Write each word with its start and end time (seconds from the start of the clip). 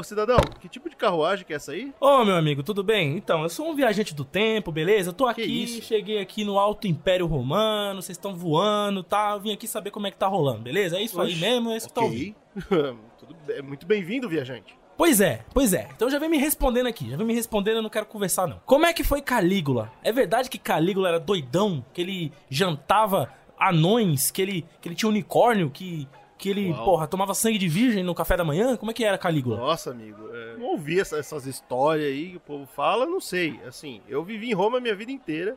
Ô, 0.00 0.02
cidadão, 0.02 0.38
que 0.58 0.66
tipo 0.66 0.88
de 0.88 0.96
carruagem 0.96 1.44
que 1.44 1.52
é 1.52 1.56
essa 1.56 1.72
aí? 1.72 1.92
Ô, 2.00 2.24
meu 2.24 2.34
amigo, 2.34 2.62
tudo 2.62 2.82
bem? 2.82 3.18
Então, 3.18 3.42
eu 3.42 3.50
sou 3.50 3.68
um 3.68 3.74
viajante 3.74 4.14
do 4.14 4.24
tempo, 4.24 4.72
beleza? 4.72 5.10
Eu 5.10 5.12
tô 5.12 5.26
aqui, 5.26 5.66
cheguei 5.82 6.18
aqui 6.22 6.42
no 6.42 6.58
Alto 6.58 6.86
Império 6.86 7.26
Romano, 7.26 8.00
vocês 8.00 8.16
estão 8.16 8.34
voando, 8.34 9.02
tá? 9.02 9.32
Eu 9.32 9.40
vim 9.40 9.52
aqui 9.52 9.68
saber 9.68 9.90
como 9.90 10.06
é 10.06 10.10
que 10.10 10.16
tá 10.16 10.26
rolando, 10.26 10.62
beleza? 10.62 10.96
É 10.96 11.02
isso 11.02 11.20
aí 11.20 11.32
Oxe, 11.32 11.40
mesmo, 11.40 11.70
é 11.70 11.76
isso 11.76 11.88
que 11.88 11.92
tá 11.92 12.00
ouvindo. 12.00 12.34
Tudo 13.18 13.36
bem, 13.46 13.60
muito 13.60 13.84
bem-vindo, 13.84 14.26
viajante. 14.26 14.74
Pois 14.96 15.20
é, 15.20 15.44
pois 15.52 15.74
é. 15.74 15.86
Então 15.94 16.08
já 16.08 16.18
vem 16.18 16.30
me 16.30 16.38
respondendo 16.38 16.86
aqui, 16.86 17.10
já 17.10 17.18
vem 17.18 17.26
me 17.26 17.34
respondendo, 17.34 17.76
eu 17.76 17.82
não 17.82 17.90
quero 17.90 18.06
conversar 18.06 18.46
não. 18.46 18.58
Como 18.64 18.86
é 18.86 18.94
que 18.94 19.04
foi 19.04 19.20
Calígula? 19.20 19.92
É 20.02 20.10
verdade 20.10 20.48
que 20.48 20.58
Calígula 20.58 21.10
era 21.10 21.20
doidão, 21.20 21.84
que 21.92 22.00
ele 22.00 22.32
jantava 22.48 23.30
anões, 23.58 24.30
que 24.30 24.40
ele, 24.40 24.66
que 24.80 24.88
ele 24.88 24.94
tinha 24.94 25.10
unicórnio, 25.10 25.68
que, 25.68 26.08
que 26.40 26.48
ele, 26.50 26.70
Uau. 26.70 26.84
porra, 26.84 27.06
tomava 27.06 27.34
sangue 27.34 27.58
de 27.58 27.68
virgem 27.68 28.02
no 28.02 28.14
café 28.14 28.36
da 28.36 28.44
manhã? 28.44 28.76
Como 28.76 28.90
é 28.90 28.94
que 28.94 29.04
era 29.04 29.18
Calígula? 29.18 29.56
Nossa, 29.58 29.90
amigo, 29.90 30.28
é, 30.34 30.56
não 30.56 30.66
ouvi 30.66 30.98
essa- 30.98 31.18
essas 31.18 31.46
histórias 31.46 32.06
aí 32.08 32.30
que 32.30 32.36
o 32.38 32.40
povo 32.40 32.66
fala, 32.66 33.06
não 33.06 33.20
sei. 33.20 33.60
Assim, 33.66 34.00
eu 34.08 34.24
vivi 34.24 34.50
em 34.50 34.54
Roma 34.54 34.78
a 34.78 34.80
minha 34.80 34.94
vida 34.96 35.12
inteira. 35.12 35.56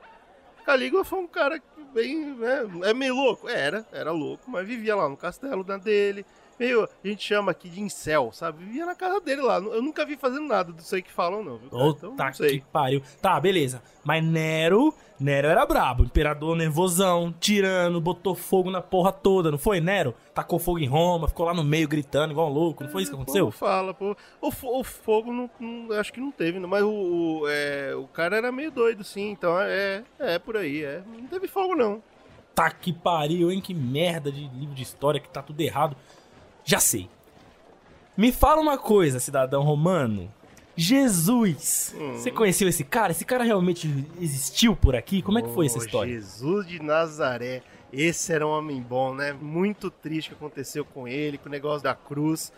Calígula 0.65 1.03
foi 1.03 1.19
um 1.19 1.27
cara 1.27 1.61
bem, 1.93 2.25
né, 2.35 2.63
é 2.85 2.93
meio 2.93 3.15
louco. 3.15 3.49
Era, 3.49 3.85
era 3.91 4.11
louco, 4.11 4.43
mas 4.49 4.67
vivia 4.67 4.95
lá 4.95 5.09
no 5.09 5.17
castelo 5.17 5.63
da 5.63 5.77
dele. 5.77 6.25
Meio, 6.59 6.83
a 6.83 7.07
gente 7.07 7.23
chama 7.23 7.51
aqui 7.51 7.67
de 7.67 7.81
incel, 7.81 8.29
sabe? 8.31 8.63
Vivia 8.63 8.85
na 8.85 8.95
casa 8.95 9.19
dele 9.19 9.41
lá. 9.41 9.57
Eu 9.57 9.81
nunca 9.81 10.05
vi 10.05 10.15
fazendo 10.15 10.47
nada 10.47 10.71
disso 10.71 10.93
aí 10.95 11.01
que 11.01 11.11
falam, 11.11 11.43
não. 11.43 11.57
Viu? 11.57 11.69
cara? 11.69 11.83
Então, 11.89 12.11
Puta 12.11 12.25
não 12.25 12.33
sei. 12.33 12.59
que 12.59 12.65
pariu. 12.71 13.01
Tá, 13.21 13.39
beleza. 13.39 13.81
Mas 14.03 14.23
Nero, 14.23 14.93
Nero 15.19 15.47
era 15.47 15.65
brabo. 15.65 16.03
Imperador 16.03 16.55
nervosão, 16.55 17.33
tirano, 17.39 17.99
botou 17.99 18.35
fogo 18.35 18.69
na 18.69 18.81
porra 18.81 19.11
toda, 19.11 19.49
não 19.49 19.57
foi, 19.57 19.79
Nero? 19.81 20.13
Tacou 20.33 20.59
fogo 20.59 20.79
em 20.79 20.87
Roma, 20.87 21.27
ficou 21.27 21.45
lá 21.45 21.53
no 21.53 21.63
meio 21.63 21.87
gritando 21.87 22.31
igual 22.31 22.49
um 22.49 22.53
louco, 22.53 22.83
não 22.83 22.89
foi 22.91 23.01
isso 23.01 23.11
que 23.11 23.15
O 23.17 23.21
aconteceu? 23.21 23.49
fala, 23.51 23.93
pô. 23.93 24.15
O, 24.41 24.47
o 24.79 24.83
fogo 24.83 25.31
não, 25.33 25.49
não- 25.59 25.95
acho 25.99 26.13
que 26.13 26.19
não 26.19 26.31
teve, 26.31 26.59
não, 26.59 26.69
mas 26.69 26.83
o, 26.83 26.89
o, 26.89 27.47
é, 27.47 27.95
o 27.95 28.07
cara 28.07 28.37
era 28.37 28.51
meio 28.51 28.71
doido, 28.71 29.03
sim. 29.03 29.31
Então 29.31 29.59
é, 29.59 30.03
é 30.19 30.37
por 30.37 30.55
aí, 30.57 30.83
é. 30.83 31.01
Não 31.07 31.27
teve 31.27 31.47
fogo, 31.47 31.75
não. 31.75 32.01
Tá 32.53 32.69
que 32.69 32.93
pariu, 32.93 33.51
hein? 33.51 33.59
Que 33.59 33.73
merda 33.73 34.31
de 34.31 34.47
livro 34.49 34.75
de 34.75 34.83
história 34.83 35.19
que 35.19 35.27
tá 35.27 35.41
tudo 35.41 35.59
errado. 35.61 35.95
Já 36.63 36.79
sei. 36.79 37.09
Me 38.15 38.31
fala 38.31 38.61
uma 38.61 38.77
coisa, 38.77 39.19
cidadão 39.19 39.63
romano. 39.63 40.31
Jesus! 40.75 41.95
Hum. 41.97 42.13
Você 42.13 42.31
conheceu 42.31 42.67
esse 42.67 42.83
cara? 42.83 43.11
Esse 43.11 43.25
cara 43.25 43.43
realmente 43.43 43.87
existiu 44.19 44.75
por 44.75 44.95
aqui? 44.95 45.21
Como 45.21 45.37
é 45.37 45.41
que 45.41 45.49
foi 45.49 45.67
essa 45.67 45.79
Ô, 45.79 45.83
história? 45.83 46.13
Jesus 46.13 46.67
de 46.67 46.81
Nazaré. 46.81 47.61
Esse 47.91 48.33
era 48.33 48.45
um 48.45 48.49
homem 48.49 48.81
bom, 48.81 49.13
né? 49.13 49.33
Muito 49.33 49.91
triste 49.91 50.27
o 50.27 50.29
que 50.31 50.43
aconteceu 50.43 50.83
com 50.83 51.07
ele, 51.07 51.37
com 51.37 51.47
o 51.47 51.51
negócio 51.51 51.83
da 51.83 51.93
cruz. 51.93 52.51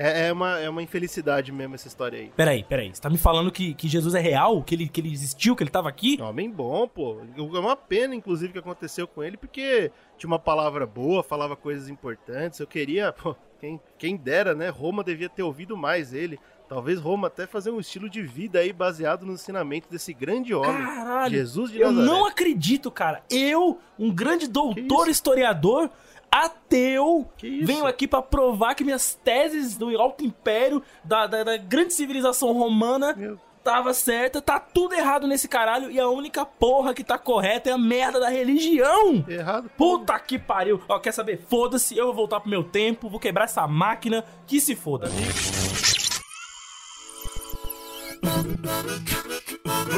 É, 0.00 0.28
é 0.28 0.32
uma, 0.32 0.58
é 0.60 0.70
uma 0.70 0.82
infelicidade 0.82 1.50
mesmo 1.50 1.74
essa 1.74 1.88
história 1.88 2.20
aí. 2.20 2.30
Peraí, 2.34 2.62
peraí. 2.62 2.94
Você 2.94 3.02
tá 3.02 3.10
me 3.10 3.18
falando 3.18 3.50
que, 3.50 3.74
que 3.74 3.88
Jesus 3.88 4.14
é 4.14 4.20
real? 4.20 4.62
Que 4.62 4.74
ele, 4.74 4.88
que 4.88 5.00
ele 5.00 5.12
existiu? 5.12 5.56
Que 5.56 5.62
ele 5.62 5.70
tava 5.70 5.88
aqui? 5.88 6.16
Homem 6.22 6.48
bom, 6.48 6.86
pô. 6.86 7.20
É 7.36 7.58
uma 7.58 7.76
pena, 7.76 8.14
inclusive, 8.14 8.52
que 8.52 8.58
aconteceu 8.60 9.08
com 9.08 9.24
ele, 9.24 9.36
porque 9.36 9.90
tinha 10.16 10.28
uma 10.28 10.38
palavra 10.38 10.86
boa, 10.86 11.22
falava 11.22 11.56
coisas 11.56 11.88
importantes. 11.88 12.60
Eu 12.60 12.66
queria, 12.66 13.12
pô, 13.12 13.34
quem, 13.60 13.80
quem 13.98 14.16
dera, 14.16 14.54
né? 14.54 14.68
Roma 14.68 15.02
devia 15.02 15.28
ter 15.28 15.42
ouvido 15.42 15.76
mais 15.76 16.12
ele. 16.12 16.38
Talvez 16.68 17.00
Roma 17.00 17.28
até 17.28 17.46
fazer 17.46 17.70
um 17.70 17.80
estilo 17.80 18.10
de 18.10 18.22
vida 18.22 18.58
aí 18.58 18.72
baseado 18.72 19.24
no 19.24 19.32
ensinamento 19.32 19.88
desse 19.90 20.12
grande 20.12 20.52
homem. 20.54 20.84
Caralho! 20.84 21.30
Jesus 21.30 21.70
de 21.70 21.80
Eu 21.80 21.90
Nazaré. 21.90 22.06
não 22.06 22.26
acredito, 22.26 22.90
cara. 22.90 23.22
Eu, 23.30 23.78
um 23.98 24.14
grande 24.14 24.46
doutor 24.46 25.08
historiador, 25.08 25.90
ateu, 26.30 27.26
venho 27.40 27.86
aqui 27.86 28.06
pra 28.06 28.20
provar 28.20 28.74
que 28.74 28.84
minhas 28.84 29.14
teses 29.24 29.76
do 29.78 29.88
Alto 29.98 30.22
Império, 30.24 30.82
da, 31.02 31.26
da, 31.26 31.42
da 31.42 31.56
grande 31.56 31.94
civilização 31.94 32.52
romana, 32.52 33.14
Meu 33.14 33.38
tava 33.68 33.92
certa. 33.92 34.40
Tá 34.40 34.58
tudo 34.58 34.94
errado 34.94 35.26
nesse 35.26 35.46
caralho. 35.46 35.90
E 35.90 36.00
a 36.00 36.08
única 36.08 36.46
porra 36.46 36.94
que 36.94 37.04
tá 37.04 37.18
correta 37.18 37.68
é 37.68 37.72
a 37.74 37.78
merda 37.78 38.18
da 38.18 38.30
religião. 38.30 39.22
Errado. 39.28 39.70
Puta 39.76 40.18
que 40.18 40.38
pariu. 40.38 40.80
Ó, 40.88 40.98
quer 40.98 41.12
saber? 41.12 41.44
Foda-se, 41.48 41.96
eu 41.96 42.06
vou 42.06 42.14
voltar 42.14 42.40
pro 42.40 42.48
meu 42.48 42.64
tempo, 42.64 43.10
vou 43.10 43.20
quebrar 43.20 43.44
essa 43.44 43.66
máquina, 43.68 44.24
que 44.46 44.58
se 44.58 44.74
foda. 44.74 45.10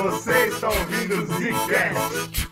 Você 0.02 0.46
está 0.46 0.68
ouvindo 0.68 1.14
o 1.14 1.26
Zcast. 1.26 2.50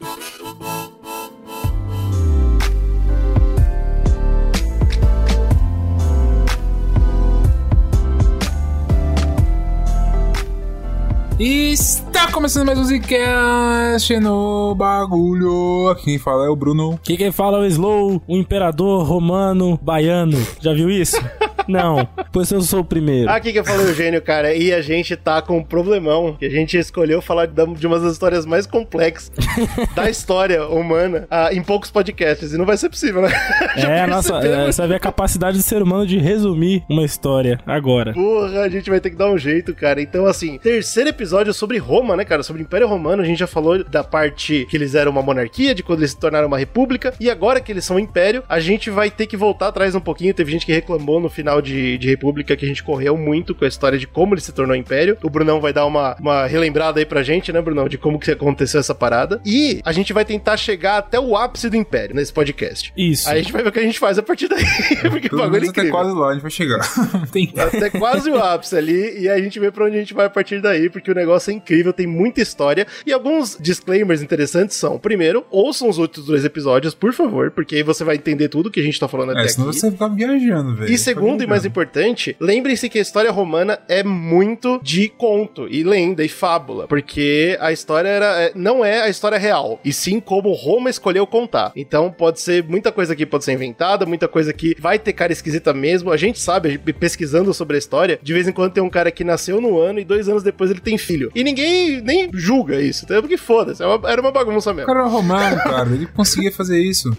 E 11.38 11.70
está 11.70 12.32
começando 12.32 12.66
mais 12.66 12.76
um 12.80 12.84
Zcast 12.84 14.18
no 14.18 14.74
bagulho. 14.74 15.88
Aqui 15.88 16.04
quem 16.06 16.18
fala 16.18 16.46
é 16.46 16.48
o 16.48 16.56
Bruno. 16.56 16.98
Que 17.00 17.16
quem 17.16 17.30
fala 17.30 17.58
é 17.58 17.60
o 17.60 17.64
Slow, 17.66 18.20
o 18.26 18.36
imperador 18.36 19.06
romano 19.06 19.78
baiano. 19.80 20.36
Já 20.60 20.74
viu 20.74 20.90
isso? 20.90 21.16
Não, 21.68 22.08
pois 22.32 22.50
eu 22.50 22.60
sou 22.62 22.80
o 22.80 22.84
primeiro. 22.84 23.30
Aqui 23.30 23.52
que 23.52 23.58
eu 23.58 23.64
falei 23.64 23.86
Eugênio, 23.86 24.22
cara, 24.22 24.54
e 24.54 24.72
a 24.72 24.80
gente 24.80 25.14
tá 25.16 25.40
com 25.42 25.58
um 25.58 25.62
problemão, 25.62 26.34
que 26.34 26.46
a 26.46 26.50
gente 26.50 26.76
escolheu 26.76 27.20
falar 27.20 27.46
de 27.46 27.86
uma 27.86 27.98
das 27.98 28.12
histórias 28.12 28.46
mais 28.46 28.66
complexas 28.66 29.30
da 29.94 30.08
história 30.08 30.66
humana 30.66 31.26
ah, 31.30 31.52
em 31.52 31.62
poucos 31.62 31.90
podcasts, 31.90 32.52
e 32.52 32.58
não 32.58 32.64
vai 32.64 32.76
ser 32.76 32.88
possível, 32.88 33.22
né? 33.22 33.30
É, 33.76 34.06
nossa, 34.08 34.36
é, 34.36 34.66
você 34.66 34.86
ver 34.86 34.94
a 34.94 35.00
capacidade 35.00 35.58
do 35.58 35.62
ser 35.62 35.82
humano 35.82 36.06
de 36.06 36.18
resumir 36.18 36.82
uma 36.88 37.04
história 37.04 37.60
agora. 37.66 38.12
Porra, 38.12 38.62
a 38.62 38.68
gente 38.68 38.88
vai 38.88 39.00
ter 39.00 39.10
que 39.10 39.16
dar 39.16 39.30
um 39.30 39.38
jeito, 39.38 39.74
cara. 39.74 40.00
Então, 40.00 40.26
assim, 40.26 40.58
terceiro 40.58 41.10
episódio 41.10 41.52
sobre 41.52 41.78
Roma, 41.78 42.16
né, 42.16 42.24
cara? 42.24 42.42
Sobre 42.42 42.62
o 42.62 42.64
Império 42.64 42.88
Romano. 42.88 43.22
A 43.22 43.24
gente 43.24 43.38
já 43.38 43.46
falou 43.46 43.84
da 43.84 44.02
parte 44.02 44.66
que 44.70 44.76
eles 44.76 44.94
eram 44.94 45.12
uma 45.12 45.22
monarquia, 45.22 45.74
de 45.74 45.82
quando 45.82 46.00
eles 46.00 46.12
se 46.12 46.18
tornaram 46.18 46.46
uma 46.46 46.58
república. 46.58 47.12
E 47.20 47.30
agora 47.30 47.60
que 47.60 47.70
eles 47.70 47.84
são 47.84 47.96
um 47.96 48.00
império, 48.00 48.42
a 48.48 48.60
gente 48.60 48.90
vai 48.90 49.10
ter 49.10 49.26
que 49.26 49.36
voltar 49.36 49.68
atrás 49.68 49.94
um 49.94 50.00
pouquinho. 50.00 50.34
Teve 50.34 50.52
gente 50.52 50.66
que 50.66 50.72
reclamou 50.72 51.20
no 51.20 51.28
final 51.28 51.57
de, 51.60 51.98
de 51.98 52.08
República 52.08 52.56
que 52.56 52.64
a 52.64 52.68
gente 52.68 52.82
correu 52.82 53.16
muito 53.16 53.54
com 53.54 53.64
a 53.64 53.68
história 53.68 53.98
de 53.98 54.06
como 54.06 54.34
ele 54.34 54.40
se 54.40 54.52
tornou 54.52 54.74
império. 54.76 55.16
O 55.22 55.30
Brunão 55.30 55.60
vai 55.60 55.72
dar 55.72 55.86
uma, 55.86 56.16
uma 56.20 56.46
relembrada 56.46 57.00
aí 57.00 57.06
pra 57.06 57.22
gente, 57.22 57.52
né, 57.52 57.60
Brunão? 57.60 57.88
De 57.88 57.98
como 57.98 58.18
que 58.18 58.30
aconteceu 58.30 58.80
essa 58.80 58.94
parada. 58.94 59.40
E 59.44 59.80
a 59.84 59.92
gente 59.92 60.12
vai 60.12 60.24
tentar 60.24 60.56
chegar 60.56 60.98
até 60.98 61.18
o 61.18 61.36
ápice 61.36 61.68
do 61.68 61.76
império 61.76 62.14
nesse 62.14 62.32
podcast. 62.32 62.92
Isso. 62.96 63.28
Aí 63.28 63.38
a 63.40 63.42
gente 63.42 63.52
vai 63.52 63.62
ver 63.62 63.68
o 63.68 63.72
que 63.72 63.78
a 63.78 63.82
gente 63.82 63.98
faz 63.98 64.18
a 64.18 64.22
partir 64.22 64.48
daí. 64.48 64.64
Porque 65.10 65.34
o 65.34 65.38
bagulho 65.38 65.56
é 65.56 65.60
menos 65.60 65.68
até 65.70 65.80
incrível. 65.80 65.90
quase 65.92 66.12
lá 66.14 66.28
a 66.28 66.32
gente 66.34 66.42
vai 66.42 66.50
chegar. 66.50 66.78
Tem 67.32 67.52
Até 67.56 67.90
quase 67.90 68.30
o 68.30 68.38
ápice 68.38 68.76
ali, 68.76 69.20
e 69.20 69.28
a 69.28 69.38
gente 69.40 69.58
vê 69.58 69.70
pra 69.70 69.84
onde 69.86 69.96
a 69.96 70.00
gente 70.00 70.14
vai 70.14 70.26
a 70.26 70.30
partir 70.30 70.60
daí, 70.60 70.88
porque 70.88 71.10
o 71.10 71.14
negócio 71.14 71.50
é 71.50 71.54
incrível, 71.54 71.92
tem 71.92 72.06
muita 72.06 72.40
história. 72.40 72.86
E 73.06 73.12
alguns 73.12 73.56
disclaimers 73.60 74.22
interessantes 74.22 74.76
são: 74.76 74.98
primeiro, 74.98 75.44
ouçam 75.50 75.88
os 75.88 75.98
outros 75.98 76.26
dois 76.26 76.44
episódios, 76.44 76.94
por 76.94 77.12
favor, 77.12 77.50
porque 77.50 77.76
aí 77.76 77.82
você 77.82 78.04
vai 78.04 78.16
entender 78.16 78.48
tudo 78.48 78.70
que 78.70 78.80
a 78.80 78.82
gente 78.82 78.98
tá 78.98 79.08
falando 79.08 79.30
até 79.32 79.42
É, 79.44 79.48
senão 79.48 79.68
aqui. 79.68 79.78
você 79.78 79.90
fica 79.90 80.08
viajando, 80.08 80.74
velho. 80.76 80.92
E 80.92 80.98
segundo 80.98 81.42
e 81.42 81.46
mais 81.48 81.64
importante, 81.64 82.36
lembrem-se 82.40 82.88
que 82.88 82.98
a 82.98 83.02
história 83.02 83.30
romana 83.30 83.78
é 83.88 84.02
muito 84.02 84.80
de 84.82 85.08
conto 85.08 85.66
e 85.68 85.82
lenda 85.82 86.24
e 86.24 86.28
fábula, 86.28 86.86
porque 86.86 87.56
a 87.60 87.72
história 87.72 88.08
era, 88.08 88.42
é, 88.42 88.52
não 88.54 88.84
é 88.84 89.02
a 89.02 89.08
história 89.08 89.38
real, 89.38 89.80
e 89.84 89.92
sim 89.92 90.20
como 90.20 90.52
Roma 90.52 90.90
escolheu 90.90 91.26
contar. 91.26 91.72
Então 91.74 92.10
pode 92.10 92.40
ser 92.40 92.64
muita 92.64 92.90
coisa 92.92 93.12
aqui 93.12 93.26
pode 93.26 93.44
ser 93.44 93.52
inventada, 93.52 94.06
muita 94.06 94.28
coisa 94.28 94.52
que 94.52 94.74
vai 94.78 94.98
ter 94.98 95.12
cara 95.12 95.32
esquisita 95.32 95.72
mesmo. 95.72 96.10
A 96.10 96.16
gente 96.16 96.38
sabe, 96.40 96.78
pesquisando 96.78 97.52
sobre 97.54 97.76
a 97.76 97.78
história, 97.78 98.18
de 98.22 98.32
vez 98.32 98.46
em 98.48 98.52
quando 98.52 98.72
tem 98.72 98.82
um 98.82 98.90
cara 98.90 99.10
que 99.10 99.24
nasceu 99.24 99.60
no 99.60 99.78
ano 99.80 100.00
e 100.00 100.04
dois 100.04 100.28
anos 100.28 100.42
depois 100.42 100.70
ele 100.70 100.80
tem 100.80 100.96
filho. 100.98 101.30
E 101.34 101.44
ninguém 101.44 102.00
nem 102.00 102.30
julga 102.32 102.80
isso, 102.80 103.04
entendeu? 103.04 103.22
Porque 103.22 103.36
foda-se, 103.36 103.82
é 103.82 103.86
era 104.06 104.20
uma 104.20 104.30
bagunça 104.32 104.70
O 104.70 104.74
mesmo. 104.74 104.86
cara 104.86 105.00
era 105.00 105.08
romano, 105.08 105.56
cara. 105.62 105.88
Ele 105.90 106.06
conseguia 106.06 106.52
fazer 106.52 106.80
isso. 106.80 107.16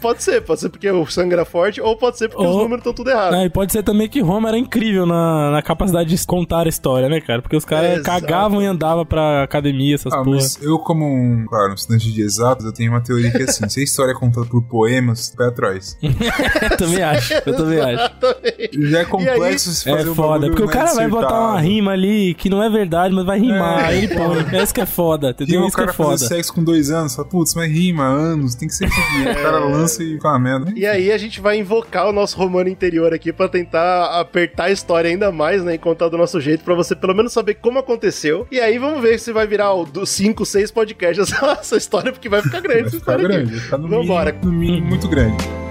Pode 0.00 0.22
ser, 0.22 0.40
pode 0.42 0.60
ser 0.60 0.68
porque 0.68 0.90
o 0.90 1.06
sangue 1.06 1.34
era 1.34 1.44
forte, 1.44 1.80
ou 1.80 1.96
pode 1.96 2.18
ser 2.18 2.28
porque 2.28 2.44
os 2.44 2.56
números 2.56 2.78
estão 2.78 2.92
tudo 2.92 3.09
errado. 3.10 3.34
É, 3.36 3.44
e 3.44 3.50
pode 3.50 3.72
ser 3.72 3.82
também 3.82 4.08
que 4.08 4.20
Roma 4.20 4.48
era 4.48 4.58
incrível 4.58 5.04
na, 5.06 5.50
na 5.50 5.62
capacidade 5.62 6.14
de 6.14 6.26
contar 6.26 6.66
a 6.66 6.68
história, 6.68 7.08
né, 7.08 7.20
cara? 7.20 7.42
Porque 7.42 7.56
os 7.56 7.64
caras 7.64 7.98
Exato. 7.98 8.20
cagavam 8.20 8.62
e 8.62 8.66
andavam 8.66 9.04
pra 9.04 9.42
academia, 9.42 9.94
essas 9.94 10.12
Ah, 10.12 10.18
porra. 10.22 10.36
mas 10.36 10.58
eu, 10.62 10.78
como 10.78 11.04
um, 11.06 11.44
claro, 11.48 11.72
um 11.72 11.74
estudante 11.74 12.12
de 12.12 12.22
exatos, 12.22 12.64
eu 12.66 12.72
tenho 12.72 12.92
uma 12.92 13.00
teoria 13.00 13.30
que 13.30 13.38
é 13.42 13.44
assim: 13.44 13.66
se 13.68 13.80
a 13.80 13.84
história 13.84 14.12
é 14.12 14.14
contada 14.14 14.46
por 14.46 14.62
poemas, 14.62 15.34
pé 15.36 15.46
atrás. 15.46 15.96
Eu 16.02 16.10
também 16.78 17.02
acho, 17.02 17.34
eu 17.46 17.56
também 17.56 17.80
acho. 17.80 18.10
Já 18.90 19.00
é 19.00 19.04
complexo 19.04 19.72
se 19.72 19.84
fazer 19.90 20.08
É 20.08 20.10
um 20.10 20.14
foda, 20.14 20.28
bagulho 20.40 20.50
porque 20.52 20.62
o 20.64 20.68
cara 20.68 20.94
vai 20.94 21.08
botar 21.08 21.28
uma 21.28 21.46
acertado. 21.54 21.66
rima 21.68 21.92
ali 21.92 22.34
que 22.34 22.48
não 22.50 22.62
é 22.62 22.68
verdade, 22.70 23.14
mas 23.14 23.24
vai 23.24 23.38
rimar. 23.38 23.80
É. 23.80 23.86
Aí 23.86 23.98
ele 24.04 24.08
põe. 24.14 24.58
É 24.58 24.62
isso 24.62 24.74
que 24.74 24.80
é 24.80 24.86
foda, 24.86 25.28
E 25.28 25.30
entendeu? 25.30 25.62
o 25.62 25.66
Isso 25.66 25.76
que 25.76 25.82
é 25.82 25.86
cara 25.86 25.96
fazer 25.96 26.24
foda. 26.24 26.34
sexo 26.36 26.52
com 26.54 26.62
dois 26.64 26.90
anos, 26.90 27.14
fala, 27.14 27.26
putz, 27.28 27.54
mas 27.54 27.70
rima, 27.70 28.04
anos, 28.04 28.54
tem 28.54 28.68
que 28.68 28.74
ser 28.74 28.88
dia. 28.88 29.32
O 29.32 29.34
cara 29.42 29.58
lança 29.64 30.02
e 30.02 30.14
fica 30.14 30.28
uma 30.28 30.38
merda. 30.38 30.72
E 30.76 30.86
aí 30.86 31.10
a 31.12 31.18
gente 31.18 31.40
vai 31.40 31.58
invocar 31.58 32.08
o 32.08 32.12
nosso 32.12 32.36
romano 32.36 32.68
interior 32.68 32.99
aqui 33.06 33.32
pra 33.32 33.48
tentar 33.48 34.18
apertar 34.20 34.64
a 34.64 34.70
história 34.70 35.08
ainda 35.10 35.30
mais, 35.32 35.62
né, 35.64 35.74
e 35.74 35.78
contar 35.78 36.08
do 36.08 36.18
nosso 36.18 36.40
jeito 36.40 36.64
pra 36.64 36.74
você 36.74 36.94
pelo 36.94 37.14
menos 37.14 37.32
saber 37.32 37.54
como 37.54 37.78
aconteceu. 37.78 38.46
E 38.50 38.60
aí 38.60 38.78
vamos 38.78 39.00
ver 39.00 39.18
se 39.18 39.32
vai 39.32 39.46
virar 39.46 39.72
o 39.74 39.84
dos 39.84 40.10
5, 40.10 40.44
6 40.44 40.70
podcasts 40.70 41.32
essa, 41.32 41.46
essa 41.60 41.76
história 41.76 42.12
porque 42.12 42.28
vai 42.28 42.42
ficar 42.42 42.60
grande 42.60 42.80
Vai 42.80 42.88
essa 42.88 42.98
ficar 42.98 43.12
história 43.18 43.26
aqui. 43.26 43.36
grande, 43.36 43.50
vai 43.52 43.60
ficar 43.64 43.78
no 43.78 43.88
Vambora. 43.88 44.32
mínimo, 44.32 44.52
no 44.52 44.58
mínimo 44.58 44.86
muito 44.86 45.08
grande. 45.08 45.69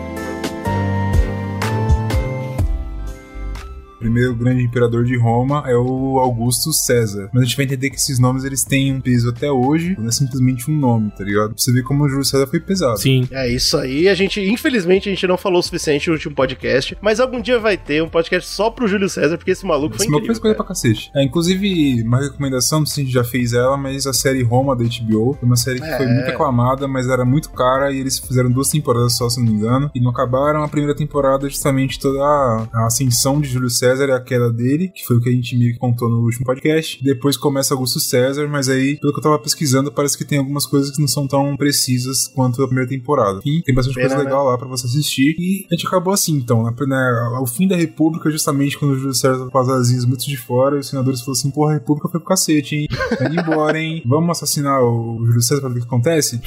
Primeiro 3.99 4.35
grande 4.35 4.63
imperador 4.63 5.03
de 5.03 5.17
Roma 5.17 5.63
é 5.67 5.75
o 5.75 6.19
Augusto 6.19 6.71
César. 6.73 7.29
Mas 7.33 7.43
a 7.43 7.45
gente 7.45 7.55
vai 7.57 7.65
entender 7.65 7.89
que 7.89 7.97
esses 7.97 8.19
nomes 8.19 8.43
eles 8.43 8.63
têm 8.63 8.93
um 8.93 9.01
peso 9.01 9.29
até 9.29 9.51
hoje, 9.51 9.95
não 9.99 10.07
é 10.07 10.11
simplesmente 10.11 10.69
um 10.71 10.75
nome, 10.75 11.11
tá 11.11 11.23
ligado? 11.23 11.53
Pra 11.53 11.57
você 11.57 11.71
ver 11.71 11.83
como 11.83 12.03
o 12.03 12.09
Júlio 12.09 12.25
César 12.25 12.47
foi 12.47 12.59
pesado. 12.59 12.97
Sim. 12.99 13.27
É 13.31 13.47
isso 13.47 13.77
aí. 13.77 14.07
A 14.07 14.13
gente, 14.15 14.39
infelizmente, 14.41 15.09
a 15.09 15.11
gente 15.11 15.27
não 15.27 15.37
falou 15.37 15.59
o 15.59 15.63
suficiente 15.63 16.07
no 16.07 16.13
último 16.13 16.33
podcast, 16.35 16.97
mas 17.01 17.19
algum 17.19 17.41
dia 17.41 17.59
vai 17.59 17.77
ter 17.77 18.01
um 18.03 18.09
podcast 18.09 18.49
só 18.49 18.69
pro 18.69 18.87
Júlio 18.87 19.09
César, 19.09 19.37
porque 19.37 19.51
esse 19.51 19.65
maluco 19.65 19.95
foi 19.95 20.05
Esse 20.05 20.11
maluco 20.11 20.25
incrível. 20.25 20.35
fez 20.35 20.39
coisa 20.39 20.55
pra 20.55 20.65
cacete. 20.65 21.11
É, 21.15 21.23
inclusive, 21.23 22.01
uma 22.03 22.19
recomendação, 22.21 22.79
não 22.79 22.85
sei 22.85 22.95
se 22.95 23.01
a 23.01 23.03
gente 23.05 23.13
já 23.13 23.23
fez 23.23 23.53
ela, 23.53 23.77
mas 23.77 24.07
a 24.07 24.13
série 24.13 24.43
Roma 24.43 24.75
da 24.75 24.83
HBO 24.83 25.33
foi 25.39 25.45
uma 25.47 25.55
série 25.55 25.79
que 25.79 25.85
É. 25.85 25.97
foi 25.97 26.05
muito 26.07 26.29
aclamada, 26.29 26.87
mas 26.87 27.07
era 27.07 27.25
muito 27.25 27.49
cara 27.51 27.91
e 27.91 27.99
eles 27.99 28.17
fizeram 28.19 28.49
duas 28.51 28.69
temporadas 28.69 29.15
só, 29.17 29.29
se 29.29 29.39
não 29.39 29.45
me 29.45 29.53
engano, 29.53 29.91
e 29.93 29.99
não 29.99 30.11
acabaram. 30.11 30.63
A 30.63 30.67
primeira 30.67 30.95
temporada, 30.95 31.49
justamente 31.49 31.99
toda 31.99 32.19
a, 32.23 32.67
a 32.73 32.85
ascensão 32.85 33.39
de 33.41 33.49
Júlio 33.49 33.69
César 33.69 33.88
e 33.97 34.11
a 34.11 34.19
queda 34.19 34.51
dele, 34.51 34.89
que 34.89 35.05
foi 35.05 35.17
o 35.17 35.21
que 35.21 35.29
a 35.29 35.31
gente 35.31 35.57
meio 35.57 35.73
que 35.73 35.79
contou 35.79 36.09
no 36.09 36.21
último 36.21 36.45
podcast. 36.45 37.03
Depois 37.03 37.37
começa 37.37 37.73
Augusto 37.73 37.99
César, 37.99 38.47
mas 38.47 38.69
aí, 38.69 38.97
pelo 38.99 39.13
que 39.13 39.19
eu 39.19 39.23
tava 39.23 39.39
pesquisando, 39.39 39.91
parece 39.91 40.17
que 40.17 40.25
tem 40.25 40.39
algumas 40.39 40.65
coisas 40.65 40.91
que 40.91 40.99
não 40.99 41.07
são 41.07 41.27
tão 41.27 41.55
precisas 41.57 42.27
quanto 42.27 42.61
a 42.61 42.67
primeira 42.67 42.89
temporada. 42.89 43.39
Enfim, 43.39 43.61
tem 43.61 43.73
bastante 43.73 43.95
Pena, 43.95 44.09
coisa 44.09 44.23
né? 44.23 44.29
legal 44.29 44.45
lá 44.45 44.57
pra 44.57 44.67
você 44.67 44.85
assistir. 44.85 45.35
E 45.39 45.65
a 45.71 45.75
gente 45.75 45.87
acabou 45.87 46.13
assim, 46.13 46.33
então, 46.33 46.63
né? 46.63 46.73
né, 46.87 47.29
ao 47.35 47.45
fim 47.45 47.67
da 47.67 47.75
República, 47.75 48.29
justamente 48.29 48.77
quando 48.77 48.91
o 48.91 48.95
Júlio 48.95 49.13
César 49.13 49.49
com 49.49 49.57
as 49.57 49.69
asinhas 49.69 50.05
muito 50.05 50.25
de 50.25 50.37
fora, 50.37 50.75
e 50.75 50.79
os 50.79 50.87
senadores 50.89 51.21
falaram 51.21 51.39
assim: 51.39 51.51
porra, 51.51 51.71
a 51.71 51.73
República 51.75 52.09
foi 52.09 52.19
pro 52.19 52.29
cacete, 52.29 52.75
hein? 52.75 52.87
Tá 53.17 53.25
indo 53.25 53.39
embora, 53.41 53.79
hein? 53.79 54.01
Vamos 54.05 54.29
assassinar 54.31 54.81
o 54.81 55.25
Júlio 55.25 55.41
César 55.41 55.61
pra 55.61 55.69
ver 55.69 55.79
o 55.79 55.81
que 55.81 55.87
acontece? 55.87 56.41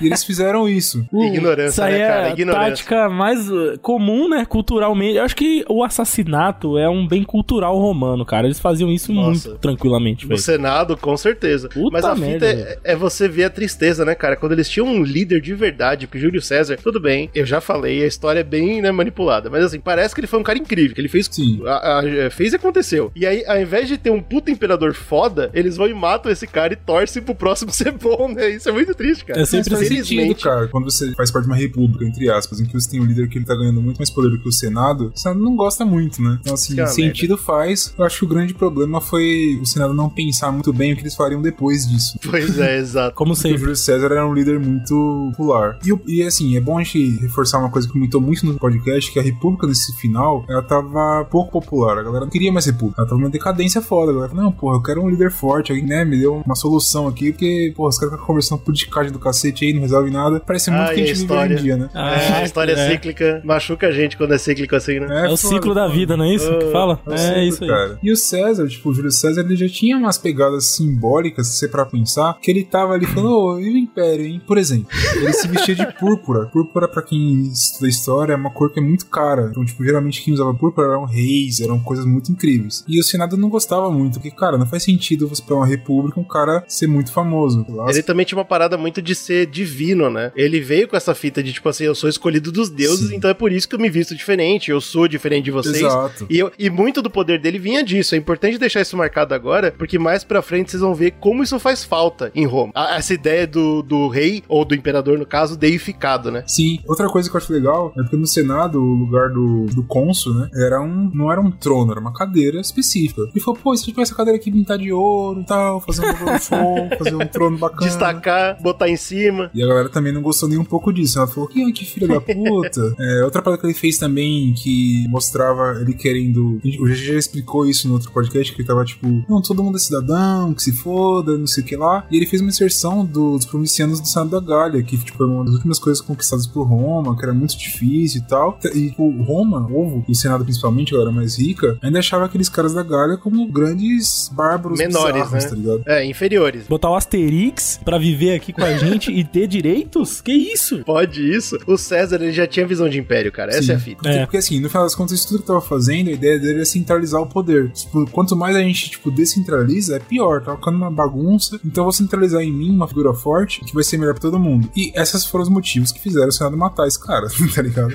E 0.00 0.06
eles 0.06 0.24
fizeram 0.24 0.68
isso. 0.68 1.06
Ignorância, 1.12 1.70
Isso 1.70 1.82
aí 1.82 1.98
né, 1.98 2.06
cara? 2.06 2.20
é 2.20 2.30
a 2.30 2.32
Ignorância. 2.32 2.68
tática 2.68 3.08
mais 3.08 3.50
uh, 3.50 3.78
comum, 3.80 4.28
né? 4.28 4.44
Culturalmente. 4.44 5.16
Eu 5.16 5.24
acho 5.24 5.36
que 5.36 5.64
o 5.68 5.82
assassinato 5.82 6.78
é 6.78 6.85
um 6.90 7.06
bem 7.06 7.22
cultural 7.24 7.78
romano, 7.78 8.24
cara. 8.24 8.46
Eles 8.46 8.58
faziam 8.58 8.90
isso 8.90 9.12
Nossa. 9.12 9.48
muito 9.48 9.60
tranquilamente, 9.60 10.26
No. 10.28 10.36
Senado, 10.38 10.96
com 10.96 11.16
certeza. 11.16 11.68
Puta 11.68 11.90
Mas 11.92 12.04
a 12.04 12.14
merda, 12.14 12.46
fita 12.48 12.78
é, 12.84 12.92
é 12.92 12.96
você 12.96 13.28
ver 13.28 13.44
a 13.44 13.50
tristeza, 13.50 14.04
né, 14.04 14.14
cara? 14.14 14.36
Quando 14.36 14.52
eles 14.52 14.68
tinham 14.68 14.86
um 14.86 15.02
líder 15.02 15.40
de 15.40 15.54
verdade, 15.54 16.06
porque 16.06 16.18
Júlio 16.18 16.40
César, 16.42 16.78
tudo 16.82 17.00
bem, 17.00 17.30
eu 17.34 17.44
já 17.46 17.60
falei, 17.60 18.02
a 18.02 18.06
história 18.06 18.40
é 18.40 18.44
bem 18.44 18.80
né, 18.80 18.90
manipulada. 18.92 19.50
Mas 19.50 19.64
assim, 19.64 19.80
parece 19.80 20.14
que 20.14 20.20
ele 20.20 20.26
foi 20.26 20.38
um 20.38 20.42
cara 20.42 20.58
incrível, 20.58 20.94
que 20.94 21.00
ele 21.00 21.08
fez. 21.08 21.26
Sim. 21.30 21.60
a- 21.66 21.98
a- 22.00 22.30
fez 22.30 22.52
e 22.52 22.56
aconteceu. 22.56 23.10
E 23.16 23.26
aí, 23.26 23.44
ao 23.46 23.60
invés 23.60 23.88
de 23.88 23.98
ter 23.98 24.10
um 24.10 24.20
puta 24.22 24.50
imperador 24.50 24.94
foda, 24.94 25.50
eles 25.52 25.76
vão 25.76 25.86
e 25.88 25.94
matam 25.94 26.30
esse 26.30 26.46
cara 26.46 26.72
e 26.72 26.76
torcem 26.76 27.22
pro 27.22 27.34
próximo 27.34 27.70
ser 27.72 27.92
bom, 27.92 28.28
né? 28.32 28.50
Isso 28.50 28.68
é 28.68 28.72
muito 28.72 28.94
triste, 28.94 29.24
cara. 29.24 29.40
É 29.40 29.44
sempre 29.44 29.72
Mas 29.72 29.80
assim. 29.82 29.96
sentido, 29.96 30.06
Felizmente. 30.08 30.44
cara. 30.44 30.68
Quando 30.68 30.84
você 30.84 31.12
faz 31.14 31.30
parte 31.30 31.44
de 31.46 31.50
uma 31.50 31.56
república, 31.56 32.04
entre 32.04 32.30
aspas, 32.30 32.60
em 32.60 32.64
que 32.66 32.72
você 32.72 32.90
tem 32.90 33.00
um 33.00 33.04
líder 33.04 33.28
que 33.28 33.38
ele 33.38 33.44
tá 33.44 33.54
ganhando 33.54 33.80
muito 33.82 33.98
mais 33.98 34.10
poder 34.10 34.30
do 34.30 34.38
que 34.40 34.48
o 34.48 34.52
Senado, 34.52 35.12
o 35.14 35.18
Senado 35.18 35.40
não 35.40 35.56
gosta 35.56 35.84
muito, 35.84 36.22
né? 36.22 36.38
Então, 36.40 36.54
assim, 36.54 36.75
É 36.80 36.84
uma 36.84 36.90
sentido 36.90 37.36
faz. 37.36 37.94
Eu 37.98 38.04
acho 38.04 38.18
que 38.18 38.24
o 38.24 38.28
grande 38.28 38.54
problema 38.54 39.00
foi 39.00 39.58
o 39.60 39.66
Senado 39.66 39.92
não 39.94 40.08
pensar 40.08 40.50
muito 40.52 40.72
bem 40.72 40.92
o 40.92 40.96
que 40.96 41.02
eles 41.02 41.14
fariam 41.14 41.40
depois 41.42 41.86
disso. 41.88 42.18
Pois 42.28 42.58
é, 42.58 42.76
exato. 42.78 43.14
Como 43.14 43.32
Porque 43.34 43.40
o 43.40 43.50
sempre. 43.50 43.58
Júlio 43.60 43.76
César 43.76 44.06
era 44.06 44.26
um 44.26 44.32
líder 44.34 44.58
muito 44.58 45.30
popular. 45.36 45.78
E, 45.84 46.18
e, 46.18 46.22
assim, 46.22 46.56
é 46.56 46.60
bom 46.60 46.78
a 46.78 46.82
gente 46.82 47.16
reforçar 47.20 47.58
uma 47.58 47.70
coisa 47.70 47.86
que 47.86 47.92
comentou 47.92 48.20
muito 48.20 48.44
no 48.46 48.54
podcast, 48.54 49.12
que 49.12 49.18
a 49.18 49.22
República 49.22 49.66
nesse 49.66 49.94
final, 49.96 50.44
ela 50.48 50.62
tava 50.62 51.24
pouco 51.30 51.52
popular. 51.52 51.98
A 51.98 52.02
galera 52.02 52.24
não 52.24 52.30
queria 52.30 52.52
mais 52.52 52.66
República. 52.66 53.00
Ela 53.00 53.08
tava 53.08 53.20
numa 53.20 53.30
decadência 53.30 53.80
foda. 53.82 54.12
A 54.12 54.14
galera, 54.14 54.34
não, 54.34 54.52
porra, 54.52 54.76
eu 54.76 54.82
quero 54.82 55.02
um 55.02 55.08
líder 55.08 55.30
forte. 55.30 55.72
Alguém, 55.72 55.86
né, 55.86 56.04
me 56.04 56.18
deu 56.18 56.42
uma 56.44 56.54
solução 56.54 57.06
aqui, 57.08 57.32
porque, 57.32 57.72
porra, 57.76 57.88
os 57.90 57.98
caras 57.98 58.12
ficam 58.14 58.26
conversando 58.26 58.58
politicagem 58.60 59.12
do 59.12 59.18
cacete 59.18 59.64
aí, 59.64 59.72
não 59.72 59.82
resolve 59.82 60.10
nada. 60.10 60.40
Parece 60.40 60.70
muito 60.70 60.82
Ah, 60.82 60.94
que 60.94 61.00
a 61.00 61.04
a 61.04 61.06
gente 61.06 61.18
vive 61.20 61.32
hoje 61.32 61.42
em 61.42 61.44
história? 61.46 61.56
dia, 61.56 61.76
né? 61.76 61.88
Ah, 61.94 62.12
É, 62.14 62.32
a 62.32 62.44
história 62.44 62.72
é. 62.72 62.90
cíclica 62.90 63.40
machuca 63.44 63.86
a 63.88 63.92
gente 63.92 64.16
quando 64.16 64.34
é 64.34 64.38
cíclico 64.38 64.74
assim, 64.76 64.98
né? 65.00 65.06
É 65.28 65.32
o 65.32 65.36
foda, 65.36 65.54
ciclo 65.54 65.74
da 65.74 65.86
vida, 65.88 66.16
não 66.16 66.24
é 66.24 66.34
isso 66.34 66.50
que 66.66 66.72
fala? 66.72 67.00
É 67.10 67.44
isso 67.46 67.62
aí. 67.64 67.70
cara. 67.70 67.98
E 68.02 68.10
o 68.12 68.16
César, 68.16 68.66
tipo, 68.68 68.90
o 68.90 68.94
Júlio 68.94 69.10
César, 69.10 69.40
ele 69.42 69.56
já 69.56 69.68
tinha 69.68 69.96
umas 69.96 70.18
pegadas 70.18 70.66
simbólicas, 70.66 71.48
se 71.48 71.58
você 71.58 71.68
pra 71.68 71.84
pensar, 71.86 72.38
que 72.40 72.50
ele 72.50 72.64
tava 72.64 72.92
ali 72.94 73.06
falando, 73.06 73.30
ô, 73.36 73.60
e 73.60 73.68
o 73.70 73.76
Império, 73.76 74.24
hein? 74.26 74.40
Por 74.46 74.58
exemplo, 74.58 74.88
ele 75.16 75.32
se 75.32 75.48
vestia 75.48 75.74
de 75.74 75.86
púrpura. 75.98 76.46
Púrpura, 76.46 76.88
pra 76.88 77.02
quem 77.02 77.42
estuda 77.42 77.88
história, 77.88 78.32
é 78.32 78.36
uma 78.36 78.50
cor 78.50 78.72
que 78.72 78.78
é 78.78 78.82
muito 78.82 79.06
cara. 79.06 79.48
Então, 79.50 79.64
tipo, 79.64 79.84
geralmente 79.84 80.22
quem 80.22 80.32
usava 80.34 80.54
púrpura 80.54 80.88
eram 80.88 81.04
reis, 81.04 81.60
eram 81.60 81.78
coisas 81.80 82.04
muito 82.06 82.30
incríveis. 82.32 82.84
E 82.88 82.98
o 83.00 83.04
Senado 83.04 83.36
não 83.36 83.48
gostava 83.48 83.90
muito, 83.90 84.14
porque, 84.14 84.30
cara, 84.30 84.56
não 84.58 84.66
faz 84.66 84.82
sentido 84.82 85.28
você 85.28 85.42
pra 85.42 85.56
uma 85.56 85.66
república 85.66 86.18
um 86.20 86.24
cara 86.24 86.64
ser 86.68 86.86
muito 86.86 87.12
famoso. 87.12 87.64
Lá, 87.68 87.90
Ele 87.90 88.02
também 88.02 88.24
tinha 88.24 88.38
uma 88.38 88.44
parada 88.44 88.76
muito 88.76 89.00
de 89.02 89.14
ser 89.14 89.46
divino, 89.46 90.08
né? 90.10 90.32
Ele 90.36 90.60
veio 90.60 90.88
com 90.88 90.96
essa 90.96 91.14
fita 91.14 91.42
de 91.42 91.52
tipo 91.52 91.68
assim, 91.68 91.84
eu 91.84 91.94
sou 91.94 92.08
escolhido 92.08 92.50
dos 92.52 92.68
deuses, 92.70 93.08
Sim. 93.10 93.16
então 93.16 93.30
é 93.30 93.34
por 93.34 93.52
isso 93.52 93.68
que 93.68 93.74
eu 93.74 93.78
me 93.78 93.90
visto 93.90 94.14
diferente, 94.14 94.70
eu 94.70 94.80
sou 94.80 95.06
diferente 95.08 95.44
de 95.44 95.50
vocês. 95.50 95.76
Exato. 95.76 96.26
E, 96.30 96.38
eu- 96.38 96.52
e 96.58 96.70
muito 96.70 97.02
do 97.02 97.10
poder 97.10 97.40
dele 97.40 97.58
vinha 97.58 97.82
disso. 97.82 98.14
É 98.14 98.18
importante 98.18 98.58
deixar 98.58 98.80
isso 98.80 98.96
marcado 98.96 99.34
agora, 99.34 99.72
porque 99.76 99.98
mais 99.98 100.24
pra 100.24 100.42
frente 100.42 100.70
vocês 100.70 100.80
vão 100.82 100.94
ver 100.94 101.12
como 101.20 101.42
isso 101.42 101.58
faz 101.58 101.84
falta 101.84 102.30
em 102.34 102.46
Roma. 102.46 102.72
A- 102.74 102.96
essa 102.96 103.14
ideia 103.14 103.46
do, 103.46 103.82
do 103.82 104.08
rei, 104.08 104.42
ou 104.48 104.64
do 104.64 104.74
imperador, 104.74 105.18
no 105.18 105.26
caso, 105.26 105.56
deificado, 105.56 106.30
né? 106.30 106.44
Sim. 106.46 106.78
Outra 106.86 107.08
coisa 107.08 107.28
que 107.30 107.36
eu 107.36 107.40
acho 107.40 107.52
legal 107.52 107.92
é 107.98 108.02
porque 108.02 108.16
no 108.16 108.26
Senado, 108.26 108.80
o 108.80 108.94
lugar 108.94 109.30
do, 109.30 109.66
do 109.66 109.82
cônsul, 109.82 110.34
né? 110.34 110.48
Era 110.54 110.80
um, 110.80 111.10
não 111.14 111.30
era 111.30 111.40
um 111.40 111.50
trono, 111.50 111.90
era 111.92 112.00
uma 112.00 112.12
cadeira 112.12 112.60
específica. 112.60 113.22
Ele 113.30 113.40
falou, 113.40 113.58
pô, 113.62 113.74
e 113.74 113.78
se 113.78 113.84
a 113.84 113.86
gente 113.86 114.00
essa 114.00 114.14
cadeira 114.14 114.38
aqui 114.38 114.50
pintar 114.50 114.78
de 114.78 114.92
ouro 114.92 115.40
e 115.40 115.44
tal, 115.46 115.80
fazer 115.80 116.02
um 116.06 116.16
fazer 116.98 117.14
um 117.14 117.26
trono 117.26 117.58
bacana. 117.58 117.86
Destacar, 117.86 118.62
botar 118.62 118.88
em 118.88 118.96
cima. 118.96 119.50
E 119.54 119.62
a 119.62 119.66
galera 119.66 119.88
também 119.88 120.12
não 120.12 120.22
gostou 120.22 120.48
nem 120.48 120.58
um 120.58 120.64
pouco 120.64 120.92
disso. 120.92 121.18
Ela 121.18 121.26
falou, 121.26 121.48
que, 121.48 121.72
que 121.72 121.84
filho 121.84 122.08
da 122.08 122.20
puta. 122.20 122.94
É, 122.98 123.24
outra 123.24 123.42
parada 123.42 123.60
que 123.60 123.66
ele 123.66 123.74
fez 123.74 123.98
também, 123.98 124.52
que 124.54 125.06
mostrava 125.08 125.78
ele 125.80 125.92
querendo. 125.94 126.45
O 126.80 126.84
GG 126.86 126.94
já 126.94 127.14
explicou 127.18 127.66
isso 127.66 127.86
no 127.88 127.94
outro 127.94 128.10
podcast, 128.10 128.52
que 128.54 128.60
ele 128.60 128.66
tava 128.68 128.84
tipo, 128.84 129.06
não, 129.28 129.40
todo 129.42 129.62
mundo 129.62 129.76
é 129.76 129.80
cidadão, 129.80 130.52
que 130.54 130.62
se 130.62 130.72
foda, 130.72 131.36
não 131.36 131.46
sei 131.46 131.62
o 131.62 131.66
que 131.66 131.76
lá. 131.76 132.06
E 132.10 132.16
ele 132.16 132.26
fez 132.26 132.40
uma 132.42 132.50
inserção 132.50 133.04
do- 133.04 133.36
dos 133.36 133.46
provincianos 133.46 134.00
do 134.00 134.06
Senado 134.06 134.30
da 134.30 134.40
Gália, 134.40 134.82
que 134.82 134.96
tipo, 134.96 135.16
foi 135.18 135.26
uma 135.26 135.44
das 135.44 135.54
últimas 135.54 135.78
coisas 135.78 136.00
conquistadas 136.02 136.46
por 136.46 136.64
Roma, 136.64 137.16
que 137.16 137.22
era 137.24 137.32
muito 137.34 137.56
difícil 137.58 138.20
e 138.22 138.28
tal. 138.28 138.58
E 138.74 138.90
tipo, 138.90 139.10
Roma, 139.22 139.66
o 139.66 139.80
ovo, 139.80 140.04
e 140.08 140.12
o 140.12 140.14
Senado 140.14 140.44
principalmente, 140.44 140.94
a 140.94 140.98
galera 140.98 141.12
mais 141.14 141.38
rica, 141.38 141.78
ainda 141.82 141.98
achava 141.98 142.24
aqueles 142.24 142.48
caras 142.48 142.74
da 142.74 142.82
Gália 142.82 143.16
como 143.16 143.46
grandes 143.50 144.30
bárbaros 144.34 144.78
Menores, 144.78 145.12
bizarros, 145.28 145.44
né? 145.44 145.50
tá 145.50 145.54
ligado? 145.56 145.82
É, 145.86 146.04
inferiores. 146.04 146.66
Botar 146.68 146.90
o 146.90 146.94
Asterix 146.94 147.80
pra 147.84 147.98
viver 147.98 148.34
aqui 148.34 148.52
com 148.52 148.62
a 148.64 148.72
gente 148.78 149.10
e 149.10 149.24
ter 149.24 149.46
direitos? 149.46 150.20
Que 150.20 150.32
isso? 150.32 150.82
Pode 150.84 151.20
isso. 151.34 151.58
O 151.66 151.76
César, 151.76 152.16
ele 152.22 152.32
já 152.32 152.46
tinha 152.46 152.66
visão 152.66 152.88
de 152.88 152.98
império, 152.98 153.30
cara. 153.32 153.50
Essa 153.52 153.62
Sim. 153.62 153.72
é 153.72 153.74
a 153.74 153.78
fita. 153.80 153.96
Porque, 154.02 154.16
É. 154.16 154.20
porque, 154.24 154.36
assim, 154.36 154.60
no 154.60 154.68
final 154.68 154.84
das 154.84 154.94
contas, 154.94 155.18
isso 155.18 155.28
tudo 155.28 155.40
que 155.40 155.46
tava 155.46 155.60
fazendo, 155.60 156.08
a 156.08 156.12
ideia 156.12 156.35
dele 156.38 156.62
é 156.62 156.64
centralizar 156.64 157.20
o 157.20 157.26
poder. 157.26 157.70
Tipo, 157.72 158.08
quanto 158.10 158.36
mais 158.36 158.56
a 158.56 158.60
gente, 158.60 158.90
tipo, 158.90 159.10
descentraliza, 159.10 159.96
é 159.96 159.98
pior. 159.98 160.42
Tá 160.42 160.56
ficando 160.56 160.76
uma 160.76 160.90
bagunça. 160.90 161.58
Então 161.64 161.82
eu 161.82 161.84
vou 161.84 161.92
centralizar 161.92 162.42
em 162.42 162.52
mim 162.52 162.70
uma 162.70 162.88
figura 162.88 163.12
forte 163.12 163.64
que 163.64 163.74
vai 163.74 163.84
ser 163.84 163.98
melhor 163.98 164.14
pra 164.14 164.22
todo 164.22 164.38
mundo. 164.38 164.68
E 164.76 164.92
esses 164.94 165.24
foram 165.24 165.42
os 165.42 165.48
motivos 165.48 165.92
que 165.92 166.00
fizeram 166.00 166.28
o 166.28 166.32
Senado 166.32 166.56
matar 166.56 166.86
esse 166.86 167.02
cara, 167.02 167.26
tá 167.54 167.62
ligado? 167.62 167.94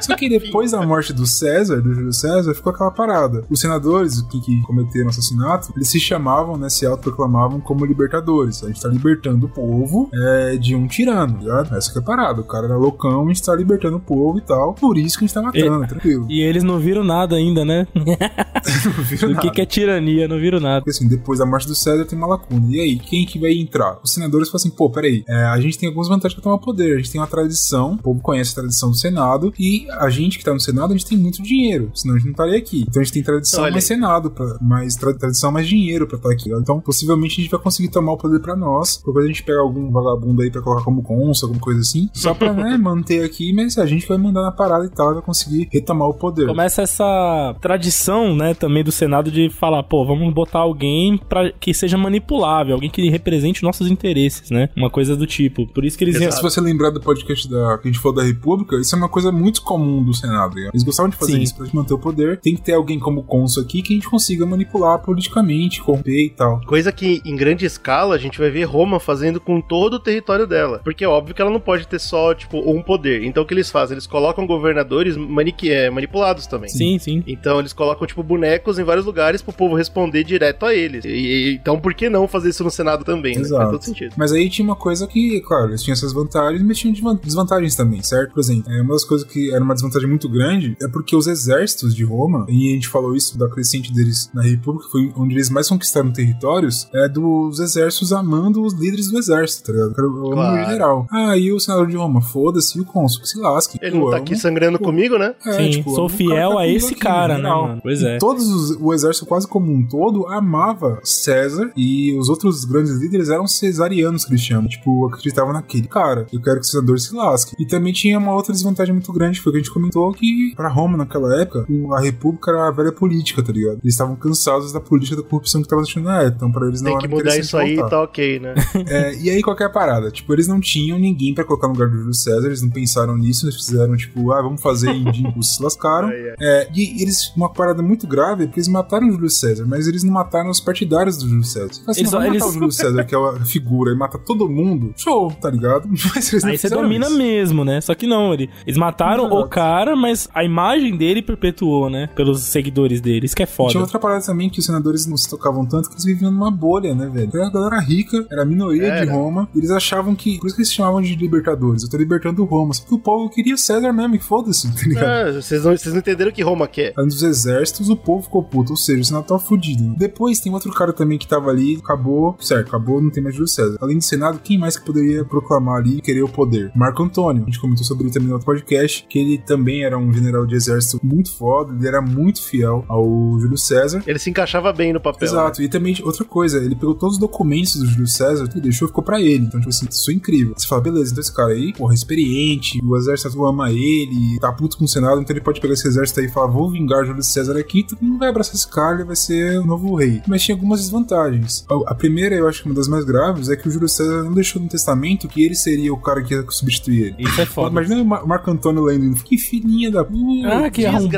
Só 0.00 0.16
que 0.16 0.28
depois 0.28 0.72
da 0.72 0.82
morte 0.82 1.12
do 1.12 1.26
César, 1.26 1.80
do 1.80 1.94
Júlio 1.94 2.12
César, 2.12 2.54
ficou 2.54 2.72
aquela 2.72 2.90
parada. 2.90 3.44
Os 3.50 3.60
senadores 3.60 4.22
que, 4.22 4.40
que 4.40 4.62
cometeram 4.62 5.08
assassinato, 5.08 5.72
eles 5.76 5.88
se 5.88 6.00
chamavam, 6.00 6.56
né, 6.56 6.68
se 6.68 6.86
autoproclamavam 6.86 7.60
como 7.60 7.84
libertadores. 7.84 8.62
A 8.64 8.68
gente 8.68 8.80
tá 8.80 8.88
libertando 8.88 9.46
o 9.46 9.48
povo 9.48 10.08
é, 10.12 10.56
de 10.56 10.74
um 10.74 10.86
tirano, 10.86 11.34
tá 11.34 11.40
ligado? 11.40 11.76
Essa 11.76 11.92
que 11.92 11.98
é 11.98 12.00
a 12.00 12.04
parada. 12.04 12.40
O 12.40 12.44
cara 12.44 12.66
era 12.66 12.76
loucão, 12.76 13.24
a 13.24 13.28
gente 13.28 13.42
tá 13.42 13.54
libertando 13.54 13.96
o 13.96 14.00
povo 14.00 14.38
e 14.38 14.42
tal. 14.42 14.74
Por 14.74 14.96
isso 14.96 15.18
que 15.18 15.24
a 15.24 15.26
gente 15.26 15.34
tá 15.34 15.42
matando, 15.42 15.86
tranquilo. 15.86 16.26
E 16.28 16.40
eles 16.40 16.62
não 16.62 16.78
viram 16.78 17.04
nada 17.04 17.36
ainda, 17.36 17.64
né? 17.64 17.69
Não 17.94 19.04
vira 19.04 19.26
O 19.26 19.28
que, 19.30 19.34
nada. 19.34 19.50
que 19.50 19.60
é 19.60 19.66
tirania? 19.66 20.28
Não 20.28 20.38
viram 20.38 20.60
nada. 20.60 20.80
Porque 20.80 20.90
assim, 20.90 21.08
depois 21.08 21.38
da 21.38 21.46
morte 21.46 21.66
do 21.66 21.74
César 21.74 22.04
tem 22.04 22.16
uma 22.18 22.26
lacuna. 22.26 22.66
E 22.70 22.80
aí, 22.80 22.98
quem 22.98 23.24
que 23.26 23.38
vai 23.38 23.52
entrar? 23.52 23.98
Os 24.02 24.12
senadores 24.12 24.48
falam 24.48 24.56
assim, 24.56 24.70
pô, 24.70 24.90
peraí, 24.90 25.24
é, 25.28 25.44
a 25.44 25.60
gente 25.60 25.78
tem 25.78 25.88
algumas 25.88 26.08
vantagens 26.08 26.34
pra 26.34 26.42
tomar 26.42 26.58
poder. 26.58 26.94
A 26.94 26.96
gente 26.98 27.10
tem 27.10 27.20
uma 27.20 27.26
tradição, 27.26 27.94
o 27.94 27.98
povo 27.98 28.20
conhece 28.20 28.52
a 28.52 28.54
tradição 28.56 28.90
do 28.90 28.96
Senado, 28.96 29.52
e 29.58 29.86
a 29.90 30.08
gente 30.10 30.38
que 30.38 30.44
tá 30.44 30.52
no 30.52 30.60
Senado, 30.60 30.92
a 30.92 30.96
gente 30.96 31.06
tem 31.08 31.18
muito 31.18 31.42
dinheiro, 31.42 31.90
senão 31.94 32.14
a 32.14 32.18
gente 32.18 32.26
não 32.26 32.32
estaria 32.32 32.58
aqui. 32.58 32.84
Então 32.88 33.00
a 33.00 33.04
gente 33.04 33.12
tem 33.14 33.22
tradição 33.22 33.62
Olha 33.62 33.72
mais. 33.72 33.84
Senado, 33.84 34.30
pra, 34.30 34.56
mais 34.60 34.96
tra- 34.96 35.14
tradição 35.14 35.50
mais 35.52 35.66
dinheiro 35.66 36.06
pra 36.06 36.16
estar 36.16 36.30
aqui. 36.30 36.50
Então, 36.52 36.80
possivelmente 36.80 37.40
a 37.40 37.42
gente 37.42 37.50
vai 37.50 37.60
conseguir 37.60 37.88
tomar 37.88 38.12
o 38.12 38.16
poder 38.16 38.40
pra 38.40 38.54
nós. 38.56 39.02
Depois 39.04 39.24
a 39.24 39.28
gente 39.28 39.42
pega 39.42 39.60
algum 39.60 39.90
vagabundo 39.90 40.42
aí 40.42 40.50
pra 40.50 40.60
colocar 40.62 40.84
como 40.84 41.02
cônsul, 41.02 41.48
alguma 41.48 41.62
coisa 41.62 41.80
assim, 41.80 42.08
só 42.12 42.34
pra, 42.34 42.52
né, 42.52 42.76
manter 42.80 43.24
aqui, 43.24 43.52
mas 43.52 43.78
a 43.78 43.86
gente 43.86 44.06
vai 44.06 44.18
mandar 44.18 44.42
na 44.42 44.52
parada 44.52 44.84
e 44.84 44.88
tal, 44.88 45.14
vai 45.14 45.22
conseguir 45.22 45.68
retomar 45.72 46.08
o 46.08 46.14
poder. 46.14 46.46
Começa 46.46 46.82
essa 46.82 47.54
tradição, 47.60 48.34
né, 48.34 48.54
também 48.54 48.82
do 48.82 48.90
Senado 48.92 49.30
de 49.30 49.48
falar, 49.50 49.82
pô, 49.82 50.04
vamos 50.04 50.32
botar 50.32 50.60
alguém 50.60 51.18
para 51.28 51.52
que 51.52 51.72
seja 51.74 51.96
manipulável, 51.96 52.74
alguém 52.74 52.90
que 52.90 53.08
represente 53.10 53.62
nossos 53.62 53.88
interesses, 53.90 54.50
né? 54.50 54.68
Uma 54.76 54.90
coisa 54.90 55.16
do 55.16 55.26
tipo. 55.26 55.66
Por 55.66 55.84
isso 55.84 55.96
que 55.96 56.04
eles 56.04 56.16
Exato. 56.16 56.36
Se 56.36 56.42
você 56.42 56.60
lembrar 56.60 56.90
do 56.90 57.00
podcast 57.00 57.48
da, 57.48 57.78
que 57.78 57.88
a 57.88 57.92
gente 57.92 58.00
falou 58.00 58.16
da 58.16 58.22
República, 58.24 58.76
isso 58.76 58.94
é 58.94 58.98
uma 58.98 59.08
coisa 59.08 59.30
muito 59.32 59.62
comum 59.62 60.02
do 60.02 60.12
Senado. 60.14 60.54
né? 60.56 60.68
Eles 60.72 60.82
gostavam 60.82 61.10
de 61.10 61.16
fazer 61.16 61.32
Sim. 61.32 61.42
isso 61.42 61.54
pra 61.56 61.64
gente 61.66 61.74
manter 61.76 61.94
o 61.94 61.98
poder. 61.98 62.38
Tem 62.40 62.54
que 62.54 62.62
ter 62.62 62.72
alguém 62.72 62.98
como 62.98 63.22
cônsul 63.22 63.62
aqui 63.62 63.82
que 63.82 63.92
a 63.92 63.96
gente 63.96 64.08
consiga 64.08 64.46
manipular 64.46 64.98
politicamente, 65.00 65.82
corromper 65.82 66.26
e 66.26 66.30
tal. 66.30 66.60
Coisa 66.66 66.90
que 66.92 67.20
em 67.24 67.36
grande 67.36 67.64
escala 67.66 68.14
a 68.14 68.18
gente 68.18 68.38
vai 68.38 68.50
ver 68.50 68.64
Roma 68.64 68.98
fazendo 69.00 69.40
com 69.40 69.60
todo 69.60 69.94
o 69.94 70.00
território 70.00 70.46
dela. 70.46 70.80
Porque 70.82 71.04
é 71.04 71.08
óbvio 71.08 71.34
que 71.34 71.42
ela 71.42 71.50
não 71.50 71.60
pode 71.60 71.86
ter 71.86 71.98
só, 71.98 72.34
tipo, 72.34 72.58
um 72.58 72.82
poder. 72.82 73.24
Então 73.24 73.42
o 73.42 73.46
que 73.46 73.54
eles 73.54 73.70
fazem? 73.70 73.94
Eles 73.94 74.06
colocam 74.06 74.46
governadores 74.46 75.16
manique- 75.16 75.70
é, 75.70 75.90
manipulados 75.90 76.46
também. 76.46 76.68
Sim, 76.70 76.98
sim. 76.98 77.22
Então 77.26 77.49
eles 77.58 77.70
Eles 77.70 77.76
colocam, 77.76 78.04
tipo, 78.04 78.20
bonecos 78.24 78.80
em 78.80 78.82
vários 78.84 79.06
lugares 79.06 79.40
pro 79.42 79.52
povo 79.52 79.76
responder 79.76 80.24
direto 80.24 80.66
a 80.66 80.74
eles. 80.74 81.04
E, 81.04 81.08
e- 81.08 81.54
então, 81.54 81.78
por 81.78 81.94
que 81.94 82.08
não 82.10 82.26
fazer 82.26 82.48
isso 82.48 82.64
no 82.64 82.70
Senado 82.70 83.04
também? 83.04 83.38
Né? 83.38 83.44
Faz 83.48 83.70
todo 83.70 83.82
sentido. 83.84 84.12
Mas 84.16 84.32
aí 84.32 84.50
tinha 84.50 84.64
uma 84.64 84.74
coisa 84.74 85.06
que, 85.06 85.40
claro, 85.42 85.68
eles 85.70 85.82
tinham 85.84 85.92
essas 85.92 86.12
vantagens, 86.12 86.60
mas 86.64 86.76
tinham 86.78 86.92
desvan- 86.92 87.14
desvantagens 87.22 87.76
também, 87.76 88.02
certo? 88.02 88.32
Por 88.32 88.40
exemplo, 88.40 88.72
é, 88.72 88.82
uma 88.82 88.92
das 88.94 89.04
coisas 89.04 89.24
que 89.28 89.52
era 89.54 89.62
uma 89.62 89.72
desvantagem 89.74 90.08
muito 90.08 90.28
grande 90.28 90.76
é 90.82 90.88
porque 90.88 91.14
os 91.14 91.28
exércitos 91.28 91.94
de 91.94 92.02
Roma, 92.04 92.44
e 92.48 92.70
a 92.70 92.74
gente 92.74 92.88
falou 92.88 93.14
isso 93.14 93.38
da 93.38 93.48
crescente 93.48 93.92
deles 93.92 94.28
na 94.34 94.42
República, 94.42 94.88
foi 94.90 95.12
onde 95.16 95.34
eles 95.36 95.48
mais 95.48 95.68
conquistaram 95.68 96.10
territórios, 96.10 96.88
é 96.92 97.08
dos 97.08 97.60
exércitos 97.60 98.12
amando 98.12 98.62
os 98.64 98.72
líderes 98.74 99.10
do 99.12 99.18
exército, 99.18 99.66
tá 99.66 99.72
ligado? 99.72 99.90
O 99.90 100.30
Claro. 100.32 100.56
amo 100.56 100.64
general. 100.66 101.06
Ah, 101.12 101.36
e 101.36 101.52
o 101.52 101.60
senador 101.60 101.86
de 101.86 101.96
Roma, 101.96 102.20
foda-se, 102.20 102.78
e 102.78 102.80
o 102.80 102.84
cônsul, 102.84 103.22
que 103.22 103.28
se 103.28 103.38
lasque. 103.38 103.78
Ele 103.80 103.96
não 103.96 104.06
Eu 104.06 104.10
tá 104.10 104.16
amo- 104.16 104.24
aqui 104.24 104.34
sangrando 104.36 104.78
comigo, 104.78 105.16
né? 105.18 105.34
É, 105.46 105.52
Sim, 105.52 105.70
tipo, 105.70 105.94
sou 105.94 106.08
fiel 106.08 106.54
tá 106.54 106.60
a 106.60 106.66
esse 106.66 106.86
aqui, 106.92 106.96
cara, 106.96 107.38
no 107.42 107.62
né, 107.62 107.68
mano? 107.68 107.80
Pois 107.82 108.00
E 108.02 108.06
é. 108.06 108.18
Todos 108.18 108.46
os- 108.48 108.76
o 108.80 108.92
exército 108.92 109.26
quase 109.26 109.46
como 109.48 109.72
um 109.72 109.86
todo 109.86 110.26
amava 110.28 111.00
César 111.02 111.70
e 111.76 112.16
os 112.18 112.28
outros 112.28 112.64
grandes 112.64 112.92
líderes 113.00 113.28
eram 113.28 113.46
cesarianos 113.46 114.24
que 114.24 114.32
eles 114.32 114.42
chamam. 114.42 114.68
Tipo, 114.68 115.06
acreditavam 115.08 115.52
naquele 115.52 115.86
cara. 115.88 116.26
Eu 116.32 116.40
quero 116.40 116.60
que 116.60 116.66
o 116.66 116.68
senador 116.68 116.98
se 116.98 117.14
lasque. 117.14 117.54
E 117.58 117.66
também 117.66 117.92
tinha 117.92 118.18
uma 118.18 118.34
outra 118.34 118.52
desvantagem 118.52 118.92
muito 118.94 119.12
grande, 119.12 119.38
que 119.38 119.44
foi 119.44 119.50
o 119.50 119.52
que 119.54 119.60
a 119.60 119.62
gente 119.62 119.72
comentou, 119.72 120.12
que 120.12 120.52
pra 120.56 120.68
Roma 120.68 120.96
naquela 120.96 121.40
época, 121.40 121.66
a 121.96 122.00
república 122.00 122.50
era 122.50 122.68
a 122.68 122.70
velha 122.70 122.92
política, 122.92 123.42
tá 123.42 123.52
ligado? 123.52 123.78
Eles 123.82 123.94
estavam 123.94 124.16
cansados 124.16 124.72
da 124.72 124.80
política 124.80 125.16
da 125.16 125.22
corrupção 125.22 125.62
que 125.62 125.68
tava 125.68 125.82
existindo 125.82 126.06
na 126.06 126.22
época. 126.22 126.36
Então 126.36 126.52
pra 126.52 126.66
eles 126.66 126.80
não 126.80 126.90
Tem 126.90 126.98
era 126.98 127.08
que 127.08 127.14
mudar 127.14 127.36
isso 127.38 127.56
aí 127.56 127.74
e 127.74 127.88
tá 127.88 128.02
ok, 128.02 128.40
né? 128.40 128.54
É, 128.90 129.14
e 129.16 129.30
aí, 129.30 129.42
qualquer 129.42 129.70
parada. 129.72 130.10
Tipo, 130.10 130.32
eles 130.32 130.48
não 130.48 130.60
tinham 130.60 130.98
ninguém 130.98 131.34
pra 131.34 131.44
colocar 131.44 131.66
no 131.68 131.74
lugar 131.74 131.88
do 131.88 131.96
Júlio 131.98 132.14
César, 132.14 132.46
eles 132.46 132.62
não 132.62 132.70
pensaram 132.70 133.16
nisso, 133.16 133.44
eles 133.46 133.56
fizeram, 133.56 133.96
tipo, 133.96 134.32
ah, 134.32 134.42
vamos 134.42 134.60
fazer 134.60 134.90
e 134.94 135.42
se 135.44 135.62
lascaram. 135.62 136.08
É, 136.10 136.68
e 136.74 137.02
eles, 137.02 137.29
uma 137.36 137.52
parada 137.52 137.82
muito 137.82 138.06
grave, 138.06 138.44
é 138.44 138.46
porque 138.46 138.60
eles 138.60 138.68
mataram 138.68 139.08
o 139.08 139.12
Júlio 139.12 139.30
César, 139.30 139.64
mas 139.66 139.86
eles 139.86 140.02
não 140.04 140.12
mataram 140.12 140.50
os 140.50 140.60
partidários 140.60 141.16
do 141.16 141.28
Júlio 141.28 141.44
César. 141.44 141.68
Você 141.72 141.80
fala 141.80 141.90
assim, 141.90 142.00
Eles- 142.00 142.12
não, 142.12 142.22
eles- 142.24 142.38
matar 142.40 142.50
o 142.50 142.52
Júlio 142.52 142.72
César, 142.72 143.04
que 143.04 143.14
é 143.14 143.18
a 143.18 143.44
figura, 143.44 143.92
e 143.92 143.96
mata 143.96 144.18
todo 144.18 144.48
mundo. 144.48 144.92
Show, 144.96 145.30
tá 145.40 145.50
ligado? 145.50 145.88
Mas 146.14 146.32
eles 146.32 146.42
não 146.44 146.50
Aí 146.50 146.58
você 146.58 146.68
domina 146.68 147.06
isso. 147.06 147.16
mesmo, 147.18 147.64
né? 147.64 147.80
Só 147.80 147.94
que 147.94 148.06
não, 148.06 148.32
ele- 148.34 148.50
eles 148.66 148.76
mataram 148.78 149.26
Exato. 149.26 149.36
o 149.40 149.48
cara, 149.48 149.96
mas 149.96 150.28
a 150.34 150.44
imagem 150.44 150.96
dele 150.96 151.22
perpetuou, 151.22 151.88
né? 151.90 152.08
Pelos 152.14 152.40
seguidores 152.42 153.00
dele. 153.00 153.26
Isso 153.26 153.36
que 153.36 153.42
é 153.42 153.46
foda. 153.46 153.70
Tinha 153.70 153.82
outra 153.82 153.98
parada 153.98 154.24
também 154.24 154.48
que 154.50 154.58
os 154.58 154.64
senadores 154.66 155.06
não 155.06 155.16
se 155.16 155.28
tocavam 155.28 155.64
tanto 155.66 155.88
que 155.88 155.94
eles 155.94 156.04
viviam 156.04 156.30
numa 156.30 156.50
bolha, 156.50 156.94
né, 156.94 157.08
velho? 157.12 157.30
Era 157.34 157.46
a 157.46 157.50
galera 157.50 157.80
rica, 157.80 158.26
era 158.30 158.42
a 158.42 158.44
minoria 158.44 158.86
Era. 158.86 159.06
de 159.06 159.12
Roma, 159.12 159.48
e 159.54 159.58
eles 159.58 159.70
achavam 159.70 160.14
que. 160.14 160.38
Por 160.38 160.46
isso 160.46 160.56
que 160.56 160.62
eles 160.62 160.68
se 160.68 160.74
chamavam 160.74 161.00
de 161.02 161.14
libertadores. 161.16 161.82
Eu 161.82 161.90
tô 161.90 161.96
libertando 161.96 162.44
Roma. 162.44 162.72
Só 162.74 162.84
que 162.84 162.94
o 162.94 162.98
povo 162.98 163.28
queria 163.30 163.56
César 163.56 163.92
mesmo, 163.92 164.14
e 164.14 164.18
foda-se, 164.18 164.72
tá 164.74 164.82
ligado? 164.86 165.06
Ah, 165.06 165.32
vocês, 165.40 165.64
não, 165.64 165.76
vocês 165.76 165.92
não 165.92 166.00
entenderam 166.00 166.30
o 166.30 166.34
que 166.34 166.42
Roma 166.42 166.66
quer. 166.66 166.92
Dos 167.20 167.22
exércitos, 167.22 167.88
o 167.88 167.96
povo 167.96 168.22
ficou 168.22 168.42
puto, 168.42 168.72
ou 168.72 168.76
seja, 168.76 169.00
o 169.00 169.04
Senado 169.04 169.26
tava 169.26 169.40
fudido. 169.40 169.94
Depois 169.96 170.40
tem 170.40 170.52
outro 170.52 170.72
cara 170.72 170.92
também 170.92 171.18
que 171.18 171.26
tava 171.26 171.50
ali, 171.50 171.76
acabou, 171.82 172.36
certo, 172.40 172.68
acabou, 172.68 173.00
não 173.00 173.10
tem 173.10 173.22
mais 173.22 173.34
Júlio 173.34 173.48
César. 173.48 173.76
Além 173.80 173.98
do 173.98 174.04
Senado, 174.04 174.40
quem 174.42 174.58
mais 174.58 174.76
que 174.76 174.84
poderia 174.84 175.24
proclamar 175.24 175.78
ali 175.78 175.98
e 175.98 176.00
querer 176.00 176.22
o 176.22 176.28
poder? 176.28 176.70
Marco 176.74 177.02
Antônio. 177.02 177.42
A 177.42 177.46
gente 177.46 177.60
comentou 177.60 177.84
sobre 177.84 178.04
ele 178.04 178.12
também 178.12 178.28
no 178.28 178.34
outro 178.34 178.46
podcast, 178.46 179.06
que 179.08 179.18
ele 179.18 179.38
também 179.38 179.84
era 179.84 179.98
um 179.98 180.12
general 180.12 180.46
de 180.46 180.54
exército 180.54 181.00
muito 181.02 181.34
foda, 181.34 181.74
ele 181.74 181.86
era 181.86 182.00
muito 182.00 182.42
fiel 182.42 182.84
ao 182.88 183.04
Júlio 183.38 183.58
César. 183.58 184.02
Ele 184.06 184.18
se 184.18 184.30
encaixava 184.30 184.72
bem 184.72 184.92
no 184.92 185.00
papel. 185.00 185.20
né? 185.20 185.26
Exato, 185.26 185.62
e 185.62 185.68
também 185.68 185.96
outra 186.02 186.24
coisa, 186.24 186.58
ele 186.58 186.74
pegou 186.74 186.94
todos 186.94 187.16
os 187.16 187.20
documentos 187.20 187.76
do 187.76 187.86
Júlio 187.86 188.06
César 188.06 188.48
e 188.54 188.60
deixou 188.60 188.88
ficou 188.88 189.02
pra 189.02 189.20
ele. 189.20 189.44
Então, 189.46 189.60
tipo 189.60 189.70
assim, 189.70 189.86
isso 189.90 190.10
é 190.10 190.14
incrível. 190.14 190.54
Você 190.56 190.66
fala, 190.66 190.82
beleza, 190.82 191.12
então 191.12 191.20
esse 191.20 191.34
cara 191.34 191.52
aí, 191.52 191.72
porra, 191.72 191.94
experiente, 191.94 192.80
o 192.82 192.96
exército 192.96 193.44
ama 193.44 193.70
ele, 193.70 194.38
tá 194.40 194.52
puto 194.52 194.76
com 194.76 194.84
o 194.84 194.88
Senado, 194.88 195.20
então 195.20 195.34
ele 195.34 195.44
pode 195.44 195.60
pegar 195.60 195.74
esse 195.74 195.86
exército 195.86 196.20
aí 196.20 196.26
e 196.26 196.28
falar, 196.28 196.48
vou 196.48 196.70
vingar 196.70 197.04
Júlio 197.10 197.22
César 197.22 197.56
aqui, 197.58 197.84
todo 197.86 198.00
mundo 198.02 198.18
vai 198.18 198.28
abraçar 198.28 198.54
esse 198.54 198.68
cara, 198.68 198.96
ele 198.96 199.04
vai 199.04 199.16
ser 199.16 199.58
o 199.58 199.66
novo 199.66 199.94
rei. 199.94 200.22
Mas 200.26 200.42
tinha 200.42 200.54
algumas 200.54 200.80
desvantagens. 200.80 201.64
A, 201.86 201.94
primeira, 201.94 202.34
eu 202.34 202.48
acho 202.48 202.62
que 202.62 202.68
uma 202.68 202.74
das 202.74 202.88
mais 202.88 203.04
graves, 203.04 203.48
é 203.48 203.56
que 203.56 203.68
o 203.68 203.70
Júlio 203.70 203.88
César 203.88 204.22
não 204.24 204.32
deixou 204.34 204.60
no 204.60 204.68
testamento 204.68 205.28
que 205.28 205.44
ele 205.44 205.54
seria 205.54 205.92
o 205.92 205.96
cara 205.98 206.22
que 206.22 206.34
ia 206.34 206.44
substituir 206.48 207.02
ele. 207.02 207.16
Isso 207.28 207.40
é 207.40 207.46
foda. 207.46 207.70
Imagina 207.70 208.02
o 208.02 208.04
Mar- 208.04 208.26
Marco 208.26 208.50
Antônio 208.50 208.82
lendo, 208.82 209.14
que 209.22 209.36
filhinha 209.38 209.90
da 209.90 210.04
puta 210.04 210.48
Ah, 210.66 210.70
que 210.70 210.84
arrombado. 210.86 211.08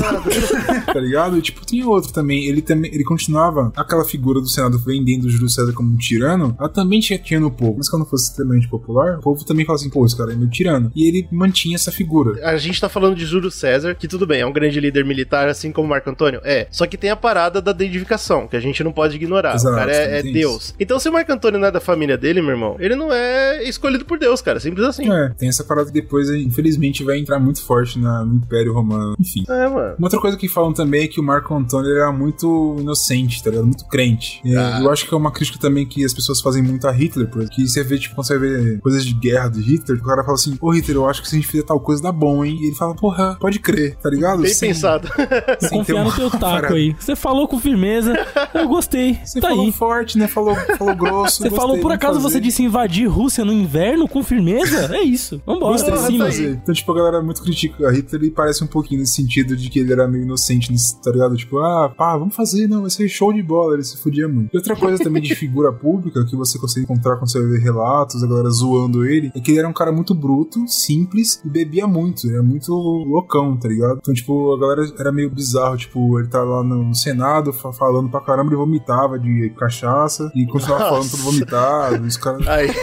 Desgraçado. 0.00 0.86
tá 0.92 1.00
ligado? 1.00 1.38
E, 1.38 1.42
tipo, 1.42 1.64
tinha 1.64 1.86
outro 1.88 2.12
também. 2.12 2.44
Ele 2.46 2.62
também 2.62 2.90
ele 2.92 3.04
continuava 3.04 3.72
aquela 3.76 4.04
figura 4.04 4.40
do 4.40 4.48
Senado 4.48 4.78
vendendo 4.78 5.24
o 5.24 5.30
Júlio 5.30 5.48
César 5.48 5.72
como 5.72 5.92
um 5.92 5.96
tirano. 5.96 6.54
Ela 6.58 6.68
também 6.68 7.00
tinha, 7.00 7.18
tinha 7.18 7.40
no 7.40 7.50
povo. 7.50 7.76
Mas 7.78 7.88
quando 7.88 8.04
fosse 8.06 8.30
extremamente 8.30 8.68
popular, 8.68 9.18
o 9.18 9.22
povo 9.22 9.44
também 9.44 9.64
falava 9.64 9.80
assim, 9.80 9.90
pô, 9.90 10.04
esse 10.04 10.16
cara 10.16 10.32
é 10.32 10.36
meu 10.36 10.48
tirano. 10.48 10.90
E 10.94 11.06
ele 11.08 11.26
mantinha 11.30 11.76
essa 11.76 11.90
figura. 11.92 12.38
A 12.48 12.56
gente 12.56 12.80
tá 12.80 12.88
falando 12.88 13.16
de 13.16 13.24
Júlio 13.24 13.50
César, 13.50 13.94
que 13.94 14.08
tudo 14.08 14.26
bem, 14.26 14.40
é 14.40 14.46
um 14.46 14.52
grande 14.52 14.78
líder 14.80 15.04
militar, 15.04 15.39
assim 15.48 15.72
como 15.72 15.88
Marco 15.88 16.10
Antônio. 16.10 16.40
É. 16.44 16.66
Só 16.70 16.86
que 16.86 16.96
tem 16.96 17.10
a 17.10 17.16
parada 17.16 17.60
da 17.60 17.72
deidificação, 17.72 18.46
que 18.46 18.56
a 18.56 18.60
gente 18.60 18.82
não 18.84 18.92
pode 18.92 19.16
ignorar. 19.16 19.54
Exato, 19.54 19.74
o 19.74 19.78
cara 19.78 19.92
é, 19.92 20.18
é 20.18 20.22
Deus. 20.22 20.74
Então, 20.78 20.98
se 20.98 21.08
o 21.08 21.12
Marco 21.12 21.32
Antônio 21.32 21.58
não 21.58 21.68
é 21.68 21.70
da 21.70 21.80
família 21.80 22.16
dele, 22.18 22.40
meu 22.42 22.50
irmão, 22.50 22.76
ele 22.78 22.94
não 22.94 23.12
é 23.12 23.62
escolhido 23.68 24.04
por 24.04 24.18
Deus, 24.18 24.40
cara. 24.42 24.60
Simples 24.60 24.84
assim. 24.86 25.10
É, 25.10 25.30
tem 25.38 25.48
essa 25.48 25.64
parada 25.64 25.86
que 25.86 25.92
depois, 25.92 26.28
infelizmente, 26.30 27.02
vai 27.04 27.18
entrar 27.18 27.38
muito 27.38 27.62
forte 27.62 27.98
na- 27.98 28.24
no 28.24 28.34
Império 28.34 28.72
Romano. 28.72 29.14
Enfim. 29.18 29.44
É, 29.48 29.68
mano. 29.68 29.94
Uma 29.98 30.06
outra 30.06 30.20
coisa 30.20 30.36
que 30.36 30.48
falam 30.48 30.72
também 30.72 31.04
é 31.04 31.08
que 31.08 31.20
o 31.20 31.22
Marco 31.22 31.54
Antônio 31.54 31.90
era 31.94 32.12
muito 32.12 32.76
inocente, 32.78 33.42
tá 33.42 33.50
ligado? 33.50 33.66
Muito 33.66 33.86
crente. 33.86 34.40
Ah. 34.56 34.80
Eu 34.82 34.90
acho 34.90 35.06
que 35.06 35.14
é 35.14 35.16
uma 35.16 35.30
crítica 35.32 35.58
também 35.58 35.86
que 35.86 36.04
as 36.04 36.12
pessoas 36.12 36.40
fazem 36.40 36.62
muito 36.62 36.86
a 36.86 36.92
Hitler, 36.92 37.28
porque 37.28 37.66
você 37.66 37.82
vê, 37.82 37.98
tipo, 37.98 38.14
quando 38.14 38.26
você 38.26 38.38
vê 38.38 38.78
coisas 38.78 39.04
de 39.04 39.14
guerra 39.14 39.48
do 39.48 39.60
Hitler, 39.60 39.98
o 39.98 40.04
cara 40.04 40.22
fala 40.22 40.34
assim, 40.34 40.56
ô 40.60 40.70
Hitler, 40.70 40.96
eu 40.98 41.08
acho 41.08 41.22
que 41.22 41.28
se 41.28 41.36
a 41.36 41.38
gente 41.38 41.48
fizer 41.48 41.62
tal 41.64 41.80
coisa 41.80 42.02
dá 42.02 42.12
bom, 42.12 42.44
hein? 42.44 42.58
E 42.60 42.66
ele 42.68 42.76
fala, 42.76 42.94
porra, 42.94 43.36
pode 43.40 43.58
crer, 43.58 43.96
tá 43.96 44.08
ligado? 44.10 44.42
Bem 44.42 44.52
Sem- 44.52 44.68
pensado. 44.70 45.08
sem 45.60 45.78
Confiar 45.78 46.04
no 46.04 46.12
teu 46.12 46.30
taco 46.30 46.40
parada. 46.40 46.74
aí. 46.74 46.94
Você 46.98 47.16
falou 47.16 47.48
com 47.48 47.58
firmeza, 47.58 48.14
eu 48.54 48.68
gostei. 48.68 49.18
Você 49.24 49.40
tá 49.40 49.48
falou 49.48 49.66
aí. 49.66 49.72
forte, 49.72 50.18
né? 50.18 50.26
Falou, 50.26 50.54
falou 50.76 50.94
grosso. 50.94 51.36
Você 51.36 51.48
gostei, 51.48 51.58
falou, 51.58 51.78
por 51.78 51.92
acaso 51.92 52.20
fazer. 52.20 52.34
você 52.34 52.40
disse 52.40 52.62
invadir 52.62 53.06
Rússia 53.06 53.44
no 53.44 53.52
inverno 53.52 54.08
com 54.08 54.22
firmeza? 54.22 54.94
É 54.94 55.02
isso. 55.02 55.40
Vambora, 55.46 55.82
Porra, 55.82 56.06
sim, 56.06 56.18
tá. 56.18 56.30
Então, 56.30 56.74
tipo, 56.74 56.92
a 56.92 56.94
galera 56.94 57.22
muito 57.22 57.42
critica 57.42 57.88
a 57.88 57.92
Hitler 57.92 58.24
e 58.24 58.30
parece 58.30 58.62
um 58.64 58.66
pouquinho 58.66 59.00
nesse 59.00 59.14
sentido 59.14 59.56
de 59.56 59.68
que 59.68 59.78
ele 59.78 59.92
era 59.92 60.06
meio 60.08 60.24
inocente, 60.24 60.70
nesse, 60.70 61.00
tá 61.00 61.10
ligado? 61.10 61.36
Tipo, 61.36 61.58
ah, 61.58 61.88
pá, 61.88 62.16
vamos 62.16 62.34
fazer, 62.34 62.68
não, 62.68 62.82
vai 62.82 62.90
ser 62.90 63.08
show 63.08 63.32
de 63.32 63.42
bola, 63.42 63.74
ele 63.74 63.84
se 63.84 63.96
fudia 63.96 64.28
muito. 64.28 64.50
E 64.52 64.56
outra 64.56 64.76
coisa 64.76 65.02
também 65.02 65.22
de 65.22 65.34
figura 65.34 65.72
pública 65.72 66.24
que 66.24 66.36
você 66.36 66.58
consegue 66.58 66.84
encontrar 66.84 67.16
quando 67.16 67.30
você 67.30 67.40
vai 67.40 67.50
ver 67.50 67.60
relatos, 67.60 68.22
a 68.22 68.26
galera 68.26 68.50
zoando 68.50 69.04
ele, 69.04 69.30
é 69.34 69.40
que 69.40 69.50
ele 69.50 69.58
era 69.58 69.68
um 69.68 69.72
cara 69.72 69.92
muito 69.92 70.14
bruto, 70.14 70.66
simples 70.68 71.40
e 71.44 71.48
bebia 71.48 71.86
muito. 71.86 72.26
Ele 72.26 72.34
era 72.34 72.42
muito 72.42 72.72
loucão, 72.72 73.56
tá 73.56 73.68
ligado? 73.68 73.98
Então, 74.00 74.14
tipo, 74.14 74.54
a 74.54 74.58
galera 74.58 74.92
era 74.98 75.09
meio 75.12 75.30
bizarro, 75.30 75.76
tipo, 75.76 76.18
ele 76.18 76.28
tá 76.28 76.42
lá 76.42 76.62
no 76.62 76.94
Senado 76.94 77.52
fa- 77.52 77.72
falando 77.72 78.08
pra 78.10 78.20
caramba, 78.20 78.48
ele 78.50 78.56
vomitava 78.56 79.18
de 79.18 79.50
cachaça 79.58 80.30
e 80.34 80.46
continuava 80.46 80.84
Nossa. 80.84 80.90
falando 80.94 81.10
tudo 81.10 81.22
vomitado. 81.22 82.04
Os 82.04 82.16
caras. 82.16 82.46
Aí. 82.48 82.68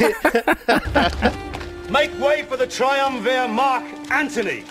Make 1.90 2.18
way 2.20 2.44
for 2.44 2.58
the 2.58 2.68
triumvir 2.68 3.48
Mark 3.48 3.86
Antony. 4.12 4.66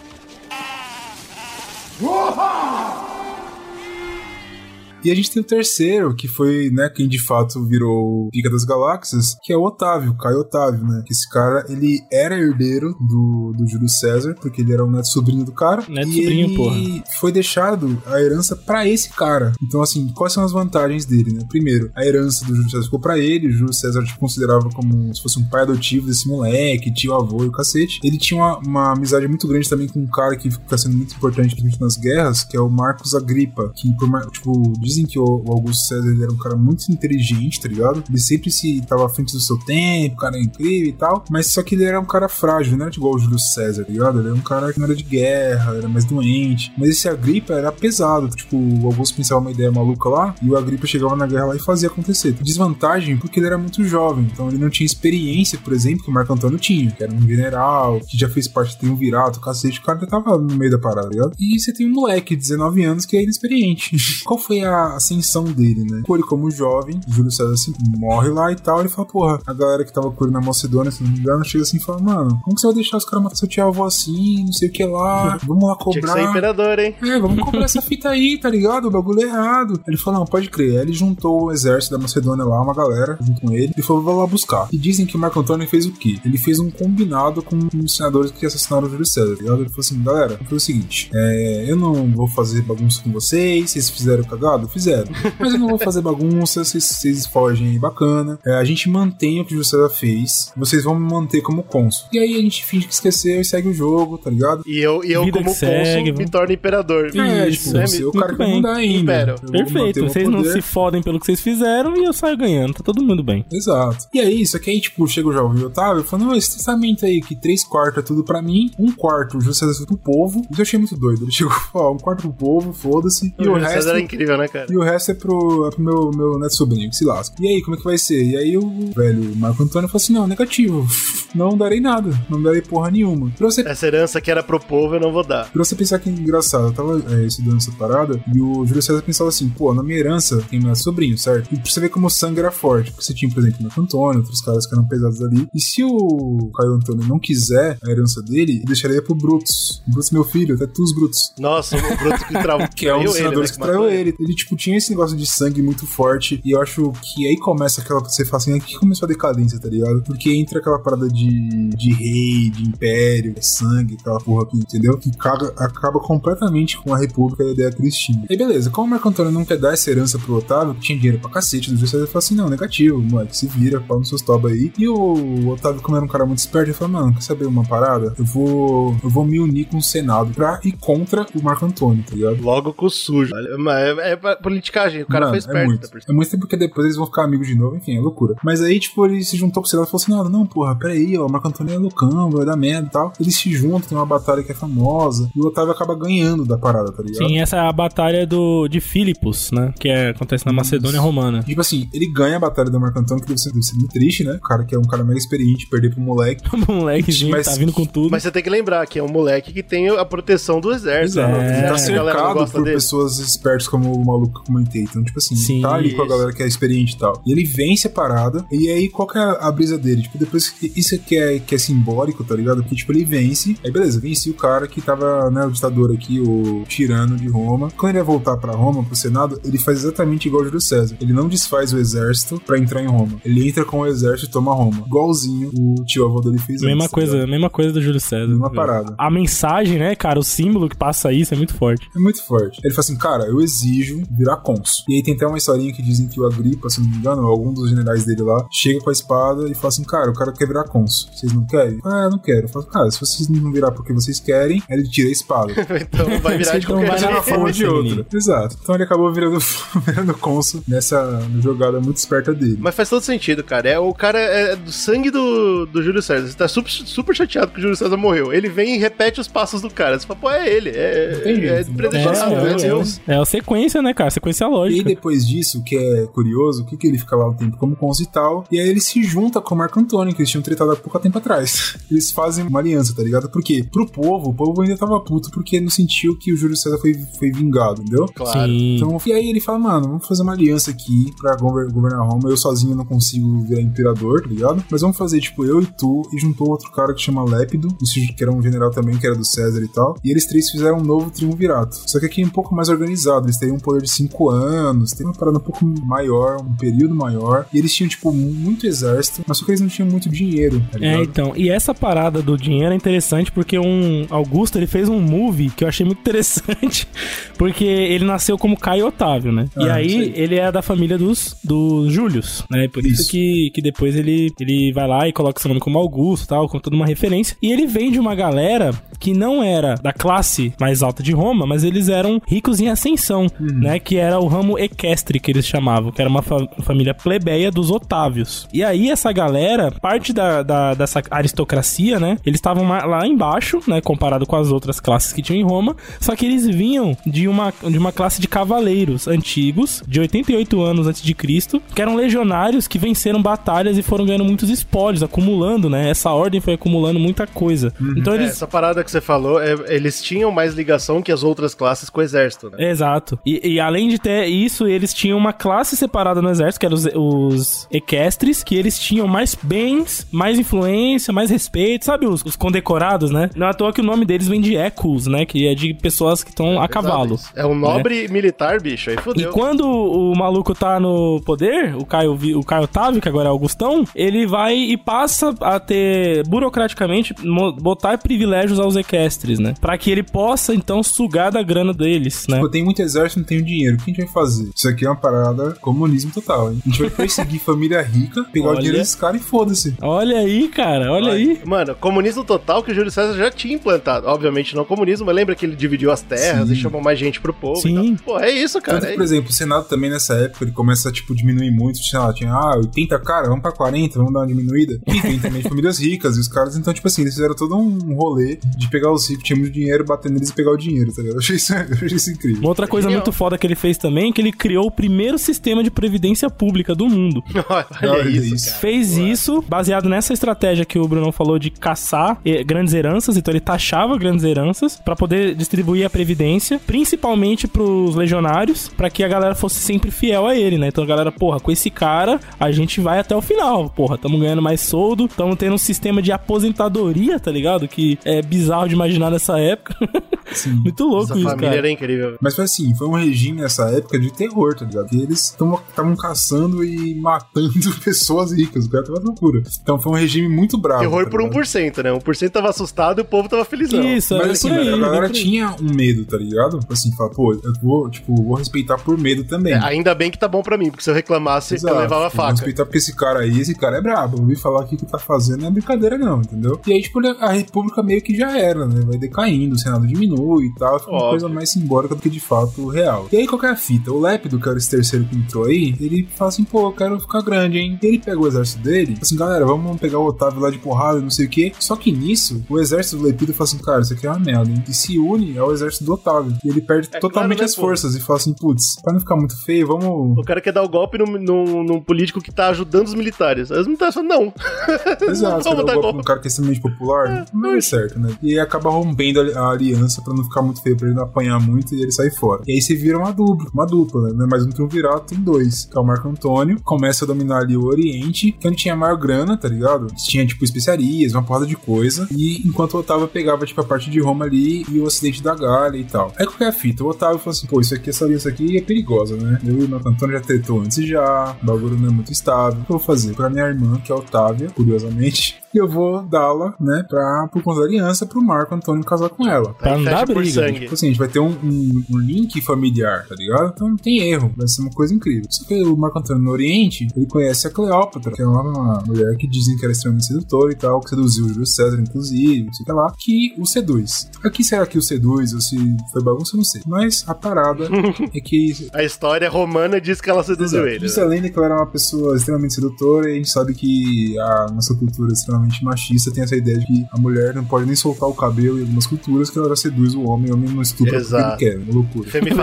E 5.06 5.10
a 5.10 5.14
gente 5.14 5.30
tem 5.30 5.40
o 5.40 5.46
terceiro, 5.46 6.16
que 6.16 6.26
foi, 6.26 6.68
né, 6.70 6.88
quem 6.88 7.06
de 7.06 7.20
fato 7.20 7.64
virou 7.64 8.28
Pica 8.32 8.50
das 8.50 8.64
Galáxias, 8.64 9.36
que 9.40 9.52
é 9.52 9.56
o 9.56 9.62
Otávio, 9.62 10.16
Caio 10.16 10.40
Otávio, 10.40 10.84
né? 10.84 11.00
Que 11.06 11.12
esse 11.12 11.30
cara, 11.30 11.64
ele 11.68 12.00
era 12.10 12.36
herdeiro 12.36 12.92
do, 13.00 13.54
do 13.56 13.68
Júlio 13.68 13.88
César, 13.88 14.34
porque 14.40 14.62
ele 14.62 14.72
era 14.72 14.84
o 14.84 14.90
neto 14.90 15.06
sobrinho 15.06 15.44
do 15.44 15.52
cara. 15.52 15.84
Neto 15.88 16.08
e 16.08 16.22
sobrinho, 16.22 16.46
ele 16.46 16.56
porra. 16.56 17.04
foi 17.20 17.30
deixado 17.30 18.02
a 18.04 18.20
herança 18.20 18.56
pra 18.56 18.88
esse 18.88 19.08
cara. 19.10 19.52
Então, 19.62 19.80
assim, 19.80 20.08
quais 20.08 20.32
são 20.32 20.44
as 20.44 20.50
vantagens 20.50 21.04
dele, 21.04 21.32
né? 21.32 21.44
Primeiro, 21.48 21.88
a 21.94 22.04
herança 22.04 22.44
do 22.44 22.56
Júlio 22.56 22.70
César 22.70 22.82
ficou 22.82 22.98
pra 22.98 23.16
ele, 23.16 23.46
o 23.46 23.52
Júlio 23.52 23.72
César 23.72 24.02
tipo, 24.02 24.18
considerava 24.18 24.68
como 24.70 25.14
se 25.14 25.22
fosse 25.22 25.38
um 25.38 25.44
pai 25.44 25.62
adotivo 25.62 26.08
desse 26.08 26.26
moleque, 26.26 26.92
tio 26.92 27.14
avô 27.14 27.44
e 27.44 27.48
o 27.48 27.52
cacete. 27.52 28.00
Ele 28.02 28.18
tinha 28.18 28.40
uma, 28.40 28.58
uma 28.58 28.92
amizade 28.94 29.28
muito 29.28 29.46
grande 29.46 29.68
também 29.68 29.86
com 29.86 30.00
um 30.00 30.10
cara 30.10 30.34
que 30.36 30.50
fica 30.50 30.76
sendo 30.76 30.96
muito 30.96 31.14
importante 31.14 31.54
nas 31.80 31.96
guerras, 31.96 32.42
que 32.42 32.56
é 32.56 32.60
o 32.60 32.68
Marcos 32.68 33.14
Agripa, 33.14 33.72
que 33.76 33.94
por 33.96 34.30
tipo, 34.30 34.72
dizem 34.96 35.06
que 35.06 35.18
o 35.18 35.24
Augusto 35.46 35.86
César 35.86 36.22
era 36.22 36.32
um 36.32 36.36
cara 36.36 36.56
muito 36.56 36.90
inteligente, 36.90 37.60
tá 37.60 37.68
ligado? 37.68 38.02
Ele 38.08 38.18
sempre 38.18 38.50
se 38.50 38.80
tava 38.82 39.06
à 39.06 39.08
frente 39.08 39.32
do 39.32 39.40
seu 39.40 39.58
tempo, 39.58 40.16
cara 40.16 40.36
é 40.36 40.40
incrível 40.40 40.88
e 40.88 40.92
tal, 40.92 41.24
mas 41.30 41.52
só 41.52 41.62
que 41.62 41.74
ele 41.74 41.84
era 41.84 42.00
um 42.00 42.04
cara 42.04 42.28
frágil, 42.28 42.76
não 42.76 42.86
era 42.86 42.94
igual 42.94 43.14
o 43.14 43.18
Júlio 43.18 43.38
César, 43.38 43.84
tá 43.84 43.92
ligado? 43.92 44.18
Ele 44.18 44.28
era 44.28 44.36
um 44.36 44.40
cara 44.40 44.72
que 44.72 44.78
não 44.78 44.86
era 44.86 44.94
de 44.94 45.02
guerra, 45.02 45.76
era 45.76 45.88
mais 45.88 46.04
doente. 46.04 46.72
Mas 46.76 46.90
esse 46.90 47.08
Agripa 47.08 47.54
era 47.54 47.70
pesado, 47.70 48.28
tipo, 48.28 48.56
o 48.56 48.86
Augusto 48.86 49.16
pensava 49.16 49.40
uma 49.40 49.50
ideia 49.50 49.70
maluca 49.70 50.08
lá, 50.08 50.34
e 50.42 50.48
o 50.48 50.56
Agripa 50.56 50.86
chegava 50.86 51.16
na 51.16 51.26
guerra 51.26 51.46
lá 51.46 51.56
e 51.56 51.60
fazia 51.60 51.88
acontecer. 51.88 52.32
Desvantagem 52.42 53.16
porque 53.16 53.38
ele 53.40 53.46
era 53.46 53.58
muito 53.58 53.84
jovem, 53.84 54.28
então 54.32 54.48
ele 54.48 54.58
não 54.58 54.70
tinha 54.70 54.86
experiência, 54.86 55.58
por 55.58 55.72
exemplo, 55.72 56.04
que 56.04 56.10
o 56.10 56.14
Marco 56.14 56.32
Antônio 56.32 56.58
tinha, 56.58 56.90
que 56.90 57.02
era 57.02 57.12
um 57.12 57.20
general, 57.20 58.00
que 58.00 58.16
já 58.16 58.28
fez 58.28 58.48
parte 58.48 58.76
do 58.76 58.80
triunvirato, 58.80 59.40
cacete, 59.40 59.80
o 59.80 59.82
cara 59.82 60.06
tava 60.06 60.38
no 60.38 60.56
meio 60.56 60.70
da 60.70 60.78
parada, 60.78 61.08
tá 61.08 61.14
ligado? 61.14 61.32
E 61.38 61.58
você 61.58 61.72
tem 61.72 61.86
um 61.86 61.92
moleque 61.92 62.34
de 62.34 62.42
19 62.42 62.84
anos 62.84 63.04
que 63.04 63.16
é 63.16 63.22
inexperiente. 63.22 63.96
Qual 64.24 64.38
foi 64.38 64.62
a, 64.62 64.75
a 64.76 64.96
ascensão 64.96 65.44
dele, 65.44 65.84
né? 65.84 66.02
Ele 66.08 66.22
como 66.22 66.50
jovem, 66.50 67.00
Júlio 67.06 67.30
César 67.30 67.52
assim, 67.52 67.72
morre 67.98 68.30
lá 68.30 68.50
e 68.50 68.56
tal. 68.56 68.80
Ele 68.80 68.88
fala, 68.88 69.06
porra, 69.06 69.40
a 69.46 69.52
galera 69.52 69.84
que 69.84 69.92
tava 69.92 70.10
com 70.10 70.24
ele 70.24 70.32
na 70.32 70.40
Macedônia, 70.40 70.90
se 70.90 71.02
não 71.02 71.10
me 71.10 71.18
engano, 71.18 71.44
chega 71.44 71.62
assim 71.62 71.76
e 71.76 71.80
fala, 71.80 72.00
mano, 72.00 72.40
como 72.42 72.54
que 72.54 72.60
você 72.60 72.66
vai 72.66 72.74
deixar 72.76 72.96
os 72.96 73.04
caras 73.04 73.22
matar 73.24 73.36
seu 73.36 73.48
tio 73.48 73.66
avô 73.66 73.84
assim, 73.84 74.44
não 74.44 74.52
sei 74.52 74.68
o 74.68 74.72
que 74.72 74.84
lá, 74.84 75.38
vamos 75.46 75.64
lá 75.68 75.76
Tinha 75.76 76.00
que 76.00 76.06
ser 76.06 76.12
cobrar. 76.14 76.30
imperador, 76.30 76.78
hein? 76.78 76.94
É, 77.02 77.18
vamos 77.18 77.44
cobrar 77.44 77.64
essa 77.64 77.82
fita 77.82 78.08
aí, 78.10 78.38
tá 78.38 78.48
ligado? 78.48 78.88
O 78.88 78.90
bagulho 78.90 79.20
é 79.20 79.24
errado. 79.24 79.80
Ele 79.86 79.96
falou, 79.96 80.20
não, 80.20 80.26
pode 80.26 80.48
crer. 80.50 80.76
Aí 80.78 80.82
ele 80.82 80.92
juntou 80.92 81.44
o 81.44 81.52
exército 81.52 81.96
da 81.96 82.02
Macedônia 82.02 82.44
lá, 82.44 82.60
uma 82.60 82.74
galera, 82.74 83.18
junto 83.20 83.40
com 83.40 83.52
ele, 83.52 83.72
e 83.76 83.82
falou, 83.82 84.02
vou 84.02 84.18
lá 84.18 84.26
buscar. 84.26 84.68
E 84.72 84.78
dizem 84.78 85.06
que 85.06 85.16
o 85.16 85.18
Marco 85.18 85.38
Antônio 85.38 85.68
fez 85.68 85.86
o 85.86 85.92
quê? 85.92 86.18
Ele 86.24 86.38
fez 86.38 86.58
um 86.58 86.70
combinado 86.70 87.42
com 87.42 87.58
os 87.82 87.96
senadores 87.96 88.30
que 88.30 88.46
assassinaram 88.46 88.86
o 88.86 88.90
Júlio 88.90 89.06
César, 89.06 89.36
tá 89.36 89.42
ligado? 89.42 89.60
Ele 89.60 89.68
falou 89.68 89.80
assim, 89.80 90.02
galera, 90.02 90.40
foi 90.48 90.56
o 90.56 90.60
seguinte, 90.60 91.10
é, 91.14 91.66
eu 91.68 91.76
não 91.76 92.10
vou 92.12 92.28
fazer 92.28 92.62
bagunça 92.62 93.02
com 93.02 93.10
vocês, 93.12 93.70
vocês 93.70 93.90
fizeram 93.90 94.24
cagado? 94.24 94.65
Fizeram. 94.68 95.08
Mas 95.38 95.52
eu 95.52 95.58
não 95.58 95.68
vou 95.68 95.78
fazer 95.78 96.00
bagunça, 96.00 96.64
vocês, 96.64 96.84
vocês 96.84 97.26
fogem 97.26 97.68
aí 97.68 97.78
bacana. 97.78 98.38
É, 98.44 98.54
a 98.54 98.64
gente 98.64 98.88
mantém 98.88 99.40
o 99.40 99.44
que 99.44 99.56
o 99.56 99.64
César 99.64 99.88
fez, 99.88 100.52
vocês 100.56 100.84
vão 100.84 100.98
me 100.98 101.10
manter 101.10 101.40
como 101.40 101.62
cônsul. 101.62 102.08
E 102.12 102.18
aí 102.18 102.34
a 102.34 102.40
gente 102.40 102.64
finge 102.64 102.86
que 102.86 102.94
esqueceu 102.94 103.40
e 103.40 103.44
segue 103.44 103.68
o 103.68 103.74
jogo, 103.74 104.18
tá 104.18 104.30
ligado? 104.30 104.62
E 104.66 104.78
eu, 104.78 105.04
e 105.04 105.12
eu 105.12 105.24
Vida 105.24 105.38
como 105.38 105.50
que 105.50 105.56
segue, 105.56 106.10
cônsul, 106.10 106.24
me 106.24 106.30
torno 106.30 106.52
imperador. 106.52 107.10
É, 107.16 107.48
Isso, 107.48 107.64
tipo, 107.64 107.78
né, 107.78 107.86
você 107.86 108.02
é 108.02 108.06
o 108.06 108.12
cara 108.12 108.32
que 108.32 108.38
vai 108.38 108.52
mandar 108.52 108.74
ainda. 108.76 109.26
Manter 109.26 109.50
Perfeito, 109.50 110.00
vocês 110.02 110.28
não 110.28 110.44
se 110.44 110.60
fodem 110.60 111.02
pelo 111.02 111.18
que 111.18 111.26
vocês 111.26 111.40
fizeram 111.40 111.96
e 111.96 112.04
eu 112.04 112.12
saio 112.12 112.36
ganhando, 112.36 112.74
tá 112.74 112.82
todo 112.82 113.02
mundo 113.02 113.22
bem. 113.22 113.44
Exato. 113.52 114.06
E 114.12 114.20
aí, 114.20 114.46
só 114.46 114.58
que 114.58 114.70
aí, 114.70 114.80
tipo, 114.80 115.06
chega 115.06 115.28
o 115.28 115.32
jovem 115.32 115.64
Otávio 115.64 116.04
falando, 116.04 116.28
não, 116.28 116.34
esse 116.34 116.56
testamento 116.56 117.04
aí, 117.04 117.20
que 117.20 117.36
três 117.36 117.64
quartos 117.64 118.02
é 118.02 118.06
tudo 118.06 118.24
pra 118.24 118.40
mim, 118.42 118.70
um 118.78 118.92
quarto 118.92 119.36
o 119.36 119.40
Júlio 119.40 119.54
César 119.54 119.74
foi 119.74 119.86
pro 119.86 119.96
povo. 119.96 120.40
Isso 120.50 120.60
eu 120.60 120.62
achei 120.62 120.78
muito 120.78 120.96
doido. 120.96 121.24
Ele 121.24 121.32
chegou, 121.32 121.52
ó, 121.74 121.92
um 121.92 121.98
quarto 121.98 122.22
pro 122.22 122.32
povo, 122.32 122.72
foda-se. 122.72 123.34
E 123.38 123.42
o 123.42 123.44
Júlio 123.44 123.62
resto. 123.62 123.74
César 123.74 123.90
era 123.90 124.00
incrível, 124.00 124.36
né, 124.38 124.48
cara? 124.56 124.72
E 124.72 124.76
o 124.76 124.82
resto 124.82 125.10
é 125.10 125.14
pro, 125.14 125.66
é 125.66 125.70
pro 125.70 125.82
meu, 125.82 126.10
meu 126.10 126.38
neto 126.38 126.56
sobrinho, 126.56 126.90
que 126.90 126.96
se 126.96 127.04
lasca. 127.04 127.34
E 127.40 127.46
aí, 127.46 127.62
como 127.62 127.76
é 127.76 127.78
que 127.78 127.84
vai 127.84 127.98
ser? 127.98 128.22
E 128.22 128.36
aí 128.36 128.56
o 128.56 128.92
velho 128.94 129.36
Marco 129.36 129.62
Antônio 129.62 129.88
falou 129.88 130.02
assim: 130.02 130.12
não, 130.12 130.26
negativo. 130.26 130.86
Não 131.34 131.56
darei 131.56 131.80
nada. 131.80 132.10
Não 132.30 132.42
darei 132.42 132.62
porra 132.62 132.90
nenhuma. 132.90 133.30
Pra 133.36 133.46
você 133.46 133.60
Essa 133.60 133.86
herança 133.86 134.20
que 134.20 134.30
era 134.30 134.42
pro 134.42 134.58
povo 134.58 134.94
eu 134.94 135.00
não 135.00 135.12
vou 135.12 135.24
dar. 135.24 135.50
Pra 135.50 135.64
você 135.64 135.74
pensar 135.74 135.98
que 135.98 136.08
é 136.08 136.12
engraçado, 136.12 136.68
eu 136.68 136.72
tava 136.72 137.02
é, 137.14 137.26
estudando 137.26 137.58
essa 137.58 137.72
parada 137.72 138.20
e 138.34 138.40
o 138.40 138.64
Júlio 138.64 138.82
César 138.82 139.02
pensava 139.02 139.28
assim, 139.28 139.48
pô, 139.48 139.74
na 139.74 139.82
minha 139.82 139.98
herança 139.98 140.42
tem 140.48 140.60
meu 140.60 140.74
sobrinho, 140.74 141.18
certo? 141.18 141.52
E 141.52 141.56
pra 141.56 141.70
você 141.70 141.80
ver 141.80 141.90
como 141.90 142.06
o 142.06 142.10
sangue 142.10 142.40
era 142.40 142.50
forte, 142.50 142.90
porque 142.90 143.04
você 143.04 143.14
tinha, 143.14 143.30
por 143.30 143.40
exemplo, 143.40 143.60
o 143.60 143.62
Marco 143.64 143.80
Antônio, 143.80 144.20
outros 144.20 144.40
caras 144.40 144.66
que 144.66 144.74
eram 144.74 144.86
pesados 144.86 145.22
ali. 145.22 145.46
E 145.54 145.60
se 145.60 145.82
o 145.84 146.50
Caio 146.56 146.72
Antônio 146.72 147.06
não 147.06 147.18
quiser 147.18 147.78
a 147.84 147.90
herança 147.90 148.22
dele, 148.22 148.46
ele 148.56 148.64
deixaria 148.64 149.02
pro 149.02 149.14
Brutus. 149.14 149.82
Brutus, 149.86 150.10
meu 150.10 150.24
filho, 150.24 150.54
até 150.54 150.66
tu 150.66 150.82
os 150.82 150.94
Brutus. 150.94 151.32
Nossa, 151.38 151.76
o 151.76 151.96
Bruto 151.96 152.26
que 152.26 152.32
travou. 152.32 152.66
Que 152.76 152.88
é 152.88 152.94
um 152.94 153.04
dos 153.04 153.14
traiu 153.14 153.28
ele, 153.30 153.40
né, 153.40 153.46
que 153.46 153.58
traiu 153.58 153.80
matou 153.80 153.90
ele. 153.90 154.14
Ele, 154.18 154.34
tipo, 154.34 154.45
tinha 154.54 154.76
esse 154.76 154.90
negócio 154.90 155.16
de 155.16 155.26
sangue 155.26 155.62
muito 155.62 155.86
forte. 155.86 156.40
E 156.44 156.52
eu 156.54 156.60
acho 156.62 156.92
que 157.02 157.26
aí 157.26 157.36
começa 157.38 157.80
aquela. 157.80 158.00
Você 158.00 158.24
fala 158.24 158.36
assim, 158.36 158.56
aqui 158.56 158.78
começou 158.78 159.06
a 159.06 159.08
decadência, 159.08 159.58
tá 159.58 159.68
ligado? 159.68 160.02
Porque 160.02 160.30
entra 160.32 160.58
aquela 160.58 160.78
parada 160.78 161.08
de, 161.08 161.68
de 161.70 161.92
rei, 161.92 162.50
de 162.50 162.62
império, 162.68 163.32
de 163.34 163.44
sangue, 163.46 163.96
aquela 163.98 164.20
porra 164.20 164.42
aqui, 164.44 164.58
entendeu? 164.58 164.96
Que 164.98 165.10
caga- 165.16 165.52
acaba 165.56 165.98
completamente 166.00 166.76
com 166.78 166.92
a 166.94 166.98
república 166.98 167.42
e 167.44 167.48
a 167.48 167.52
ideia 167.52 167.72
cristina. 167.72 168.24
Aí 168.30 168.36
beleza, 168.36 168.70
como 168.70 168.86
o 168.86 168.90
Marco 168.90 169.08
Antônio 169.08 169.32
não 169.32 169.44
quer 169.44 169.56
dar 169.58 169.72
essa 169.72 169.90
herança 169.90 170.18
pro 170.18 170.34
Otávio, 170.36 170.74
que 170.74 170.80
tinha 170.80 170.98
dinheiro 170.98 171.18
pra 171.20 171.30
cacete, 171.30 171.70
do 171.70 171.76
José, 171.78 171.96
ele 171.96 172.06
falou 172.06 172.18
assim: 172.18 172.34
não, 172.34 172.48
negativo, 172.50 173.00
moleque, 173.00 173.36
se 173.36 173.46
vira, 173.46 173.80
pau 173.80 173.98
nos 173.98 174.08
seus 174.08 174.20
toba 174.22 174.50
aí. 174.50 174.72
E 174.78 174.86
o 174.88 175.48
Otávio, 175.48 175.80
como 175.80 175.96
era 175.96 176.04
um 176.04 176.08
cara 176.08 176.26
muito 176.26 176.38
esperto, 176.38 176.66
ele 176.68 176.74
falou: 176.76 176.92
mano, 177.00 177.14
quer 177.14 177.22
saber 177.22 177.46
uma 177.46 177.64
parada? 177.64 178.14
Eu 178.18 178.24
vou. 178.24 178.96
Eu 179.02 179.08
vou 179.10 179.24
me 179.24 179.38
unir 179.40 179.66
com 179.66 179.78
o 179.78 179.82
Senado 179.82 180.32
pra 180.34 180.60
ir 180.64 180.72
contra 180.72 181.26
o 181.34 181.42
Marco 181.42 181.64
Antônio, 181.64 182.04
tá 182.08 182.14
ligado? 182.14 182.42
Logo 182.42 182.72
com 182.74 182.86
o 182.86 182.90
sujo. 182.90 183.32
Mas 183.58 183.76
É, 183.98 184.12
é 184.12 184.35
politicagem, 184.36 185.02
o 185.02 185.06
cara 185.06 185.26
Mano, 185.26 185.30
foi 185.32 185.38
esperto. 185.38 185.58
É 185.62 185.66
muito. 185.66 185.88
tá? 185.90 185.98
É 186.08 186.12
muito 186.12 186.30
tempo 186.30 186.40
porque 186.42 186.56
depois 186.56 186.84
eles 186.84 186.96
vão 186.96 187.06
ficar 187.06 187.24
amigos 187.24 187.46
de 187.46 187.54
novo, 187.54 187.76
enfim, 187.76 187.96
é 187.96 188.00
loucura. 188.00 188.34
Mas 188.44 188.60
aí, 188.62 188.78
tipo, 188.78 189.04
ele 189.06 189.22
se 189.24 189.36
juntou 189.36 189.62
com 189.62 189.66
o 189.66 189.70
Senado 189.70 189.86
e 189.86 189.90
falou 189.90 190.02
assim: 190.02 190.12
não, 190.12 190.38
não, 190.40 190.46
porra, 190.46 190.74
peraí, 190.76 191.16
ó, 191.18 191.26
o 191.26 191.30
Marco 191.30 191.48
Antônio 191.48 191.74
é 191.74 191.78
loucão, 191.78 192.30
vai 192.30 192.44
dar 192.46 192.56
merda 192.56 192.86
e 192.86 192.90
tal. 192.90 193.12
Eles 193.20 193.36
se 193.36 193.50
juntam, 193.52 193.80
tem 193.88 193.98
uma 193.98 194.06
batalha 194.06 194.42
que 194.42 194.52
é 194.52 194.54
famosa, 194.54 195.30
e 195.34 195.40
o 195.40 195.46
Otávio 195.46 195.72
acaba 195.72 195.94
ganhando 195.94 196.44
da 196.44 196.56
parada, 196.58 196.92
tá 196.92 197.02
ligado? 197.02 197.26
Sim, 197.26 197.38
essa 197.38 197.56
é 197.56 197.60
a 197.60 197.72
batalha 197.72 198.26
do, 198.26 198.68
de 198.68 198.80
Filipos, 198.80 199.50
né? 199.52 199.72
Que 199.78 199.88
é- 199.88 200.10
acontece 200.10 200.44
na 200.46 200.52
Macedônia 200.52 201.00
Romana. 201.00 201.42
Tipo 201.42 201.60
assim, 201.60 201.88
ele 201.92 202.06
ganha 202.12 202.36
a 202.36 202.40
batalha 202.40 202.70
do 202.70 202.78
Marco 202.80 202.98
Antônio, 202.98 203.22
que 203.22 203.28
deve 203.28 203.40
ser, 203.40 203.50
deve 203.50 203.62
ser 203.64 203.74
muito 203.74 203.92
triste, 203.92 204.24
né? 204.24 204.34
O 204.34 204.40
cara 204.40 204.64
que 204.64 204.74
é 204.74 204.78
um 204.78 204.82
cara 204.82 205.02
mega 205.04 205.18
experiente, 205.18 205.66
perder 205.68 205.90
pro 205.92 206.00
moleque. 206.00 206.44
O 206.66 206.72
molequezinho 206.72 207.30
Mas- 207.30 207.46
tá 207.46 207.54
vindo 207.54 207.72
com 207.72 207.84
tudo. 207.86 208.10
Mas 208.10 208.22
você 208.24 208.30
tem 208.30 208.42
que 208.42 208.50
lembrar 208.50 208.84
que 208.86 208.98
é 208.98 209.02
um 209.02 209.08
moleque 209.08 209.52
que 209.52 209.62
tem 209.62 209.88
a 209.88 210.04
proteção 210.04 210.60
do 210.60 210.72
exército. 210.72 211.20
Exato. 211.20 211.32
né? 211.38 211.54
É. 211.54 211.58
Ele 211.60 211.68
tá 211.68 211.78
cercado 211.78 212.50
por 212.50 212.64
dele. 212.64 212.74
pessoas 212.76 213.18
espertas 213.18 213.68
como 213.68 213.92
o 213.94 214.04
maluco 214.04 214.25
que 214.30 214.38
eu 214.38 214.44
comentei. 214.44 214.82
Então, 214.82 215.02
tipo 215.02 215.18
assim, 215.18 215.36
Sim, 215.36 215.62
tá 215.62 215.74
ali 215.74 215.92
com 215.94 216.02
a 216.02 216.04
isso. 216.06 216.14
galera 216.14 216.32
que 216.32 216.42
é 216.42 216.46
experiente 216.46 216.94
e 216.94 216.98
tal. 216.98 217.20
E 217.26 217.32
ele 217.32 217.44
vence 217.44 217.86
a 217.86 217.90
parada. 217.90 218.44
E 218.50 218.68
aí, 218.68 218.88
qual 218.88 219.06
que 219.08 219.18
é 219.18 219.22
a 219.22 219.50
brisa 219.50 219.78
dele? 219.78 220.02
Tipo, 220.02 220.18
depois 220.18 220.48
que 220.48 220.72
isso 220.76 220.94
aqui 220.94 221.16
é, 221.16 221.38
que 221.38 221.54
é 221.54 221.58
simbólico, 221.58 222.24
tá 222.24 222.34
ligado? 222.34 222.62
Porque, 222.62 222.76
tipo, 222.76 222.92
ele 222.92 223.04
vence. 223.04 223.56
Aí, 223.64 223.70
beleza, 223.70 224.00
vence 224.00 224.28
o 224.30 224.34
cara 224.34 224.66
que 224.66 224.80
tava, 224.80 225.30
né, 225.30 225.44
o 225.44 225.50
ditador 225.50 225.92
aqui, 225.92 226.20
o 226.20 226.64
tirano 226.68 227.16
de 227.16 227.28
Roma. 227.28 227.70
Quando 227.76 227.90
ele 227.90 227.98
vai 227.98 228.06
voltar 228.06 228.36
pra 228.36 228.52
Roma, 228.52 228.84
pro 228.84 228.96
Senado, 228.96 229.40
ele 229.44 229.58
faz 229.58 229.78
exatamente 229.84 230.26
igual 230.28 230.42
o 230.42 230.44
Júlio 230.46 230.60
César. 230.60 230.96
Ele 231.00 231.12
não 231.12 231.28
desfaz 231.28 231.72
o 231.72 231.78
exército 231.78 232.40
pra 232.44 232.58
entrar 232.58 232.82
em 232.82 232.86
Roma. 232.86 233.20
Ele 233.24 233.48
entra 233.48 233.64
com 233.64 233.80
o 233.80 233.86
exército 233.86 234.28
e 234.28 234.32
toma 234.32 234.54
Roma. 234.54 234.84
Igualzinho 234.86 235.50
o 235.54 235.84
tio 235.84 236.04
avô 236.06 236.20
dele 236.20 236.38
fez 236.38 236.60
Mesma 236.62 236.76
antes, 236.84 236.90
tá 236.90 236.94
coisa, 236.94 237.12
ligado? 237.14 237.30
mesma 237.30 237.50
coisa 237.50 237.72
do 237.72 237.82
Júlio 237.82 238.00
César. 238.00 238.26
Mesma 238.28 238.48
velho. 238.48 238.56
parada. 238.56 238.94
A 238.98 239.10
mensagem, 239.10 239.78
né, 239.78 239.94
cara, 239.94 240.18
o 240.18 240.22
símbolo 240.22 240.68
que 240.68 240.76
passa 240.76 241.12
isso 241.12 241.34
é 241.34 241.36
muito 241.36 241.54
forte. 241.54 241.88
É 241.94 241.98
muito 241.98 242.22
forte. 242.24 242.60
Ele 242.64 242.72
fala 242.74 242.80
assim, 242.80 242.96
cara, 242.96 243.24
eu 243.24 243.40
exijo 243.40 244.02
virar 244.16 244.36
cônsul. 244.38 244.84
E 244.88 244.96
aí 244.96 245.02
tem 245.02 245.14
até 245.14 245.26
uma 245.26 245.38
historinha 245.38 245.72
que 245.72 245.82
dizem 245.82 246.08
que 246.08 246.20
o 246.20 246.26
Agripa, 246.26 246.68
se 246.68 246.80
não 246.80 246.88
me 246.88 246.96
engano, 246.96 247.26
algum 247.26 247.52
dos 247.52 247.70
generais 247.70 248.04
dele 248.04 248.22
lá, 248.22 248.46
chega 248.50 248.80
com 248.80 248.90
a 248.90 248.92
espada 248.92 249.48
e 249.48 249.54
fala 249.54 249.68
assim, 249.68 249.84
cara, 249.84 250.10
o 250.10 250.14
cara 250.14 250.32
quer 250.32 250.46
virar 250.46 250.64
cônsul. 250.64 251.10
Vocês 251.12 251.32
não 251.32 251.44
querem? 251.46 251.78
Ah, 251.84 252.04
eu 252.04 252.10
não 252.10 252.18
quero. 252.18 252.42
Eu 252.42 252.48
falo, 252.48 252.66
cara, 252.66 252.90
se 252.90 253.00
vocês 253.00 253.28
não 253.28 253.52
virar 253.52 253.72
porque 253.72 253.92
vocês 253.92 254.20
querem, 254.20 254.62
aí 254.68 254.78
ele 254.78 254.88
tira 254.88 255.08
a 255.08 255.12
espada. 255.12 255.52
Então 255.76 256.20
vai 256.20 256.38
virar 256.38 256.58
de 256.58 256.64
Então 256.64 256.76
qualquer 256.82 257.00
na 257.00 257.10
uma 257.10 257.22
forma 257.22 257.52
de 257.52 257.64
outra. 257.64 258.06
Exato. 258.12 258.56
Então 258.60 258.74
ele 258.74 258.84
acabou 258.84 259.12
virando, 259.12 259.38
virando 259.84 260.14
cônsul 260.14 260.62
nessa 260.66 261.22
jogada 261.40 261.80
muito 261.80 261.98
esperta 261.98 262.34
dele. 262.34 262.56
Mas 262.58 262.74
faz 262.74 262.88
todo 262.88 263.02
sentido, 263.02 263.44
cara. 263.44 263.68
É, 263.68 263.78
o 263.78 263.92
cara 263.92 264.18
é 264.18 264.56
do 264.56 264.72
sangue 264.72 265.10
do, 265.10 265.66
do 265.66 265.82
Júlio 265.82 266.02
César. 266.02 266.26
Você 266.26 266.36
tá 266.36 266.48
super, 266.48 266.70
super 266.70 267.14
chateado 267.14 267.52
que 267.52 267.58
o 267.58 267.62
Júlio 267.62 267.76
César 267.76 267.96
morreu. 267.96 268.32
Ele 268.32 268.48
vem 268.48 268.74
e 268.74 268.78
repete 268.78 269.20
os 269.20 269.28
passos 269.28 269.60
do 269.60 269.70
cara. 269.70 269.98
Você 269.98 270.06
fala, 270.06 270.20
pô, 270.20 270.30
é 270.30 270.48
ele. 270.48 270.70
É, 270.70 271.22
é 271.24 271.64
não. 271.64 271.74
predestinado, 271.74 272.34
é, 272.34 272.50
é, 272.50 272.52
é, 272.52 272.56
Deus. 272.56 273.00
é, 273.06 273.14
é 273.14 273.18
a 273.18 273.24
sequência, 273.24 273.82
né, 273.82 273.94
cara? 273.94 274.05
Sequência 274.10 274.44
E 274.44 274.46
aí, 274.46 274.52
lógica. 274.52 274.84
depois 274.84 275.26
disso, 275.26 275.58
o 275.58 275.62
que 275.62 275.76
é 275.76 276.06
curioso, 276.06 276.62
o 276.62 276.66
que, 276.66 276.76
que 276.76 276.86
ele 276.86 276.98
fica 276.98 277.16
lá 277.16 277.28
um 277.28 277.34
tempo 277.34 277.56
como 277.56 277.76
cônsul 277.76 278.04
e 278.04 278.08
tal, 278.08 278.44
e 278.50 278.58
aí 278.60 278.68
ele 278.68 278.80
se 278.80 279.02
junta 279.02 279.40
com 279.40 279.54
o 279.54 279.58
Marco 279.58 279.78
Antônio, 279.80 280.14
que 280.14 280.20
eles 280.22 280.30
tinham 280.30 280.42
tretado 280.42 280.70
há 280.72 280.76
pouco 280.76 280.98
tempo 280.98 281.18
atrás. 281.18 281.76
Eles 281.90 282.10
fazem 282.10 282.46
uma 282.46 282.58
aliança, 282.60 282.94
tá 282.94 283.02
ligado? 283.02 283.28
Porque 283.30 283.62
pro 283.64 283.86
povo, 283.86 284.30
o 284.30 284.34
povo 284.34 284.62
ainda 284.62 284.76
tava 284.76 284.98
puto 285.00 285.30
porque 285.30 285.60
não 285.60 285.70
sentiu 285.70 286.16
que 286.18 286.32
o 286.32 286.36
Júlio 286.36 286.56
César 286.56 286.78
foi, 286.78 286.94
foi 287.18 287.30
vingado, 287.30 287.80
entendeu? 287.82 288.06
Claro. 288.14 288.48
Sim. 288.50 288.76
Então, 288.76 288.98
e 289.06 289.12
aí 289.12 289.28
ele 289.30 289.40
fala, 289.40 289.58
mano, 289.58 289.86
vamos 289.88 290.06
fazer 290.06 290.22
uma 290.22 290.32
aliança 290.32 290.70
aqui 290.70 291.12
pra 291.18 291.36
gover- 291.36 291.70
governar 291.72 292.06
Roma. 292.06 292.28
Eu 292.28 292.36
sozinho 292.36 292.74
não 292.74 292.84
consigo 292.84 293.40
virar 293.40 293.60
imperador, 293.60 294.22
tá 294.22 294.28
ligado? 294.28 294.64
Mas 294.70 294.80
vamos 294.80 294.96
fazer, 294.96 295.20
tipo, 295.20 295.44
eu 295.44 295.60
e 295.62 295.66
tu, 295.66 296.02
e 296.12 296.18
juntou 296.18 296.48
outro 296.50 296.70
cara 296.72 296.92
que 296.94 297.00
chama 297.02 297.24
Lépido, 297.24 297.68
esse 297.82 298.06
que 298.14 298.22
era 298.22 298.32
um 298.32 298.42
general 298.42 298.70
também, 298.70 298.96
que 298.98 299.06
era 299.06 299.14
do 299.14 299.24
César 299.24 299.62
e 299.62 299.68
tal. 299.68 299.96
E 300.04 300.10
eles 300.10 300.26
três 300.26 300.50
fizeram 300.50 300.78
um 300.78 300.82
novo 300.84 301.10
triunvirato. 301.10 301.76
Só 301.86 301.98
que 302.00 302.06
aqui 302.06 302.22
é 302.22 302.26
um 302.26 302.30
pouco 302.30 302.54
mais 302.54 302.68
organizado. 302.68 303.26
Eles 303.26 303.36
teriam 303.38 303.56
um 303.56 303.60
poder 303.60 303.82
de 303.82 303.90
cinco 303.96 304.30
anos, 304.30 304.92
tem 304.92 305.06
uma 305.06 305.14
parada 305.14 305.38
um 305.38 305.40
pouco 305.40 305.64
maior, 305.84 306.40
um 306.40 306.54
período 306.54 306.94
maior. 306.94 307.46
E 307.52 307.58
eles 307.58 307.74
tinham, 307.74 307.88
tipo, 307.88 308.12
muito 308.12 308.66
exército, 308.66 309.22
mas 309.26 309.38
só 309.38 309.44
que 309.44 309.50
eles 309.50 309.60
não 309.60 309.68
tinham 309.68 309.88
muito 309.88 310.08
dinheiro, 310.08 310.60
tá 310.70 310.78
É, 310.78 310.80
ligado? 310.80 311.02
então, 311.02 311.32
e 311.36 311.50
essa 311.50 311.74
parada 311.74 312.22
do 312.22 312.36
dinheiro 312.36 312.72
é 312.72 312.76
interessante 312.76 313.30
porque 313.32 313.58
um 313.58 314.06
Augusto, 314.10 314.56
ele 314.58 314.66
fez 314.66 314.88
um 314.88 315.00
movie 315.00 315.50
que 315.50 315.64
eu 315.64 315.68
achei 315.68 315.84
muito 315.84 316.00
interessante, 316.00 316.86
porque 317.38 317.64
ele 317.64 318.04
nasceu 318.04 318.36
como 318.38 318.56
Caio 318.58 318.86
Otávio, 318.86 319.32
né? 319.32 319.46
e 319.56 319.68
Ah, 319.68 319.74
aí 319.74 319.90
sei. 319.90 320.12
ele 320.16 320.36
é 320.36 320.50
da 320.52 320.62
família 320.62 320.96
dos, 320.98 321.36
dos 321.42 321.92
Júlios, 321.92 322.44
né? 322.50 322.68
Por 322.68 322.84
isso, 322.84 323.02
Isso. 323.02 323.10
que, 323.10 323.50
que 323.54 323.62
depois 323.62 323.96
ele, 323.96 324.32
ele 324.40 324.72
vai 324.72 324.86
lá 324.86 325.08
e 325.08 325.12
coloca 325.12 325.40
seu 325.40 325.48
nome 325.48 325.60
como 325.60 325.78
Augusto, 325.78 326.28
tal, 326.28 326.48
com 326.48 326.58
toda 326.58 326.76
uma 326.76 326.86
referência. 326.86 327.36
E 327.42 327.50
ele 327.52 327.66
vem 327.66 327.90
de 327.90 327.98
uma 327.98 328.14
galera 328.14 328.72
que 328.98 329.12
não 329.12 329.42
era 329.42 329.74
da 329.76 329.92
classe 329.92 330.52
mais 330.60 330.82
alta 330.82 331.02
de 331.02 331.12
Roma, 331.12 331.46
mas 331.46 331.64
eles 331.64 331.88
eram 331.88 332.20
ricos 332.26 332.60
em 332.60 332.68
ascensão, 332.68 333.26
né? 333.40 333.75
Que 333.78 333.96
era 333.96 334.18
o 334.18 334.26
ramo 334.26 334.58
equestre 334.58 335.18
que 335.20 335.30
eles 335.30 335.46
chamavam, 335.46 335.90
que 335.92 336.00
era 336.00 336.08
uma 336.10 336.22
fa- 336.22 336.46
família 336.62 336.94
plebeia 336.94 337.50
dos 337.50 337.70
Otávios. 337.70 338.48
E 338.52 338.62
aí 338.64 338.90
essa 338.90 339.12
galera, 339.12 339.70
parte 339.70 340.12
da, 340.12 340.42
da- 340.42 340.74
dessa 340.74 341.02
aristocracia, 341.10 341.98
né? 342.00 342.16
Eles 342.24 342.38
estavam 342.38 342.66
lá 342.68 343.06
embaixo, 343.06 343.60
né? 343.66 343.80
Comparado 343.80 344.26
com 344.26 344.36
as 344.36 344.50
outras 344.50 344.80
classes 344.80 345.12
que 345.12 345.22
tinham 345.22 345.40
em 345.40 345.44
Roma, 345.44 345.76
só 346.00 346.14
que 346.16 346.24
eles 346.24 346.46
vinham 346.46 346.96
de 347.06 347.28
uma, 347.28 347.52
de 347.68 347.78
uma 347.78 347.92
classe 347.92 348.20
de 348.20 348.28
cavaleiros 348.28 349.06
antigos, 349.06 349.82
de 349.86 350.00
88 350.00 350.60
anos 350.62 350.86
antes 350.86 351.02
de 351.02 351.14
Cristo, 351.14 351.60
que 351.74 351.82
eram 351.82 351.94
legionários 351.94 352.66
que 352.66 352.78
venceram 352.78 353.20
batalhas 353.22 353.76
e 353.76 353.82
foram 353.82 354.06
ganhando 354.06 354.24
muitos 354.24 354.48
espólios, 354.50 355.02
acumulando, 355.02 355.68
né? 355.68 355.90
Essa 355.90 356.10
ordem 356.12 356.40
foi 356.40 356.54
acumulando 356.54 356.98
muita 356.98 357.26
coisa. 357.26 357.72
Então 357.96 358.12
É, 358.14 358.16
eles 358.16 358.30
essa 358.30 358.46
parada 358.46 358.82
que 358.82 358.90
você 358.90 359.00
falou, 359.00 359.40
é, 359.40 359.54
eles 359.68 360.02
tinham 360.02 360.30
mais 360.30 360.54
ligação 360.54 361.02
que 361.02 361.12
as 361.12 361.22
outras 361.22 361.54
classes 361.54 361.90
com 361.90 362.00
o 362.00 362.02
exército, 362.02 362.50
né? 362.50 362.70
Exato. 362.70 363.18
E, 363.26 363.54
e 363.54 363.60
além 363.66 363.88
de 363.88 363.98
ter 363.98 364.26
isso, 364.26 364.66
eles 364.66 364.92
tinham 364.94 365.18
uma 365.18 365.32
classe 365.32 365.76
separada 365.76 366.22
no 366.22 366.30
exército, 366.30 366.60
que 366.60 366.66
eram 366.66 366.76
os, 366.76 366.86
os 366.94 367.68
equestres, 367.70 368.42
que 368.42 368.54
eles 368.54 368.78
tinham 368.78 369.06
mais 369.06 369.34
bens, 369.40 370.06
mais 370.10 370.38
influência, 370.38 371.12
mais 371.12 371.30
respeito, 371.30 371.84
sabe? 371.84 372.06
Os, 372.06 372.24
os 372.24 372.36
condecorados, 372.36 373.10
né? 373.10 373.30
Não 373.34 373.46
é 373.46 373.50
à 373.50 373.54
toa 373.54 373.72
que 373.72 373.80
o 373.80 373.84
nome 373.84 374.04
deles 374.04 374.28
vem 374.28 374.40
de 374.40 374.56
Ecus, 374.56 375.06
né? 375.06 375.24
Que 375.24 375.46
é 375.46 375.54
de 375.54 375.74
pessoas 375.74 376.22
que 376.22 376.30
estão 376.30 376.60
a 376.60 376.68
cavalo. 376.68 377.18
É 377.34 377.44
um 377.44 377.54
nobre 377.54 378.08
militar, 378.08 378.60
bicho. 378.60 378.90
Aí 378.90 378.96
E 378.96 379.00
fodeu. 379.00 379.32
quando 379.32 379.66
o 379.66 380.14
maluco 380.16 380.54
tá 380.54 380.78
no 380.80 381.20
poder, 381.24 381.74
o 381.76 381.84
Caio, 381.84 382.12
o 382.38 382.44
Caio 382.44 382.64
Otávio, 382.64 383.00
que 383.00 383.08
agora 383.08 383.28
é 383.28 383.30
Augustão, 383.30 383.84
ele 383.94 384.26
vai 384.26 384.54
e 384.56 384.76
passa 384.76 385.34
a 385.40 385.58
ter, 385.58 386.26
burocraticamente, 386.26 387.14
botar 387.60 387.98
privilégios 387.98 388.58
aos 388.60 388.76
equestres, 388.76 389.38
né? 389.38 389.54
Pra 389.60 389.76
que 389.76 389.90
ele 389.90 390.02
possa, 390.02 390.54
então, 390.54 390.82
sugar 390.82 391.30
da 391.30 391.42
grana 391.42 391.72
deles, 391.72 392.26
né? 392.28 392.38
Pô, 392.38 392.48
tem 392.48 392.64
muito 392.64 392.80
exército, 392.80 393.20
não 393.20 393.26
tem 393.26 393.42
dinheiro. 393.42 393.55
O 393.56 393.76
que 393.78 393.90
a 393.90 393.94
gente 393.94 394.04
vai 394.04 394.08
fazer? 394.08 394.50
Isso 394.54 394.68
aqui 394.68 394.84
é 394.84 394.88
uma 394.88 394.96
parada 394.96 395.52
comunismo 395.60 396.10
total, 396.12 396.52
hein? 396.52 396.60
A 396.64 396.68
gente 396.68 396.80
vai 396.80 396.90
perseguir 396.90 397.40
família 397.40 397.82
rica, 397.82 398.24
pegar 398.24 398.48
Olha. 398.48 398.56
o 398.56 398.58
dinheiro 398.58 398.78
desses 398.78 398.94
caras 398.94 399.20
e 399.20 399.24
foda-se. 399.24 399.74
Olha 399.80 400.18
aí, 400.18 400.48
cara, 400.48 400.92
olha 400.92 401.12
aí. 401.12 401.40
Mano, 401.44 401.74
comunismo 401.74 402.24
total 402.24 402.62
que 402.62 402.70
o 402.70 402.74
Júlio 402.74 402.90
César 402.90 403.16
já 403.16 403.30
tinha 403.30 403.54
implantado. 403.54 404.06
Obviamente 404.06 404.54
não 404.54 404.64
comunismo, 404.64 405.06
mas 405.06 405.14
lembra 405.14 405.34
que 405.34 405.46
ele 405.46 405.56
dividiu 405.56 405.90
as 405.90 406.02
terras 406.02 406.48
Sim. 406.48 406.54
e 406.54 406.56
chamou 406.56 406.80
mais 406.80 406.98
gente 406.98 407.20
pro 407.20 407.32
povo 407.32 407.60
Sim. 407.60 407.92
e 407.92 407.96
tal. 407.96 408.04
Pô, 408.04 408.20
é 408.20 408.30
isso, 408.30 408.60
cara. 408.60 408.80
Tanto 408.80 408.90
é 408.90 408.94
por 408.94 409.02
exemplo, 409.02 409.30
o 409.30 409.32
Senado 409.32 409.66
também 409.68 409.90
nessa 409.90 410.14
época 410.14 410.44
ele 410.44 410.52
começa 410.52 410.88
a 410.88 410.92
tipo, 410.92 411.14
diminuir 411.14 411.50
muito. 411.50 411.78
Sei 411.78 411.98
lá, 411.98 412.12
tinha 412.12 412.32
ah, 412.32 412.56
80 412.56 412.98
cara, 413.00 413.28
vamos 413.28 413.42
pra 413.42 413.52
40, 413.52 413.98
vamos 413.98 414.12
dar 414.12 414.20
uma 414.20 414.26
diminuída. 414.26 414.80
E 414.86 415.00
tem 415.00 415.18
também 415.18 415.42
famílias 415.48 415.78
ricas 415.78 416.16
e 416.16 416.20
os 416.20 416.28
caras, 416.28 416.56
então, 416.56 416.72
tipo 416.72 416.86
assim, 416.86 417.02
eles 417.02 417.14
fizeram 417.14 417.34
todo 417.34 417.56
um 417.56 417.94
rolê 417.94 418.38
de 418.56 418.68
pegar 418.70 418.92
os 418.92 419.08
ricos, 419.08 419.24
tinha 419.24 419.38
muito 419.38 419.52
dinheiro, 419.52 419.84
bater 419.84 420.10
neles 420.10 420.30
e 420.30 420.34
pegar 420.34 420.50
o 420.50 420.56
dinheiro, 420.56 420.92
tá 420.92 421.02
ligado? 421.02 421.16
Eu 421.16 421.20
achei 421.20 421.36
isso, 421.36 421.52
eu 421.54 421.74
achei 421.74 421.96
isso 421.96 422.10
incrível. 422.10 422.40
Uma 422.40 422.48
outra 422.48 422.66
coisa 422.66 422.90
muito 422.90 423.12
foda 423.12 423.38
que 423.38 423.45
ele 423.46 423.54
fez 423.54 423.78
também, 423.78 424.10
é 424.10 424.12
que 424.12 424.20
ele 424.20 424.32
criou 424.32 424.66
o 424.66 424.70
primeiro 424.70 425.18
sistema 425.18 425.62
de 425.62 425.70
previdência 425.70 426.28
pública 426.28 426.74
do 426.74 426.88
mundo. 426.88 427.22
Olha 427.48 427.66
Olha 427.92 428.08
isso, 428.08 428.34
isso. 428.34 428.46
cara. 428.46 428.58
Fez 428.58 428.96
isso 428.96 429.44
baseado 429.48 429.88
nessa 429.88 430.12
estratégia 430.12 430.64
que 430.64 430.78
o 430.78 430.86
Bruno 430.86 431.10
falou 431.12 431.38
de 431.38 431.50
caçar 431.50 432.18
eh, 432.24 432.42
grandes 432.44 432.74
heranças, 432.74 433.16
então 433.16 433.32
ele 433.32 433.40
taxava 433.40 433.96
grandes 433.98 434.24
heranças 434.24 434.76
pra 434.84 434.96
poder 434.96 435.34
distribuir 435.34 435.86
a 435.86 435.90
previdência, 435.90 436.60
principalmente 436.66 437.46
pros 437.48 437.94
legionários, 437.94 438.68
pra 438.68 438.90
que 438.90 439.02
a 439.02 439.08
galera 439.08 439.34
fosse 439.34 439.56
sempre 439.56 439.90
fiel 439.90 440.26
a 440.26 440.36
ele, 440.36 440.58
né? 440.58 440.68
Então 440.68 440.84
a 440.84 440.86
galera, 440.86 441.12
porra, 441.12 441.40
com 441.40 441.50
esse 441.50 441.70
cara 441.70 442.20
a 442.38 442.50
gente 442.50 442.80
vai 442.80 442.98
até 442.98 443.14
o 443.14 443.22
final, 443.22 443.70
porra, 443.70 443.98
tamo 443.98 444.18
ganhando 444.18 444.42
mais 444.42 444.60
soldo, 444.60 445.08
tamo 445.08 445.36
tendo 445.36 445.54
um 445.54 445.58
sistema 445.58 446.00
de 446.02 446.12
aposentadoria, 446.12 447.18
tá 447.18 447.30
ligado? 447.30 447.68
Que 447.68 447.98
é 448.04 448.22
bizarro 448.22 448.68
de 448.68 448.74
imaginar 448.74 449.10
nessa 449.10 449.38
época. 449.38 449.76
Sim. 450.32 450.54
Muito 450.64 450.84
louco 450.84 451.04
Essa 451.04 451.14
isso, 451.18 451.28
família 451.28 451.48
cara. 451.48 451.58
era 451.58 451.70
incrível. 451.70 452.16
Mas 452.20 452.34
foi 452.34 452.44
assim, 452.44 452.74
foi 452.74 452.88
um 452.88 452.94
regime 452.94 453.35
nessa 453.36 453.70
época 453.70 453.98
de 453.98 454.12
terror, 454.12 454.54
tá 454.54 454.64
ligado? 454.64 454.88
Que 454.88 455.00
eles 455.02 455.36
estavam 455.70 455.96
caçando 455.96 456.64
e 456.64 456.94
matando 456.94 457.52
pessoas 457.84 458.32
ricas, 458.32 458.66
o 458.66 458.70
cara 458.70 458.84
tava 458.84 459.00
loucura. 459.00 459.42
Então 459.62 459.80
foi 459.80 459.92
um 459.92 459.96
regime 459.96 460.28
muito 460.28 460.58
bravo. 460.58 460.80
Terror 460.82 461.04
tá 461.04 461.10
por 461.10 461.20
ligado? 461.22 461.36
1%, 461.42 461.82
né? 461.82 461.90
1% 461.92 462.30
tava 462.30 462.50
assustado 462.50 463.00
e 463.00 463.02
o 463.02 463.04
povo 463.04 463.28
tava 463.28 463.44
felizão. 463.44 463.82
Isso, 463.82 464.16
Mas 464.16 464.26
é 464.26 464.30
assim, 464.30 464.50
aí, 464.50 464.68
a 464.68 464.76
é 464.76 464.78
galera 464.78 465.10
tinha 465.10 465.54
um 465.60 465.74
medo, 465.74 466.04
tá 466.04 466.16
ligado? 466.16 466.60
Assim, 466.70 466.94
fala, 466.96 467.10
pô, 467.10 467.32
eu 467.32 467.52
vou, 467.62 467.88
tipo, 467.90 468.14
vou 468.14 468.34
respeitar 468.36 468.78
por 468.78 468.98
medo 468.98 469.24
também. 469.24 469.52
É, 469.52 469.58
ainda 469.62 469.94
bem 469.94 470.10
que 470.10 470.18
tá 470.18 470.28
bom 470.28 470.42
pra 470.42 470.56
mim, 470.58 470.70
porque 470.70 470.82
se 470.84 470.90
eu 470.90 470.94
reclamasse, 470.94 471.54
Exato. 471.54 471.74
eu 471.74 471.80
levava 471.80 472.06
a 472.06 472.08
Vou 472.08 472.16
faca. 472.16 472.32
respeitar 472.32 472.64
porque 472.64 472.78
esse 472.78 472.94
cara 472.94 473.20
aí, 473.20 473.40
esse 473.40 473.54
cara 473.54 473.78
é 473.78 473.80
brabo. 473.80 474.20
Ouvi 474.20 474.36
falar 474.36 474.64
que 474.64 474.74
o 474.74 474.78
que 474.78 474.86
tá 474.86 474.98
fazendo 474.98 475.40
não 475.40 475.48
é 475.48 475.50
brincadeira, 475.50 475.98
não, 475.98 476.20
entendeu? 476.20 476.60
E 476.66 476.72
aí, 476.72 476.82
tipo, 476.82 477.00
a 477.20 477.30
república 477.32 477.82
meio 477.82 478.00
que 478.02 478.16
já 478.16 478.36
era, 478.38 478.66
né? 478.66 478.80
Vai 478.84 478.98
decaindo, 478.98 479.54
o 479.54 479.58
Senado 479.58 479.86
diminui 479.86 480.46
e 480.46 480.54
tal. 480.54 480.78
Fica 480.78 480.90
uma 480.90 481.10
coisa 481.10 481.28
mais 481.28 481.50
simbólica 481.50 481.94
do 481.94 482.00
que 482.00 482.10
de 482.10 482.20
fato 482.20 482.68
real. 482.68 483.08
E 483.12 483.16
aí, 483.16 483.25
qual 483.26 483.38
que 483.40 483.46
é 483.46 483.50
a 483.50 483.56
fita? 483.56 483.90
O 483.92 484.00
Lépido, 484.00 484.38
que 484.40 484.48
era 484.48 484.58
esse 484.58 484.70
terceiro 484.70 485.04
que 485.06 485.16
entrou 485.16 485.44
aí, 485.44 485.74
ele 485.80 486.08
fala 486.16 486.28
assim, 486.28 486.44
pô, 486.44 486.68
eu 486.68 486.72
quero 486.72 486.98
ficar 487.00 487.22
grande, 487.22 487.58
hein? 487.58 487.78
E 487.82 487.86
ele 487.86 487.98
pega 487.98 488.18
o 488.18 488.26
exército 488.26 488.62
dele, 488.62 488.96
assim, 489.00 489.16
galera, 489.16 489.44
vamos 489.44 489.78
pegar 489.80 489.98
o 489.98 490.06
Otávio 490.06 490.40
lá 490.40 490.50
de 490.50 490.58
porrada, 490.58 491.00
não 491.00 491.10
sei 491.10 491.26
o 491.26 491.28
quê. 491.28 491.52
Só 491.58 491.76
que 491.76 491.90
nisso, 491.92 492.44
o 492.48 492.58
exército 492.58 492.96
do 492.98 493.04
Lépido 493.04 493.32
fala 493.32 493.48
assim, 493.48 493.58
cara, 493.58 493.80
isso 493.80 493.92
aqui 493.94 494.06
é 494.06 494.10
uma 494.10 494.18
merda, 494.18 494.50
hein? 494.50 494.62
E 494.68 494.74
se 494.74 494.98
une 494.98 495.36
ao 495.38 495.52
exército 495.52 495.84
do 495.84 495.92
Otávio. 495.94 496.36
E 496.44 496.48
ele 496.48 496.60
perde 496.60 496.88
É 496.92 496.98
totalmente 496.98 497.38
claro, 497.38 497.40
né, 497.40 497.44
as 497.44 497.54
pô? 497.54 497.60
forças 497.62 497.94
e 497.94 498.00
fala 498.00 498.18
assim, 498.18 498.34
putz, 498.34 498.80
pra 498.82 498.92
não 498.92 499.00
ficar 499.00 499.16
muito 499.16 499.36
feio, 499.44 499.66
vamos 499.66 500.18
O 500.18 500.22
cara 500.22 500.40
quer 500.40 500.52
dar 500.52 500.62
o 500.62 500.68
golpe 500.68 500.98
num, 500.98 501.06
num- 501.18 501.62
num 501.64 501.80
político 501.80 502.20
que 502.20 502.32
tá 502.32 502.48
ajudando 502.48 502.86
os 502.86 502.94
militares. 502.94 503.50
Aí 503.50 503.60
os 503.60 503.66
militares 503.66 503.94
falam, 503.94 504.08
não. 504.08 504.34
Exato, 505.08 505.44
Vamos 505.44 505.44
cara, 505.44 505.64
dar 505.64 505.78
um 505.78 505.82
golpe. 505.82 506.00
um 506.00 506.02
cara 506.02 506.20
que 506.20 506.26
é 506.26 506.28
extremamente 506.28 506.60
popular, 506.60 507.26
não 507.32 507.54
é 507.54 507.60
certo, 507.60 507.98
né? 507.98 508.16
E 508.22 508.38
acaba 508.38 508.70
rompendo 508.70 509.20
a, 509.20 509.40
a 509.40 509.50
aliança 509.52 510.02
pra 510.02 510.14
não 510.14 510.24
ficar 510.24 510.42
muito 510.42 510.62
feio, 510.62 510.76
pra 510.76 510.86
ele 510.86 510.96
não 510.96 511.04
apanhar 511.04 511.40
muito 511.40 511.74
e 511.74 511.82
ele 511.82 511.92
sair 511.92 512.10
fora. 512.16 512.42
E 512.46 512.52
aí 512.52 512.60
você 512.60 512.74
vira 512.74 512.98
uma 512.98 513.12
dupla, 513.16 513.50
uma 513.52 513.66
dupla, 513.66 514.02
né? 514.08 514.12
Não 514.16 514.26
é 514.26 514.28
mais 514.28 514.44
um 514.44 514.50
triunvirato, 514.50 515.06
tem 515.14 515.18
dois. 515.18 515.64
Que 515.64 515.76
é 515.76 515.80
o 515.80 515.84
Marco 515.84 516.08
Antônio, 516.08 516.60
começa 516.62 517.04
a 517.04 517.08
dominar 517.08 517.38
ali 517.38 517.56
o 517.56 517.64
Oriente, 517.64 518.32
que 518.32 518.46
é 518.46 518.50
onde 518.50 518.58
tinha 518.62 518.76
maior 518.76 518.96
grana, 518.96 519.36
tá 519.36 519.48
ligado? 519.48 519.86
Tinha, 520.06 520.26
tipo, 520.26 520.44
especiarias, 520.44 521.12
uma 521.14 521.22
porrada 521.22 521.46
de 521.46 521.56
coisa. 521.56 522.06
E 522.10 522.46
enquanto 522.46 522.74
o 522.74 522.78
Otávio 522.78 523.08
pegava, 523.08 523.46
tipo, 523.46 523.60
a 523.60 523.64
parte 523.64 523.90
de 523.90 524.00
Roma 524.00 524.24
ali 524.24 524.64
e 524.70 524.78
o 524.78 524.84
ocidente 524.84 525.22
da 525.22 525.34
Gália 525.34 525.78
e 525.78 525.84
tal. 525.84 526.12
Aí 526.18 526.26
qual 526.26 526.36
que 526.38 526.44
é 526.44 526.48
a 526.48 526.52
fita? 526.52 526.84
O 526.84 526.88
Otávio 526.88 527.18
falou 527.18 527.30
assim, 527.32 527.46
pô, 527.46 527.60
isso 527.60 527.74
aqui, 527.74 527.90
essa 527.90 528.04
aliança 528.04 528.28
aqui 528.28 528.56
é 528.56 528.60
perigosa, 528.60 529.16
né? 529.16 529.38
Eu 529.44 529.60
e 529.60 529.64
o 529.64 529.68
Marco 529.68 529.88
Antônio 529.88 530.16
já 530.16 530.22
tretou 530.22 530.60
antes 530.60 530.84
já, 530.86 531.36
o 531.42 531.46
bagulho 531.46 531.76
não 531.78 531.88
é 531.88 531.92
muito 531.92 532.12
estável. 532.12 532.60
O 532.60 532.64
que 532.64 532.72
eu 532.72 532.78
vou 532.78 532.86
fazer? 532.86 533.14
Pra 533.14 533.30
minha 533.30 533.44
irmã, 533.46 533.80
que 533.84 533.90
é 533.90 533.94
a 533.94 533.98
Otávia, 533.98 534.48
curiosamente, 534.50 535.36
e 535.54 535.58
eu 535.58 535.66
vou 535.68 536.02
dá-la, 536.02 536.54
né, 536.60 536.84
pra, 536.88 537.28
por 537.32 537.42
conta 537.42 537.60
da 537.60 537.66
aliança, 537.66 538.04
pro 538.06 538.20
Marco 538.22 538.54
Antônio 538.54 538.84
casar 538.84 539.08
com 539.08 539.26
ela. 539.26 539.54
Pra 539.54 539.76
não 539.76 539.84
dar 539.84 540.06
por 540.06 540.16
briga. 540.16 540.32
sangue. 540.46 540.60
Tipo 540.60 540.74
assim, 540.74 540.86
a 540.86 540.90
gente 540.90 540.98
vai 540.98 541.08
ter 541.08 541.18
um, 541.20 541.30
um- 541.30 541.84
um 541.90 541.98
link 541.98 542.40
familiar, 542.42 543.05
tá 543.08 543.14
ligado? 543.14 543.52
Então 543.54 543.68
não 543.68 543.76
tem 543.76 543.98
erro, 544.10 544.32
vai 544.36 544.48
ser 544.48 544.62
uma 544.62 544.70
coisa 544.70 544.94
incrível. 544.94 545.26
Só 545.30 545.44
que 545.46 545.54
o 545.62 545.76
Marco 545.76 545.98
Antônio 545.98 546.22
no 546.22 546.30
Oriente, 546.30 546.88
ele 546.96 547.06
conhece 547.06 547.46
a 547.46 547.50
Cleópatra, 547.50 548.12
que 548.12 548.22
é 548.22 548.26
uma 548.26 548.82
mulher 548.86 549.16
que 549.16 549.26
dizem 549.26 549.56
que 549.56 549.64
era 549.64 549.72
extremamente 549.72 550.06
sedutora 550.06 550.52
e 550.52 550.56
tal, 550.56 550.80
que 550.80 550.90
seduziu 550.90 551.26
o 551.26 551.28
Júlio 551.28 551.46
César, 551.46 551.80
inclusive, 551.80 552.44
não 552.44 552.52
sei 552.52 552.62
o 552.62 552.66
que 552.66 552.72
lá, 552.72 552.92
que 552.98 553.34
o 553.38 553.46
seduz. 553.46 554.10
Aqui 554.24 554.42
será 554.42 554.66
que 554.66 554.78
o 554.78 554.82
seduz 554.82 555.32
ou 555.32 555.40
se 555.40 555.56
foi 555.92 556.02
bagunça, 556.02 556.34
eu 556.34 556.38
não 556.38 556.44
sei. 556.44 556.62
Mas 556.66 557.04
a 557.06 557.14
parada 557.14 557.68
é 558.14 558.20
que 558.20 558.68
A 558.72 558.82
história 558.82 559.28
romana 559.28 559.80
diz 559.80 560.00
que 560.00 560.10
ela 560.10 560.22
seduziu 560.22 560.60
Exato. 560.60 560.74
ele. 560.74 560.78
Diz 560.86 560.96
né? 560.96 561.02
a 561.02 561.06
lenda 561.06 561.28
que 561.28 561.38
ela 561.38 561.46
era 561.46 561.56
uma 561.56 561.66
pessoa 561.66 562.16
extremamente 562.16 562.54
sedutora 562.54 563.08
e 563.08 563.12
a 563.12 563.16
gente 563.16 563.30
sabe 563.30 563.54
que 563.54 564.18
a 564.18 564.46
nossa 564.52 564.74
cultura 564.74 565.10
é 565.10 565.12
extremamente 565.12 565.62
machista 565.64 566.10
tem 566.10 566.24
essa 566.24 566.36
ideia 566.36 566.58
de 566.58 566.66
que 566.66 566.86
a 566.92 566.98
mulher 566.98 567.34
não 567.34 567.44
pode 567.44 567.66
nem 567.66 567.76
soltar 567.76 568.08
o 568.08 568.14
cabelo 568.14 568.58
em 568.58 568.62
algumas 568.62 568.86
culturas 568.86 569.30
que 569.30 569.38
ela 569.38 569.54
seduz 569.56 569.94
o 569.94 570.02
homem, 570.02 570.30
o 570.30 570.34
homem 570.34 570.50
não 570.50 570.62
estupra 570.62 570.96
Exato. 570.96 571.30
porque 571.30 571.44
ele 571.44 571.54
quer, 571.54 571.60
é 571.60 571.64
uma 571.64 571.74
loucura. 571.74 572.08
É, 572.12 572.20
bem 572.20 572.34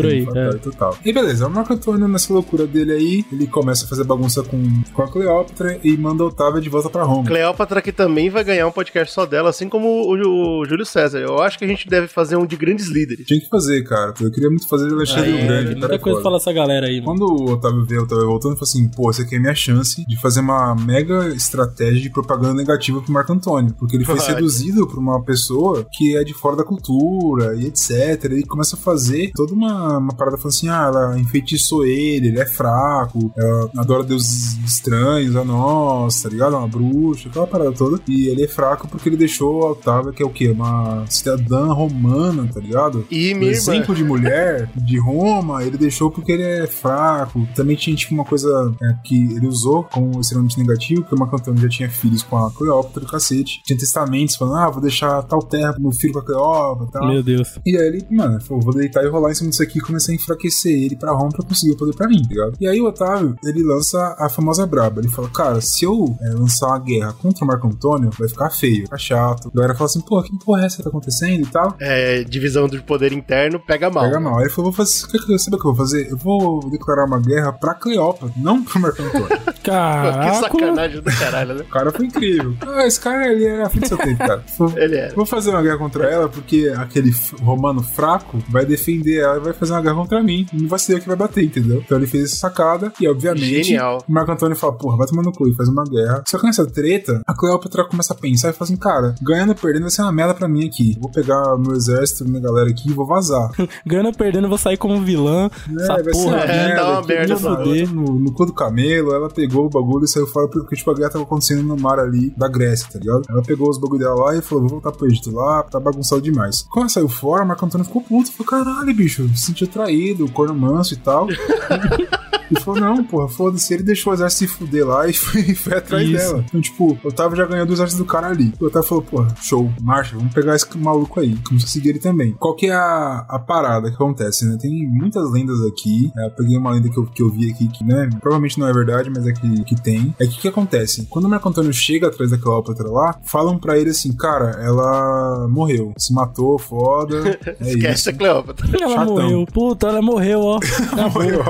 por 0.00 0.10
aí. 0.10 0.26
É. 0.34 0.52
total. 0.58 0.98
E 1.04 1.12
beleza, 1.12 1.46
o 1.46 1.50
Marco 1.50 1.72
Antônio, 1.72 2.08
nessa 2.08 2.32
loucura 2.32 2.66
dele 2.66 2.92
aí, 2.92 3.24
ele 3.32 3.46
começa 3.46 3.84
a 3.84 3.88
fazer 3.88 4.04
bagunça 4.04 4.42
com, 4.42 4.62
com 4.92 5.02
a 5.02 5.08
Cleópatra 5.08 5.78
e 5.82 5.96
manda 5.96 6.22
a 6.22 6.26
Otávia 6.26 6.60
de 6.60 6.68
volta 6.68 6.88
pra 6.88 7.02
Roma. 7.02 7.24
Cleópatra 7.26 7.82
que 7.82 7.92
também 7.92 8.30
vai 8.30 8.44
ganhar 8.44 8.66
um 8.66 8.72
podcast 8.72 9.12
só 9.12 9.26
dela, 9.26 9.50
assim 9.50 9.68
como 9.68 9.88
o, 9.88 10.60
o 10.60 10.64
Júlio 10.64 10.84
César. 10.86 11.18
Eu 11.18 11.40
acho 11.40 11.58
que 11.58 11.64
a 11.64 11.68
gente 11.68 11.88
deve 11.88 12.08
fazer 12.08 12.36
um 12.36 12.46
de 12.46 12.56
grandes 12.56 12.88
líderes. 12.88 13.26
Tinha 13.26 13.40
que 13.40 13.48
fazer, 13.48 13.82
cara. 13.84 14.14
Eu 14.20 14.30
queria 14.30 14.48
muito 14.48 14.68
fazer 14.68 14.90
o 14.90 14.94
Alexandre 14.94 15.30
É, 15.30 15.44
o 15.44 15.46
Grande. 15.46 15.70
muita 15.72 15.80
cara 15.80 15.94
é 15.94 15.98
coisa 15.98 16.16
pra 16.18 16.22
falar 16.22 16.36
essa 16.36 16.52
galera 16.52 16.86
aí, 16.86 17.00
mano. 17.00 17.18
Quando 17.18 17.32
o 17.32 17.52
Otávio 17.52 17.84
vê 17.84 17.98
o 17.98 18.02
Otávio 18.02 18.26
voltando, 18.26 18.52
ele 18.52 18.58
falou 18.58 18.70
assim: 18.70 18.88
pô, 18.88 19.10
essa 19.10 19.22
aqui 19.22 19.34
é 19.34 19.38
a 19.38 19.40
minha 19.40 19.54
chance 19.54 20.04
de 20.06 20.20
fazer 20.20 20.40
uma 20.40 20.74
mega 20.74 21.28
estratégia 21.28 22.00
de 22.00 22.10
propaganda 22.10 22.54
negativa 22.54 23.00
pro 23.00 23.12
Marco 23.12 23.32
Antônio. 23.32 23.74
Porque 23.78 23.96
ele 23.96 24.04
foi 24.04 24.18
seduzido 24.20 24.86
por 24.86 24.98
uma 24.98 25.22
pessoa 25.22 25.86
que 25.92 26.16
é 26.16 26.24
de 26.24 26.34
fora 26.34 26.56
da 26.56 26.64
cultura 26.64 27.54
e 27.56 27.66
etc. 27.66 28.24
E 28.32 28.44
começa 28.44 28.76
a 28.76 28.78
fazer 28.78 29.32
toda 29.34 29.52
uma, 29.52 29.89
uma 29.98 30.14
parada 30.14 30.36
falando 30.36 30.54
assim: 30.54 30.68
ah, 30.68 30.90
ela 30.92 31.18
enfeitiçou 31.18 31.84
ele, 31.84 32.28
ele 32.28 32.40
é 32.40 32.46
fraco, 32.46 33.32
ela 33.36 33.70
adora 33.76 34.04
deuses 34.04 34.58
estranhos 34.64 35.36
a 35.36 35.44
nós, 35.44 36.22
tá 36.22 36.28
ligado? 36.28 36.56
Uma 36.56 36.68
bruxa, 36.68 37.28
aquela 37.28 37.46
parada 37.46 37.72
toda. 37.72 38.00
E 38.08 38.28
ele 38.28 38.44
é 38.44 38.48
fraco 38.48 38.88
porque 38.88 39.08
ele 39.08 39.16
deixou 39.16 39.62
a 39.66 39.70
Otávia, 39.72 40.12
que 40.12 40.22
é 40.22 40.26
o 40.26 40.30
quê? 40.30 40.48
Uma 40.48 41.04
cidadã 41.06 41.66
romana, 41.72 42.48
tá 42.52 42.60
ligado? 42.60 43.06
E 43.10 43.30
irmã. 43.30 43.46
exemplo 43.46 43.94
de 43.94 44.04
mulher 44.04 44.70
de 44.76 44.98
Roma, 44.98 45.64
ele 45.64 45.76
deixou 45.76 46.10
porque 46.10 46.32
ele 46.32 46.42
é 46.42 46.66
fraco. 46.66 47.46
Também 47.54 47.76
tinha, 47.76 47.94
tipo, 47.96 48.14
uma 48.14 48.24
coisa 48.24 48.74
é, 48.82 48.94
que 49.04 49.16
ele 49.16 49.46
usou 49.46 49.84
como 49.84 50.20
extremamente 50.20 50.58
negativo, 50.58 51.02
porque 51.02 51.14
o 51.14 51.18
Marco 51.18 51.36
Antônio 51.36 51.60
já 51.62 51.68
tinha 51.68 51.90
filhos 51.90 52.22
com 52.22 52.36
a 52.36 52.50
Cleópatra, 52.50 53.00
do 53.00 53.06
cacete. 53.06 53.62
Tinha 53.64 53.78
testamentos 53.78 54.36
falando, 54.36 54.56
ah, 54.56 54.70
vou 54.70 54.80
deixar 54.80 55.22
tal 55.22 55.40
terra 55.40 55.72
pro 55.72 55.82
meu 55.82 55.92
filho 55.92 56.12
com 56.12 56.18
a 56.20 56.24
Cleópatra 56.24 56.86
e 56.86 56.92
tal. 56.92 57.08
Meu 57.08 57.22
Deus. 57.22 57.58
E 57.64 57.76
aí 57.76 57.86
ele, 57.86 58.06
mano, 58.10 58.40
falou, 58.40 58.62
vou 58.62 58.74
deitar 58.74 59.04
e 59.04 59.08
rolar 59.08 59.30
em 59.30 59.34
cima 59.34 59.50
disso 59.50 59.62
aqui 59.62 59.79
e 59.80 59.86
começar 59.86 60.12
a 60.12 60.14
enfraquecer 60.14 60.72
ele 60.72 60.96
pra 60.96 61.12
Roma 61.12 61.30
pra 61.30 61.44
conseguir 61.44 61.72
o 61.72 61.76
poder 61.76 61.94
pra 61.94 62.08
mim, 62.08 62.22
tá 62.22 62.28
ligado? 62.28 62.52
E 62.60 62.66
aí 62.68 62.80
o 62.80 62.86
Otávio, 62.86 63.36
ele 63.44 63.62
lança 63.62 64.14
a 64.18 64.28
famosa 64.28 64.66
braba. 64.66 65.00
Ele 65.00 65.08
fala, 65.10 65.28
cara, 65.28 65.60
se 65.60 65.84
eu 65.84 66.16
é, 66.20 66.28
lançar 66.30 66.66
uma 66.68 66.78
guerra 66.78 67.12
contra 67.14 67.44
o 67.44 67.46
Marco 67.48 67.66
Antônio, 67.66 68.10
vai 68.18 68.28
ficar 68.28 68.50
feio, 68.50 68.86
vai 68.88 68.98
ficar 68.98 68.98
chato. 68.98 69.48
A 69.52 69.56
galera 69.56 69.74
fala 69.74 69.86
assim, 69.86 70.00
pô, 70.00 70.22
que 70.22 70.36
porra 70.44 70.62
é 70.62 70.66
essa 70.66 70.76
que 70.76 70.82
tá 70.82 70.88
acontecendo 70.88 71.42
e 71.42 71.50
tal? 71.50 71.74
É, 71.80 72.22
divisão 72.24 72.68
do 72.68 72.82
poder 72.82 73.12
interno 73.12 73.58
pega 73.60 73.90
mal. 73.90 74.04
Pega 74.04 74.20
mal. 74.20 74.36
Aí 74.38 74.44
ele 74.44 74.50
falou, 74.50 74.70
vou 74.70 74.84
fazer, 74.86 75.06
que- 75.06 75.38
sabe 75.38 75.56
o 75.56 75.60
que 75.60 75.66
eu 75.66 75.74
vou 75.74 75.76
fazer? 75.76 76.08
Eu 76.10 76.16
vou 76.16 76.70
declarar 76.70 77.04
uma 77.06 77.20
guerra 77.20 77.52
pra 77.52 77.74
Cleópatra, 77.74 78.32
não 78.36 78.62
pro 78.62 78.80
Marco 78.80 79.02
Antônio. 79.02 79.28
Que 79.60 79.70
Caraca. 79.70 80.34
sacanagem 80.40 81.02
do 81.02 81.10
caralho, 81.18 81.54
né? 81.54 81.60
O 81.60 81.64
cara 81.70 81.92
foi 81.92 82.06
incrível. 82.06 82.54
Ah, 82.66 82.86
esse 82.86 82.98
cara 82.98 83.30
ele 83.30 83.44
era 83.44 83.66
à 83.66 83.68
frente 83.70 83.82
do 83.82 83.88
seu 83.88 83.98
tempo, 83.98 84.18
cara. 84.18 84.42
Ele 84.76 84.96
era. 84.96 85.14
vou 85.14 85.26
fazer 85.26 85.50
uma 85.50 85.60
guerra 85.62 85.76
contra 85.76 86.04
ela 86.10 86.28
porque 86.30 86.72
aquele 86.76 87.14
romano 87.42 87.82
fraco 87.82 88.38
vai 88.48 88.64
defender 88.64 89.18
ela 89.18 89.36
e 89.36 89.40
vai 89.40 89.52
fazer 89.52 89.69
uma 89.72 89.82
guerra 89.82 89.96
contra 89.96 90.22
mim. 90.22 90.46
Não 90.52 90.68
vai 90.68 90.78
ser 90.78 90.94
eu 90.94 91.00
que 91.00 91.06
vai 91.08 91.16
bater, 91.16 91.44
entendeu? 91.44 91.82
Então 91.84 91.98
ele 91.98 92.06
fez 92.06 92.24
essa 92.24 92.36
sacada 92.36 92.92
e, 93.00 93.08
obviamente, 93.08 93.64
Genial. 93.64 94.04
o 94.08 94.12
Marco 94.12 94.32
Antônio 94.32 94.56
fala, 94.56 94.72
porra, 94.72 94.96
vai 94.96 95.06
tomar 95.06 95.22
no 95.22 95.32
cu 95.32 95.48
e 95.48 95.54
faz 95.54 95.68
uma 95.68 95.84
guerra. 95.84 96.22
Só 96.26 96.38
que 96.38 96.46
nessa 96.46 96.66
treta, 96.66 97.22
a 97.26 97.34
Cleópatra 97.34 97.84
começa 97.84 98.12
a 98.12 98.16
pensar 98.16 98.50
e 98.50 98.52
fala 98.52 98.64
assim, 98.64 98.76
cara, 98.76 99.14
ganhando 99.22 99.50
ou 99.50 99.54
perdendo 99.54 99.82
vai 99.82 99.90
ser 99.90 100.02
uma 100.02 100.12
merda 100.12 100.34
pra 100.34 100.48
mim 100.48 100.66
aqui. 100.66 100.96
Vou 101.00 101.10
pegar 101.10 101.56
meu 101.58 101.74
exército, 101.74 102.24
minha 102.28 102.40
galera 102.40 102.70
aqui 102.70 102.90
e 102.90 102.92
vou 102.92 103.06
vazar. 103.06 103.50
Ganhando 103.86 104.06
ou 104.06 104.14
perdendo, 104.14 104.44
eu 104.44 104.48
vou 104.48 104.58
sair 104.58 104.76
como 104.76 105.00
vilã. 105.00 105.50
essa 105.80 105.92
É, 105.94 106.02
vai 106.02 106.14
ser 106.14 106.28
uma 106.28 106.32
porra. 106.32 106.44
É, 106.52 106.74
tá 106.74 106.90
uma 106.90 107.02
merda 107.06 107.34
essa 107.34 107.42
vou 107.42 107.56
porra. 107.56 107.64
fuder 107.64 107.94
no, 107.94 108.18
no 108.18 108.32
cu 108.32 108.46
do 108.46 108.52
camelo, 108.52 109.12
ela 109.12 109.28
pegou 109.28 109.66
o 109.66 109.70
bagulho 109.70 110.04
e 110.04 110.08
saiu 110.08 110.26
fora 110.26 110.48
porque 110.48 110.76
tipo, 110.76 110.90
a 110.90 110.94
guerra 110.94 111.10
tava 111.10 111.24
acontecendo 111.24 111.62
no 111.62 111.76
mar 111.76 111.98
ali 111.98 112.30
da 112.36 112.48
Grécia, 112.48 112.88
tá 112.92 112.98
ligado? 112.98 113.22
Ela 113.28 113.42
pegou 113.42 113.68
os 113.68 113.78
bagulho 113.78 114.00
dela 114.00 114.14
lá 114.14 114.36
e 114.36 114.42
falou: 114.42 114.62
vou 114.62 114.70
voltar 114.70 114.92
pro 114.92 115.06
Egito 115.06 115.30
lá, 115.34 115.62
tá 115.62 115.78
bagunçado 115.80 116.20
demais. 116.22 116.66
Quando 116.70 116.84
ela 116.84 116.88
saiu 116.88 117.08
fora, 117.08 117.44
Marco 117.44 117.64
Antônio 117.64 117.84
ficou 117.86 118.02
puto, 118.02 118.32
falou: 118.32 118.50
caralho, 118.50 118.94
bicho, 118.94 119.28
se 119.36 119.52
sentiu 119.60 119.68
traído, 119.68 120.30
corno 120.30 120.54
manso 120.54 120.94
e 120.94 120.96
tal. 120.96 121.26
E 122.50 122.60
falou, 122.60 122.80
não, 122.80 123.04
porra, 123.04 123.28
foda-se. 123.28 123.72
Ele 123.72 123.82
deixou 123.82 124.12
o 124.12 124.16
exército 124.16 124.40
se 124.40 124.46
fuder 124.58 124.86
lá 124.86 125.06
e 125.08 125.12
foi, 125.12 125.40
e 125.42 125.54
foi 125.54 125.74
atrás 125.78 126.08
Isso. 126.08 126.16
dela. 126.16 126.44
Então, 126.48 126.60
tipo, 126.60 126.98
o 127.02 127.08
Otávio 127.08 127.36
já 127.36 127.46
ganhou 127.46 127.66
do 127.66 127.72
exército 127.72 128.02
do 128.02 128.06
cara 128.06 128.28
ali. 128.28 128.52
O 128.60 128.66
Otávio 128.66 128.88
falou, 128.88 129.04
porra, 129.04 129.34
show, 129.40 129.72
marcha, 129.80 130.16
vamos 130.16 130.32
pegar 130.32 130.54
esse 130.56 130.66
maluco 130.78 131.20
aí. 131.20 131.36
Começou 131.46 131.66
a 131.66 131.70
seguir 131.70 131.90
ele 131.90 131.98
também. 131.98 132.32
Qual 132.38 132.54
que 132.54 132.66
é 132.66 132.74
a, 132.74 133.24
a 133.28 133.38
parada 133.38 133.88
que 133.88 133.94
acontece, 133.94 134.44
né? 134.46 134.56
Tem 134.60 134.86
muitas 134.88 135.30
lendas 135.30 135.60
aqui. 135.62 136.10
É, 136.16 136.26
eu 136.26 136.30
peguei 136.30 136.56
uma 136.56 136.70
lenda 136.72 136.88
que 136.88 136.98
eu, 136.98 137.06
que 137.06 137.22
eu 137.22 137.30
vi 137.30 137.50
aqui, 137.50 137.68
que, 137.68 137.84
né, 137.84 138.08
provavelmente 138.20 138.58
não 138.58 138.66
é 138.68 138.72
verdade, 138.72 139.10
mas 139.10 139.26
é 139.26 139.32
que, 139.32 139.64
que 139.64 139.80
tem. 139.80 140.14
É 140.18 140.26
que 140.26 140.38
o 140.38 140.40
que 140.40 140.48
acontece? 140.48 141.06
Quando 141.10 141.26
o 141.26 141.28
Marco 141.28 141.48
Antônio 141.48 141.72
chega 141.72 142.08
atrás 142.08 142.30
da 142.30 142.38
Cleópatra 142.38 142.88
lá, 142.88 143.18
falam 143.24 143.58
pra 143.58 143.78
ele 143.78 143.90
assim, 143.90 144.12
cara, 144.12 144.50
ela 144.62 145.46
morreu, 145.48 145.92
se 145.96 146.12
matou, 146.12 146.58
foda. 146.58 147.20
É 147.60 147.70
Esquece 147.72 148.00
isso. 148.00 148.10
a 148.10 148.12
Cleópatra. 148.12 148.66
Ela 148.80 148.94
Chatão. 148.94 149.14
morreu. 149.14 149.46
Puta, 149.52 149.86
ela 149.88 150.00
morreu, 150.02 150.40
ó. 150.40 150.60
Morreu. 151.12 151.42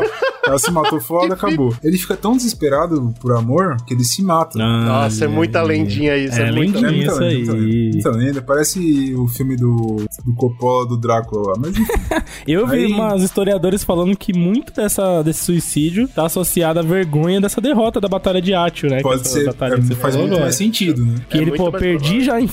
Ela 0.45 0.59
se 0.59 0.71
matou 0.71 0.89
foda, 1.00 1.35
acabou. 1.35 1.74
Ele 1.85 1.96
fica 1.98 2.16
tão 2.16 2.37
desesperado 2.37 3.14
por 3.20 3.33
amor 3.37 3.76
que 3.87 3.94
ele 3.94 4.03
se 4.05 4.22
mata. 4.22 4.59
Nossa, 4.59 5.26
é 5.26 5.29
muita 5.29 5.62
lendinha 5.62 6.16
isso. 6.16 6.40
É, 6.40 6.48
É 6.48 6.53
muita 6.53 6.81
lendinha. 6.81 7.12
lenda. 7.12 7.12
Isso 7.12 7.20
lenda, 7.20 7.31
aí. 7.31 7.37
muita 7.37 7.53
lenda, 7.53 7.90
muita 7.92 8.11
lenda. 8.11 8.42
Parece 8.42 9.14
o 9.14 9.29
filme 9.29 9.57
do, 9.57 10.05
do 10.24 10.35
Coppola 10.35 10.87
do 10.87 10.96
Drácula 10.96 11.50
lá. 11.50 11.55
Mas 11.59 11.74
Eu 12.46 12.66
vi 12.66 12.87
Aí- 12.87 12.92
umas 12.92 13.22
historiadores 13.22 13.85
falando 13.85 14.16
que 14.16 14.33
muito 14.33 14.72
dessa, 14.72 15.22
desse 15.22 15.44
suicídio 15.44 16.09
tá 16.09 16.24
associado 16.26 16.81
à 16.81 16.83
vergonha 16.83 17.40
dessa 17.40 17.61
derrota 17.61 18.00
da 18.00 18.09
Batalha 18.09 18.40
de 18.40 18.55
Átio, 18.55 18.88
né? 18.88 19.00
pode 19.03 19.22
Que 19.22 19.29
ser. 19.29 19.48
é, 19.48 19.53
faz 19.53 19.74
falou 19.96 20.18
muito 20.18 20.26
agora. 20.31 20.40
mais 20.44 20.55
sentido, 20.55 21.05
né? 21.05 21.16
Que 21.29 21.38
É 21.38 21.42
ele, 21.42 21.53
pô, 21.57 21.70
perdi 21.70 21.98
provável. 21.98 22.22
já 22.24 22.40
em 22.40 22.46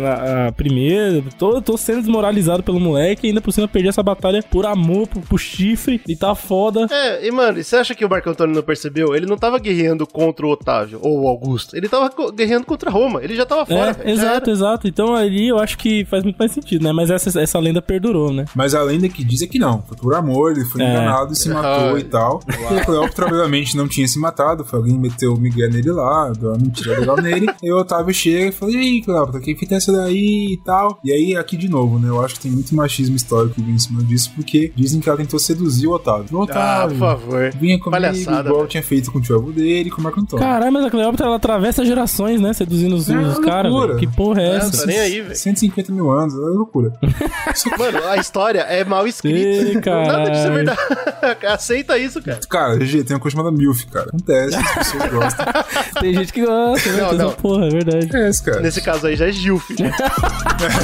na, 0.00 0.48
a 0.48 0.52
primeira, 0.52 1.22
tô, 1.38 1.60
tô 1.60 1.76
sendo 1.76 2.00
desmoralizado 2.00 2.62
pelo 2.62 2.80
moleque 2.80 3.26
e 3.26 3.28
ainda 3.28 3.40
por 3.40 3.52
cima 3.52 3.66
perdi 3.68 3.88
essa 3.88 4.02
batalha 4.02 4.42
por 4.42 4.64
amor, 4.66 5.06
pro, 5.08 5.20
pro 5.20 5.38
chifre 5.38 6.00
e 6.08 6.16
tá 6.16 6.34
foda. 6.34 6.86
É, 6.90 7.26
e 7.26 7.30
mano, 7.30 7.58
e 7.58 7.64
você 7.64 7.76
acha 7.84 7.94
que 7.94 8.04
o 8.04 8.08
Marco 8.08 8.28
Antônio 8.30 8.54
não 8.54 8.62
percebeu? 8.62 9.14
Ele 9.14 9.26
não 9.26 9.36
tava 9.36 9.58
guerreando 9.58 10.06
contra 10.06 10.46
o 10.46 10.50
Otávio 10.50 10.98
ou 11.02 11.22
o 11.22 11.28
Augusto. 11.28 11.76
Ele 11.76 11.88
tava 11.88 12.10
guerreando 12.32 12.66
contra 12.66 12.90
Roma. 12.90 13.22
Ele 13.22 13.34
já 13.36 13.44
tava 13.46 13.66
fora. 13.66 13.90
É, 13.90 13.92
velho. 13.92 14.08
Já 14.08 14.12
exato, 14.22 14.50
era. 14.50 14.52
exato. 14.52 14.88
Então 14.88 15.14
ali 15.14 15.48
eu 15.48 15.58
acho 15.58 15.76
que 15.78 16.04
faz 16.06 16.22
muito 16.22 16.36
mais 16.36 16.52
sentido, 16.52 16.82
né? 16.82 16.92
Mas 16.92 17.10
essa, 17.10 17.40
essa 17.40 17.58
lenda 17.58 17.80
perdurou, 17.82 18.32
né? 18.32 18.44
Mas 18.54 18.74
a 18.74 18.82
lenda 18.82 19.08
que 19.08 19.22
diz 19.24 19.42
é 19.42 19.46
que 19.46 19.58
não. 19.58 19.82
Foi 19.82 19.96
por 19.96 20.14
amor, 20.14 20.52
ele 20.52 20.64
foi 20.64 20.82
É. 20.82 20.90
enganado 20.90 21.32
e 21.32 21.36
se 21.36 21.48
matou 21.48 21.94
Ah, 21.94 21.98
e 21.98 22.04
tal. 22.04 22.40
E 22.74 22.78
a 22.78 22.84
Cleópatra, 22.84 23.26
obviamente, 23.26 23.76
não 23.76 23.86
tinha 23.86 24.06
se 24.08 24.18
matado. 24.18 24.64
Foi 24.64 24.78
alguém 24.78 24.98
meteu 24.98 25.34
o 25.34 25.38
Miguel 25.40 25.70
nele 25.70 25.90
lá, 25.92 26.32
deu 26.32 26.50
uma 26.50 26.58
mentira 26.58 26.98
legal 26.98 27.16
nele. 27.16 27.46
E 27.62 27.72
o 27.72 27.78
Otávio 27.78 28.12
chega 28.14 28.46
e 28.48 28.52
fala: 28.52 28.72
E 28.72 28.76
aí, 28.76 29.02
Cleópatra, 29.02 29.40
quem 29.40 29.54
fita 29.56 29.74
essa 29.74 29.92
daí 29.92 30.52
e 30.54 30.56
tal? 30.64 30.98
E 31.04 31.12
aí, 31.12 31.36
aqui 31.36 31.56
de 31.56 31.68
novo, 31.68 31.98
né? 31.98 32.08
Eu 32.08 32.24
acho 32.24 32.34
que 32.36 32.40
tem 32.40 32.50
muito 32.52 32.74
machismo 32.74 33.14
histórico 33.16 33.54
que 33.56 33.62
vem 33.62 33.74
em 33.74 33.78
cima 33.78 34.02
disso, 34.02 34.30
porque 34.34 34.72
dizem 34.74 35.00
que 35.00 35.08
ela 35.08 35.18
tentou 35.18 35.38
seduzir 35.38 35.86
o 35.86 35.92
Otávio. 35.92 36.26
O 36.32 36.40
Ah, 36.40 36.44
Otávio, 36.44 36.98
por 36.98 37.06
favor. 37.06 37.50
Vinha 37.76 37.84
comigo, 37.84 37.90
Palhaçada, 38.02 38.40
igual 38.48 38.56
velho. 38.58 38.68
tinha 38.68 38.82
feito 38.82 39.10
com 39.12 39.18
o 39.18 39.20
tio 39.22 39.36
avô 39.36 39.50
dele 39.50 39.88
e 39.88 39.90
com 39.90 40.00
o 40.00 40.04
Marco 40.04 40.20
Antônio. 40.20 40.44
Caralho, 40.44 40.72
mas 40.72 40.84
a 40.84 40.90
Cleópatra 40.90 41.26
ela 41.26 41.36
atravessa 41.36 41.84
gerações, 41.84 42.40
né? 42.40 42.52
Seduzindo 42.52 42.94
os, 42.96 43.08
É 43.10 43.16
os 43.16 43.38
caras. 43.38 43.72
Que 43.98 44.06
porra 44.06 44.42
é 44.42 44.46
É, 44.46 44.56
essa? 44.56 44.78
tá 44.80 44.86
nem 44.86 44.98
aí, 44.98 45.20
velho. 45.20 45.34
150 45.36 45.92
mil 45.92 46.10
anos, 46.10 46.34
é 46.34 46.36
loucura. 46.38 46.92
Mano, 47.78 47.98
a 48.08 48.16
história 48.16 48.60
é 48.60 48.84
mal 48.84 49.06
escrita. 49.06 49.38
Ih, 49.38 49.74
Nada 50.06 50.30
disso 50.30 50.46
é 50.46 50.50
verdade. 50.50 50.80
Aceita 51.46 51.98
isso, 51.98 52.22
cara. 52.22 52.40
Cara, 52.48 52.76
GG, 52.78 53.04
tem 53.04 53.14
uma 53.16 53.20
coisa 53.20 53.36
chamada 53.36 53.54
MILF, 53.56 53.86
cara. 53.86 54.08
Acontece, 54.08 54.56
as 54.56 54.74
pessoas 54.74 55.10
gostam. 55.10 55.46
Tem 56.00 56.14
gente 56.14 56.32
que 56.32 56.44
gosta, 56.44 56.92
né? 56.92 57.02
Não, 57.02 57.12
não. 57.12 57.32
Porra, 57.32 57.66
é 57.66 57.70
verdade. 57.70 58.16
É 58.16 58.28
isso, 58.28 58.44
cara. 58.44 58.60
Nesse 58.60 58.80
caso 58.82 59.06
aí 59.06 59.16
já 59.16 59.28
é 59.28 59.32
Gilf. 59.32 59.70
né? 59.70 59.90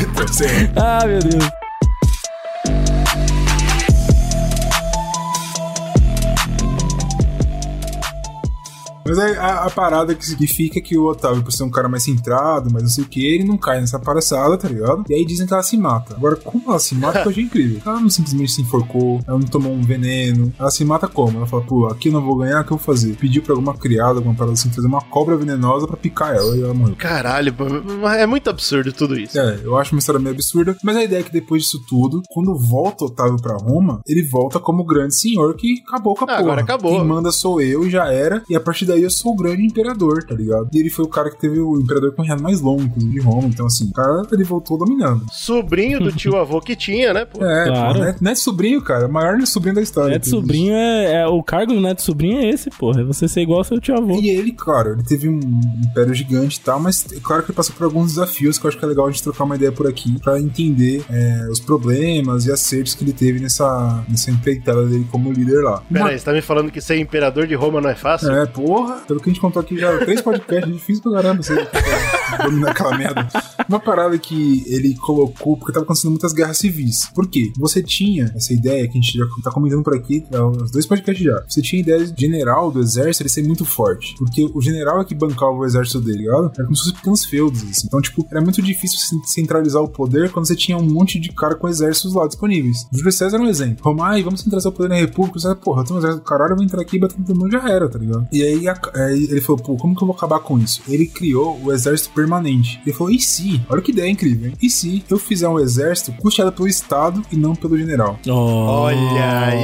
Então, 0.00 0.26
você- 0.26 0.70
Ah, 0.76 1.07
meu 1.07 1.18
Deus. 1.18 1.44
Mas 9.11 9.18
aí 9.18 9.37
a, 9.37 9.64
a 9.64 9.70
parada 9.70 10.14
que 10.14 10.25
significa 10.25 10.81
que 10.81 10.96
o 10.96 11.07
Otávio, 11.07 11.42
por 11.42 11.53
ser 11.53 11.64
um 11.64 11.70
cara 11.70 11.88
mais 11.88 12.03
centrado, 12.05 12.70
mas 12.73 12.83
não 12.83 12.88
sei 12.90 13.05
o 13.05 13.07
que, 13.09 13.25
ele 13.27 13.44
não 13.44 13.57
cai 13.59 13.81
nessa 13.81 13.99
palhaçada, 13.99 14.57
tá 14.57 14.68
ligado? 14.68 15.05
E 15.09 15.14
aí 15.14 15.25
dizem 15.25 15.46
que 15.46 15.53
ela 15.53 15.62
se 15.62 15.77
mata. 15.77 16.14
Agora, 16.14 16.37
como 16.37 16.62
ela 16.68 16.79
se 16.79 16.94
mata, 16.94 17.20
eu 17.25 17.31
achei 17.31 17.44
incrível. 17.44 17.81
Ela 17.90 18.01
não 18.01 18.11
simplesmente 18.11 18.53
se 18.53 18.62
enforcou, 18.62 19.20
ela 19.27 19.38
não 19.38 19.46
tomou 19.46 19.73
um 19.73 19.83
veneno. 19.83 20.53
Ela 20.59 20.70
se 20.70 20.85
mata 20.85 21.09
como? 21.09 21.38
Ela 21.38 21.46
fala, 21.46 21.62
pô, 21.62 21.87
aqui 21.87 22.09
eu 22.09 22.12
não 22.12 22.23
vou 22.23 22.37
ganhar, 22.37 22.61
o 22.61 22.64
que 22.64 22.73
eu 22.73 22.77
vou 22.77 22.85
fazer? 22.85 23.16
Pediu 23.16 23.42
pra 23.42 23.53
alguma 23.55 23.75
criada, 23.75 24.18
alguma 24.18 24.35
parada 24.35 24.53
assim, 24.53 24.70
fazer 24.70 24.87
uma 24.87 25.01
cobra 25.01 25.37
venenosa 25.37 25.87
pra 25.87 25.96
picar 25.96 26.35
ela 26.37 26.57
e 26.57 26.62
ela 26.62 26.73
morreu. 26.75 26.94
Caralho, 26.96 27.55
é 28.16 28.27
muito 28.27 28.49
absurdo 28.49 28.92
tudo 28.92 29.18
isso. 29.18 29.38
É, 29.38 29.61
eu 29.64 29.77
acho 29.77 29.94
uma 29.94 29.99
história 29.99 30.20
meio 30.20 30.35
absurda, 30.35 30.77
mas 30.85 30.96
a 30.96 31.03
ideia 31.05 31.20
é 31.20 31.23
que 31.23 31.33
depois 31.33 31.62
disso 31.62 31.83
tudo, 31.88 32.23
quando 32.29 32.57
volta 32.57 33.05
Otávio 33.05 33.40
pra 33.40 33.57
Roma, 33.57 34.01
ele 34.07 34.23
volta 34.23 34.59
como 34.61 34.83
o 34.83 34.87
grande 34.87 35.14
senhor 35.16 35.55
que 35.57 35.83
acabou 35.88 36.14
com 36.14 36.25
a 36.25 36.27
Ah, 36.27 36.37
porra. 36.37 36.40
agora 36.40 36.61
acabou. 36.62 36.92
Quem 36.92 37.05
manda 37.05 37.33
sou 37.33 37.61
eu 37.61 37.85
e 37.87 37.90
já 37.90 38.12
era, 38.12 38.42
e 38.49 38.55
a 38.55 38.61
partir 38.61 38.85
daí 38.85 39.00
eu 39.03 39.11
sou 39.11 39.33
o 39.33 39.37
grande 39.37 39.65
imperador, 39.65 40.23
tá 40.25 40.35
ligado? 40.35 40.69
E 40.73 40.79
ele 40.79 40.91
foi 40.91 41.05
o 41.05 41.09
cara 41.09 41.31
que 41.31 41.39
teve 41.41 41.59
o 41.61 41.81
imperador 41.81 42.13
com 42.13 42.23
o 42.23 42.25
reinado 42.25 42.43
mais 42.43 42.61
longo, 42.61 42.83
inclusive, 42.83 43.13
de 43.13 43.21
Roma, 43.21 43.49
então 43.49 43.67
assim, 43.67 43.89
o 43.89 43.93
cara, 43.93 44.23
ele 44.33 44.45
voltou 44.45 44.79
dominando. 44.79 45.25
Sobrinho 45.31 46.01
do 46.01 46.13
tio 46.13 46.37
avô 46.37 46.61
que 46.61 46.75
tinha, 46.77 47.13
né, 47.13 47.25
pô? 47.25 47.45
É, 47.45 47.65
Claro. 47.67 47.95
pô, 47.99 48.05
neto, 48.05 48.25
neto 48.25 48.39
sobrinho, 48.41 48.83
cara, 48.83 49.07
o 49.07 49.13
maior 49.13 49.41
sobrinho 49.47 49.75
da 49.77 49.83
história. 49.83 50.11
Neto 50.13 50.29
sobrinho 50.29 50.73
é, 50.75 51.23
é- 51.23 51.27
O 51.27 51.43
cargo 51.43 51.73
do 51.75 51.81
neto 51.81 52.03
sobrinho 52.03 52.39
é 52.39 52.49
esse, 52.49 52.71
porra. 52.71 53.01
É 53.01 53.05
você 53.05 53.27
ser 53.29 53.41
igual 53.43 53.59
ao 53.59 53.65
seu 53.65 53.81
tio 53.81 53.97
avô. 53.97 54.15
E 54.21 54.29
ele, 54.29 54.53
claro, 54.53 54.93
ele 54.93 55.03
teve 55.03 55.29
um 55.29 55.39
império 55.85 56.13
gigante 56.15 56.59
e 56.59 56.61
tal, 56.61 56.79
mas 56.81 57.07
é 57.13 57.21
claro 57.21 57.43
que 57.43 57.51
ele 57.51 57.57
passou 57.57 57.75
por 57.77 57.85
alguns 57.85 58.09
desafios 58.15 58.59
que 58.59 58.67
eu 58.67 58.69
acho 58.69 58.79
que 58.79 58.85
é 58.85 58.89
legal 58.89 59.07
a 59.07 59.11
gente 59.11 59.23
trocar 59.23 59.45
uma 59.45 59.57
ideia 59.57 59.73
por 59.73 59.87
aqui 59.87 60.19
pra 60.21 60.39
entender 60.41 61.03
é, 61.11 61.49
os 61.51 61.61
problemas 61.61 62.47
e 62.47 62.53
acertos 62.53 62.95
que 62.95 63.05
ele 63.05 63.13
teve 63.13 63.41
nessa, 63.41 64.05
nessa 64.09 64.31
empreitada 64.31 64.85
dele 64.87 65.07
como 65.11 65.33
líder 65.33 65.61
lá. 65.63 65.83
Pera 65.91 66.05
Uma- 66.05 66.11
aí, 66.11 66.19
você 66.19 66.25
tá 66.25 66.33
me 66.33 66.43
falando 66.43 66.71
que 66.71 66.81
ser 66.81 66.99
imperador 66.99 67.47
de 67.47 67.55
Roma 67.55 67.81
não 67.81 67.91
é 67.91 67.95
fácil? 67.95 68.31
É, 68.33 68.47
porra, 68.47 68.89
pelo 69.07 69.20
que 69.20 69.31
a 69.31 69.33
gente 69.33 69.40
contou 69.40 69.61
aqui 69.61 69.79
já, 69.79 69.96
três 69.98 70.20
podcasts, 70.20 70.68
é 70.68 70.72
difícil 70.72 71.03
pra 71.03 71.12
caramba 71.12 71.42
você 71.42 71.55
dominar 72.42 72.70
aquela 72.70 72.96
merda. 72.96 73.29
Uma 73.68 73.81
parada 73.81 74.18
que 74.18 74.64
ele 74.66 74.94
colocou, 74.96 75.57
porque 75.57 75.72
tava 75.72 75.85
acontecendo 75.85 76.11
muitas 76.11 76.33
guerras 76.33 76.59
civis. 76.59 77.07
Por 77.14 77.26
quê? 77.29 77.53
Você 77.59 77.83
tinha 77.83 78.33
essa 78.35 78.53
ideia 78.53 78.85
que 78.88 78.98
a 78.98 79.00
gente 79.00 79.16
já 79.16 79.24
tá 79.42 79.50
comentando 79.50 79.83
por 79.83 79.94
aqui, 79.94 80.24
uns 80.33 80.70
dois 80.70 80.87
podcasts 80.87 81.24
já. 81.24 81.42
Você 81.48 81.62
tinha 81.62 81.81
a 81.81 81.83
ideia 81.83 82.05
de 82.07 82.20
general 82.26 82.70
do 82.70 82.81
exército 82.81 83.22
ele 83.22 83.29
ser 83.31 83.42
muito 83.44 83.64
forte. 83.64 84.14
Porque 84.18 84.50
o 84.53 84.61
general 84.61 85.00
é 85.00 85.05
que 85.05 85.14
bancava 85.14 85.53
o 85.53 85.64
exército 85.64 86.00
dele, 86.00 86.18
ligado? 86.18 86.50
Era 86.55 86.64
como 86.64 86.76
se 86.76 86.83
fosse 86.85 86.94
pequenos 86.96 87.24
feudos, 87.24 87.62
assim. 87.62 87.87
Então, 87.87 88.00
tipo, 88.00 88.26
era 88.31 88.40
muito 88.40 88.61
difícil 88.62 88.98
centralizar 89.24 89.83
o 89.83 89.88
poder 89.88 90.31
quando 90.31 90.46
você 90.46 90.57
tinha 90.57 90.76
um 90.76 90.83
monte 90.88 91.18
de 91.18 91.31
cara 91.33 91.55
com 91.55 91.68
exércitos 91.68 92.14
lá 92.14 92.26
disponíveis. 92.26 92.87
Júlio 92.92 93.12
César 93.12 93.37
é 93.37 93.40
um 93.40 93.46
exemplo. 93.48 93.85
Roma, 93.85 94.09
ai, 94.09 94.22
vamos 94.22 94.40
centralizar 94.40 94.72
o 94.72 94.74
poder 94.74 94.88
na 94.88 94.96
república. 94.96 95.38
Você, 95.38 95.55
porra, 95.55 95.85
tem 95.85 95.94
um 95.94 95.98
exército 95.98 96.22
do 96.22 96.29
caralho, 96.29 96.53
eu 96.53 96.57
vou 96.57 96.64
entrar 96.64 96.81
aqui 96.81 96.96
e 96.96 97.00
bater 97.00 97.16
no 97.18 97.35
mundo, 97.35 97.50
já 97.50 97.68
era, 97.68 97.88
tá 97.88 97.98
ligado? 97.98 98.26
E 98.33 98.42
aí, 98.42 98.68
a- 98.68 98.80
ele 98.95 99.40
falou, 99.40 99.61
pô, 99.62 99.77
como 99.77 99.95
que 99.97 100.03
eu 100.03 100.07
vou 100.07 100.16
acabar 100.16 100.40
com 100.40 100.59
isso? 100.59 100.83
Ele 100.88 101.07
criou 101.07 101.61
o 101.62 101.73
exército 101.73 102.11
permanente. 102.14 102.81
Ele 102.85 102.95
falou, 102.95 103.12
e 103.12 103.21
se? 103.21 103.61
Olha 103.69 103.81
que 103.83 103.90
ideia 103.93 104.09
incrível, 104.11 104.49
hein? 104.49 104.55
E 104.61 104.69
se 104.71 105.05
eu 105.09 105.19
fizer 105.19 105.49
um 105.49 105.59
exército 105.59 106.12
custeado 106.21 106.53
pelo 106.53 106.69
Estado 106.69 107.23
e 107.31 107.37
não 107.37 107.55
pelo 107.55 107.77
general? 107.79 108.19
Olha 108.29 109.55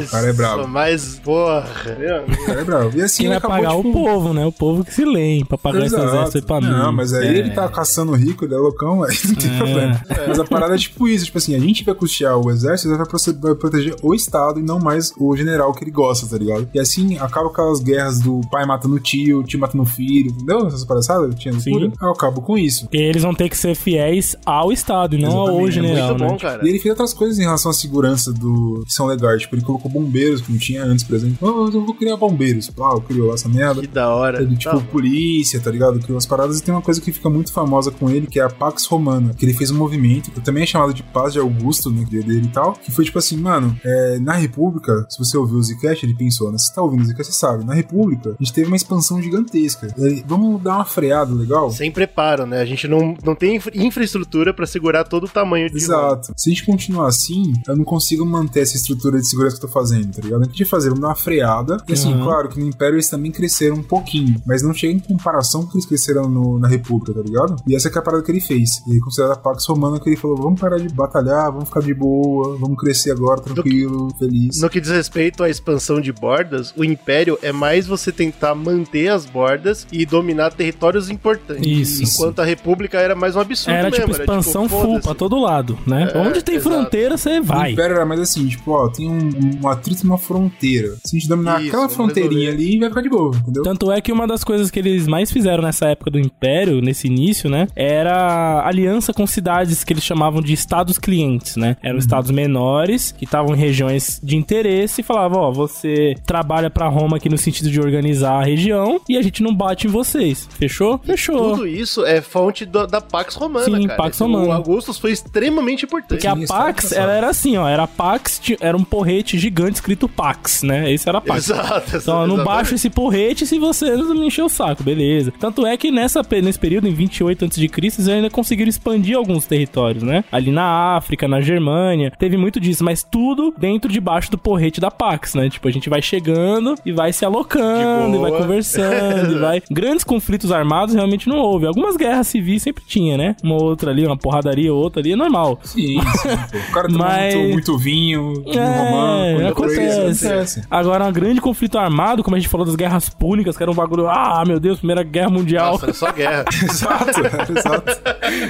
isso. 0.00 0.10
cara 0.10 0.28
é 0.28 0.32
brabo. 0.32 0.68
Mas, 0.68 1.18
porra. 1.24 1.66
meu 1.98 2.16
amigo. 2.18 2.42
O 2.42 2.46
cara 2.46 2.60
é 2.60 2.64
bravo. 2.64 2.98
E 2.98 3.02
assim, 3.02 3.22
ele 3.24 3.28
vai 3.30 3.38
acabou, 3.38 3.56
pagar 3.56 3.76
tipo, 3.76 3.88
o 3.88 3.92
povo, 3.92 4.32
né? 4.34 4.46
O 4.46 4.52
povo 4.52 4.84
que 4.84 4.94
se 4.94 5.04
lê 5.04 5.44
pra 5.48 5.58
pagar 5.58 5.78
esse 5.84 5.94
Exato. 5.94 6.08
exército 6.08 6.38
aí 6.38 6.42
pra 6.44 6.60
mim. 6.60 6.70
Não, 6.70 6.92
mas 6.92 7.12
aí 7.12 7.26
É. 7.26 7.38
ele 7.38 7.50
tá 7.50 7.68
caçando 7.68 8.12
rico, 8.14 8.44
ele 8.44 8.54
é 8.54 8.58
loucão, 8.58 9.02
aí 9.02 9.16
não 9.24 9.34
tem 9.34 9.50
É. 9.54 9.56
problema. 9.58 10.00
Mas 10.28 10.38
a 10.38 10.44
parada 10.44 10.74
é 10.74 10.78
tipo 10.78 11.08
isso, 11.08 11.24
tipo 11.26 11.38
assim, 11.38 11.54
a 11.54 11.58
gente 11.58 11.84
vai 11.84 11.94
custear 11.94 12.36
o 12.38 12.50
exército, 12.50 12.88
ele 12.88 12.96
vai 12.96 13.06
vai 13.40 13.54
proteger 13.54 13.96
o 14.02 14.14
Estado 14.14 14.60
e 14.60 14.62
não 14.62 14.78
mais 14.78 15.12
o 15.18 15.36
general 15.36 15.72
que 15.72 15.84
ele 15.84 15.90
gosta, 15.90 16.26
tá 16.26 16.36
ligado? 16.36 16.68
E 16.74 16.78
assim 16.80 17.18
acaba 17.18 17.48
aquelas 17.48 17.80
guerras 17.80 18.20
do 18.20 18.40
pai 18.58 18.66
matando 18.66 18.96
o 18.96 19.00
tio, 19.00 19.38
o 19.40 19.44
tio 19.44 19.60
matando 19.60 19.82
o 19.84 19.86
filho, 19.86 20.30
entendeu? 20.32 20.66
Essas 20.66 20.84
palhaçadas 20.84 21.34
tinha 21.36 21.54
no 21.54 21.60
Sim. 21.60 21.70
Cura. 21.72 21.92
eu 22.02 22.10
acabo 22.10 22.42
com 22.42 22.58
isso. 22.58 22.88
E 22.92 22.96
eles 22.96 23.22
vão 23.22 23.32
ter 23.34 23.48
que 23.48 23.56
ser 23.56 23.74
fiéis 23.76 24.34
ao 24.44 24.72
Estado 24.72 25.14
e 25.16 25.20
não 25.22 25.30
ao 25.38 25.46
Exatamente, 25.68 25.68
é 25.68 25.72
general, 25.82 26.08
Muito 26.08 26.20
né? 26.22 26.28
bom, 26.30 26.36
cara. 26.38 26.64
E 26.66 26.68
ele 26.68 26.78
fez 26.78 26.90
outras 26.90 27.14
coisas 27.14 27.38
em 27.38 27.42
relação 27.42 27.70
à 27.70 27.74
segurança 27.74 28.32
do 28.32 28.82
que 28.84 28.92
são 28.92 29.06
legais. 29.06 29.42
Tipo, 29.42 29.54
ele 29.54 29.62
colocou 29.62 29.90
bombeiros 29.90 30.40
que 30.40 30.50
não 30.50 30.58
tinha 30.58 30.82
antes, 30.84 31.04
por 31.04 31.14
exemplo. 31.14 31.36
Oh, 31.40 31.68
eu 31.72 31.84
vou 31.84 31.94
criar 31.94 32.16
bombeiros. 32.16 32.70
Ah, 32.80 33.00
criou 33.06 33.32
essa 33.32 33.48
merda. 33.48 33.80
Que 33.80 33.86
da 33.86 34.08
hora. 34.14 34.42
Ele, 34.42 34.56
tipo, 34.56 34.68
Tá. 34.78 34.84
polícia, 34.90 35.60
tá 35.60 35.70
ligado? 35.70 35.98
Criou 36.00 36.18
as 36.18 36.26
paradas. 36.26 36.58
E 36.58 36.62
tem 36.62 36.74
uma 36.74 36.82
coisa 36.82 37.00
que 37.00 37.12
fica 37.12 37.30
muito 37.30 37.52
famosa 37.52 37.90
com 37.90 38.10
ele, 38.10 38.26
que 38.26 38.40
é 38.40 38.42
a 38.42 38.50
Pax 38.50 38.86
Romana. 38.86 39.32
Que 39.34 39.44
ele 39.44 39.54
fez 39.54 39.70
um 39.70 39.76
movimento, 39.76 40.30
que 40.30 40.40
também 40.40 40.62
é 40.64 40.66
chamado 40.66 40.92
de 40.92 41.02
Paz 41.02 41.32
de 41.32 41.38
Augusto, 41.38 41.90
no 41.90 42.04
dia 42.04 42.22
dele 42.22 42.46
e 42.46 42.48
tal. 42.48 42.72
Que 42.74 42.90
foi 42.90 43.04
tipo 43.04 43.18
assim, 43.18 43.36
mano, 43.36 43.76
é, 43.84 44.18
na 44.18 44.34
República, 44.34 45.06
se 45.08 45.18
você 45.18 45.36
ouviu 45.36 45.58
o 45.58 45.62
Zcast, 45.62 46.04
ele 46.04 46.14
pensou, 46.14 46.50
né? 46.50 46.58
Se 46.58 46.66
você 46.66 46.74
tá 46.74 46.82
ouvindo 46.82 47.02
o 47.02 47.04
Zcast, 47.06 47.32
você 47.32 47.38
sabe. 47.38 47.64
Na 47.64 47.74
República, 47.74 48.30
a 48.30 48.42
gente 48.48 48.54
teve 48.54 48.66
uma 48.66 48.76
expansão 48.76 49.20
gigantesca. 49.22 49.92
Ele, 49.98 50.24
vamos 50.26 50.62
dar 50.62 50.76
uma 50.76 50.84
freada 50.84 51.32
legal? 51.34 51.70
Sem 51.70 51.90
preparo, 51.90 52.46
né? 52.46 52.60
A 52.60 52.64
gente 52.64 52.86
não, 52.88 53.16
não 53.24 53.34
tem 53.34 53.56
infra- 53.56 53.72
infraestrutura 53.74 54.52
pra 54.54 54.66
segurar 54.66 55.04
todo 55.04 55.24
o 55.24 55.28
tamanho 55.28 55.68
de 55.70 55.76
Exato. 55.76 56.32
Se 56.36 56.50
a 56.50 56.52
gente 56.52 56.64
continuar 56.66 57.08
assim, 57.08 57.52
eu 57.66 57.76
não 57.76 57.84
consigo 57.84 58.24
manter 58.24 58.60
essa 58.60 58.76
estrutura 58.76 59.18
de 59.20 59.26
segurança 59.28 59.56
que 59.58 59.64
eu 59.64 59.68
tô 59.68 59.72
fazendo, 59.72 60.12
tá 60.14 60.22
ligado? 60.22 60.42
A 60.42 60.44
gente 60.46 60.64
fazer 60.64 60.92
uma 60.92 61.14
freada. 61.14 61.76
E 61.88 61.92
assim, 61.92 62.12
Uhum. 62.12 62.24
claro 62.24 62.48
que 62.48 62.58
no 62.60 62.66
Império 62.66 62.94
eles 62.96 63.08
também 63.08 63.30
cresceram 63.30 63.76
um 63.76 63.82
pouquinho, 63.82 64.40
mas 64.46 64.62
não 64.62 64.72
chega 64.74 64.92
em 64.92 64.98
comparação 64.98 65.62
com 65.62 65.68
o 65.68 65.70
que 65.70 65.76
eles 65.76 65.86
cresceram 65.86 66.28
no- 66.28 66.58
na 66.58 66.68
República, 66.68 67.12
tá 67.14 67.20
ligado? 67.20 67.56
E 67.66 67.74
essa 67.76 67.88
é 67.88 67.98
a 67.98 68.02
parada 68.02 68.22
que 68.22 68.30
ele 68.30 68.40
fez. 68.40 68.82
E 68.86 68.92
aí, 68.92 69.00
considerada 69.00 69.34
a 69.34 69.38
Pax 69.38 69.64
Romana, 69.66 70.00
que 70.00 70.08
ele 70.08 70.16
falou: 70.16 70.36
vamos 70.36 70.60
parar 70.60 70.78
de 70.78 70.88
batalhar, 70.88 71.50
vamos 71.52 71.68
ficar 71.68 71.80
de 71.80 71.92
boa, 71.94 72.56
vamos 72.58 72.76
crescer 72.78 73.10
agora, 73.10 73.40
tranquilo, 73.40 74.08
feliz. 74.18 74.60
No 74.60 74.70
que 74.70 74.80
diz 74.80 74.90
respeito 74.90 75.42
à 75.42 75.50
expansão 75.50 76.00
de 76.00 76.12
bordas, 76.12 76.72
o 76.76 76.84
Império 76.84 77.38
é 77.42 77.52
mais 77.52 77.86
você 77.86 78.10
tentar 78.12 78.37
manter 78.54 79.08
as 79.08 79.24
bordas 79.26 79.86
e 79.92 80.04
dominar 80.06 80.52
territórios 80.52 81.10
importantes. 81.10 82.00
Isso. 82.00 82.02
Enquanto 82.22 82.40
a 82.40 82.44
República 82.44 82.98
era 82.98 83.14
mais 83.14 83.36
um 83.36 83.40
absurdo 83.40 83.76
Era 83.76 83.90
mesmo. 83.90 84.06
tipo 84.06 84.20
expansão 84.20 84.68
full 84.68 84.80
foda-se. 84.82 85.02
pra 85.02 85.14
todo 85.14 85.38
lado, 85.40 85.78
né? 85.86 86.10
É, 86.14 86.18
Onde 86.18 86.42
tem 86.42 86.56
exato. 86.56 86.74
fronteira, 86.76 87.16
você 87.16 87.38
O 87.40 87.42
vai. 87.44 87.72
Império 87.72 87.96
era 87.96 88.06
mais 88.06 88.20
assim, 88.20 88.46
tipo, 88.48 88.70
ó, 88.72 88.88
tem 88.88 89.08
um, 89.08 89.30
um 89.62 89.68
atrito 89.68 90.04
numa 90.06 90.18
fronteira. 90.18 90.94
Se 91.04 91.16
a 91.16 91.18
gente 91.18 91.28
dominar 91.28 91.60
Isso, 91.60 91.68
aquela 91.68 91.88
fronteirinha 91.88 92.50
resolver. 92.50 92.64
ali, 92.68 92.78
vai 92.78 92.88
ficar 92.88 93.00
de 93.02 93.08
boa, 93.08 93.36
entendeu? 93.36 93.62
Tanto 93.62 93.92
é 93.92 94.00
que 94.00 94.12
uma 94.12 94.26
das 94.26 94.42
coisas 94.44 94.70
que 94.70 94.78
eles 94.78 95.06
mais 95.06 95.30
fizeram 95.30 95.62
nessa 95.62 95.86
época 95.86 96.10
do 96.10 96.18
Império, 96.18 96.80
nesse 96.80 97.06
início, 97.06 97.48
né? 97.50 97.66
Era 97.74 98.62
aliança 98.66 99.12
com 99.12 99.26
cidades 99.26 99.82
que 99.84 99.92
eles 99.92 100.04
chamavam 100.04 100.40
de 100.40 100.52
estados 100.52 100.98
clientes, 100.98 101.56
né? 101.56 101.76
Eram 101.82 101.98
estados 101.98 102.30
menores 102.30 103.12
que 103.12 103.24
estavam 103.24 103.54
em 103.54 103.58
regiões 103.58 104.20
de 104.22 104.36
interesse 104.36 105.00
e 105.00 105.04
falavam: 105.04 105.40
Ó, 105.40 105.50
você 105.52 106.14
trabalha 106.26 106.70
pra 106.70 106.88
Roma 106.88 107.16
aqui 107.16 107.28
no 107.28 107.38
sentido 107.38 107.70
de 107.70 107.80
organizar 107.80 108.17
a 108.22 108.42
região 108.42 109.00
e 109.08 109.16
a 109.16 109.22
gente 109.22 109.42
não 109.42 109.54
bate 109.54 109.86
em 109.86 109.90
vocês. 109.90 110.48
Fechou? 110.58 110.98
Fechou. 110.98 111.50
Tudo 111.52 111.66
isso 111.66 112.04
é 112.04 112.20
fonte 112.20 112.64
do- 112.64 112.86
da 112.86 113.00
Pax 113.00 113.34
Romana, 113.34 113.64
Sim, 113.64 113.86
cara. 113.86 113.96
Pax 113.96 114.18
Romana. 114.18 114.46
O 114.46 114.52
Augustus 114.52 114.98
foi 114.98 115.12
extremamente 115.12 115.84
importante. 115.84 116.08
Porque 116.08 116.26
a 116.26 116.36
Pax, 116.46 116.92
é 116.92 116.98
ela 116.98 117.12
era 117.12 117.28
assim, 117.28 117.56
ó. 117.56 117.68
Era 117.68 117.84
a 117.84 117.86
Pax, 117.88 118.40
era 118.60 118.76
um 118.76 118.84
porrete 118.84 119.38
gigante 119.38 119.74
escrito 119.76 120.08
Pax, 120.08 120.62
né? 120.62 120.92
Esse 120.92 121.08
era 121.08 121.20
Pax. 121.20 121.50
Exato, 121.50 121.96
Então 121.96 122.22
eu 122.22 122.26
não 122.28 122.44
baixo 122.44 122.74
esse 122.74 122.88
porrete 122.90 123.46
se 123.46 123.58
você 123.58 123.96
não 123.96 124.14
me 124.14 124.26
encher 124.26 124.42
o 124.42 124.48
saco, 124.48 124.82
beleza. 124.82 125.32
Tanto 125.38 125.66
é 125.66 125.76
que 125.76 125.90
nessa, 125.90 126.22
nesse 126.42 126.58
período, 126.58 126.88
em 126.88 126.92
28 126.94 127.44
a.C., 127.44 127.68
eles 127.78 128.08
ainda 128.08 128.30
conseguiram 128.30 128.68
expandir 128.68 129.16
alguns 129.16 129.46
territórios, 129.46 130.02
né? 130.02 130.24
Ali 130.32 130.50
na 130.50 130.96
África, 130.96 131.26
na 131.28 131.40
Germânia, 131.40 132.12
teve 132.18 132.36
muito 132.36 132.58
disso, 132.60 132.84
mas 132.84 133.02
tudo 133.02 133.54
dentro 133.56 133.90
debaixo 133.90 134.30
do 134.30 134.38
porrete 134.38 134.80
da 134.80 134.90
Pax, 134.90 135.34
né? 135.34 135.48
Tipo, 135.50 135.68
a 135.68 135.70
gente 135.70 135.88
vai 135.88 136.00
chegando 136.02 136.74
e 136.84 136.92
vai 136.92 137.12
se 137.12 137.24
alocando, 137.24 138.07
De 138.12 138.16
e 138.16 138.20
vai 138.20 138.30
boa. 138.30 138.42
conversando, 138.42 139.32
e 139.36 139.38
vai... 139.40 139.62
Grandes 139.70 140.04
conflitos 140.04 140.50
armados 140.52 140.94
realmente 140.94 141.28
não 141.28 141.38
houve. 141.38 141.66
Algumas 141.66 141.96
guerras 141.96 142.26
civis 142.28 142.62
sempre 142.62 142.82
tinha, 142.86 143.16
né? 143.16 143.36
Uma 143.42 143.56
outra 143.62 143.90
ali, 143.90 144.04
uma 144.06 144.16
porradaria, 144.16 144.72
outra 144.72 145.00
ali, 145.00 145.12
é 145.12 145.16
normal. 145.16 145.58
Sim, 145.64 145.98
sim. 146.00 146.28
O 146.68 146.72
cara 146.72 146.88
Mas- 146.90 147.34
muito, 147.34 147.52
muito 147.52 147.78
vinho, 147.78 148.34
vinho 148.44 148.58
É, 148.58 148.78
romano, 148.90 149.48
acontece. 149.48 150.26
acontece. 150.26 150.62
Agora, 150.70 151.04
um 151.06 151.12
grande 151.12 151.40
conflito 151.40 151.78
armado, 151.78 152.22
como 152.22 152.36
a 152.36 152.38
gente 152.38 152.48
falou 152.48 152.66
das 152.66 152.76
guerras 152.76 153.08
púnicas, 153.08 153.56
que 153.56 153.62
era 153.62 153.70
um 153.70 153.74
bagulho, 153.74 154.08
ah, 154.08 154.42
meu 154.46 154.58
Deus, 154.60 154.78
Primeira 154.78 155.02
Guerra 155.02 155.30
Mundial. 155.30 155.72
Nossa, 155.72 155.86
era 155.86 155.94
só 155.94 156.12
guerra. 156.12 156.44
Exato, 156.62 157.20
exato. 157.56 158.00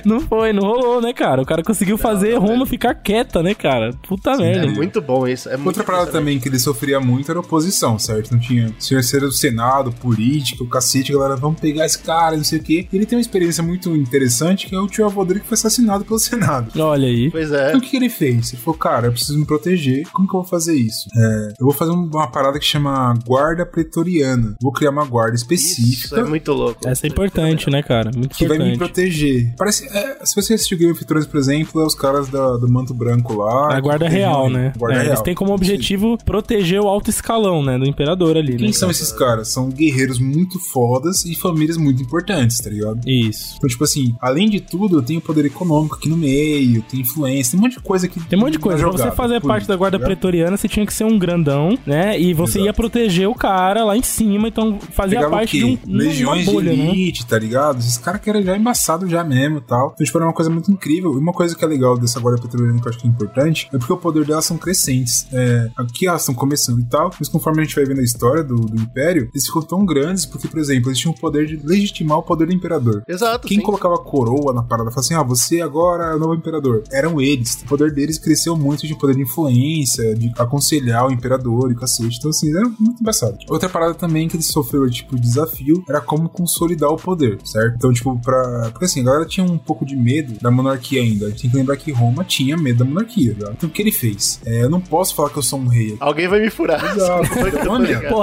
Não 0.05 0.21
foi, 0.21 0.53
não 0.53 0.63
rolou, 0.65 1.01
né, 1.01 1.13
cara? 1.13 1.41
O 1.43 1.47
cara 1.47 1.63
conseguiu 1.63 1.97
fazer 1.99 2.35
Roma 2.37 2.67
ficar 2.67 2.95
quieta, 2.95 3.43
né, 3.43 3.55
cara? 3.55 3.91
Puta 4.07 4.33
É 4.33 4.37
merda. 4.37 4.67
muito 4.73 5.01
bom 5.01 5.27
isso. 5.27 5.49
É 5.49 5.57
muito 5.57 5.69
Outra 5.69 5.85
parada 5.85 6.11
também 6.11 6.39
que 6.39 6.49
ele 6.49 6.59
sofria 6.59 7.01
muito 7.01 7.31
era 7.31 7.39
oposição, 7.41 7.99
certo? 7.99 8.33
Não 8.33 8.41
tinha 8.41 8.73
terceiro 8.87 9.27
do 9.27 9.33
Senado, 9.49 9.93
política, 9.93 10.63
o 10.63 10.69
cacete, 10.69 11.13
galera, 11.13 11.37
vamos 11.37 11.61
pegar 11.61 11.87
esse 11.87 11.99
cara, 11.99 12.37
não 12.37 12.45
sei 12.45 12.59
o 12.59 12.63
quê. 12.63 12.87
Ele 12.93 13.07
tem 13.07 13.17
uma 13.17 13.23
experiência 13.23 13.63
muito 13.63 13.95
interessante, 13.97 14.67
que 14.67 14.75
é 14.75 14.79
o 14.79 14.87
tio 14.87 15.05
avô 15.07 15.25
dele 15.25 15.41
que 15.41 15.47
foi 15.47 15.55
assassinado 15.55 16.05
pelo 16.05 16.19
Senado. 16.19 16.71
Olha 16.81 17.07
aí. 17.09 17.31
Pois 17.31 17.51
é. 17.53 17.69
Então 17.69 17.79
o 17.79 17.83
que, 17.83 17.91
que 17.91 17.97
ele 17.97 18.09
fez? 18.11 18.53
Ele 18.53 18.61
falou, 18.63 18.79
cara, 18.79 19.07
eu 19.07 19.13
preciso 19.13 19.39
me 19.39 19.47
proteger. 19.47 20.07
Como 20.13 20.29
que 20.29 20.35
eu 20.37 20.41
vou 20.43 20.49
fazer 20.49 20.75
isso? 20.77 21.09
É, 21.17 21.49
eu 21.59 21.65
vou 21.67 21.73
fazer 21.73 21.93
um- 21.93 22.09
uma 22.13 22.27
parada 22.31 22.59
que 22.59 22.65
chama 22.65 23.15
guarda 23.27 23.65
pretoriana. 23.65 24.55
Vou 24.61 24.73
criar 24.73 24.91
uma 24.91 25.05
guarda 25.05 25.35
Isso 25.35 25.45
específica 25.45 26.21
é 26.21 26.25
muito 26.25 26.53
louco. 26.53 26.87
Essa 26.87 27.07
é 27.07 27.09
importante, 27.09 27.71
né, 27.71 27.83
cara? 27.83 28.11
Muito 28.15 28.37
que 28.37 28.47
vai 28.47 28.59
me 28.59 28.75
importante. 28.75 28.79
proteger. 28.95 29.55
Parece, 29.57 29.87
é, 29.89 30.25
se 30.25 30.35
você 30.35 30.55
assistiu 30.55 30.79
Game 30.79 30.93
of 30.93 31.05
Thrones, 31.05 31.27
por 31.27 31.39
exemplo, 31.39 31.81
é 31.81 31.87
os 31.87 31.95
caras 31.95 32.29
da- 32.29 32.57
do 32.57 32.69
manto 32.71 32.93
branco 32.95 33.35
lá. 33.35 33.75
A 33.75 33.81
guarda 33.81 34.07
que 34.07 34.13
real, 34.13 34.49
né? 34.51 34.73
Guarda 34.77 34.97
É, 34.97 35.03
real. 35.03 35.13
Eles 35.15 35.23
têm 35.23 35.35
como 35.35 35.53
objetivo 35.55 36.19
proteger 36.25 36.81
o 36.81 36.89
alto 36.89 37.09
escalão, 37.11 37.63
né? 37.63 37.79
Do 37.79 37.87
imperador 37.87 38.37
ali, 38.37 38.57
Quem 38.57 38.67
né? 38.69 38.73
são 38.73 38.91
esses 38.91 39.13
caras? 39.13 39.38
São 39.45 39.69
guerreiros 39.71 40.19
muito 40.19 40.59
fodas 40.59 41.25
e 41.25 41.35
famílias 41.35 41.77
muito 41.77 42.03
importantes, 42.03 42.59
tá 42.59 42.71
ligado? 42.71 43.01
Isso. 43.07 43.55
Então, 43.57 43.69
tipo 43.69 43.85
assim, 43.85 44.15
além 44.21 44.49
de 44.49 44.61
tudo, 44.61 44.99
eu 44.99 45.03
tenho 45.03 45.21
poder 45.21 45.45
econômico 45.45 45.97
aqui 45.97 46.09
no 46.09 46.17
meio, 46.17 46.83
tem 46.83 47.01
influência, 47.01 47.53
tem 47.53 47.61
um 47.61 47.63
monte 47.63 47.77
de 47.77 47.83
coisa 47.83 48.09
que. 48.09 48.21
Tem 48.21 48.39
um 48.39 48.43
monte 48.43 48.53
de 48.53 48.59
coisa. 48.59 48.83
na 48.83 48.89
Pra 48.89 48.99
você 48.99 49.11
fazer 49.17 49.41
parte 49.41 49.67
da 49.67 49.77
guarda 49.77 49.99
tá 49.99 50.05
pretoriana, 50.05 50.57
você 50.57 50.69
tinha 50.69 50.87
que 50.87 50.93
ser 50.93 51.05
um 51.05 51.19
grandão, 51.19 51.79
né? 51.87 52.19
E 52.21 52.35
você 52.35 52.59
Exato. 52.59 52.67
ia 52.67 52.73
proteger 52.73 53.29
o 53.29 53.35
cara 53.35 53.85
lá 53.85 53.97
em 53.97 54.03
cima, 54.03 54.49
então 54.49 54.79
fazia 54.93 55.19
Pegava 55.19 55.37
parte 55.37 55.57
o 55.57 55.61
de 55.61 55.65
um, 55.65 55.79
Legiões 55.87 56.47
bolha, 56.47 56.71
de 56.71 56.77
né? 56.77 56.91
elite, 56.91 57.27
tá 57.27 57.39
ligado? 57.39 57.79
Esses 57.79 57.99
caras 57.99 58.21
que 58.21 58.31
eram 58.31 58.43
já 58.43 58.57
embaçados 58.57 59.11
já 59.11 59.25
mesmo 59.25 59.59
e 59.59 59.63
tal. 59.63 59.93
Então, 59.95 60.05
tipo, 60.05 60.19
era 60.19 60.27
uma 60.27 60.33
coisa 60.33 60.51
muito 60.51 60.71
incrível. 60.71 61.15
E 61.15 61.19
uma 61.19 61.33
coisa 61.33 61.55
que 61.57 61.65
é 61.65 61.69
legal 61.69 61.99
dessa 61.99 62.21
guarda 62.21 62.41
petrolina 62.41 62.81
que 62.81 62.87
eu 62.87 62.91
acho 62.91 62.99
que 62.99 63.07
é 63.07 63.11
importante 63.11 63.69
é 63.73 63.79
porque 63.79 63.93
o 63.93 63.97
poder 63.97 64.25
delas 64.25 64.45
são 64.45 64.57
crescentes. 64.57 65.27
É, 65.33 65.69
aqui 65.77 66.07
elas 66.07 66.23
estão 66.23 66.35
começando 66.35 66.81
e 66.81 66.85
tal, 66.85 67.11
mas 67.19 67.29
conforme 67.29 67.61
a 67.61 67.65
gente 67.65 67.75
vai 67.75 67.85
vendo 67.85 68.01
a 68.01 68.05
história 68.05 68.43
do, 68.43 68.57
do 68.57 68.81
Império, 68.81 69.28
eles 69.33 69.47
ficam 69.47 69.63
tão 69.63 69.85
grandes 69.85 70.27
porque, 70.27 70.49
por 70.49 70.59
exemplo, 70.59 70.91
eles 70.91 70.99
tinham 70.99 71.15
o 71.15 71.19
poder 71.19 71.47
de 71.47 71.57
legitimar 71.65 72.19
o 72.19 72.23
poder 72.23 72.47
do 72.47 72.53
Imperador. 72.53 73.03
Exato, 73.07 73.47
Quem 73.47 73.59
sim. 73.59 73.65
colocava 73.65 73.95
a 73.95 73.99
coroa 73.99 74.53
na 74.53 74.63
parada, 74.63 74.91
falava 74.91 75.01
assim: 75.01 75.15
ah, 75.15 75.23
você 75.23 75.61
agora 75.61 76.13
é 76.13 76.15
o 76.15 76.19
novo 76.19 76.35
imperador. 76.35 76.83
Eram 76.93 77.21
eles. 77.21 77.63
O 77.63 77.67
poder 77.67 77.93
deles 77.93 78.19
cresceu 78.19 78.57
muito 78.57 78.87
de 78.87 78.95
poder 78.95 79.17
de 79.17 79.23
influência, 79.23 80.15
de 80.15 80.33
aconselhar 80.39 81.07
o 81.07 81.13
imperador 81.13 81.71
e 81.71 81.75
o 81.75 81.77
cacete. 81.77 82.17
Então, 82.19 82.31
assim, 82.31 82.51
era 82.55 82.69
muito 82.79 83.01
engraçado. 83.01 83.39
Outra 83.49 83.69
parada 83.69 83.95
também 83.95 84.29
que 84.29 84.37
eles 84.37 84.47
sofreram, 84.47 84.89
tipo, 84.89 85.17
de 85.17 85.23
desafio 85.23 85.85
era 85.89 86.01
como 86.01 86.29
consolidar 86.29 86.91
o 86.91 86.97
poder, 86.97 87.39
certo? 87.45 87.75
Então, 87.77 87.93
tipo, 87.93 88.19
pra. 88.21 88.71
Porque 88.71 88.85
assim, 88.85 89.01
a 89.01 89.05
galera 89.05 89.25
tinha 89.25 89.45
um 89.45 89.59
pouco 89.59 89.85
de 89.85 89.97
medo 89.97 90.39
da 90.41 90.51
monarquia 90.51 91.01
ainda. 91.01 91.27
A 91.27 91.29
gente 91.31 91.43
tem 91.43 91.51
que 91.51 91.57
lembrar 91.57 91.77
que 91.77 91.91
Roma 91.93 92.25
tinha 92.25 92.57
medo 92.57 92.79
da 92.79 92.85
monarquia, 92.85 93.35
tá? 93.39 93.53
Então, 93.57 93.69
o 93.69 93.73
que 93.73 93.83
ele 93.83 93.93
fez? 93.93 94.41
É, 94.45 94.63
eu 94.63 94.71
não 94.71 94.81
posso 94.81 95.15
falar 95.15 95.31
que 95.31 95.39
eu 95.39 95.43
sou 95.43 95.59
um 95.59 95.69
rei. 95.69 95.97
Alguém 96.01 96.29
vai 96.29 96.41
me 96.41 96.51
furar. 96.51 96.85
Exato. 96.97 97.39
Eu 97.39 97.65
tô 97.65 97.73
Olha, 97.73 97.87
ligado. 97.87 98.15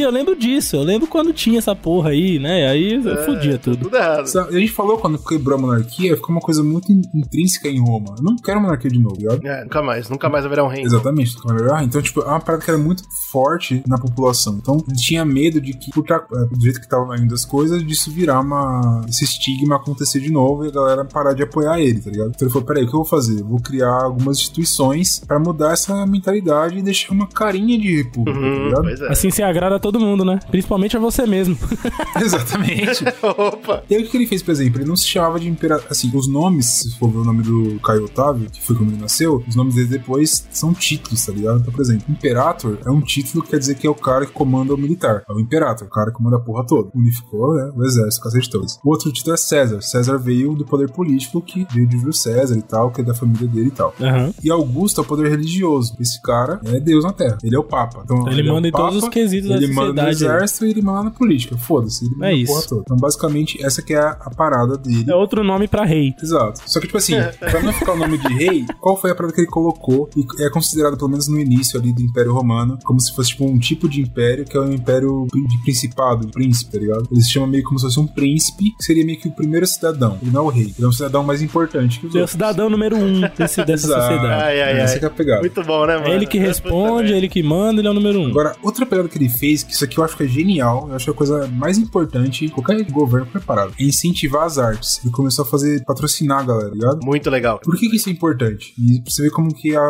Eu 0.00 0.10
lembro 0.10 0.36
disso. 0.36 0.76
Eu 0.76 0.82
lembro 0.82 1.06
quando 1.06 1.32
tinha 1.32 1.58
essa 1.58 1.74
porra 1.74 2.10
aí, 2.10 2.38
né? 2.38 2.68
Aí 2.68 2.94
É, 3.06 3.24
fudia 3.24 3.58
tudo. 3.58 3.84
Tudo 3.84 3.96
errado. 3.96 4.26
A 4.48 4.52
gente 4.52 4.72
falou 4.72 4.98
quando 4.98 5.18
quebrou 5.18 5.58
a 5.58 5.60
monarquia, 5.60 6.16
ficou 6.16 6.30
uma 6.34 6.40
coisa 6.40 6.62
muito 6.62 6.90
in- 6.92 7.02
intrínseca 7.14 7.68
em 7.68 7.78
Roma. 7.80 8.14
Eu 8.18 8.22
não 8.24 8.36
quero 8.36 8.60
monarquia 8.60 8.90
de 8.90 8.98
novo, 8.98 9.16
ligado? 9.16 9.44
É, 9.46 9.62
nunca 9.64 9.82
mais. 9.82 10.08
Nunca 10.08 10.28
mais 10.28 10.44
haverá 10.44 10.64
um 10.64 10.68
reino. 10.68 10.86
Exatamente, 10.86 11.34
nunca 11.36 11.48
mais 11.48 11.62
haverá. 11.62 11.84
então, 11.84 12.00
tipo, 12.02 12.20
é 12.20 12.26
uma 12.26 12.40
parada 12.40 12.64
que 12.64 12.70
era 12.70 12.78
muito 12.78 13.02
forte 13.30 13.82
na 13.86 13.98
população. 13.98 14.58
Então, 14.60 14.82
ele 14.88 14.96
tinha 14.96 15.24
medo 15.24 15.60
de 15.60 15.72
que, 15.72 15.90
por 15.90 16.04
é, 16.10 16.18
do 16.54 16.60
jeito 16.60 16.78
que 16.78 16.86
estavam 16.86 17.14
indo 17.16 17.34
as 17.34 17.44
coisas, 17.44 17.84
disso 17.84 18.10
virar 18.10 18.40
uma. 18.40 19.04
esse 19.08 19.24
estigma 19.24 19.76
acontecer 19.76 20.20
de 20.20 20.30
novo 20.30 20.64
e 20.64 20.68
a 20.68 20.72
galera 20.72 21.04
parar 21.04 21.32
de 21.34 21.42
apoiar 21.42 21.80
ele, 21.80 22.00
tá 22.00 22.10
ligado? 22.10 22.28
Então 22.34 22.46
ele 22.46 22.52
falou: 22.52 22.66
peraí, 22.66 22.84
o 22.84 22.86
que 22.86 22.94
eu 22.94 22.98
vou 23.00 23.04
fazer? 23.04 23.40
Eu 23.40 23.46
vou 23.46 23.60
criar 23.60 24.02
algumas 24.04 24.38
instituições 24.38 25.20
pra 25.26 25.38
mudar 25.38 25.72
essa 25.72 26.06
mentalidade 26.06 26.78
e 26.78 26.82
deixar 26.82 27.12
uma 27.12 27.26
carinha 27.26 27.78
de 27.78 27.96
república, 27.96 28.38
tá 28.38 28.46
Uhum, 28.46 28.64
ligado? 28.64 28.82
pois 28.82 29.00
é. 29.00 29.08
Assim 29.08 29.30
você 29.30 29.42
agrada 29.42 29.76
a 29.76 29.78
todo 29.90 29.98
mundo, 29.98 30.24
né? 30.24 30.38
Principalmente 30.50 30.96
a 30.96 31.00
você 31.00 31.26
mesmo. 31.26 31.56
Exatamente. 32.20 33.04
Opa. 33.22 33.82
E 33.88 33.94
aí 33.94 34.02
o 34.02 34.08
que 34.08 34.16
ele 34.16 34.26
fez, 34.26 34.42
por 34.42 34.52
exemplo? 34.52 34.80
Ele 34.80 34.88
não 34.88 34.96
se 34.96 35.06
chamava 35.06 35.40
de 35.40 35.48
imperador. 35.48 35.86
Assim, 35.90 36.10
os 36.14 36.28
nomes, 36.28 36.66
se 36.66 36.98
for 36.98 37.10
ver 37.10 37.18
o 37.18 37.24
nome 37.24 37.42
do 37.42 37.80
Caio 37.80 38.04
Otávio, 38.04 38.50
que 38.50 38.62
foi 38.62 38.76
quando 38.76 38.90
ele 38.90 39.00
nasceu, 39.00 39.42
os 39.48 39.56
nomes 39.56 39.74
dele 39.74 39.88
depois 39.88 40.46
são 40.50 40.74
títulos, 40.74 41.24
tá 41.24 41.32
ligado? 41.32 41.60
Então, 41.60 41.72
por 41.72 41.80
exemplo, 41.80 42.04
Imperator 42.08 42.78
é 42.84 42.90
um 42.90 43.00
título 43.00 43.42
que 43.42 43.50
quer 43.50 43.58
dizer 43.58 43.76
que 43.76 43.86
é 43.86 43.90
o 43.90 43.94
cara 43.94 44.26
que 44.26 44.32
comanda 44.32 44.74
o 44.74 44.78
militar. 44.78 45.22
É 45.28 45.32
o 45.32 45.40
Imperator, 45.40 45.86
o 45.86 45.90
cara 45.90 46.10
que 46.10 46.16
comanda 46.16 46.36
a 46.36 46.40
porra 46.40 46.66
toda. 46.66 46.90
Unificou, 46.94 47.54
né? 47.54 47.72
O 47.74 47.84
exército, 47.84 48.20
o 48.20 48.24
cacete 48.24 48.50
todos. 48.50 48.78
O 48.84 48.90
outro 48.90 49.10
título 49.10 49.34
é 49.34 49.38
César. 49.38 49.80
César 49.80 50.18
veio 50.18 50.54
do 50.54 50.64
poder 50.64 50.90
político 50.90 51.40
que 51.40 51.66
veio 51.72 51.86
de 51.86 51.96
Júlio 51.96 52.12
César 52.12 52.56
e 52.56 52.62
tal, 52.62 52.90
que 52.90 53.00
é 53.00 53.04
da 53.04 53.14
família 53.14 53.46
dele 53.46 53.68
e 53.68 53.70
tal. 53.70 53.94
Aham. 54.00 54.34
E 54.42 54.50
Augusto 54.50 55.00
é 55.00 55.04
o 55.04 55.06
poder 55.06 55.30
religioso. 55.30 55.96
Esse 56.00 56.20
cara 56.22 56.60
é 56.64 56.78
Deus 56.80 57.04
na 57.04 57.12
Terra. 57.12 57.38
Ele 57.42 57.56
é 57.56 57.58
o 57.58 57.64
Papa. 57.64 58.02
Então, 58.04 58.28
Ele 58.28 58.46
é 58.46 58.50
o 58.50 58.54
manda 58.54 58.68
em 58.68 58.72
todos 58.72 59.02
os 59.02 59.08
quesitos 59.08 59.48
da 59.48 59.56
Ele 59.56 59.72
manda 59.86 60.02
no 60.02 60.08
exército 60.08 60.66
e 60.66 60.70
ele 60.70 60.82
manda 60.82 61.04
na 61.04 61.10
política. 61.10 61.56
Foda-se. 61.56 62.04
Ele 62.04 62.14
manda 62.14 62.30
É 62.30 62.34
isso. 62.34 62.52
porra 62.52 62.66
toda. 62.68 62.80
Então, 62.82 62.96
basicamente, 62.96 63.64
essa 63.64 63.82
que 63.82 63.94
é 63.94 63.98
a, 63.98 64.10
a 64.20 64.30
parada 64.30 64.76
dele. 64.76 65.04
É 65.10 65.14
outro 65.14 65.42
nome 65.44 65.68
pra 65.68 65.84
rei. 65.84 66.14
Exato. 66.22 66.60
Só 66.66 66.80
que, 66.80 66.86
tipo 66.86 66.98
assim, 66.98 67.14
pra 67.38 67.60
não 67.62 67.72
ficar 67.72 67.92
o 67.92 67.96
nome 67.96 68.18
de 68.18 68.28
rei, 68.34 68.64
qual 68.80 68.96
foi 69.00 69.10
a 69.10 69.14
parada 69.14 69.34
que 69.34 69.40
ele 69.40 69.48
colocou? 69.48 70.08
E 70.16 70.26
é 70.42 70.50
considerado, 70.50 70.96
pelo 70.96 71.10
menos 71.10 71.28
no 71.28 71.38
início 71.38 71.78
ali 71.78 71.92
do 71.92 72.02
Império 72.02 72.32
Romano, 72.32 72.78
como 72.84 73.00
se 73.00 73.14
fosse, 73.14 73.30
tipo, 73.30 73.44
um 73.46 73.58
tipo 73.58 73.88
de 73.88 74.00
império 74.00 74.44
que 74.44 74.56
é 74.56 74.60
o 74.60 74.72
império 74.72 75.26
de 75.32 75.58
principado, 75.62 76.28
príncipe, 76.28 76.72
tá 76.72 76.78
ligado? 76.78 77.08
Eles 77.12 77.28
chamam 77.28 77.48
meio 77.48 77.64
como 77.64 77.78
se 77.78 77.86
fosse 77.86 78.00
um 78.00 78.06
príncipe, 78.06 78.72
que 78.76 78.84
seria 78.84 79.04
meio 79.04 79.18
que 79.18 79.28
o 79.28 79.32
primeiro 79.32 79.66
cidadão. 79.66 80.18
Ele 80.22 80.30
não 80.30 80.42
é 80.42 80.44
o 80.44 80.48
rei. 80.48 80.74
Ele 80.76 80.84
é 80.84 80.88
um 80.88 80.92
cidadão 80.92 81.22
mais 81.22 81.42
importante 81.42 82.00
que 82.00 82.06
os 82.06 82.14
Ele 82.14 82.22
é 82.22 82.24
o 82.24 82.28
cidadão 82.28 82.68
número 82.70 82.96
um 82.96 83.20
desse, 83.36 83.64
dessa 83.64 83.86
Exato. 83.86 84.00
sociedade. 84.02 84.42
Ai, 84.42 84.60
ai, 84.62 84.80
Essa 84.80 84.94
ai. 84.94 84.98
que 84.98 85.04
é 85.04 85.08
a 85.08 85.10
pegada. 85.10 85.40
Muito 85.40 85.62
bom, 85.64 85.86
né, 85.86 85.96
mano? 85.96 86.08
É 86.08 86.14
ele 86.14 86.26
que 86.26 86.38
responde, 86.38 87.12
é 87.12 87.16
ele 87.16 87.28
que 87.28 87.42
manda, 87.42 87.80
ele 87.80 87.88
é 87.88 87.90
o 87.90 87.94
número 87.94 88.20
um. 88.20 88.28
Agora, 88.28 88.54
outra 88.62 88.84
pegada 88.86 89.08
que 89.08 89.18
ele 89.18 89.28
fez, 89.28 89.57
que 89.64 89.72
isso 89.72 89.84
aqui 89.84 89.98
eu 89.98 90.04
acho 90.04 90.16
que 90.16 90.22
é 90.24 90.28
genial, 90.28 90.86
eu 90.88 90.94
acho 90.96 91.04
que 91.06 91.10
é 91.10 91.14
a 91.14 91.16
coisa 91.16 91.46
mais 91.48 91.78
importante 91.78 92.48
qualquer 92.48 92.82
governo 92.90 93.26
preparado, 93.26 93.72
é 93.78 93.84
incentivar 93.84 94.44
as 94.44 94.58
artes. 94.58 95.00
Ele 95.04 95.12
começou 95.12 95.44
a 95.44 95.48
fazer, 95.48 95.84
patrocinar 95.84 96.40
a 96.40 96.42
galera, 96.42 96.70
ligado? 96.70 97.00
Muito 97.04 97.28
legal. 97.30 97.60
Por 97.62 97.76
que, 97.76 97.88
que 97.88 97.96
isso 97.96 98.08
é 98.08 98.12
importante? 98.12 98.72
E 98.78 99.00
pra 99.00 99.10
você 99.10 99.22
ver 99.22 99.30
como 99.30 99.52
que 99.54 99.74
a, 99.76 99.80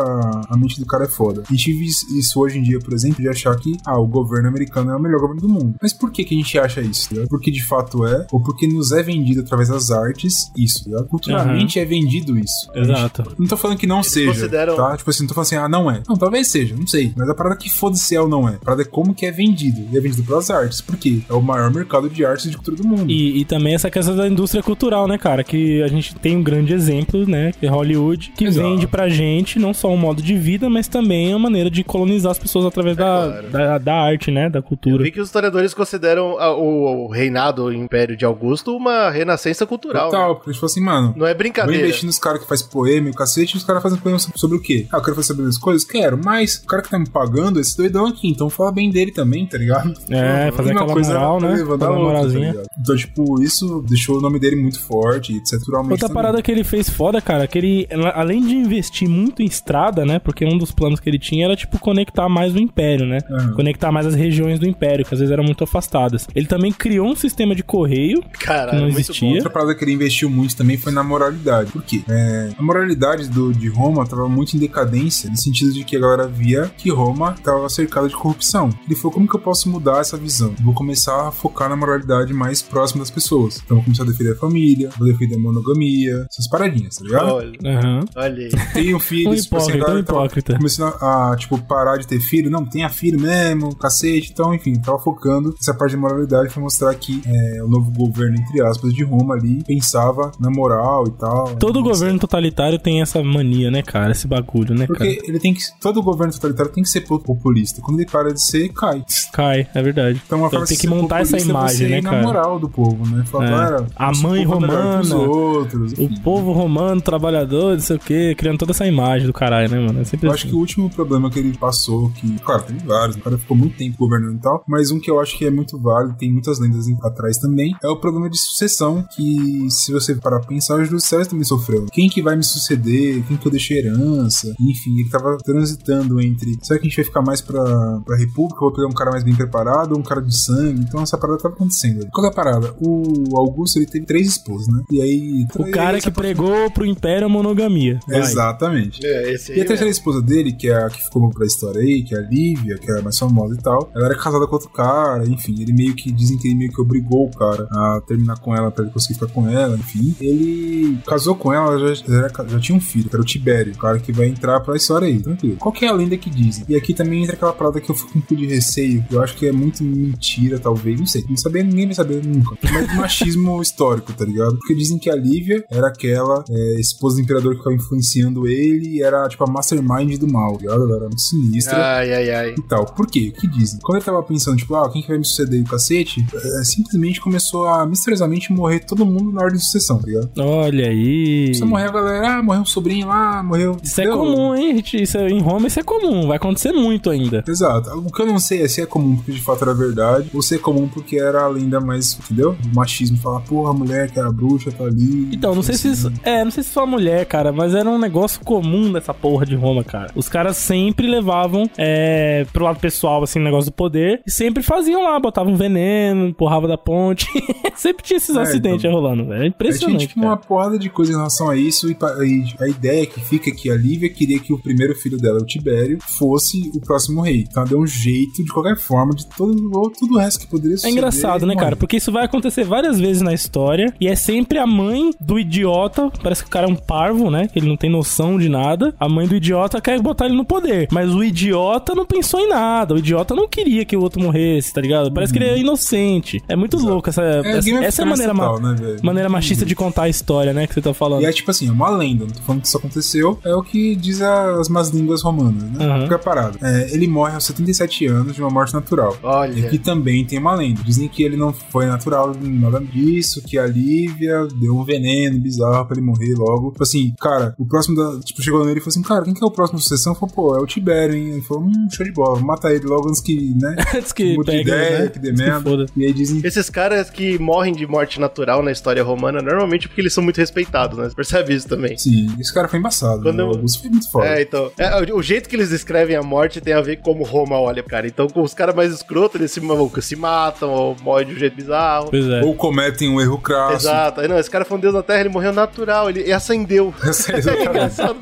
a 0.50 0.56
mente 0.56 0.78
do 0.80 0.86
cara 0.86 1.04
é 1.04 1.08
foda. 1.08 1.42
A 1.48 1.52
gente 1.52 1.72
vive 1.72 1.86
isso 2.18 2.40
hoje 2.40 2.58
em 2.58 2.62
dia, 2.62 2.78
por 2.78 2.92
exemplo, 2.92 3.22
de 3.22 3.28
achar 3.28 3.54
que 3.56 3.76
ah, 3.86 3.98
o 3.98 4.06
governo 4.06 4.48
americano 4.48 4.90
é 4.92 4.96
o 4.96 5.00
melhor 5.00 5.20
governo 5.20 5.40
do 5.42 5.48
mundo. 5.48 5.74
Mas 5.80 5.92
por 5.92 6.10
que, 6.10 6.24
que 6.24 6.34
a 6.34 6.38
gente 6.38 6.58
acha 6.58 6.80
isso? 6.80 7.08
Ligado? 7.12 7.28
Porque 7.28 7.50
de 7.50 7.64
fato 7.64 8.06
é, 8.06 8.26
ou 8.32 8.42
porque 8.42 8.66
nos 8.66 8.92
é 8.92 9.02
vendido 9.02 9.40
através 9.40 9.68
das 9.68 9.90
artes 9.90 10.50
isso, 10.56 10.84
ligado? 10.88 11.06
Culturalmente 11.08 11.78
é 11.78 11.84
vendido 11.84 12.38
isso. 12.38 12.70
Exato. 12.74 13.34
Não 13.38 13.46
tô 13.46 13.56
falando 13.56 13.78
que 13.78 13.86
não 13.86 14.02
seja, 14.02 14.32
consideram- 14.32 14.76
tá? 14.76 14.96
Tipo 14.96 15.10
assim, 15.10 15.20
não 15.22 15.28
tô 15.28 15.34
falando 15.34 15.46
assim, 15.46 15.56
ah, 15.56 15.68
não 15.68 15.90
é. 15.90 16.02
Não, 16.08 16.16
talvez 16.16 16.48
seja, 16.48 16.74
não 16.76 16.86
sei. 16.86 17.12
Mas 17.16 17.28
a 17.28 17.34
parada 17.34 17.56
que 17.56 17.68
foda-se 17.70 18.14
é 18.14 18.20
ou 18.20 18.28
não 18.28 18.48
é. 18.48 18.54
A 18.54 18.58
parada 18.58 18.82
é 18.82 18.84
como 18.84 19.14
que 19.14 19.26
é 19.26 19.30
vendido. 19.30 19.57
E 19.66 19.96
é 19.96 20.00
vendido 20.00 20.22
pelas 20.24 20.50
artes. 20.50 20.80
Por 20.80 20.96
quê? 20.96 21.20
É 21.28 21.32
o 21.34 21.40
maior 21.42 21.72
mercado 21.72 22.08
de 22.08 22.24
artes 22.24 22.46
e 22.46 22.50
de 22.50 22.56
cultura 22.56 22.76
do 22.76 22.86
mundo. 22.86 23.10
E, 23.10 23.40
e 23.40 23.44
também 23.44 23.74
essa 23.74 23.90
questão 23.90 24.16
da 24.16 24.26
indústria 24.28 24.62
cultural, 24.62 25.06
né, 25.08 25.18
cara? 25.18 25.42
Que 25.44 25.82
a 25.82 25.88
gente 25.88 26.14
tem 26.16 26.36
um 26.36 26.42
grande 26.42 26.72
exemplo, 26.72 27.26
né? 27.28 27.52
Que 27.52 27.66
é 27.66 27.68
Hollywood, 27.70 28.32
que 28.36 28.44
Exato. 28.44 28.68
vende 28.68 28.86
pra 28.86 29.08
gente 29.08 29.58
não 29.58 29.72
só 29.74 29.88
um 29.92 29.96
modo 29.96 30.22
de 30.22 30.34
vida, 30.36 30.68
mas 30.68 30.88
também 30.88 31.32
a 31.32 31.38
maneira 31.38 31.70
de 31.70 31.82
colonizar 31.84 32.32
as 32.32 32.38
pessoas 32.38 32.64
através 32.66 32.96
da, 32.96 33.04
claro. 33.04 33.50
da, 33.50 33.78
da 33.78 33.94
arte, 33.94 34.30
né? 34.30 34.48
Da 34.48 34.58
Eu 34.58 34.62
cultura. 34.62 35.02
vi 35.02 35.10
que 35.10 35.20
os 35.20 35.28
historiadores 35.28 35.74
consideram 35.74 36.38
a- 36.38 36.54
o, 36.54 37.06
o 37.06 37.10
reinado, 37.10 37.64
o 37.64 37.72
Império 37.72 38.16
de 38.16 38.24
Augusto, 38.24 38.76
uma 38.76 39.10
renascença 39.10 39.66
cultural. 39.66 40.10
Total, 40.10 40.28
né? 40.30 40.34
porque 40.36 40.52
tipo 40.52 40.66
assim, 40.66 40.80
mano. 40.80 41.14
Não 41.16 41.26
é 41.26 41.30
Vou 41.30 41.38
brincadeira. 41.38 41.82
investir 41.86 42.06
nos 42.06 42.18
caras 42.18 42.40
que 42.42 42.48
faz 42.48 42.62
poema 42.62 43.08
e 43.08 43.10
o 43.10 43.14
cacete, 43.14 43.54
e 43.54 43.58
os 43.58 43.64
caras 43.64 43.82
fazem 43.82 43.98
poema 43.98 44.18
sobre, 44.18 44.38
sobre 44.38 44.56
o 44.56 44.60
quê? 44.60 44.86
Ah, 44.92 44.96
eu 44.98 45.02
quero 45.02 45.16
fazer 45.16 45.28
sobre 45.28 45.46
as 45.46 45.58
coisas? 45.58 45.84
Quero, 45.84 46.18
mas 46.22 46.56
o 46.56 46.66
cara 46.66 46.82
que 46.82 46.90
tá 46.90 46.98
me 46.98 47.08
pagando 47.08 47.58
é 47.58 47.62
esse 47.62 47.76
doidão 47.76 48.06
aqui, 48.06 48.28
então 48.28 48.48
fala 48.50 48.72
bem 48.72 48.90
dele 48.90 49.10
também, 49.12 49.42
tá 49.48 49.58
ligado? 49.58 49.94
É, 50.10 50.50
fazer 50.52 50.72
Uma 50.72 50.80
aquela 50.80 50.92
coisa 50.92 51.12
moral, 51.14 51.38
tá 51.38 51.46
né? 51.46 51.52
Fazer 51.52 51.64
uma 51.64 51.72
outra, 51.72 51.88
tá 51.88 51.94
moralzinha. 51.94 52.50
ligado? 52.52 52.66
então, 52.80 52.96
tipo, 52.96 53.42
isso 53.42 53.84
deixou 53.88 54.18
o 54.18 54.20
nome 54.20 54.38
dele 54.38 54.56
muito 54.56 54.80
forte, 54.80 55.32
etc. 55.36 55.52
naturalmente 55.54 55.92
Outra 55.92 56.08
também. 56.08 56.22
parada 56.22 56.42
que 56.42 56.50
ele 56.50 56.64
fez 56.64 56.88
foda, 56.88 57.20
cara, 57.20 57.46
que 57.46 57.58
ele, 57.58 57.88
além 58.14 58.44
de 58.44 58.54
investir 58.54 59.08
muito 59.08 59.42
em 59.42 59.46
estrada, 59.46 60.04
né? 60.04 60.18
Porque 60.18 60.44
um 60.44 60.56
dos 60.58 60.70
planos 60.72 61.00
que 61.00 61.08
ele 61.08 61.18
tinha 61.18 61.46
era, 61.46 61.56
tipo, 61.56 61.78
conectar 61.78 62.28
mais 62.28 62.54
o 62.54 62.58
Império, 62.58 63.06
né? 63.06 63.18
Uhum. 63.28 63.54
Conectar 63.54 63.90
mais 63.92 64.06
as 64.06 64.14
regiões 64.14 64.58
do 64.58 64.66
Império, 64.66 65.04
que 65.04 65.14
às 65.14 65.20
vezes 65.20 65.32
eram 65.32 65.44
muito 65.44 65.64
afastadas. 65.64 66.26
Ele 66.34 66.46
também 66.46 66.72
criou 66.72 67.06
um 67.08 67.16
sistema 67.16 67.54
de 67.54 67.62
correio 67.62 68.22
que 68.22 68.46
Caralho, 68.46 68.78
não 68.78 68.84
muito 68.86 69.00
existia. 69.00 69.34
Outra 69.34 69.50
parada 69.50 69.74
que 69.74 69.84
ele 69.84 69.92
investiu 69.92 70.28
muito 70.30 70.56
também 70.56 70.76
foi 70.76 70.92
na 70.92 71.02
moralidade. 71.02 71.72
Por 71.72 71.82
quê? 71.82 72.02
É, 72.08 72.50
a 72.58 72.62
moralidade 72.62 73.28
do, 73.28 73.52
de 73.52 73.68
Roma 73.68 74.06
tava 74.06 74.28
muito 74.28 74.56
em 74.56 74.58
decadência, 74.58 75.30
no 75.30 75.36
sentido 75.36 75.72
de 75.72 75.84
que 75.84 75.96
a 75.96 76.00
galera 76.00 76.26
via 76.26 76.70
que 76.76 76.90
Roma 76.90 77.34
estava 77.38 77.68
cercada 77.68 78.08
de 78.08 78.14
corrupção. 78.14 78.70
Ele 78.86 78.94
falou: 78.94 79.12
como 79.12 79.28
que 79.28 79.36
eu 79.38 79.42
posso 79.42 79.68
mudar 79.68 80.00
essa 80.00 80.16
visão? 80.16 80.54
Vou 80.62 80.74
começar 80.74 81.28
a 81.28 81.32
focar 81.32 81.68
na 81.68 81.76
moralidade 81.76 82.32
mais 82.34 82.60
próxima 82.60 83.00
das 83.00 83.10
pessoas. 83.10 83.60
Então, 83.64 83.76
vou 83.76 83.84
começar 83.84 84.02
a 84.02 84.06
defender 84.06 84.32
a 84.32 84.36
família, 84.36 84.90
vou 84.98 85.08
defender 85.08 85.36
a 85.36 85.38
monogamia, 85.38 86.26
essas 86.30 86.48
paradinhas, 86.48 86.96
tá 86.96 87.04
ligado? 87.04 87.32
Olha, 87.34 87.52
Aham. 87.64 88.04
olha 88.16 88.44
aí. 88.44 88.50
Tem 88.72 88.94
um 88.94 89.00
filho, 89.00 89.30
Um 89.30 89.32
assim, 89.32 89.42
a 89.42 89.46
hipócrita, 89.46 89.78
galera 89.78 90.00
um 90.00 90.04
tava 90.04 90.18
hipócrita. 90.18 90.56
Começando 90.56 90.94
a, 91.00 91.32
a, 91.32 91.36
tipo, 91.36 91.58
parar 91.58 91.96
de 91.96 92.06
ter 92.06 92.20
filho. 92.20 92.50
Não, 92.50 92.64
tenha 92.64 92.88
filho 92.88 93.20
mesmo, 93.20 93.74
cacete. 93.76 94.30
Então, 94.32 94.52
enfim, 94.54 94.74
tava 94.74 94.98
focando 94.98 95.50
nessa 95.50 95.72
parte 95.74 95.92
de 95.92 95.96
moralidade 95.96 96.52
pra 96.52 96.62
mostrar 96.62 96.94
que 96.94 97.22
é, 97.24 97.62
o 97.62 97.68
novo 97.68 97.90
governo, 97.92 98.36
entre 98.38 98.60
aspas, 98.62 98.92
de 98.92 99.04
Roma 99.04 99.34
ali, 99.34 99.62
pensava 99.64 100.32
na 100.40 100.50
moral 100.50 101.04
e 101.06 101.10
tal. 101.12 101.56
Todo 101.56 101.82
governo 101.82 102.18
totalitário 102.18 102.78
tem 102.78 103.00
essa 103.00 103.22
mania, 103.22 103.70
né, 103.70 103.82
cara? 103.82 104.12
Esse 104.12 104.26
bagulho, 104.26 104.74
né, 104.74 104.86
cara? 104.86 104.98
Porque 104.98 105.22
ele 105.28 105.38
tem 105.38 105.54
que. 105.54 105.60
Todo 105.80 106.02
governo 106.02 106.32
totalitário 106.32 106.72
tem 106.72 106.82
que 106.82 106.88
ser 106.88 107.02
populista. 107.02 107.80
Quando 107.80 108.00
ele 108.00 108.08
para 108.10 108.32
de 108.32 108.42
ser, 108.42 108.68
cai. 108.70 109.04
Cai, 109.32 109.66
é 109.74 109.82
verdade. 109.82 110.20
Então, 110.26 110.46
Então 110.46 110.64
tem 110.64 110.76
de 110.76 110.80
que 110.80 110.86
montar 110.88 111.20
essa 111.20 111.38
imagem, 111.38 111.88
né, 111.88 111.98
ir 111.98 112.02
na 112.02 112.10
cara? 112.10 112.22
moral 112.22 112.58
do 112.58 112.68
povo, 112.68 113.06
né? 113.08 113.24
Falar, 113.26 113.46
É. 113.46 113.50
galera, 113.50 113.86
A 113.96 114.12
mãe 114.16 114.42
é 114.42 114.44
romana, 114.44 115.16
outros. 115.16 115.92
O 115.98 116.08
povo 116.22 116.52
romano, 116.52 117.00
trabalhador, 117.00 117.74
não 117.74 117.80
sei 117.80 117.96
o 117.96 117.98
quê, 117.98 118.34
criando 118.36 118.58
toda 118.58 118.72
essa 118.72 118.86
imagem 118.86 119.26
do 119.26 119.32
caralho, 119.32 119.70
né, 119.70 119.78
mano? 119.78 119.98
É 119.98 120.02
Eu 120.02 120.02
assim. 120.02 120.28
acho 120.28 120.46
que 120.48 120.54
o 120.54 120.58
último 120.58 120.90
problema 120.90 121.30
que 121.30 121.38
ele 121.38 121.56
passou, 121.56 122.10
que, 122.10 122.38
claro, 122.40 122.62
tem 122.62 122.76
vários, 122.78 123.16
o 123.16 123.20
cara 123.20 123.38
ficou 123.38 123.56
muito 123.56 123.76
tempo 123.76 123.96
governando 123.98 124.36
e 124.36 124.40
tal, 124.40 124.64
mas 124.66 124.90
um 124.90 124.98
que 124.98 125.10
eu 125.10 125.20
acho 125.20 125.36
que 125.36 125.44
é 125.46 125.50
muito 125.50 125.78
válido, 125.78 126.16
tem 126.18 126.32
muitas 126.32 126.58
lendas 126.58 126.86
atrás 127.02 127.38
também, 127.38 127.74
é 127.82 127.88
o 127.88 127.96
problema 127.96 128.28
de 128.30 128.38
sucessão, 128.38 129.04
que 129.14 129.66
se 129.70 129.92
você 129.92 130.14
parar 130.14 130.38
pra 130.40 130.48
pensar, 130.48 130.80
os 130.80 130.88
José 130.88 131.24
também 131.24 131.44
sofreu. 131.44 131.86
Quem 131.92 132.08
que 132.08 132.22
vai 132.22 132.34
me 132.36 132.42
suceder? 132.44 133.22
Quem 133.26 133.36
que 133.36 133.46
eu 133.46 133.50
deixei 133.52 133.78
herança? 133.78 134.54
Enfim, 134.60 134.98
ele 134.98 135.08
tava 135.08 135.36
transitando 135.38 136.20
entre, 136.20 136.58
será 136.62 136.78
que 136.80 136.86
a 136.86 136.88
gente 136.88 136.96
vai 136.96 137.04
ficar 137.04 137.22
mais 137.22 137.40
pra, 137.40 137.62
pra 138.04 138.16
república, 138.16 138.64
ou 138.64 138.70
vou 138.70 138.72
pegar 138.72 138.88
um 138.88 138.92
cara 138.94 139.10
mais 139.10 139.17
bem 139.24 139.34
preparado, 139.34 139.96
um 139.96 140.02
cara 140.02 140.20
de 140.22 140.36
sangue? 140.36 140.80
Então 140.80 141.02
essa 141.02 141.16
parada 141.18 141.38
tava 141.40 141.54
acontecendo. 141.54 142.06
Qual 142.12 142.26
é 142.26 142.30
a 142.30 142.32
parada? 142.32 142.74
O 142.80 143.36
Augusto, 143.36 143.78
ele 143.78 143.86
teve 143.86 144.06
três 144.06 144.26
esposas, 144.28 144.66
né? 144.68 144.82
E 144.90 145.00
aí... 145.02 145.46
O 145.56 145.70
cara 145.70 146.00
que 146.00 146.10
pregou 146.10 146.70
pro 146.70 146.84
Império 146.86 147.26
a 147.26 147.28
monogamia. 147.28 147.98
Vai. 148.06 148.18
Exatamente. 148.20 149.04
É, 149.04 149.32
E 149.32 149.60
a 149.60 149.64
terceira 149.64 149.88
esposa 149.88 150.22
dele, 150.22 150.52
que 150.52 150.68
é 150.68 150.74
a 150.74 150.88
que 150.88 151.02
ficou 151.02 151.28
pra 151.30 151.46
história 151.46 151.80
aí, 151.80 152.02
que 152.02 152.14
é 152.14 152.18
a 152.18 152.22
Lívia, 152.22 152.78
que 152.78 152.90
é 152.90 152.98
a 152.98 153.02
mais 153.02 153.18
famosa 153.18 153.54
e 153.54 153.58
tal, 153.58 153.90
ela 153.94 154.06
era 154.06 154.14
casada 154.16 154.46
com 154.46 154.54
outro 154.54 154.70
cara, 154.70 155.26
enfim, 155.28 155.54
ele 155.60 155.72
meio 155.72 155.94
que 155.94 156.10
dizem 156.10 156.38
que 156.38 156.48
ele 156.48 156.54
meio 156.56 156.72
que 156.72 156.80
obrigou 156.80 157.26
o 157.26 157.30
cara 157.36 157.66
a 157.70 158.00
terminar 158.06 158.38
com 158.38 158.54
ela 158.54 158.70
pra 158.70 158.84
ele 158.84 158.92
conseguir 158.92 159.14
ficar 159.14 159.28
com 159.32 159.48
ela, 159.48 159.76
enfim. 159.76 160.14
Ele 160.20 160.98
casou 161.06 161.34
com 161.34 161.52
ela, 161.52 161.72
ela 161.74 161.94
já, 161.94 162.04
já, 162.06 162.14
era- 162.18 162.48
já 162.48 162.60
tinha 162.60 162.76
um 162.76 162.80
filho, 162.80 163.08
que 163.08 163.14
era 163.16 163.22
o 163.22 163.24
Tibério, 163.26 163.72
o 163.74 163.78
cara 163.78 163.98
que 163.98 164.12
vai 164.12 164.26
entrar 164.28 164.60
pra 164.60 164.76
história 164.76 165.06
aí, 165.06 165.20
tranquilo. 165.20 165.56
Qual 165.56 165.72
que 165.72 165.84
é 165.84 165.88
a 165.88 165.92
lenda 165.92 166.16
que 166.16 166.30
dizem? 166.30 166.64
E 166.68 166.76
aqui 166.76 166.94
também 166.94 167.22
entra 167.22 167.34
aquela 167.34 167.52
parada 167.52 167.80
que 167.80 167.90
eu 167.90 167.94
fico 167.94 168.12
com 168.12 168.18
um 168.18 168.22
pouco 168.22 168.36
de 168.36 168.46
receio, 168.46 169.04
eu 169.10 169.22
acho 169.22 169.34
que 169.36 169.46
é 169.46 169.52
muito 169.52 169.82
mentira, 169.82 170.58
talvez, 170.58 170.98
não 170.98 171.06
sei, 171.06 171.24
não 171.28 171.36
saber, 171.36 171.64
ninguém 171.64 171.86
vai 171.86 171.94
saber 171.94 172.24
nunca. 172.24 172.56
Mas 172.62 172.94
machismo 172.96 173.60
histórico, 173.60 174.12
tá 174.12 174.24
ligado? 174.24 174.56
Porque 174.58 174.74
dizem 174.74 174.98
que 174.98 175.10
a 175.10 175.14
Lívia 175.14 175.64
era 175.70 175.88
aquela 175.88 176.44
é, 176.48 176.80
esposa 176.80 177.16
do 177.16 177.22
imperador 177.22 177.52
que 177.52 177.58
ficava 177.58 177.76
influenciando 177.76 178.46
ele 178.46 178.96
e 178.96 179.02
era 179.02 179.28
tipo 179.28 179.44
a 179.44 179.46
mastermind 179.46 180.18
do 180.18 180.30
mal, 180.30 180.54
tá 180.54 180.60
ligado? 180.62 180.82
Ela 180.84 180.96
era 180.96 181.04
muito 181.06 181.20
sinistra. 181.20 181.76
Ai, 181.76 182.12
ai, 182.12 182.30
ai. 182.30 182.54
E 182.56 182.62
tal. 182.62 182.86
Por 182.86 183.06
quê? 183.06 183.32
O 183.34 183.40
que 183.40 183.46
dizem? 183.46 183.78
Quando 183.82 183.96
ele 183.96 184.04
tava 184.04 184.22
pensando, 184.22 184.56
tipo, 184.56 184.74
ah, 184.74 184.90
quem 184.90 185.02
que 185.02 185.08
vai 185.08 185.18
me 185.18 185.24
suceder 185.24 185.60
o 185.62 185.64
cacete, 185.64 186.24
é, 186.34 186.64
simplesmente 186.64 187.20
começou 187.20 187.66
a 187.66 187.86
misteriosamente 187.86 188.52
morrer 188.52 188.80
todo 188.80 189.04
mundo 189.04 189.32
na 189.32 189.42
ordem 189.42 189.58
de 189.58 189.64
sucessão, 189.64 189.98
tá 189.98 190.06
ligado? 190.06 190.30
Olha 190.38 190.88
aí. 190.88 191.52
A 191.60 191.64
morrer 191.64 191.84
a 191.84 191.92
galera, 191.92 192.38
ah, 192.38 192.42
morreu 192.42 192.62
um 192.62 192.66
sobrinho 192.66 193.08
lá, 193.08 193.42
morreu. 193.42 193.76
Isso 193.82 194.00
é 194.00 194.06
comum, 194.08 194.54
hein? 194.54 194.76
gente? 194.76 195.02
Isso 195.02 195.18
é- 195.18 195.28
em 195.28 195.40
Roma 195.40 195.66
isso 195.66 195.80
é 195.80 195.82
comum. 195.82 196.26
Vai 196.26 196.36
acontecer 196.36 196.72
muito 196.72 197.10
ainda. 197.10 197.44
Exato. 197.46 197.90
O 197.98 198.10
que 198.12 198.22
eu 198.22 198.26
não 198.26 198.38
sei 198.38 198.62
é 198.62 198.68
se 198.68 198.80
é 198.80 198.86
comum 198.86 198.97
porque 199.16 199.32
de 199.32 199.40
fato 199.40 199.62
era 199.64 199.74
verdade, 199.74 200.30
ou 200.34 200.42
se 200.42 200.54
é 200.54 200.58
comum 200.58 200.88
porque 200.88 201.16
era 201.18 201.42
a 201.42 201.48
lenda 201.48 201.80
mais, 201.80 202.18
entendeu? 202.18 202.56
O 202.72 202.76
machismo 202.76 203.16
falar, 203.18 203.40
porra, 203.40 203.70
a 203.70 203.74
mulher 203.74 204.10
que 204.10 204.18
é 204.18 204.22
a 204.22 204.30
bruxa 204.30 204.70
tá 204.70 204.84
ali. 204.84 205.28
Então, 205.32 205.54
não 205.54 205.62
sei 205.62 205.76
se 205.76 205.88
isso. 205.88 206.12
É, 206.22 206.44
não 206.44 206.50
sei 206.50 206.62
se 206.62 206.70
só 206.70 206.86
mulher, 206.86 207.24
cara, 207.26 207.52
mas 207.52 207.74
era 207.74 207.88
um 207.88 207.98
negócio 207.98 208.40
comum 208.44 208.92
dessa 208.92 209.12
porra 209.14 209.44
de 209.46 209.54
Roma, 209.54 209.82
cara. 209.84 210.10
Os 210.14 210.28
caras 210.28 210.56
sempre 210.56 211.06
levavam 211.06 211.68
é, 211.76 212.46
pro 212.52 212.64
lado 212.64 212.78
pessoal, 212.80 213.22
assim, 213.22 213.38
negócio 213.38 213.70
do 213.70 213.74
poder. 213.74 214.20
E 214.26 214.30
sempre 214.30 214.62
faziam 214.62 215.02
lá, 215.04 215.18
botavam 215.20 215.56
veneno, 215.56 216.26
empurrava 216.28 216.66
da 216.68 216.76
ponte. 216.78 217.26
sempre 217.76 218.02
tinha 218.04 218.16
esses 218.16 218.36
É, 218.36 218.40
acidentes 218.42 218.84
então. 218.84 218.92
rolando, 218.92 219.26
velho. 219.26 219.42
É 219.42 219.44
A 219.44 219.48
impressionante. 219.48 220.08
tinha 220.08 220.24
uma 220.24 220.36
cara. 220.36 220.46
porrada 220.48 220.78
de 220.78 220.88
coisa 220.90 221.12
em 221.12 221.16
relação 221.16 221.48
a 221.50 221.56
isso, 221.56 221.88
e, 221.90 221.92
e 222.24 222.44
a 222.62 222.68
ideia 222.68 223.06
que 223.06 223.20
fica 223.20 223.50
é 223.50 223.52
que 223.52 223.70
a 223.70 223.74
Lívia 223.76 224.08
queria 224.10 224.38
que 224.38 224.52
o 224.52 224.58
primeiro 224.58 224.94
filho 224.94 225.16
dela, 225.18 225.38
o 225.40 225.44
Tibério, 225.46 225.98
fosse 226.18 226.70
o 226.74 226.80
próximo 226.80 227.20
rei. 227.22 227.44
Então 227.48 227.64
deu 227.64 227.80
um 227.80 227.86
jeito, 227.86 228.42
de 228.44 228.50
qualquer 228.52 228.76
forma, 228.76 228.87
de 229.14 229.26
todo, 229.26 229.92
tudo 229.98 230.14
o 230.14 230.18
resto 230.18 230.40
que 230.40 230.46
poderia 230.46 230.74
É 230.74 230.76
suceder. 230.78 230.96
engraçado, 230.96 231.46
né, 231.46 231.54
cara? 231.54 231.76
Porque 231.76 231.96
isso 231.96 232.10
vai 232.12 232.24
acontecer 232.24 232.64
várias 232.64 232.98
vezes 232.98 233.22
na 233.22 233.32
história. 233.34 233.92
E 234.00 234.08
é 234.08 234.14
sempre 234.16 234.58
a 234.58 234.66
mãe 234.66 235.10
do 235.20 235.38
idiota. 235.38 236.10
Parece 236.22 236.42
que 236.42 236.48
o 236.48 236.50
cara 236.50 236.66
é 236.66 236.70
um 236.70 236.74
parvo, 236.76 237.30
né? 237.30 237.48
Que 237.48 237.58
ele 237.58 237.68
não 237.68 237.76
tem 237.76 237.90
noção 237.90 238.38
de 238.38 238.48
nada. 238.48 238.94
A 238.98 239.08
mãe 239.08 239.26
do 239.26 239.34
idiota 239.36 239.80
quer 239.80 240.00
botar 240.00 240.26
ele 240.26 240.36
no 240.36 240.44
poder. 240.44 240.88
Mas 240.90 241.12
o 241.14 241.22
idiota 241.22 241.94
não 241.94 242.06
pensou 242.06 242.40
em 242.40 242.48
nada. 242.48 242.94
O 242.94 242.98
idiota 242.98 243.34
não 243.34 243.48
queria 243.48 243.84
que 243.84 243.96
o 243.96 244.00
outro 244.00 244.20
morresse, 244.22 244.72
tá 244.72 244.80
ligado? 244.80 245.12
Parece 245.12 245.32
que 245.32 245.38
ele 245.38 245.46
é 245.48 245.58
inocente. 245.58 246.42
É 246.48 246.56
muito 246.56 246.76
louco 246.78 247.08
essa, 247.08 247.22
essa, 247.22 247.48
Uhum. 247.58 247.62
Game 247.64 247.78
of 247.78 247.86
essa 247.86 248.02
é 248.02 248.04
a 248.04 248.08
maneira, 248.08 248.34
ma- 248.34 248.46
total, 248.48 248.60
né, 248.60 248.96
maneira 249.02 249.28
machista 249.28 249.64
de 249.66 249.74
contar 249.74 250.02
a 250.04 250.08
história, 250.08 250.52
né? 250.52 250.66
Que 250.66 250.74
você 250.74 250.80
tá 250.82 250.94
falando. 250.94 251.22
E 251.22 251.26
é 251.26 251.32
tipo 251.32 251.50
assim, 251.50 251.68
é 251.68 251.72
uma 251.72 251.90
lenda, 251.90 252.24
não 252.24 252.32
tô 252.32 252.40
falando 252.42 252.62
que 252.62 252.68
isso 252.68 252.76
aconteceu, 252.76 253.38
é 253.44 253.54
o 253.54 253.62
que 253.62 253.94
diz 253.96 254.20
as 254.22 254.68
más 254.68 254.88
línguas 254.90 255.22
romanas, 255.22 255.62
né? 255.62 255.84
Aham. 255.84 256.02
Fica 256.04 256.18
parado. 256.18 256.58
É, 256.62 256.94
ele 256.94 257.06
morre 257.06 257.34
aos 257.34 257.44
77 257.44 258.06
anos 258.06 258.34
de 258.34 258.40
uma 258.40 258.50
morte 258.50 258.67
natural. 258.72 259.16
Olha. 259.22 259.58
E 259.58 259.66
aqui 259.66 259.78
também 259.78 260.24
tem 260.24 260.38
uma 260.38 260.54
lenda. 260.54 260.82
Dizem 260.82 261.08
que 261.08 261.22
ele 261.22 261.36
não 261.36 261.52
foi 261.52 261.86
natural 261.86 262.32
nada 262.40 262.80
disso, 262.80 263.42
que 263.42 263.58
a 263.58 263.66
Lívia 263.66 264.46
deu 264.60 264.76
um 264.76 264.84
veneno 264.84 265.38
bizarro 265.38 265.84
pra 265.86 265.96
ele 265.96 266.04
morrer 266.06 266.34
logo. 266.36 266.70
Tipo 266.72 266.82
assim, 266.82 267.12
cara, 267.20 267.54
o 267.58 267.66
próximo 267.66 267.96
da. 267.96 268.20
Tipo, 268.20 268.42
chegou 268.42 268.64
nele 268.64 268.78
e 268.78 268.80
falou 268.80 268.90
assim, 268.90 269.02
cara, 269.02 269.24
quem 269.24 269.34
que 269.34 269.42
é 269.42 269.46
o 269.46 269.50
próximo 269.50 269.78
sucessão? 269.78 270.14
Falou, 270.14 270.34
pô, 270.34 270.56
é 270.56 270.60
o 270.60 270.66
Tibério, 270.66 271.14
hein? 271.14 271.32
Ele 271.32 271.42
falou, 271.42 271.64
hum, 271.64 271.88
show 271.90 272.04
de 272.04 272.12
bola, 272.12 272.36
vou 272.36 272.44
matar 272.46 272.72
ele 272.74 272.86
logo 272.86 273.08
antes 273.08 273.20
que, 273.20 273.54
né? 273.60 273.76
Antes 273.98 274.12
que 274.12 274.36
mude 274.36 274.50
pegue, 274.50 274.62
ideia, 274.62 274.98
né? 275.00 275.08
que 275.08 275.18
dê 275.18 275.30
Antes 275.30 275.42
que 275.42 275.50
merda. 275.50 275.86
E 275.96 276.04
aí 276.04 276.12
dizem 276.12 276.40
Esses 276.44 276.70
caras 276.70 277.10
que 277.10 277.38
morrem 277.38 277.74
de 277.74 277.86
morte 277.86 278.20
natural 278.20 278.62
na 278.62 278.70
história 278.70 279.02
romana, 279.02 279.40
normalmente 279.42 279.86
é 279.86 279.88
porque 279.88 280.00
eles 280.00 280.12
são 280.12 280.22
muito 280.22 280.36
respeitados, 280.38 280.98
né? 280.98 281.08
Você 281.08 281.14
percebe 281.14 281.54
isso 281.54 281.66
também. 281.68 281.96
Sim, 281.98 282.28
esse 282.38 282.52
cara 282.52 282.68
foi 282.68 282.78
embaçado. 282.78 283.22
Quando 283.22 283.36
né? 283.36 283.42
eu- 283.42 283.48
O 283.48 283.50
Augusto 283.50 283.80
foi 283.82 283.90
muito 283.90 284.10
foda. 284.10 284.26
É, 284.26 284.42
então. 284.42 284.70
é, 284.78 285.12
o- 285.12 285.22
jeito 285.22 285.48
que 285.48 285.56
eles 285.56 285.70
descrevem 285.70 286.16
a 286.16 286.22
morte 286.22 286.60
tem 286.60 286.72
a 286.74 286.80
ver 286.80 286.96
com 286.96 287.08
como 287.08 287.24
Roma 287.24 287.58
olha, 287.58 287.82
cara. 287.82 288.06
Então, 288.06 288.26
com 288.28 288.42
os 288.42 288.52
caras 288.58 288.74
mais 288.74 288.92
escrotos, 288.92 289.40
eles 289.40 289.52
se, 289.52 289.60
se 290.02 290.16
matam 290.16 290.70
ou 290.70 290.96
morrem 291.00 291.28
de 291.28 291.34
um 291.34 291.38
jeito 291.38 291.54
bizarro. 291.54 292.10
Pois 292.10 292.28
é. 292.28 292.42
Ou 292.42 292.54
cometem 292.54 293.08
um 293.08 293.20
erro 293.20 293.38
crasso. 293.38 293.86
Exato. 293.86 294.20
Aí, 294.20 294.28
não, 294.28 294.38
esse 294.38 294.50
cara 294.50 294.64
foi 294.64 294.76
um 294.76 294.80
deus 294.80 294.92
na 294.92 295.02
Terra, 295.02 295.20
ele 295.20 295.28
morreu 295.28 295.52
natural, 295.52 296.10
ele 296.10 296.30
acendeu. 296.32 296.92
Essa 297.02 297.32
é 297.32 297.38
exatamente. 297.38 297.68
engraçado. 297.68 298.18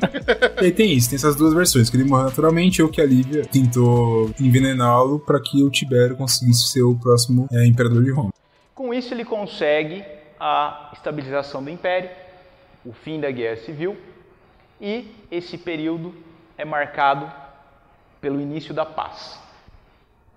E 0.61 0.65
aí 0.65 0.71
tem 0.71 0.93
isso, 0.93 1.09
tem 1.09 1.15
essas 1.15 1.35
duas 1.35 1.53
versões, 1.53 1.89
que 1.89 1.97
ele 1.97 2.07
morreu 2.07 2.25
naturalmente 2.25 2.81
ou 2.81 2.89
que 2.89 3.01
a 3.01 3.05
Lívia 3.05 3.43
tentou 3.45 4.29
envenená-lo 4.39 5.19
pra 5.19 5.41
que 5.41 5.63
o 5.63 5.69
Tibério 5.69 6.15
conseguisse 6.15 6.69
ser 6.69 6.83
o 6.83 6.95
próximo 6.95 7.47
é, 7.51 7.65
imperador 7.65 8.03
de 8.03 8.11
Roma. 8.11 8.31
Com 8.75 8.93
isso, 8.93 9.13
ele 9.13 9.25
consegue 9.25 10.03
a 10.39 10.91
estabilização 10.93 11.63
do 11.63 11.69
império, 11.69 12.11
o 12.85 12.93
fim 12.93 13.19
da 13.19 13.31
guerra 13.31 13.57
civil, 13.57 13.97
e 14.79 15.11
esse 15.31 15.57
período 15.57 16.13
é 16.57 16.63
marcado 16.63 17.31
pelo 18.21 18.39
início 18.39 18.73
da 18.73 18.85
paz. 18.85 19.39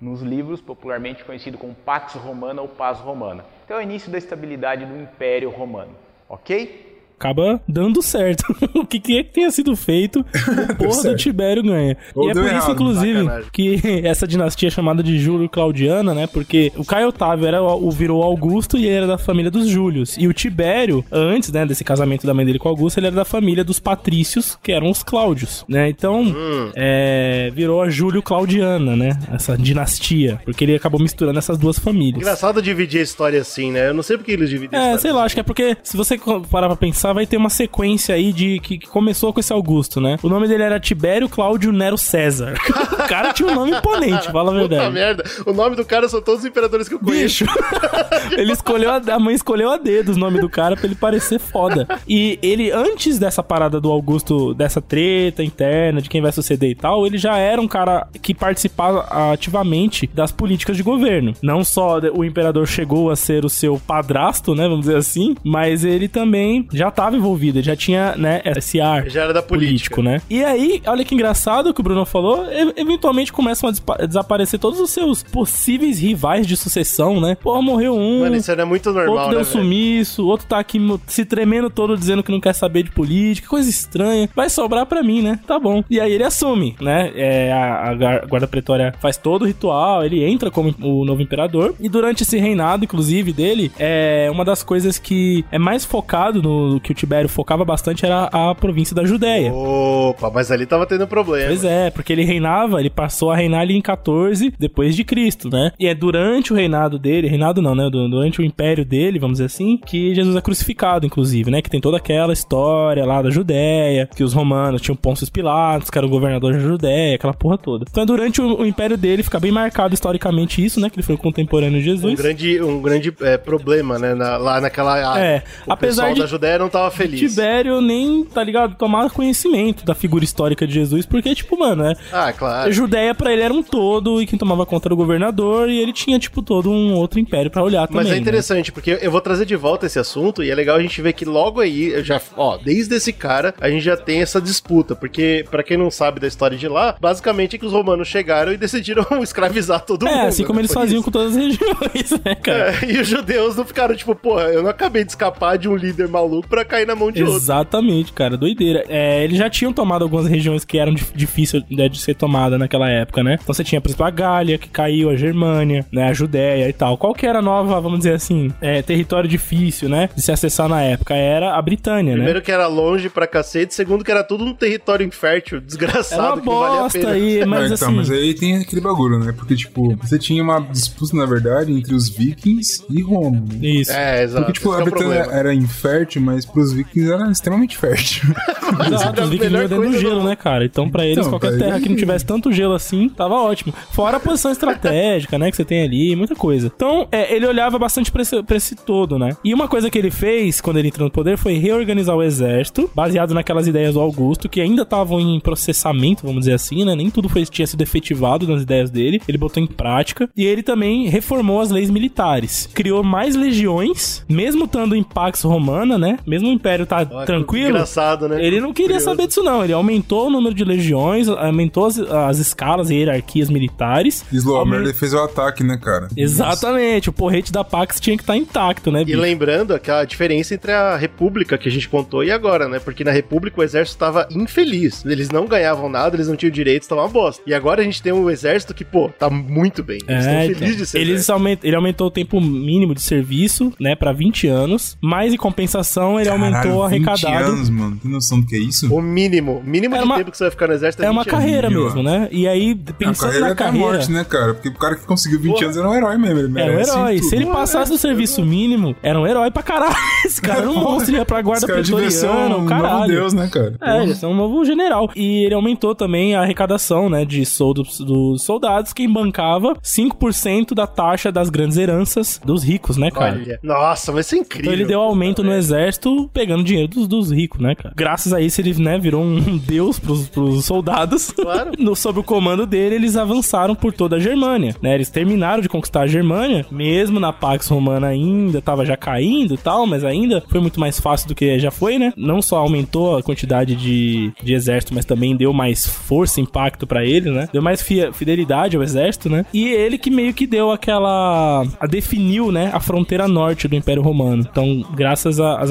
Nos 0.01 0.22
livros, 0.22 0.61
popularmente 0.61 1.24
conhecido 1.24 1.59
como 1.59 1.74
Pax 1.74 2.14
Romana 2.14 2.62
ou 2.62 2.68
Paz 2.68 2.98
Romana. 2.98 3.44
Então 3.64 3.76
é 3.76 3.80
o 3.80 3.82
início 3.82 4.11
da 4.11 4.18
estabilidade 4.18 4.86
do 4.86 4.96
Império 4.96 5.51
Romano, 5.51 5.94
ok? 6.28 6.89
Acaba 7.20 7.60
dando 7.68 8.00
certo. 8.00 8.44
o 8.74 8.86
que, 8.86 8.98
que 8.98 9.18
é 9.18 9.22
que 9.22 9.30
tenha 9.30 9.50
sido 9.50 9.76
feito, 9.76 10.20
o 10.70 10.76
porra 10.76 11.02
do. 11.02 11.16
Tibério 11.16 11.62
ganha. 11.62 11.94
Ou 12.14 12.28
e 12.28 12.30
é 12.30 12.32
por 12.32 12.44
isso, 12.44 12.54
errado, 12.54 12.72
inclusive, 12.72 13.18
sacanagem. 13.18 13.50
que 13.52 13.80
essa 14.08 14.26
dinastia 14.26 14.68
é 14.68 14.70
chamada 14.70 15.02
de 15.02 15.18
Júlio 15.18 15.46
Claudiana, 15.46 16.14
né? 16.14 16.26
Porque 16.26 16.72
o 16.76 16.84
Caio 16.84 17.08
Otávio 17.08 17.46
era 17.46 17.62
o, 17.62 17.90
virou 17.90 18.22
Augusto 18.22 18.78
e 18.78 18.86
ele 18.86 18.94
era 18.94 19.06
da 19.06 19.18
família 19.18 19.50
dos 19.50 19.68
Júlios. 19.68 20.16
E 20.16 20.26
o 20.26 20.32
Tibério, 20.32 21.04
antes, 21.12 21.52
né, 21.52 21.66
desse 21.66 21.84
casamento 21.84 22.26
da 22.26 22.32
mãe 22.32 22.46
dele 22.46 22.58
com 22.58 22.70
Augusto, 22.70 22.98
ele 22.98 23.08
era 23.08 23.16
da 23.16 23.24
família 23.26 23.62
dos 23.62 23.78
patrícios, 23.78 24.58
que 24.62 24.72
eram 24.72 24.88
os 24.88 25.02
Cláudios, 25.02 25.62
né? 25.68 25.90
Então, 25.90 26.34
é, 26.74 27.50
virou 27.54 27.82
a 27.82 27.90
Júlio 27.90 28.22
Claudiana, 28.22 28.96
né? 28.96 29.10
Essa 29.30 29.58
dinastia. 29.58 30.40
Porque 30.42 30.64
ele 30.64 30.74
acabou 30.74 30.98
misturando 30.98 31.38
essas 31.38 31.58
duas 31.58 31.78
famílias. 31.78 32.22
Engraçado 32.22 32.62
dividir 32.62 33.00
a 33.00 33.02
história 33.02 33.42
assim, 33.42 33.70
né? 33.70 33.90
Eu 33.90 33.94
não 33.94 34.02
sei 34.02 34.16
porque 34.16 34.32
eles 34.32 34.48
dividem 34.48 34.80
a 34.80 34.92
É, 34.92 34.96
sei 34.96 35.12
lá, 35.12 35.24
acho 35.24 35.34
que 35.34 35.40
é 35.40 35.44
porque 35.44 35.76
se 35.82 35.98
você 35.98 36.18
parar 36.50 36.68
pra 36.68 36.76
pensar, 36.76 37.09
vai 37.12 37.26
ter 37.26 37.36
uma 37.36 37.50
sequência 37.50 38.14
aí 38.14 38.32
de 38.32 38.58
que, 38.61 38.78
que 38.78 38.86
começou 38.86 39.32
com 39.32 39.40
esse 39.40 39.52
Augusto, 39.52 40.00
né? 40.00 40.16
O 40.22 40.28
nome 40.28 40.48
dele 40.48 40.62
era 40.62 40.78
Tibério 40.80 41.28
Cláudio 41.28 41.72
Nero 41.72 41.98
César. 41.98 42.54
o 42.92 43.08
cara 43.08 43.32
tinha 43.32 43.48
um 43.48 43.54
nome 43.54 43.72
imponente, 43.72 44.30
fala 44.30 44.50
a 44.50 44.54
Puta 44.62 44.68
verdade. 44.68 44.94
merda. 44.94 45.24
O 45.46 45.52
nome 45.52 45.76
do 45.76 45.84
cara 45.84 46.08
são 46.08 46.20
todos 46.20 46.40
os 46.40 46.46
imperadores 46.46 46.88
que 46.88 46.94
eu 46.94 46.98
conheço. 46.98 47.44
Bicho, 47.44 47.44
ele 48.36 48.52
escolheu 48.52 48.90
a, 48.90 48.96
a 48.96 49.18
mãe 49.18 49.34
escolheu 49.34 49.70
a 49.70 49.76
dedo 49.76 50.11
os 50.11 50.16
nomes 50.16 50.40
do 50.40 50.48
cara 50.48 50.76
pra 50.76 50.86
ele 50.86 50.94
parecer 50.94 51.38
foda. 51.38 51.86
E 52.08 52.38
ele, 52.42 52.70
antes 52.70 53.18
dessa 53.18 53.42
parada 53.42 53.80
do 53.80 53.90
Augusto, 53.90 54.54
dessa 54.54 54.80
treta 54.80 55.42
interna 55.42 56.00
de 56.00 56.08
quem 56.08 56.20
vai 56.20 56.32
suceder 56.32 56.70
e 56.70 56.74
tal, 56.74 57.06
ele 57.06 57.18
já 57.18 57.36
era 57.36 57.61
um 57.61 57.68
cara 57.68 58.06
que 58.20 58.34
participava 58.34 59.06
ativamente 59.32 60.08
das 60.12 60.32
políticas 60.32 60.76
de 60.76 60.82
governo. 60.82 61.34
Não 61.42 61.64
só 61.64 61.98
o 62.14 62.24
imperador 62.24 62.66
chegou 62.66 63.11
a 63.11 63.16
ser 63.16 63.44
o 63.44 63.48
seu 63.48 63.80
padrasto, 63.86 64.54
né, 64.54 64.64
vamos 64.64 64.80
dizer 64.80 64.96
assim, 64.96 65.34
mas 65.44 65.84
ele 65.84 66.08
também 66.08 66.66
já 66.72 66.90
estava 67.01 67.16
envolvido, 67.16 67.59
ele 67.59 67.66
já 67.66 67.74
tinha, 67.76 68.14
né, 68.16 68.42
esse 68.44 68.80
ar 68.80 69.09
Já 69.09 69.22
era 69.22 69.32
da 69.32 69.42
política. 69.42 69.94
político, 69.96 70.03
né? 70.03 70.20
E 70.28 70.44
aí, 70.44 70.82
olha 70.86 71.05
que 71.05 71.14
engraçado 71.14 71.72
que 71.72 71.80
o 71.80 71.82
Bruno 71.84 72.05
falou, 72.05 72.46
eventualmente 72.76 73.32
começam 73.32 73.70
a 73.70 74.07
desaparecer 74.07 74.59
todos 74.61 74.78
os 74.80 74.90
seus 74.90 75.22
possíveis 75.22 75.98
rivais 75.98 76.46
de 76.46 76.57
sucessão, 76.57 77.20
né? 77.20 77.36
Pô, 77.40 77.61
morreu 77.62 77.96
um, 77.96 78.20
Mano, 78.20 78.36
isso 78.36 78.51
era 78.51 78.66
muito 78.66 78.92
normal, 78.92 79.14
outro 79.14 79.28
né? 79.28 79.34
deu 79.36 79.44
velho? 79.44 79.51
sumiço, 79.61 80.26
outro 80.26 80.46
tá 80.46 80.59
aqui 80.59 80.78
se 81.07 81.24
tremendo 81.24 81.70
todo 81.70 81.96
dizendo 81.96 82.22
que 82.22 82.30
não 82.30 82.40
quer 82.40 82.55
saber 82.55 82.82
de 82.82 82.90
política, 82.90 83.48
coisa 83.48 83.68
estranha. 83.68 84.28
Vai 84.34 84.51
sobrar 84.51 84.84
pra 84.86 85.03
mim, 85.03 85.22
né? 85.22 85.38
Tá 85.46 85.59
bom. 85.59 85.82
E 85.88 85.98
aí 85.98 86.12
ele 86.12 86.24
assume, 86.24 86.76
né? 86.80 87.12
É, 87.14 87.53
a, 87.53 87.90
a 87.90 88.26
guarda 88.26 88.46
pretória 88.46 88.94
faz 89.01 89.16
todo 89.16 89.42
o 89.42 89.46
ritual, 89.46 90.05
ele 90.05 90.22
entra 90.24 90.51
como 90.51 90.74
o 90.82 91.05
novo 91.05 91.22
imperador. 91.22 91.74
E 91.80 91.88
durante 91.88 92.22
esse 92.22 92.38
reinado, 92.38 92.84
inclusive, 92.84 93.32
dele, 93.32 93.72
é 93.78 94.28
uma 94.30 94.44
das 94.44 94.62
coisas 94.62 94.98
que 94.98 95.44
é 95.51 95.59
mais 95.59 95.84
focado 95.84 96.42
no 96.42 96.80
que 96.80 96.89
o 96.93 96.95
Tibério 96.95 97.28
focava 97.28 97.64
bastante 97.64 98.05
era 98.05 98.24
a 98.32 98.55
província 98.55 98.95
da 98.95 99.05
Judéia. 99.05 99.53
Opa, 99.53 100.30
mas 100.32 100.51
ali 100.51 100.66
tava 100.66 100.86
tendo 100.86 101.07
problema. 101.07 101.47
Pois 101.49 101.64
é, 101.64 101.91
porque 101.91 102.12
ele 102.12 102.24
reinava, 102.24 102.80
ele 102.80 102.91
passou 102.91 103.30
a 103.30 103.36
reinar 103.36 103.61
ali 103.61 103.76
em 103.76 103.80
14 103.80 104.53
depois 104.59 104.95
de 104.97 105.05
Cristo, 105.05 105.49
né? 105.51 105.72
E 105.78 105.86
é 105.86 105.95
durante 105.95 106.53
o 106.53 106.57
reinado 106.57 106.99
dele, 106.99 107.28
reinado 107.28 107.61
não, 107.62 107.74
né? 107.74 107.88
Du- 107.91 108.09
Durante 108.11 108.41
o 108.41 108.45
império 108.45 108.84
dele, 108.84 109.18
vamos 109.18 109.34
dizer 109.34 109.45
assim, 109.47 109.78
que 109.78 110.14
Jesus 110.14 110.34
é 110.34 110.41
crucificado, 110.41 111.07
inclusive, 111.07 111.51
né? 111.51 111.62
Que 111.62 111.70
tem 111.70 111.80
toda 111.80 111.97
aquela 111.97 112.32
história 112.32 113.05
lá 113.05 113.22
da 113.22 113.30
Judéia, 113.30 114.09
que 114.14 114.24
os 114.24 114.32
romanos 114.32 114.80
tinham 114.82 114.97
Pôncio 114.97 115.30
Pilatos, 115.30 115.91
que 115.91 115.97
era 115.99 116.07
o 116.07 116.11
governador 116.11 116.53
da 116.55 116.59
Judéia, 116.59 117.14
aquela 117.14 117.32
porra 117.34 117.57
toda. 117.59 117.84
Então 117.88 118.03
é 118.03 118.07
durante 118.07 118.41
o, 118.41 118.61
o 118.61 118.66
império 118.66 118.97
dele, 118.97 119.22
fica 119.22 119.38
bem 119.38 119.53
marcado 119.53 119.95
historicamente 119.95 120.64
isso, 120.64 120.80
né? 120.80 120.91
Que 120.91 120.97
ele 120.97 121.07
foi 121.07 121.16
contemporâneo 121.16 121.80
de 121.80 121.88
Um 121.91 121.93
Jesus. 121.95 122.14
grande, 122.20 122.61
um 122.62 122.80
grande 122.82 123.14
é, 123.20 123.36
problema, 123.36 123.99
né? 123.99 124.14
na- 124.14 124.36
lá 124.36 124.61
naquela 124.61 124.93
área. 125.12 125.20
É, 125.24 125.43
o 125.66 125.72
apesar 125.72 126.03
pessoal 126.03 126.14
de- 126.14 126.20
da 126.20 126.26
Judéia 126.26 126.59
não 126.59 126.68
tava 126.81 126.91
feliz. 126.91 127.20
Tibério 127.20 127.81
nem, 127.81 128.24
tá 128.24 128.43
ligado? 128.43 128.74
Tomar 128.76 129.11
conhecimento 129.11 129.85
da 129.85 129.95
figura 129.95 130.24
histórica 130.24 130.66
de 130.66 130.72
Jesus, 130.72 131.07
porque, 131.07 131.35
tipo, 131.35 131.59
mano, 131.59 131.85
é, 131.85 131.95
Ah, 132.12 132.33
claro. 132.33 132.68
A 132.68 132.72
Judéia 132.72 133.14
pra 133.14 133.33
ele 133.33 133.43
era 133.43 133.53
um 133.53 133.62
todo 133.62 134.20
e 134.20 134.26
quem 134.26 134.39
tomava 134.39 134.64
conta 134.66 134.89
era 134.89 134.95
o 134.95 134.97
governador 134.97 135.68
e 135.68 135.78
ele 135.78 135.93
tinha, 135.93 136.18
tipo, 136.18 136.43
todo 136.43 136.70
um 136.70 136.95
outro 136.95 137.18
império 137.20 137.51
pra 137.51 137.62
olhar 137.62 137.87
também. 137.87 138.03
Mas 138.03 138.09
é 138.09 138.14
né? 138.14 138.18
interessante, 138.18 138.72
porque 138.72 138.99
eu 139.01 139.11
vou 139.11 139.20
trazer 139.20 139.45
de 139.45 139.57
volta 139.57 139.87
esse 139.87 139.99
assunto 139.99 140.43
e 140.43 140.51
é 140.51 140.55
legal 140.55 140.76
a 140.76 140.83
gente 140.83 141.01
ver 141.03 141.12
que 141.12 141.24
logo 141.24 141.61
aí, 141.61 141.89
eu 141.93 142.05
já, 142.05 142.20
ó, 142.37 142.57
desde 142.57 142.95
esse 142.95 143.12
cara, 143.12 143.55
a 143.61 143.68
gente 143.70 143.83
já 143.83 143.97
tem 143.97 144.22
essa 144.22 144.41
disputa, 144.41 144.95
porque 144.95 145.45
pra 145.51 145.62
quem 145.62 145.76
não 145.76 145.91
sabe 145.91 146.20
da 146.20 146.26
história 146.26 146.57
de 146.57 146.68
lá, 146.68 146.97
basicamente 147.01 147.57
é 147.57 147.59
que 147.59 147.66
os 147.66 147.72
romanos 147.72 148.09
chegaram 148.09 148.53
e 148.53 148.57
decidiram 148.57 149.05
escravizar 149.22 149.81
todo 149.85 150.07
mundo. 150.07 150.14
É, 150.14 150.26
assim 150.26 150.45
como 150.45 150.57
né? 150.59 150.62
eles 150.62 150.72
Foi 150.72 150.83
faziam 150.83 150.99
isso. 151.01 151.05
com 151.05 151.11
todas 151.11 151.37
as 151.37 151.37
regiões, 151.37 152.11
né, 152.24 152.35
cara? 152.35 152.74
É, 152.83 152.91
e 152.93 153.01
os 153.01 153.09
judeus 153.09 153.57
não 153.57 153.64
ficaram 153.64 153.95
tipo, 153.95 154.14
porra, 154.14 154.45
eu 154.45 154.62
não 154.62 154.70
acabei 154.70 155.05
de 155.05 155.11
escapar 155.11 155.59
de 155.59 155.68
um 155.68 155.76
líder 155.76 156.09
maluco 156.09 156.49
pra 156.49 156.64
cair 156.70 156.86
na 156.86 156.94
mão 156.94 157.10
de 157.10 157.22
outro. 157.22 157.36
Exatamente, 157.36 158.12
cara, 158.12 158.36
doideira. 158.36 158.84
É, 158.88 159.22
eles 159.24 159.36
já 159.38 159.50
tinham 159.50 159.72
tomado 159.72 160.02
algumas 160.02 160.26
regiões 160.26 160.64
que 160.64 160.78
eram 160.78 160.94
dif- 160.94 161.12
difíceis 161.14 161.62
né, 161.70 161.88
de 161.88 161.98
ser 162.00 162.14
tomada 162.14 162.56
naquela 162.58 162.88
época, 162.88 163.22
né? 163.22 163.36
Então 163.42 163.52
você 163.54 163.64
tinha, 163.64 163.80
por 163.80 163.88
exemplo, 163.88 164.06
a 164.06 164.10
Gália, 164.10 164.56
que 164.58 164.68
caiu, 164.68 165.10
a 165.10 165.16
Germânia, 165.16 165.84
né? 165.92 166.04
A 166.08 166.12
Judéia 166.12 166.68
e 166.68 166.72
tal. 166.72 166.96
Qual 166.96 167.12
que 167.14 167.26
era 167.26 167.40
a 167.40 167.42
nova, 167.42 167.80
vamos 167.80 167.98
dizer 167.98 168.14
assim, 168.14 168.50
é, 168.60 168.80
território 168.82 169.28
difícil, 169.28 169.88
né? 169.88 170.08
De 170.14 170.22
se 170.22 170.30
acessar 170.32 170.68
na 170.68 170.80
época? 170.82 171.14
Era 171.14 171.54
a 171.56 171.62
Britânia, 171.62 172.12
né? 172.12 172.16
Primeiro 172.18 172.42
que 172.42 172.52
era 172.52 172.66
longe 172.66 173.08
pra 173.08 173.26
cacete, 173.26 173.74
segundo 173.74 174.04
que 174.04 174.10
era 174.10 174.22
tudo 174.24 174.44
um 174.44 174.54
território 174.54 175.04
infértil, 175.06 175.60
desgraçado, 175.64 176.22
Era 176.22 176.32
uma 176.34 176.40
que 176.40 176.46
não 176.48 176.58
valia 176.60 176.78
a 176.78 176.82
bosta 176.84 176.98
pena. 176.98 177.10
aí, 177.12 177.40
Não, 177.40 177.48
mas 177.48 177.72
então, 177.72 177.88
assim... 177.88 177.96
mas 177.96 178.10
aí 178.10 178.34
tem 178.34 178.56
aquele 178.58 178.80
bagulho, 178.80 179.18
né? 179.18 179.32
Porque, 179.36 179.56
tipo, 179.56 179.96
você 179.96 180.18
tinha 180.18 180.42
uma 180.42 180.60
disputa, 180.60 181.16
na 181.16 181.26
verdade, 181.26 181.72
entre 181.72 181.94
os 181.94 182.08
vikings 182.08 182.84
e 182.90 183.02
Roma. 183.02 183.40
né? 183.40 183.58
Isso. 183.68 183.92
É, 183.92 184.22
exato. 184.22 184.44
Porque, 184.46 184.52
tipo, 184.60 184.68
esse 184.70 184.76
a 184.76 184.78
é 184.78 184.82
o 184.82 184.84
Britânia 184.90 185.14
problema. 185.22 185.38
era 185.40 185.54
infértil, 185.54 186.22
mas 186.22 186.44
pros 186.51 186.72
vikings 186.72 187.11
era 187.11 187.30
extremamente 187.30 187.76
fértil. 187.76 188.34
Exato, 188.86 189.22
os 189.22 189.28
vikings 189.30 189.51
viviam 189.51 189.68
dentro 189.68 189.90
do 189.90 189.98
gelo, 189.98 190.24
né, 190.24 190.36
cara? 190.36 190.64
Então, 190.64 190.88
pra 190.88 191.05
eles, 191.05 191.18
Então, 191.18 191.30
qualquer 191.30 191.57
pra 191.57 191.66
terra 191.66 191.80
que 191.80 191.88
não 191.88 191.96
tivesse 191.96 192.24
tanto 192.24 192.53
gelo 192.53 192.74
assim, 192.74 193.09
tava 193.09 193.34
ótimo. 193.34 193.72
Fora 193.92 194.16
a 194.16 194.20
posição 194.20 194.51
estratégica, 194.51 195.38
né, 195.38 195.51
que 195.51 195.57
você 195.57 195.64
tem 195.64 195.82
ali, 195.82 196.14
muita 196.16 196.34
coisa. 196.34 196.70
Então, 196.74 197.07
é, 197.11 197.34
ele 197.34 197.46
olhava 197.46 197.78
bastante 197.78 198.11
pra 198.11 198.22
esse, 198.22 198.42
pra 198.42 198.57
esse 198.57 198.74
todo, 198.74 199.18
né? 199.18 199.36
E 199.44 199.53
uma 199.55 199.68
coisa 199.68 199.90
que 199.90 199.98
ele 199.98 200.11
fez, 200.11 200.61
quando 200.61 200.78
ele 200.78 200.88
entrou 200.88 201.07
no 201.07 201.12
poder, 201.12 201.36
foi 201.36 201.55
reorganizar 201.55 202.16
o 202.16 202.22
exército, 202.22 202.90
baseado 202.94 203.34
naquelas 203.34 203.66
ideias 203.66 203.94
do 203.94 204.01
Augusto, 204.01 204.48
que 204.48 204.61
ainda 204.61 204.82
estavam 204.82 205.20
em 205.20 205.40
processamento, 205.40 206.22
vamos 206.26 206.40
dizer 206.40 206.55
assim, 206.55 206.84
né? 206.84 206.94
Nem 206.94 207.11
tudo 207.11 207.28
foi, 207.28 207.44
tinha 207.46 207.66
sido 207.66 207.82
efetivado 207.82 208.46
nas 208.46 208.62
ideias 208.62 208.90
dele. 208.90 209.20
Ele 209.28 209.38
botou 209.38 209.62
em 209.62 209.66
prática. 209.66 210.28
E 210.36 210.44
ele 210.44 210.62
também 210.62 211.09
reformou 211.09 211.61
as 211.61 211.70
leis 211.70 211.90
militares. 211.90 212.68
Criou 212.72 213.03
mais 213.03 213.34
legiões, 213.36 214.24
mesmo 214.28 214.64
estando 214.64 214.94
em 214.94 215.03
Pax 215.03 215.42
Romana, 215.42 215.98
né? 215.98 216.18
Mesmo 216.26 216.39
mesmo 216.41 216.49
o 216.49 216.53
Império 216.53 216.86
tá 216.86 217.07
Olha, 217.11 217.26
tranquilo, 217.26 217.70
Engraçado, 217.70 218.28
né? 218.28 218.45
ele 218.45 218.61
não 218.61 218.72
queria 218.72 218.97
Curioso. 218.97 219.05
saber 219.05 219.26
disso 219.26 219.43
não. 219.43 219.62
Ele 219.64 219.72
aumentou 219.72 220.26
o 220.26 220.30
número 220.30 220.55
de 220.55 220.64
legiões, 220.64 221.28
aumentou 221.28 221.86
as, 221.86 221.99
as 221.99 222.38
escalas 222.38 222.91
e 222.91 222.95
hierarquias 222.95 223.49
militares. 223.51 224.24
Slowmer 224.32 224.74
Aumen- 224.78 224.88
ele 224.91 224.95
fez 224.99 225.12
o 225.14 225.18
ataque, 225.18 225.62
né, 225.62 225.78
cara? 225.82 226.09
Exatamente, 226.16 227.09
o 227.11 227.12
porrete 227.12 227.53
da 227.53 227.62
Pax 227.62 228.01
tinha 228.01 228.16
que 228.16 228.22
estar 228.22 228.36
intacto, 228.36 228.91
né, 228.91 229.03
E 229.03 229.05
bicho? 229.07 229.18
lembrando 229.20 229.74
aquela 229.74 230.05
diferença 230.05 230.55
entre 230.55 230.72
a 230.72 230.97
República 230.97 231.59
que 231.59 231.68
a 231.68 231.72
gente 231.72 231.88
contou 231.88 232.24
e 232.24 232.30
agora, 232.30 232.68
né? 232.68 232.78
Porque 232.78 233.05
na 233.05 233.11
República 233.11 233.61
o 233.61 233.64
exército 233.64 233.97
estava 233.97 234.26
infeliz. 234.30 235.05
Eles 235.05 235.30
não 235.30 235.47
ganhavam 235.47 235.88
nada, 235.88 236.16
eles 236.16 236.28
não 236.28 236.36
tinham 236.36 236.51
direitos, 236.51 236.88
tava 236.88 237.03
uma 237.03 237.09
bosta. 237.09 237.43
E 237.47 237.53
agora 237.55 237.80
a 237.82 237.84
gente 237.84 238.03
tem 238.03 238.12
um 238.12 238.30
exército 238.30 238.72
que, 238.74 238.84
pô, 238.84 239.09
tá 239.18 239.28
muito 239.28 239.82
bem. 239.82 239.99
Eles 240.09 240.24
estão 240.24 240.38
É, 240.38 240.43
felizes 240.47 240.57
então. 240.62 240.76
de 240.76 240.86
ser. 240.86 240.99
Eles 241.01 241.30
aument... 241.30 241.59
Ele 241.62 241.76
aumentou 241.76 242.07
o 242.07 242.11
tempo 242.11 242.41
mínimo 242.41 242.95
de 242.95 243.03
serviço, 243.03 243.72
né, 243.78 243.95
pra 243.95 244.12
20 244.12 244.47
anos, 244.47 244.97
mas 245.01 245.34
em 245.34 245.36
compensação 245.36 246.18
ele 246.18 246.28
aumentou 246.31 246.59
o 246.59 246.62
Caralho, 246.83 246.89
20 246.89 247.09
arrecadado. 247.09 247.53
anos, 247.53 247.70
mano. 247.70 247.97
Tem 248.03 248.11
noção 248.11 248.41
do 248.41 248.47
que 248.47 248.57
é 248.57 248.59
isso? 248.59 248.93
O 248.95 249.01
mínimo, 249.03 249.62
mínimo 249.64 249.95
É 249.97 249.99
de 249.99 250.05
uma- 250.05 250.16
tempo 250.18 250.31
que 250.31 250.37
você 250.39 250.45
vai 250.45 250.51
ficar 250.51 250.66
no 250.68 250.74
exército 250.74 251.03
é, 251.03 251.07
É 251.07 251.11
uma 251.11 251.22
20 251.24 251.33
anos. 251.33 251.45
carreira 251.45 251.70
Mil 251.70 251.85
mesmo, 251.85 252.01
anos. 252.01 252.12
né? 252.12 252.28
E 252.31 252.47
aí, 252.49 252.78
A 252.89 252.93
pensando 252.93 253.26
carreira 253.26 253.49
na 253.49 253.55
carreira... 253.55 253.87
morte, 253.87 254.11
né, 254.12 254.24
cara? 254.24 254.55
Porque 254.55 254.68
o 254.68 254.74
cara 254.74 254.97
que 254.97 255.07
conseguiu 255.07 255.41
20 255.41 255.53
Porra. 255.53 255.64
anos 255.66 255.76
era 255.76 255.89
um 255.89 255.95
herói 255.95 256.18
mesmo. 256.18 256.39
Ele 256.41 256.61
Era 256.61 256.72
um 256.72 256.81
herói. 256.81 257.16
tudo. 257.16 257.28
Se 257.28 257.37
ele 257.37 257.47
passasse 257.47 257.93
o 257.93 257.99
serviço 257.99 258.45
mínimo, 258.45 258.95
era 259.03 259.18
um 259.18 259.26
herói 259.26 259.51
pra 259.51 259.62
caralho. 259.62 259.95
Esse 260.24 260.41
cara 260.41 260.61
era 260.61 260.70
um 260.70 260.74
monstro, 260.74 261.14
ia 261.14 261.24
pra 261.24 261.41
guarda 261.43 261.66
pretoriana, 261.66 262.33
um 262.33 262.45
um 262.45 262.49
novo 262.51 262.66
caralho. 262.68 263.12
deus, 263.12 263.33
né, 263.33 263.49
cara? 263.53 263.74
É, 263.81 264.03
ele 264.03 264.14
ser 264.14 264.26
um 264.26 264.35
novo 264.35 264.64
general. 264.64 265.11
E 265.16 265.45
ele 265.45 265.55
aumentou 265.55 265.95
também 265.95 266.35
a 266.35 266.43
arrecadação, 266.43 267.09
né, 267.09 267.24
de 267.24 267.45
soldos 267.45 267.99
dos 268.01 268.43
soldados, 268.43 268.93
quem 268.93 269.11
bancava 269.11 269.74
5% 269.83 270.74
da 270.74 270.87
taxa 270.87 271.31
das 271.33 271.49
grandes 271.51 271.76
heranças 271.76 272.41
dos 272.45 272.62
ricos, 272.62 272.97
né, 272.97 273.11
cara? 273.11 273.37
Olha. 273.37 273.59
Nossa, 273.62 274.12
vai 274.12 274.22
ser 274.22 274.37
incrível. 274.37 274.70
Então 274.70 274.72
ele 274.72 274.85
deu 274.85 275.01
aumento 275.01 275.43
no 275.43 275.53
exército 275.53 276.19
pegando 276.28 276.62
dinheiro 276.64 276.88
dos, 276.88 277.06
dos 277.08 277.30
ricos, 277.30 277.60
né, 277.60 277.74
cara? 277.74 277.94
Graças 277.96 278.32
a 278.32 278.40
isso 278.40 278.60
ele, 278.60 278.74
né, 278.82 278.98
virou 278.98 279.22
um 279.22 279.56
deus 279.58 279.98
pros, 279.98 280.28
pros 280.28 280.64
soldados. 280.64 281.30
Claro. 281.30 281.70
No, 281.80 281.94
sob 281.96 282.20
o 282.20 282.22
comando 282.22 282.66
dele, 282.66 282.96
eles 282.96 283.16
avançaram 283.16 283.74
por 283.74 283.92
toda 283.92 284.16
a 284.16 284.18
Germânia, 284.18 284.76
né? 284.82 284.94
Eles 284.94 285.08
terminaram 285.10 285.62
de 285.62 285.68
conquistar 285.68 286.02
a 286.02 286.06
Germânia, 286.06 286.66
mesmo 286.70 287.18
na 287.18 287.32
Pax 287.32 287.68
Romana 287.68 288.08
ainda, 288.08 288.60
tava 288.60 288.84
já 288.84 288.96
caindo 288.96 289.54
e 289.54 289.56
tal, 289.56 289.86
mas 289.86 290.04
ainda 290.04 290.42
foi 290.48 290.60
muito 290.60 290.78
mais 290.78 291.00
fácil 291.00 291.28
do 291.28 291.34
que 291.34 291.58
já 291.58 291.70
foi, 291.70 291.98
né? 291.98 292.12
Não 292.16 292.42
só 292.42 292.58
aumentou 292.58 293.16
a 293.16 293.22
quantidade 293.22 293.74
de, 293.74 294.32
de 294.42 294.52
exército, 294.52 294.94
mas 294.94 295.04
também 295.04 295.34
deu 295.36 295.52
mais 295.52 295.86
força 295.86 296.40
e 296.40 296.42
impacto 296.42 296.86
pra 296.86 297.04
ele, 297.04 297.30
né? 297.30 297.48
Deu 297.52 297.62
mais 297.62 297.80
fi- 297.82 298.10
fidelidade 298.12 298.76
ao 298.76 298.82
exército, 298.82 299.28
né? 299.30 299.46
E 299.54 299.68
ele 299.68 299.96
que 299.96 300.10
meio 300.10 300.34
que 300.34 300.46
deu 300.46 300.70
aquela... 300.70 301.64
A 301.80 301.86
definiu, 301.86 302.52
né? 302.52 302.70
A 302.74 302.80
fronteira 302.80 303.26
norte 303.28 303.66
do 303.68 303.76
Império 303.76 304.02
Romano. 304.02 304.46
Então, 304.50 304.84
graças 304.94 305.40
a- 305.40 305.58
às 305.60 305.70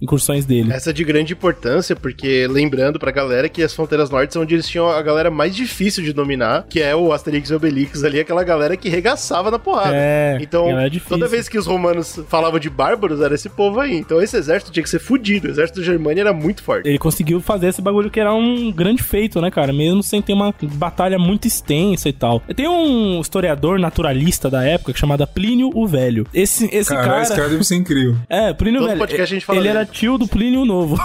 incursões 0.00 0.44
dele. 0.44 0.72
Essa 0.72 0.90
é 0.90 0.92
de 0.92 1.04
grande 1.04 1.32
importância, 1.32 1.94
porque 1.94 2.46
lembrando 2.46 2.98
pra 2.98 3.10
galera 3.10 3.48
que 3.48 3.62
as 3.62 3.74
fronteiras 3.74 4.10
norte 4.10 4.32
são 4.32 4.42
onde 4.42 4.54
eles 4.54 4.68
tinham 4.68 4.88
a 4.88 5.02
galera 5.02 5.30
mais 5.30 5.54
difícil 5.54 6.02
de 6.02 6.12
dominar, 6.12 6.66
que 6.68 6.80
é 6.80 6.94
o 6.94 7.12
Asterix 7.12 7.50
e 7.50 7.54
Obelix 7.54 8.04
ali, 8.04 8.20
aquela 8.20 8.44
galera 8.44 8.76
que 8.76 8.88
regaçava 8.88 9.50
na 9.50 9.58
porrada. 9.58 9.94
É, 9.94 10.38
então, 10.40 10.66
difícil. 10.88 11.18
toda 11.18 11.28
vez 11.28 11.48
que 11.48 11.58
os 11.58 11.66
romanos 11.66 12.20
falavam 12.28 12.58
de 12.58 12.70
bárbaros, 12.70 13.20
era 13.20 13.34
esse 13.34 13.48
povo 13.48 13.80
aí. 13.80 13.96
Então 13.96 14.20
esse 14.20 14.36
exército 14.36 14.72
tinha 14.72 14.82
que 14.82 14.90
ser 14.90 14.98
fudido. 14.98 15.48
O 15.48 15.50
exército 15.50 15.80
da 15.80 15.84
Germânia 15.86 16.22
era 16.22 16.32
muito 16.32 16.62
forte. 16.62 16.88
Ele 16.88 16.98
conseguiu 16.98 17.40
fazer 17.40 17.68
esse 17.68 17.80
bagulho 17.82 18.10
que 18.10 18.20
era 18.20 18.32
um 18.32 18.72
grande 18.72 19.02
feito, 19.02 19.40
né, 19.40 19.50
cara? 19.50 19.72
Mesmo 19.72 20.02
sem 20.02 20.20
ter 20.20 20.32
uma 20.32 20.54
batalha 20.74 21.18
muito 21.18 21.46
extensa 21.46 22.08
e 22.08 22.12
tal. 22.12 22.40
Tem 22.54 22.68
um 22.68 23.20
historiador 23.20 23.78
naturalista 23.78 24.50
da 24.50 24.64
época 24.64 24.92
chamado 24.94 25.24
Plínio 25.26 25.70
o 25.74 25.86
Velho. 25.86 26.26
Esse, 26.32 26.66
esse 26.72 26.90
Caralho, 26.90 27.10
cara. 27.10 27.22
esse 27.22 27.34
cara 27.34 27.48
deve 27.48 27.64
ser 27.64 27.76
incrível. 27.76 28.16
É, 28.28 28.52
Plínio 28.52 28.80
o 28.80 28.82
Todo 28.82 28.88
Velho. 28.88 28.98
podcast 29.00 29.32
a 29.32 29.36
gente 29.36 29.46
fala 29.46 29.58
ele 29.68 29.76
era 29.76 29.86
tio 29.86 30.16
do 30.18 30.26
Plínio 30.26 30.64
Novo. 30.64 30.96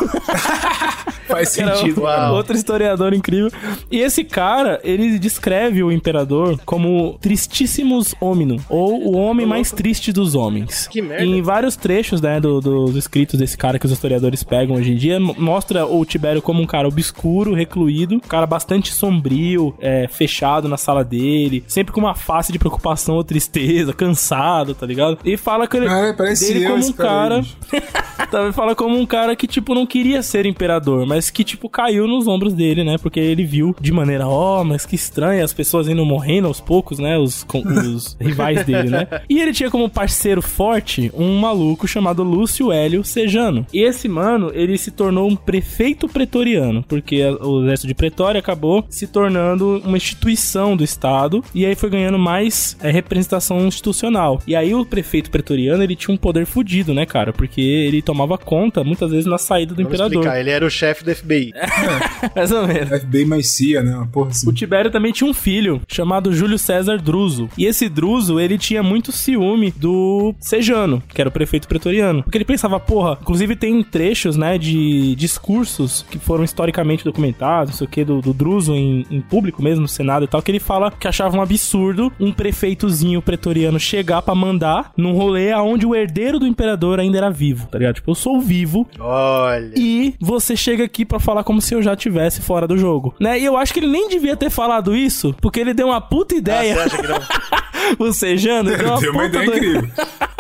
Faz 1.28 1.56
Era 1.60 1.76
sentido, 1.76 2.02
cara. 2.02 2.32
Outro 2.32 2.56
historiador 2.56 3.14
incrível. 3.14 3.52
E 3.92 4.00
esse 4.00 4.24
cara, 4.24 4.80
ele 4.84 5.20
descreve 5.20 5.84
o 5.84 5.92
imperador 5.92 6.60
como 6.66 7.20
tristíssimos 7.22 8.16
hominum, 8.20 8.58
ou 8.68 9.04
o 9.14 9.16
homem 9.16 9.46
mais 9.46 9.72
triste 9.72 10.12
dos 10.12 10.34
homens. 10.34 10.88
Que 10.88 11.04
merda. 11.04 11.24
Em 11.24 11.40
vários 11.44 11.76
trechos, 11.76 12.20
né, 12.20 12.40
do- 12.40 12.60
dos 12.60 12.96
escritos 12.96 13.40
desse 13.40 13.56
cara 13.56 13.78
que 13.78 13.86
os 13.86 13.92
historiadores 13.92 14.44
pegam 14.44 14.76
hoje 14.76 14.92
em 14.92 14.96
dia, 14.96 15.20
mo- 15.20 15.36
mostra 15.38 15.86
o 15.86 16.04
Tibério 16.04 16.42
como 16.42 16.64
um 16.64 16.66
cara 16.66 16.88
obscuro, 16.88 17.54
recluído, 17.54 18.16
um 18.16 18.20
cara 18.20 18.48
bastante 18.48 18.92
sombrio, 18.92 19.76
é, 19.80 20.08
fechado 20.08 20.68
na 20.68 20.78
sala 20.78 21.04
dele, 21.04 21.64
sempre 21.68 21.94
com 21.94 22.00
uma 22.00 22.16
face 22.16 22.52
de 22.52 22.58
preocupação 22.58 23.14
ou 23.16 23.24
tristeza, 23.24 23.94
cansado, 23.94 24.74
tá 24.74 24.86
ligado? 24.88 25.20
E 25.24 25.38
fala 25.38 25.68
que 25.68 25.78
ele, 25.78 25.86
Cara, 25.86 26.12
parece 26.16 26.52
dele 26.54 26.66
como 26.68 26.84
um 26.88 26.92
cara 26.94 27.36
aí, 27.72 27.82
fala 28.54 28.76
como 28.76 28.98
um 28.98 29.06
cara 29.06 29.36
que, 29.36 29.48
tipo, 29.48 29.74
não 29.74 29.86
queria 29.86 30.22
ser 30.22 30.46
imperador, 30.46 31.06
mas 31.06 31.30
que, 31.30 31.44
tipo, 31.44 31.70
caiu 31.70 32.08
nos 32.08 32.28
ombros 32.28 32.54
dele, 32.54 32.84
né? 32.84 32.98
Porque 32.98 33.20
ele 33.20 33.44
viu 33.44 33.76
de 33.80 33.92
maneira, 33.92 34.28
ó, 34.28 34.64
mas 34.64 34.86
que 34.86 34.96
estranho, 34.96 35.44
as 35.44 35.54
pessoas 35.54 35.88
indo 35.88 36.06
morrendo 36.06 36.48
aos 36.48 36.60
poucos, 36.60 37.00
né? 37.00 37.18
Os, 37.18 37.46
os 37.54 38.18
rivais 38.22 38.66
dele, 38.66 38.90
né? 38.90 39.08
E 39.30 39.40
ele 39.40 39.54
tinha 39.54 39.70
como 39.70 39.90
parceiro 39.90 40.42
forte 40.42 41.12
um 41.16 41.38
maluco 41.40 41.88
chamado 41.88 42.24
Lúcio 42.24 42.72
Hélio 42.72 43.04
Sejano. 43.04 43.66
E 43.74 43.82
esse 43.82 44.08
mano, 44.08 44.52
ele 44.54 44.78
se 44.78 44.92
tornou 44.92 45.28
um 45.30 45.36
prefeito 45.36 46.08
pretoriano, 46.08 46.84
porque 46.88 47.24
o 47.42 47.64
exército 47.64 47.88
de 47.88 47.96
Pretória 47.96 48.40
acabou 48.40 48.86
se 48.90 49.08
tornando 49.08 49.82
uma 49.86 49.98
instituição 49.98 50.76
do 50.76 50.84
Estado, 50.84 51.44
e 51.54 51.66
aí 51.66 51.76
foi 51.76 51.90
ganhando 51.90 52.18
mais 52.18 52.78
é, 52.82 52.92
representação 52.92 53.66
institucional. 53.68 54.42
E 54.48 54.56
aí 54.56 54.74
o 54.74 54.86
prefeito 54.86 55.30
pretoriano, 55.30 55.84
ele 55.84 55.96
tinha 55.96 56.14
um 56.14 56.18
poder 56.18 56.46
fudido, 56.46 56.94
né, 56.94 57.06
cara? 57.06 57.34
Porque 57.34 57.62
ele 57.62 58.02
tomava 58.02 58.38
conta, 58.46 58.84
muitas 58.84 59.12
vezes, 59.12 59.26
na 59.26 59.38
saída 59.38 59.74
do 59.74 59.78
Vamos 59.84 59.94
imperador. 59.94 60.14
explicar, 60.14 60.40
ele 60.40 60.50
era 60.50 60.66
o 60.66 60.70
chefe 60.70 61.04
do 61.04 61.14
FBI. 61.16 61.52
Mais 62.36 62.52
ou 62.52 62.68
menos. 62.68 63.02
FBI 63.02 63.26
mais 63.26 63.48
CIA, 63.50 63.84
né? 63.84 63.96
Uma 63.96 64.08
porra 64.08 64.30
assim. 64.30 64.50
O 64.50 64.54
Tibério 64.54 64.92
também 64.92 65.12
tinha 65.12 65.30
um 65.30 65.34
filho 65.34 65.82
chamado 65.88 66.34
Júlio 66.34 66.58
César 66.58 66.98
Druso. 66.98 67.50
E 67.58 67.66
esse 67.66 67.88
Druso, 67.90 68.40
ele 68.40 68.58
tinha 68.58 68.82
muito 68.84 69.12
ciúme 69.12 69.72
do 69.72 70.34
Sejano, 70.40 71.02
que 71.08 71.22
era 71.22 71.30
o 71.30 71.32
prefeito 71.32 71.68
pretoriano. 71.68 72.24
Porque 72.24 72.38
ele 72.38 72.46
pensava, 72.46 72.80
porra, 72.80 73.18
inclusive 73.22 73.56
tem 73.56 73.82
trechos, 73.84 74.36
né, 74.36 74.58
de 74.58 75.16
discursos 75.16 76.06
que 76.10 76.20
foram 76.20 76.44
historicamente 76.44 77.04
documentados, 77.04 77.72
não 77.72 77.78
sei 77.78 77.88
o 77.88 77.90
que, 77.90 78.04
do, 78.04 78.22
do 78.22 78.34
Druso 78.34 78.76
em, 78.76 79.06
em 79.10 79.22
público 79.22 79.62
mesmo, 79.62 79.82
no 79.82 79.88
Senado 79.88 80.26
e 80.26 80.28
tal, 80.28 80.42
que 80.42 80.52
ele 80.52 80.60
fala 80.60 80.92
que 80.92 81.08
achava 81.08 81.38
um 81.38 81.42
absurdo 81.42 82.12
um 82.20 82.32
prefeitozinho 82.32 83.22
pretoriano 83.22 83.80
chegar 83.80 84.22
pra 84.22 84.36
mandar 84.36 84.92
num 84.98 85.14
rolê 85.14 85.52
aonde 85.52 85.86
o 85.86 85.96
herdeiro 85.96 86.40
do 86.40 86.48
imperador 86.48 87.00
ainda 87.00 87.18
era 87.18 87.30
vivo, 87.30 87.68
tá 87.68 87.78
ligado? 87.78 87.96
Tipo, 87.96 88.12
sou 88.20 88.40
vivo, 88.40 88.88
Olha. 89.00 89.72
e 89.76 90.14
você 90.20 90.56
chega 90.56 90.84
aqui 90.84 91.06
pra 91.06 91.20
falar 91.20 91.44
como 91.44 91.62
se 91.62 91.74
eu 91.74 91.82
já 91.82 91.96
tivesse 91.96 92.42
fora 92.42 92.68
do 92.68 92.78
jogo, 92.78 93.14
né? 93.20 93.40
E 93.40 93.46
eu 93.46 93.56
acho 93.58 93.74
que 93.74 93.80
ele 93.80 93.88
nem 93.88 94.10
devia 94.10 94.36
ter 94.36 94.50
falado 94.50 94.96
isso, 94.96 95.34
porque 95.42 95.60
ele 95.60 95.74
deu 95.74 95.88
uma 95.88 96.02
puta 96.02 96.36
Ah, 96.36 96.38
ideia. 96.38 96.74
você 96.76 96.82
acha 96.82 96.98
que 96.98 97.08
não? 97.08 97.20
o 98.00 98.12
Sejano 98.14 98.76
deu 98.76 98.86
uma 98.88 99.00
Deu 99.00 99.12
uma 99.12 99.26
ideia 99.26 99.46
do- 99.46 99.56
incrível. 99.58 99.90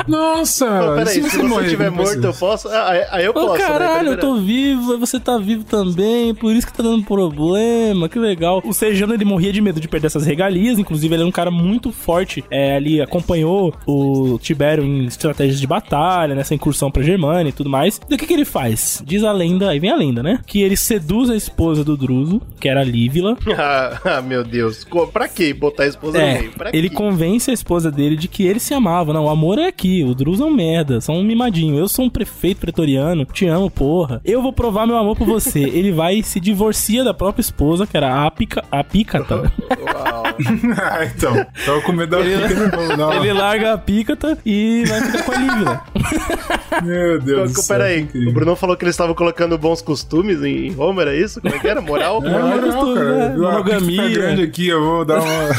Nossa, 0.07 0.65
Pô, 0.65 0.95
peraí, 0.95 1.13
se 1.13 1.21
você 1.21 1.43
morrer, 1.43 1.65
estiver 1.65 1.89
como 1.91 2.03
vai 2.03 2.13
morto, 2.15 2.25
eu 2.25 2.33
posso. 2.33 2.67
Ah, 2.69 2.89
aí- 2.89 3.05
aí 3.11 3.25
eu 3.25 3.31
Ô, 3.31 3.33
posso. 3.33 3.53
né? 3.53 3.59
caralho, 3.59 4.09
eu 4.11 4.17
tô 4.19 4.37
vivo, 4.37 4.97
você 4.97 5.19
tá 5.19 5.37
vivo 5.37 5.63
também, 5.63 6.33
por 6.33 6.51
isso 6.53 6.65
que 6.65 6.73
tá 6.73 6.81
dando 6.81 7.03
problema, 7.03 8.09
que 8.09 8.17
legal. 8.17 8.61
O 8.65 8.73
Sejano, 8.73 9.13
ele 9.13 9.25
morria 9.25 9.51
de 9.53 9.61
medo 9.61 9.79
de 9.79 9.87
perder 9.87 10.07
essas 10.07 10.25
regalias, 10.25 10.79
inclusive 10.79 11.13
ele 11.13 11.21
era 11.21 11.27
um 11.29 11.31
cara 11.31 11.51
muito 11.51 11.91
forte, 11.91 12.43
é, 12.49 12.75
ali 12.77 13.01
acompanhou 13.01 13.73
o 13.85 14.39
Tibério 14.41 14.83
em 14.83 15.05
estratégias 15.05 15.59
de 15.59 15.67
batalha, 15.67 16.33
nessa 16.33 16.55
incursão 16.55 16.89
pra 16.89 17.03
Germânia 17.03 17.49
e 17.49 17.53
tudo 17.53 17.69
mais. 17.69 17.99
E 18.09 18.15
o 18.15 18.17
que 18.17 18.25
que 18.25 18.33
ele 18.33 18.45
faz? 18.45 19.03
Diz 19.05 19.23
a 19.23 19.31
lenda, 19.31 19.69
aí 19.69 19.79
vem 19.79 19.91
a 19.91 19.95
lenda, 19.95 20.23
né? 20.23 20.39
Que 20.47 20.61
ele 20.61 20.75
seduz 20.77 21.29
a 21.29 21.35
esposa 21.35 21.83
do 21.83 21.95
Druso, 21.95 22.41
que 22.59 22.67
era 22.67 22.81
a 22.81 22.83
Lívila, 22.83 23.37
Ah, 23.57 24.21
meu 24.21 24.43
Deus. 24.43 24.87
Pra 25.13 25.27
que 25.27 25.53
botar 25.53 25.83
a 25.83 25.87
esposa 25.87 26.17
no 26.17 26.23
É, 26.23 26.39
meio? 26.39 26.51
Pra 26.51 26.69
ele 26.73 26.89
quê? 26.89 26.95
convence 26.95 27.28
a 27.37 27.53
esposa 27.53 27.91
dele 27.91 28.15
de 28.15 28.27
que 28.27 28.43
ele 28.45 28.59
se 28.59 28.73
amava. 28.73 29.13
Não, 29.13 29.25
o 29.25 29.29
amor 29.29 29.57
é 29.59 29.67
aqui. 29.67 30.03
O 30.03 30.15
Drus 30.15 30.39
é 30.39 30.43
um 30.45 30.53
merda, 30.53 30.99
são 31.01 31.15
um 31.15 31.23
mimadinho. 31.23 31.77
Eu 31.77 31.87
sou 31.87 32.05
um 32.05 32.09
prefeito 32.09 32.59
pretoriano, 32.61 33.25
te 33.25 33.45
amo, 33.45 33.69
porra. 33.69 34.21
Eu 34.25 34.41
vou 34.41 34.51
provar 34.53 34.87
meu 34.87 34.97
amor 34.97 35.15
por 35.17 35.27
você. 35.27 35.59
ele 35.69 35.91
vai 35.91 36.15
e 36.15 36.23
se 36.23 36.39
divorcia 36.39 37.03
da 37.03 37.13
própria 37.13 37.41
esposa, 37.41 37.85
que 37.85 37.95
era 37.95 38.25
a, 38.25 38.31
Pica, 38.31 38.63
a 38.71 38.83
Pícata. 38.83 39.35
Uau. 39.35 40.23
ah, 40.81 41.05
então. 41.05 41.45
Tava 41.65 41.81
com 41.81 41.91
medo 41.91 42.11
da 42.11 42.19
Ele- 42.21 42.47
pica, 42.47 42.95
uma- 42.95 43.15
ele 43.17 43.33
larga 43.33 43.73
a 43.73 43.77
Pícata 43.77 44.37
e 44.45 44.83
vai 44.87 45.01
ficar 45.01 45.23
com 45.23 45.31
a 45.31 45.35
Lívila. 45.37 45.81
Meu 46.83 47.19
Deus 47.19 47.51
do 47.53 47.61
céu. 47.61 47.77
Peraí, 47.77 47.97
que 47.97 48.03
incrível. 48.03 48.29
o 48.29 48.33
Bruno 48.33 48.55
falou 48.55 48.77
que 48.77 48.83
eles 48.85 48.93
estavam 48.95 49.13
colocando 49.13 49.57
bons 49.57 49.81
costumes 49.81 50.41
em 50.43 50.71
Roma, 50.71 51.01
era 51.01 51.15
isso? 51.15 51.41
Como 51.41 51.53
é 51.53 51.59
que 51.59 51.67
era? 51.67 51.81
Moral? 51.81 52.21
É, 52.23 52.29
Moral 52.29 52.47
moral, 52.47 52.59
costume, 52.71 52.93
cara. 52.95 53.15
né? 53.15 53.29
Tá 53.29 53.37
Monogamia. 53.37 54.09
grande 54.09 54.43
aqui, 54.43 54.67
eu 54.67 54.83
vou 54.83 55.05
dar 55.05 55.19
uma... 55.21 55.49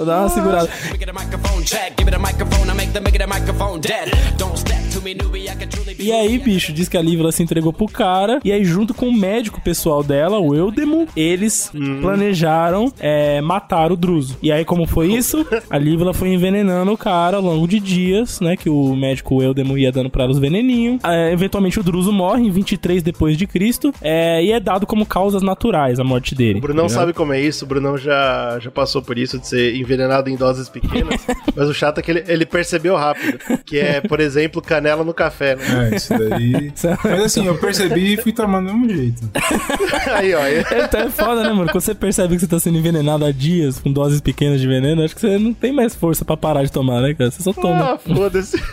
Vou 0.00 0.06
dar 0.06 0.20
uma 0.20 0.30
segurada. 0.30 0.70
E 5.98 6.12
aí, 6.12 6.38
bicho, 6.38 6.72
diz 6.72 6.88
que 6.88 6.96
a 6.96 7.02
Lívala 7.02 7.32
se 7.32 7.42
entregou 7.42 7.72
pro 7.72 7.86
cara. 7.86 8.40
E 8.44 8.52
aí, 8.52 8.64
junto 8.64 8.94
com 8.94 9.08
o 9.08 9.16
médico 9.16 9.60
pessoal 9.60 10.02
dela, 10.02 10.38
o 10.38 10.54
Eudemo, 10.54 11.06
eles 11.16 11.70
planejaram 12.00 12.92
é, 12.98 13.40
matar 13.40 13.92
o 13.92 13.96
Druso. 13.96 14.38
E 14.42 14.50
aí, 14.50 14.64
como 14.64 14.86
foi 14.86 15.12
isso? 15.12 15.46
A 15.68 15.78
Lívala 15.78 16.14
foi 16.14 16.28
envenenando 16.28 16.92
o 16.92 16.96
cara 16.96 17.36
ao 17.36 17.42
longo 17.42 17.66
de 17.66 17.80
dias, 17.80 18.40
né? 18.40 18.56
Que 18.56 18.70
o 18.70 18.94
médico 18.94 19.42
Eudemo 19.42 19.76
ia 19.76 19.92
dando 19.92 20.10
pra 20.10 20.24
ela 20.24 20.32
os 20.32 20.38
veneninhos. 20.38 21.00
É, 21.04 21.32
eventualmente, 21.32 21.78
o 21.78 21.82
Druso 21.82 22.12
morre 22.12 22.42
em 22.42 22.50
23 22.50 23.02
depois 23.02 23.36
de 23.36 23.46
Cristo. 23.46 23.92
É, 24.00 24.42
e 24.42 24.52
é 24.52 24.60
dado 24.60 24.86
como 24.86 25.04
causas 25.04 25.42
naturais 25.42 25.98
a 26.00 26.04
morte 26.04 26.34
dele. 26.34 26.58
O 26.58 26.62
Brunão 26.62 26.86
tá 26.86 26.94
sabe 26.94 27.12
como 27.12 27.32
é 27.32 27.40
isso, 27.40 27.64
o 27.64 27.68
Brunão 27.68 27.96
já, 27.96 28.58
já 28.60 28.70
passou 28.70 29.02
por 29.02 29.18
isso, 29.18 29.38
de 29.38 29.46
ser 29.46 29.76
envenenado 29.76 30.28
em 30.30 30.36
doses 30.36 30.68
pequenas. 30.68 31.26
mas 31.54 31.68
o 31.68 31.74
chato 31.74 31.98
é 31.98 32.02
que 32.02 32.10
ele, 32.10 32.24
ele 32.26 32.46
percebeu 32.46 32.96
rápido. 32.96 33.38
Que 33.64 33.78
é, 33.78 34.00
por 34.00 34.20
exemplo, 34.20 34.62
canela 34.62 34.89
no 35.04 35.14
café, 35.14 35.56
né? 35.56 35.90
É, 35.92 35.96
isso 35.96 36.12
daí. 36.16 36.72
Mas 37.04 37.20
assim, 37.24 37.46
eu 37.46 37.56
percebi 37.58 38.14
e 38.14 38.16
fui 38.16 38.32
tomando 38.32 38.68
do 38.70 38.74
mesmo 38.78 38.94
jeito. 38.96 39.22
Aí, 40.14 40.34
ó. 40.34 40.40
aí- 40.40 40.64
Então 40.84 41.00
é 41.00 41.10
foda, 41.10 41.42
né, 41.42 41.50
mano? 41.52 41.70
Quando 41.70 41.80
você 41.82 41.94
percebe 41.94 42.34
que 42.34 42.40
você 42.40 42.46
tá 42.46 42.58
sendo 42.58 42.78
envenenado 42.78 43.24
há 43.24 43.32
dias 43.32 43.78
com 43.78 43.92
doses 43.92 44.20
pequenas 44.20 44.60
de 44.60 44.66
veneno, 44.66 45.02
acho 45.04 45.14
que 45.14 45.20
você 45.20 45.38
não 45.38 45.52
tem 45.52 45.72
mais 45.72 45.94
força 45.94 46.24
pra 46.24 46.36
parar 46.36 46.62
de 46.64 46.72
tomar, 46.72 47.00
né, 47.00 47.14
cara? 47.14 47.30
Você 47.30 47.42
só 47.42 47.52
toma. 47.52 47.92
Ah, 47.94 47.98
foda-se. 47.98 48.56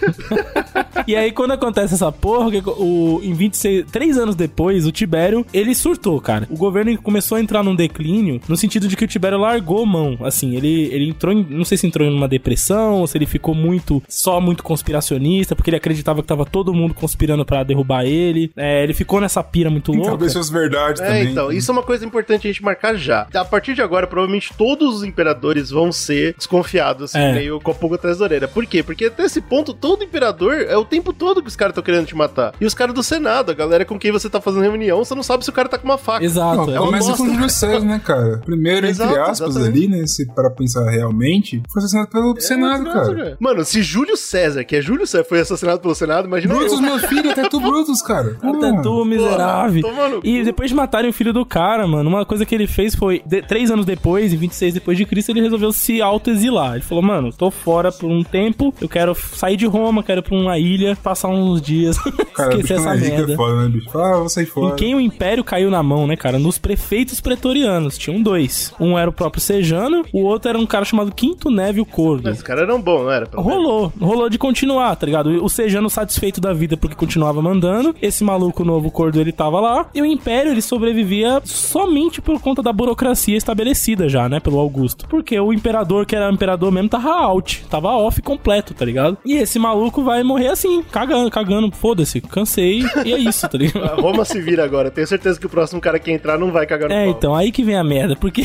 E 1.05 1.15
aí, 1.15 1.32
quando 1.32 1.51
acontece 1.51 1.93
essa 1.93 2.11
porra, 2.11 2.49
o, 2.78 3.22
em 3.24 3.32
26, 3.34 3.86
três 3.89 4.18
anos 4.18 4.36
depois, 4.36 4.86
o 4.86 4.91
Tibério, 4.91 5.45
ele 5.53 5.74
surtou, 5.74 6.20
cara. 6.20 6.45
O 6.49 6.57
governo 6.57 6.97
começou 7.01 7.38
a 7.38 7.39
entrar 7.41 7.63
num 7.63 7.76
declínio, 7.76 8.41
no 8.49 8.57
sentido 8.57 8.89
de 8.89 8.97
que 8.97 9.05
o 9.05 9.07
Tibério 9.07 9.38
largou 9.38 9.86
mão, 9.86 10.18
assim, 10.22 10.55
ele, 10.57 10.89
ele 10.91 11.09
entrou 11.09 11.34
em, 11.34 11.45
não 11.49 11.63
sei 11.63 11.78
se 11.78 11.88
entrou 11.88 12.05
em 12.05 12.13
uma 12.13 12.28
depressão, 12.28 12.95
ou 12.95 13.07
se 13.07 13.18
ele 13.18 13.26
ficou 13.26 13.55
muito, 13.55 14.03
só 14.09 14.41
muito 14.41 14.63
conspiracionista, 14.63 15.55
porque 15.55 15.70
ele 15.70 15.78
acreditava 15.78 16.06
que 16.15 16.27
tava 16.27 16.45
todo 16.45 16.73
mundo 16.73 16.93
conspirando 16.93 17.45
pra 17.45 17.63
derrubar 17.63 18.05
ele, 18.05 18.51
é, 18.55 18.83
ele 18.83 18.93
ficou 18.93 19.19
nessa 19.21 19.43
pira 19.43 19.69
muito 19.69 19.91
louca. 19.91 20.07
Encabeçou 20.09 20.41
as 20.41 20.49
verdades 20.49 21.01
É, 21.01 21.05
também. 21.07 21.31
então, 21.31 21.51
isso 21.51 21.71
é 21.71 21.73
uma 21.73 21.83
coisa 21.83 22.05
importante 22.05 22.47
a 22.47 22.51
gente 22.51 22.63
marcar 22.63 22.95
já. 22.95 23.27
A 23.33 23.45
partir 23.45 23.73
de 23.73 23.81
agora, 23.81 24.07
provavelmente 24.07 24.51
todos 24.57 24.97
os 24.97 25.03
imperadores 25.03 25.69
vão 25.69 25.91
ser 25.91 26.35
desconfiados, 26.35 27.03
assim, 27.15 27.19
É. 27.19 27.33
meio 27.33 27.59
com 27.59 27.71
a 27.71 27.73
pulga 27.73 27.95
atrás 27.95 28.17
da 28.17 28.25
orelha. 28.25 28.47
Por 28.47 28.65
quê? 28.65 28.81
Porque 28.83 29.05
até 29.05 29.23
esse 29.25 29.41
ponto, 29.41 29.73
todo 29.73 30.03
imperador 30.03 30.53
é 30.61 30.75
o 30.77 30.85
tempo 30.85 31.11
todo 31.13 31.41
que 31.41 31.47
os 31.47 31.55
caras 31.55 31.71
estão 31.71 31.83
querendo 31.83 32.05
te 32.05 32.15
matar. 32.15 32.53
E 32.59 32.65
os 32.65 32.73
caras 32.73 32.93
do 32.95 33.03
Senado, 33.03 33.51
a 33.51 33.53
galera 33.55 33.85
com 33.85 33.97
quem 33.99 34.11
você 34.11 34.29
tá 34.29 34.39
fazendo 34.41 34.63
reunião, 34.63 35.03
você 35.03 35.13
não 35.15 35.23
sabe 35.23 35.43
se 35.43 35.49
o 35.49 35.53
cara 35.53 35.69
tá 35.69 35.77
com 35.77 35.85
uma 35.85 35.97
faca. 35.97 36.23
Exato. 36.23 36.67
Não, 36.67 36.73
é 36.75 36.77
começa 36.77 37.13
com 37.15 37.23
o 37.23 37.33
Júlio 37.33 37.49
César, 37.49 37.79
né, 37.85 38.01
cara? 38.03 38.37
Primeiro, 38.45 38.87
Exato, 38.87 39.11
entre 39.11 39.21
aspas, 39.21 39.49
exatamente. 39.55 39.77
ali, 39.77 39.87
né? 39.87 40.07
Se 40.07 40.25
para 40.33 40.49
pensar 40.49 40.89
realmente, 40.89 41.61
foi 41.71 41.79
assassinado 41.81 42.09
pelo 42.09 42.39
Senado, 42.39 42.83
Nossa, 42.83 43.15
cara. 43.15 43.37
Mano, 43.39 43.63
se 43.65 43.81
Júlio 43.81 44.15
César, 44.17 44.63
que 44.63 44.75
é 44.75 44.81
Júlio 44.81 45.05
César, 45.07 45.23
foi 45.27 45.39
assassinado 45.39 45.79
pelo 45.79 45.95
Senado, 45.97 46.27
imagina 46.27 46.53
Brutus, 46.53 46.73
eu. 46.73 46.81
meu 46.81 46.99
filho, 46.99 47.31
até 47.31 47.47
tu 47.49 47.59
Brutus, 47.59 48.01
cara. 48.01 48.37
Até 48.41 48.81
tu, 48.81 49.03
miserável. 49.05 49.81
Porra, 49.81 50.19
E 50.23 50.43
depois 50.43 50.69
de 50.69 50.75
matarem 50.75 51.09
o 51.09 51.13
filho 51.13 51.33
do 51.33 51.45
cara, 51.45 51.87
mano, 51.87 52.09
uma 52.09 52.25
coisa 52.25 52.45
que 52.45 52.53
ele 52.55 52.67
fez 52.67 52.95
foi, 52.95 53.21
de- 53.25 53.41
três 53.41 53.71
anos 53.71 53.85
depois, 53.85 54.33
em 54.33 54.37
26 54.37 54.73
depois 54.75 54.97
de 54.97 55.05
Cristo, 55.05 55.29
ele 55.29 55.41
resolveu 55.41 55.71
se 55.71 56.01
autoexilar. 56.01 56.73
Ele 56.73 56.81
falou, 56.83 57.03
mano, 57.03 57.31
tô 57.33 57.49
fora 57.51 57.91
por 57.91 58.09
um 58.09 58.23
tempo, 58.23 58.73
eu 58.81 58.87
quero 58.89 59.15
sair 59.15 59.57
de 59.57 59.65
Roma, 59.65 60.03
quero 60.03 60.19
ir 60.19 60.23
pra 60.23 60.35
uma 60.35 60.57
ilha, 60.57 60.95
passar 61.01 61.29
uns 61.29 61.61
dias, 61.61 61.97
Cara, 62.33 62.51
esquecer 62.55 62.75
essa 62.75 62.93
rico 62.93 63.15
merda. 63.17 63.33
é 63.33 63.35
foda, 63.35 63.55
né, 63.63 63.69
bicho? 63.69 63.97
Ah, 63.97 64.17
vou 64.17 64.29
sair 64.29 64.45
fora. 64.45 64.73
Em 64.73 64.75
quem 64.75 64.95
o 64.95 64.99
império 64.99 65.43
caiu 65.43 65.69
na 65.71 65.81
mão, 65.81 66.05
né, 66.07 66.15
cara? 66.15 66.37
Nos 66.37 66.57
prefeitos 66.57 67.19
pretorianos. 67.19 67.97
Tinham 67.97 68.21
dois. 68.21 68.73
Um 68.79 68.97
era 68.97 69.09
o 69.09 69.13
próprio 69.13 69.41
Sejano, 69.41 70.03
o 70.13 70.21
outro 70.23 70.49
era 70.49 70.57
um 70.59 70.65
cara 70.65 70.85
chamado 70.85 71.11
Quinto 71.13 71.49
Névio 71.49 71.85
Cordo. 71.85 72.29
Esse 72.29 72.43
cara 72.43 72.61
era 72.61 72.75
um 72.75 72.81
bom, 72.81 73.03
não 73.03 73.11
era? 73.11 73.27
Rolou, 73.33 73.91
rolou 73.99 74.29
de 74.29 74.37
continuar, 74.37 74.95
tá 74.95 75.05
ligado? 75.05 75.43
O 75.43 75.49
Sejano 75.49 75.86
satisfeito 75.89 76.39
da 76.41 76.53
vida 76.53 76.75
porque 76.77 76.95
continuava 76.95 77.41
mandando. 77.41 77.95
Esse 78.01 78.23
maluco 78.23 78.63
novo 78.63 78.89
Cordo 78.91 79.19
ele 79.19 79.31
tava 79.31 79.59
lá. 79.59 79.89
E 79.93 80.01
o 80.01 80.05
Império 80.05 80.51
ele 80.51 80.61
sobrevivia 80.61 81.41
somente 81.45 82.21
por 82.21 82.39
conta 82.41 82.61
da 82.61 82.71
burocracia 82.73 83.38
estabelecida 83.38 84.07
já, 84.09 84.27
né? 84.29 84.39
Pelo 84.39 84.59
Augusto. 84.59 85.07
Porque 85.07 85.39
o 85.39 85.51
imperador, 85.53 86.05
que 86.05 86.15
era 86.15 86.29
o 86.29 86.33
imperador 86.33 86.71
mesmo, 86.71 86.89
tava 86.89 87.11
out. 87.11 87.65
Tava 87.69 87.89
off 87.89 88.21
completo, 88.21 88.73
tá 88.73 88.85
ligado? 88.85 89.17
E 89.25 89.35
esse 89.35 89.57
maluco 89.59 90.03
vai 90.03 90.23
morrer 90.23 90.47
assim, 90.49 90.83
cagando, 90.83 91.29
cagando. 91.31 91.71
Foda-se, 91.71 92.21
cansei. 92.21 92.81
E 93.05 93.13
é 93.13 93.17
isso, 93.17 93.47
tá 93.47 93.57
ligado? 93.57 93.83
A 93.97 94.01
Roma 94.01 94.25
se 94.25 94.41
vira 94.41 94.63
agora. 94.63 94.89
Tenho 94.91 95.07
certeza 95.07 95.39
que 95.39 95.45
o 95.45 95.49
próximo 95.49 95.79
cara 95.81 95.99
que 95.99 96.11
entrar 96.11 96.38
não 96.38 96.51
vai 96.51 96.65
cagar 96.65 96.89
no 96.89 96.95
É, 96.95 97.05
pau. 97.05 97.11
então, 97.13 97.35
aí 97.35 97.51
que 97.51 97.63
vem 97.63 97.75
a 97.75 97.83
merda, 97.83 98.15
porque 98.15 98.43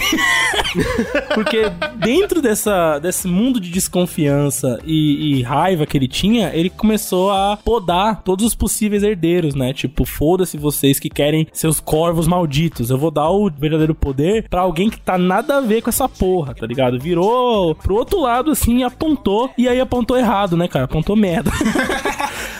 porque 1.35 1.63
dentro 1.97 2.41
dessa, 2.41 2.99
desse 2.99 3.27
mundo 3.29 3.61
de 3.61 3.71
desconfiança 3.71 4.79
e, 4.85 5.39
e 5.39 5.43
raiva 5.43 5.87
que 5.87 5.97
ele 5.97 6.09
tinha, 6.09 6.51
ele 6.55 6.71
começou 6.71 7.31
a 7.33 7.57
podar 7.57 8.23
todos 8.23 8.45
os 8.45 8.55
possíveis 8.55 9.03
herdeiros, 9.03 9.55
né? 9.55 9.73
Tipo, 9.73 10.05
foda-se 10.05 10.57
vocês 10.57 11.01
que 11.01 11.09
querem 11.09 11.47
seus 11.53 11.81
corvos 11.81 12.27
malditos, 12.27 12.91
eu 12.91 12.99
vou 12.99 13.11
dar 13.11 13.31
o 13.31 13.51
verdadeiro 13.51 13.95
poder 13.95 14.49
pra 14.49 14.61
alguém 14.61 14.91
que 14.91 15.01
tá 15.01 15.19
nada 15.19 15.59
a 15.59 15.61
ver 15.61 15.83
com 15.83 15.91
essa 15.91 16.09
porra, 16.09 16.55
tá 16.55 16.67
ligado? 16.67 16.99
Virou 16.99 17.75
pro 17.75 17.95
outro 17.95 18.21
lado 18.21 18.51
assim 18.51 18.83
apontou, 18.83 19.51
e 19.57 19.69
aí 19.69 19.81
apontou 19.81 20.17
errado, 20.17 20.57
né, 20.57 20.69
cara? 20.69 20.85
Apontou 20.85 21.17
merda. 21.17 21.51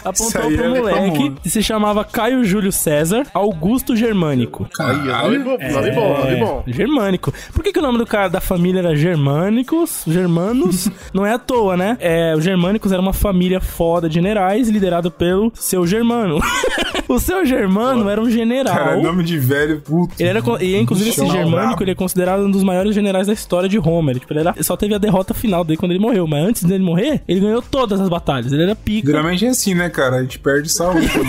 Apontou 0.05 0.51
pro 0.51 0.65
é 0.65 0.69
moleque 0.69 1.31
que 1.43 1.51
se 1.51 1.63
chamava 1.63 2.05
Caio 2.05 2.45
Júlio 2.45 2.73
César 2.73 3.25
Augusto 3.33 3.95
Germânico. 3.95 4.69
Caralho. 4.75 5.45
bom, 5.45 5.51
nome 5.51 5.91
bom, 5.93 6.47
bom. 6.47 6.65
É, 6.67 6.73
Germânico. 6.73 7.33
Por 7.53 7.63
que, 7.63 7.73
que 7.73 7.79
o 7.79 7.83
nome 7.83 7.99
do 7.99 8.07
cara 8.07 8.29
da 8.29 8.41
família 8.41 8.81
era 8.81 8.97
Germânicos? 8.97 10.03
Germanos? 10.07 10.89
não 11.15 11.25
é 11.25 11.35
à 11.35 11.39
toa, 11.39 11.77
né? 11.77 11.97
É, 12.01 12.35
os 12.37 12.43
Germânicos 12.43 12.91
era 12.91 13.01
uma 13.01 13.13
família 13.13 13.61
foda 13.61 14.09
de 14.09 14.15
generais 14.15 14.62
liderado 14.69 15.11
pelo 15.11 15.53
seu 15.55 15.87
Germano. 15.87 16.41
o 17.09 17.19
seu 17.19 17.45
Germano 17.45 18.09
era 18.09 18.21
um 18.21 18.31
general. 18.31 18.75
Cara, 18.75 18.97
nome 19.03 19.23
de 19.25 19.39
velho, 19.39 19.81
puto. 19.81 20.15
Ele 20.19 20.29
era, 20.29 20.43
e 20.61 20.77
inclusive 20.77 21.11
esse 21.11 21.27
germânico, 21.27 21.83
ele 21.83 21.91
é 21.93 21.95
considerado 21.95 22.41
um 22.45 22.51
dos 22.51 22.63
maiores 22.63 22.95
generais 22.95 23.27
da 23.27 23.33
história 23.33 23.69
de 23.69 23.79
Roma. 23.79 24.11
Ele, 24.11 24.21
tipo, 24.21 24.33
ele 24.33 24.41
era- 24.41 24.55
só 24.63 24.77
teve 24.77 24.95
a 24.95 24.99
derrota 24.99 25.35
final 25.35 25.65
dele 25.65 25.77
quando 25.77 25.93
ele 25.93 26.01
morreu, 26.01 26.27
mas 26.27 26.45
antes 26.47 26.65
dele 26.65 26.83
morrer, 26.85 27.23
ele 27.29 27.41
ganhou 27.41 27.63
todas 27.63 28.01
as 28.01 28.09
batalhas. 28.09 28.53
Ele 28.53 28.63
era 28.63 28.75
pica. 28.77 29.09
Geralmente 29.11 29.47
é 29.47 29.49
assim, 29.49 29.75
né, 29.75 29.89
cara? 29.89 30.17
A 30.17 30.23
gente 30.23 30.39
perde 30.39 30.69
saúde. 30.71 31.09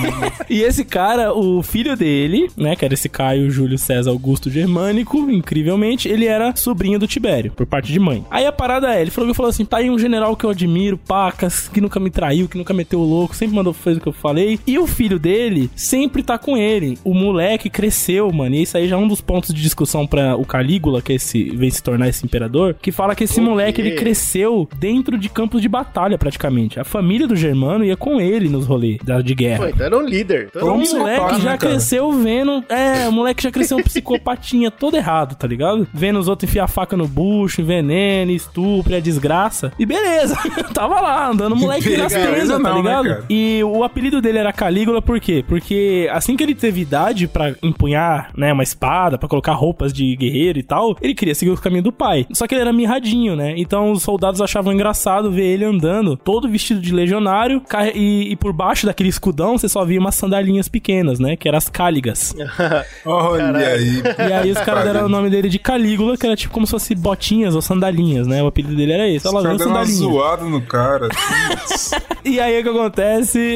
E 0.50 0.62
esse 0.62 0.84
cara, 0.84 1.34
o 1.34 1.64
filho 1.64 1.96
dele, 1.96 2.50
né, 2.56 2.76
que 2.76 2.84
era 2.86 2.94
esse 2.94 3.08
Caio 3.10 3.50
Júlio 3.50 3.78
César 3.78 4.12
Augusto 4.12 4.50
Germânico, 4.50 5.18
incrivelmente, 5.32 6.08
ele 6.08 6.26
era 6.26 6.56
sobrinho 6.56 7.00
do 7.00 7.08
Tibério, 7.08 7.52
por 7.52 7.66
parte 7.66 7.92
de 7.92 8.00
mãe. 8.00 8.26
Aí 8.30 8.46
a 8.46 8.52
parada 8.52 8.94
é, 8.94 9.02
ele 9.02 9.10
falou, 9.12 9.28
ele 9.30 9.34
falou 9.36 9.50
assim, 9.50 9.66
tá 9.66 9.78
aí 9.78 9.90
um 9.90 9.98
general 9.98 10.36
que 10.36 10.46
eu 10.46 10.50
admiro, 10.50 10.98
pacas, 10.98 11.68
que 11.68 11.80
nunca 11.82 12.00
me 12.00 12.10
traiu, 12.10 12.48
que 12.48 12.58
nunca 12.58 12.74
meteu 12.74 13.00
o 13.00 13.04
louco, 13.04 13.23
sempre 13.32 13.56
mandou 13.56 13.74
fazer 13.74 13.98
o 13.98 14.02
que 14.02 14.08
eu 14.08 14.14
falei. 14.14 14.60
E 14.66 14.78
o 14.78 14.88
filho 14.88 15.20
dele 15.20 15.70
sempre 15.76 16.24
tá 16.24 16.38
com 16.38 16.58
ele. 16.58 16.98
O 17.04 17.14
moleque 17.14 17.70
cresceu, 17.70 18.32
mano, 18.32 18.56
e 18.56 18.64
isso 18.64 18.78
aí 18.78 18.88
já 18.88 18.96
é 18.96 19.00
um 19.00 19.08
dos 19.08 19.22
pontos 19.22 19.54
de 19.54 19.62
discussão 19.62 20.06
pra 20.06 20.36
o 20.36 20.46
Calígula, 20.46 21.02
que 21.02 21.14
é 21.14 21.16
esse, 21.16 21.44
vem 21.56 21.70
se 21.70 21.82
tornar 21.82 22.10
esse 22.10 22.26
imperador, 22.26 22.76
que 22.82 22.92
fala 22.92 23.16
que 23.16 23.24
esse 23.24 23.40
moleque, 23.42 23.82
ele 23.82 23.92
cresceu 23.92 24.68
dentro 24.78 25.18
de 25.18 25.30
campos 25.30 25.62
de 25.62 25.70
batalha, 25.70 26.18
praticamente. 26.18 26.80
A 26.80 26.84
família 26.84 27.28
do 27.28 27.36
Germano 27.36 27.84
ia 27.84 27.96
com 27.98 28.20
ele 28.20 28.50
nos 28.50 28.66
rolês 28.66 29.00
de 29.24 29.36
guerra. 29.36 29.64
Pô, 29.64 29.70
então 29.70 29.86
era 29.86 29.98
um 29.98 30.02
líder. 30.02 30.48
Então 30.50 30.62
era 30.62 30.72
O 30.72 30.76
um 30.76 30.98
moleque 31.00 31.42
já 31.42 31.58
cara? 31.58 31.58
cresceu 31.58 32.12
vendo. 32.12 32.64
É, 32.70 33.08
o 33.08 33.12
moleque 33.12 33.44
já 33.44 33.52
cresceu 33.52 33.78
um 33.78 33.84
psicopatinha 33.84 34.70
todo 34.72 34.96
errado, 34.96 35.36
tá 35.36 35.48
ligado? 35.48 35.88
Vendo 35.94 36.20
os 36.20 36.28
outros 36.28 36.50
enfiar 36.50 36.68
faca 36.68 36.96
no 36.98 37.08
bucho, 37.08 37.64
veneno, 37.64 38.32
estupro, 38.32 38.96
a 38.96 39.00
desgraça. 39.00 39.72
E 39.80 39.86
beleza, 39.86 40.36
tava 40.74 41.00
lá, 41.00 41.30
andando 41.30 41.56
moleque 41.56 41.96
nas 41.98 42.12
tendas, 42.14 42.48
tá 42.50 42.60
não, 42.60 42.84
ligado? 43.04 43.18
cara? 43.22 43.26
e 43.30 43.64
o 43.64 43.84
apelido 43.84 44.22
dele 44.22 44.38
era 44.38 44.54
Calígula 44.54 45.02
por 45.02 45.20
quê? 45.20 45.44
Porque 45.48 46.10
assim 46.12 46.36
que 46.36 46.44
ele 46.44 46.56
teve 46.56 46.82
idade 46.82 47.28
pra 47.28 47.54
empunhar, 47.62 48.32
né, 48.36 48.52
uma 48.54 48.64
espada, 48.64 49.18
pra 49.18 49.30
colocar 49.30 49.54
roupas 49.54 49.94
de 49.94 50.16
guerreiro 50.16 50.60
e 50.60 50.64
tal, 50.64 50.96
ele 51.02 51.14
queria 51.14 51.36
seguir 51.36 51.52
o 51.52 51.58
caminho 51.58 51.84
do 51.84 51.92
pai. 51.92 52.26
Só 52.34 52.48
que 52.48 52.56
ele 52.56 52.62
era 52.62 52.74
mirradinho, 52.74 53.36
né? 53.36 53.54
Então 53.58 53.92
os 53.92 54.04
soldados 54.04 54.42
achavam 54.42 54.74
engraçado 54.74 55.32
ver 55.32 55.46
ele 55.46 55.66
andando 55.66 56.16
todo 56.18 56.50
vestido 56.50 56.82
de 56.82 56.94
legionário 56.94 57.62
e, 57.94 58.32
e 58.32 58.36
por 58.36 58.54
baixo 58.54 58.86
daquele 58.86 59.10
escudão 59.10 59.58
você 59.58 59.70
só 59.70 59.84
via 59.86 60.00
umas 60.00 60.16
sandalinhas 60.16 60.68
pequenas, 60.68 61.20
né? 61.20 61.36
Que 61.36 61.48
eram 61.48 61.58
as 61.58 61.70
cáligas. 61.70 62.36
Olha 63.06 63.68
aí. 63.68 64.02
E 64.30 64.34
aí 64.34 64.52
os 64.52 64.60
caras 64.60 64.84
deram 64.84 65.06
o 65.06 65.10
nome 65.10 65.30
dele 65.30 65.50
de 65.50 65.60
Calígula, 65.60 66.18
que 66.18 66.26
era 66.26 66.36
tipo 66.36 66.54
como 66.54 66.66
se 66.66 66.72
fosse 66.72 66.96
botinhas 66.96 67.56
ou 67.56 67.62
sandalinhas, 67.62 68.28
né? 68.28 68.42
O 68.44 68.48
apelido 68.48 68.76
dele 68.76 68.94
era 68.94 69.08
esse. 69.08 69.28
Ela 69.28 69.42
zoada 69.86 70.44
no 70.46 70.62
cara. 70.62 71.10
E 72.26 72.40
aí 72.40 72.58
o 72.62 72.64
que 72.64 72.70
acontece? 72.70 72.93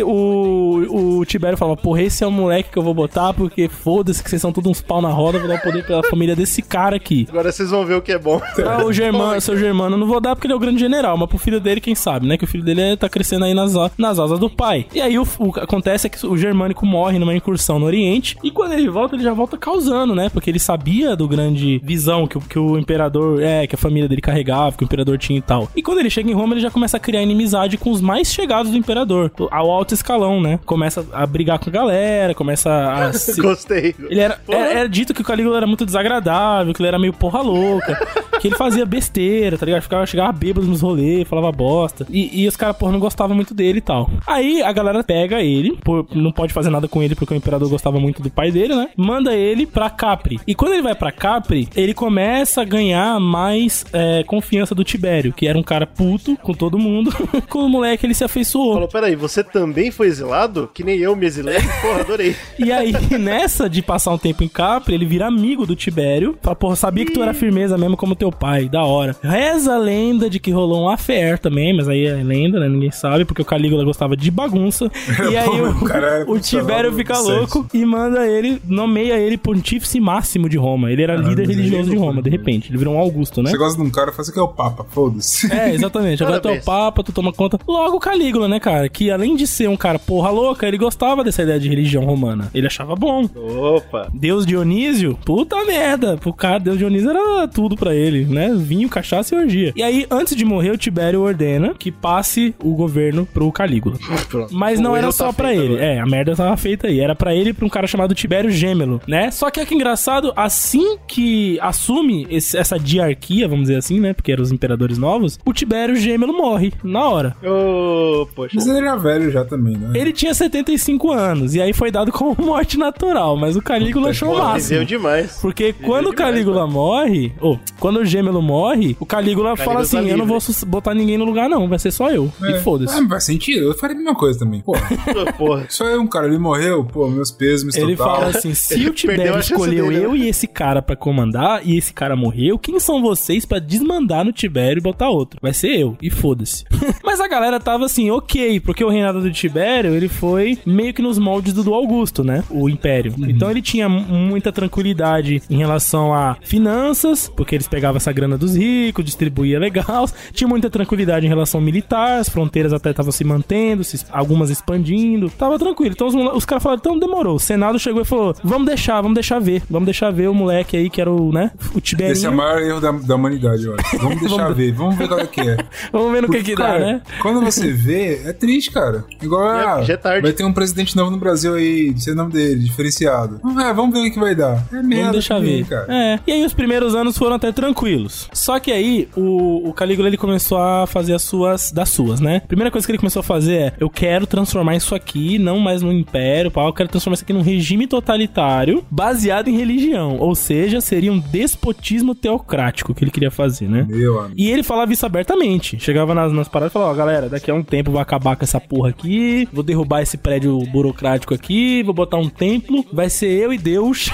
O, 0.04 1.18
o 1.20 1.26
Tibério 1.26 1.58
fala: 1.58 1.76
Porra, 1.76 2.02
esse 2.04 2.24
é 2.24 2.28
o 2.28 2.32
moleque 2.32 2.72
que 2.72 2.78
eu 2.78 2.84
vou 2.84 2.94
botar, 2.94 3.34
porque 3.34 3.68
foda-se 3.68 4.24
que 4.24 4.30
vocês 4.30 4.42
são 4.42 4.52
todos 4.52 4.70
uns 4.72 4.82
pau 4.82 5.02
na 5.02 5.10
roda, 5.10 5.40
vou 5.40 5.48
dar 5.48 5.56
o 5.56 5.62
poder 5.62 5.86
pela 5.86 6.04
família 6.04 6.36
desse 6.36 6.62
cara 6.62 6.96
aqui. 6.96 7.26
Agora 7.30 7.52
vocês 7.52 7.70
vão 7.70 7.86
ver 7.86 7.96
o 7.96 8.02
que 8.02 8.12
é 8.12 8.20
bom. 8.20 8.42
Ah, 8.66 8.84
o 8.86 8.92
Germano, 8.94 9.40
seu 9.42 9.58
Germano, 9.58 9.96
eu 9.96 10.00
não 10.00 10.08
vou 10.08 10.20
dar 10.20 10.36
porque 10.36 10.48
ele 10.48 10.54
é 10.54 10.56
o 10.56 10.60
grande 10.60 10.80
general, 10.80 11.18
mas 11.18 11.30
pro 11.30 11.38
filho 11.38 11.60
dele, 11.60 11.80
quem 11.82 11.96
sabe, 11.96 12.28
né? 12.28 12.38
Que 12.38 12.44
o 12.44 12.48
filho 12.48 12.64
dele 12.64 12.82
é- 12.82 12.96
tá 12.96 13.08
crescendo 13.10 13.46
aí 13.46 13.54
nas, 13.54 13.74
nas 13.98 14.20
asas 14.20 14.40
do 14.40 14.50
pai. 14.50 14.86
E 14.94 15.02
aí 15.02 15.18
o, 15.20 15.28
o 15.40 15.54
que 15.54 15.60
acontece 15.60 16.08
é 16.08 16.10
que 16.10 16.26
o 16.26 16.38
Germânico 16.38 16.86
morre 16.86 17.20
numa 17.20 17.36
incursão 17.36 17.80
no 17.80 17.86
Oriente, 17.86 18.38
e 18.44 18.52
quando 18.52 18.74
ele 18.74 18.90
volta, 18.90 19.16
ele 19.16 19.24
já 19.24 19.34
volta 19.34 19.58
causando, 19.58 20.16
né? 20.16 20.30
Porque 20.30 20.50
ele 20.50 20.60
sabia 20.60 21.16
do 21.16 21.28
grande 21.28 21.80
visão 21.84 22.28
que, 22.28 22.38
o- 22.38 22.42
que 22.42 22.58
o 22.60 22.78
imperador, 22.78 23.42
é, 23.42 23.68
que 23.68 23.76
a 23.76 23.78
família 23.78 24.08
dele 24.10 24.22
carregava, 24.22 24.76
que 24.76 24.84
o 24.84 24.86
imperador 24.86 25.18
tinha 25.18 25.40
e 25.40 25.42
tal. 25.42 25.68
E 25.76 25.82
quando 25.82 26.00
ele 26.00 26.10
chega 26.10 26.30
em 26.30 26.34
Roma, 26.34 26.54
ele 26.54 26.62
já 26.62 26.72
começa 26.72 26.98
a 26.98 27.00
criar 27.00 27.22
inimizade 27.22 27.78
com 27.78 27.92
os 27.92 28.02
mais 28.02 28.32
chegados 28.32 28.72
do 28.72 28.78
imperador, 28.78 29.27
imperador, 29.28 29.50
ao 29.52 29.72
alto 29.72 29.94
escalão, 29.94 30.42
né? 30.42 30.60
Começa 30.66 31.06
a 31.14 31.26
brigar 31.26 31.60
com 31.60 31.70
a 31.70 31.74
galera, 31.74 32.34
começa 32.34 32.70
a. 32.72 33.14
se- 33.14 33.42
Gostei. 33.42 33.96
Ele 34.10 34.20
era, 34.20 34.40
era, 34.48 34.72
era 34.80 34.90
dito 34.90 35.14
que 35.14 35.22
o 35.22 35.26
Calígula 35.26 35.58
era 35.58 35.68
muito 35.68 35.86
desagradável, 35.86 36.74
que 36.74 36.82
ele 36.82 36.88
era 36.88 37.00
meio 37.00 37.14
porra 37.14 37.42
louca, 37.42 37.96
que 38.40 38.48
ele 38.48 38.56
fazia 38.56 38.86
besteira, 38.86 39.58
tá 39.58 39.66
ligado? 39.66 39.82
Ficava, 39.82 40.06
chegava 40.06 40.32
bêbado 40.32 40.66
nos 40.68 40.82
rolês, 40.82 41.28
falava 41.28 41.52
bosta. 41.52 42.06
E, 42.10 42.44
e 42.44 42.48
os 42.48 42.56
caras, 42.56 42.76
porra, 42.78 42.92
não 42.92 43.00
gostavam 43.00 43.36
muito 43.36 43.54
dele 43.54 43.80
e 43.80 43.82
tal. 43.82 44.10
Aí 44.26 44.62
a 44.62 44.72
galera 44.72 45.04
pega 45.04 45.42
ele, 45.42 45.78
por- 45.84 46.06
não 46.14 46.32
pode 46.32 46.54
fazer 46.54 46.70
nada 46.70 46.88
com 46.88 47.02
ele 47.04 47.16
porque 47.16 47.34
o 47.34 47.38
imperador 47.38 47.70
gostava 47.70 48.00
muito 48.00 48.22
do 48.22 48.30
pai 48.30 48.52
dele, 48.52 48.76
né? 48.76 48.90
Manda 48.96 49.34
ele 49.36 49.66
pra 49.66 49.90
Capri. 49.90 50.40
E 50.48 50.54
quando 50.56 50.74
ele 50.74 50.82
vai 50.84 50.96
pra 50.96 51.12
Capri, 51.12 51.68
ele 51.76 51.94
começa 51.94 52.62
a 52.62 52.66
ganhar 52.66 53.20
mais 53.20 53.86
é, 53.94 54.24
confiança 54.24 54.74
do 54.76 54.84
Tibério, 54.84 55.34
que 55.34 55.48
era 55.48 55.58
um 55.58 55.64
cara 55.64 55.86
puto 55.86 56.36
com 56.38 56.54
todo 56.54 56.78
mundo. 56.80 57.12
com 57.50 57.60
o 57.60 57.70
moleque 57.70 58.06
ele 58.06 58.14
se 58.14 58.24
afeiçoou. 58.24 58.74
Falou, 58.74 58.88
peraí, 58.88 59.16
você 59.18 59.44
também 59.44 59.92
foi 59.92 60.08
exilado? 60.08 60.70
Que 60.74 60.84
nem 60.84 61.00
eu 61.00 61.16
me 61.16 61.26
exilei? 61.26 61.58
Porra, 61.82 62.02
adorei. 62.02 62.36
E 62.58 62.72
aí, 62.72 62.92
nessa 63.18 63.70
de 63.70 63.82
passar 63.82 64.12
um 64.12 64.18
tempo 64.18 64.44
em 64.44 64.48
Capri, 64.48 64.94
ele 64.94 65.06
vira 65.06 65.28
amigo 65.28 65.66
do 65.66 65.76
Tibério. 65.76 66.38
Fala, 66.42 66.56
porra, 66.56 66.76
sabia 66.76 67.06
que 67.06 67.14
tu 67.14 67.22
era 67.22 67.34
firmeza 67.34 67.78
mesmo 67.78 67.96
como 67.96 68.16
teu 68.16 68.32
pai, 68.32 68.68
da 68.68 68.84
hora. 68.84 69.16
Reza 69.22 69.76
a 69.76 69.78
lenda 69.78 70.30
de 70.30 70.40
que 70.40 70.52
rolou 70.52 70.86
um 70.86 70.90
affair 70.90 71.38
também, 71.40 71.76
mas 71.76 71.88
aí 71.88 72.06
é 72.06 72.16
lenda, 72.16 72.60
né? 72.60 72.68
Ninguém 72.68 72.92
sabe, 72.92 73.26
porque 73.26 73.42
o 73.42 73.46
Calígula 73.46 73.84
gostava 73.84 74.16
de 74.18 74.32
bagunça. 74.32 74.90
E 75.30 75.36
aí 75.36 75.62
O 75.62 75.84
cara 75.84 76.08
era 76.08 76.26
o, 76.30 76.36
o 76.36 76.40
Tibério 76.40 76.94
fica 76.94 77.18
louco 77.20 77.68
e 77.74 77.84
manda 77.86 78.26
ele, 78.28 78.62
nomeia 78.66 79.18
ele 79.18 79.38
pontífice 79.38 80.00
máximo 80.00 80.48
de 80.48 80.58
Roma. 80.58 80.92
Ele 80.92 81.04
era 81.04 81.16
líder 81.16 81.48
mas 81.48 81.50
aí 81.50 81.56
religioso 81.56 81.90
de 81.90 81.98
Roma, 81.98 82.22
de 82.22 82.30
repente. 82.30 82.70
Ele 82.70 82.78
virou 82.78 82.96
um 82.96 83.00
Augusto, 83.00 83.42
né? 83.42 83.50
Você 83.50 83.58
gosta 83.58 83.82
de 83.82 83.88
um 83.88 83.92
cara, 83.92 84.12
faz 84.12 84.30
que 84.30 84.40
é 84.40 84.42
o 84.42 84.48
Papa, 84.48 84.86
foda-se. 84.90 85.52
É, 85.52 85.74
exatamente. 85.74 86.24
Agora 86.24 86.40
tu 86.40 86.50
é 86.50 86.60
o. 86.60 86.64
Papa, 86.64 87.04
tu 87.04 87.12
toma 87.12 87.32
conta. 87.32 87.60
Logo 87.68 87.98
o 87.98 88.00
Calígula, 88.00 88.48
né, 88.48 88.60
cara? 88.60 88.88
Que 88.90 89.07
além 89.12 89.36
de 89.36 89.46
ser 89.48 89.70
um 89.70 89.78
cara 89.78 89.98
porra 90.00 90.30
louca, 90.30 90.68
ele 90.68 90.78
gostava 90.78 91.24
dessa 91.24 91.44
ideia 91.44 91.60
de 91.60 91.70
religião 91.70 92.04
romana. 92.06 92.50
Ele 92.54 92.68
achava 92.68 92.96
bom. 92.96 93.28
Opa. 93.36 94.08
Deus 94.14 94.46
Dionísio, 94.46 95.18
puta 95.26 95.64
merda. 95.66 96.18
Pro 96.18 96.34
cara, 96.34 96.60
Deus 96.60 96.78
Dionísio 96.78 97.10
era 97.10 97.48
tudo 97.48 97.76
pra 97.76 97.94
ele, 97.94 98.26
né? 98.26 98.54
Vinho, 98.56 98.90
cachaça 98.90 99.36
e 99.36 99.38
orgia. 99.38 99.74
E 99.76 99.84
aí, 99.84 100.06
antes 100.10 100.36
de 100.36 100.46
morrer, 100.46 100.72
o 100.72 100.78
Tibério 100.78 101.22
ordena 101.22 101.74
que 101.78 101.92
passe 101.92 102.54
o 102.64 102.74
governo 102.76 103.26
pro 103.34 103.52
Calígula. 103.52 103.98
Mas 104.52 104.80
não 104.80 104.92
O 104.92 104.96
era 104.96 105.06
erro 105.08 105.12
só 105.14 105.28
tá 105.28 105.34
pra 105.34 105.48
feito 105.50 105.62
ele. 105.64 105.74
agora. 105.76 105.86
É, 105.86 106.00
a 106.00 106.06
merda 106.06 106.36
tava 106.36 106.58
feita 106.58 106.88
aí. 106.88 107.00
Era 107.00 107.16
pra 107.16 107.34
ele 107.36 107.50
e 107.52 107.54
pra 107.54 107.66
um 107.66 107.70
cara 107.70 107.88
chamado 107.88 108.14
Tibério 108.16 108.50
Gêmelo, 108.52 109.02
né? 109.08 109.32
Só 109.32 109.50
que 109.50 109.60
é 109.60 109.66
que 109.66 109.76
engraçado, 109.76 110.32
assim 110.36 110.98
que 111.08 111.60
assume 111.62 112.28
esse- 112.30 112.58
essa 112.58 112.78
diarquia, 112.80 113.48
vamos 113.48 113.64
dizer 113.68 113.78
assim, 113.78 114.00
né? 114.00 114.14
Porque 114.14 114.32
eram 114.32 114.44
os 114.44 114.52
imperadores 114.52 114.98
novos, 114.98 115.40
o 115.46 115.54
Tibério 115.54 115.96
Gêmelo 115.96 116.34
morre 116.36 116.74
na 116.84 117.08
hora. 117.10 117.36
Ô, 117.44 118.26
poxa. 118.36 118.54
Mas 118.56 118.68
ele 118.68 118.78
era 118.80 118.97
velho 118.98 119.32
já 119.32 119.44
também, 119.46 119.76
né? 119.78 119.92
Ele 120.00 120.12
tinha 120.12 120.34
75 120.34 121.12
anos 121.12 121.56
e 121.56 121.62
aí 121.62 121.74
foi 121.74 121.92
dado 121.92 122.12
como 122.12 122.36
morte 122.44 122.78
natural, 122.78 123.36
mas 123.38 123.56
o 123.56 123.62
Calígula 123.62 124.10
achou 124.10 124.34
o 124.34 124.38
máximo. 124.38 124.70
viveu 124.80 124.86
demais. 124.86 125.40
Porque 125.42 125.74
quando 125.74 126.08
o 126.08 126.12
demais, 126.12 126.16
Calígula 126.32 126.68
morre, 126.68 127.34
ou 127.40 127.60
quando 127.80 127.98
o 128.00 128.06
Gêmelo 128.06 128.42
morre, 128.42 128.96
o 129.00 129.06
Calígula 129.06 129.56
fala 129.56 129.82
assim: 129.82 129.98
tá 129.98 130.04
Eu 130.04 130.18
não 130.18 130.26
livre." 130.26 130.40
vou 130.40 130.68
botar 130.68 130.94
ninguém 130.94 131.18
no 131.18 131.26
lugar, 131.26 131.50
não, 131.50 131.68
vai 131.68 131.80
ser 131.80 131.92
só 131.92 132.10
eu. 132.10 132.32
É. 132.44 132.52
E 132.52 132.60
foda-se. 132.62 132.94
Ah, 132.96 133.02
mas 133.02 133.10
faz 133.10 133.24
sentido. 133.26 133.66
Eu 133.68 133.74
faria 133.78 133.96
a 133.96 134.00
mesma 134.00 134.16
coisa 134.16 134.40
também. 134.40 134.62
Pô, 134.62 134.74
Porra. 135.38 135.66
só 135.70 135.88
é 135.88 135.98
um 135.98 136.08
cara, 136.08 136.28
ele 136.28 136.38
morreu, 136.38 136.84
pô, 136.86 137.08
meus 137.08 137.32
pesos, 137.32 137.76
Ele 137.76 137.96
total. 137.96 138.16
fala 138.16 138.28
assim: 138.30 138.54
se 138.56 138.88
o 138.88 138.94
Tibério 138.94 139.38
escolheu 139.40 139.88
dele, 139.88 140.00
né? 140.00 140.06
eu 140.06 140.16
e 140.16 140.28
esse 140.28 140.48
cara 140.48 140.82
pra 140.82 140.96
comandar 140.96 141.62
e 141.66 141.78
esse 141.78 141.94
cara 141.94 142.16
morreu, 142.16 142.58
quem 142.58 142.80
são 142.80 143.02
vocês 143.02 143.46
pra 143.46 143.60
desmandar 143.60 144.24
no 144.26 144.32
Tibério 144.32 144.80
e 144.80 144.84
botar 144.84 145.10
outro? 145.10 145.40
Vai 145.42 145.54
ser 145.54 145.78
eu. 145.80 145.98
E 146.02 146.10
foda-se. 146.10 146.66
Mas 147.04 147.20
a 147.20 147.28
galera 147.28 147.60
tava 147.60 147.86
assim, 147.86 148.10
ok, 148.12 148.60
porque 148.60 148.84
o 148.88 148.92
reinado 148.92 149.22
do 149.22 149.32
Tibério, 149.32 149.94
ele 149.94 150.08
foi 150.08 150.58
meio 150.66 150.94
que 150.94 151.02
nos 151.02 151.18
moldes 151.18 151.54
do, 151.54 151.64
do 151.64 151.74
Augusto, 151.74 152.24
né? 152.24 152.44
O 152.50 152.70
Império. 152.70 153.14
Então 153.18 153.50
ele 153.52 153.62
tinha 153.62 153.88
mu- 153.88 154.02
muita 154.02 154.52
tranquilidade 154.52 155.42
em 155.50 155.58
relação 155.58 156.14
a 156.14 156.36
finanças, 156.42 157.30
porque 157.36 157.56
eles 157.56 157.68
pegavam 157.68 157.98
essa 157.98 158.12
grana 158.12 158.38
dos 158.38 158.56
ricos, 158.56 159.04
distribuía 159.06 159.60
legal. 159.60 160.08
Tinha 160.34 160.48
muita 160.48 160.70
tranquilidade 160.70 161.26
em 161.26 161.30
relação 161.30 161.60
militar, 161.62 162.20
as 162.20 162.30
fronteiras 162.30 162.74
até 162.74 162.92
estavam 162.92 163.12
se 163.12 163.24
mantendo, 163.24 163.84
se- 163.84 164.06
algumas 164.12 164.50
expandindo. 164.50 165.30
Tava 165.30 165.58
tranquilo. 165.58 165.94
Então 165.94 166.08
os, 166.08 166.16
os 166.36 166.46
caras 166.46 166.64
falaram, 166.64 166.80
então 166.80 167.00
demorou. 167.00 167.36
O 167.36 167.40
Senado 167.40 167.80
chegou 167.80 168.02
e 168.02 168.06
falou: 168.06 168.36
vamos 168.44 168.68
deixar, 168.68 169.02
vamos 169.02 169.16
deixar 169.16 169.40
ver. 169.40 169.62
Vamos 169.70 169.86
deixar 169.86 170.12
ver 170.12 170.28
o 170.30 170.34
moleque 170.34 170.76
aí 170.78 170.90
que 170.90 171.00
era 171.02 171.12
o, 171.12 171.32
né? 171.32 171.52
O 171.76 171.82
Tiberinho. 171.82 172.14
Esse 172.14 172.26
é 172.26 172.30
o 172.30 172.36
maior 172.36 172.62
erro 172.62 172.80
da, 172.82 172.92
da 172.92 173.16
humanidade, 173.16 173.66
eu 173.66 173.76
acho. 173.76 173.98
Vamos 173.98 174.20
deixar 174.20 174.38
Vamos- 174.44 174.58
ver, 174.58 174.72
vamos 174.74 174.96
ver 174.96 175.08
qual 175.08 175.20
é 175.20 175.28
que 175.28 175.42
é. 175.42 175.58
Vamos 175.92 176.12
ver 176.12 176.22
no 176.22 176.30
que 176.30 176.44
que 176.44 176.56
dá, 176.56 176.66
cara, 176.66 176.80
né? 176.80 177.02
Quando 177.22 177.42
você 177.42 177.72
vê, 177.72 178.22
é 178.26 178.34
triste, 178.34 178.72
cara. 178.72 178.77
Igual 179.22 179.44
Já- 179.44 179.74
ah, 179.76 179.82
já 179.84 179.94
é 179.94 179.98
tarde. 179.98 180.22
vai 180.22 180.34
ter 180.34 180.44
um 180.44 180.54
presidente 180.54 180.96
novo 180.96 181.12
no 181.12 181.18
Brasil 181.18 181.54
aí, 181.56 181.92
não 181.92 181.98
sei 181.98 182.14
o 182.14 182.16
nome 182.16 182.32
dele, 182.32 182.62
diferenciado. 182.64 183.40
Ah, 183.58 183.74
vamos 183.74 183.94
ver 184.00 184.08
o 184.08 184.12
que 184.14 184.20
vai 184.20 184.36
dar. 184.36 184.64
É 184.72 184.82
merda. 184.82 184.96
Vamos 184.96 185.12
deixar 185.14 185.40
ver. 185.40 185.66
cara. 185.66 185.86
É. 185.90 186.20
E 186.28 186.32
aí 186.32 186.46
os 186.46 186.54
primeiros 186.54 186.96
anos 186.96 187.18
foram 187.18 187.36
até 187.36 187.52
tranquilos. 187.52 188.30
Só 188.34 188.60
que 188.60 188.72
aí 188.72 189.08
o, 189.16 189.70
o 189.70 189.74
Calígula 189.74 190.08
ele 190.08 190.18
começou 190.18 190.58
a 190.58 190.86
fazer 190.88 191.14
as 191.14 191.22
suas 191.22 191.72
das 191.72 191.90
suas, 191.90 192.20
né? 192.20 192.42
Primeira 192.48 192.72
coisa 192.72 192.86
que 192.86 192.92
ele 192.92 192.98
começou 193.00 193.20
a 193.20 193.24
fazer 193.24 193.54
é: 193.56 193.74
eu 193.80 193.90
quero 193.90 194.26
transformar 194.28 194.76
isso 194.76 194.94
aqui 194.96 195.38
não 195.40 195.60
mais 195.60 195.82
num 195.82 195.92
império, 195.92 196.52
pá, 196.52 196.64
eu 196.66 196.74
quero 196.74 196.90
transformar 196.90 197.16
isso 197.16 197.24
aqui 197.24 197.34
num 197.34 197.42
regime 197.42 197.88
totalitário 197.88 198.84
baseado 198.90 199.48
em 199.48 199.58
religião, 199.58 200.18
ou 200.20 200.34
seja, 200.36 200.82
seria 200.82 201.12
um 201.12 201.20
despotismo 201.20 202.14
teocrático 202.16 202.94
que 202.94 203.04
ele 203.04 203.12
queria 203.12 203.32
fazer, 203.32 203.68
né? 203.70 203.86
Meu 203.88 204.20
amigo. 204.20 204.36
E 204.38 204.50
ele 204.50 204.64
falava 204.64 204.92
isso 204.92 205.06
abertamente. 205.06 205.80
Chegava 205.80 206.14
nas, 206.14 206.32
nas 206.32 206.48
paradas 206.48 206.72
e 206.72 206.74
falava, 206.74 206.92
ó, 206.92 206.96
galera, 206.96 207.30
daqui 207.30 207.50
a 207.52 207.54
um 207.54 207.64
tempo 207.64 207.92
vou 207.92 208.02
acabar 208.02 208.36
com 208.36 208.44
essa 208.44 208.57
porra 208.60 208.90
aqui, 208.90 209.48
vou 209.52 209.64
derrubar 209.64 210.02
esse 210.02 210.18
prédio 210.18 210.58
burocrático 210.72 211.34
aqui, 211.34 211.84
vou 211.84 211.94
botar 211.94 212.18
um 212.18 212.30
templo, 212.30 212.86
vai 212.92 213.10
ser 213.10 213.28
eu 213.28 213.54
e 213.54 213.58
Deus. 213.58 214.10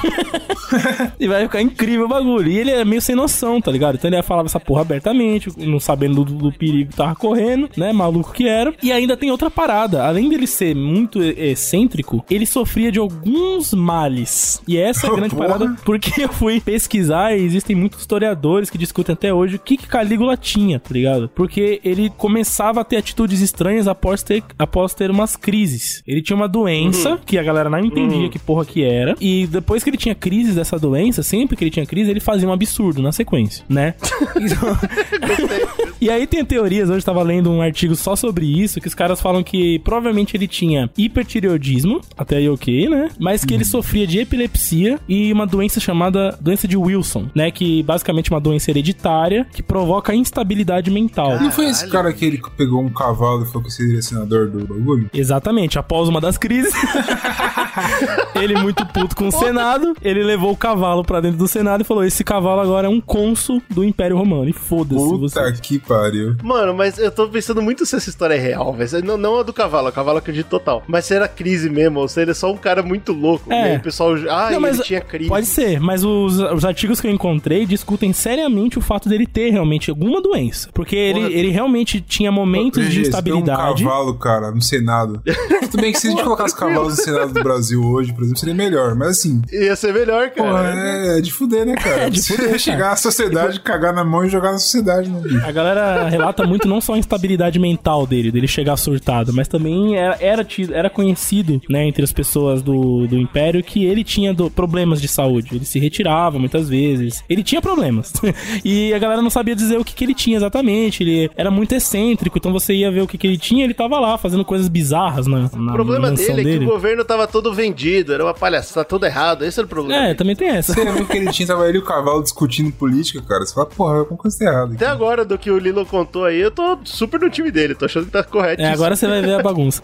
e 1.19 1.27
vai 1.27 1.43
ficar 1.43 1.61
incrível 1.61 2.05
o 2.05 2.09
bagulho. 2.09 2.49
E 2.49 2.57
ele 2.57 2.71
é 2.71 2.85
meio 2.85 3.01
sem 3.01 3.15
noção, 3.15 3.61
tá 3.61 3.71
ligado? 3.71 3.95
Então 3.95 4.09
ele 4.09 4.21
falava 4.23 4.47
essa 4.47 4.59
porra 4.59 4.81
abertamente, 4.81 5.51
não 5.57 5.79
sabendo 5.79 6.23
do, 6.23 6.33
do 6.35 6.51
perigo 6.51 6.91
que 6.91 6.97
tava 6.97 7.15
correndo, 7.15 7.69
né? 7.77 7.91
Maluco 7.91 8.33
que 8.33 8.47
era. 8.47 8.73
E 8.81 8.91
ainda 8.91 9.17
tem 9.17 9.31
outra 9.31 9.49
parada. 9.49 10.05
Além 10.05 10.29
dele 10.29 10.47
ser 10.47 10.75
muito 10.75 11.21
excêntrico, 11.21 12.23
ele 12.29 12.45
sofria 12.45 12.91
de 12.91 12.99
alguns 12.99 13.73
males. 13.73 14.61
E 14.67 14.77
essa 14.77 15.07
é 15.07 15.09
a 15.09 15.13
grande 15.15 15.35
parada 15.35 15.75
porque 15.85 16.21
eu 16.23 16.29
fui 16.29 16.59
pesquisar 16.59 17.35
e 17.35 17.41
existem 17.43 17.75
muitos 17.75 17.99
historiadores 17.99 18.69
que 18.69 18.77
discutem 18.77 19.13
até 19.13 19.33
hoje 19.33 19.55
o 19.55 19.59
que, 19.59 19.77
que 19.77 19.87
Calígula 19.87 20.37
tinha, 20.37 20.79
tá 20.79 20.89
ligado? 20.91 21.29
Porque 21.29 21.79
ele 21.83 22.09
começava 22.17 22.81
a 22.81 22.83
ter 22.83 22.97
atitudes 22.97 23.41
estranhas 23.41 23.87
após 23.87 24.23
ter, 24.23 24.32
após 24.57 24.93
ter 24.93 25.11
umas 25.11 25.36
crises. 25.36 26.01
Ele 26.07 26.21
tinha 26.21 26.36
uma 26.36 26.47
doença 26.47 27.19
que 27.25 27.38
a 27.38 27.43
galera 27.43 27.69
não 27.69 27.79
entendia 27.79 28.29
que 28.29 28.39
porra 28.39 28.65
que 28.65 28.84
era. 28.84 29.15
E 29.19 29.47
depois 29.47 29.84
que 29.84 29.89
ele 29.89 29.97
tinha 29.97 30.15
crises 30.15 30.55
dessa 30.55 30.79
doença, 30.79 31.21
sempre 31.21 31.55
que 31.55 31.63
ele 31.63 31.71
tinha 31.71 31.86
crise, 31.86 32.09
ele 32.09 32.19
fazia 32.19 32.47
um 32.47 32.53
absurdo 32.53 33.01
na 33.01 33.11
sequência, 33.11 33.65
né? 33.69 33.95
E 36.03 36.09
aí 36.09 36.27
tem 36.27 36.43
teorias, 36.43 36.89
hoje 36.89 36.99
eu 36.99 37.05
tava 37.05 37.23
lendo 37.23 37.49
um 37.49 37.61
artigo 37.61 37.95
só 37.95 38.13
sobre 38.13 38.45
isso, 38.45 38.81
que 38.81 38.89
os 38.89 38.93
caras 38.93 39.21
falam 39.21 39.41
que 39.41 39.79
provavelmente 39.79 40.36
ele 40.36 40.49
tinha 40.49 40.89
hipertireoidismo, 40.97 42.01
até 42.17 42.36
aí 42.36 42.49
ok, 42.49 42.89
né? 42.89 43.07
Mas 43.17 43.45
que 43.45 43.53
ele 43.53 43.63
sofria 43.63 44.05
de 44.05 44.19
epilepsia 44.19 44.99
e 45.07 45.31
uma 45.31 45.47
doença 45.47 45.79
chamada 45.79 46.38
doença 46.41 46.67
de 46.67 46.75
Wilson, 46.75 47.29
né? 47.34 47.51
Que 47.51 47.81
basicamente 47.84 48.34
é 48.34 48.36
uma 48.36 48.41
doença 48.41 48.69
hereditária 48.69 49.47
que 49.53 49.63
provoca 49.63 50.13
instabilidade 50.13 50.91
mental. 50.91 51.39
Não 51.39 51.49
foi 51.49 51.67
esse 51.67 51.88
cara 51.88 52.11
que 52.11 52.25
ele 52.25 52.41
pegou 52.57 52.81
um 52.81 52.89
cavalo 52.89 53.43
e 53.43 53.45
falou 53.45 53.63
que 53.63 53.71
seria 53.71 54.01
senador 54.24 54.49
do 54.49 54.65
bagulho? 54.65 55.09
Exatamente, 55.13 55.78
após 55.78 56.07
uma 56.09 56.19
das 56.21 56.38
crises, 56.38 56.74
ele 58.36 58.55
muito 58.57 58.86
puto 58.88 59.15
com 59.15 59.28
o 59.28 59.32
Senado, 59.32 59.95
ele 60.01 60.24
levou 60.24 60.51
o 60.51 60.57
cavalo 60.57 61.03
pra 61.03 61.19
dentro 61.21 61.38
do 61.38 61.47
Senado 61.47 61.82
e 61.82 61.84
falou: 61.84 62.03
Esse 62.03 62.24
cavalo 62.24 62.61
agora 62.61 62.88
é 62.88 62.89
um 62.89 63.01
cônsul 63.01 63.61
do 63.69 63.84
Império 63.84 64.17
Romano. 64.17 64.49
E 64.49 64.53
foda-se 64.53 64.95
Puta 65.03 65.17
você. 65.17 65.53
que 65.61 65.80
pariu. 65.80 66.36
Mano, 66.43 66.74
mas 66.74 66.97
eu 66.97 67.11
tô 67.11 67.28
pensando 67.28 67.61
muito 67.61 67.86
se 67.86 67.95
essa 67.95 68.09
história 68.09 68.36
é 68.36 68.39
real, 68.39 68.74
velho. 68.74 69.03
Não, 69.03 69.17
não 69.17 69.39
a 69.39 69.43
do 69.43 69.53
cavalo, 69.53 69.88
a 69.88 69.91
cavalo 69.91 70.17
eu 70.17 70.19
acredito 70.19 70.47
total. 70.47 70.84
Mas 70.88 71.05
se 71.05 71.13
era 71.15 71.28
crise 71.28 71.69
mesmo, 71.69 71.99
ou 71.99 72.07
se 72.07 72.21
ele 72.21 72.32
é 72.32 72.34
só 72.34 72.51
um 72.51 72.57
cara 72.57 72.84
muito 72.84 73.11
louco. 73.13 73.51
É. 73.51 73.55
E 73.55 73.71
aí 73.71 73.78
o 73.78 73.82
pessoal. 73.82 74.13
Ah, 74.30 74.49
Não, 74.51 74.59
mas 74.59 74.76
ele 74.76 74.84
tinha 74.84 75.01
crise. 75.01 75.30
Pode 75.30 75.45
ser, 75.45 75.80
mas 75.80 76.03
os, 76.03 76.39
os 76.39 76.65
artigos 76.65 76.99
que 77.01 77.07
eu 77.07 77.11
encontrei 77.11 77.65
discutem 77.65 78.13
seriamente 78.13 78.78
o 78.78 78.82
fato 78.82 79.09
dele 79.09 79.26
ter 79.26 79.49
realmente 79.51 79.89
alguma 79.89 80.21
doença. 80.21 80.69
Porque 80.74 80.95
ele, 80.95 81.21
Porra. 81.21 81.34
ele 81.34 81.49
realmente 81.49 82.01
tinha 82.01 82.32
momentos 82.32 82.89
de 82.89 83.01
instabilidade. 83.01 83.84
um 83.84 83.88
cavalo, 83.88 84.12
cara, 84.16 84.51
no 84.51 84.61
Senado. 84.61 85.22
Tudo 85.70 85.82
bem 85.82 85.91
que 85.91 85.99
se 85.99 86.07
a 86.07 86.11
gente 86.11 86.24
colocasse 86.24 86.55
cavalos 86.55 86.97
no 86.97 87.03
Senado 87.03 87.34
do 87.34 87.43
Brasil, 87.43 87.82
hoje, 87.84 88.14
por 88.14 88.22
exemplo, 88.24 88.39
seria 88.39 88.55
melhor. 88.55 88.95
Mas 88.95 89.09
assim, 89.09 89.41
Ia 89.51 89.76
ser 89.76 89.93
melhor, 89.93 90.30
pô, 90.32 90.43
cara. 90.43 90.74
é, 90.76 91.18
é 91.18 91.22
de 91.22 91.32
fuder, 91.32 91.66
né, 91.66 91.76
cara? 91.76 92.03
É 92.07 92.09
de 92.09 92.22
fuder, 92.22 92.45
cara. 92.47 92.59
chegar 92.59 92.91
à 92.91 92.95
sociedade, 92.95 93.59
cagar 93.59 93.93
na 93.93 94.03
mão 94.03 94.26
e 94.26 94.30
jogar 94.30 94.51
na 94.51 94.57
sociedade, 94.59 95.09
né? 95.09 95.22
A 95.45 95.51
galera 95.51 96.07
relata 96.09 96.45
muito 96.45 96.68
não 96.68 96.82
só 96.82 96.93
a 96.93 96.97
instabilidade 96.97 97.57
mental 97.59 98.05
dele, 98.07 98.32
dele 98.32 98.47
chegar 98.47 98.76
surtado, 98.78 99.32
mas 99.34 99.47
também 99.47 99.95
era, 99.97 100.18
era, 100.20 100.43
tido- 100.43 100.74
era 100.74 100.89
conhecido, 100.89 101.61
né, 101.70 101.88
entre 101.88 102.03
as 102.03 102.11
pessoas 102.11 102.61
do, 102.61 103.07
do 103.07 103.18
Império 103.18 103.64
que 103.64 103.86
ele 103.86 104.03
tinha 104.03 104.34
do- 104.34 104.49
problemas 104.49 105.01
de 105.01 105.07
saúde. 105.07 105.49
Ele 105.55 105.66
se 105.66 105.80
retirava 105.80 106.38
muitas 106.39 106.68
vezes. 106.70 107.24
Ele 107.30 107.43
tinha 107.43 107.61
problemas. 107.61 108.11
e 108.64 108.93
a 108.93 108.99
galera 108.99 109.22
não 109.22 109.30
sabia 109.30 109.55
dizer 109.55 109.78
o 109.80 109.86
que, 109.86 109.93
que 109.93 110.03
ele 110.03 110.14
tinha 110.14 110.38
exatamente. 110.38 111.03
Ele 111.03 111.30
era 111.36 111.49
muito 111.51 111.74
excêntrico, 111.74 112.38
então 112.38 112.51
você 112.51 112.74
ia 112.74 112.91
ver 112.91 113.01
o 113.01 113.07
que, 113.07 113.18
que 113.18 113.28
ele 113.28 113.38
tinha 113.38 113.64
ele 113.64 113.74
tava 113.74 113.99
lá 113.99 114.02
fazendo 114.17 114.45
coisas 114.45 114.67
bizarras 114.67 115.27
na, 115.27 115.49
na 115.53 115.71
O 115.71 115.73
problema 115.73 116.11
dele 116.11 116.31
é 116.31 116.35
que 116.35 116.43
dele. 116.43 116.65
o 116.65 116.69
governo 116.69 117.03
tava 117.03 117.27
todo 117.27 117.53
vendido, 117.53 118.13
era 118.13 118.23
uma 118.23 118.33
palhaçada, 118.33 118.85
tudo 118.85 119.05
errado. 119.05 119.43
Esse 119.45 119.59
era 119.59 119.65
o 119.65 119.69
problema. 119.69 120.01
É, 120.01 120.05
dele. 120.07 120.15
também 120.15 120.35
tem 120.35 120.49
essa. 120.49 120.73
Você 120.73 120.91
viu 120.91 121.07
que 121.07 121.17
ele 121.17 121.31
tinha, 121.31 121.47
tava 121.47 121.67
ele 121.67 121.77
e 121.77 121.81
o 121.81 121.83
cavalo 121.83 122.21
discutindo 122.21 122.71
política, 122.71 123.21
cara. 123.21 123.45
Você 123.45 123.53
fala, 123.53 123.65
porra, 123.67 123.99
alguma 123.99 124.17
coisa 124.17 124.37
tá 124.37 124.45
errada. 124.45 124.73
Até 124.75 124.85
agora, 124.87 125.25
do 125.25 125.37
que 125.37 125.49
o 125.49 125.57
Lilo 125.57 125.85
contou 125.85 126.25
aí, 126.25 126.39
eu 126.39 126.51
tô 126.51 126.77
super 126.83 127.19
no 127.19 127.29
time 127.29 127.51
dele, 127.51 127.75
tô 127.75 127.85
achando 127.85 128.05
que 128.05 128.11
tá 128.11 128.23
correto. 128.23 128.61
É, 128.61 128.71
agora 128.71 128.95
você 128.95 129.07
vai 129.07 129.21
ver 129.21 129.39
a 129.39 129.41
bagunça. 129.41 129.81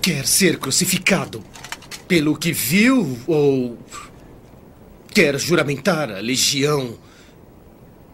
Quer 0.00 0.26
ser 0.26 0.58
crucificado 0.58 1.42
pelo 2.08 2.36
que 2.36 2.52
viu 2.52 3.18
ou 3.26 3.78
quer 5.14 5.38
juramentar 5.38 6.10
a 6.10 6.20
legião 6.20 6.94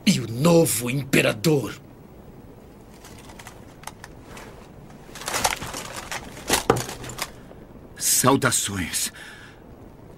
e 0.06 0.20
o 0.20 0.26
novo 0.30 0.90
imperador? 0.90 1.72
Saudações. 7.98 9.12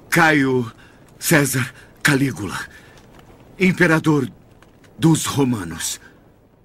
Caio 0.09 0.71
César 1.19 1.73
Calígula, 2.03 2.59
imperador 3.59 4.29
dos 4.99 5.27
romanos. 5.27 6.01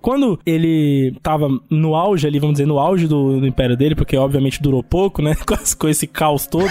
Quando 0.01 0.39
ele 0.45 1.16
tava 1.24 1.47
no 1.70 1.95
auge 1.95 2.28
ali, 2.28 2.39
vamos 2.39 2.55
dizer, 2.55 2.68
no 2.68 2.78
auge 2.80 3.07
do, 3.07 3.39
do 3.39 3.47
império 3.47 3.76
dele, 3.76 3.95
porque 3.95 4.16
obviamente 4.16 4.61
durou 4.61 4.84
pouco, 4.84 5.22
né? 5.22 5.36
Com, 5.47 5.53
esse- 5.55 5.76
com 5.78 5.88
esse 5.88 6.05
caos 6.07 6.45
todo. 6.45 6.70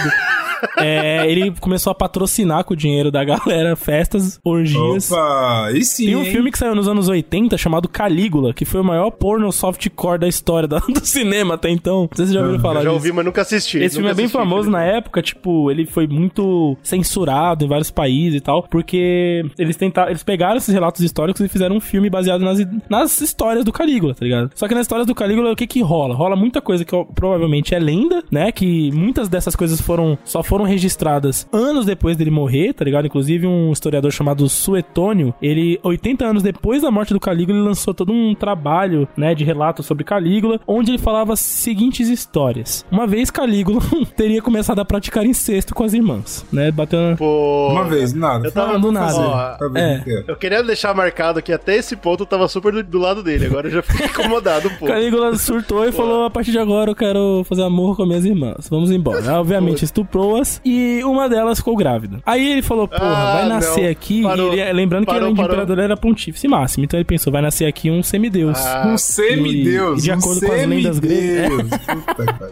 É, 0.77 1.29
ele 1.29 1.51
começou 1.59 1.91
a 1.91 1.95
patrocinar 1.95 2.63
com 2.63 2.73
o 2.73 2.77
dinheiro 2.77 3.11
da 3.11 3.23
galera 3.23 3.75
festas, 3.75 4.39
orgias. 4.43 5.11
Opa, 5.11 5.65
aí 5.67 5.83
sim. 5.83 6.05
Tem 6.07 6.15
um 6.15 6.23
hein? 6.23 6.31
filme 6.31 6.51
que 6.51 6.57
saiu 6.57 6.75
nos 6.75 6.87
anos 6.87 7.07
80 7.07 7.57
chamado 7.57 7.87
Calígula, 7.89 8.53
que 8.53 8.65
foi 8.65 8.81
o 8.81 8.83
maior 8.83 9.11
porno 9.11 9.51
softcore 9.51 10.19
da 10.19 10.27
história 10.27 10.67
da- 10.67 10.79
do 10.87 11.05
cinema 11.05 11.55
até 11.55 11.69
então. 11.69 12.01
Não 12.09 12.09
sei 12.15 12.25
se 12.25 12.31
vocês 12.31 12.33
já 12.33 12.41
ouviram 12.41 12.61
falar 12.61 12.79
Eu 12.79 12.83
já 12.83 12.89
disso. 12.89 12.93
ouvi, 12.95 13.11
mas 13.11 13.25
nunca 13.25 13.41
assisti. 13.41 13.77
Esse 13.79 13.95
filme 13.95 14.09
nunca 14.09 14.13
é 14.13 14.15
bem 14.15 14.25
assisti, 14.25 14.37
famoso 14.37 14.69
na 14.69 14.83
época, 14.83 15.21
tipo, 15.21 15.69
ele 15.71 15.85
foi 15.85 16.07
muito 16.07 16.77
censurado 16.83 17.65
em 17.65 17.67
vários 17.67 17.91
países 17.91 18.35
e 18.35 18.41
tal, 18.41 18.63
porque 18.63 19.43
eles 19.57 19.75
tentaram, 19.75 20.09
eles 20.09 20.23
pegaram 20.23 20.57
esses 20.57 20.73
relatos 20.73 21.01
históricos 21.01 21.41
e 21.41 21.47
fizeram 21.47 21.75
um 21.75 21.81
filme 21.81 22.09
baseado 22.09 22.41
nas, 22.41 22.59
nas 22.89 23.21
histórias 23.21 23.63
do 23.65 23.71
Calígula, 23.71 24.13
tá 24.15 24.23
ligado? 24.23 24.51
Só 24.55 24.67
que 24.67 24.73
nas 24.73 24.83
histórias 24.83 25.07
do 25.07 25.15
Calígula, 25.15 25.51
o 25.51 25.55
que 25.55 25.67
que 25.67 25.81
rola? 25.81 26.15
Rola 26.15 26.35
muita 26.35 26.61
coisa 26.61 26.85
que 26.85 26.91
provavelmente 27.13 27.73
é 27.75 27.79
lenda, 27.79 28.23
né? 28.31 28.51
Que 28.51 28.91
muitas 28.91 29.27
dessas 29.27 29.55
coisas 29.55 29.81
foram 29.81 30.17
só 30.23 30.41
foram 30.43 30.54
registradas 30.63 31.47
anos 31.51 31.85
depois 31.85 32.17
dele 32.17 32.31
morrer, 32.31 32.73
tá 32.73 32.83
ligado? 32.85 33.05
Inclusive 33.05 33.47
um 33.47 33.71
historiador 33.71 34.11
chamado 34.11 34.47
Suetônio, 34.47 35.33
ele 35.41 35.79
80 35.83 36.25
anos 36.25 36.43
depois 36.43 36.81
da 36.81 36.91
morte 36.91 37.13
do 37.13 37.19
Calígula, 37.19 37.57
ele 37.57 37.67
lançou 37.67 37.93
todo 37.93 38.11
um 38.11 38.33
trabalho, 38.33 39.07
né, 39.17 39.33
de 39.35 39.43
relatos 39.43 39.85
sobre 39.85 40.03
Calígula, 40.03 40.59
onde 40.67 40.91
ele 40.91 40.97
falava 40.97 41.33
as 41.33 41.39
seguintes 41.39 42.09
histórias. 42.09 42.85
Uma 42.91 43.07
vez 43.07 43.29
Calígula 43.29 43.81
teria 44.15 44.41
começado 44.41 44.79
a 44.79 44.85
praticar 44.85 45.25
incesto 45.25 45.73
com 45.73 45.83
as 45.83 45.93
irmãs, 45.93 46.45
né? 46.51 46.71
Batendo 46.71 47.17
Pô, 47.17 47.69
Uma 47.71 47.85
vez, 47.85 48.13
nada. 48.13 48.47
Eu 48.47 48.51
tava 48.51 48.73
Não, 48.73 48.81
do 48.81 48.91
nada. 48.91 49.57
Ó, 49.61 49.69
ver 49.69 49.79
É. 49.79 50.03
é. 50.07 50.23
Eu 50.27 50.35
queria 50.35 50.63
deixar 50.63 50.93
marcado 50.93 51.41
que 51.41 51.51
até 51.51 51.75
esse 51.75 51.95
ponto 51.95 52.23
eu 52.23 52.27
tava 52.27 52.47
super 52.47 52.71
do, 52.71 52.83
do 52.83 52.99
lado 52.99 53.23
dele. 53.23 53.45
Agora 53.45 53.67
eu 53.67 53.71
já 53.71 53.81
fiquei 53.81 54.07
incomodado 54.07 54.67
um 54.67 54.71
pouco. 54.71 54.87
Calígula 54.87 55.35
surtou 55.37 55.85
e 55.85 55.91
falou: 55.91 56.25
a 56.25 56.29
partir 56.29 56.51
de 56.51 56.59
agora 56.59 56.91
eu 56.91 56.95
quero 56.95 57.43
fazer 57.47 57.63
amor 57.63 57.95
com 57.95 58.05
minhas 58.05 58.25
irmãs. 58.25 58.67
Vamos 58.69 58.91
embora. 58.91 59.19
Ela, 59.19 59.39
obviamente 59.39 59.83
e 60.63 61.01
uma 61.03 61.27
delas 61.29 61.59
ficou 61.59 61.75
grávida. 61.75 62.19
Aí 62.25 62.51
ele 62.53 62.61
falou: 62.61 62.87
porra, 62.87 63.03
Ah, 63.05 63.33
vai 63.33 63.49
nascer 63.49 63.83
não. 63.83 63.89
aqui. 63.89 64.21
E 64.23 64.59
ele- 64.59 64.73
lembrando 64.73 65.01
que 65.01 65.07
Parou, 65.07 65.21
além 65.23 65.33
de 65.33 65.37
parou. 65.41 65.53
imperador, 65.53 65.77
ele 65.77 65.85
era 65.85 65.97
pontífice 65.97 66.47
máximo. 66.47 66.83
Então 66.85 66.97
ele 66.99 67.05
pensou: 67.05 67.31
vai 67.31 67.41
nascer 67.41 67.65
aqui 67.65 67.89
um 67.89 68.01
semideus. 68.03 68.57
Ah, 68.57 68.87
Um 68.87 68.97
semideus. 68.97 69.99
E 69.99 70.03
de 70.03 70.11
um 70.11 70.13
acordo 70.15 70.45
com 70.45 70.51
as 70.51 70.65
lendas 70.67 70.99
gregas-. 70.99 71.69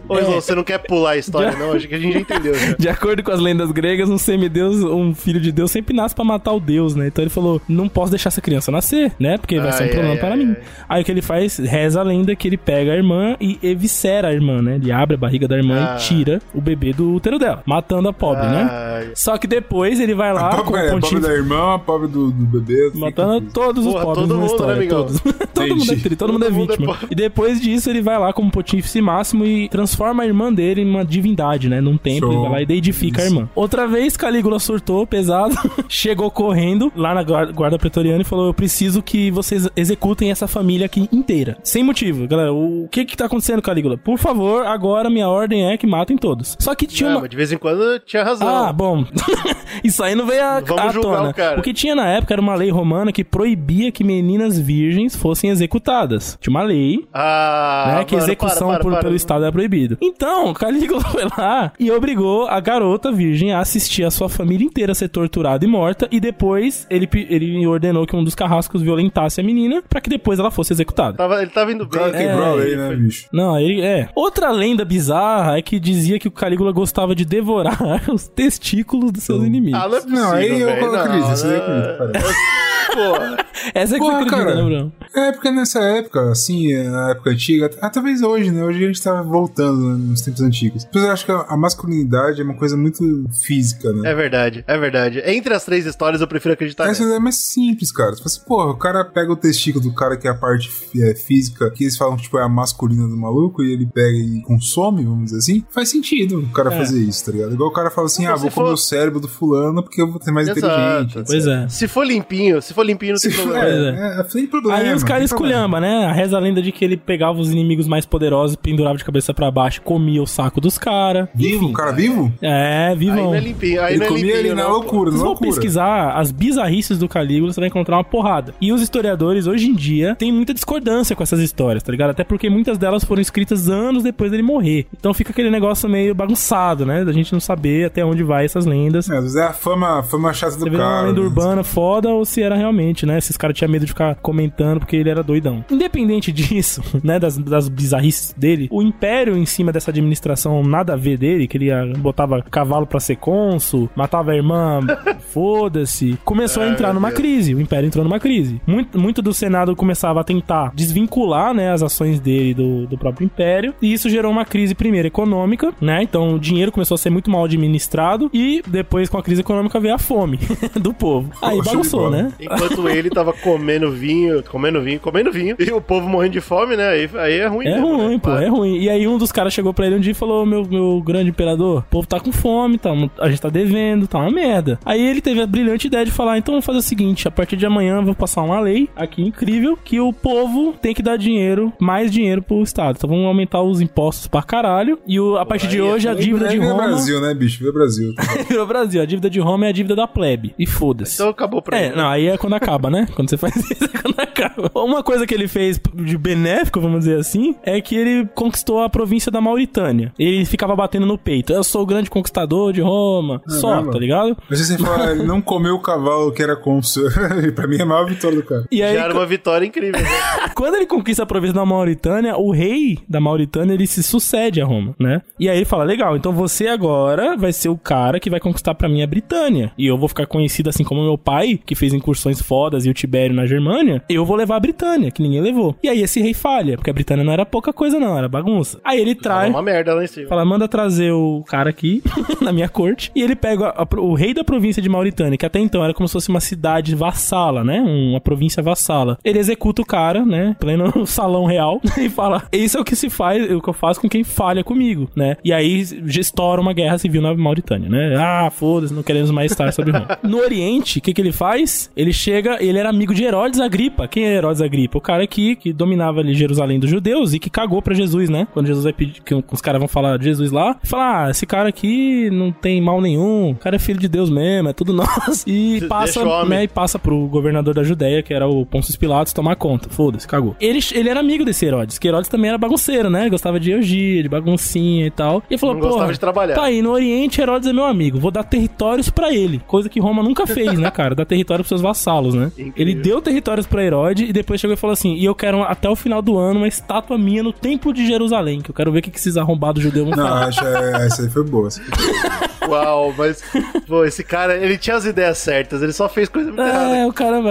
Ô, 0.08 0.18
Islão, 0.18 0.34
você 0.40 0.54
não 0.54 0.64
quer 0.64 0.78
pular 0.78 1.10
a 1.10 1.16
história, 1.16 1.52
não? 1.56 1.72
Acho 1.72 1.88
que 1.88 1.94
a 1.94 1.98
gente 1.98 2.12
já 2.14 2.20
entendeu. 2.20 2.54
Já. 2.54 2.74
De 2.84 2.88
acordo 2.88 3.22
com 3.22 3.30
as 3.30 3.40
lendas 3.40 3.70
gregas, 3.72 4.08
um 4.10 4.18
semideus, 4.18 4.76
um 4.82 5.14
filho 5.14 5.40
de 5.40 5.50
Deus, 5.52 5.70
sempre 5.70 5.94
nasce 5.96 6.14
pra 6.14 6.24
matar 6.24 6.52
o 6.52 6.60
Deus, 6.60 6.94
né? 6.94 7.06
Então 7.08 7.22
ele 7.22 7.30
falou: 7.30 7.60
não 7.68 7.88
posso 7.88 8.10
deixar 8.10 8.28
essa 8.28 8.40
criança 8.40 8.70
nascer, 8.70 9.12
né? 9.18 9.38
Porque 9.38 9.58
vai 9.58 9.72
ser 9.72 9.84
um 9.84 9.86
Ai, 9.86 9.92
problema 9.92 10.14
ai, 10.14 10.20
para 10.20 10.30
ai, 10.30 10.36
mim. 10.36 10.56
ai. 10.58 10.64
Aí 10.88 11.02
o 11.02 11.04
que 11.04 11.10
ele 11.12 11.22
faz? 11.22 11.58
Reza 11.58 12.00
a 12.00 12.02
lenda 12.02 12.34
que 12.36 12.46
ele 12.48 12.56
pega 12.56 12.92
a 12.92 12.96
irmã 12.96 13.36
e 13.40 13.58
eviscera 13.62 14.28
a 14.28 14.32
irmã, 14.32 14.60
né? 14.62 14.76
Ele 14.76 14.92
abre 14.92 15.14
a 15.14 15.18
barriga 15.18 15.48
da 15.48 15.56
irmã 15.56 15.88
Ah. 15.92 15.96
e 15.96 16.00
tira 16.02 16.40
o 16.54 16.60
bebê 16.60 16.92
do 16.92 17.12
útero 17.14 17.38
dela, 17.38 17.62
matando 17.74 18.08
a 18.08 18.12
pobre, 18.12 18.46
né? 18.46 19.10
Só 19.14 19.36
que 19.38 19.46
depois 19.46 19.98
ele 20.00 20.14
vai 20.14 20.32
lá 20.32 20.48
A 20.50 20.56
com 20.56 20.64
pobre, 20.64 20.80
o 20.80 20.84
é, 20.84 20.88
a 20.96 21.00
pobre 21.00 21.20
da 21.20 21.32
irmã, 21.32 21.74
a 21.74 21.78
pobre 21.78 22.08
do, 22.08 22.30
do 22.30 22.60
bebê. 22.60 22.90
Matando 22.94 23.40
fica- 23.40 23.52
todos 23.52 23.84
os 23.86 23.92
Porra, 23.92 24.04
pobres 24.04 24.22
todo 24.28 24.34
na 24.34 24.40
mundo, 24.40 24.50
história, 24.50 24.76
né, 24.82 24.86
todos. 24.86 25.20
todo 25.54 25.76
mundo 25.76 25.92
é 25.92 25.96
tri, 25.96 26.16
todo 26.16 26.32
mundo 26.32 26.44
é 26.44 26.48
Todo 26.48 26.56
mundo 26.58 26.72
é 26.72 26.76
vítima. 26.76 26.92
pobre. 26.94 27.08
e 27.10 27.14
depois 27.14 27.60
disso 27.60 27.90
ele 27.90 28.00
vai 28.02 28.18
lá 28.18 28.32
como 28.32 28.50
pontífice 28.50 29.00
máximo 29.00 29.44
e 29.44 29.68
transforma 29.68 30.22
a 30.22 30.26
irmã 30.26 30.52
dele 30.52 30.82
em 30.82 30.88
uma 30.88 31.04
divindade, 31.04 31.68
né? 31.68 31.80
Num 31.80 31.96
templo, 31.96 32.28
Show. 32.28 32.32
ele 32.32 32.42
vai 32.42 32.50
lá 32.50 32.62
e 32.62 32.66
deidifica 32.66 33.22
a 33.22 33.24
Isso. 33.24 33.34
irmã. 33.34 33.48
Outra 33.54 33.86
vez 33.86 34.16
Calígula 34.16 34.58
surtou, 34.58 35.06
pesado, 35.06 35.54
chegou 35.88 36.30
correndo 36.30 36.92
lá 36.96 37.14
na 37.14 37.22
guarda, 37.22 37.52
guarda 37.52 37.78
pretoriana 37.78 38.22
e 38.22 38.24
falou: 38.24 38.46
"Eu 38.46 38.54
preciso 38.54 39.02
que 39.02 39.30
vocês 39.30 39.68
executem 39.76 40.30
essa 40.30 40.46
família 40.46 40.86
aqui 40.86 41.08
inteira, 41.12 41.58
sem 41.64 41.82
motivo". 41.82 42.26
Galera, 42.28 42.52
o 42.52 42.88
que 42.90 43.04
que 43.04 43.16
tá 43.16 43.26
acontecendo, 43.26 43.60
Calígula? 43.62 43.96
Por 43.96 44.18
favor, 44.18 44.66
agora 44.66 45.10
minha 45.10 45.28
ordem 45.28 45.66
é 45.70 45.76
que 45.76 45.86
matem 45.86 46.16
todos. 46.16 46.56
Só 46.58 46.74
que 46.74 46.86
tinha 46.86 47.08
Não, 47.08 47.16
uma 47.16 47.20
mas 47.22 47.30
de 47.30 47.36
vez 47.36 47.52
em 47.52 47.56
quando 47.64 47.98
tinha 48.00 48.22
razão. 48.22 48.46
ah, 48.46 48.70
bom. 48.72 49.04
Isso 49.82 50.02
aí 50.02 50.14
não 50.14 50.26
veio 50.26 50.42
a, 50.44 50.60
Vamos 50.60 50.82
à 50.84 50.88
julgar 50.90 51.16
tona. 51.18 51.30
o 51.30 51.34
cara. 51.34 51.60
O 51.60 51.62
que 51.62 51.72
tinha 51.72 51.94
na 51.94 52.06
época 52.08 52.34
era 52.34 52.40
uma 52.42 52.54
lei 52.54 52.70
romana 52.70 53.10
que 53.10 53.24
proibia 53.24 53.90
que 53.90 54.04
meninas 54.04 54.58
virgens 54.58 55.16
fossem 55.16 55.48
executadas. 55.50 56.36
Tinha 56.40 56.50
uma 56.52 56.62
lei, 56.62 57.04
Ah, 57.12 57.94
né, 57.98 58.04
que 58.04 58.14
mano, 58.14 58.26
execução 58.26 58.68
para, 58.68 58.76
para, 58.76 58.82
por- 58.82 58.92
para. 58.92 59.00
pelo 59.02 59.14
Estado 59.16 59.44
era 59.44 59.52
proibido. 59.52 59.96
Então, 60.00 60.52
Calígula 60.52 61.00
foi 61.08 61.24
lá 61.36 61.72
e 61.80 61.90
obrigou 61.90 62.46
a 62.46 62.60
garota 62.60 63.10
virgem 63.10 63.52
a 63.52 63.60
assistir 63.60 64.04
a 64.04 64.10
sua 64.10 64.28
família 64.28 64.64
inteira 64.66 64.92
a 64.92 64.94
ser 64.94 65.08
torturada 65.08 65.64
e 65.64 65.68
morta. 65.68 66.06
E 66.10 66.20
depois 66.20 66.86
ele, 66.90 67.08
ele 67.30 67.66
ordenou 67.66 68.06
que 68.06 68.14
um 68.14 68.22
dos 68.22 68.34
carrascos 68.34 68.82
violentasse 68.82 69.40
a 69.40 69.44
menina 69.44 69.82
pra 69.88 70.00
que 70.00 70.10
depois 70.10 70.38
ela 70.38 70.50
fosse 70.50 70.72
executada. 70.72 71.16
Tava, 71.16 71.40
ele 71.40 71.50
tava 71.50 71.72
indo 71.72 71.86
bem. 71.86 71.98
cara 72.00 72.12
quebrou 72.12 72.44
a 72.44 72.54
lei, 72.54 72.76
né, 72.76 72.94
bicho? 72.96 73.26
Não, 73.32 73.58
ele 73.58 73.80
é. 73.80 74.08
Outra 74.14 74.50
lenda 74.50 74.84
bizarra 74.84 75.58
é 75.58 75.62
que 75.62 75.80
dizia 75.80 76.18
que 76.18 76.28
o 76.28 76.30
Calígula 76.30 76.72
gostava 76.72 77.14
de 77.14 77.24
devorar 77.62 78.02
os 78.10 78.26
testículos 78.28 79.12
dos 79.12 79.22
seus 79.22 79.44
inimigos. 79.44 79.80
Ah, 79.80 79.88
não 79.88 79.96
é 79.96 80.00
possível, 80.00 80.22
Não, 80.22 80.32
aí 80.32 80.60
eu 80.60 80.94
acredito, 80.94 81.32
isso 81.32 81.46
não. 81.46 82.73
Porra. 82.92 83.36
Essa 83.74 83.96
é 83.96 83.98
que 83.98 84.04
Porra, 84.04 84.18
você 84.18 84.24
acredita, 84.24 84.36
cara. 84.44 84.54
né, 84.56 84.62
Bruno? 84.62 84.92
É, 85.14 85.32
porque 85.32 85.50
nessa 85.50 85.80
época, 85.80 86.30
assim, 86.30 86.72
na 86.84 87.10
época 87.10 87.30
antiga, 87.30 87.70
ah, 87.80 87.88
talvez 87.90 88.20
hoje, 88.22 88.50
né? 88.50 88.64
Hoje 88.64 88.82
a 88.84 88.86
gente 88.88 89.02
tá 89.02 89.22
voltando 89.22 89.80
né, 89.96 90.06
nos 90.10 90.20
tempos 90.20 90.40
antigos. 90.42 90.86
Mas 90.92 91.02
eu 91.04 91.10
acho 91.10 91.24
que 91.24 91.32
a 91.32 91.56
masculinidade 91.56 92.40
é 92.40 92.44
uma 92.44 92.56
coisa 92.56 92.76
muito 92.76 93.02
física, 93.42 93.92
né? 93.92 94.10
É 94.10 94.14
verdade, 94.14 94.64
é 94.66 94.78
verdade. 94.78 95.22
Entre 95.24 95.54
as 95.54 95.64
três 95.64 95.86
histórias, 95.86 96.20
eu 96.20 96.26
prefiro 96.28 96.54
acreditar 96.54 96.88
Essa 96.88 97.04
nessa. 97.04 97.16
é 97.16 97.18
mais 97.18 97.36
simples, 97.36 97.90
cara. 97.92 98.10
Você 98.12 98.18
fala 98.18 98.26
assim, 98.26 98.44
porra, 98.44 98.70
o 98.70 98.76
cara 98.76 99.04
pega 99.04 99.32
o 99.32 99.36
testículo 99.36 99.84
do 99.84 99.94
cara 99.94 100.16
que 100.16 100.26
é 100.26 100.30
a 100.30 100.34
parte 100.34 100.70
é, 101.00 101.14
física, 101.14 101.70
que 101.70 101.84
eles 101.84 101.96
falam 101.96 102.16
que 102.16 102.22
tipo, 102.24 102.38
é 102.38 102.42
a 102.42 102.48
masculina 102.48 103.06
do 103.08 103.16
maluco, 103.16 103.62
e 103.62 103.72
ele 103.72 103.86
pega 103.86 104.16
e 104.18 104.42
consome, 104.42 105.04
vamos 105.04 105.26
dizer 105.26 105.38
assim. 105.38 105.64
Faz 105.70 105.88
sentido 105.88 106.40
o 106.40 106.48
cara 106.52 106.72
É. 106.74 106.78
fazer 106.78 107.00
isso, 107.00 107.24
tá 107.24 107.32
ligado? 107.32 107.54
Igual 107.54 107.70
o 107.70 107.72
cara 107.72 107.90
fala 107.90 108.06
assim, 108.06 108.24
Não, 108.24 108.32
ah, 108.32 108.36
vou 108.36 108.50
for- 108.50 108.62
comer 108.62 108.74
o 108.74 108.76
cérebro 108.76 109.20
do 109.20 109.28
fulano 109.28 109.82
porque 109.82 110.00
eu 110.02 110.10
vou 110.10 110.20
ser 110.22 110.32
mais 110.32 110.48
Exato. 110.48 110.66
inteligente. 110.66 111.24
Pois 111.26 111.46
é. 111.46 111.68
Se 111.68 111.86
for 111.88 112.04
limpinho, 112.06 112.60
se 112.60 112.73
for 112.74 112.84
limpinho, 112.84 113.14
não 113.14 113.20
tem 113.20 113.30
Se- 113.30 113.36
problema. 113.42 113.66
É. 113.66 114.16
é, 114.16 114.20
é, 114.20 114.24
sem 114.24 114.46
problema. 114.46 114.78
Aí 114.78 114.94
os 114.94 115.02
caras 115.02 115.20
tem 115.20 115.24
esculhambam, 115.26 115.80
né? 115.80 116.12
Reza 116.12 116.36
a 116.36 116.40
lenda 116.40 116.60
de 116.60 116.72
que 116.72 116.84
ele 116.84 116.96
pegava 116.96 117.38
os 117.38 117.50
inimigos 117.50 117.86
mais 117.86 118.04
poderosos, 118.06 118.56
pendurava 118.56 118.96
de 118.96 119.04
cabeça 119.04 119.32
pra 119.32 119.50
baixo, 119.50 119.80
comia 119.82 120.22
o 120.22 120.26
saco 120.26 120.60
dos 120.60 120.76
caras. 120.78 121.28
Vivo? 121.34 121.66
O 121.66 121.72
cara 121.72 121.92
vivo? 121.92 122.32
É, 122.42 122.88
Aí 122.90 122.96
vivão. 122.96 123.16
não 123.24 123.34
é 123.34 123.40
limpinho, 123.40 123.82
aí 123.82 123.94
ele 123.94 123.98
não 123.98 124.06
é 124.06 124.08
comia 124.08 124.24
limpinho. 124.24 124.40
ele 124.40 124.54
na 124.54 124.62
não, 124.62 124.70
pô. 124.70 124.76
loucura, 124.78 125.10
Vocês 125.10 125.20
vão 125.20 125.28
loucura. 125.30 125.50
pesquisar 125.50 126.12
as 126.12 126.30
bizarrices 126.30 126.98
do 126.98 127.08
Calígula, 127.08 127.52
você 127.52 127.60
vai 127.60 127.68
encontrar 127.68 127.96
uma 127.96 128.04
porrada. 128.04 128.54
E 128.60 128.72
os 128.72 128.82
historiadores, 128.82 129.46
hoje 129.46 129.66
em 129.68 129.74
dia, 129.74 130.14
têm 130.16 130.32
muita 130.32 130.52
discordância 130.54 131.14
com 131.16 131.22
essas 131.22 131.40
histórias, 131.40 131.82
tá 131.82 131.90
ligado? 131.92 132.10
Até 132.10 132.24
porque 132.24 132.48
muitas 132.50 132.78
delas 132.78 133.04
foram 133.04 133.20
escritas 133.22 133.68
anos 133.68 134.02
depois 134.02 134.30
dele 134.30 134.42
morrer. 134.42 134.86
Então 134.98 135.12
fica 135.14 135.30
aquele 135.30 135.50
negócio 135.50 135.88
meio 135.88 136.14
bagunçado, 136.14 136.84
né? 136.86 137.04
Da 137.04 137.12
gente 137.12 137.32
não 137.32 137.40
saber 137.40 137.86
até 137.86 138.04
onde 138.04 138.22
vai 138.22 138.44
essas 138.44 138.66
lendas. 138.66 139.08
É, 139.08 139.16
às 139.16 139.22
vezes 139.22 139.36
é 139.36 139.44
a 139.44 139.52
fama, 139.52 139.98
a 139.98 140.02
fama 140.02 140.32
chata 140.32 140.54
do 140.56 140.60
Você 140.64 140.70
vê 140.70 140.76
uma 140.76 140.82
cara. 140.84 141.06
lenda 141.08 141.20
né? 141.20 141.26
urbana 141.26 141.64
foda 141.64 142.08
ou 142.08 142.24
se 142.24 142.42
era 142.42 142.56
realmente, 142.64 143.06
né? 143.06 143.18
Esses 143.18 143.36
caras 143.36 143.56
tinham 143.56 143.70
medo 143.70 143.84
de 143.84 143.92
ficar 143.92 144.14
comentando 144.16 144.80
porque 144.80 144.96
ele 144.96 145.10
era 145.10 145.22
doidão. 145.22 145.64
Independente 145.70 146.32
disso, 146.32 146.82
né, 147.02 147.18
das, 147.18 147.36
das 147.38 147.68
bizarrices 147.68 148.34
dele, 148.36 148.68
o 148.70 148.82
império 148.82 149.36
em 149.36 149.46
cima 149.46 149.72
dessa 149.72 149.90
administração 149.90 150.62
nada 150.62 150.94
a 150.94 150.96
ver 150.96 151.16
dele, 151.18 151.46
que 151.46 151.56
ele 151.56 151.70
botava 151.98 152.42
cavalo 152.42 152.86
pra 152.86 153.00
ser 153.00 153.16
cônsul, 153.16 153.88
matava 153.94 154.32
a 154.32 154.36
irmã, 154.36 154.80
foda-se, 155.30 156.18
começou 156.24 156.62
a 156.62 156.66
Ai, 156.66 156.72
entrar 156.72 156.94
numa 156.94 157.12
crise. 157.12 157.54
O 157.54 157.60
império 157.60 157.86
entrou 157.86 158.04
numa 158.04 158.18
crise. 158.18 158.60
Muito, 158.66 158.98
muito 158.98 159.22
do 159.22 159.32
Senado 159.32 159.76
começava 159.76 160.20
a 160.20 160.24
tentar 160.24 160.72
desvincular, 160.74 161.52
né, 161.54 161.70
as 161.72 161.82
ações 161.82 162.20
dele 162.20 162.54
do, 162.54 162.86
do 162.86 162.96
próprio 162.96 163.24
império, 163.24 163.74
e 163.80 163.92
isso 163.92 164.08
gerou 164.08 164.30
uma 164.32 164.44
crise 164.44 164.74
primeiro 164.74 165.08
econômica, 165.08 165.72
né? 165.80 166.02
Então 166.02 166.34
o 166.34 166.38
dinheiro 166.38 166.72
começou 166.72 166.94
a 166.94 166.98
ser 166.98 167.10
muito 167.10 167.30
mal 167.30 167.44
administrado 167.44 168.30
e 168.32 168.62
depois 168.66 169.08
com 169.08 169.18
a 169.18 169.22
crise 169.22 169.40
econômica 169.40 169.78
veio 169.78 169.94
a 169.94 169.98
fome 169.98 170.38
do 170.80 170.92
povo. 170.92 171.30
Aí 171.42 171.60
bagunçou, 171.62 172.10
né? 172.10 172.32
Enquanto 172.54 172.88
ele 172.88 173.10
tava 173.10 173.32
comendo 173.32 173.90
vinho, 173.90 174.42
comendo 174.44 174.80
vinho, 174.80 175.00
comendo 175.00 175.30
vinho, 175.32 175.56
e 175.58 175.70
o 175.72 175.80
povo 175.80 176.08
morrendo 176.08 176.32
de 176.32 176.40
fome, 176.40 176.76
né? 176.76 176.88
Aí, 176.88 177.10
aí 177.14 177.34
é 177.38 177.46
ruim 177.46 177.66
É 177.66 177.72
mesmo, 177.72 177.96
ruim, 177.96 178.14
né? 178.14 178.20
pô, 178.22 178.30
é 178.32 178.48
ruim. 178.48 178.78
E 178.78 178.88
aí 178.88 179.06
um 179.06 179.18
dos 179.18 179.32
caras 179.32 179.52
chegou 179.52 179.72
pra 179.74 179.86
ele 179.86 179.96
um 179.96 180.00
dia 180.00 180.12
e 180.12 180.14
falou: 180.14 180.44
Meu, 180.46 180.64
meu 180.68 181.02
grande 181.04 181.30
imperador, 181.30 181.80
o 181.80 181.82
povo 181.90 182.06
tá 182.06 182.18
com 182.20 182.32
fome, 182.32 182.78
tá, 182.78 182.90
a 183.20 183.28
gente 183.28 183.40
tá 183.40 183.48
devendo, 183.48 184.06
tá 184.06 184.18
uma 184.18 184.30
merda. 184.30 184.78
Aí 184.84 185.00
ele 185.00 185.20
teve 185.20 185.40
a 185.40 185.46
brilhante 185.46 185.86
ideia 185.86 186.04
de 186.04 186.10
falar: 186.10 186.38
então 186.38 186.52
vamos 186.52 186.64
fazer 186.64 186.78
o 186.78 186.82
seguinte: 186.82 187.26
a 187.28 187.30
partir 187.30 187.56
de 187.56 187.66
amanhã 187.66 187.96
eu 187.96 188.04
vou 188.04 188.14
passar 188.14 188.42
uma 188.42 188.60
lei 188.60 188.88
aqui 188.96 189.22
incrível 189.22 189.76
que 189.82 190.00
o 190.00 190.12
povo 190.12 190.74
tem 190.80 190.94
que 190.94 191.02
dar 191.02 191.16
dinheiro, 191.16 191.72
mais 191.80 192.10
dinheiro 192.12 192.42
pro 192.42 192.62
Estado. 192.62 192.96
Então 192.96 193.08
vamos 193.10 193.26
aumentar 193.26 193.62
os 193.62 193.80
impostos 193.80 194.26
pra 194.26 194.42
caralho. 194.42 194.98
E 195.06 195.18
o, 195.18 195.36
a 195.36 195.44
partir 195.46 195.66
de 195.68 195.78
é 195.78 195.82
hoje 195.82 196.08
a 196.08 196.14
dívida 196.14 196.48
de 196.48 196.58
Vira 196.58 196.70
Roma. 196.72 196.84
Brasil, 196.88 197.20
né, 197.20 197.34
bicho? 197.34 197.58
Vira 197.60 197.72
Brasil. 197.72 198.12
Virou 198.48 198.66
Brasil. 198.66 199.02
A 199.02 199.04
dívida 199.04 199.28
de 199.30 199.40
Roma 199.40 199.66
é 199.66 199.68
a 199.68 199.72
dívida 199.72 199.94
da 199.96 200.06
plebe. 200.06 200.54
E 200.58 200.66
foda-se. 200.66 201.14
Então 201.14 201.28
acabou 201.28 201.60
pra 201.62 201.78
É, 201.78 201.86
ele. 201.86 201.96
não, 201.96 202.08
aí 202.08 202.26
é 202.26 202.36
quando 202.44 202.54
acaba, 202.54 202.90
né? 202.90 203.06
Quando 203.14 203.30
você 203.30 203.38
faz 203.38 203.56
isso 203.70 203.84
é 203.84 203.88
quando 203.88 204.20
acaba. 204.20 204.70
Uma 204.74 205.02
coisa 205.02 205.26
que 205.26 205.32
ele 205.34 205.48
fez 205.48 205.80
de 205.94 206.18
benéfico, 206.18 206.78
vamos 206.78 207.00
dizer 207.00 207.18
assim, 207.18 207.54
é 207.62 207.80
que 207.80 207.96
ele 207.96 208.28
conquistou 208.34 208.82
a 208.82 208.90
província 208.90 209.32
da 209.32 209.40
Mauritânia. 209.40 210.12
Ele 210.18 210.44
ficava 210.44 210.76
batendo 210.76 211.06
no 211.06 211.16
peito. 211.16 211.54
Eu 211.54 211.64
sou 211.64 211.82
o 211.82 211.86
grande 211.86 212.10
conquistador 212.10 212.74
de 212.74 212.82
Roma. 212.82 213.40
Só, 213.48 213.76
mesmo? 213.76 213.92
tá 213.92 213.98
ligado? 213.98 214.36
Mas 214.48 214.58
se 214.58 214.66
você 214.66 214.78
falar, 214.78 215.12
ele 215.16 215.22
não 215.22 215.40
comeu 215.40 215.74
o 215.76 215.80
cavalo 215.80 216.32
que 216.32 216.42
era 216.42 216.54
cônsul. 216.54 217.04
pra 217.56 217.66
mim 217.66 217.78
é 217.78 217.82
a 217.82 217.86
maior 217.86 218.06
vitória 218.06 218.36
do 218.36 218.42
cara. 218.42 218.64
E 218.70 218.82
aí, 218.82 218.94
Já 218.94 219.04
era 219.04 219.14
uma 219.14 219.26
vitória 219.26 219.64
incrível. 219.66 219.98
né? 220.02 220.08
quando 220.54 220.74
ele 220.74 220.86
conquista 220.86 221.22
a 221.22 221.26
província 221.26 221.54
da 221.54 221.64
Mauritânia, 221.64 222.36
o 222.36 222.50
rei 222.50 222.98
da 223.08 223.20
Mauritânia, 223.20 223.72
ele 223.72 223.86
se 223.86 224.02
sucede 224.02 224.60
a 224.60 224.66
Roma, 224.66 224.94
né? 224.98 225.22
E 225.40 225.48
aí 225.48 225.56
ele 225.56 225.64
fala, 225.64 225.84
legal, 225.84 226.14
então 226.14 226.32
você 226.32 226.68
agora 226.68 227.36
vai 227.38 227.52
ser 227.54 227.70
o 227.70 227.78
cara 227.78 228.20
que 228.20 228.28
vai 228.28 228.40
conquistar 228.40 228.74
pra 228.74 228.88
mim 228.88 229.02
a 229.02 229.06
Britânia. 229.06 229.72
E 229.78 229.86
eu 229.86 229.96
vou 229.96 230.08
ficar 230.08 230.26
conhecido 230.26 230.68
assim 230.68 230.84
como 230.84 231.02
meu 231.02 231.16
pai, 231.16 231.58
que 231.64 231.74
fez 231.74 231.94
incursões 231.94 232.33
fodas, 232.40 232.84
e 232.86 232.90
o 232.90 232.94
Tibério 232.94 233.34
na 233.34 233.46
Germânia. 233.46 234.02
Eu 234.08 234.24
vou 234.24 234.36
levar 234.36 234.56
a 234.56 234.60
Britânia, 234.60 235.10
que 235.10 235.22
ninguém 235.22 235.40
levou. 235.40 235.74
E 235.82 235.88
aí 235.88 236.02
esse 236.02 236.20
rei 236.20 236.34
falha, 236.34 236.76
porque 236.76 236.90
a 236.90 236.92
Britânia 236.92 237.24
não 237.24 237.32
era 237.32 237.44
pouca 237.46 237.72
coisa 237.72 237.98
não, 237.98 238.16
era 238.16 238.28
bagunça. 238.28 238.78
Aí 238.84 239.00
ele 239.00 239.14
traz... 239.14 239.50
uma 239.50 239.62
merda 239.62 239.94
lá 239.94 240.04
em 240.04 240.06
cima. 240.06 240.28
Fala, 240.28 240.44
manda 240.44 240.66
trazer 240.68 241.12
o 241.12 241.42
cara 241.46 241.70
aqui 241.70 242.02
na 242.40 242.52
minha 242.52 242.68
corte. 242.68 243.10
E 243.14 243.22
ele 243.22 243.36
pega 243.36 243.68
a- 243.68 243.82
a- 243.82 244.00
o 244.00 244.14
rei 244.14 244.32
da 244.34 244.44
província 244.44 244.82
de 244.82 244.88
Mauritânia, 244.88 245.36
que 245.38 245.46
até 245.46 245.58
então 245.58 245.82
era 245.84 245.94
como 245.94 246.08
se 246.08 246.12
fosse 246.12 246.28
uma 246.28 246.40
cidade 246.40 246.94
vassala, 246.94 247.62
né? 247.64 247.80
Uma 247.80 248.20
província 248.20 248.62
vassala. 248.62 249.18
Ele 249.24 249.38
executa 249.38 249.82
o 249.82 249.86
cara, 249.86 250.24
né? 250.24 250.56
Pleno 250.58 250.92
salão 251.06 251.44
real. 251.44 251.80
E 251.98 252.08
fala: 252.08 252.42
Isso 252.52 252.76
é 252.76 252.80
o 252.80 252.84
que 252.84 252.94
se 252.96 253.08
faz, 253.08 253.50
é 253.50 253.54
o 253.54 253.62
que 253.62 253.68
eu 253.68 253.72
faço 253.72 254.00
com 254.00 254.08
quem 254.08 254.22
falha 254.24 254.62
comigo, 254.64 255.08
né? 255.16 255.36
E 255.44 255.52
aí 255.52 255.80
estoura 256.06 256.60
uma 256.60 256.72
guerra 256.72 256.98
civil 256.98 257.22
na 257.22 257.34
Mauritânia, 257.34 257.88
né? 257.88 258.16
Ah, 258.18 258.50
foda-se, 258.50 258.92
não 258.92 259.02
queremos 259.02 259.30
mais 259.30 259.50
estar 259.52 259.72
sobre 259.72 259.92
Roma. 259.92 260.18
No 260.22 260.38
Oriente, 260.38 260.98
o 260.98 261.02
que, 261.02 261.14
que 261.14 261.20
ele 261.20 261.32
faz? 261.32 261.90
Ele 261.96 262.12
chega, 262.24 262.56
ele 262.62 262.78
era 262.78 262.88
amigo 262.88 263.12
de 263.12 263.22
Herodes 263.22 263.60
Agripa. 263.60 264.08
Quem 264.08 264.24
é 264.24 264.36
Herodes 264.36 264.62
Agripa? 264.62 264.96
O 264.96 265.00
cara 265.00 265.22
aqui 265.22 265.56
que 265.56 265.72
dominava 265.72 266.20
ali 266.20 266.34
Jerusalém 266.34 266.80
dos 266.80 266.88
judeus 266.88 267.34
e 267.34 267.38
que 267.38 267.50
cagou 267.50 267.82
pra 267.82 267.94
Jesus, 267.94 268.30
né? 268.30 268.46
Quando 268.52 268.66
Jesus 268.66 268.84
vai 268.84 268.92
pedir, 268.92 269.22
que 269.22 269.34
os 269.34 269.60
caras 269.60 269.78
vão 269.78 269.88
falar 269.88 270.16
de 270.16 270.24
Jesus 270.24 270.50
lá, 270.50 270.76
fala: 270.82 271.26
Ah, 271.26 271.30
esse 271.30 271.44
cara 271.44 271.68
aqui 271.68 272.30
não 272.30 272.50
tem 272.50 272.80
mal 272.80 273.00
nenhum, 273.00 273.50
o 273.50 273.54
cara 273.54 273.76
é 273.76 273.78
filho 273.78 274.00
de 274.00 274.08
Deus 274.08 274.30
mesmo, 274.30 274.70
é 274.70 274.72
tudo 274.72 274.92
nosso. 274.94 275.48
E 275.48 275.82
passa, 275.86 276.24
né? 276.46 276.64
E 276.64 276.68
passa 276.68 276.98
pro 276.98 277.26
governador 277.28 277.74
da 277.74 277.82
Judéia, 277.82 278.22
que 278.22 278.32
era 278.32 278.48
o 278.48 278.64
Pôncio 278.64 278.98
Pilatos, 278.98 279.32
tomar 279.32 279.56
conta. 279.56 279.88
Foda-se, 279.90 280.26
cagou. 280.26 280.56
Ele, 280.60 280.78
ele 280.94 281.08
era 281.08 281.20
amigo 281.20 281.44
desse 281.44 281.66
Herodes, 281.66 281.98
que 281.98 282.08
Herodes 282.08 282.30
também 282.30 282.48
era 282.48 282.56
bagunceiro, 282.56 283.10
né? 283.10 283.28
Gostava 283.28 283.60
de 283.60 283.74
orgia, 283.74 284.22
de 284.22 284.28
baguncinha 284.28 285.06
e 285.06 285.10
tal. 285.10 285.42
E 285.50 285.54
ele 285.54 285.58
falou: 285.58 285.76
Pô, 285.76 285.88
gostava 285.88 286.12
de 286.12 286.20
trabalhar. 286.20 286.54
Tá 286.54 286.64
aí, 286.64 286.80
no 286.80 286.90
Oriente, 286.90 287.40
Herodes 287.40 287.68
é 287.68 287.72
meu 287.72 287.84
amigo. 287.84 288.18
Vou 288.18 288.30
dar 288.30 288.44
territórios 288.44 289.10
pra 289.10 289.32
ele. 289.32 289.60
Coisa 289.66 289.88
que 289.88 290.00
Roma 290.00 290.22
nunca 290.22 290.46
fez, 290.46 290.78
né, 290.78 290.90
cara? 290.90 291.14
Dar 291.14 291.26
território 291.26 291.62
pros 291.62 291.68
seus 291.68 291.80
vassalos, 291.80 292.03
né? 292.34 292.46
Incrível. 292.58 292.72
Ele 292.76 292.94
deu 292.94 293.20
territórios 293.22 293.66
pra 293.66 293.82
Herodes 293.84 294.28
e 294.28 294.32
depois 294.32 294.60
chegou 294.60 294.74
e 294.74 294.76
falou 294.76 294.92
assim: 294.92 295.14
E 295.14 295.24
eu 295.24 295.34
quero 295.34 295.62
até 295.62 295.88
o 295.88 295.96
final 295.96 296.20
do 296.22 296.36
ano 296.38 296.60
uma 296.60 296.68
estátua 296.68 297.16
minha 297.18 297.42
no 297.42 297.52
Templo 297.52 297.92
de 297.92 298.06
Jerusalém, 298.06 298.60
que 298.60 298.70
eu 298.70 298.74
quero 298.74 298.90
ver 298.92 298.98
o 299.00 299.02
que 299.02 299.10
esses 299.16 299.36
arrombados 299.36 299.82
judeus 299.82 300.08
vão 300.10 300.16
Não, 300.16 300.26
falar. 300.26 300.46
acho 300.48 300.64
é, 300.66 301.06
essa 301.06 301.22
aí 301.22 301.28
foi 301.30 301.44
boa. 301.44 301.68
essa 301.68 301.80
aí 301.80 301.86
foi 301.86 302.28
boa. 302.30 302.54
Uau, 302.66 303.14
mas, 303.18 303.42
pô, 303.86 304.04
esse 304.06 304.24
cara, 304.24 304.56
ele 304.56 304.78
tinha 304.78 304.96
as 304.96 305.04
ideias 305.04 305.36
certas, 305.36 305.82
ele 305.82 305.92
só 305.92 306.08
fez 306.08 306.30
coisa 306.30 306.48
muito 306.50 306.62
errada. 306.66 306.96
É, 306.96 307.06
o 307.06 307.12
cara 307.12 307.42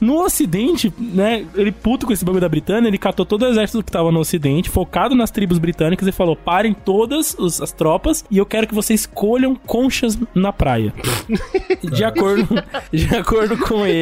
No 0.00 0.22
Ocidente, 0.24 0.90
né? 0.98 1.44
Ele 1.54 1.70
puto 1.70 2.06
com 2.06 2.12
esse 2.14 2.24
bagulho 2.24 2.40
da 2.40 2.48
Britânia, 2.48 2.88
ele 2.88 2.96
catou 2.96 3.26
todo 3.26 3.42
o 3.42 3.46
exército 3.46 3.82
que 3.82 3.92
tava 3.92 4.10
no 4.10 4.20
Ocidente, 4.20 4.70
focado 4.70 5.14
nas 5.14 5.30
tribos 5.30 5.58
britânicas, 5.58 6.08
e 6.08 6.12
falou: 6.12 6.34
parem 6.34 6.72
todas 6.72 7.36
os- 7.38 7.60
as 7.60 7.72
tropas 7.72 8.24
e 8.30 8.38
eu 8.38 8.46
quero 8.46 8.66
que 8.66 8.74
vocês 8.74 9.04
colham 9.04 9.54
conchas 9.54 10.18
na 10.34 10.50
praia. 10.52 10.94
de, 11.92 12.02
acordo, 12.02 12.48
de 12.90 13.14
acordo 13.14 13.58
com 13.58 13.84
ele, 13.86 13.93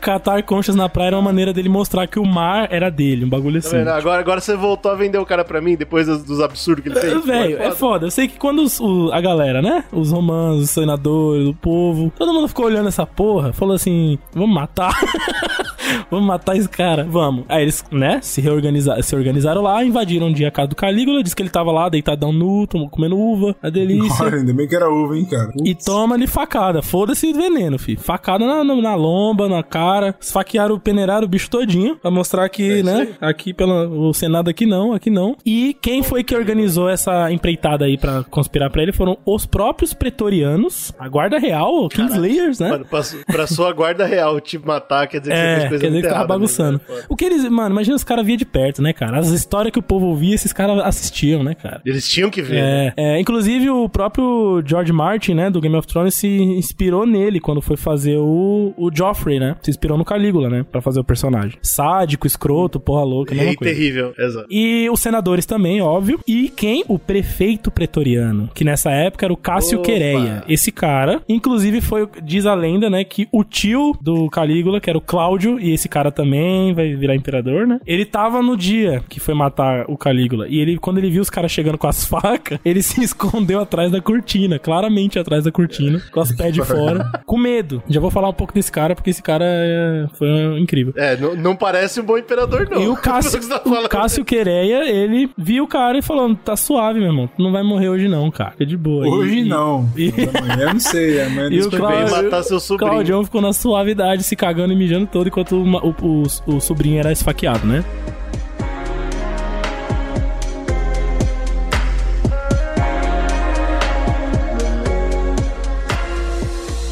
catar 0.00 0.42
conchas 0.42 0.74
na 0.74 0.88
praia 0.88 1.08
era 1.08 1.16
uma 1.16 1.22
maneira 1.22 1.52
dele 1.52 1.68
mostrar 1.68 2.06
que 2.06 2.18
o 2.18 2.24
mar 2.24 2.68
era 2.70 2.90
dele, 2.90 3.24
um 3.24 3.28
bagulho 3.28 3.60
Tá 3.60 3.68
assim. 3.68 3.78
vendo? 3.78 3.88
Agora, 3.88 4.20
agora 4.20 4.40
você 4.40 4.56
voltou 4.56 4.90
a 4.90 4.94
vender 4.94 5.18
o 5.18 5.26
cara 5.26 5.44
pra 5.44 5.60
mim 5.60 5.76
depois 5.76 6.06
dos, 6.06 6.22
dos 6.24 6.40
absurdos 6.40 6.82
que 6.82 6.88
ele 6.90 7.00
fez. 7.00 7.12
Velho, 7.24 7.56
Pô, 7.58 7.62
é 7.64 7.70
foda. 7.72 8.06
Eu 8.06 8.10
sei 8.10 8.28
que 8.28 8.38
quando 8.38 8.62
os- 8.62 8.80
o- 8.80 9.10
a 9.12 9.20
galera, 9.20 9.60
né? 9.62 9.84
Os 9.92 10.10
romanos, 10.12 10.62
os 10.64 10.70
senadores, 10.70 11.46
o 11.48 11.54
povo, 11.54 12.12
todo 12.18 12.32
mundo 12.32 12.48
ficou 12.48 12.66
olhando 12.66 12.88
essa 12.88 13.06
porra, 13.06 13.52
falou 13.52 13.74
assim: 13.74 14.18
vamos 14.34 14.54
matar. 14.54 14.92
vamos 16.10 16.26
matar 16.26 16.56
esse 16.56 16.68
cara, 16.68 17.04
vamos. 17.08 17.44
Aí 17.48 17.62
eles, 17.62 17.84
né, 17.90 18.20
se 18.22 18.40
reorganizaram, 18.40 19.02
se 19.02 19.14
organizaram 19.14 19.62
lá, 19.62 19.84
invadiram 19.84 20.26
um 20.26 20.32
dia 20.32 20.48
a 20.48 20.50
casa 20.50 20.68
do 20.68 20.76
Calígula, 20.76 21.22
disse 21.22 21.34
que 21.36 21.42
ele 21.42 21.50
tava 21.50 21.72
lá, 21.72 21.88
deitadão 21.88 22.32
nu, 22.32 22.66
comendo 22.90 23.16
uva, 23.18 23.56
a 23.62 23.68
delícia. 23.70 24.24
Olha, 24.24 24.36
ainda 24.36 24.52
bem 24.52 24.68
que 24.68 24.76
era 24.76 24.90
uva, 24.90 25.16
hein, 25.16 25.24
cara. 25.24 25.50
E 25.64 25.74
toma-lhe 25.74 26.26
facada. 26.26 26.82
Foda-se 26.82 27.32
veneno, 27.32 27.78
filho. 27.78 28.00
Facada 28.00 28.46
na, 28.46 28.64
na, 28.64 28.74
na 28.76 28.94
lomba, 28.94 29.48
na 29.48 29.62
cara. 29.62 30.14
Esfaquearam, 30.20 30.78
peneiraram 30.78 31.24
o 31.24 31.28
bicho 31.28 31.50
todinho. 31.50 31.96
Pra 31.96 32.10
mostrar 32.10 32.48
que, 32.48 32.82
né? 32.82 33.08
Aqui 33.20 33.52
pelo 33.52 34.08
o 34.08 34.12
Senado 34.14 34.48
aqui 34.50 34.66
não, 34.66 34.92
aqui 34.92 35.10
não. 35.10 35.36
E 35.44 35.76
quem 35.80 36.02
foi 36.02 36.22
que 36.22 36.34
organizou 36.34 36.88
essa 36.88 37.30
empreitada 37.30 37.84
aí 37.84 37.96
pra 37.96 38.24
conspirar 38.24 38.70
pra 38.70 38.82
ele 38.82 38.92
foram 38.92 39.16
os 39.24 39.46
próprios 39.46 39.92
pretorianos, 39.92 40.92
a 40.98 41.08
guarda 41.08 41.38
real, 41.38 41.88
Kingslayers, 41.88 42.58
né? 42.58 42.70
Mano, 42.70 42.84
pra, 42.86 43.00
pra 43.26 43.46
sua 43.46 43.72
guarda 43.72 44.04
real 44.06 44.40
te 44.40 44.58
matar, 44.58 45.06
quer 45.06 45.20
dizer 45.20 45.32
que 45.32 45.36
você 45.38 45.44
É, 45.44 45.56
fez 45.56 45.68
coisa 45.70 45.81
quer 45.82 45.88
dizer 45.88 46.02
que 46.02 46.08
tava 46.08 46.26
bagunçando. 46.26 46.80
né? 46.88 47.02
O 47.08 47.16
que 47.16 47.24
eles, 47.24 47.48
mano, 47.48 47.70
imagina 47.70 47.96
os 47.96 48.04
caras 48.04 48.24
via 48.24 48.36
de 48.36 48.44
perto, 48.44 48.80
né, 48.82 48.92
cara? 48.92 49.18
As 49.18 49.28
histórias 49.28 49.72
que 49.72 49.78
o 49.78 49.82
povo 49.82 50.06
ouvia, 50.06 50.34
esses 50.34 50.52
caras 50.52 50.78
assistiam, 50.84 51.42
né, 51.42 51.54
cara? 51.54 51.80
Eles 51.84 52.08
tinham 52.08 52.30
que 52.30 52.40
ver. 52.42 52.54
né? 52.62 52.92
É, 52.96 53.16
é, 53.16 53.20
inclusive 53.20 53.68
o 53.70 53.88
próprio 53.88 54.62
George 54.64 54.92
Martin, 54.92 55.34
né, 55.34 55.50
do 55.50 55.60
Game 55.60 55.76
of 55.76 55.86
Thrones, 55.86 56.14
se 56.14 56.28
inspirou 56.28 57.06
nele 57.06 57.40
quando 57.40 57.60
foi 57.60 57.76
fazer 57.76 58.16
o, 58.18 58.72
o 58.76 58.90
Joffrey, 58.94 59.38
né? 59.38 59.56
Se 59.62 59.70
inspirou 59.70 59.96
no 59.98 60.04
Calígula, 60.04 60.48
né? 60.48 60.64
Pra 60.70 60.80
fazer 60.80 61.00
o 61.00 61.04
personagem. 61.04 61.58
Sádico, 61.62 62.26
escroto, 62.26 62.78
porra 62.80 63.04
louca, 63.04 63.34
coisa. 63.34 63.56
terrível, 63.58 64.12
exato. 64.18 64.46
E 64.50 64.88
os 64.90 65.00
senadores 65.00 65.46
também, 65.46 65.80
óbvio. 65.80 66.20
E 66.26 66.48
quem? 66.48 66.84
O 66.88 66.98
prefeito 66.98 67.70
pretoriano, 67.70 68.48
que 68.54 68.64
nessa 68.64 68.90
época 68.90 69.26
era 69.26 69.32
o 69.32 69.36
Cássio 69.36 69.78
Opa. 69.78 69.86
Quereia. 69.86 70.44
Esse 70.48 70.70
cara, 70.70 71.20
inclusive 71.28 71.80
foi, 71.80 72.08
diz 72.22 72.46
a 72.46 72.54
lenda, 72.54 72.88
né, 72.88 73.04
que 73.04 73.28
o 73.32 73.42
tio 73.44 73.96
do 74.00 74.28
Calígula, 74.30 74.80
que 74.80 74.88
era 74.88 74.98
o 74.98 75.00
Cláudio, 75.00 75.58
e 75.60 75.71
esse 75.74 75.88
cara 75.88 76.10
também 76.10 76.74
vai 76.74 76.94
virar 76.94 77.14
imperador, 77.14 77.66
né? 77.66 77.80
Ele 77.86 78.04
tava 78.04 78.42
no 78.42 78.56
dia 78.56 79.02
que 79.08 79.20
foi 79.20 79.34
matar 79.34 79.84
o 79.88 79.96
Calígula. 79.96 80.46
E 80.48 80.58
ele, 80.58 80.78
quando 80.78 80.98
ele 80.98 81.10
viu 81.10 81.22
os 81.22 81.30
caras 81.30 81.50
chegando 81.50 81.78
com 81.78 81.86
as 81.86 82.04
facas, 82.06 82.58
ele 82.64 82.82
se 82.82 83.02
escondeu 83.02 83.60
atrás 83.60 83.90
da 83.90 84.00
cortina, 84.00 84.58
claramente 84.58 85.18
atrás 85.18 85.44
da 85.44 85.52
cortina, 85.52 86.00
com 86.12 86.20
as 86.20 86.32
pés 86.32 86.54
de 86.54 86.62
fora, 86.64 87.10
com 87.26 87.38
medo. 87.38 87.82
Já 87.88 88.00
vou 88.00 88.10
falar 88.10 88.28
um 88.28 88.32
pouco 88.34 88.52
desse 88.54 88.70
cara, 88.70 88.94
porque 88.94 89.10
esse 89.10 89.22
cara 89.22 89.44
é- 89.46 90.06
foi 90.18 90.60
incrível. 90.60 90.92
É, 90.96 91.16
não, 91.16 91.34
não 91.34 91.56
parece 91.56 92.00
um 92.00 92.04
bom 92.04 92.18
imperador, 92.18 92.68
não. 92.70 92.82
E 92.82 92.88
o 92.88 92.96
Cássio, 93.00 93.40
tá 93.48 93.58
falando. 93.60 93.86
o 93.86 93.88
Cássio 93.88 94.24
Quereia, 94.24 94.88
ele 94.88 95.30
viu 95.36 95.64
o 95.64 95.68
cara 95.68 95.98
e 95.98 96.02
falou: 96.02 96.34
tá 96.34 96.56
suave, 96.56 96.98
meu 97.00 97.08
irmão. 97.08 97.28
Tu 97.28 97.42
não 97.42 97.52
vai 97.52 97.62
morrer 97.62 97.88
hoje, 97.88 98.08
não, 98.08 98.30
cara. 98.30 98.52
Fica 98.52 98.66
de 98.66 98.76
boa. 98.76 99.06
Hoje 99.06 99.38
E- 99.40 99.44
não. 99.44 99.88
E, 99.96 100.10
Amanhã 100.38 100.66
eu 100.68 100.72
não 100.74 100.80
sei. 100.80 101.22
Amanhã 101.22 101.48
e 101.50 101.60
o 101.60 101.70
Cláudio, 101.70 102.10
matar 102.10 102.42
seu 102.42 102.60
sobrinho. 102.60 102.90
Claudião 102.92 103.24
ficou 103.24 103.40
na 103.40 103.52
suavidade, 103.52 104.22
se 104.22 104.36
cagando 104.36 104.72
e 104.72 104.76
mijando 104.76 105.06
todo, 105.06 105.26
enquanto 105.28 105.51
o, 105.52 105.64
ma- 105.66 105.80
o, 105.82 105.94
o, 106.02 106.22
o 106.56 106.60
sobrinho 106.60 106.98
era 106.98 107.12
esfaqueado, 107.12 107.66
né? 107.66 107.84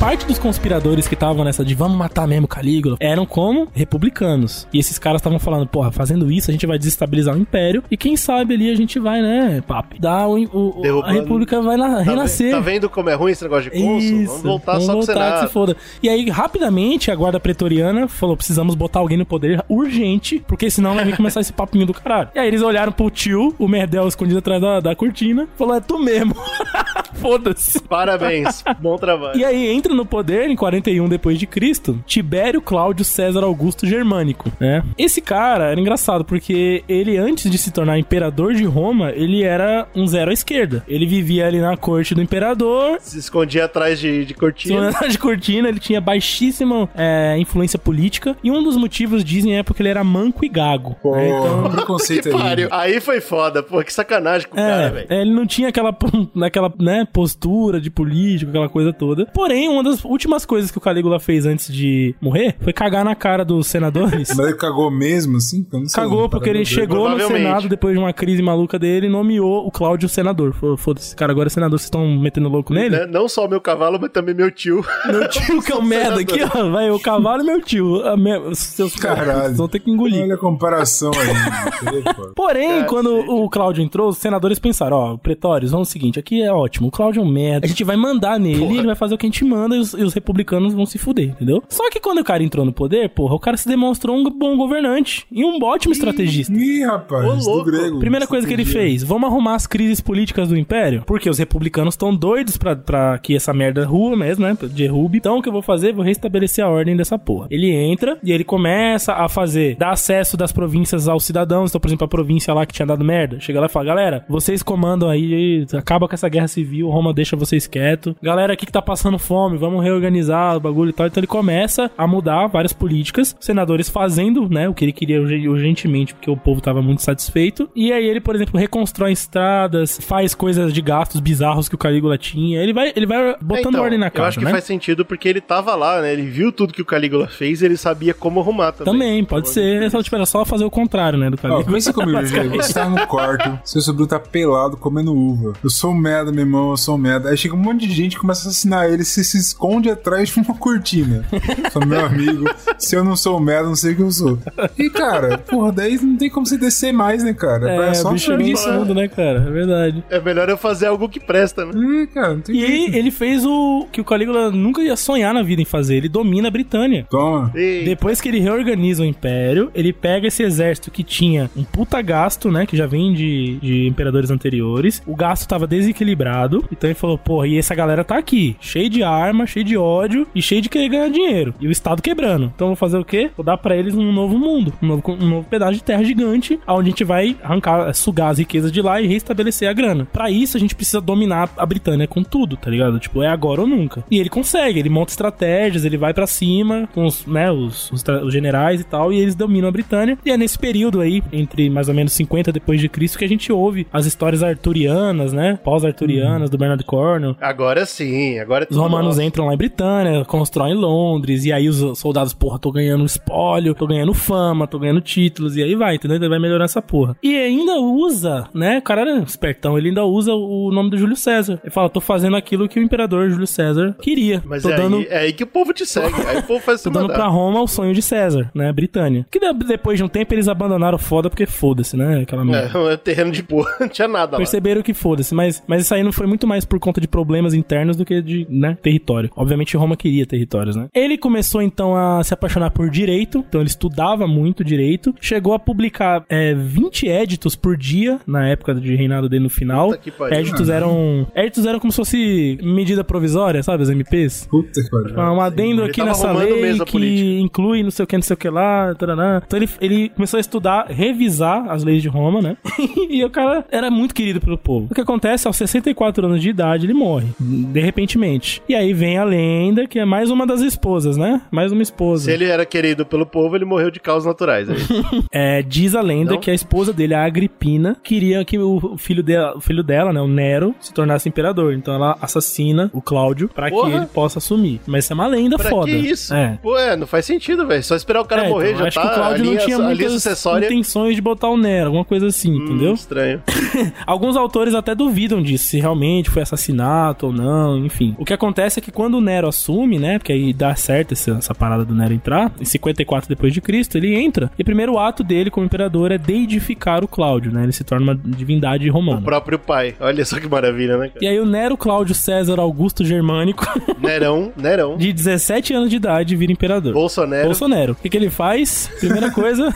Parte 0.00 0.24
dos 0.26 0.38
conspiradores 0.38 1.06
que 1.06 1.12
estavam 1.12 1.44
nessa 1.44 1.62
de 1.62 1.74
vamos 1.74 1.96
matar 1.96 2.26
mesmo 2.26 2.48
Calígula 2.48 2.96
eram 2.98 3.26
como 3.26 3.68
republicanos. 3.74 4.66
E 4.72 4.78
esses 4.78 4.98
caras 4.98 5.20
estavam 5.20 5.38
falando, 5.38 5.66
porra, 5.66 5.92
fazendo 5.92 6.32
isso 6.32 6.50
a 6.50 6.52
gente 6.52 6.66
vai 6.66 6.78
desestabilizar 6.78 7.34
o 7.34 7.38
império 7.38 7.84
e 7.90 7.96
quem 7.98 8.16
sabe 8.16 8.54
ali 8.54 8.70
a 8.70 8.74
gente 8.74 8.98
vai, 8.98 9.20
né, 9.20 9.62
papo, 9.66 10.00
dar 10.00 10.26
o, 10.26 10.36
o- 10.42 11.02
a 11.04 11.12
república 11.12 11.60
vai 11.60 11.76
na, 11.76 11.96
Tá, 11.96 12.02
renascer. 12.02 12.46
ve- 12.46 12.52
tá 12.52 12.60
vendo 12.60 12.88
como 12.88 13.10
é 13.10 13.14
ruim 13.14 13.32
esse 13.32 13.42
negócio 13.44 13.70
de 13.70 13.78
cônsul? 13.78 14.24
Vamos 14.26 14.42
voltar 14.42 14.80
só 14.80 14.92
com 14.92 14.98
o 14.98 15.00
que 15.00 15.06
Senado. 15.06 15.46
se 15.46 15.52
foda. 15.52 15.76
E 16.02 16.08
aí, 16.08 16.30
rapidamente, 16.30 17.10
a 17.10 17.14
guarda 17.14 17.38
pretoriana 17.38 18.08
falou: 18.08 18.36
precisamos 18.36 18.74
botar 18.74 19.00
alguém 19.00 19.18
no 19.18 19.26
poder 19.26 19.62
urgente, 19.68 20.42
porque 20.48 20.70
senão 20.70 20.94
vai 20.94 21.04
vir 21.04 21.16
começar 21.16 21.40
esse 21.40 21.52
papinho 21.52 21.84
do 21.84 21.92
caralho. 21.92 22.30
E 22.34 22.38
aí 22.38 22.48
eles 22.48 22.62
olharam 22.62 22.90
pro 22.92 23.10
tio, 23.10 23.54
o 23.58 23.68
Merdel 23.68 24.08
escondido 24.08 24.38
atrás 24.38 24.62
da, 24.62 24.80
da 24.80 24.96
cortina, 24.96 25.46
falou: 25.58 25.74
é 25.74 25.80
tu 25.80 25.98
mesmo. 25.98 26.34
Foda-se. 27.20 27.82
Parabéns, 27.82 28.64
bom 28.80 28.96
trabalho. 28.96 29.38
E 29.38 29.44
aí 29.44 29.68
entra 29.90 29.94
no 29.94 30.06
poder 30.06 30.48
em 30.48 30.56
41 30.56 31.08
depois 31.08 31.38
de 31.38 31.46
Cristo, 31.46 32.02
Tibério 32.06 32.62
Cláudio 32.62 33.04
César 33.04 33.42
Augusto 33.42 33.86
Germânico, 33.86 34.50
né? 34.60 34.82
Esse 34.96 35.20
cara 35.20 35.70
era 35.70 35.80
engraçado 35.80 36.24
porque 36.24 36.84
ele 36.88 37.16
antes 37.16 37.50
de 37.50 37.58
se 37.58 37.70
tornar 37.72 37.98
imperador 37.98 38.54
de 38.54 38.64
Roma, 38.64 39.10
ele 39.10 39.42
era 39.42 39.86
um 39.94 40.06
zero 40.06 40.30
à 40.30 40.34
esquerda. 40.34 40.84
Ele 40.86 41.06
vivia 41.06 41.46
ali 41.46 41.60
na 41.60 41.76
corte 41.76 42.14
do 42.14 42.22
imperador, 42.22 42.98
Se 43.00 43.18
escondia 43.18 43.64
atrás 43.64 43.98
de, 43.98 44.24
de 44.24 44.34
cortina. 44.34 44.92
Sim, 44.92 45.08
de 45.08 45.18
cortina, 45.18 45.68
ele 45.68 45.80
tinha 45.80 46.00
baixíssima 46.00 46.88
é, 46.94 47.36
influência 47.38 47.78
política. 47.78 48.36
E 48.42 48.50
um 48.50 48.62
dos 48.62 48.76
motivos, 48.76 49.24
dizem, 49.24 49.58
é 49.58 49.62
porque 49.62 49.82
ele 49.82 49.88
era 49.88 50.04
manco 50.04 50.44
e 50.44 50.48
gago. 50.48 50.96
Pô, 51.02 51.16
né? 51.16 51.28
Então. 51.28 51.70
preconceito 51.70 52.28
aí. 52.28 52.32
Pariu. 52.32 52.68
Aí 52.70 53.00
foi 53.00 53.20
foda, 53.20 53.62
pô, 53.62 53.82
que 53.82 53.92
sacanagem 53.92 54.48
com 54.48 54.54
o 54.54 54.60
cara, 54.60 54.82
É, 54.82 54.90
velho. 54.90 55.06
é, 55.10 55.20
ele 55.22 55.32
não 55.32 55.46
tinha 55.46 55.68
aquela, 55.68 55.96
aquela 56.42 56.72
né, 56.78 57.06
postura 57.12 57.80
de 57.80 57.90
político, 57.90 58.50
aquela 58.50 58.68
coisa 58.68 58.92
toda. 58.92 59.26
Porém, 59.26 59.68
uma 59.80 59.90
das 59.90 60.04
últimas 60.04 60.44
coisas 60.44 60.70
que 60.70 60.78
o 60.78 60.80
Calígula 60.80 61.18
fez 61.18 61.46
antes 61.46 61.72
de 61.72 62.14
morrer 62.20 62.54
foi 62.60 62.72
cagar 62.72 63.04
na 63.04 63.14
cara 63.14 63.44
dos 63.44 63.66
senadores. 63.66 64.28
Mas 64.36 64.46
ele 64.46 64.56
cagou 64.56 64.90
mesmo, 64.90 65.38
assim? 65.38 65.66
Eu 65.72 65.80
não 65.80 65.88
sei. 65.88 66.02
Cagou 66.02 66.28
porque 66.28 66.50
ele 66.50 66.64
chegou 66.64 67.08
no. 67.08 67.20
Senado 67.30 67.68
depois 67.68 67.94
de 67.94 67.98
uma 67.98 68.12
crise 68.12 68.42
maluca 68.42 68.78
dele 68.78 69.06
e 69.06 69.10
nomeou 69.10 69.66
o 69.66 69.70
Cláudio 69.70 70.08
senador. 70.08 70.54
Foda-se, 70.76 71.08
esse 71.08 71.16
cara 71.16 71.32
agora 71.32 71.48
é 71.48 71.50
senador, 71.50 71.78
vocês 71.78 71.86
estão 71.86 72.06
metendo 72.18 72.48
louco 72.48 72.72
nele? 72.74 72.96
Né? 72.96 73.06
Não 73.06 73.28
só 73.28 73.46
o 73.46 73.48
meu 73.48 73.60
cavalo, 73.60 73.98
mas 74.00 74.10
também 74.10 74.34
meu 74.34 74.50
tio. 74.50 74.84
Meu 75.06 75.28
tio 75.28 75.62
que 75.62 75.70
é 75.70 75.74
o 75.76 75.82
merda 75.82 76.20
aqui, 76.20 76.40
ó. 76.42 76.70
Vai, 76.70 76.90
o 76.90 76.98
cavalo 76.98 77.42
e 77.42 77.46
meu 77.46 77.60
tio. 77.62 78.02
A 78.04 78.54
Seus 78.54 78.96
Caralho. 78.96 79.42
Vocês 79.44 79.56
vão 79.56 79.68
ter 79.68 79.78
que 79.78 79.90
engolir. 79.90 80.22
Olha 80.22 80.34
a 80.34 80.38
comparação 80.38 81.12
aí. 81.14 82.02
Porém, 82.34 82.84
quando 82.84 83.14
o 83.14 83.48
Cláudio 83.48 83.82
entrou, 83.82 84.08
os 84.08 84.18
senadores 84.18 84.58
pensaram, 84.58 84.96
ó, 84.96 85.16
pretórios, 85.16 85.70
vamos 85.70 85.88
ao 85.88 85.92
seguinte, 85.92 86.18
aqui 86.18 86.42
é 86.42 86.52
ótimo, 86.52 86.88
o 86.88 86.90
Cláudio 86.90 87.22
é 87.22 87.24
um 87.24 87.30
merda, 87.30 87.66
a 87.66 87.68
gente 87.68 87.84
vai 87.84 87.96
mandar 87.96 88.38
nele, 88.38 88.64
ele 88.64 88.86
vai 88.86 88.94
fazer 88.94 89.14
o 89.14 89.18
que 89.18 89.26
a 89.26 89.28
gente 89.28 89.44
manda 89.44 89.69
e 89.74 89.78
os, 89.78 89.92
e 89.92 90.02
os 90.02 90.14
republicanos 90.14 90.72
vão 90.72 90.86
se 90.86 90.98
fuder, 90.98 91.30
entendeu? 91.30 91.62
Só 91.68 91.90
que 91.90 92.00
quando 92.00 92.18
o 92.18 92.24
cara 92.24 92.42
entrou 92.42 92.64
no 92.64 92.72
poder, 92.72 93.08
porra, 93.10 93.34
o 93.34 93.40
cara 93.40 93.56
se 93.56 93.68
demonstrou 93.68 94.16
um 94.16 94.30
bom 94.30 94.56
governante 94.56 95.26
e 95.30 95.44
um 95.44 95.62
ótimo 95.62 95.92
estrategista. 95.92 96.52
Ih, 96.52 96.84
rapaz, 96.84 97.46
Ô, 97.46 97.58
do 97.58 97.64
grego. 97.64 97.98
Primeira 97.98 98.26
coisa 98.26 98.46
que 98.46 98.52
ele 98.52 98.64
fez, 98.64 99.02
vamos 99.02 99.28
arrumar 99.28 99.54
as 99.54 99.66
crises 99.66 100.00
políticas 100.00 100.48
do 100.48 100.56
Império, 100.56 101.02
porque 101.06 101.28
os 101.28 101.38
republicanos 101.38 101.94
estão 101.94 102.14
doidos 102.14 102.56
pra, 102.56 102.76
pra 102.76 103.18
que 103.18 103.34
essa 103.34 103.52
merda 103.52 103.84
rua 103.84 104.16
mesmo, 104.16 104.44
né, 104.44 104.56
derrube. 104.72 105.18
Então 105.18 105.38
o 105.38 105.42
que 105.42 105.48
eu 105.48 105.52
vou 105.52 105.62
fazer? 105.62 105.92
Vou 105.92 106.04
restabelecer 106.04 106.64
a 106.64 106.68
ordem 106.68 106.96
dessa 106.96 107.18
porra. 107.18 107.46
Ele 107.50 107.70
entra 107.70 108.18
e 108.22 108.32
ele 108.32 108.44
começa 108.44 109.12
a 109.14 109.28
fazer, 109.28 109.76
dar 109.76 109.90
acesso 109.90 110.36
das 110.36 110.52
províncias 110.52 111.08
aos 111.08 111.24
cidadãos. 111.24 111.70
Então, 111.70 111.80
por 111.80 111.88
exemplo, 111.88 112.04
a 112.04 112.08
província 112.08 112.52
lá 112.54 112.66
que 112.66 112.72
tinha 112.72 112.86
dado 112.86 113.04
merda, 113.04 113.40
chega 113.40 113.60
lá 113.60 113.66
e 113.66 113.68
fala, 113.68 113.86
galera, 113.86 114.24
vocês 114.28 114.62
comandam 114.62 115.08
aí, 115.08 115.66
acaba 115.74 116.08
com 116.08 116.14
essa 116.14 116.28
guerra 116.28 116.48
civil, 116.48 116.88
Roma 116.88 117.12
deixa 117.12 117.36
vocês 117.36 117.66
quietos. 117.66 118.14
Galera 118.22 118.52
aqui 118.52 118.66
que 118.66 118.72
tá 118.72 118.82
passando 118.82 119.18
fome, 119.18 119.56
vamos 119.60 119.82
reorganizar 119.84 120.56
o 120.56 120.60
bagulho 120.60 120.90
e 120.90 120.92
tal. 120.92 121.06
Então 121.06 121.20
ele 121.20 121.26
começa 121.26 121.90
a 121.96 122.06
mudar 122.06 122.46
várias 122.48 122.72
políticas, 122.72 123.36
senadores 123.40 123.88
fazendo, 123.88 124.48
né, 124.48 124.68
o 124.68 124.74
que 124.74 124.84
ele 124.84 124.92
queria 124.92 125.20
urgen- 125.20 125.48
urgentemente, 125.48 126.14
porque 126.14 126.30
o 126.30 126.36
povo 126.36 126.60
tava 126.60 126.80
muito 126.82 127.02
satisfeito. 127.02 127.68
E 127.76 127.92
aí 127.92 128.04
ele, 128.06 128.20
por 128.20 128.34
exemplo, 128.34 128.58
reconstrói 128.58 129.12
estradas, 129.12 129.98
faz 130.02 130.34
coisas 130.34 130.72
de 130.72 130.80
gastos 130.80 131.20
bizarros 131.20 131.68
que 131.68 131.74
o 131.74 131.78
Calígula 131.78 132.16
tinha. 132.18 132.62
Ele 132.62 132.72
vai, 132.72 132.92
ele 132.96 133.06
vai 133.06 133.36
botando 133.40 133.56
É, 133.56 133.68
então, 133.68 133.82
ordem 133.82 133.98
na 133.98 134.10
casa, 134.10 134.22
Eu 134.24 134.28
acho 134.28 134.38
que 134.38 134.44
né? 134.44 134.50
faz 134.50 134.64
sentido 134.64 135.04
porque 135.04 135.28
ele 135.28 135.40
tava 135.40 135.74
lá, 135.74 136.00
né? 136.00 136.12
Ele 136.12 136.22
viu 136.22 136.50
tudo 136.52 136.72
que 136.72 136.82
o 136.82 136.84
Calígula 136.84 137.28
fez 137.28 137.62
e 137.62 137.64
ele 137.66 137.76
sabia 137.76 138.14
como 138.14 138.40
arrumar 138.40 138.72
também. 138.72 138.92
Também, 138.92 139.24
pode 139.24 139.48
ser. 139.50 139.82
É 139.82 139.90
só, 139.90 140.02
tipo, 140.02 140.16
era 140.16 140.26
só 140.26 140.44
fazer 140.44 140.64
o 140.64 140.70
contrário, 140.70 141.18
né, 141.18 141.28
do 141.30 141.34
Ó, 141.34 141.36
Calígula. 141.36 141.64
pensa 141.74 141.92
comigo, 141.92 142.18
GG. 142.22 142.56
Você 142.56 142.72
tá 142.74 142.88
no 142.88 143.06
quarto, 143.06 143.58
seu 143.64 143.80
sobrinho 143.80 144.08
tá 144.08 144.18
pelado 144.18 144.76
comendo 144.76 145.14
uva. 145.14 145.52
Eu 145.62 145.70
sou 145.70 145.90
um 145.92 145.96
merda, 145.96 146.30
meu 146.32 146.40
irmão, 146.44 146.70
eu 146.70 146.76
sou 146.76 146.94
um 146.94 146.98
merda. 146.98 147.28
Aí 147.30 147.36
chega 147.36 147.54
um 147.54 147.58
monte 147.58 147.86
de 147.86 147.92
gente, 147.94 148.18
começa 148.18 148.46
a 148.46 148.50
assassinar 148.50 148.90
ele, 148.90 149.04
se 149.04 149.22
se 149.24 149.49
esconde 149.50 149.90
atrás 149.90 150.28
de 150.28 150.38
uma 150.40 150.54
cortina. 150.56 151.24
Fala, 151.70 151.86
meu 151.86 152.04
amigo, 152.04 152.44
se 152.78 152.96
eu 152.96 153.04
não 153.04 153.16
sou 153.16 153.38
merda, 153.40 153.68
não 153.68 153.76
sei 153.76 153.92
o 153.92 153.96
que 153.96 154.02
eu 154.02 154.10
sou. 154.10 154.38
E, 154.78 154.88
cara, 154.90 155.38
porra, 155.38 155.72
daí 155.72 155.98
não 156.00 156.16
tem 156.16 156.30
como 156.30 156.46
você 156.46 156.56
descer 156.56 156.92
mais, 156.92 157.22
né, 157.22 157.32
cara? 157.34 157.70
É, 157.70 157.94
só 157.94 158.12
bicho 158.12 158.32
é 158.32 158.34
pra 158.34 158.44
bem 158.44 158.52
isso, 158.52 158.64
fundo, 158.72 158.94
né, 158.94 159.08
cara? 159.08 159.44
É 159.46 159.50
verdade. 159.50 160.04
É 160.10 160.20
melhor 160.20 160.48
eu 160.48 160.56
fazer 160.56 160.86
algo 160.86 161.08
que 161.08 161.20
presta, 161.20 161.64
né? 161.64 162.02
É, 162.02 162.06
cara, 162.06 162.34
não 162.34 162.40
tem 162.40 162.54
E 162.56 162.66
jeito. 162.66 162.96
ele 162.96 163.10
fez 163.10 163.44
o 163.44 163.86
que 163.92 164.00
o 164.00 164.04
Calígula 164.04 164.50
nunca 164.50 164.80
ia 164.82 164.96
sonhar 164.96 165.34
na 165.34 165.42
vida 165.42 165.60
em 165.62 165.64
fazer. 165.64 165.96
Ele 165.96 166.08
domina 166.08 166.48
a 166.48 166.50
Britânia. 166.50 167.06
Toma. 167.10 167.50
E... 167.54 167.82
Depois 167.84 168.20
que 168.20 168.28
ele 168.28 168.40
reorganiza 168.40 169.02
o 169.02 169.06
império, 169.06 169.70
ele 169.74 169.92
pega 169.92 170.26
esse 170.28 170.42
exército 170.42 170.90
que 170.90 171.02
tinha 171.02 171.50
um 171.56 171.64
puta 171.64 172.00
gasto, 172.00 172.50
né? 172.50 172.66
Que 172.66 172.76
já 172.76 172.86
vem 172.86 173.12
de, 173.12 173.58
de 173.60 173.86
imperadores 173.88 174.30
anteriores. 174.30 175.02
O 175.06 175.14
gasto 175.16 175.46
tava 175.48 175.66
desequilibrado. 175.66 176.64
Então 176.70 176.88
ele 176.88 176.94
falou, 176.98 177.18
porra, 177.18 177.46
e 177.46 177.58
essa 177.58 177.74
galera 177.74 178.04
tá 178.04 178.16
aqui, 178.16 178.56
cheio 178.60 178.88
de 178.88 179.02
arma, 179.02 179.39
cheio 179.46 179.64
de 179.64 179.76
ódio 179.76 180.26
e 180.34 180.42
cheio 180.42 180.62
de 180.62 180.68
querer 180.68 180.88
ganhar 180.88 181.10
dinheiro. 181.10 181.54
E 181.60 181.66
o 181.66 181.70
Estado 181.70 182.02
quebrando. 182.02 182.52
Então 182.54 182.68
eu 182.68 182.70
vou 182.70 182.76
fazer 182.76 182.98
o 182.98 183.04
quê? 183.04 183.30
Vou 183.36 183.44
dar 183.44 183.56
pra 183.56 183.76
eles 183.76 183.94
um 183.94 184.12
novo 184.12 184.38
mundo, 184.38 184.72
um 184.82 184.86
novo, 184.86 185.02
um 185.08 185.28
novo 185.28 185.48
pedaço 185.48 185.74
de 185.74 185.82
terra 185.82 186.04
gigante, 186.04 186.58
onde 186.66 186.88
a 186.88 186.90
gente 186.90 187.04
vai 187.04 187.36
arrancar, 187.42 187.92
sugar 187.94 188.30
as 188.30 188.38
riquezas 188.38 188.72
de 188.72 188.80
lá 188.82 189.00
e 189.00 189.06
restabelecer 189.06 189.68
a 189.68 189.72
grana. 189.72 190.06
Pra 190.12 190.30
isso 190.30 190.56
a 190.56 190.60
gente 190.60 190.74
precisa 190.74 191.00
dominar 191.00 191.50
a 191.56 191.66
Britânia 191.66 192.06
com 192.06 192.22
tudo, 192.22 192.56
tá 192.56 192.70
ligado? 192.70 192.98
Tipo, 192.98 193.22
é 193.22 193.28
agora 193.28 193.60
ou 193.60 193.66
nunca. 193.66 194.04
E 194.10 194.18
ele 194.18 194.28
consegue, 194.28 194.78
ele 194.78 194.88
monta 194.88 195.12
estratégias, 195.12 195.84
ele 195.84 195.96
vai 195.96 196.12
pra 196.12 196.26
cima 196.26 196.88
com 196.94 197.06
os, 197.06 197.26
né, 197.26 197.50
os, 197.50 197.90
os, 197.90 198.04
os 198.24 198.32
generais 198.32 198.80
e 198.80 198.84
tal, 198.84 199.12
e 199.12 199.18
eles 199.18 199.34
dominam 199.34 199.68
a 199.68 199.72
Britânia. 199.72 200.18
E 200.24 200.30
é 200.30 200.36
nesse 200.36 200.58
período 200.58 201.00
aí, 201.00 201.22
entre 201.32 201.68
mais 201.70 201.88
ou 201.88 201.94
menos 201.94 202.12
50 202.12 202.52
depois 202.52 202.80
de 202.80 202.88
Cristo, 202.88 203.18
que 203.18 203.24
a 203.24 203.28
gente 203.28 203.52
ouve 203.52 203.86
as 203.92 204.06
histórias 204.06 204.42
arturianas, 204.42 205.32
né? 205.32 205.58
Pós-arturianas 205.62 206.50
do 206.50 206.58
Bernard 206.58 206.84
Cornwell. 206.84 207.36
Agora 207.40 207.84
sim, 207.86 208.38
agora 208.38 208.64
é 208.64 208.68
Os 208.70 208.76
romanos 208.76 209.16
nosso. 209.16 209.22
Entram 209.30 209.46
lá 209.46 209.54
em 209.54 209.56
Britânia, 209.56 210.24
constroem 210.24 210.74
Londres, 210.74 211.44
e 211.44 211.52
aí 211.52 211.68
os 211.68 211.98
soldados, 211.98 212.34
porra, 212.34 212.58
tô 212.58 212.70
ganhando 212.72 213.04
espólio, 213.04 213.74
tô 213.74 213.86
ganhando 213.86 214.12
fama, 214.12 214.66
tô 214.66 214.78
ganhando 214.78 215.00
títulos, 215.00 215.56
e 215.56 215.62
aí 215.62 215.74
vai, 215.74 215.94
entendeu? 215.94 216.16
Ele 216.16 216.28
vai 216.28 216.38
melhorar 216.38 216.64
essa 216.64 216.82
porra. 216.82 217.16
E 217.22 217.36
ainda 217.36 217.78
usa, 217.80 218.48
né? 218.52 218.78
O 218.78 218.82
cara 218.82 219.02
era 219.02 219.18
espertão, 219.20 219.78
ele 219.78 219.88
ainda 219.88 220.04
usa 220.04 220.34
o 220.34 220.70
nome 220.72 220.90
do 220.90 220.98
Júlio 220.98 221.16
César. 221.16 221.60
Ele 221.62 221.72
fala, 221.72 221.88
tô 221.88 222.00
fazendo 222.00 222.36
aquilo 222.36 222.68
que 222.68 222.78
o 222.78 222.82
imperador 222.82 223.30
Júlio 223.30 223.46
César 223.46 223.96
queria. 224.02 224.42
Mas 224.44 224.62
tô 224.62 224.70
é, 224.70 224.76
dando. 224.76 224.96
aí, 224.98 225.06
é 225.08 225.18
aí 225.18 225.32
que 225.32 225.44
o 225.44 225.46
povo 225.46 225.72
te 225.72 225.86
segue. 225.86 226.14
Aí 226.26 226.38
o 226.38 226.42
povo 226.42 226.60
faz 226.60 226.82
Tô 226.82 226.90
dando 226.90 227.02
mandar. 227.02 227.14
pra 227.14 227.26
Roma 227.28 227.60
o 227.62 227.66
sonho 227.68 227.94
de 227.94 228.02
César, 228.02 228.50
né? 228.54 228.72
Britânia. 228.72 229.26
Que 229.30 229.38
de- 229.38 229.64
depois 229.66 229.98
de 229.98 230.04
um 230.04 230.08
tempo 230.08 230.34
eles 230.34 230.48
abandonaram 230.48 230.98
foda 230.98 231.30
porque 231.30 231.46
foda-se, 231.46 231.96
né? 231.96 232.22
Aquela 232.22 232.44
merda. 232.44 232.78
É, 232.78 232.94
um 232.94 232.96
terreno 232.96 233.30
de 233.30 233.42
porra, 233.42 233.70
não 233.80 233.88
tinha 233.88 234.08
nada 234.08 234.32
lá. 234.32 234.38
Perceberam 234.38 234.82
que 234.82 234.94
foda-se, 234.94 235.34
mas, 235.34 235.62
mas 235.66 235.82
isso 235.82 235.94
aí 235.94 236.02
não 236.02 236.12
foi 236.12 236.26
muito 236.26 236.46
mais 236.46 236.64
por 236.64 236.78
conta 236.80 237.00
de 237.00 237.06
problemas 237.08 237.54
internos 237.54 237.96
do 237.96 238.04
que 238.04 238.20
de, 238.22 238.46
né, 238.48 238.76
território. 238.82 239.09
Obviamente 239.36 239.76
Roma 239.76 239.96
queria 239.96 240.26
territórios, 240.26 240.76
né? 240.76 240.88
Ele 240.94 241.18
começou 241.18 241.62
então 241.62 241.96
a 241.96 242.22
se 242.22 242.32
apaixonar 242.32 242.70
por 242.70 242.90
direito, 242.90 243.44
então 243.48 243.60
ele 243.60 243.68
estudava 243.68 244.26
muito 244.26 244.64
direito, 244.64 245.14
chegou 245.20 245.54
a 245.54 245.58
publicar 245.58 246.24
é, 246.28 246.54
20 246.54 247.08
éditos 247.08 247.56
por 247.56 247.76
dia 247.76 248.20
na 248.26 248.48
época 248.48 248.74
de 248.74 248.94
reinado 248.94 249.28
dele 249.28 249.44
no 249.44 249.50
final. 249.50 249.94
Pariu. 250.18 250.38
Éditos 250.38 250.68
eram, 250.68 251.26
éditos 251.34 251.66
eram 251.66 251.80
como 251.80 251.92
se 251.92 251.96
fosse 251.96 252.58
medida 252.62 253.02
provisória, 253.02 253.62
sabe, 253.62 253.82
as 253.82 253.90
MPs? 253.90 254.46
Puta 254.50 254.82
que 254.82 254.90
pariu. 254.90 255.18
um 255.18 255.40
adendo 255.40 255.82
aqui 255.82 256.02
nessa 256.02 256.32
lei 256.32 256.78
que 256.84 257.40
inclui 257.40 257.82
não 257.82 257.90
sei 257.90 258.04
o 258.04 258.06
que, 258.06 258.16
não 258.16 258.22
sei 258.22 258.34
o 258.34 258.36
que 258.36 258.48
lá, 258.48 258.94
taranã. 258.94 259.42
Então 259.44 259.58
ele, 259.58 259.68
ele 259.80 260.08
começou 260.10 260.38
a 260.38 260.40
estudar, 260.40 260.86
revisar 260.88 261.70
as 261.70 261.84
leis 261.84 262.02
de 262.02 262.08
Roma, 262.08 262.40
né? 262.40 262.56
e 263.08 263.24
o 263.24 263.30
cara 263.30 263.64
era 263.70 263.90
muito 263.90 264.14
querido 264.14 264.40
pelo 264.40 264.58
povo. 264.58 264.88
O 264.90 264.94
que 264.94 265.00
acontece, 265.00 265.46
aos 265.46 265.56
64 265.56 266.26
anos 266.26 266.40
de 266.40 266.48
idade, 266.48 266.86
ele 266.86 266.94
morre, 266.94 267.28
de 267.38 267.80
repentemente. 267.80 268.62
E 268.68 268.74
aí 268.74 268.92
vem 269.00 269.16
a 269.18 269.24
lenda, 269.24 269.86
que 269.86 269.98
é 269.98 270.04
mais 270.04 270.30
uma 270.30 270.46
das 270.46 270.60
esposas, 270.60 271.16
né? 271.16 271.40
Mais 271.50 271.72
uma 271.72 271.82
esposa. 271.82 272.24
Se 272.26 272.30
ele 272.32 272.44
era 272.44 272.66
querido 272.66 273.04
pelo 273.06 273.24
povo, 273.24 273.56
ele 273.56 273.64
morreu 273.64 273.90
de 273.90 273.98
causas 273.98 274.26
naturais. 274.26 274.68
É. 274.68 274.74
É, 275.32 275.62
diz 275.62 275.94
a 275.94 276.00
lenda 276.02 276.32
Não? 276.32 276.40
que 276.40 276.50
a 276.50 276.54
esposa 276.54 276.92
dele, 276.92 277.14
a 277.14 277.24
Agripina, 277.24 277.96
queria 278.02 278.44
que 278.44 278.58
o 278.58 278.96
filho 278.98 279.22
dela, 279.22 279.56
o 279.56 279.60
filho 279.60 279.82
dela, 279.82 280.12
né, 280.12 280.20
o 280.20 280.26
Nero, 280.26 280.74
se 280.80 280.92
tornasse 280.92 281.28
imperador. 281.28 281.72
Então 281.72 281.94
ela 281.94 282.16
assassina 282.20 282.90
o 282.92 283.00
Cláudio 283.00 283.48
pra 283.48 283.70
que 283.70 283.76
ele 283.76 284.06
possa 284.06 284.38
assumir. 284.38 284.80
Mas 284.86 285.04
isso 285.04 285.12
é 285.12 285.14
uma 285.14 285.26
lenda 285.26 285.56
pra 285.56 285.70
foda. 285.70 285.86
que 285.90 285.96
isso? 285.96 286.34
É. 286.34 286.58
Pô, 286.62 286.76
é, 286.76 286.96
não 286.96 287.06
faz 287.06 287.24
sentido, 287.24 287.66
velho. 287.66 287.82
Só 287.82 287.94
esperar 287.96 288.20
o 288.20 288.24
cara 288.26 288.44
É, 288.46 288.48
morrer 288.50 288.70
então, 288.72 288.80
já 288.82 288.88
acho 288.88 288.94
tá. 288.96 289.02
que 289.02 289.06
o 289.08 289.14
Cláudio 289.14 289.34
a 289.34 289.38
linha, 289.46 289.58
não 289.58 289.64
tinha 289.66 289.78
muitas 289.78 290.12
sucessória. 290.12 290.66
intenções 290.66 291.14
de 291.16 291.22
botar 291.22 291.48
o 291.48 291.56
Nero, 291.56 291.86
alguma 291.86 292.04
coisa 292.04 292.26
assim, 292.26 292.52
Hum, 292.52 292.64
entendeu? 292.64 292.92
Estranho. 292.94 293.42
Alguns 294.06 294.36
autores 294.36 294.74
até 294.74 294.94
duvidam 294.94 295.40
disso, 295.42 295.64
se 295.64 295.78
realmente 295.80 296.28
foi 296.30 296.42
assassinato 296.42 297.26
ou 297.26 297.32
não, 297.32 297.78
enfim. 297.78 298.14
O 298.18 298.24
que 298.24 298.34
acontece 298.34 298.78
é 298.78 298.82
que 298.82 298.89
que 298.90 298.96
quando 298.96 299.14
o 299.14 299.20
Nero 299.20 299.48
assume, 299.48 299.98
né? 299.98 300.18
Porque 300.18 300.32
aí 300.32 300.52
dá 300.52 300.74
certo 300.74 301.12
essa, 301.12 301.32
essa 301.32 301.54
parada 301.54 301.84
do 301.84 301.94
Nero 301.94 302.12
entrar, 302.12 302.52
em 302.60 302.64
54 302.64 303.28
depois 303.28 303.52
de 303.52 303.60
Cristo, 303.60 303.96
ele 303.96 304.14
entra. 304.14 304.50
E 304.58 304.62
o 304.62 304.64
primeiro 304.64 304.98
ato 304.98 305.22
dele 305.22 305.50
como 305.50 305.64
imperador 305.66 306.12
é 306.12 306.18
deidificar 306.18 307.02
o 307.04 307.08
Cláudio, 307.08 307.52
né? 307.52 307.62
Ele 307.62 307.72
se 307.72 307.84
torna 307.84 308.12
uma 308.12 308.14
divindade 308.14 308.88
romana. 308.88 309.20
O 309.20 309.24
próprio 309.24 309.58
pai. 309.58 309.94
Olha 310.00 310.24
só 310.24 310.38
que 310.38 310.48
maravilha, 310.48 310.96
né, 310.96 311.08
cara? 311.08 311.24
E 311.24 311.28
aí 311.28 311.38
o 311.38 311.46
Nero 311.46 311.76
Cláudio 311.76 312.14
César 312.14 312.58
Augusto 312.60 313.04
Germânico, 313.04 313.64
Nerão, 314.00 314.52
Nerão. 314.56 314.96
de 314.96 315.12
17 315.12 315.72
anos 315.74 315.90
de 315.90 315.96
idade, 315.96 316.36
vira 316.36 316.52
imperador. 316.52 316.92
Bolsonaro. 316.92 317.44
Bolsonaro. 317.44 317.92
O 317.92 317.96
que, 317.96 318.08
que 318.08 318.16
ele 318.16 318.30
faz? 318.30 318.90
Primeira 318.98 319.30
coisa, 319.30 319.72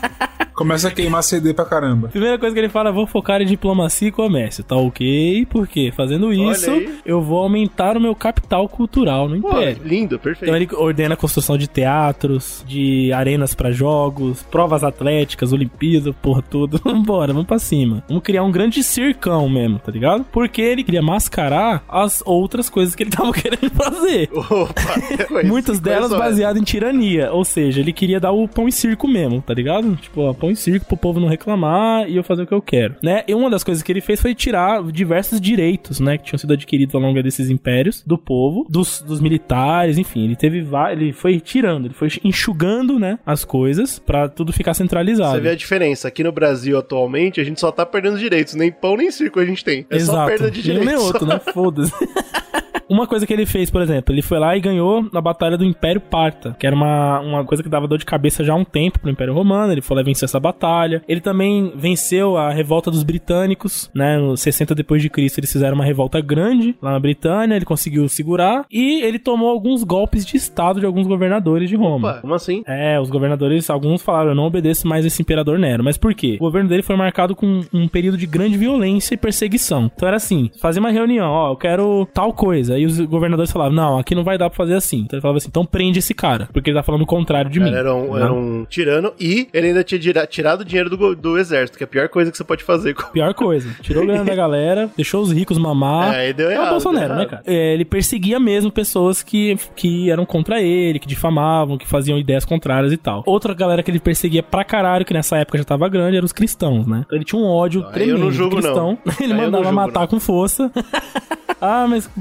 Começa 0.56 0.88
a 0.88 0.90
queimar 0.90 1.22
CD 1.22 1.52
pra 1.52 1.66
caramba. 1.66 2.08
primeira 2.08 2.38
coisa 2.38 2.54
que 2.54 2.60
ele 2.60 2.68
fala, 2.70 2.90
vou 2.90 3.06
focar 3.06 3.42
em 3.42 3.46
diplomacia 3.46 4.08
e 4.08 4.10
comércio. 4.12 4.64
Tá 4.64 4.74
ok? 4.74 5.46
Por 5.50 5.68
quê? 5.68 5.92
Fazendo 5.94 6.32
isso, 6.32 6.70
eu 7.04 7.20
vou 7.20 7.40
aumentar 7.40 7.96
o 7.96 8.00
meu 8.00 8.14
capital 8.14 8.66
cultural 8.68 9.28
no 9.28 9.38
Pô, 9.40 9.50
império. 9.50 9.82
lindo, 9.84 10.18
perfeito. 10.18 10.44
Então 10.44 10.56
ele 10.56 10.68
ordena 10.72 11.12
a 11.14 11.16
construção 11.16 11.58
de 11.58 11.68
teatros, 11.68 12.64
de 12.66 13.12
arenas 13.12 13.54
pra 13.54 13.70
jogos, 13.70 14.42
provas 14.44 14.82
atléticas, 14.82 15.52
Olimpíadas, 15.52 16.14
porra 16.22 16.40
tudo. 16.42 16.80
Vambora, 16.84 17.32
vamos 17.34 17.46
pra 17.46 17.58
cima. 17.58 18.02
Vamos 18.08 18.22
criar 18.22 18.42
um 18.42 18.50
grande 18.50 18.82
circão 18.82 19.48
mesmo, 19.50 19.78
tá 19.78 19.92
ligado? 19.92 20.24
Porque 20.32 20.62
ele 20.62 20.82
queria 20.82 21.02
mascarar 21.02 21.84
as 21.88 22.22
outras 22.24 22.70
coisas 22.70 22.94
que 22.94 23.02
ele 23.02 23.10
tava 23.14 23.30
querendo 23.32 23.70
fazer. 23.74 24.30
Opa, 24.34 25.42
Muitas 25.44 25.80
delas 25.80 26.10
baseadas 26.10 26.60
em 26.60 26.64
tirania. 26.64 27.30
Ou 27.32 27.44
seja, 27.44 27.80
ele 27.80 27.92
queria 27.92 28.18
dar 28.18 28.32
o 28.32 28.48
pão 28.48 28.66
e 28.66 28.72
circo 28.72 29.06
mesmo, 29.06 29.42
tá 29.42 29.52
ligado? 29.52 29.94
Tipo, 29.96 30.22
ó, 30.22 30.32
pão 30.46 30.50
e 30.50 30.56
circo 30.56 30.86
pro 30.86 30.96
povo 30.96 31.20
não 31.20 31.28
reclamar 31.28 32.08
e 32.08 32.16
eu 32.16 32.22
fazer 32.22 32.42
o 32.42 32.46
que 32.46 32.54
eu 32.54 32.62
quero, 32.62 32.96
né? 33.02 33.24
E 33.26 33.34
uma 33.34 33.50
das 33.50 33.64
coisas 33.64 33.82
que 33.82 33.90
ele 33.90 34.00
fez 34.00 34.20
foi 34.20 34.34
tirar 34.34 34.82
diversos 34.84 35.40
direitos, 35.40 35.98
né? 35.98 36.16
Que 36.16 36.24
tinham 36.24 36.38
sido 36.38 36.52
adquiridos 36.52 36.94
ao 36.94 37.00
longo 37.00 37.20
desses 37.22 37.50
impérios, 37.50 38.02
do 38.06 38.16
povo, 38.16 38.66
dos, 38.68 39.02
dos 39.02 39.20
militares, 39.20 39.98
enfim. 39.98 40.24
Ele 40.24 40.36
teve 40.36 40.66
ele 40.92 41.12
foi 41.12 41.40
tirando, 41.40 41.86
ele 41.86 41.94
foi 41.94 42.08
enxugando, 42.22 42.98
né? 42.98 43.18
As 43.26 43.44
coisas 43.44 43.98
pra 43.98 44.28
tudo 44.28 44.52
ficar 44.52 44.74
centralizado. 44.74 45.34
Você 45.36 45.40
vê 45.40 45.50
a 45.50 45.56
diferença. 45.56 46.08
Aqui 46.08 46.22
no 46.22 46.32
Brasil, 46.32 46.78
atualmente, 46.78 47.40
a 47.40 47.44
gente 47.44 47.60
só 47.60 47.72
tá 47.72 47.84
perdendo 47.84 48.18
direitos. 48.18 48.54
Nem 48.54 48.70
pão, 48.70 48.96
nem 48.96 49.10
circo 49.10 49.40
a 49.40 49.44
gente 49.44 49.64
tem. 49.64 49.86
É 49.90 49.98
só 49.98 50.12
Exato. 50.12 50.28
perda 50.28 50.50
de 50.50 50.68
Nenhum 50.68 50.80
direitos. 50.80 51.02
nem 51.02 51.12
outro, 51.12 51.26
né? 51.26 51.40
Foda-se. 51.52 51.92
Uma 52.88 53.06
coisa 53.06 53.26
que 53.26 53.32
ele 53.32 53.46
fez, 53.46 53.70
por 53.70 53.82
exemplo, 53.82 54.14
ele 54.14 54.22
foi 54.22 54.38
lá 54.38 54.56
e 54.56 54.60
ganhou 54.60 55.06
na 55.12 55.20
Batalha 55.20 55.56
do 55.56 55.64
Império 55.64 56.00
Parta, 56.00 56.56
que 56.58 56.66
era 56.66 56.74
uma, 56.74 57.20
uma 57.20 57.44
coisa 57.44 57.62
que 57.62 57.68
dava 57.68 57.88
dor 57.88 57.98
de 57.98 58.04
cabeça 58.04 58.44
já 58.44 58.52
há 58.52 58.56
um 58.56 58.64
tempo 58.64 59.00
pro 59.00 59.10
Império 59.10 59.34
Romano. 59.34 59.72
Ele 59.72 59.82
foi 59.82 59.96
lá 59.96 60.02
e 60.02 60.04
venceu 60.04 60.26
essa 60.26 60.38
batalha. 60.38 61.02
Ele 61.08 61.20
também 61.20 61.72
venceu 61.74 62.36
a 62.36 62.50
revolta 62.50 62.90
dos 62.90 63.02
britânicos, 63.02 63.90
né? 63.94 64.18
No 64.18 64.36
60 64.36 64.74
depois 64.74 65.02
de 65.02 65.10
Cristo, 65.10 65.38
eles 65.38 65.52
fizeram 65.52 65.74
uma 65.74 65.84
revolta 65.84 66.20
grande 66.20 66.76
lá 66.80 66.92
na 66.92 67.00
Britânia. 67.00 67.56
Ele 67.56 67.64
conseguiu 67.64 68.08
segurar 68.08 68.64
e 68.70 69.02
ele 69.02 69.18
tomou 69.18 69.50
alguns 69.50 69.82
golpes 69.82 70.24
de 70.24 70.36
estado 70.36 70.78
de 70.78 70.86
alguns 70.86 71.06
governadores 71.06 71.68
de 71.68 71.76
Roma. 71.76 72.10
Opa, 72.10 72.20
como 72.20 72.34
assim? 72.34 72.62
É, 72.66 73.00
os 73.00 73.10
governadores, 73.10 73.68
alguns 73.68 74.02
falaram, 74.02 74.30
eu 74.30 74.34
não 74.34 74.44
obedeço 74.44 74.86
mais 74.86 75.04
esse 75.04 75.20
imperador 75.22 75.58
Nero. 75.58 75.82
Mas 75.82 75.96
por 75.96 76.14
quê? 76.14 76.36
O 76.36 76.44
governo 76.44 76.68
dele 76.68 76.82
foi 76.82 76.96
marcado 76.96 77.34
com 77.34 77.62
um 77.72 77.88
período 77.88 78.16
de 78.16 78.26
grande 78.26 78.56
violência 78.56 79.14
e 79.14 79.18
perseguição. 79.18 79.90
Então 79.94 80.06
era 80.06 80.16
assim, 80.16 80.50
fazia 80.60 80.80
uma 80.80 80.90
reunião, 80.90 81.30
ó, 81.30 81.52
eu 81.52 81.56
quero 81.56 82.06
tal 82.12 82.32
coisa. 82.32 82.75
Aí 82.76 82.86
os 82.86 82.98
governadores 83.00 83.50
falavam, 83.50 83.74
não, 83.74 83.98
aqui 83.98 84.14
não 84.14 84.24
vai 84.24 84.36
dar 84.38 84.48
pra 84.50 84.56
fazer 84.56 84.74
assim. 84.74 84.98
Então 84.98 85.16
ele 85.16 85.22
falava 85.22 85.38
assim, 85.38 85.48
então 85.48 85.64
prende 85.64 85.98
esse 85.98 86.14
cara, 86.14 86.48
porque 86.52 86.70
ele 86.70 86.76
tá 86.76 86.82
falando 86.82 87.02
o 87.02 87.06
contrário 87.06 87.50
de 87.50 87.58
mim. 87.58 87.66
Cara, 87.70 87.78
era, 87.78 87.94
um, 87.94 88.14
né? 88.14 88.22
era 88.22 88.32
um 88.32 88.64
tirano 88.68 89.12
e 89.18 89.48
ele 89.52 89.68
ainda 89.68 89.82
tinha 89.84 89.98
tira- 89.98 90.26
tirado 90.26 90.60
o 90.60 90.64
dinheiro 90.64 90.90
do, 90.90 91.14
do 91.16 91.38
exército, 91.38 91.76
que 91.78 91.84
é 91.84 91.86
a 91.86 91.88
pior 91.88 92.08
coisa 92.08 92.30
que 92.30 92.36
você 92.36 92.44
pode 92.44 92.62
fazer. 92.64 92.94
com- 92.94 93.10
Pior 93.10 93.32
coisa. 93.34 93.68
Tirou 93.82 94.02
a 94.02 94.06
grana 94.06 94.24
da 94.24 94.34
galera, 94.34 94.90
deixou 94.96 95.22
os 95.22 95.32
ricos 95.32 95.58
mamar. 95.58 96.14
É, 96.14 96.26
aí 96.26 96.32
deu 96.32 96.50
é 96.50 96.54
errado, 96.54 96.66
o 96.68 96.70
Bolsonaro, 96.70 97.14
né, 97.14 97.26
cara? 97.26 97.42
É, 97.46 97.74
ele 97.74 97.84
perseguia 97.84 98.38
mesmo 98.38 98.70
pessoas 98.70 99.22
que, 99.22 99.56
que 99.74 100.10
eram 100.10 100.26
contra 100.26 100.60
ele, 100.60 100.98
que 100.98 101.06
difamavam, 101.08 101.78
que 101.78 101.86
faziam 101.86 102.18
ideias 102.18 102.44
contrárias 102.44 102.92
e 102.92 102.96
tal. 102.96 103.22
Outra 103.26 103.54
galera 103.54 103.82
que 103.82 103.90
ele 103.90 104.00
perseguia 104.00 104.42
pra 104.42 104.64
caralho, 104.64 105.04
que 105.04 105.14
nessa 105.14 105.36
época 105.38 105.58
já 105.58 105.64
tava 105.64 105.88
grande, 105.88 106.16
eram 106.16 106.24
os 106.26 106.32
cristãos, 106.32 106.86
né? 106.86 107.02
Então 107.06 107.16
ele 107.16 107.24
tinha 107.24 107.40
um 107.40 107.46
ódio 107.46 107.82
eu 107.82 107.90
tremendo 107.92 108.18
não 108.18 108.30
de 108.30 108.36
julgo, 108.36 108.56
cristão. 108.56 108.98
não. 109.04 109.12
Ele 109.20 109.32
Aí 109.32 109.38
eu 109.38 109.44
mandava 109.44 109.64
não 109.64 109.72
matar 109.72 110.00
não. 110.00 110.06
com 110.08 110.20
força. 110.20 110.70
ah, 111.60 111.86
mas 111.88 112.06
o 112.06 112.20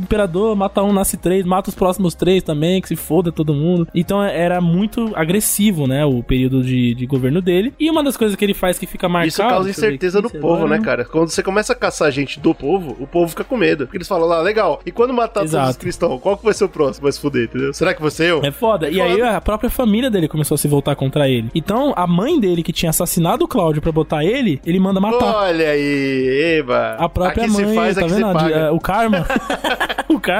mata 0.53 0.84
um, 0.84 0.91
nasce 0.91 1.15
três, 1.15 1.45
mata 1.45 1.69
os 1.69 1.76
próximos 1.76 2.13
três 2.13 2.43
também, 2.43 2.81
que 2.81 2.89
se 2.89 2.95
foda 2.97 3.31
todo 3.31 3.53
mundo. 3.53 3.88
Então 3.95 4.22
era 4.22 4.59
muito 4.59 5.11
agressivo, 5.15 5.88
né? 5.88 6.03
O 6.05 6.22
período 6.22 6.61
de, 6.61 6.93
de 6.93 7.05
governo 7.05 7.41
dele. 7.41 7.73
E 7.80 7.89
uma 7.89 8.03
das 8.03 8.17
coisas 8.17 8.35
que 8.35 8.43
ele 8.43 8.53
faz 8.53 8.77
que 8.77 8.85
fica 8.85 9.07
marcado. 9.07 9.27
Isso 9.30 9.41
causa 9.41 9.69
incerteza 9.69 10.22
no 10.22 10.30
povo, 10.30 10.65
agora- 10.65 10.77
né, 10.77 10.84
cara? 10.84 11.05
Quando 11.05 11.30
você 11.30 11.41
começa 11.41 11.72
a 11.72 11.76
caçar 11.76 12.11
gente 12.11 12.39
do 12.39 12.53
povo, 12.53 12.97
o 12.99 13.07
povo 13.07 13.30
fica 13.30 13.43
com 13.43 13.55
medo. 13.55 13.85
Porque 13.85 13.97
eles 13.97 14.07
falam 14.07 14.27
lá, 14.27 14.41
legal. 14.41 14.81
E 14.85 14.91
quando 14.91 15.13
matar 15.13 15.41
todos 15.41 15.51
Exato. 15.51 15.72
os 15.72 15.77
cristãos, 15.77 16.19
qual 16.22 16.38
que 16.38 16.43
vai 16.43 16.53
ser 16.53 16.65
o 16.65 16.69
próximo? 16.69 17.03
Vai 17.03 17.11
se 17.11 17.19
fuder, 17.19 17.45
entendeu? 17.45 17.73
Será 17.73 17.93
que 17.93 18.01
você 18.01 18.31
eu? 18.31 18.41
É 18.43 18.51
foda. 18.51 18.89
E 18.89 18.99
aí 18.99 19.22
a 19.22 19.39
própria 19.39 19.69
família 19.69 20.09
dele 20.09 20.27
começou 20.27 20.55
a 20.55 20.57
se 20.57 20.67
voltar 20.67 20.95
contra 20.95 21.30
ele. 21.30 21.49
Então, 21.53 21.93
a 21.95 22.07
mãe 22.07 22.39
dele, 22.39 22.63
que 22.63 22.73
tinha 22.73 22.89
assassinado 22.89 23.45
o 23.45 23.47
Cláudio 23.47 23.81
pra 23.81 23.91
botar 23.91 24.23
ele, 24.23 24.59
ele 24.65 24.80
manda 24.80 24.99
matar. 24.99 25.35
Olha 25.35 25.69
aí, 25.69 26.57
eba. 26.59 26.95
A 26.97 27.07
própria 27.07 27.43
aqui 27.45 27.53
mãe, 27.53 27.67
se 27.67 27.76
faz, 27.76 27.95
tá 27.95 28.01
vendo? 28.01 28.15
se 28.15 28.34
paga. 28.34 28.55
É, 28.55 28.72
o 28.72 28.80
karma. 28.80 29.26
o 30.09 30.19
karma. 30.19 30.34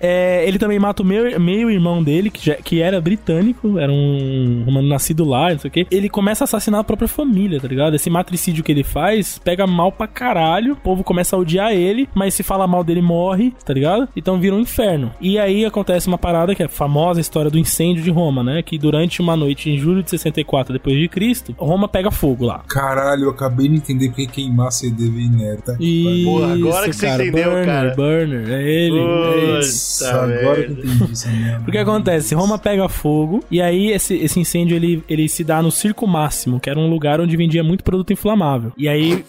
É, 0.00 0.44
ele 0.46 0.58
também 0.58 0.78
mata 0.78 1.02
o 1.02 1.06
meio, 1.06 1.40
meio 1.40 1.70
irmão 1.70 2.02
dele, 2.02 2.30
que, 2.30 2.44
já- 2.44 2.54
que 2.56 2.80
era 2.80 3.00
britânico, 3.00 3.78
era 3.78 3.90
um 3.92 4.62
romano 4.64 4.88
nascido 4.88 5.24
lá, 5.24 5.50
não 5.50 5.58
sei 5.58 5.68
o 5.68 5.72
quê. 5.72 5.86
Ele 5.90 6.08
começa 6.08 6.44
a 6.44 6.46
assassinar 6.46 6.80
a 6.80 6.84
própria 6.84 7.08
família, 7.08 7.60
tá 7.60 7.68
ligado? 7.68 7.94
Esse 7.94 8.10
matricídio 8.10 8.62
que 8.64 8.72
ele 8.72 8.84
faz 8.84 9.38
pega 9.42 9.66
mal 9.66 9.90
pra 9.92 10.06
caralho. 10.06 10.72
O 10.72 10.76
povo 10.76 11.02
começa 11.04 11.36
a 11.36 11.38
odiar 11.38 11.72
ele, 11.72 12.08
mas 12.14 12.34
se 12.34 12.42
fala 12.42 12.66
mal 12.66 12.82
dele, 12.84 13.02
morre, 13.02 13.52
tá 13.64 13.72
ligado? 13.72 14.08
Então 14.16 14.38
vira 14.40 14.54
um 14.54 14.60
inferno. 14.60 15.10
E 15.20 15.38
aí 15.38 15.64
acontece 15.64 16.06
uma 16.08 16.18
parada 16.18 16.54
que 16.54 16.62
é 16.62 16.66
a 16.66 16.68
famosa 16.68 17.20
história 17.20 17.50
do 17.50 17.58
incêndio 17.58 18.02
de 18.02 18.10
Roma, 18.10 18.42
né? 18.42 18.62
Que 18.62 18.78
durante 18.78 19.20
uma 19.20 19.36
noite 19.36 19.70
em 19.70 19.78
julho 19.78 20.02
de 20.02 20.10
64 20.10 20.72
depois 20.72 20.96
de 20.96 21.08
Cristo, 21.08 21.54
Roma 21.58 21.88
pega 21.88 22.10
fogo 22.10 22.44
lá. 22.44 22.62
Caralho, 22.68 23.24
eu 23.24 23.30
acabei 23.30 23.68
de 23.68 23.76
entender 23.76 24.08
porque 24.08 24.26
queimar 24.26 24.70
CD 24.72 25.08
vem 25.10 25.28
nero, 25.28 25.62
tá? 25.62 25.76
Isso, 25.80 26.24
Porra, 26.30 26.52
agora 26.54 26.88
que 26.88 26.92
você 26.96 27.06
cara, 27.06 27.22
entendeu, 27.26 27.44
Burner, 27.50 27.66
cara. 27.66 27.94
Burner, 27.94 28.50
é 28.50 28.62
ele. 28.62 28.98
é 28.98 29.37
Nossa, 29.46 30.10
agora 30.10 30.62
que 30.64 30.72
eu 30.72 30.84
entendi 30.84 31.28
merda. 31.28 31.64
O 31.68 31.70
que 31.70 31.78
acontece? 31.78 32.34
Roma 32.34 32.58
pega 32.58 32.88
fogo 32.88 33.42
e 33.50 33.60
aí 33.60 33.90
esse, 33.90 34.14
esse 34.14 34.38
incêndio 34.38 34.76
ele, 34.76 35.02
ele 35.08 35.28
se 35.28 35.44
dá 35.44 35.62
no 35.62 35.70
Circo 35.70 36.06
Máximo, 36.06 36.60
que 36.60 36.68
era 36.68 36.78
um 36.78 36.88
lugar 36.88 37.20
onde 37.20 37.36
vendia 37.36 37.62
muito 37.62 37.84
produto 37.84 38.12
inflamável. 38.12 38.72
E 38.76 38.88
aí 38.88 39.24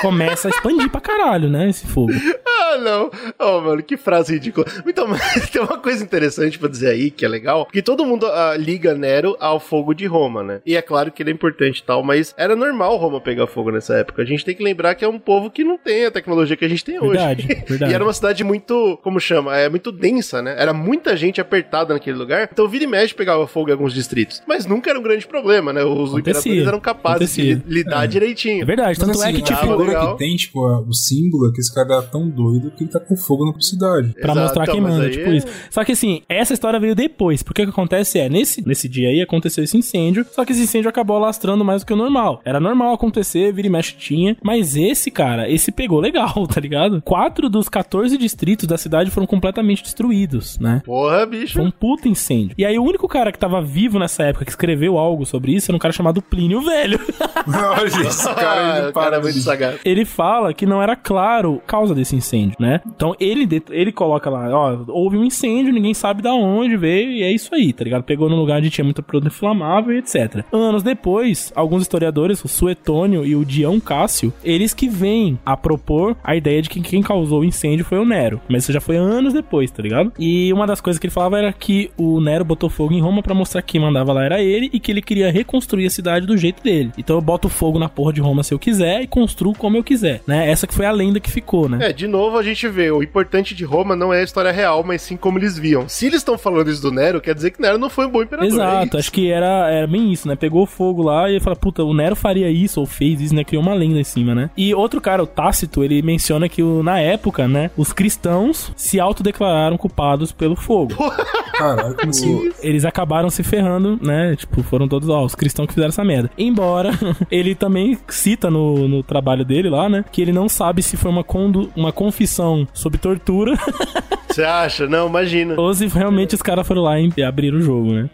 começa 0.00 0.48
a 0.48 0.50
expandir 0.50 0.90
pra 0.90 1.00
caralho, 1.00 1.48
né? 1.48 1.68
Esse 1.68 1.86
fogo. 1.86 2.12
Ah, 2.74 2.78
não. 2.78 3.10
Oh, 3.38 3.60
mano, 3.60 3.82
que 3.82 3.96
frase 3.96 4.34
ridícula. 4.34 4.66
Então, 4.86 5.06
mas 5.08 5.50
tem 5.50 5.62
uma 5.62 5.78
coisa 5.78 6.02
interessante 6.02 6.58
pra 6.58 6.68
dizer 6.68 6.90
aí, 6.90 7.10
que 7.10 7.24
é 7.24 7.28
legal, 7.28 7.66
que 7.66 7.82
todo 7.82 8.04
mundo 8.04 8.26
ah, 8.26 8.56
liga 8.56 8.94
Nero 8.94 9.36
ao 9.40 9.60
fogo 9.60 9.94
de 9.94 10.06
Roma, 10.06 10.42
né? 10.42 10.60
E 10.66 10.76
é 10.76 10.82
claro 10.82 11.10
que 11.12 11.22
ele 11.22 11.30
é 11.30 11.32
importante 11.34 11.78
e 11.78 11.82
tal, 11.82 12.02
mas 12.02 12.34
era 12.36 12.56
normal 12.56 12.96
Roma 12.96 13.20
pegar 13.20 13.46
fogo 13.46 13.70
nessa 13.70 13.94
época. 13.94 14.22
A 14.22 14.24
gente 14.24 14.44
tem 14.44 14.54
que 14.54 14.62
lembrar 14.62 14.94
que 14.94 15.04
é 15.04 15.08
um 15.08 15.18
povo 15.18 15.50
que 15.50 15.62
não 15.64 15.78
tem 15.78 16.06
a 16.06 16.10
tecnologia 16.10 16.56
que 16.56 16.64
a 16.64 16.68
gente 16.68 16.84
tem 16.84 16.98
Verdade, 17.00 17.46
hoje. 17.46 17.64
verdade. 17.66 17.84
E 17.92 17.94
era 17.94 18.02
uma 18.04 18.12
cidade 18.12 18.42
muito, 18.42 18.98
como 19.02 19.20
chama? 19.20 19.56
É 19.56 19.68
muito 19.68 19.92
densa, 19.92 20.40
né? 20.42 20.54
Era 20.58 20.72
muita 20.72 21.16
gente 21.16 21.40
apertada 21.40 21.92
naquele 21.94 22.16
lugar. 22.16 22.48
Então, 22.52 22.66
vira 22.68 22.84
e 22.84 22.86
mexe 22.86 23.14
pegava 23.14 23.46
fogo 23.46 23.68
em 23.68 23.72
alguns 23.72 23.92
distritos. 23.92 24.42
Mas 24.46 24.66
nunca 24.66 24.90
era 24.90 24.98
um 24.98 25.02
grande 25.02 25.26
problema, 25.26 25.72
né? 25.72 25.82
Os 25.84 26.10
Acontecia, 26.10 26.18
imperadores 26.20 26.66
eram 26.66 26.80
capazes 26.80 27.30
acontecia. 27.32 27.56
de 27.56 27.62
li- 27.68 27.74
lidar 27.82 28.06
direitinho. 28.06 28.62
É 28.62 28.64
verdade, 28.66 28.88
Mas 28.90 28.98
tanto 28.98 29.18
assim, 29.20 29.28
é 29.28 29.32
que 29.32 29.40
a 29.42 29.44
tipo, 29.44 29.60
figura 29.60 29.84
legal. 29.88 30.12
que 30.12 30.18
tem, 30.18 30.36
tipo, 30.36 30.64
a- 30.64 30.80
o 30.80 30.92
símbolo 30.94 31.48
é 31.50 31.52
que 31.52 31.60
esse 31.60 31.72
cara 31.74 31.92
era 31.94 32.02
tão 32.02 32.28
doido 32.28 32.63
que 32.70 32.84
ele 32.84 32.90
tá 32.90 33.00
com 33.00 33.16
fogo 33.16 33.44
na 33.46 33.60
cidade. 33.60 34.12
Pra 34.14 34.32
Exato, 34.32 34.40
mostrar 34.40 34.62
então, 34.64 34.74
quem 34.74 34.82
mas 34.82 34.92
manda, 34.92 35.04
aí 35.06 35.10
tipo 35.10 35.30
é- 35.30 35.36
isso. 35.36 35.46
Só 35.70 35.84
que 35.84 35.92
assim, 35.92 36.22
essa 36.28 36.52
história 36.52 36.78
veio 36.80 36.94
depois. 36.94 37.42
Porque 37.42 37.62
o 37.62 37.64
que 37.66 37.70
acontece 37.70 38.18
é, 38.18 38.28
nesse, 38.28 38.66
nesse 38.66 38.88
dia 38.88 39.08
aí 39.08 39.20
aconteceu 39.22 39.62
esse 39.64 39.76
incêndio, 39.76 40.26
só 40.32 40.44
que 40.44 40.52
esse 40.52 40.62
incêndio 40.62 40.88
acabou 40.88 41.16
alastrando 41.16 41.64
mais 41.64 41.82
do 41.82 41.86
que 41.86 41.92
o 41.92 41.96
normal. 41.96 42.40
Era 42.44 42.60
normal 42.60 42.92
acontecer, 42.94 43.52
vira 43.52 43.68
e 43.68 43.70
mexe 43.70 43.94
tinha, 43.96 44.36
mas 44.42 44.76
esse, 44.76 45.10
cara, 45.10 45.48
esse 45.50 45.70
pegou 45.72 46.00
legal, 46.00 46.46
tá 46.52 46.60
ligado? 46.60 47.00
Quatro 47.02 47.48
dos 47.48 47.68
14 47.68 48.16
distritos 48.18 48.66
da 48.66 48.76
cidade 48.78 49.10
foram 49.10 49.26
completamente 49.26 49.82
destruídos, 49.82 50.58
né? 50.58 50.82
Porra, 50.84 51.26
bicho. 51.26 51.54
Foi 51.54 51.62
um 51.62 51.70
puta 51.70 52.08
incêndio. 52.08 52.54
E 52.58 52.64
aí, 52.64 52.78
o 52.78 52.82
único 52.84 53.06
cara 53.08 53.32
que 53.32 53.38
tava 53.38 53.60
vivo 53.62 53.98
nessa 53.98 54.22
época 54.24 54.44
que 54.44 54.50
escreveu 54.50 54.98
algo 54.98 55.24
sobre 55.26 55.52
isso 55.54 55.70
era 55.70 55.76
um 55.76 55.78
cara 55.78 55.92
chamado 55.92 56.22
Plínio 56.22 56.60
Velho. 56.62 56.98
Olha 57.46 58.08
esse 58.08 58.34
cara, 58.34 58.78
ele 58.78 58.92
cara 58.92 58.92
para 58.92 59.16
é 59.16 59.20
muito 59.20 59.38
sagaz. 59.40 59.80
ele 59.84 60.04
fala 60.04 60.52
que 60.54 60.66
não 60.66 60.82
era 60.82 60.96
claro 60.96 61.60
a 61.64 61.66
causa 61.66 61.94
desse 61.94 62.16
incêndio, 62.16 62.53
né? 62.58 62.80
Então 62.86 63.14
ele, 63.20 63.62
ele 63.70 63.92
coloca 63.92 64.30
lá, 64.30 64.48
ó, 64.50 64.84
houve 64.88 65.16
um 65.16 65.24
incêndio, 65.24 65.72
ninguém 65.72 65.94
sabe 65.94 66.22
da 66.22 66.32
onde 66.32 66.76
veio, 66.76 67.12
e 67.12 67.22
é 67.22 67.30
isso 67.30 67.54
aí, 67.54 67.72
tá 67.72 67.84
ligado? 67.84 68.02
Pegou 68.02 68.28
no 68.28 68.36
lugar 68.36 68.58
onde 68.58 68.70
tinha 68.70 68.84
muito 68.84 69.02
produto 69.02 69.28
inflamável 69.30 69.92
e 69.94 69.98
etc. 69.98 70.44
Anos 70.52 70.82
depois, 70.82 71.52
alguns 71.54 71.82
historiadores, 71.82 72.42
o 72.44 72.48
Suetônio 72.48 73.24
e 73.24 73.36
o 73.36 73.44
Dião 73.44 73.78
Cássio, 73.78 74.32
eles 74.42 74.72
que 74.72 74.88
vêm 74.88 75.38
a 75.44 75.56
propor 75.56 76.16
a 76.24 76.34
ideia 76.34 76.62
de 76.62 76.68
que 76.70 76.80
quem 76.80 77.02
causou 77.02 77.40
o 77.40 77.44
incêndio 77.44 77.84
foi 77.84 77.98
o 77.98 78.04
Nero. 78.04 78.40
Mas 78.48 78.64
isso 78.64 78.72
já 78.72 78.80
foi 78.80 78.96
anos 78.96 79.32
depois, 79.32 79.70
tá 79.70 79.82
ligado? 79.82 80.12
E 80.18 80.52
uma 80.52 80.66
das 80.66 80.80
coisas 80.80 80.98
que 80.98 81.06
ele 81.06 81.12
falava 81.12 81.38
era 81.38 81.52
que 81.52 81.90
o 81.96 82.20
Nero 82.20 82.44
botou 82.44 82.70
fogo 82.70 82.94
em 82.94 83.00
Roma 83.00 83.22
pra 83.22 83.34
mostrar 83.34 83.62
que 83.62 83.74
quem 83.74 83.80
mandava 83.80 84.12
lá 84.12 84.24
era 84.24 84.40
ele 84.40 84.70
e 84.72 84.78
que 84.78 84.92
ele 84.92 85.02
queria 85.02 85.32
reconstruir 85.32 85.86
a 85.86 85.90
cidade 85.90 86.26
do 86.26 86.36
jeito 86.36 86.62
dele. 86.62 86.92
Então 86.96 87.16
eu 87.16 87.20
boto 87.20 87.48
fogo 87.48 87.76
na 87.76 87.88
porra 87.88 88.12
de 88.12 88.20
Roma 88.20 88.44
se 88.44 88.54
eu 88.54 88.58
quiser 88.58 89.02
e 89.02 89.06
construo 89.08 89.52
como 89.52 89.76
eu 89.76 89.82
quiser, 89.82 90.22
né? 90.28 90.48
Essa 90.48 90.64
que 90.64 90.72
foi 90.72 90.86
a 90.86 90.92
lenda 90.92 91.18
que 91.18 91.30
ficou, 91.30 91.68
né? 91.68 91.90
É, 91.90 91.92
de 91.92 92.06
novo 92.06 92.38
a 92.38 92.42
gente 92.44 92.68
vê, 92.68 92.90
o 92.90 93.02
importante 93.02 93.54
de 93.54 93.64
Roma 93.64 93.96
não 93.96 94.12
é 94.12 94.20
a 94.20 94.24
história 94.24 94.50
real, 94.52 94.82
mas 94.84 95.02
sim 95.02 95.16
como 95.16 95.38
eles 95.38 95.58
viam. 95.58 95.88
Se 95.88 96.06
eles 96.06 96.18
estão 96.18 96.36
falando 96.38 96.70
isso 96.70 96.82
do 96.82 96.90
Nero, 96.92 97.20
quer 97.20 97.34
dizer 97.34 97.50
que 97.50 97.60
Nero 97.60 97.78
não 97.78 97.90
foi 97.90 98.06
um 98.06 98.10
bom 98.10 98.22
imperador. 98.22 98.48
é 98.50 98.52
Exato, 98.54 98.86
isso. 98.86 98.96
acho 98.98 99.12
que 99.12 99.30
era, 99.30 99.70
era 99.70 99.86
bem 99.86 100.12
isso, 100.12 100.28
né? 100.28 100.36
Pegou 100.36 100.66
fogo 100.66 101.02
lá 101.02 101.30
e 101.30 101.40
fala, 101.40 101.56
puta, 101.56 101.82
o 101.84 101.94
Nero 101.94 102.14
faria 102.16 102.50
isso 102.50 102.80
ou 102.80 102.86
fez 102.86 103.20
isso, 103.20 103.34
né? 103.34 103.44
Criou 103.44 103.62
uma 103.62 103.74
lenda 103.74 103.98
em 103.98 104.04
cima, 104.04 104.34
né? 104.34 104.50
E 104.56 104.74
outro 104.74 105.00
cara, 105.00 105.22
o 105.22 105.26
Tácito, 105.26 105.82
ele 105.82 106.02
menciona 106.02 106.48
que 106.48 106.62
o- 106.62 106.82
na 106.82 107.00
época, 107.00 107.48
né, 107.48 107.70
os 107.76 107.92
cristãos 107.92 108.72
se 108.76 109.00
autodeclararam 109.00 109.76
culpados 109.76 110.32
pelo 110.32 110.56
fogo. 110.56 110.94
Caralho, 111.56 111.94
como 111.94 112.10
assim? 112.10 112.50
Eles 112.60 112.84
acabaram 112.84 113.30
se 113.30 113.42
ferrando, 113.42 113.98
né? 114.02 114.34
Tipo, 114.36 114.62
foram 114.62 114.88
todos, 114.88 115.08
ó, 115.08 115.24
os 115.24 115.34
cristãos 115.34 115.66
que 115.68 115.74
fizeram 115.74 115.90
essa 115.90 116.04
merda. 116.04 116.30
Embora 116.36 116.90
ele 117.30 117.54
também 117.54 117.96
cita 118.08 118.50
no, 118.50 118.88
no 118.88 119.02
trabalho 119.02 119.44
dele 119.44 119.70
lá, 119.70 119.88
né? 119.88 120.04
Que 120.10 120.20
ele 120.20 120.32
não 120.32 120.48
sabe 120.48 120.82
se 120.82 120.96
foi 120.96 121.10
uma, 121.10 121.22
condu 121.22 121.70
uma 121.76 121.92
confissão 121.92 122.33
sob 122.72 122.98
tortura 122.98 123.54
Você 124.28 124.42
acha? 124.42 124.88
Não, 124.88 125.06
imagina. 125.06 125.54
ou 125.60 125.72
se 125.72 125.86
realmente 125.86 126.34
os 126.34 126.42
caras 126.42 126.66
foram 126.66 126.82
lá 126.82 126.96
e 126.98 127.22
abriram 127.22 127.58
o 127.58 127.62
jogo, 127.62 127.92
né? 127.92 128.10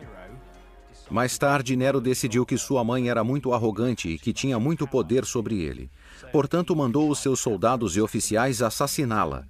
Mais 1.10 1.36
tarde, 1.38 1.74
Nero 1.74 2.00
decidiu 2.00 2.44
que 2.44 2.58
sua 2.58 2.84
mãe 2.84 3.08
era 3.08 3.24
muito 3.24 3.52
arrogante 3.52 4.08
e 4.10 4.18
que 4.18 4.32
tinha 4.32 4.60
muito 4.60 4.86
poder 4.86 5.24
sobre 5.24 5.62
ele. 5.62 5.90
Portanto, 6.30 6.76
mandou 6.76 7.10
os 7.10 7.18
seus 7.18 7.40
soldados 7.40 7.96
e 7.96 8.00
oficiais 8.00 8.62
assassiná-la. 8.62 9.44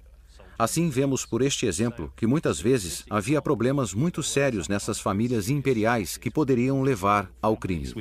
Assim, 0.57 0.89
vemos 0.89 1.25
por 1.25 1.41
este 1.41 1.65
exemplo 1.65 2.11
que 2.15 2.25
muitas 2.25 2.59
vezes 2.59 3.03
havia 3.09 3.41
problemas 3.41 3.93
muito 3.93 4.23
sérios 4.23 4.67
nessas 4.67 4.99
famílias 4.99 5.49
imperiais 5.49 6.17
que 6.17 6.31
poderiam 6.31 6.81
levar 6.81 7.29
ao 7.41 7.57
crime. 7.57 7.91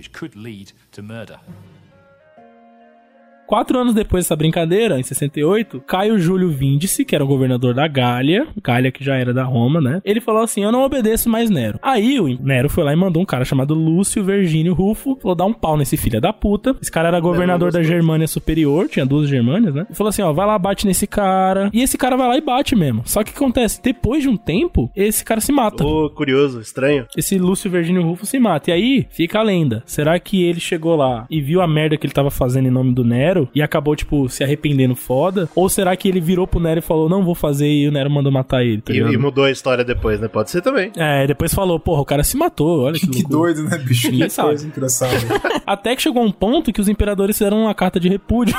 Quatro 3.51 3.81
anos 3.81 3.95
depois 3.95 4.23
dessa 4.25 4.37
brincadeira, 4.37 4.97
em 4.97 5.03
68, 5.03 5.81
Caio 5.81 6.21
Júlio 6.21 6.51
Víndice, 6.51 7.05
que 7.05 7.17
era 7.17 7.25
o 7.25 7.27
governador 7.27 7.75
da 7.75 7.89
Gália, 7.89 8.47
Gália 8.63 8.93
que 8.93 9.03
já 9.03 9.17
era 9.17 9.35
da 9.35 9.43
Roma, 9.43 9.81
né? 9.81 10.01
Ele 10.05 10.21
falou 10.21 10.41
assim: 10.41 10.63
Eu 10.63 10.71
não 10.71 10.85
obedeço 10.85 11.29
mais 11.29 11.51
Nero. 11.51 11.77
Aí 11.83 12.21
o 12.21 12.29
Nero 12.41 12.69
foi 12.71 12.85
lá 12.85 12.93
e 12.93 12.97
mandou 12.97 13.21
um 13.21 13.27
cara 13.27 13.45
chamado 13.45 13.75
Lúcio 13.75 14.23
Virgínio 14.23 14.73
Rufo, 14.73 15.19
falou: 15.21 15.35
dá 15.35 15.45
um 15.45 15.53
pau 15.53 15.77
nesse 15.77 15.97
filho 15.97 16.21
da 16.21 16.33
puta. 16.33 16.77
Esse 16.81 16.93
cara 16.93 17.09
era 17.09 17.19
governador 17.19 17.73
da 17.73 17.83
Germânia 17.83 18.29
Superior, 18.29 18.89
tinha 18.89 19.05
duas 19.05 19.29
Germânias, 19.29 19.75
né? 19.75 19.85
E 19.91 19.97
falou 19.97 20.11
assim: 20.11 20.23
Ó, 20.23 20.33
vai 20.33 20.47
lá, 20.47 20.57
bate 20.57 20.87
nesse 20.87 21.09
cara. 21.09 21.71
E 21.73 21.83
esse 21.83 21.99
cara 21.99 22.17
vai 22.17 22.29
lá 22.29 22.37
e 22.37 22.41
bate 22.41 22.77
mesmo. 22.77 23.03
Só 23.05 23.25
que 23.25 23.33
o 23.33 23.35
que 23.35 23.39
acontece? 23.41 23.83
Depois 23.83 24.23
de 24.23 24.29
um 24.29 24.37
tempo, 24.37 24.89
esse 24.95 25.25
cara 25.25 25.41
se 25.41 25.51
mata. 25.51 25.85
Ô, 25.85 26.09
curioso, 26.09 26.61
estranho. 26.61 27.05
Esse 27.17 27.37
Lúcio 27.37 27.69
Virgínio 27.69 28.05
Rufo 28.05 28.25
se 28.25 28.39
mata. 28.39 28.71
E 28.71 28.73
aí 28.73 29.07
fica 29.11 29.41
a 29.41 29.43
lenda. 29.43 29.83
Será 29.87 30.21
que 30.21 30.45
ele 30.45 30.61
chegou 30.61 30.95
lá 30.95 31.27
e 31.29 31.41
viu 31.41 31.61
a 31.61 31.67
merda 31.67 31.97
que 31.97 32.07
ele 32.07 32.15
tava 32.15 32.31
fazendo 32.31 32.69
em 32.69 32.71
nome 32.71 32.95
do 32.95 33.03
Nero 33.03 33.40
e 33.55 33.63
acabou, 33.63 33.95
tipo, 33.95 34.29
se 34.29 34.43
arrependendo 34.43 34.95
foda? 34.95 35.49
Ou 35.55 35.69
será 35.69 35.95
que 35.97 36.09
ele 36.09 36.21
virou 36.21 36.47
pro 36.47 36.61
Nero 36.61 36.79
e 36.79 36.83
falou, 36.83 37.09
não 37.09 37.25
vou 37.25 37.35
fazer 37.35 37.69
e 37.69 37.89
o 37.89 37.93
Nero 37.93 38.11
mandou 38.11 38.33
matar 38.33 38.65
ele, 38.65 38.81
tá 38.81 38.93
E, 38.93 38.99
e 38.99 39.17
mudou 39.17 39.45
a 39.45 39.51
história 39.51 39.85
depois, 39.85 40.21
né? 40.21 40.29
Pode 40.29 40.51
ser 40.51 40.63
também. 40.63 40.91
É, 40.97 41.27
depois 41.27 41.53
falou, 41.53 41.79
porra, 41.79 42.03
o 42.03 42.05
cara 42.05 42.23
se 42.23 42.37
matou, 42.37 42.83
olha 42.83 42.99
que, 42.99 43.07
Que 43.21 43.23
doido, 43.23 43.63
né, 43.65 43.79
bicho? 43.79 44.11
Que 44.21 44.29
coisa 44.29 44.67
engraçada. 44.67 45.15
Até 45.67 45.95
que 45.95 46.03
chegou 46.03 46.23
um 46.23 46.33
ponto 46.33 46.73
que 46.73 46.81
os 46.81 46.89
imperadores 46.89 47.37
fizeram 47.37 47.63
uma 47.63 47.75
carta 47.75 47.99
de 48.01 48.09
repúdio 48.09 48.57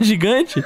gigante 0.00 0.62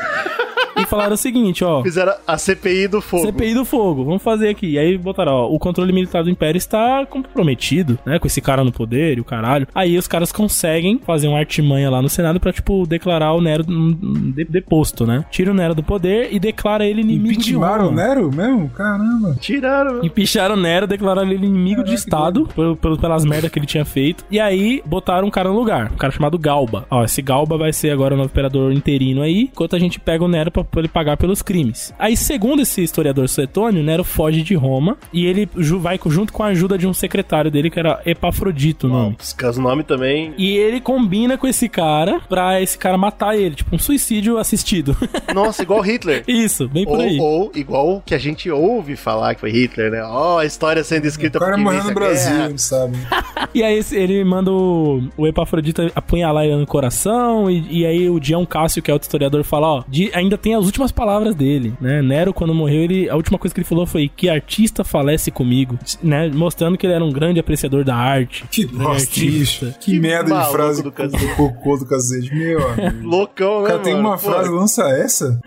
e 0.82 0.86
falaram 0.86 1.14
o 1.14 1.16
seguinte, 1.16 1.64
ó... 1.64 1.82
Fizeram 1.82 2.12
a 2.26 2.36
CPI 2.38 2.88
do 2.88 3.00
fogo. 3.00 3.26
CPI 3.26 3.54
do 3.54 3.64
fogo, 3.64 4.04
vamos 4.04 4.22
fazer 4.22 4.48
aqui. 4.48 4.72
E 4.72 4.78
aí 4.78 4.96
botaram, 4.98 5.32
ó, 5.32 5.48
o 5.48 5.58
controle 5.58 5.92
militar 5.92 6.22
do 6.24 6.30
Império 6.30 6.56
está 6.58 7.04
comprometido, 7.06 7.98
né, 8.04 8.18
com 8.18 8.26
esse 8.26 8.40
cara 8.40 8.62
no 8.64 8.72
poder 8.72 9.18
e 9.18 9.20
o 9.20 9.24
caralho. 9.24 9.66
Aí 9.74 9.96
os 9.96 10.06
caras 10.08 10.32
conseguem 10.32 11.00
fazer 11.04 11.28
uma 11.28 11.38
artimanha 11.38 11.90
lá 11.90 12.00
no 12.02 12.08
Senado 12.08 12.38
pra, 12.40 12.52
tipo, 12.52 12.86
declarar 12.86 13.32
o 13.32 13.40
Nero 13.40 13.64
de- 13.64 14.44
deposto, 14.44 15.06
né? 15.06 15.24
Tira 15.30 15.50
o 15.50 15.54
Nero 15.54 15.74
do 15.74 15.82
poder 15.82 16.28
e 16.32 16.38
declara 16.38 16.84
ele 16.86 17.00
inimigo 17.02 17.28
de 17.40 17.52
Impeachmentaram 17.54 17.84
o 17.84 17.88
Roma. 17.88 18.02
Nero 18.02 18.30
mesmo? 18.34 18.68
Caramba. 18.70 19.36
Tiraram. 19.40 20.04
Empicharam 20.04 20.54
o 20.54 20.58
Nero, 20.60 20.86
declararam 20.86 21.30
ele 21.30 21.46
inimigo 21.46 21.82
de 21.82 21.90
Caraca, 21.90 21.90
que 21.90 21.94
Estado 21.94 22.48
pelo- 22.54 22.76
pelo- 22.76 22.98
pelas 22.98 23.24
merdas 23.24 23.50
que 23.50 23.58
ele 23.58 23.66
tinha 23.66 23.84
feito. 23.84 24.24
E 24.30 24.38
aí 24.40 24.82
botaram 24.86 25.26
um 25.26 25.30
cara 25.30 25.48
no 25.48 25.54
lugar, 25.58 25.90
um 25.92 25.96
cara 25.96 26.12
chamado 26.12 26.38
Galba. 26.38 26.86
Ó, 26.90 27.04
esse 27.04 27.22
Galba 27.22 27.56
vai 27.56 27.72
ser 27.72 27.90
agora 27.90 28.14
o 28.14 28.16
novo 28.16 28.30
imperador 28.30 28.72
interino 28.72 29.22
aí, 29.22 29.42
enquanto 29.52 29.76
a 29.76 29.78
gente 29.78 29.98
pega 30.00 30.24
o 30.24 30.28
Nero 30.28 30.50
pra, 30.50 30.64
pra 30.72 30.80
ele 30.80 30.88
pagar 30.88 31.16
pelos 31.16 31.42
crimes. 31.42 31.94
Aí, 31.98 32.16
segundo 32.16 32.62
esse 32.62 32.82
historiador 32.82 33.28
Suetônio, 33.28 33.82
Nero 33.82 34.02
foge 34.02 34.42
de 34.42 34.54
Roma 34.54 34.96
e 35.12 35.26
ele 35.26 35.48
vai 35.78 36.00
junto 36.06 36.32
com 36.32 36.42
a 36.42 36.46
ajuda 36.46 36.76
de 36.76 36.86
um 36.86 36.92
secretário 36.94 37.50
dele 37.50 37.70
que 37.70 37.78
era 37.78 38.00
Epafrodito 38.04 38.86
o 38.86 38.90
nome. 38.90 39.16
Os 39.20 39.32
casos 39.32 39.62
nome 39.62 39.84
também. 39.84 40.32
E 40.36 40.56
ele 40.56 40.80
combina 40.80 41.36
com 41.38 41.46
esse 41.46 41.68
cara 41.68 42.20
pra 42.28 42.60
esse 42.60 42.76
cara 42.78 42.96
matar 42.98 43.36
ele, 43.36 43.54
tipo 43.54 43.74
um 43.76 43.78
suicídio 43.78 44.38
assistido. 44.38 44.96
Nossa, 45.34 45.62
igual 45.62 45.80
Hitler. 45.82 46.24
Isso, 46.26 46.68
bem 46.68 46.84
por 46.84 46.96
Ou, 46.98 47.00
aí. 47.02 47.18
ou 47.20 47.52
igual 47.54 47.96
o 47.96 48.00
que 48.00 48.14
a 48.14 48.18
gente 48.18 48.50
ouve 48.50 48.96
falar 48.96 49.34
que 49.34 49.40
foi 49.42 49.50
Hitler, 49.52 49.90
né? 49.90 50.02
Ó, 50.02 50.38
a 50.38 50.46
história 50.46 50.82
sendo 50.82 51.04
escrita 51.06 51.38
O 51.38 51.40
cara 51.40 51.54
por 51.56 51.60
morreu 51.62 51.84
no 51.84 51.90
a 51.90 51.94
Brasil, 51.94 52.36
guerra. 52.36 52.58
sabe. 52.58 52.96
E 53.54 53.62
aí 53.62 53.82
ele 53.92 54.24
manda 54.24 54.50
o, 54.50 55.02
o 55.14 55.26
Epafrodita 55.26 55.90
apunhalar 55.94 56.44
ele 56.46 56.56
no 56.56 56.66
coração, 56.66 57.50
e, 57.50 57.80
e 57.82 57.84
aí 57.86 58.08
o 58.08 58.18
Dião 58.18 58.46
Cássio, 58.46 58.80
que 58.82 58.90
é 58.90 58.94
outro 58.94 59.04
historiador, 59.06 59.44
fala, 59.44 59.66
ó, 59.66 59.84
de- 59.86 60.10
ainda 60.14 60.38
tem 60.38 60.51
as 60.54 60.64
últimas 60.64 60.92
palavras 60.92 61.34
dele, 61.34 61.74
né? 61.80 62.02
Nero, 62.02 62.32
quando 62.32 62.54
morreu, 62.54 62.82
ele, 62.82 63.08
a 63.08 63.16
última 63.16 63.38
coisa 63.38 63.54
que 63.54 63.60
ele 63.60 63.68
falou 63.68 63.86
foi 63.86 64.08
que 64.08 64.28
artista 64.28 64.84
falece 64.84 65.30
comigo, 65.30 65.78
né? 66.02 66.28
Mostrando 66.28 66.76
que 66.76 66.86
ele 66.86 66.94
era 66.94 67.04
um 67.04 67.12
grande 67.12 67.38
apreciador 67.40 67.84
da 67.84 67.94
arte. 67.94 68.44
Que 68.50 68.64
grande 68.64 68.82
bosta, 68.84 69.02
artista. 69.02 69.76
Que, 69.80 69.92
Que 69.92 70.00
merda 70.00 70.34
de 70.42 70.50
frase 70.50 70.82
do 70.82 70.92
cocô 71.36 71.76
do 71.76 71.86
cacete. 71.86 72.34
Meu 72.34 72.58
amigo. 72.72 73.06
Loucão, 73.08 73.62
né, 73.62 73.68
cara 73.68 73.78
tem 73.80 73.94
mano? 73.94 74.08
uma 74.08 74.18
Pô, 74.18 74.30
frase, 74.30 74.50
lança 74.50 74.82
essa? 74.88 75.40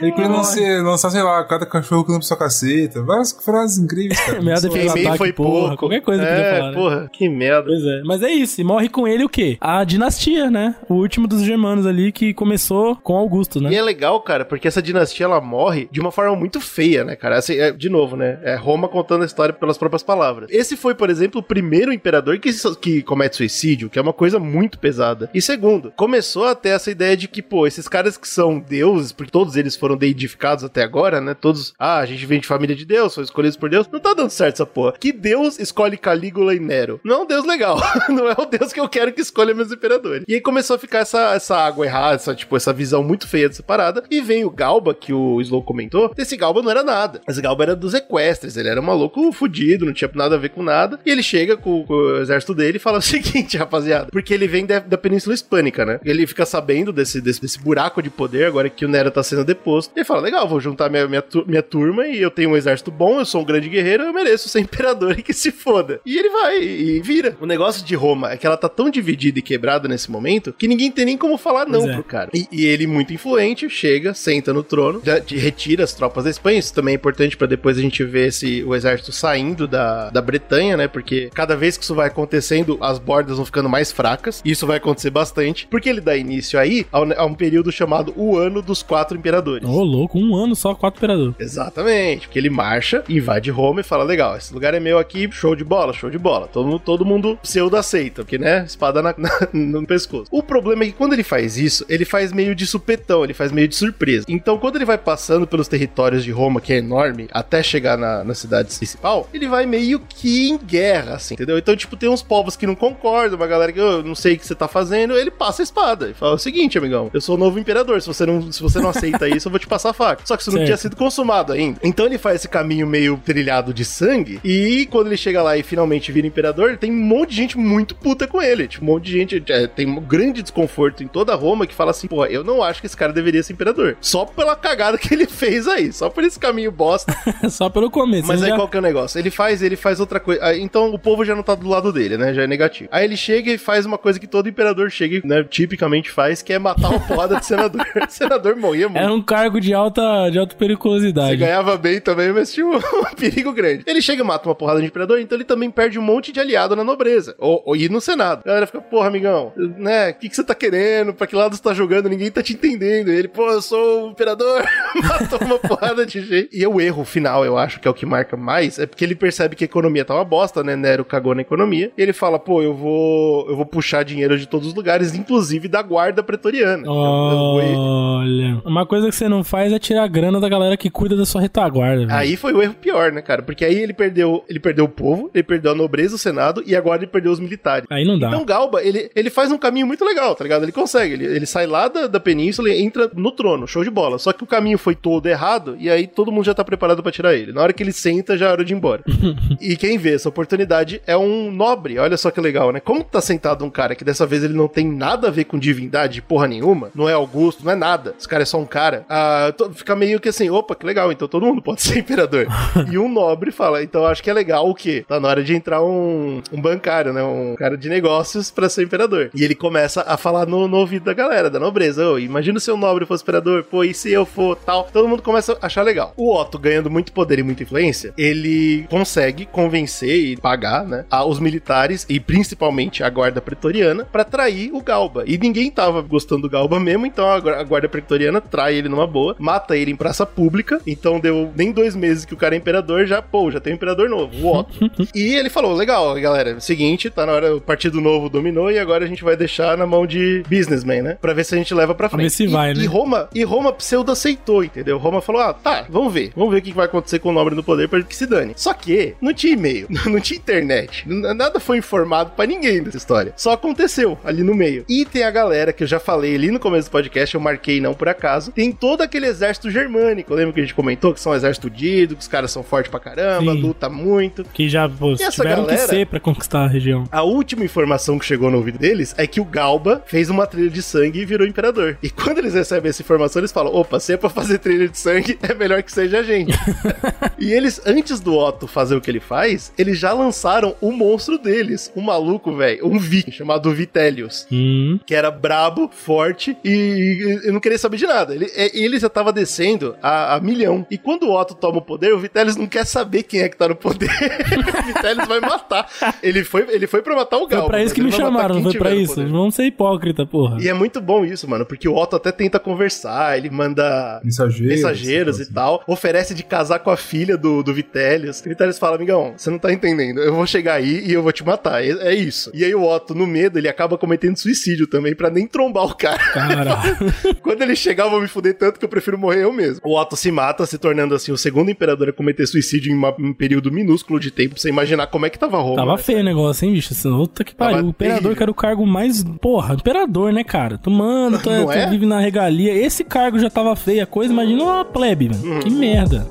Ele 0.00 0.12
queria 0.12 0.30
lançar, 0.30 0.82
lançar, 0.82 1.10
sei 1.10 1.22
lá, 1.22 1.44
cada 1.44 1.66
cachorro 1.66 2.04
que 2.04 2.12
lampa 2.12 2.24
sua 2.24 2.36
caceta. 2.36 3.02
Várias 3.02 3.32
frases 3.32 3.78
incríveis, 3.78 4.18
cara. 4.20 4.40
Defesa 4.64 4.68
Queimei 4.68 5.02
ataque, 5.06 5.18
foi 5.18 5.32
porra, 5.32 5.50
pouco. 5.60 5.76
qualquer 5.76 6.00
coisa 6.00 6.22
que 6.22 6.28
é, 6.28 6.34
podia 6.34 6.50
falar, 6.58 6.70
né? 6.70 6.76
porra, 6.76 7.10
que 7.12 7.28
merda. 7.28 7.64
Pois 7.66 7.82
é, 7.84 8.02
mas 8.04 8.22
é 8.22 8.30
isso, 8.30 8.60
e 8.60 8.64
morre 8.64 8.88
com 8.88 9.06
ele 9.06 9.24
o 9.24 9.28
quê? 9.28 9.56
A 9.60 9.84
dinastia, 9.84 10.50
né? 10.50 10.74
O 10.88 10.94
último 10.94 11.26
dos 11.28 11.42
germanos 11.42 11.86
ali 11.86 12.12
que 12.12 12.32
começou 12.32 12.96
com 12.96 13.14
Augusto, 13.16 13.60
né? 13.60 13.70
E 13.70 13.76
é 13.76 13.82
legal, 13.82 14.20
cara, 14.20 14.33
porque 14.42 14.66
essa 14.66 14.80
dinastia 14.80 15.26
ela 15.26 15.38
morre 15.38 15.86
de 15.92 16.00
uma 16.00 16.10
forma 16.10 16.34
muito 16.34 16.58
feia, 16.60 17.04
né, 17.04 17.14
cara? 17.14 17.36
Assim, 17.36 17.58
é, 17.58 17.70
de 17.70 17.90
novo, 17.90 18.16
né? 18.16 18.38
É 18.42 18.54
Roma 18.54 18.88
contando 18.88 19.22
a 19.22 19.26
história 19.26 19.52
pelas 19.52 19.76
próprias 19.76 20.02
palavras. 20.02 20.48
Esse 20.50 20.76
foi, 20.78 20.94
por 20.94 21.10
exemplo, 21.10 21.40
o 21.40 21.44
primeiro 21.44 21.92
imperador 21.92 22.38
que, 22.38 22.50
que 22.80 23.02
comete 23.02 23.36
suicídio, 23.36 23.90
que 23.90 23.98
é 23.98 24.02
uma 24.02 24.12
coisa 24.14 24.38
muito 24.38 24.78
pesada. 24.78 25.28
E 25.34 25.42
segundo, 25.42 25.92
começou 25.94 26.46
a 26.46 26.54
ter 26.54 26.70
essa 26.70 26.90
ideia 26.90 27.16
de 27.16 27.28
que, 27.28 27.42
pô, 27.42 27.66
esses 27.66 27.86
caras 27.86 28.16
que 28.16 28.26
são 28.26 28.58
deuses, 28.58 29.12
porque 29.12 29.30
todos 29.30 29.56
eles 29.56 29.76
foram 29.76 29.96
deidificados 29.96 30.64
até 30.64 30.82
agora, 30.82 31.20
né? 31.20 31.34
Todos, 31.34 31.74
ah, 31.78 31.98
a 31.98 32.06
gente 32.06 32.24
vem 32.24 32.40
de 32.40 32.46
família 32.46 32.74
de 32.74 32.86
Deus, 32.86 33.14
foram 33.14 33.24
escolhidos 33.24 33.56
por 33.56 33.68
Deus. 33.68 33.88
Não 33.92 34.00
tá 34.00 34.14
dando 34.14 34.30
certo 34.30 34.54
essa 34.54 34.66
porra. 34.66 34.92
Que 34.98 35.12
Deus 35.12 35.58
escolhe 35.58 35.96
Calígula 35.96 36.54
e 36.54 36.60
Nero? 36.60 37.00
Não 37.04 37.16
é 37.16 37.18
um 37.18 37.26
Deus 37.26 37.44
legal. 37.44 37.78
não 38.08 38.28
é 38.28 38.34
o 38.38 38.46
Deus 38.46 38.72
que 38.72 38.80
eu 38.80 38.88
quero 38.88 39.12
que 39.12 39.20
escolha 39.20 39.54
meus 39.54 39.70
imperadores. 39.70 40.24
E 40.26 40.34
aí 40.34 40.40
começou 40.40 40.76
a 40.76 40.78
ficar 40.78 41.00
essa, 41.00 41.34
essa 41.34 41.56
água 41.56 41.84
errada, 41.84 42.14
essa, 42.14 42.34
tipo, 42.34 42.56
essa 42.56 42.72
visão 42.72 43.02
muito 43.02 43.28
feia 43.28 43.48
dessa 43.48 43.62
parada. 43.62 44.02
E 44.10 44.20
vem 44.24 44.44
o 44.44 44.50
Galba, 44.50 44.94
que 44.94 45.12
o 45.12 45.40
Slow 45.40 45.62
comentou. 45.62 46.12
Esse 46.18 46.36
Galba 46.36 46.62
não 46.62 46.70
era 46.70 46.82
nada. 46.82 47.20
Esse 47.28 47.40
Galba 47.40 47.64
era 47.64 47.76
dos 47.76 47.94
equestres. 47.94 48.56
Ele 48.56 48.68
era 48.68 48.80
um 48.80 48.84
maluco 48.84 49.32
fudido, 49.32 49.86
não 49.86 49.92
tinha 49.92 50.10
nada 50.14 50.34
a 50.34 50.38
ver 50.38 50.48
com 50.48 50.62
nada. 50.62 50.98
E 51.04 51.10
ele 51.10 51.22
chega 51.22 51.56
com, 51.56 51.84
com 51.84 51.94
o 51.94 52.18
exército 52.18 52.54
dele 52.54 52.76
e 52.78 52.80
fala 52.80 52.98
o 52.98 53.02
seguinte, 53.02 53.56
rapaziada. 53.56 54.08
Porque 54.10 54.34
ele 54.34 54.48
vem 54.48 54.66
da, 54.66 54.80
da 54.80 54.98
Península 54.98 55.34
Hispânica, 55.34 55.84
né? 55.84 56.00
Ele 56.04 56.26
fica 56.26 56.46
sabendo 56.46 56.92
desse, 56.92 57.20
desse, 57.20 57.40
desse 57.40 57.60
buraco 57.60 58.02
de 58.02 58.10
poder, 58.10 58.46
agora 58.46 58.70
que 58.70 58.84
o 58.84 58.88
Nero 58.88 59.10
tá 59.10 59.22
sendo 59.22 59.44
deposto. 59.44 59.92
Ele 59.94 60.04
fala: 60.04 60.20
legal, 60.20 60.48
vou 60.48 60.60
juntar 60.60 60.90
minha, 60.90 61.06
minha, 61.06 61.22
minha 61.46 61.62
turma 61.62 62.06
e 62.06 62.20
eu 62.20 62.30
tenho 62.30 62.50
um 62.50 62.56
exército 62.56 62.90
bom, 62.90 63.20
eu 63.20 63.24
sou 63.24 63.42
um 63.42 63.44
grande 63.44 63.68
guerreiro, 63.68 64.04
eu 64.04 64.12
mereço 64.12 64.48
ser 64.48 64.60
imperador 64.64 65.18
e 65.18 65.22
que 65.22 65.32
se 65.32 65.50
foda. 65.50 66.00
E 66.04 66.18
ele 66.18 66.30
vai 66.30 66.62
e 66.62 67.00
vira. 67.00 67.36
O 67.40 67.46
negócio 67.46 67.84
de 67.84 67.94
Roma 67.94 68.32
é 68.32 68.36
que 68.36 68.46
ela 68.46 68.56
tá 68.56 68.68
tão 68.68 68.88
dividida 68.90 69.38
e 69.38 69.42
quebrada 69.42 69.88
nesse 69.88 70.10
momento 70.10 70.52
que 70.52 70.68
ninguém 70.68 70.90
tem 70.90 71.04
nem 71.04 71.18
como 71.18 71.36
falar 71.36 71.66
não 71.66 71.88
é. 71.88 71.94
pro 71.94 72.04
cara. 72.04 72.30
E, 72.32 72.46
e 72.50 72.64
ele, 72.64 72.86
muito 72.86 73.12
influente, 73.12 73.68
chega, 73.68 74.13
senta 74.14 74.52
no 74.52 74.62
trono, 74.62 75.00
retira 75.28 75.84
as 75.84 75.92
tropas 75.92 76.24
da 76.24 76.30
Espanha. 76.30 76.58
Isso 76.58 76.72
também 76.74 76.92
é 76.92 76.96
importante 76.96 77.36
pra 77.36 77.46
depois 77.46 77.78
a 77.78 77.80
gente 77.80 78.02
ver 78.04 78.28
esse, 78.28 78.62
o 78.64 78.74
exército 78.74 79.12
saindo 79.12 79.66
da, 79.66 80.10
da 80.10 80.20
Bretanha, 80.22 80.76
né? 80.76 80.88
Porque 80.88 81.30
cada 81.34 81.56
vez 81.56 81.76
que 81.76 81.84
isso 81.84 81.94
vai 81.94 82.08
acontecendo, 82.08 82.78
as 82.80 82.98
bordas 82.98 83.36
vão 83.36 83.44
ficando 83.46 83.68
mais 83.68 83.90
fracas. 83.92 84.40
E 84.44 84.50
isso 84.50 84.66
vai 84.66 84.76
acontecer 84.78 85.10
bastante. 85.10 85.66
Porque 85.70 85.88
ele 85.88 86.00
dá 86.00 86.16
início 86.16 86.58
aí 86.58 86.86
a 86.92 87.00
um, 87.00 87.12
a 87.16 87.24
um 87.24 87.34
período 87.34 87.70
chamado 87.72 88.12
o 88.16 88.36
Ano 88.38 88.62
dos 88.62 88.82
Quatro 88.82 89.16
Imperadores. 89.16 89.68
Ô, 89.68 89.82
louco, 89.82 90.18
um 90.18 90.34
ano 90.36 90.54
só, 90.56 90.74
quatro 90.74 90.98
imperadores. 90.98 91.34
Exatamente, 91.38 92.26
porque 92.26 92.38
ele 92.38 92.50
marcha, 92.50 93.02
invade 93.08 93.50
Roma 93.50 93.80
e 93.80 93.84
fala: 93.84 94.04
legal, 94.04 94.36
esse 94.36 94.52
lugar 94.52 94.74
é 94.74 94.80
meu 94.80 94.98
aqui, 94.98 95.28
show 95.32 95.54
de 95.56 95.64
bola, 95.64 95.92
show 95.92 96.10
de 96.10 96.18
bola. 96.18 96.46
Todo, 96.48 96.66
mundo- 96.66 96.78
todo 96.84 97.04
mundo 97.04 97.38
pseudo 97.42 97.76
aceita, 97.76 98.22
porque, 98.22 98.38
né? 98.38 98.64
Espada 98.66 99.02
na- 99.02 99.14
na- 99.18 99.48
no 99.52 99.86
pescoço. 99.86 100.26
O 100.30 100.42
problema 100.42 100.84
é 100.84 100.86
que 100.86 100.92
quando 100.92 101.12
ele 101.14 101.22
faz 101.22 101.56
isso, 101.56 101.84
ele 101.88 102.04
faz 102.04 102.32
meio 102.32 102.54
de 102.54 102.66
supetão, 102.66 103.24
ele 103.24 103.34
faz 103.34 103.50
meio 103.50 103.66
de 103.68 103.74
surpresa. 103.74 104.03
Então, 104.28 104.58
quando 104.58 104.76
ele 104.76 104.84
vai 104.84 104.98
passando 104.98 105.46
pelos 105.46 105.68
territórios 105.68 106.24
de 106.24 106.30
Roma, 106.30 106.60
que 106.60 106.72
é 106.72 106.78
enorme, 106.78 107.28
até 107.32 107.62
chegar 107.62 107.96
na, 107.96 108.24
na 108.24 108.34
cidade 108.34 108.74
principal, 108.74 109.28
ele 109.32 109.46
vai 109.46 109.66
meio 109.66 110.00
que 110.00 110.48
em 110.48 110.58
guerra, 110.58 111.14
assim, 111.14 111.34
entendeu? 111.34 111.58
Então, 111.58 111.76
tipo, 111.76 111.96
tem 111.96 112.08
uns 112.08 112.22
povos 112.22 112.56
que 112.56 112.66
não 112.66 112.74
concordam, 112.74 113.38
uma 113.38 113.46
galera 113.46 113.72
que 113.72 113.80
eu 113.80 114.02
não 114.02 114.14
sei 114.14 114.34
o 114.34 114.38
que 114.38 114.46
você 114.46 114.54
tá 114.54 114.68
fazendo, 114.68 115.16
ele 115.16 115.30
passa 115.30 115.62
a 115.62 115.64
espada 115.64 116.10
e 116.10 116.14
fala 116.14 116.34
o 116.34 116.38
seguinte, 116.38 116.76
amigão, 116.78 117.10
eu 117.12 117.20
sou 117.20 117.36
o 117.36 117.38
novo 117.38 117.58
imperador, 117.58 118.00
se 118.00 118.06
você 118.06 118.26
não, 118.26 118.50
se 118.52 118.62
você 118.62 118.78
não 118.80 118.90
aceita 118.90 119.28
isso, 119.28 119.34
isso, 119.34 119.48
eu 119.48 119.50
vou 119.50 119.58
te 119.58 119.66
passar 119.66 119.90
a 119.90 119.92
faca. 119.92 120.22
Só 120.24 120.36
que 120.36 120.42
isso 120.42 120.50
não 120.50 120.58
Certo. 120.58 120.66
tinha 120.66 120.76
sido 120.76 120.96
consumado 120.96 121.52
ainda. 121.52 121.78
Então 121.82 122.06
ele 122.06 122.18
faz 122.18 122.36
esse 122.36 122.48
caminho 122.48 122.86
meio 122.86 123.20
trilhado 123.24 123.74
de 123.74 123.84
sangue. 123.84 124.40
E 124.44 124.86
quando 124.90 125.08
ele 125.08 125.16
chega 125.16 125.42
lá 125.42 125.56
e 125.56 125.62
finalmente 125.62 126.10
vira 126.12 126.26
imperador, 126.26 126.76
tem 126.76 126.90
um 126.90 126.94
monte 126.94 127.30
de 127.30 127.36
gente 127.36 127.58
muito 127.58 127.94
puta 127.94 128.26
com 128.26 128.40
ele. 128.40 128.66
Tipo, 128.68 128.84
um 128.84 128.88
monte 128.88 129.04
de 129.06 129.12
gente. 129.12 129.44
é, 129.48 129.66
tem 129.66 129.86
um 129.86 130.00
grande 130.00 130.42
desconforto 130.42 131.02
em 131.02 131.06
toda 131.08 131.34
Roma 131.34 131.66
que 131.66 131.74
fala 131.74 131.90
assim: 131.90 132.06
pô, 132.06 132.24
eu 132.26 132.44
não 132.44 132.62
acho 132.62 132.80
que 132.80 132.86
esse 132.86 132.96
cara 132.96 133.12
deveria 133.12 133.42
ser 133.42 133.52
imperador. 133.52 133.93
Só 134.00 134.24
pela 134.24 134.56
cagada 134.56 134.98
que 134.98 135.12
ele 135.12 135.26
fez 135.26 135.66
aí. 135.68 135.92
Só 135.92 136.08
por 136.10 136.24
esse 136.24 136.38
caminho 136.38 136.70
bosta. 136.72 137.14
Só 137.50 137.68
pelo 137.68 137.90
começo. 137.90 138.26
Mas 138.28 138.42
aí 138.42 138.50
já- 138.50 138.56
qual 138.56 138.68
que 138.68 138.76
é 138.76 138.80
o 138.80 138.82
negócio? 138.82 139.18
Ele 139.18 139.30
faz, 139.30 139.62
ele 139.62 139.76
faz 139.76 140.00
outra 140.00 140.20
coisa. 140.20 140.56
Então 140.56 140.92
o 140.92 140.98
povo 140.98 141.24
já 141.24 141.34
não 141.34 141.42
tá 141.42 141.54
do 141.54 141.68
lado 141.68 141.92
dele, 141.92 142.16
né? 142.16 142.32
Já 142.34 142.42
é 142.42 142.46
negativo. 142.46 142.88
Aí 142.92 143.04
ele 143.04 143.16
chega 143.16 143.50
e 143.52 143.58
faz 143.58 143.84
uma 143.86 143.98
coisa 143.98 144.18
que 144.20 144.26
todo 144.26 144.48
imperador 144.48 144.90
chega, 144.90 145.16
e, 145.16 145.26
né, 145.26 145.44
tipicamente 145.44 146.10
faz, 146.10 146.42
que 146.42 146.52
é 146.52 146.58
matar 146.58 146.90
uma 146.90 147.00
porrada 147.00 147.36
de 147.38 147.46
senador. 147.46 147.84
o 148.06 148.10
senador 148.10 148.56
morria 148.56 148.88
muito. 148.88 149.02
Era 149.02 149.12
um 149.12 149.22
cargo 149.22 149.60
de 149.60 149.72
alta, 149.74 150.02
de 150.30 150.38
alta 150.38 150.52
Você 150.54 150.58
periculosidade. 150.58 151.36
ganhava 151.36 151.76
bem 151.76 152.00
também, 152.00 152.32
mas 152.32 152.52
tinha 152.52 152.66
um, 152.66 152.76
um 152.76 153.14
perigo 153.16 153.52
grande. 153.52 153.84
Ele 153.86 154.00
chega 154.02 154.22
e 154.22 154.26
mata 154.26 154.48
uma 154.48 154.54
porrada 154.54 154.80
de 154.80 154.86
imperador, 154.86 155.20
então 155.20 155.36
ele 155.36 155.44
também 155.44 155.70
perde 155.70 155.98
um 155.98 156.02
monte 156.02 156.32
de 156.32 156.40
aliado 156.40 156.74
na 156.76 156.84
nobreza. 156.84 157.34
Ou, 157.38 157.62
ou 157.64 157.76
e 157.76 157.88
no 157.88 158.00
Senado. 158.00 158.40
A 158.44 158.48
galera 158.48 158.66
fica, 158.66 158.80
porra, 158.80 159.08
amigão, 159.08 159.52
né? 159.56 160.10
O 160.10 160.14
que, 160.14 160.28
que 160.28 160.36
você 160.36 160.44
tá 160.44 160.54
querendo? 160.54 161.12
Pra 161.14 161.26
que 161.26 161.34
lado 161.36 161.54
você 161.56 161.62
tá 161.62 161.72
jogando? 161.74 162.08
Ninguém 162.08 162.30
tá 162.30 162.42
te 162.42 162.52
entendendo. 162.52 163.10
E 163.10 163.14
ele, 163.16 163.28
pô, 163.28 163.50
eu 163.50 163.62
sou 163.62 163.83
o 163.84 164.10
imperador. 164.10 164.64
Matou 165.02 165.38
uma 165.46 165.58
porrada 165.58 166.06
de 166.06 166.20
gente. 166.20 166.48
E 166.52 166.66
o 166.66 166.80
erro 166.80 167.04
final, 167.04 167.44
eu 167.44 167.56
acho 167.58 167.80
que 167.80 167.88
é 167.88 167.90
o 167.90 167.94
que 167.94 168.06
marca 168.06 168.36
mais, 168.36 168.78
é 168.78 168.86
porque 168.86 169.04
ele 169.04 169.14
percebe 169.14 169.56
que 169.56 169.64
a 169.64 169.66
economia 169.66 170.04
tá 170.04 170.14
uma 170.14 170.24
bosta, 170.24 170.62
né? 170.62 170.76
Nero 170.76 171.04
cagou 171.04 171.34
na 171.34 171.42
economia. 171.42 171.90
E 171.96 172.02
ele 172.02 172.12
fala, 172.12 172.38
pô, 172.38 172.62
eu 172.62 172.74
vou, 172.74 173.48
eu 173.48 173.56
vou 173.56 173.66
puxar 173.66 174.02
dinheiro 174.04 174.38
de 174.38 174.46
todos 174.46 174.68
os 174.68 174.74
lugares, 174.74 175.14
inclusive 175.14 175.68
da 175.68 175.82
guarda 175.82 176.22
pretoriana. 176.22 176.84
Olha, 176.90 178.60
uma 178.64 178.86
coisa 178.86 179.08
que 179.08 179.14
você 179.14 179.28
não 179.28 179.44
faz 179.44 179.72
é 179.72 179.78
tirar 179.78 180.04
a 180.04 180.08
grana 180.08 180.40
da 180.40 180.48
galera 180.48 180.76
que 180.76 180.90
cuida 180.90 181.16
da 181.16 181.24
sua 181.26 181.40
retaguarda. 181.40 182.06
velho. 182.06 182.12
Aí 182.12 182.36
foi 182.36 182.52
o 182.52 182.62
erro 182.62 182.74
pior, 182.74 183.12
né, 183.12 183.22
cara? 183.22 183.42
Porque 183.42 183.64
aí 183.64 183.76
ele 183.76 183.92
perdeu, 183.92 184.44
ele 184.48 184.60
perdeu 184.60 184.84
o 184.84 184.88
povo, 184.88 185.30
ele 185.34 185.42
perdeu 185.42 185.72
a 185.72 185.74
nobreza, 185.74 186.14
o 186.14 186.18
senado 186.18 186.62
e 186.66 186.74
agora 186.76 187.00
ele 187.02 187.10
perdeu 187.10 187.32
os 187.32 187.40
militares. 187.40 187.86
Aí 187.90 188.04
não 188.04 188.18
dá. 188.18 188.28
Então 188.28 188.44
Galba, 188.44 188.82
ele, 188.82 189.10
ele 189.14 189.30
faz 189.30 189.50
um 189.50 189.58
caminho 189.58 189.86
muito 189.86 190.04
legal, 190.04 190.34
tá 190.34 190.44
ligado? 190.44 190.62
Ele 190.62 190.72
consegue, 190.72 191.14
ele, 191.14 191.24
ele 191.24 191.46
sai 191.46 191.66
lá 191.66 191.88
da, 191.88 192.06
da 192.06 192.20
península 192.20 192.70
e 192.70 192.82
entra 192.82 193.10
no 193.14 193.30
trono, 193.32 193.66
show 193.74 193.84
de 193.84 193.90
bola. 193.90 194.18
Só 194.18 194.32
que 194.32 194.44
o 194.44 194.46
caminho 194.46 194.78
foi 194.78 194.94
todo 194.94 195.26
errado 195.26 195.76
e 195.78 195.90
aí 195.90 196.06
todo 196.06 196.30
mundo 196.32 196.44
já 196.44 196.54
tá 196.54 196.64
preparado 196.64 197.02
pra 197.02 197.10
tirar 197.12 197.34
ele. 197.34 197.52
Na 197.52 197.60
hora 197.62 197.72
que 197.72 197.82
ele 197.82 197.92
senta, 197.92 198.38
já 198.38 198.46
é 198.48 198.52
hora 198.52 198.64
de 198.64 198.72
ir 198.72 198.76
embora. 198.76 199.02
e 199.60 199.76
quem 199.76 199.98
vê 199.98 200.14
essa 200.14 200.28
oportunidade 200.28 201.02
é 201.06 201.16
um 201.16 201.50
nobre, 201.50 201.98
olha 201.98 202.16
só 202.16 202.30
que 202.30 202.40
legal, 202.40 202.70
né? 202.72 202.80
Como 202.80 203.02
tá 203.02 203.20
sentado 203.20 203.64
um 203.64 203.70
cara 203.70 203.94
que 203.94 204.04
dessa 204.04 204.26
vez 204.26 204.44
ele 204.44 204.54
não 204.54 204.68
tem 204.68 204.86
nada 204.86 205.28
a 205.28 205.30
ver 205.30 205.44
com 205.44 205.58
divindade, 205.58 206.22
porra 206.22 206.46
nenhuma, 206.46 206.90
não 206.94 207.08
é 207.08 207.12
Augusto, 207.12 207.64
não 207.64 207.72
é 207.72 207.74
nada. 207.74 208.14
Esse 208.18 208.28
cara 208.28 208.42
é 208.42 208.46
só 208.46 208.58
um 208.58 208.66
cara. 208.66 209.04
Ah, 209.08 209.52
to- 209.56 209.72
fica 209.72 209.94
meio 209.96 210.20
que 210.20 210.28
assim, 210.28 210.50
opa, 210.50 210.74
que 210.74 210.86
legal, 210.86 211.10
então 211.10 211.26
todo 211.26 211.46
mundo 211.46 211.62
pode 211.62 211.82
ser 211.82 211.98
imperador. 211.98 212.46
e 212.90 212.98
um 212.98 213.08
nobre 213.08 213.50
fala, 213.50 213.82
então 213.82 214.04
acho 214.06 214.22
que 214.22 214.30
é 214.30 214.32
legal 214.32 214.68
o 214.68 214.74
quê? 214.74 215.04
Tá 215.08 215.18
na 215.18 215.28
hora 215.28 215.42
de 215.42 215.54
entrar 215.54 215.82
um, 215.82 216.42
um 216.52 216.60
bancário, 216.60 217.12
né? 217.12 217.22
Um 217.22 217.54
cara 217.56 217.76
de 217.76 217.88
negócios 217.88 218.50
pra 218.50 218.68
ser 218.68 218.84
imperador. 218.84 219.30
E 219.34 219.42
ele 219.44 219.54
começa 219.54 220.02
a 220.06 220.16
falar 220.16 220.46
no, 220.46 220.68
no 220.68 220.76
ouvido 220.78 221.04
da 221.04 221.14
galera, 221.14 221.50
da 221.50 221.58
nobreza. 221.58 222.08
Ô, 222.08 222.18
imagina 222.18 222.60
se 222.60 222.70
o 222.70 222.76
nobre 222.76 223.06
fosse 223.06 223.22
imperador, 223.22 223.53
pô, 223.62 223.84
e 223.84 223.94
se 223.94 224.10
eu 224.12 224.24
for 224.26 224.56
tal? 224.56 224.88
Todo 224.92 225.08
mundo 225.08 225.22
começa 225.22 225.56
a 225.60 225.66
achar 225.66 225.82
legal. 225.82 226.12
O 226.16 226.34
Otto, 226.34 226.58
ganhando 226.58 226.90
muito 226.90 227.12
poder 227.12 227.38
e 227.38 227.42
muita 227.42 227.62
influência, 227.62 228.12
ele 228.18 228.86
consegue 228.90 229.46
convencer 229.46 230.14
e 230.16 230.36
pagar, 230.36 230.84
né? 230.86 231.04
a- 231.10 231.24
os 231.24 231.38
militares 231.38 232.04
e 232.08 232.18
principalmente 232.18 233.02
a 233.02 233.08
guarda 233.10 233.40
pretoriana 233.40 234.04
pra 234.04 234.24
trair 234.24 234.70
o 234.72 234.80
Galba. 234.82 235.24
E 235.26 235.38
ninguém 235.38 235.70
tava 235.70 236.00
gostando 236.02 236.42
do 236.42 236.50
Galba 236.50 236.78
mesmo, 236.80 237.06
então 237.06 237.30
a 237.30 237.38
gu- 237.40 237.48
a 237.50 237.62
guarda 237.62 237.88
pretoriana 237.88 238.40
trai 238.40 238.74
ele 238.76 238.88
numa 238.88 239.06
boa, 239.06 239.34
mata 239.38 239.76
ele 239.76 239.90
em 239.90 239.96
praça 239.96 240.26
pública. 240.26 240.80
Então 240.86 241.20
deu 241.20 241.50
nem 241.56 241.72
dois 241.72 241.94
meses 241.94 242.24
que 242.24 242.34
o 242.34 242.36
cara 242.36 242.54
é 242.54 242.58
imperador, 242.58 243.06
já, 243.06 243.22
pô, 243.22 243.50
já 243.50 243.60
tem 243.60 243.72
um 243.72 243.76
imperador 243.76 244.08
novo, 244.08 244.34
o 244.46 244.58
Otto. 244.58 244.90
e 245.14 245.34
ele 245.34 245.48
falou: 245.50 245.74
legal, 245.74 246.14
galera, 246.20 246.50
é 246.50 246.60
seguinte, 246.60 247.10
tá 247.10 247.24
na 247.26 247.32
hora, 247.32 247.56
o 247.56 247.60
Partido 247.60 248.00
Novo 248.00 248.28
dominou 248.28 248.70
e 248.70 248.78
agora 248.78 249.04
a 249.04 249.08
gente 249.08 249.22
vai 249.24 249.36
deixar 249.36 249.76
na 249.76 249.86
mão 249.86 250.06
de 250.06 250.42
businessman, 250.48 251.02
né? 251.02 251.18
Pra 251.20 251.32
ver 251.32 251.44
se 251.44 251.54
a 251.54 251.58
gente 251.58 251.72
leva 251.74 251.94
pra 251.94 252.08
Pra 252.08 252.18
frente. 252.18 252.24
ver 252.24 252.30
se 252.30 252.44
E- 252.44 252.46
vai, 252.48 252.74
né? 252.74 252.82
E 252.82 252.86
Roma, 252.86 253.28
e 253.34 253.43
Roma 253.44 253.72
pseudo 253.72 254.12
aceitou, 254.12 254.64
entendeu? 254.64 254.98
Roma 254.98 255.20
falou: 255.20 255.42
ah, 255.42 255.52
tá, 255.52 255.86
vamos 255.88 256.12
ver. 256.12 256.32
Vamos 256.36 256.52
ver 256.52 256.58
o 256.60 256.62
que 256.62 256.72
vai 256.72 256.86
acontecer 256.86 257.18
com 257.18 257.30
o 257.30 257.32
nobre 257.32 257.54
no 257.54 257.62
poder 257.62 257.88
pra 257.88 258.02
que 258.02 258.16
se 258.16 258.26
dane. 258.26 258.52
Só 258.56 258.72
que 258.74 259.14
não 259.20 259.32
tinha 259.32 259.52
e-mail, 259.54 259.86
não 260.06 260.20
tinha 260.20 260.38
internet, 260.38 261.04
nada 261.06 261.60
foi 261.60 261.78
informado 261.78 262.32
pra 262.36 262.46
ninguém 262.46 262.82
dessa 262.82 262.96
história. 262.96 263.32
Só 263.36 263.52
aconteceu 263.52 264.18
ali 264.24 264.42
no 264.42 264.54
meio. 264.54 264.84
E 264.88 265.04
tem 265.04 265.22
a 265.24 265.30
galera 265.30 265.72
que 265.72 265.82
eu 265.84 265.88
já 265.88 266.00
falei 266.00 266.34
ali 266.34 266.50
no 266.50 266.60
começo 266.60 266.88
do 266.88 266.92
podcast, 266.92 267.34
eu 267.34 267.40
marquei 267.40 267.80
não 267.80 267.94
por 267.94 268.08
acaso. 268.08 268.52
Tem 268.52 268.72
todo 268.72 269.02
aquele 269.02 269.26
exército 269.26 269.70
germânico. 269.70 270.34
Lembra 270.34 270.52
que 270.52 270.60
a 270.60 270.62
gente 270.62 270.74
comentou 270.74 271.12
que 271.12 271.20
são 271.20 271.32
um 271.32 271.34
exército 271.36 271.70
que 271.70 272.16
os 272.18 272.28
caras 272.28 272.50
são 272.50 272.62
fortes 272.62 272.90
pra 272.90 273.00
caramba, 273.00 273.52
Sim. 273.52 273.60
luta 273.60 273.88
muito. 273.88 274.44
Que 274.52 274.68
já 274.68 274.88
pô, 274.88 275.12
E 275.12 275.22
essa 275.22 275.30
tiveram 275.32 275.64
que 275.64 275.70
galera? 275.70 275.88
ser 275.88 276.06
pra 276.06 276.20
conquistar 276.20 276.64
a 276.64 276.68
região. 276.68 277.04
A 277.10 277.22
última 277.22 277.64
informação 277.64 278.18
que 278.18 278.24
chegou 278.24 278.50
no 278.50 278.58
ouvido 278.58 278.78
deles 278.78 279.14
é 279.16 279.26
que 279.26 279.40
o 279.40 279.44
Galba 279.44 280.02
fez 280.06 280.30
uma 280.30 280.46
trilha 280.46 280.70
de 280.70 280.82
sangue 280.82 281.20
e 281.20 281.24
virou 281.24 281.46
imperador. 281.46 281.98
E 282.02 282.10
quando 282.10 282.38
eles 282.38 282.54
recebem 282.54 282.88
essa 282.90 283.02
informação, 283.02 283.33
eles 283.38 283.52
falam: 283.52 283.74
opa, 283.74 283.98
se 284.00 284.12
é 284.12 284.16
pra 284.16 284.28
fazer 284.30 284.58
trilha 284.58 284.88
de 284.88 284.98
sangue, 284.98 285.38
é 285.42 285.54
melhor 285.54 285.82
que 285.82 285.92
seja 285.92 286.18
a 286.18 286.22
gente. 286.22 286.52
e 287.38 287.52
eles, 287.52 287.80
antes 287.86 288.20
do 288.20 288.36
Otto 288.36 288.66
fazer 288.66 288.94
o 288.96 289.00
que 289.00 289.10
ele 289.10 289.20
faz, 289.20 289.72
eles 289.78 289.98
já 289.98 290.12
lançaram 290.12 290.74
o 290.80 290.90
monstro 290.92 291.38
deles, 291.38 291.92
um 291.96 292.00
maluco, 292.02 292.54
velho, 292.54 292.86
um 292.86 292.98
viking 292.98 293.30
chamado 293.32 293.72
Vitellius. 293.72 294.46
Hum. 294.50 294.98
Que 295.06 295.14
era 295.14 295.30
brabo, 295.30 295.88
forte 295.92 296.56
e, 296.64 296.70
e- 296.70 297.48
e 297.48 297.52
não 297.52 297.60
queria 297.60 297.78
saber 297.78 297.96
de 297.96 298.06
nada. 298.06 298.34
Ele, 298.34 298.46
é- 298.54 298.76
ele 298.78 298.98
já 298.98 299.08
tava 299.08 299.32
descendo 299.32 299.96
a, 300.02 300.34
a 300.36 300.40
milhão. 300.40 300.86
E 300.90 300.96
quando 300.98 301.24
o 301.24 301.32
Otto 301.38 301.54
toma 301.54 301.78
o 301.78 301.82
poder, 301.82 302.12
o 302.14 302.18
Vitellius 302.18 302.56
não 302.56 302.66
quer 302.66 302.84
saber 302.86 303.22
quem 303.22 303.40
é 303.40 303.48
que 303.48 303.56
tá 303.56 303.68
no 303.68 303.76
poder. 303.76 304.10
o 304.78 304.82
Vitellius 304.86 305.26
vai 305.28 305.40
matar. 305.40 305.88
Ele 306.22 306.44
foi, 306.44 306.66
ele 306.70 306.86
foi 306.86 307.02
pra 307.02 307.14
matar 307.16 307.36
o 307.36 307.40
Foi 307.40 307.48
Galba. 307.50 307.66
pra 307.68 307.82
isso 307.82 307.94
que 307.94 308.02
me 308.02 308.12
chamaram, 308.12 308.62
foi 308.62 308.74
pra 308.74 308.94
isso. 308.94 309.14
Vamos 309.26 309.54
ser 309.54 309.64
hipócrita, 309.64 310.24
porra. 310.26 310.58
E 310.60 310.68
é 310.68 310.74
muito 310.74 311.00
bom 311.00 311.24
isso, 311.24 311.48
mano, 311.48 311.64
porque 311.66 311.88
o 311.88 311.96
Otto 311.96 312.16
até 312.16 312.30
tenta 312.32 312.58
conversar, 312.58 313.23
ele 313.36 313.50
manda 313.50 314.20
Mensageiros. 314.24 314.74
mensageiros 314.76 315.40
e 315.40 315.52
tal, 315.52 315.82
oferece 315.86 316.34
de 316.34 316.42
casar 316.42 316.78
com 316.80 316.90
a 316.90 316.96
filha 316.96 317.36
do, 317.36 317.62
do 317.62 317.72
Vitellius. 317.72 318.40
O 318.40 318.48
Vitellius 318.48 318.78
fala, 318.78 318.96
amigão, 318.96 319.34
você 319.36 319.50
não 319.50 319.58
tá 319.58 319.72
entendendo, 319.72 320.20
eu 320.20 320.34
vou 320.34 320.46
chegar 320.46 320.74
aí 320.74 321.02
e 321.06 321.12
eu 321.12 321.22
vou 321.22 321.32
te 321.32 321.44
matar, 321.44 321.82
é, 321.84 321.90
é 321.90 322.14
isso. 322.14 322.50
E 322.54 322.64
aí 322.64 322.74
o 322.74 322.82
Otto, 322.82 323.14
no 323.14 323.26
medo, 323.26 323.58
ele 323.58 323.68
acaba 323.68 323.96
cometendo 323.98 324.36
suicídio 324.36 324.86
também, 324.86 325.14
pra 325.14 325.30
nem 325.30 325.46
trombar 325.46 325.84
o 325.84 325.94
cara. 325.94 326.18
Caralho. 326.32 326.96
Quando 327.42 327.62
ele 327.62 327.74
chegar, 327.76 328.04
eu 328.04 328.10
vou 328.10 328.20
me 328.20 328.28
fuder 328.28 328.54
tanto 328.56 328.78
que 328.78 328.84
eu 328.84 328.88
prefiro 328.88 329.18
morrer 329.18 329.44
eu 329.44 329.52
mesmo. 329.52 329.80
O 329.84 329.98
Otto 329.98 330.16
se 330.16 330.30
mata, 330.30 330.66
se 330.66 330.78
tornando 330.78 331.14
assim 331.14 331.32
o 331.32 331.36
segundo 331.36 331.70
imperador 331.70 332.08
a 332.08 332.12
cometer 332.12 332.46
suicídio 332.46 332.92
em 332.92 332.96
uma- 332.96 333.14
um 333.18 333.32
período 333.32 333.70
minúsculo 333.72 334.18
de 334.20 334.30
tempo, 334.30 334.50
pra 334.54 334.60
você 334.60 334.68
imaginar 334.68 335.06
como 335.08 335.26
é 335.26 335.30
que 335.30 335.38
tava 335.38 335.58
Roma. 335.58 335.76
Tava 335.76 335.92
né? 335.92 335.98
feio 335.98 336.20
o 336.20 336.24
negócio, 336.24 336.64
hein, 336.66 336.72
bicho? 336.72 336.92
Assim, 336.92 337.10
Puta 337.14 337.44
que 337.44 337.54
pariu. 337.54 337.76
Tava 337.76 337.86
O 337.86 337.90
imperador 337.90 338.18
terrível. 338.20 338.36
que 338.36 338.42
era 338.42 338.50
o 338.50 338.54
cargo 338.54 338.86
mais. 338.86 339.24
Porra, 339.40 339.74
imperador, 339.74 340.32
né, 340.32 340.44
cara? 340.44 340.78
Tu 340.78 340.90
manda, 340.90 341.38
tu, 341.42 341.48
Não 341.50 341.66
tu 341.66 341.72
é? 341.72 341.88
vive 341.88 342.06
na 342.06 342.20
regalia. 342.20 342.74
Esse 342.74 343.04
cargo 343.14 343.38
já 343.38 343.48
tava 343.48 343.76
feio 343.76 344.02
a 344.02 344.06
coisa, 344.06 344.32
imagina 344.32 344.64
uma 344.64 344.84
plebe, 344.84 345.28
velho. 345.28 345.54
Uhum. 345.54 345.60
Que 345.60 345.70
merda. 345.70 346.26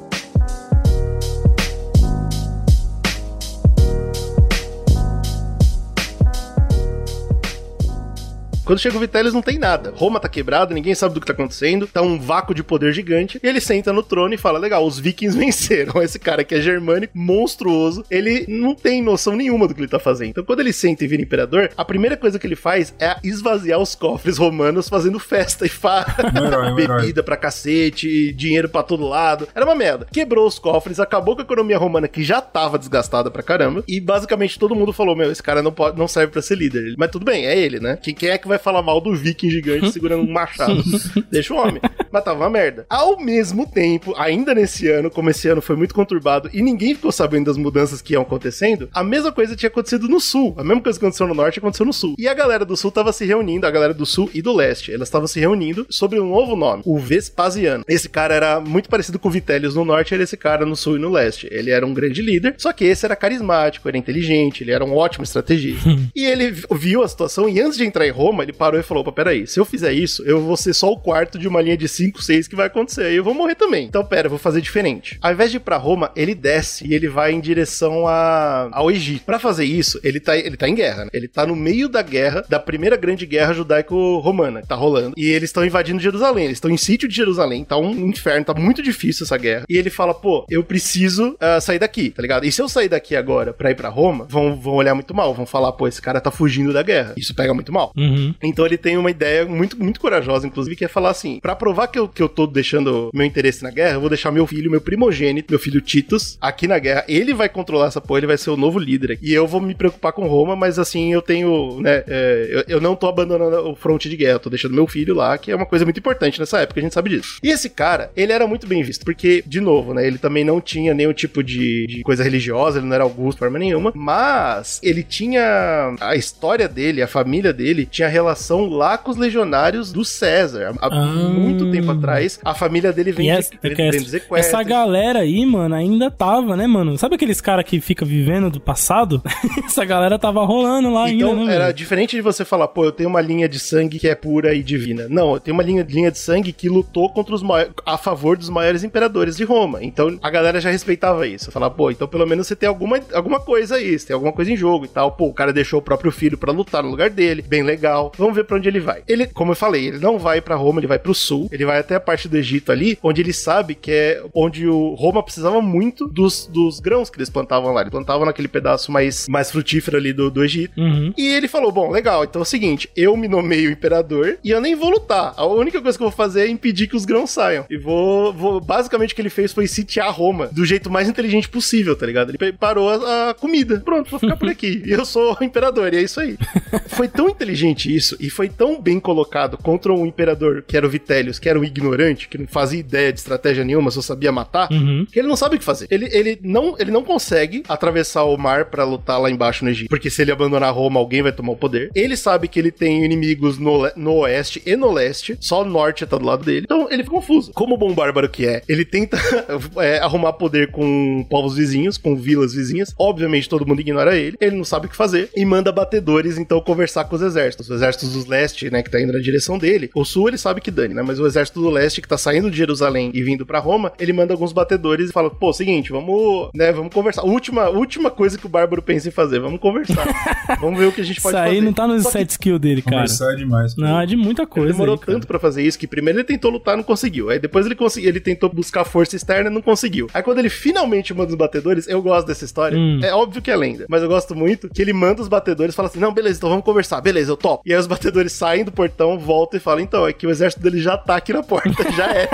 Quando 8.65 8.79
chega 8.79 8.95
o 8.95 8.99
Vitellius, 8.99 9.33
não 9.33 9.41
tem 9.41 9.59
nada. 9.59 9.93
Roma 9.95 10.19
tá 10.19 10.29
quebrada, 10.29 10.73
ninguém 10.73 10.95
sabe 10.95 11.13
do 11.13 11.19
que 11.19 11.27
tá 11.27 11.33
acontecendo, 11.33 11.87
tá 11.87 12.01
um 12.01 12.19
vácuo 12.19 12.53
de 12.53 12.63
poder 12.63 12.93
gigante. 12.93 13.39
E 13.43 13.47
ele 13.47 13.59
senta 13.59 13.91
no 13.91 14.01
trono 14.01 14.33
e 14.33 14.37
fala: 14.37 14.59
Legal, 14.59 14.85
os 14.85 14.99
vikings 14.99 15.37
venceram. 15.37 16.01
Esse 16.01 16.17
cara 16.17 16.43
que 16.43 16.55
é 16.55 16.61
germânico, 16.61 17.17
monstruoso, 17.17 18.05
ele 18.09 18.45
não 18.47 18.73
tem 18.73 19.01
noção 19.01 19.35
nenhuma 19.35 19.67
do 19.67 19.73
que 19.73 19.81
ele 19.81 19.87
tá 19.87 19.99
fazendo. 19.99 20.29
Então, 20.29 20.43
quando 20.43 20.61
ele 20.61 20.73
senta 20.73 21.03
e 21.03 21.07
vira 21.07 21.21
imperador, 21.21 21.69
a 21.75 21.85
primeira 21.85 22.15
coisa 22.15 22.39
que 22.39 22.47
ele 22.47 22.55
faz 22.55 22.93
é 22.99 23.15
esvaziar 23.23 23.79
os 23.79 23.95
cofres 23.95 24.37
romanos 24.37 24.87
fazendo 24.87 25.19
festa 25.19 25.65
e 25.65 25.69
farra. 25.69 26.31
Bebida 26.75 27.23
pra 27.23 27.37
cacete, 27.37 28.33
dinheiro 28.33 28.69
pra 28.69 28.83
todo 28.83 29.07
lado. 29.07 29.47
Era 29.53 29.65
uma 29.65 29.75
merda. 29.75 30.07
Quebrou 30.11 30.47
os 30.47 30.59
cofres, 30.59 30.99
acabou 30.99 31.35
com 31.35 31.41
a 31.41 31.45
economia 31.45 31.77
romana 31.77 32.07
que 32.07 32.23
já 32.23 32.41
tava 32.41 32.79
desgastada 32.79 33.29
pra 33.29 33.43
caramba. 33.43 33.83
E 33.87 33.99
basicamente 33.99 34.59
todo 34.59 34.75
mundo 34.75 34.93
falou: 34.93 35.15
Meu, 35.15 35.31
esse 35.31 35.43
cara 35.43 35.61
não, 35.61 35.71
pode, 35.71 35.97
não 35.97 36.07
serve 36.07 36.31
pra 36.31 36.41
ser 36.41 36.57
líder. 36.57 36.95
Mas 36.97 37.11
tudo 37.11 37.25
bem, 37.25 37.45
é 37.45 37.57
ele, 37.57 37.79
né? 37.79 37.97
Quem, 38.01 38.13
quem 38.13 38.29
é 38.29 38.37
que 38.37 38.47
vai 38.47 38.52
falar 38.59 38.81
mal 38.81 38.99
do 39.01 39.13
viking 39.15 39.49
gigante 39.49 39.91
segurando 39.91 40.23
um 40.23 40.31
machado? 40.31 40.83
Deixa 41.31 41.53
o 41.53 41.57
homem. 41.57 41.81
Mas 42.13 42.23
tava 42.23 42.39
uma 42.41 42.49
merda. 42.49 42.85
Ao 42.89 43.19
mesmo 43.19 43.65
tempo, 43.65 44.13
ainda 44.15 44.53
nesse 44.53 44.87
ano, 44.87 45.09
como 45.09 45.31
esse 45.31 45.47
ano 45.47 45.61
foi 45.61 45.75
muito 45.75 45.95
conturbado 45.95 46.49
e 46.53 46.61
ninguém 46.61 46.93
ficou 46.93 47.11
sabendo 47.11 47.45
das 47.45 47.57
mudanças 47.57 48.01
que 48.03 48.13
iam 48.13 48.21
acontecendo, 48.21 48.87
a 48.93 49.03
mesma 49.03 49.31
coisa 49.31 49.55
tinha 49.55 49.67
acontecido 49.67 50.07
no 50.07 50.19
sul. 50.19 50.53
A 50.57 50.63
mesma 50.63 50.81
coisa 50.81 50.99
que 50.99 51.03
aconteceu 51.05 51.27
no 51.27 51.33
norte 51.33 51.57
aconteceu 51.59 51.85
no 51.85 51.91
sul. 51.93 52.13
E 52.19 52.27
a 52.27 52.33
galera 52.35 52.63
do 52.63 52.77
sul 52.77 52.91
tava 52.91 53.11
se 53.11 53.25
reunindo, 53.25 53.65
a 53.65 53.71
galera 53.71 53.93
do 53.95 54.05
sul 54.05 54.29
e 54.33 54.41
do 54.43 54.53
leste. 54.53 54.93
Elas 54.93 55.07
estavam 55.07 55.27
se 55.27 55.39
reunindo 55.39 55.87
sobre 55.89 56.19
um 56.19 56.29
novo 56.29 56.55
nome, 56.55 56.83
o 56.85 56.99
Vespasiano. 56.99 57.83
Esse 57.87 58.07
cara 58.07 58.35
era 58.35 58.59
muito 58.59 58.89
parecido 58.89 59.17
com 59.17 59.27
o 59.27 59.31
Vitellius 59.31 59.73
no 59.75 59.83
norte, 59.83 60.13
era 60.13 60.21
esse 60.23 60.37
cara 60.37 60.65
no 60.67 60.75
sul 60.75 60.97
e 60.97 60.99
no 60.99 61.09
leste. 61.09 61.47
Ele 61.51 61.71
era 61.71 61.85
um 61.85 61.93
grande 61.93 62.21
líder, 62.21 62.53
só 62.59 62.71
que 62.71 62.85
esse 62.85 63.05
era 63.05 63.15
carismático, 63.15 63.87
era 63.87 63.97
inteligente, 63.97 64.63
ele 64.63 64.71
era 64.71 64.85
um 64.85 64.93
ótimo 64.95 65.23
estrategista. 65.23 65.89
e 66.15 66.25
ele 66.25 66.51
vi- 66.51 66.63
viu 66.73 67.01
a 67.01 67.07
situação 67.07 67.49
e 67.49 67.59
antes 67.59 67.77
de 67.77 67.85
entrar 67.85 68.05
em 68.05 68.11
Roma, 68.11 68.43
ele 68.43 68.53
parou 68.53 68.79
e 68.79 68.83
falou: 68.83 69.03
peraí, 69.11 69.47
se 69.47 69.59
eu 69.59 69.65
fizer 69.65 69.93
isso, 69.93 70.23
eu 70.25 70.39
vou 70.41 70.55
ser 70.57 70.73
só 70.73 70.91
o 70.91 70.99
quarto 70.99 71.39
de 71.39 71.47
uma 71.47 71.61
linha 71.61 71.77
de 71.77 71.87
cinco 71.87 72.02
5, 72.03 72.21
6 72.21 72.47
que 72.47 72.55
vai 72.55 72.67
acontecer. 72.67 73.03
Aí 73.05 73.15
eu 73.15 73.23
vou 73.23 73.33
morrer 73.33 73.55
também. 73.55 73.85
Então, 73.85 74.03
pera, 74.03 74.25
eu 74.25 74.29
vou 74.29 74.39
fazer 74.39 74.61
diferente. 74.61 75.17
Ao 75.21 75.31
invés 75.31 75.51
de 75.51 75.57
ir 75.57 75.61
pra 75.61 75.77
Roma, 75.77 76.11
ele 76.15 76.35
desce 76.35 76.85
e 76.85 76.93
ele 76.93 77.07
vai 77.07 77.31
em 77.31 77.39
direção 77.39 78.07
a, 78.07 78.69
ao 78.71 78.91
Egito. 78.91 79.25
Pra 79.25 79.39
fazer 79.39 79.65
isso, 79.65 79.99
ele 80.03 80.19
tá, 80.19 80.37
ele 80.37 80.57
tá 80.57 80.67
em 80.67 80.75
guerra, 80.75 81.05
né? 81.05 81.09
Ele 81.13 81.27
tá 81.27 81.45
no 81.45 81.55
meio 81.55 81.87
da 81.87 82.01
guerra, 82.01 82.43
da 82.49 82.59
primeira 82.59 82.97
grande 82.97 83.25
guerra 83.25 83.53
judaico-romana 83.53 84.61
que 84.61 84.67
tá 84.67 84.75
rolando. 84.75 85.13
E 85.15 85.29
eles 85.29 85.49
estão 85.49 85.65
invadindo 85.65 86.01
Jerusalém. 86.01 86.45
Eles 86.45 86.57
estão 86.57 86.71
em 86.71 86.77
sítio 86.77 87.07
de 87.07 87.15
Jerusalém. 87.15 87.63
Tá 87.63 87.77
um 87.77 88.07
inferno, 88.07 88.45
tá 88.45 88.53
muito 88.53 88.81
difícil 88.81 89.23
essa 89.23 89.37
guerra. 89.37 89.65
E 89.69 89.77
ele 89.77 89.89
fala, 89.89 90.13
pô, 90.13 90.45
eu 90.49 90.63
preciso 90.63 91.37
ah, 91.39 91.61
sair 91.61 91.79
daqui, 91.79 92.09
tá 92.09 92.21
ligado? 92.21 92.45
E 92.45 92.51
se 92.51 92.61
eu 92.61 92.67
sair 92.67 92.89
daqui 92.89 93.15
agora 93.15 93.53
pra 93.53 93.71
ir 93.71 93.75
pra 93.75 93.89
Roma, 93.89 94.25
vão, 94.29 94.59
vão 94.59 94.75
olhar 94.75 94.93
muito 94.93 95.13
mal. 95.13 95.33
Vão 95.33 95.45
falar, 95.45 95.71
pô, 95.71 95.87
esse 95.87 96.01
cara 96.01 96.19
tá 96.19 96.31
fugindo 96.31 96.73
da 96.73 96.83
guerra. 96.83 97.13
Isso 97.15 97.33
pega 97.33 97.53
muito 97.53 97.71
mal. 97.71 97.93
Uhum. 97.95 98.33
Então 98.43 98.65
ele 98.65 98.77
tem 98.77 98.97
uma 98.97 99.09
ideia 99.09 99.45
muito, 99.45 99.81
muito 99.81 99.99
corajosa, 99.99 100.45
inclusive, 100.45 100.75
que 100.75 100.85
é 100.85 100.87
falar 100.87 101.11
assim: 101.11 101.39
pra 101.39 101.55
provar 101.55 101.87
que 101.93 101.99
eu, 101.99 102.07
que 102.09 102.21
eu 102.23 102.27
tô 102.27 102.47
deixando 102.47 103.09
meu 103.13 103.25
interesse 103.25 103.61
na 103.63 103.69
guerra, 103.69 103.93
eu 103.93 103.99
vou 104.01 104.09
deixar 104.09 104.31
meu 104.31 104.47
filho, 104.47 104.71
meu 104.71 104.81
primogênito, 104.81 105.51
meu 105.53 105.59
filho 105.59 105.79
Titus, 105.79 106.37
aqui 106.41 106.67
na 106.67 106.79
guerra. 106.79 107.05
Ele 107.07 107.33
vai 107.33 107.47
controlar 107.47 107.87
essa 107.87 108.01
porra, 108.01 108.19
ele 108.21 108.27
vai 108.27 108.37
ser 108.37 108.49
o 108.49 108.57
novo 108.57 108.79
líder. 108.79 109.11
aqui. 109.13 109.27
E 109.29 109.33
eu 109.33 109.45
vou 109.47 109.61
me 109.61 109.75
preocupar 109.75 110.11
com 110.11 110.27
Roma, 110.27 110.55
mas 110.55 110.79
assim, 110.79 111.13
eu 111.13 111.21
tenho, 111.21 111.79
né, 111.79 112.03
é, 112.07 112.47
eu, 112.67 112.75
eu 112.75 112.81
não 112.81 112.95
tô 112.95 113.07
abandonando 113.07 113.69
o 113.69 113.75
fronte 113.75 114.09
de 114.09 114.17
guerra, 114.17 114.33
eu 114.35 114.39
tô 114.39 114.49
deixando 114.49 114.73
meu 114.73 114.87
filho 114.87 115.13
lá, 115.13 115.37
que 115.37 115.51
é 115.51 115.55
uma 115.55 115.65
coisa 115.65 115.85
muito 115.85 115.99
importante 115.99 116.39
nessa 116.39 116.59
época, 116.61 116.79
a 116.79 116.83
gente 116.83 116.93
sabe 116.93 117.11
disso. 117.11 117.37
E 117.43 117.49
esse 117.49 117.69
cara, 117.69 118.11
ele 118.15 118.31
era 118.33 118.47
muito 118.47 118.65
bem 118.65 118.81
visto, 118.81 119.05
porque, 119.05 119.43
de 119.45 119.61
novo, 119.61 119.93
né, 119.93 120.05
ele 120.07 120.17
também 120.17 120.43
não 120.43 120.59
tinha 120.59 120.93
nenhum 120.93 121.13
tipo 121.13 121.43
de, 121.43 121.85
de 121.87 122.01
coisa 122.01 122.23
religiosa, 122.23 122.79
ele 122.79 122.87
não 122.87 122.95
era 122.95 123.03
augusto 123.03 123.33
de 123.37 123.39
forma 123.39 123.59
nenhuma, 123.59 123.91
mas 123.95 124.79
ele 124.83 125.03
tinha 125.03 125.95
a 125.99 126.15
história 126.15 126.67
dele, 126.67 127.01
a 127.01 127.07
família 127.07 127.53
dele, 127.53 127.85
tinha 127.85 128.07
relação 128.07 128.65
lá 128.69 128.97
com 128.97 129.11
os 129.11 129.17
legionários 129.17 129.91
do 129.91 130.03
César. 130.05 130.73
Há 130.79 130.87
Ah. 130.87 131.05
muito 131.29 131.69
tempo 131.71 131.82
atrás, 131.91 132.39
a 132.43 132.53
família 132.53 132.91
dele 132.93 133.11
vem, 133.11 133.29
E 133.29 133.31
de, 133.33 133.37
essa, 133.39 133.51
vem, 133.61 133.87
essa- 133.87 133.99
sequestro. 134.09 134.37
essa 134.37 134.63
galera 134.63 135.19
aí, 135.19 135.45
mano, 135.45 135.75
ainda 135.75 136.09
tava, 136.09 136.55
né, 136.55 136.65
mano? 136.67 136.97
Sabe 136.97 137.15
aqueles 137.15 137.41
caras 137.41 137.65
que 137.65 137.79
fica 137.81 138.05
vivendo 138.05 138.49
do 138.49 138.59
passado? 138.59 139.21
essa 139.65 139.83
galera 139.85 140.17
tava 140.17 140.43
rolando 140.45 140.91
lá 140.91 141.09
Então, 141.09 141.31
ainda, 141.31 141.45
né, 141.45 141.55
era 141.55 141.63
velho? 141.65 141.75
diferente 141.75 142.15
de 142.15 142.21
você 142.21 142.43
falar, 142.45 142.67
pô, 142.67 142.85
eu 142.85 142.91
tenho 142.91 143.09
uma 143.09 143.21
linha 143.21 143.47
de 143.47 143.59
sangue 143.59 143.99
que 143.99 144.07
é 144.07 144.15
pura 144.15 144.53
e 144.53 144.63
divina. 144.63 145.07
Não, 145.09 145.33
eu 145.33 145.39
tenho 145.39 145.55
uma 145.55 145.63
linha, 145.63 145.85
linha 145.87 146.11
de 146.11 146.17
sangue 146.19 146.51
que 146.53 146.69
lutou 146.69 147.09
contra 147.09 147.33
os 147.35 147.41
mai- 147.43 147.69
a 147.85 147.97
favor 147.97 148.37
dos 148.37 148.49
maiores 148.49 148.83
imperadores 148.83 149.35
de 149.37 149.43
Roma. 149.43 149.83
Então, 149.83 150.17
a 150.21 150.29
galera 150.29 150.59
já 150.61 150.69
respeitava 150.69 151.27
isso. 151.27 151.51
Falar, 151.51 151.69
pô, 151.69 151.91
então 151.91 152.07
pelo 152.07 152.25
menos 152.25 152.47
você 152.47 152.55
tem 152.55 152.67
alguma, 152.69 152.99
alguma 153.13 153.39
coisa 153.39 153.75
aí, 153.75 153.97
você 153.97 154.07
tem 154.07 154.13
alguma 154.13 154.31
coisa 154.31 154.51
em 154.51 154.55
jogo 154.57 154.85
e 154.85 154.87
tal. 154.87 155.11
Pô, 155.11 155.25
o 155.27 155.33
cara 155.33 155.51
deixou 155.53 155.79
o 155.79 155.81
próprio 155.81 156.11
filho 156.11 156.37
pra 156.37 156.51
lutar 156.51 156.83
no 156.83 156.89
lugar 156.89 157.09
dele, 157.09 157.41
bem 157.41 157.63
legal. 157.63 158.11
Vamos 158.17 158.35
ver 158.35 158.43
pra 158.45 158.57
onde 158.57 158.67
ele 158.67 158.79
vai. 158.79 159.01
Ele, 159.07 159.27
como 159.27 159.51
eu 159.51 159.55
falei, 159.55 159.87
ele 159.87 159.99
não 159.99 160.17
vai 160.17 160.41
pra 160.41 160.55
Roma, 160.55 160.79
ele 160.79 160.87
vai 160.87 160.99
pro 160.99 161.13
sul, 161.13 161.47
ele 161.51 161.65
vai 161.65 161.72
até 161.79 161.95
a 161.95 161.99
parte 161.99 162.27
do 162.27 162.37
Egito 162.37 162.71
ali, 162.71 162.97
onde 163.01 163.21
ele 163.21 163.33
sabe 163.33 163.75
que 163.75 163.91
é 163.91 164.23
onde 164.33 164.67
o 164.67 164.93
Roma 164.95 165.23
precisava 165.23 165.61
muito 165.61 166.07
dos, 166.07 166.47
dos 166.47 166.79
grãos 166.79 167.09
que 167.09 167.17
eles 167.17 167.29
plantavam 167.29 167.73
lá. 167.73 167.81
Eles 167.81 167.91
plantavam 167.91 168.25
naquele 168.25 168.47
pedaço 168.47 168.91
mais, 168.91 169.27
mais 169.27 169.51
frutífero 169.51 169.97
ali 169.97 170.13
do, 170.13 170.29
do 170.29 170.43
Egito. 170.43 170.79
Uhum. 170.79 171.13
E 171.17 171.27
ele 171.27 171.47
falou: 171.47 171.71
Bom, 171.71 171.91
legal, 171.91 172.23
então 172.23 172.41
é 172.41 172.43
o 172.43 172.45
seguinte, 172.45 172.89
eu 172.95 173.15
me 173.17 173.27
nomeio 173.27 173.71
imperador 173.71 174.37
e 174.43 174.49
eu 174.49 174.61
nem 174.61 174.75
vou 174.75 174.89
lutar. 174.89 175.33
A 175.35 175.45
única 175.45 175.81
coisa 175.81 175.97
que 175.97 176.03
eu 176.03 176.09
vou 176.09 176.15
fazer 176.15 176.41
é 176.41 176.47
impedir 176.47 176.87
que 176.87 176.95
os 176.95 177.05
grãos 177.05 177.31
saiam. 177.31 177.65
E 177.69 177.77
vou. 177.77 178.33
vou 178.33 178.61
basicamente 178.61 179.13
o 179.13 179.15
que 179.15 179.21
ele 179.21 179.29
fez 179.29 179.51
foi 179.51 179.67
sitiar 179.67 180.11
Roma 180.13 180.47
do 180.47 180.65
jeito 180.65 180.89
mais 180.89 181.07
inteligente 181.09 181.49
possível, 181.49 181.95
tá 181.95 182.05
ligado? 182.05 182.29
Ele 182.29 182.37
preparou 182.37 182.89
a, 182.89 183.29
a 183.29 183.33
comida. 183.33 183.81
Pronto, 183.81 184.09
vou 184.09 184.19
ficar 184.19 184.37
por 184.37 184.49
aqui. 184.49 184.81
e 184.85 184.91
eu 184.91 185.05
sou 185.05 185.37
o 185.39 185.43
imperador, 185.43 185.93
e 185.93 185.97
é 185.97 186.01
isso 186.01 186.19
aí. 186.19 186.37
foi 186.87 187.07
tão 187.07 187.29
inteligente 187.29 187.93
isso 187.93 188.15
e 188.19 188.29
foi 188.29 188.49
tão 188.49 188.81
bem 188.81 188.99
colocado 188.99 189.57
contra 189.57 189.93
um 189.93 190.05
imperador 190.05 190.63
que 190.65 190.77
era 190.77 190.85
o 190.85 190.89
Vitellius, 190.89 191.39
que 191.39 191.49
era 191.49 191.59
um 191.59 191.62
ignorante, 191.63 192.27
que 192.27 192.37
não 192.37 192.47
fazia 192.47 192.79
ideia 192.79 193.11
de 193.11 193.19
estratégia 193.19 193.63
nenhuma, 193.63 193.91
só 193.91 194.01
sabia 194.01 194.31
matar, 194.31 194.67
Uhum. 194.71 195.05
que 195.11 195.19
ele 195.19 195.27
não 195.27 195.35
sabe 195.35 195.55
o 195.55 195.59
que 195.59 195.65
fazer. 195.65 195.87
Ele, 195.89 196.07
ele, 196.11 196.39
não, 196.41 196.75
ele 196.79 196.91
não 196.91 197.03
consegue 197.03 197.63
atravessar 197.67 198.23
o 198.23 198.37
mar 198.37 198.65
pra 198.65 198.83
lutar 198.83 199.19
lá 199.21 199.29
embaixo 199.29 199.63
no 199.63 199.69
Egito, 199.71 199.89
porque 199.89 200.09
se 200.09 200.21
ele 200.21 200.31
abandonar 200.31 200.73
Roma, 200.73 200.99
alguém 200.99 201.21
vai 201.21 201.31
tomar 201.31 201.51
o 201.53 201.55
poder. 201.55 201.89
Ele 201.93 202.15
sabe 202.17 202.47
que 202.47 202.59
ele 202.59 202.71
tem 202.71 203.03
inimigos 203.03 203.57
no, 203.57 203.89
no 203.95 204.13
oeste 204.19 204.61
e 204.65 204.75
no 204.75 204.91
leste, 204.91 205.37
só 205.39 205.61
o 205.61 205.65
norte 205.65 206.05
tá 206.05 206.17
do 206.17 206.25
lado 206.25 206.43
dele. 206.43 206.61
Então 206.65 206.87
ele 206.89 207.03
fica 207.03 207.15
confuso. 207.15 207.51
Como 207.53 207.77
bom 207.77 207.93
bárbaro 207.93 208.29
que 208.29 208.45
é, 208.45 208.61
ele 208.67 208.85
tenta 208.85 209.17
é, 209.77 209.99
arrumar 209.99 210.33
poder 210.33 210.71
com 210.71 211.25
povos 211.29 211.55
vizinhos, 211.55 211.97
com 211.97 212.15
vilas 212.15 212.53
vizinhas. 212.53 212.93
Obviamente 212.97 213.49
todo 213.49 213.65
mundo 213.65 213.81
ignora 213.81 214.15
ele, 214.17 214.37
ele 214.39 214.55
não 214.55 214.63
sabe 214.63 214.87
o 214.87 214.89
que 214.89 214.95
fazer 214.95 215.29
e 215.35 215.45
manda 215.45 215.71
batedores 215.71 216.37
então 216.37 216.59
conversar 216.61 217.05
com 217.05 217.15
os 217.15 217.21
exércitos. 217.21 217.69
Os 217.69 217.75
exércitos 217.75 218.13
do 218.13 218.29
leste, 218.29 218.69
né, 218.71 218.81
que 218.81 218.89
tá 218.89 218.99
indo 219.01 219.13
na 219.13 219.19
direção 219.19 219.57
dele. 219.57 219.89
O 219.93 220.03
sul 220.05 220.27
ele 220.29 220.37
sabe 220.37 220.61
que 220.61 220.71
dane, 220.71 220.93
né, 220.93 221.01
mas 221.01 221.19
o 221.19 221.25
exército 221.27 221.42
do 221.51 221.69
leste 221.69 222.01
que 222.01 222.07
tá 222.07 222.17
saindo 222.17 222.49
de 222.49 222.57
Jerusalém 222.57 223.11
e 223.13 223.21
vindo 223.23 223.45
pra 223.45 223.59
Roma, 223.59 223.91
ele 223.99 224.13
manda 224.13 224.33
alguns 224.33 224.51
batedores 224.53 225.09
e 225.09 225.13
fala: 225.13 225.29
"Pô, 225.29 225.51
seguinte, 225.53 225.91
vamos, 225.91 226.49
né, 226.53 226.71
vamos 226.71 226.93
conversar. 226.93 227.23
Última 227.23 227.69
última 227.69 228.09
coisa 228.11 228.37
que 228.37 228.45
o 228.45 228.49
bárbaro 228.49 228.81
pensa 228.81 229.07
em 229.07 229.11
fazer, 229.11 229.39
vamos 229.39 229.59
conversar. 229.59 230.05
vamos 230.59 230.79
ver 230.79 230.85
o 230.87 230.91
que 230.91 231.01
a 231.01 231.03
gente 231.03 231.17
Isso 231.17 231.23
pode 231.23 231.37
aí 231.37 231.49
fazer." 231.55 231.61
não 231.61 231.73
tá 231.73 231.87
nos 231.87 232.03
set 232.03 232.29
skill 232.29 232.59
dele, 232.59 232.81
cara. 232.81 232.95
Conversar 232.97 233.33
é 233.33 233.35
demais. 233.35 233.75
Não, 233.75 233.99
é 233.99 234.05
de 234.05 234.15
muita 234.15 234.43
ele 234.43 234.49
coisa. 234.49 234.71
demorou 234.71 234.95
aí, 234.95 235.05
tanto 235.05 235.27
pra 235.27 235.39
fazer 235.39 235.63
isso 235.63 235.77
que 235.79 235.87
primeiro 235.87 236.19
ele 236.19 236.23
tentou 236.25 236.51
lutar, 236.51 236.75
não 236.77 236.83
conseguiu. 236.83 237.29
Aí 237.29 237.39
depois 237.39 237.65
ele 237.65 237.75
conseguiu, 237.75 238.09
ele 238.09 238.19
tentou 238.19 238.49
buscar 238.49 238.83
força 238.85 239.15
externa, 239.15 239.49
não 239.49 239.61
conseguiu. 239.61 240.07
Aí 240.13 240.21
quando 240.23 240.39
ele 240.39 240.49
finalmente 240.49 241.13
manda 241.13 241.29
os 241.31 241.35
batedores, 241.37 241.87
eu 241.87 242.01
gosto 242.01 242.27
dessa 242.27 242.45
história. 242.45 242.77
Hum. 242.77 242.99
É 243.03 243.13
óbvio 243.13 243.41
que 243.41 243.51
é 243.51 243.55
lenda, 243.55 243.85
mas 243.89 244.01
eu 244.03 244.07
gosto 244.07 244.35
muito 244.35 244.69
que 244.69 244.81
ele 244.81 244.93
manda 244.93 245.21
os 245.21 245.27
batedores 245.27 245.73
e 245.73 245.75
fala 245.75 245.87
assim: 245.89 245.99
"Não, 245.99 246.13
beleza, 246.13 246.37
então 246.37 246.49
vamos 246.49 246.63
conversar. 246.65 247.01
Beleza, 247.01 247.31
eu 247.31 247.37
topo". 247.37 247.63
E 247.65 247.73
aí 247.73 247.79
os 247.79 247.87
batedores 247.87 248.31
saem 248.31 248.63
do 248.63 248.71
portão, 248.71 249.17
voltam 249.19 249.57
e 249.57 249.61
falam: 249.61 249.81
"Então, 249.81 250.07
é 250.07 250.13
que 250.13 250.25
o 250.27 250.29
exército 250.29 250.61
dele 250.61 250.79
já 250.79 250.97
tá 250.97 251.15
aqui 251.15 251.32
na 251.33 251.43
porta, 251.43 251.83
já 251.91 252.11
é". 252.11 252.29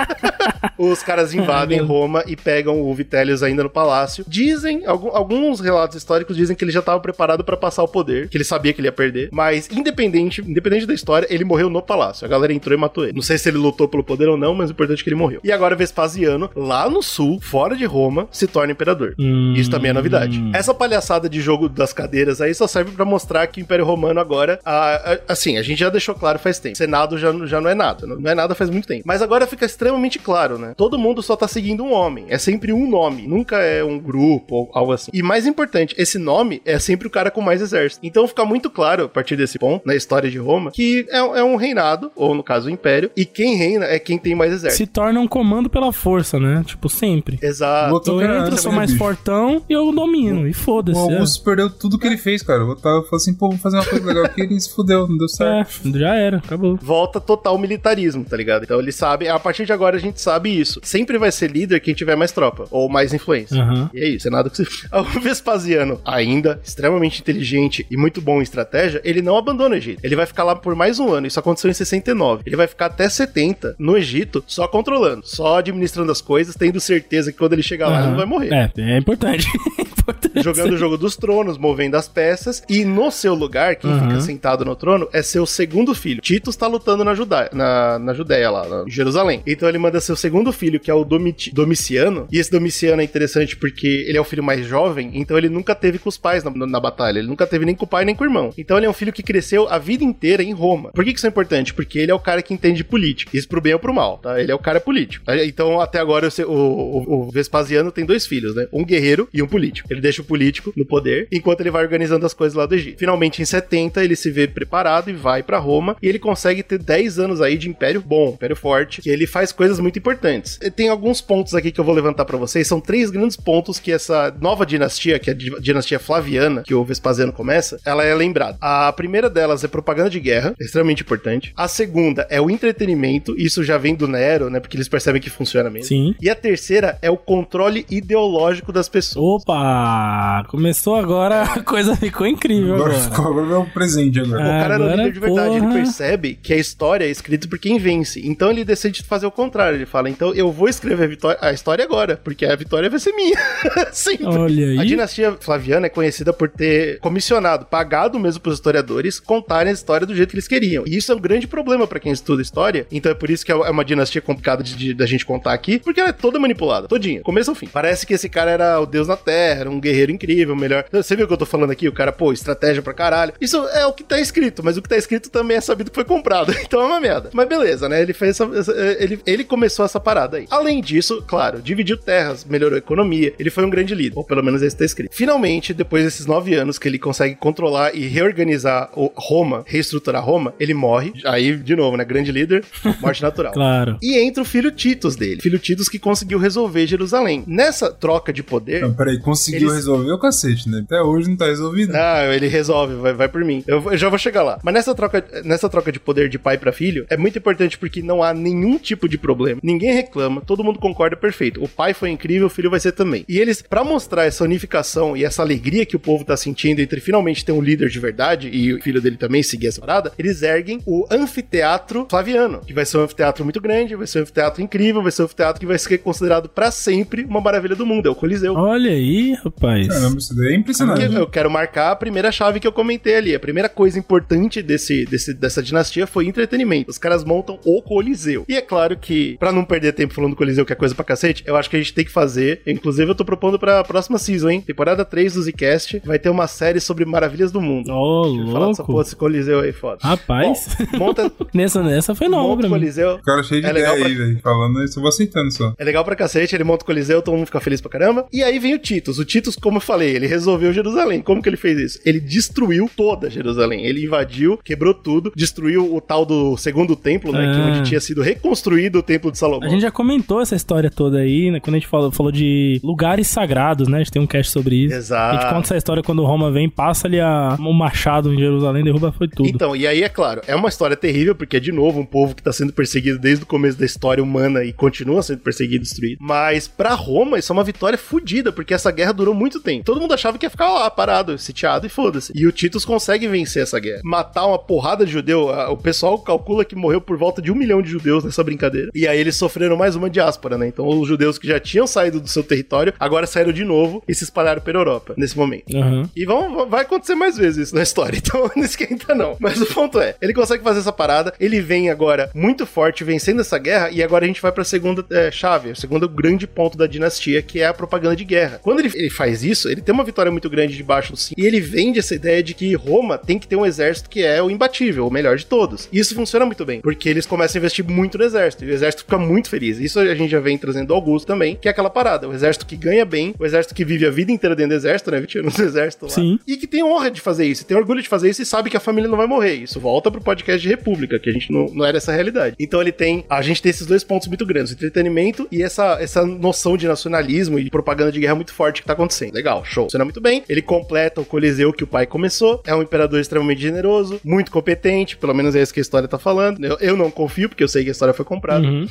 os 0.78 1.02
caras 1.02 1.34
invadem 1.34 1.80
Roma 1.80 2.24
e 2.28 2.36
pegam 2.36 2.82
o 2.82 2.94
Vitellius 2.94 3.42
ainda 3.42 3.64
no 3.64 3.70
palácio. 3.70 4.24
Dizem, 4.28 4.84
alguns 4.86 5.60
relatos 5.60 5.98
históricos 5.98 6.38
dizem 6.38 6.56
que 6.56 6.64
ele 6.64 6.72
já 6.72 6.82
tava 6.82 7.00
preparado 7.00 7.44
pra 7.44 7.58
passar 7.58 7.84
o 7.84 7.88
poder, 7.88 8.30
que 8.30 8.38
ele 8.38 8.44
sabia 8.44 8.74
que 8.74 8.80
ele 8.80 8.88
ia 8.88 8.92
perder, 8.92 9.30
mas 9.32 9.70
independente, 9.72 10.42
independente 10.42 10.86
da 10.86 10.94
história, 10.94 11.28
ele 11.30 11.44
morreu 11.44 11.70
no 11.70 11.82
palácio. 11.82 12.26
A 12.26 12.28
galera 12.30 12.54
entrou 12.54 12.78
e 12.78 12.80
matou 12.80 13.04
ele. 13.04 13.14
Não 13.14 13.22
sei 13.22 13.38
se 13.38 13.50
ele 13.50 13.58
lutou 13.58 13.88
pelo 13.88 14.04
poder 14.04 14.28
ou 14.28 14.38
não, 14.38 14.54
mas 14.54 14.70
o 14.70 14.74
importante 14.74 15.02
é 15.02 15.04
que 15.04 15.10
ele 15.10 15.16
morreu. 15.16 15.40
E 15.44 15.52
agora 15.52 15.76
Vespasiano, 15.76 16.50
lá 16.56 16.90
no 16.90 17.02
sul, 17.02 17.40
fora 17.42 17.76
de 17.76 17.86
Roma, 17.86 18.28
se 18.32 18.48
torna 18.48 18.72
imperador. 18.72 19.16
Hum. 19.18 19.54
Isso 19.56 19.70
também 19.70 19.92
é 19.92 19.94
novidade. 19.94 20.42
Essa 20.54 20.74
palhaçada 20.74 21.28
de 21.28 21.42
jogo 21.42 21.68
das 21.68 21.94
cadeiras 21.94 22.42
aí 22.42 22.54
só 22.54 22.68
serve 22.68 22.92
pra 22.92 23.06
mostrar 23.06 23.48
que 23.48 23.60
o 23.60 23.64
Império 23.64 23.86
Romano 23.86 24.20
agora, 24.20 24.60
ah, 24.66 25.02
ah, 25.06 25.20
assim, 25.28 25.58
a 25.58 25.64
gente 25.64 25.80
já 25.80 25.90
deixou 25.90 26.14
claro 26.14 26.38
faz 26.40 26.60
tempo. 26.60 26.78
Senado 26.78 27.18
já, 27.18 27.34
já 27.46 27.60
não 27.60 27.70
é 27.70 27.76
nada, 27.76 28.06
não 28.06 28.20
não 28.20 28.32
é 28.32 28.36
nada 28.36 28.54
faz 28.54 28.70
muito 28.70 28.88
tempo. 28.90 29.04
Mas 29.06 29.22
agora 29.22 29.46
fica 29.48 29.66
extremamente 29.66 30.18
claro, 30.20 30.58
né? 30.58 30.74
Todo 30.76 30.98
mundo 30.98 31.22
só 31.22 31.36
tá 31.36 31.48
seguindo 31.48 31.84
um 31.84 31.94
homem. 31.94 32.26
É 32.28 32.38
sempre 32.38 32.74
um 32.74 32.90
nome, 32.90 33.28
nunca 33.28 33.58
é 33.58 33.84
um 33.84 34.00
grupo 34.00 34.56
ou 34.56 34.72
algo 34.74 34.92
assim. 34.92 35.12
E 35.14 35.22
mais 35.22 35.46
importante, 35.46 35.96
esse 35.98 36.18
nome 36.18 36.62
é 36.66 36.78
sempre 36.80 37.08
o 37.08 37.12
cara 37.12 37.30
com 37.32 37.42
mais 37.42 37.62
exército. 37.62 38.06
Então 38.06 38.28
fica 38.28 38.44
muito 38.46 38.70
claro, 38.70 39.04
a 39.06 39.10
partir 39.10 39.36
desse 39.36 39.58
ponto, 39.60 39.86
na 39.86 39.96
história 39.96 40.30
de 40.30 40.38
Roma, 40.38 40.72
que 40.72 41.06
é, 41.10 41.18
é 41.18 41.44
um 41.44 41.56
reinado, 41.56 42.12
ou 42.16 42.34
no 42.34 42.44
caso 42.44 42.68
o 42.68 42.72
império, 42.72 43.12
e 43.16 43.26
quem 43.26 43.56
reina 43.56 43.86
é 43.86 44.00
quem 44.00 44.18
tem 44.18 44.36
mais 44.36 44.52
exército. 44.52 44.84
Se 44.84 44.88
torna 44.88 45.20
um 45.20 45.28
comando 45.28 45.70
pela 45.70 45.94
força, 45.94 46.40
né? 46.40 46.64
Tipo, 46.66 46.90
sempre. 46.90 47.38
Exato. 47.42 48.10
Eu 48.10 48.22
entro, 48.22 48.58
sou 48.58 48.72
mais 48.72 48.92
bicho? 48.92 49.04
fortão 49.04 49.62
e 49.70 49.74
eu 49.74 49.92
domino. 49.92 50.48
E 50.48 50.52
O 50.52 50.54
foda-se. 50.54 51.00
é. 51.00 51.02
Augusto 51.02 51.44
perdeu 51.44 51.70
tudo 51.70 51.98
que 52.00 52.08
ele 52.08 52.18
fez, 52.18 52.42
cara. 52.42 52.64
O 52.66 52.70
Otávio 52.70 53.04
falou 53.04 53.18
assim, 53.18 53.34
pô, 53.34 53.48
vamos 53.48 53.62
fazer 53.62 53.78
uma 53.78 53.86
coisa 53.86 54.06
legal 54.06 54.26
aqui, 54.26 54.42
ele 54.42 54.60
se 54.60 54.74
fudeu, 54.74 55.08
não 55.08 55.18
deu 55.18 55.28
certo. 55.28 55.88
É, 55.88 56.00
já 56.00 56.16
era, 56.16 56.38
acabou. 56.38 56.78
volta 56.82 57.20
total 57.20 57.58
militarismo, 57.58 58.24
tá 58.26 58.36
ligado? 58.38 58.64
Então 58.64 58.79
eles 58.80 58.96
sabem, 58.96 59.28
a 59.30 59.40
partir 59.40 59.66
de 59.66 59.74
agora 59.74 59.98
a 59.98 60.00
gente 60.00 60.20
sabe 60.22 60.50
isso. 60.60 60.80
Sempre 60.84 61.18
vai 61.18 61.32
ser 61.32 61.50
líder 61.52 61.80
quem 61.80 61.94
tiver 61.94 62.16
mais 62.16 62.32
tropa 62.32 62.66
ou 62.72 62.90
mais 62.90 63.14
influência. 63.14 63.62
Aham. 63.62 63.90
E 63.94 64.00
é 64.04 64.08
isso, 64.10 64.28
é 64.28 64.32
nada 64.32 64.50
que 64.50 64.58
se. 64.58 64.68
O 64.92 65.20
Vespasiano, 65.20 66.00
ainda 66.06 66.60
extremamente 66.64 67.22
inteligente 67.22 67.86
e 67.90 67.96
muito 67.98 68.22
bom 68.22 68.40
em 68.40 68.44
estratégia, 68.44 69.02
ele 69.04 69.22
não 69.22 69.38
abandona 69.38 69.76
o 69.76 69.78
Egito. 69.78 70.00
Ele 70.04 70.16
vai 70.16 70.26
ficar 70.26 70.44
lá 70.44 70.56
por 70.56 70.76
mais 70.76 71.00
um 71.00 71.12
ano. 71.14 71.28
Isso 71.28 71.40
aconteceu 71.40 71.70
em 71.70 71.74
69. 71.74 72.44
Ele 72.46 72.56
vai 72.56 72.68
ficar 72.68 72.88
até 72.88 73.08
70 73.08 73.76
no 73.80 73.98
Egito, 73.98 74.44
só 74.48 74.68
controlando, 74.68 75.22
só 75.26 75.58
administrando 75.58 76.12
as 76.12 76.22
coisas, 76.22 76.56
tendo 76.56 76.80
certeza 76.80 77.32
que 77.32 77.38
quando 77.38 77.54
ele 77.54 77.64
chegar 77.64 77.88
lá, 77.90 78.00
ele 78.00 78.08
não 78.10 78.18
vai 78.18 78.26
morrer 78.26 78.54
É, 78.54 78.72
é 78.78 78.98
importante. 78.98 79.48
É 79.80 79.82
importante. 80.02 80.42
jogando 80.44 80.74
o 80.74 80.78
jogo 80.78 80.98
dos 80.98 81.16
tronos, 81.16 81.58
movendo 81.58 81.96
as 81.96 82.08
peças, 82.08 82.64
e 82.68 82.84
no 82.84 83.12
seu 83.12 83.36
lugar, 83.36 83.76
quem 83.76 83.90
Uhum. 83.92 84.00
fica 84.10 84.22
sentado 84.22 84.64
no 84.66 84.76
trono 84.76 85.08
é 85.14 85.22
seu 85.22 85.46
segundo 85.46 85.94
filho. 85.94 86.20
Titus 86.22 86.56
tá 86.56 86.66
lutando 86.68 87.04
na 87.04 87.14
Judéia, 87.14 87.50
na, 87.54 88.00
na 88.00 88.14
Judéia 88.14 88.50
lá, 88.50 88.66
Jerusalém. 88.88 89.42
Então 89.46 89.68
ele 89.68 89.78
manda 89.78 90.00
seu 90.00 90.16
segundo 90.16 90.52
filho, 90.52 90.80
que 90.80 90.90
é 90.90 90.94
o 90.94 91.04
Domiti- 91.04 91.52
Domiciano, 91.54 92.28
e 92.32 92.38
esse 92.40 92.52
Domiciano 92.52 93.02
é 93.02 93.06
interessante 93.06 93.56
porque 93.56 94.06
ele 94.08 94.18
é 94.18 94.22
o 94.22 94.26
filho 94.26 94.44
mais 94.44 94.66
jovem, 94.66 95.12
então 95.14 95.38
ele 95.38 95.50
nunca 95.50 95.74
teve 95.76 95.98
com 96.00 96.10
os 96.10 96.18
pais 96.18 96.44
na, 96.44 96.52
na 96.52 96.80
batalha, 96.80 97.20
ele 97.20 97.28
nunca 97.28 97.46
teve 97.48 97.66
nem 97.66 97.76
com 97.76 97.86
o 97.86 97.88
pai 97.88 98.06
nem 98.06 98.16
com 98.16 98.24
o 98.24 98.28
irmão. 98.28 98.52
Então 98.58 98.78
ele 98.78 98.86
é 98.86 98.90
um 98.90 98.94
filho 98.94 99.14
que 99.14 99.24
cresceu 99.24 99.68
a 99.70 99.78
vida 99.78 100.04
inteira 100.04 100.44
em 100.44 100.54
Roma. 100.54 100.92
Por 100.92 101.04
que 101.04 101.12
isso 101.12 101.26
é 101.26 101.30
importante? 101.30 101.74
Porque 101.74 102.00
ele 102.00 102.12
é 102.12 102.16
o 102.16 102.20
cara 102.20 102.42
que 102.42 102.54
entende 102.54 102.84
política. 102.84 103.36
Isso 103.36 103.48
pro 103.48 103.62
bem 103.62 103.74
ou 103.74 103.80
pro 103.80 103.94
mal, 103.94 104.18
tá? 104.18 104.40
Ele 104.42 104.52
é 104.52 104.56
o 104.56 104.60
cara 104.60 104.80
político. 104.80 105.26
Então 105.46 105.80
até 105.80 106.00
agora 106.00 106.28
o, 106.48 106.52
o- 106.52 107.28
o- 107.28 107.32
Vespasiano 107.32 107.92
tem 107.92 108.06
dois 108.06 108.26
filhos, 108.26 108.56
né? 108.56 108.68
Um 108.74 108.84
guerreiro 108.86 109.28
e 109.34 109.42
um 109.42 109.48
político. 109.48 109.92
Ele 109.92 110.02
deixa 110.02 110.22
o 110.22 110.26
político 110.26 110.74
no 110.76 110.86
poder, 110.86 111.28
enquanto 111.32 111.62
ele 111.62 111.72
vai 111.72 111.84
organizando 111.84 112.26
as 112.26 112.34
coisas 112.34 112.56
lá 112.58 112.66
do 112.66 112.76
Egito. 112.76 112.98
Finalmente, 113.00 113.42
em 113.42 113.46
70, 113.46 114.04
ele 114.04 114.16
se 114.16 114.30
vê 114.32 114.48
preparado 114.48 115.10
e 115.10 115.14
vai 115.14 115.44
pra 115.44 115.58
Roma, 115.58 115.96
e 116.02 116.08
ele 116.08 116.20
consegue 116.20 116.64
ter 116.64 116.78
10 116.80 117.20
anos 117.20 117.42
aí 117.42 117.58
de 117.58 117.70
império 117.70 118.02
bom, 118.02 118.30
império 118.34 118.56
forte, 118.60 119.02
que 119.02 119.10
ele 119.10 119.26
faz 119.26 119.52
coisas 119.52 119.80
muito 119.80 119.98
importantes. 120.00 120.60
E 120.62 120.70
Tem 120.70 120.90
alguns 120.90 121.22
pontos 121.22 121.54
aqui 121.56 121.72
que 121.72 121.80
eu 121.80 121.84
vou 121.86 121.94
levantar 121.96 122.26
pra 122.26 122.38
vocês, 122.38 122.68
são 122.68 122.80
três 122.82 123.10
grandes 123.10 123.36
pontos 123.38 123.80
que 123.80 123.92
essa 123.92 124.36
nova 124.42 124.66
dinastia, 124.66 125.18
que 125.20 125.30
é 125.30 125.34
a 125.34 125.36
di- 125.36 125.60
dinastia 125.62 126.00
Flaviana, 126.00 126.64
que 126.66 126.74
o 126.74 126.84
Vespasiano 126.84 127.32
começa, 127.34 127.80
ela 127.86 128.04
é 128.04 128.14
lembrada. 128.14 128.58
A 128.62 128.92
primeira 128.94 129.30
delas 129.30 129.64
é 129.64 129.68
propaganda 129.68 130.10
de 130.10 130.20
guerra, 130.20 130.54
extremamente 130.60 131.02
importante. 131.04 131.54
A 131.56 131.68
segunda 131.68 132.28
é 132.30 132.40
o 132.42 132.50
entretenimento, 132.50 133.36
isso 133.38 133.64
já 133.64 133.78
vem 133.78 133.96
do 133.96 134.08
Nero, 134.08 134.50
né, 134.50 134.60
porque 134.60 134.76
eles 134.78 134.88
percebem 134.88 135.22
que 135.22 135.30
funciona 135.30 135.70
mesmo. 135.70 135.88
Sim. 135.88 136.16
E 136.22 136.30
a 136.30 136.36
terceira 136.36 136.98
é 137.02 137.10
o 137.10 137.18
controle 137.18 137.86
ideológico 137.90 138.72
das 138.74 138.90
pessoas. 138.90 139.44
Opa! 139.44 140.44
Começou 140.50 140.96
agora, 140.96 141.44
a 141.54 141.62
coisa 141.62 141.96
ficou 141.96 142.26
incrível 142.28 142.76
Agora, 142.76 142.94
agora. 142.96 143.10
ficou, 143.10 143.26
agora 143.28 143.54
é 143.54 143.58
um 143.58 143.66
presente 143.70 144.20
agora. 144.20 144.42
O 144.44 144.46
cara 144.48 144.74
era 144.76 144.84
um 144.84 144.86
Agora, 144.88 144.96
líder 145.04 145.14
de 145.14 145.20
verdade, 145.20 145.52
ele 145.56 145.62
porra. 145.62 145.74
percebe 145.74 146.40
que 146.42 146.54
a 146.54 146.58
história 146.58 147.06
é 147.06 147.10
escrita 147.10 147.48
por 147.48 147.60
quem 147.60 147.78
vence. 147.78 148.22
Então 148.26 148.49
ele 148.52 148.66
decide 148.66 149.04
fazer 149.04 149.26
o 149.26 149.32
contrário. 149.32 149.78
Ele 149.78 149.86
fala: 149.86 150.10
então 150.10 150.34
eu 150.34 150.52
vou 150.52 150.68
escrever 150.70 151.04
a, 151.04 151.08
vitó- 151.08 151.38
a 151.40 151.52
história 151.52 151.84
agora, 151.84 152.20
porque 152.24 152.46
a 152.46 152.56
vitória 152.56 152.90
vai 152.90 153.00
ser 153.00 153.12
minha. 153.14 153.38
Sempre. 153.92 154.26
Olha 154.28 154.68
aí. 154.68 154.80
A 154.80 154.84
dinastia 154.84 155.36
Flaviana 155.40 155.88
é 155.88 155.90
conhecida 155.90 156.32
por 156.34 156.50
ter 156.50 157.00
comissionado, 157.00 157.66
pagado 157.66 158.20
mesmo 158.20 158.42
pros 158.42 158.56
historiadores 158.56 159.20
contarem 159.20 159.72
a 159.72 159.74
história 159.74 160.06
do 160.06 160.16
jeito 160.16 160.30
que 160.30 160.36
eles 160.36 160.48
queriam. 160.48 160.84
E 160.88 160.98
isso 160.98 161.12
é 161.12 161.16
um 161.16 161.20
grande 161.20 161.48
problema 161.48 161.88
pra 161.88 162.00
quem 162.00 162.12
estuda 162.12 162.42
história. 162.42 162.86
Então 162.92 163.12
é 163.12 163.16
por 163.16 163.30
isso 163.30 163.46
que 163.46 163.52
é 163.52 163.56
uma 163.56 163.86
dinastia 163.86 164.22
complicada 164.22 164.64
de, 164.64 164.76
de- 164.76 164.94
da 164.94 165.06
gente 165.06 165.26
contar 165.26 165.54
aqui, 165.54 165.80
porque 165.80 166.00
ela 166.00 166.10
é 166.10 166.14
toda 166.14 166.40
manipulada, 166.40 166.88
todinha, 166.88 167.22
começo 167.22 167.50
ao 167.50 167.56
fim. 167.56 167.68
Parece 167.68 168.06
que 168.06 168.14
esse 168.14 168.30
cara 168.30 168.52
era 168.52 168.80
o 168.80 168.86
deus 168.86 169.08
na 169.08 169.16
terra, 169.18 169.62
era 169.62 169.70
um 169.70 169.80
guerreiro 169.80 170.12
incrível, 170.12 170.56
melhor. 170.56 170.86
Você 170.92 171.16
viu 171.16 171.26
o 171.26 171.28
que 171.28 171.34
eu 171.34 171.38
tô 171.38 171.46
falando 171.46 171.72
aqui? 171.72 171.88
O 171.88 171.94
cara, 171.94 172.12
pô, 172.12 172.32
estratégia 172.34 172.82
pra 172.82 172.94
caralho. 172.94 173.34
Isso 173.40 173.58
é 173.70 173.86
o 173.86 173.94
que 173.94 174.04
tá 174.04 174.20
escrito, 174.20 174.64
mas 174.64 174.78
o 174.78 174.82
que 174.82 174.90
tá 174.90 174.98
escrito 174.98 175.30
também 175.30 175.58
é 175.58 175.62
sabido 175.62 175.90
que 175.92 175.96
foi 175.96 176.06
comprado. 176.06 176.54
Então 176.70 176.82
é 176.82 176.86
uma 176.86 177.00
merda. 177.00 177.30
Mas 177.34 177.48
beleza, 177.48 177.90
né? 177.90 178.00
Ele 178.02 178.14
fez 178.14 178.36
essa, 178.44 178.58
essa- 178.58 178.74
ele, 179.04 179.20
ele 179.26 179.44
começou 179.44 179.86
essa 179.86 180.00
parada 180.00 180.38
aí. 180.38 180.46
Além 180.50 180.82
disso, 180.82 181.24
claro, 181.28 181.62
dividiu 181.62 181.98
terras, 181.98 182.46
melhorou 182.46 182.76
a 182.76 182.80
economia. 182.80 183.34
Ele 183.40 183.50
foi 183.50 183.66
um 183.66 183.70
grande 183.70 183.94
líder, 183.96 184.18
ou 184.18 184.24
pelo 184.24 184.44
menos 184.44 184.62
esse 184.62 184.76
tá 184.78 184.86
escrito. 184.86 185.16
Finalmente, 185.16 185.74
depois 185.74 186.04
desses 186.04 186.26
nove 186.26 186.54
anos 186.56 186.78
que 186.80 186.88
ele 186.88 187.00
consegue 187.00 187.36
controlar 187.36 187.96
e 187.96 188.08
reorganizar 188.08 188.90
o 188.96 189.12
Roma, 189.16 189.64
reestruturar 189.66 190.24
Roma, 190.24 190.54
ele 190.60 190.74
morre. 190.74 191.14
Aí, 191.26 191.56
de 191.56 191.76
novo, 191.76 191.98
né? 191.98 192.06
Grande 192.06 192.32
líder, 192.32 192.64
morte 193.02 193.22
natural. 193.22 193.54
Claro. 193.54 193.98
E 194.02 194.18
entra 194.20 194.42
o 194.42 194.46
filho 194.46 194.72
Titus 194.72 195.16
dele. 195.16 195.42
Filho 195.42 195.60
Titus 195.60 195.90
que 195.90 196.00
conseguiu 196.00 196.38
resolver 196.40 196.86
Jerusalém. 196.88 197.44
Nessa 197.48 197.92
troca 197.92 198.32
de 198.32 198.44
poder. 198.44 198.82
Não, 198.82 198.94
peraí, 198.94 199.20
conseguiu 199.20 199.62
Eles- 199.68 199.74
resolver 199.76 200.12
o 200.12 200.20
cacete, 200.20 200.70
né? 200.70 200.82
Até 200.86 201.02
hoje 201.02 201.30
não 201.30 201.38
tá 201.38 201.46
resolvido. 201.46 201.94
Ah, 201.96 202.26
ele 202.34 202.48
resolve, 202.48 202.96
vai, 202.96 203.14
vai 203.14 203.28
por 203.28 203.44
mim. 203.44 203.64
Eu, 203.68 203.84
eu 203.92 203.98
já 203.98 204.10
vou 204.10 204.18
chegar 204.18 204.44
lá. 204.44 204.60
Mas 204.64 204.74
nessa 204.74 204.96
troca, 204.96 205.24
nessa 205.44 205.70
troca 205.70 205.92
de 205.92 206.00
poder 206.00 206.30
de 206.30 206.40
pai 206.40 206.58
pra 206.58 206.72
filho, 206.72 207.06
é 207.10 207.18
muito 207.18 207.38
importante 207.38 207.78
porque 207.78 208.02
não 208.02 208.19
há 208.24 208.34
nenhum 208.34 208.78
tipo 208.78 209.08
de 209.08 209.18
problema. 209.18 209.60
Ninguém 209.64 209.94
reclama, 209.94 210.42
todo 210.42 210.64
mundo 210.64 210.80
concorda 210.80 211.16
perfeito. 211.16 211.64
O 211.64 211.68
pai 211.68 211.94
foi 211.94 212.10
incrível, 212.10 212.48
o 212.48 212.50
filho 212.50 212.70
vai 212.70 212.80
ser 212.80 212.92
também. 212.92 213.24
E 213.28 213.38
eles, 213.40 213.62
pra 213.62 213.84
mostrar 213.84 214.26
essa 214.26 214.44
unificação 214.44 215.16
e 215.16 215.24
essa 215.24 215.42
alegria 215.42 215.86
que 215.86 215.96
o 215.96 216.00
povo 216.00 216.24
tá 216.26 216.36
sentindo 216.38 216.80
entre 216.82 217.00
finalmente 217.00 217.44
ter 217.46 217.52
um 217.52 217.62
líder 217.62 217.90
de 217.90 218.00
verdade 218.00 218.50
e 218.52 218.74
o 218.74 218.82
filho 218.82 219.02
dele 219.02 219.18
também 219.18 219.42
seguir 219.44 219.68
essa 219.68 219.80
parada, 219.82 220.12
eles 220.18 220.42
erguem 220.42 220.82
o 220.86 221.06
anfiteatro 221.12 222.06
flaviano, 222.10 222.60
que 222.66 222.74
vai 222.74 222.86
ser 222.86 222.98
um 222.98 223.02
anfiteatro 223.04 223.44
muito 223.44 223.62
grande, 223.62 223.96
vai 223.96 224.08
ser 224.08 224.20
um 224.20 224.22
anfiteatro 224.24 224.62
incrível, 224.62 225.02
vai 225.02 225.12
ser 225.12 225.22
um 225.22 225.26
anfiteatro 225.26 225.60
que 225.60 225.66
vai 225.66 225.78
ser 225.78 225.98
considerado 226.00 226.50
pra 226.50 226.72
sempre 226.72 227.24
uma 227.24 227.40
maravilha 227.42 227.76
do 227.76 227.86
mundo, 227.86 228.08
é 228.08 228.12
o 228.12 228.16
Coliseu. 228.16 228.54
Olha 228.56 228.92
aí, 228.92 229.34
rapaz. 229.44 229.88
Caramba, 229.88 230.18
isso 230.18 230.36
daí 230.36 230.54
é 230.54 230.56
impressionante. 230.58 231.00
Porque 231.02 231.18
eu 231.18 231.28
quero 231.28 231.50
marcar 231.50 231.92
a 231.92 231.96
primeira 231.96 232.32
chave 232.32 232.60
que 232.60 232.68
eu 232.68 232.72
comentei 232.72 233.16
ali. 233.16 233.34
A 233.36 233.40
primeira 233.40 233.70
coisa 233.70 233.98
importante 233.98 234.62
desse, 234.62 235.06
desse- 235.06 235.34
dessa 235.34 235.62
dinastia 235.62 236.06
foi 236.08 236.26
entretenimento. 236.28 236.90
Os 236.90 236.98
caras 236.98 237.24
montam 237.24 237.60
o 237.66 237.82
Coliseu. 237.82 238.09
E 238.48 238.56
é 238.56 238.62
claro 238.62 238.98
que, 238.98 239.38
pra 239.38 239.52
não 239.52 239.64
perder 239.64 239.94
tempo 239.94 240.14
falando 240.14 240.32
do 240.32 240.36
Coliseu, 240.36 240.66
que 240.66 240.74
é 240.74 240.76
coisa 240.76 240.94
pra 240.96 241.04
cacete, 241.06 241.44
eu 241.46 241.56
acho 241.56 241.70
que 241.70 241.76
a 241.76 241.80
gente 241.80 241.94
tem 241.94 242.06
que 242.06 242.12
fazer. 242.12 242.62
Inclusive, 242.66 243.10
eu 243.10 243.16
tô 243.16 243.24
propondo 243.26 243.58
pra 243.60 243.84
próxima 243.84 244.18
season, 244.18 244.50
hein? 244.50 244.62
Temporada 244.62 245.04
3 245.06 245.34
do 245.34 245.42
Zcast. 245.44 246.02
Vai 246.06 246.20
ter 246.20 246.30
uma 246.30 246.48
série 246.48 246.80
sobre 246.80 247.06
maravilhas 247.06 247.52
do 247.52 247.62
mundo. 247.62 247.86
Deixa 247.86 248.42
eu 248.48 248.52
falar 248.54 248.68
dessa 248.68 248.84
porra 248.84 248.94
louco. 248.96 249.04
desse 249.04 249.16
Coliseu 249.16 249.60
aí, 249.62 249.72
foda. 249.72 249.98
Rapaz, 250.02 250.76
Bom, 250.94 251.06
monta, 251.06 251.32
nessa, 251.54 251.82
nessa 251.84 252.16
foi 252.16 252.28
nova 252.28 252.44
monta 252.50 252.58
pra 252.60 252.68
o 252.68 252.72
mim. 252.72 252.80
Coliseu. 252.80 253.16
O 253.16 253.22
cara 253.24 253.44
cheio 253.44 253.62
de 253.62 253.68
É 253.68 253.72
legal 253.72 253.98
ideia 253.98 254.16
pra- 254.16 254.24
aí, 254.26 254.28
velho. 254.30 254.40
Falando 254.42 254.84
isso, 254.84 254.98
eu 254.98 255.02
vou 255.02 255.10
aceitando 255.10 255.52
só. 255.52 255.74
É 255.78 255.84
legal 255.84 256.04
pra 256.04 256.16
cacete, 256.16 256.56
ele 256.56 256.64
monta 256.64 256.84
o 256.84 256.86
Coliseu, 256.86 257.22
todo 257.22 257.36
mundo 257.36 257.46
fica 257.46 257.60
feliz 257.60 257.82
pra 257.82 257.90
caramba. 257.90 258.26
E 258.32 258.44
aí 258.44 258.60
vem 258.60 258.74
o 258.76 258.80
Titus. 258.80 259.20
O 259.20 259.26
Titus, 259.26 259.56
como 259.56 259.78
eu 259.78 259.82
falei, 259.82 260.16
ele 260.16 260.28
resolveu 260.28 260.72
Jerusalém. 260.74 261.22
Como 261.22 261.42
que 261.42 261.50
ele 261.50 261.58
fez 261.58 261.80
isso? 261.80 262.00
Ele 262.06 262.20
destruiu 262.20 262.90
toda 262.96 263.30
Jerusalém. 263.30 263.86
Ele 263.86 264.06
invadiu, 264.06 264.58
quebrou 264.64 264.94
tudo, 264.94 265.32
destruiu 265.36 265.94
o 265.96 266.02
tal 266.02 266.26
do 266.26 266.56
segundo 266.58 266.96
templo, 266.96 267.32
né? 267.32 267.40
Que 267.54 267.60
Ah. 267.62 267.66
onde 267.66 267.88
tinha 267.90 267.99
sido 268.00 268.22
reconstruído 268.22 269.00
o 269.00 269.04
templo 269.04 269.32
de 269.32 269.38
Salomão. 269.38 269.68
A 269.68 269.72
gente 269.72 269.82
já 269.82 269.92
comentou 269.92 270.42
essa 270.42 270.56
história 270.56 270.90
toda 270.90 271.20
aí, 271.20 271.52
né? 271.52 271.60
Quando 271.60 271.76
a 271.76 271.80
gente 271.80 271.88
falou, 271.88 272.12
falou 272.12 272.32
de 272.32 272.80
lugares 272.84 273.28
sagrados, 273.28 273.88
né? 273.88 273.98
A 273.98 274.00
gente 274.00 274.12
tem 274.12 274.22
um 274.22 274.28
cast 274.28 274.52
sobre 274.52 274.86
isso. 274.86 274.96
Exato. 274.96 275.38
A 275.38 275.40
gente 275.40 275.50
conta 275.50 275.68
essa 275.68 275.78
história 275.78 276.04
quando 276.04 276.24
Roma 276.24 276.52
vem, 276.52 276.70
passa 276.70 277.08
ali 277.08 277.20
a, 277.20 277.58
um 277.60 277.74
machado 277.74 278.34
em 278.34 278.38
Jerusalém, 278.38 278.84
derruba 278.84 279.12
foi 279.12 279.28
tudo. 279.28 279.50
Então, 279.50 279.76
e 279.76 279.86
aí 279.88 280.04
é 280.04 280.10
claro, 280.10 280.42
é 280.48 280.56
uma 280.56 280.70
história 280.70 280.96
terrível, 280.96 281.36
porque 281.36 281.58
é 281.58 281.60
de 281.60 281.72
novo 281.72 282.00
um 282.00 282.06
povo 282.06 282.36
que 282.36 282.44
tá 282.44 282.52
sendo 282.52 282.74
perseguido 282.74 283.20
desde 283.20 283.44
o 283.44 283.48
começo 283.48 283.78
da 283.78 283.86
história 283.86 284.24
humana 284.24 284.64
e 284.64 284.74
continua 284.74 285.22
sendo 285.22 285.40
perseguido 285.40 285.84
e 285.84 285.88
destruído. 285.88 286.18
Mas 286.22 286.68
pra 286.68 286.94
Roma, 286.94 287.38
isso 287.38 287.52
é 287.52 287.54
uma 287.54 287.64
vitória 287.64 287.98
fodida, 287.98 288.52
porque 288.52 288.74
essa 288.74 288.92
guerra 288.92 289.14
durou 289.14 289.34
muito 289.34 289.60
tempo. 289.60 289.86
Todo 289.86 290.00
mundo 290.00 290.14
achava 290.14 290.38
que 290.38 290.46
ia 290.46 290.50
ficar 290.50 290.72
lá, 290.72 290.90
parado, 290.90 291.38
sitiado 291.38 291.86
e 291.86 291.90
foda-se. 291.90 292.32
E 292.36 292.46
o 292.48 292.52
Titus 292.52 292.86
consegue 292.86 293.28
vencer 293.28 293.64
essa 293.64 293.80
guerra. 293.80 294.02
Matar 294.04 294.46
uma 294.48 294.60
porrada 294.60 295.06
de 295.06 295.12
judeu, 295.12 295.50
o 295.70 295.78
pessoal 295.78 296.18
calcula 296.20 296.66
que 296.66 296.76
morreu 296.76 297.02
por 297.02 297.18
volta 297.18 297.42
de 297.42 297.52
um 297.52 297.56
milhão 297.56 297.82
de 297.82 297.89
judeus 297.90 298.24
nessa 298.24 298.44
brincadeira. 298.44 298.90
E 298.94 299.08
aí 299.08 299.20
eles 299.20 299.36
sofreram 299.36 299.76
mais 299.78 299.96
uma 299.96 300.10
diáspora, 300.10 300.58
né? 300.58 300.68
Então 300.68 300.88
os 300.88 301.08
judeus 301.08 301.38
que 301.38 301.48
já 301.48 301.60
tinham 301.60 301.88
saído 301.88 302.20
do 302.20 302.28
seu 302.28 302.44
território, 302.44 302.94
agora 303.00 303.26
saíram 303.28 303.52
de 303.52 303.64
novo 303.64 304.04
e 304.08 304.14
se 304.16 304.24
espalharam 304.24 304.62
pela 304.62 304.80
Europa, 304.80 305.14
nesse 305.18 305.38
momento. 305.38 305.76
Aham. 305.76 306.10
E 306.16 306.26
vão, 306.26 306.54
vão- 306.54 306.70
vai 306.70 306.82
acontecer 306.82 307.16
mais 307.16 307.38
vezes 307.38 307.68
isso 307.68 307.76
na 307.76 307.84
história, 307.84 308.18
então 308.18 308.50
não 308.56 308.64
esquenta 308.64 309.14
não. 309.16 309.36
Mas 309.40 309.60
o 309.62 309.66
ponto 309.66 310.00
é, 310.00 310.16
ele 310.22 310.34
consegue 310.34 310.64
fazer 310.64 310.80
essa 310.80 310.92
parada, 310.92 311.34
ele 311.40 311.60
vem 311.62 311.90
agora 311.90 312.30
muito 312.34 312.66
forte 312.66 313.04
vencendo 313.04 313.42
essa 313.42 313.58
guerra, 313.58 313.90
e 313.92 314.02
agora 314.04 314.26
a 314.26 314.28
gente 314.28 314.42
vai 314.42 314.52
pra 314.52 314.64
segunda 314.64 315.06
é, 315.12 315.32
chave, 315.32 315.72
o 315.72 315.76
segundo 315.76 316.08
grande 316.08 316.46
ponto 316.48 316.78
da 316.78 316.88
dinastia, 316.88 317.42
que 317.42 317.60
é 317.62 317.66
a 317.68 317.74
propaganda 317.74 318.16
de 318.16 318.24
guerra. 318.26 318.60
Quando 318.62 318.80
ele, 318.80 318.92
ele 318.96 319.10
faz 319.10 319.44
isso, 319.44 319.70
ele 319.70 319.82
tem 319.82 319.94
uma 319.94 320.04
vitória 320.04 320.32
muito 320.32 320.50
grande 320.50 320.76
debaixo 320.76 321.12
do 321.12 321.18
sim, 321.18 321.34
e 321.38 321.46
ele 321.46 321.60
vende 321.60 322.00
essa 322.00 322.14
ideia 322.16 322.42
de 322.44 322.54
que 322.54 322.74
Roma 322.76 323.18
tem 323.18 323.40
que 323.40 323.48
ter 323.48 323.56
um 323.56 323.66
exército 323.66 324.10
que 324.10 324.22
é 324.24 324.42
o 324.42 324.50
imbatível, 324.50 325.08
o 325.08 325.12
melhor 325.12 325.38
de 325.38 325.46
todos. 325.46 325.88
E 325.92 326.00
isso 326.00 326.16
funciona 326.16 326.46
muito 326.46 326.66
bem, 326.66 326.82
porque 326.82 327.10
eles 327.10 327.26
começam 327.26 327.58
a 327.58 327.60
investir 327.60 327.79
muito 327.84 328.18
no 328.18 328.24
exército, 328.24 328.66
e 328.66 328.70
o 328.70 328.74
exército 328.74 329.04
fica 329.04 329.18
muito 329.18 329.50
feliz. 329.50 329.80
Isso 329.80 330.00
a 330.00 330.16
gente 330.16 330.30
já 330.30 330.40
vem 330.40 330.58
trazendo 330.58 330.88
do 330.88 330.94
Augusto 330.94 331.26
também, 331.28 331.58
que 331.60 331.68
é 331.68 331.72
aquela 331.72 331.90
parada, 331.90 332.28
o 332.28 332.34
exército 332.34 332.66
que 332.66 332.76
ganha 332.76 333.06
bem, 333.06 333.34
o 333.38 333.46
exército 333.46 333.74
que 333.74 333.86
vive 333.86 334.06
a 334.06 334.12
vida 334.12 334.32
inteira 334.32 334.56
dentro 334.56 334.72
do 334.72 334.76
exército, 334.76 335.12
né, 335.12 335.20
20 335.20 335.40
anos 335.40 335.58
no 335.58 335.64
exército 335.64 336.06
lá. 336.06 336.12
Sim. 336.12 336.40
E 336.48 336.58
que 336.58 336.68
tem 336.68 336.84
honra 336.84 337.12
de 337.12 337.22
fazer 337.22 337.46
isso, 337.46 337.66
tem 337.66 337.78
orgulho 337.78 338.02
de 338.02 338.10
fazer 338.10 338.30
isso 338.30 338.42
e 338.42 338.46
sabe 338.46 338.70
que 338.70 338.78
a 338.78 338.80
família 338.80 339.10
não 339.10 339.18
vai 339.18 339.28
morrer. 339.28 339.56
Isso 339.56 339.80
volta 339.80 340.12
pro 340.12 340.22
podcast 340.22 340.62
de 340.62 340.68
República, 340.68 341.20
que 341.20 341.30
a 341.30 341.34
gente 341.34 341.52
não, 341.52 341.68
não 341.68 341.86
era 341.86 341.98
essa 341.98 342.12
realidade. 342.12 342.56
Então 342.60 342.82
ele 342.82 342.92
tem. 342.92 343.26
A 343.30 343.42
gente 343.42 343.62
tem 343.62 343.70
esses 343.70 343.86
dois 343.86 344.04
pontos 344.04 344.28
muito 344.28 344.46
grandes: 344.46 344.74
entretenimento 344.74 345.48
e 345.52 345.64
essa, 345.64 345.98
essa 346.00 346.26
noção 346.26 346.78
de 346.78 346.88
nacionalismo 346.88 347.60
e 347.60 347.70
propaganda 347.70 348.12
de 348.12 348.20
guerra 348.20 348.36
muito 348.36 348.54
forte 348.54 348.82
que 348.82 348.88
tá 348.88 348.94
acontecendo. 348.94 349.34
Legal, 349.34 349.64
show. 349.64 349.86
Funciona 349.86 350.06
muito 350.06 350.22
bem. 350.22 350.44
Ele 350.50 350.62
completa 350.62 351.22
o 351.22 351.26
Coliseu 351.26 351.72
que 351.72 351.84
o 351.84 351.88
pai 351.88 352.06
começou. 352.06 352.62
É 352.66 352.76
um 352.76 352.82
imperador 352.82 353.20
extremamente 353.20 353.62
generoso, 353.62 354.20
muito 354.24 354.52
competente, 354.52 355.18
pelo 355.18 355.34
menos 355.34 355.56
é 355.56 355.62
isso 355.62 355.74
que 355.74 355.80
a 355.80 355.82
história 355.82 356.08
tá 356.08 356.18
falando. 356.18 356.64
Eu, 356.64 356.78
eu 356.80 356.98
não 356.98 357.10
confio, 357.10 357.50
porque 357.50 357.64
eu 357.64 357.68
sei 357.70 357.84
que 357.84 357.90
a 357.90 357.92
história 357.92 358.14
foi 358.14 358.26
comprada. 358.26 358.66
Uhum. 358.68 358.86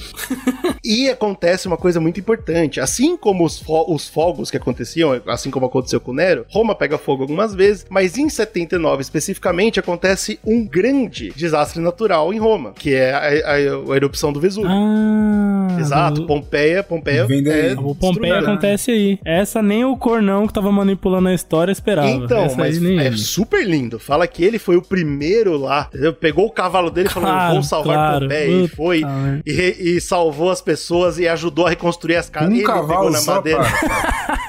E 0.84 1.08
acontece 1.10 1.66
uma 1.66 1.76
coisa 1.76 2.00
muito 2.00 2.18
importante. 2.20 2.80
Assim 2.80 3.16
como 3.16 3.44
os, 3.44 3.58
fo- 3.58 3.92
os 3.92 4.08
fogos 4.08 4.50
que 4.50 4.56
aconteciam, 4.56 5.20
assim 5.26 5.50
como 5.50 5.66
aconteceu 5.66 6.00
com 6.00 6.12
Nero, 6.12 6.46
Roma 6.48 6.74
pega 6.74 6.96
fogo 6.98 7.22
algumas 7.22 7.54
vezes, 7.54 7.84
mas 7.90 8.16
em 8.16 8.28
79 8.28 9.02
especificamente 9.02 9.78
acontece 9.80 10.38
um 10.44 10.64
grande 10.66 11.32
desastre 11.36 11.80
natural 11.82 12.32
em 12.32 12.38
Roma, 12.38 12.72
que 12.72 12.94
é 12.94 13.12
a, 13.12 13.18
a- 13.52 13.92
a 13.92 13.96
erupção 13.96 14.32
do 14.32 14.40
Vesúvio. 14.40 14.70
Ah. 14.70 15.76
Exato, 15.78 16.26
Pompeia, 16.26 16.82
Pompeia 16.82 17.26
Vem 17.26 17.42
daí. 17.42 17.68
é 17.72 17.72
O 17.78 17.94
Pompeia 17.94 18.38
acontece 18.40 18.90
aí. 18.90 19.18
Essa 19.24 19.62
nem 19.62 19.84
o 19.84 19.96
Cornão 19.96 20.46
que 20.46 20.52
tava 20.52 20.72
manipulando 20.72 21.28
a 21.28 21.34
história 21.34 21.70
esperava. 21.72 22.08
Então, 22.08 22.44
Essa 22.44 22.56
mas 22.56 22.80
nem 22.80 22.98
é 22.98 23.06
ele. 23.06 23.18
super 23.18 23.64
lindo. 23.66 23.98
Fala 23.98 24.26
que 24.26 24.42
ele 24.44 24.58
foi 24.58 24.76
o 24.76 24.82
primeiro 24.82 25.56
lá, 25.56 25.86
entendeu? 25.88 26.12
Pegou 26.12 26.46
o 26.46 26.50
cavalo 26.50 26.90
dele 26.90 27.08
e 27.08 27.10
falou: 27.12 27.28
Claro, 27.28 27.54
vou 27.54 27.62
salvar 27.62 27.94
claro. 27.94 28.20
Pompeia. 28.24 28.67
E 28.68 28.76
foi 28.76 29.02
e, 29.46 29.96
e 29.96 30.00
salvou 30.00 30.50
as 30.50 30.60
pessoas 30.60 31.18
e 31.18 31.26
ajudou 31.26 31.66
a 31.66 31.70
reconstruir 31.70 32.16
as 32.16 32.28
casas. 32.28 32.50
Um 32.50 32.54
ele 32.54 32.64
cavalo 32.64 32.88
pegou 32.88 33.10
na 33.10 33.22
madeira. 33.22 33.62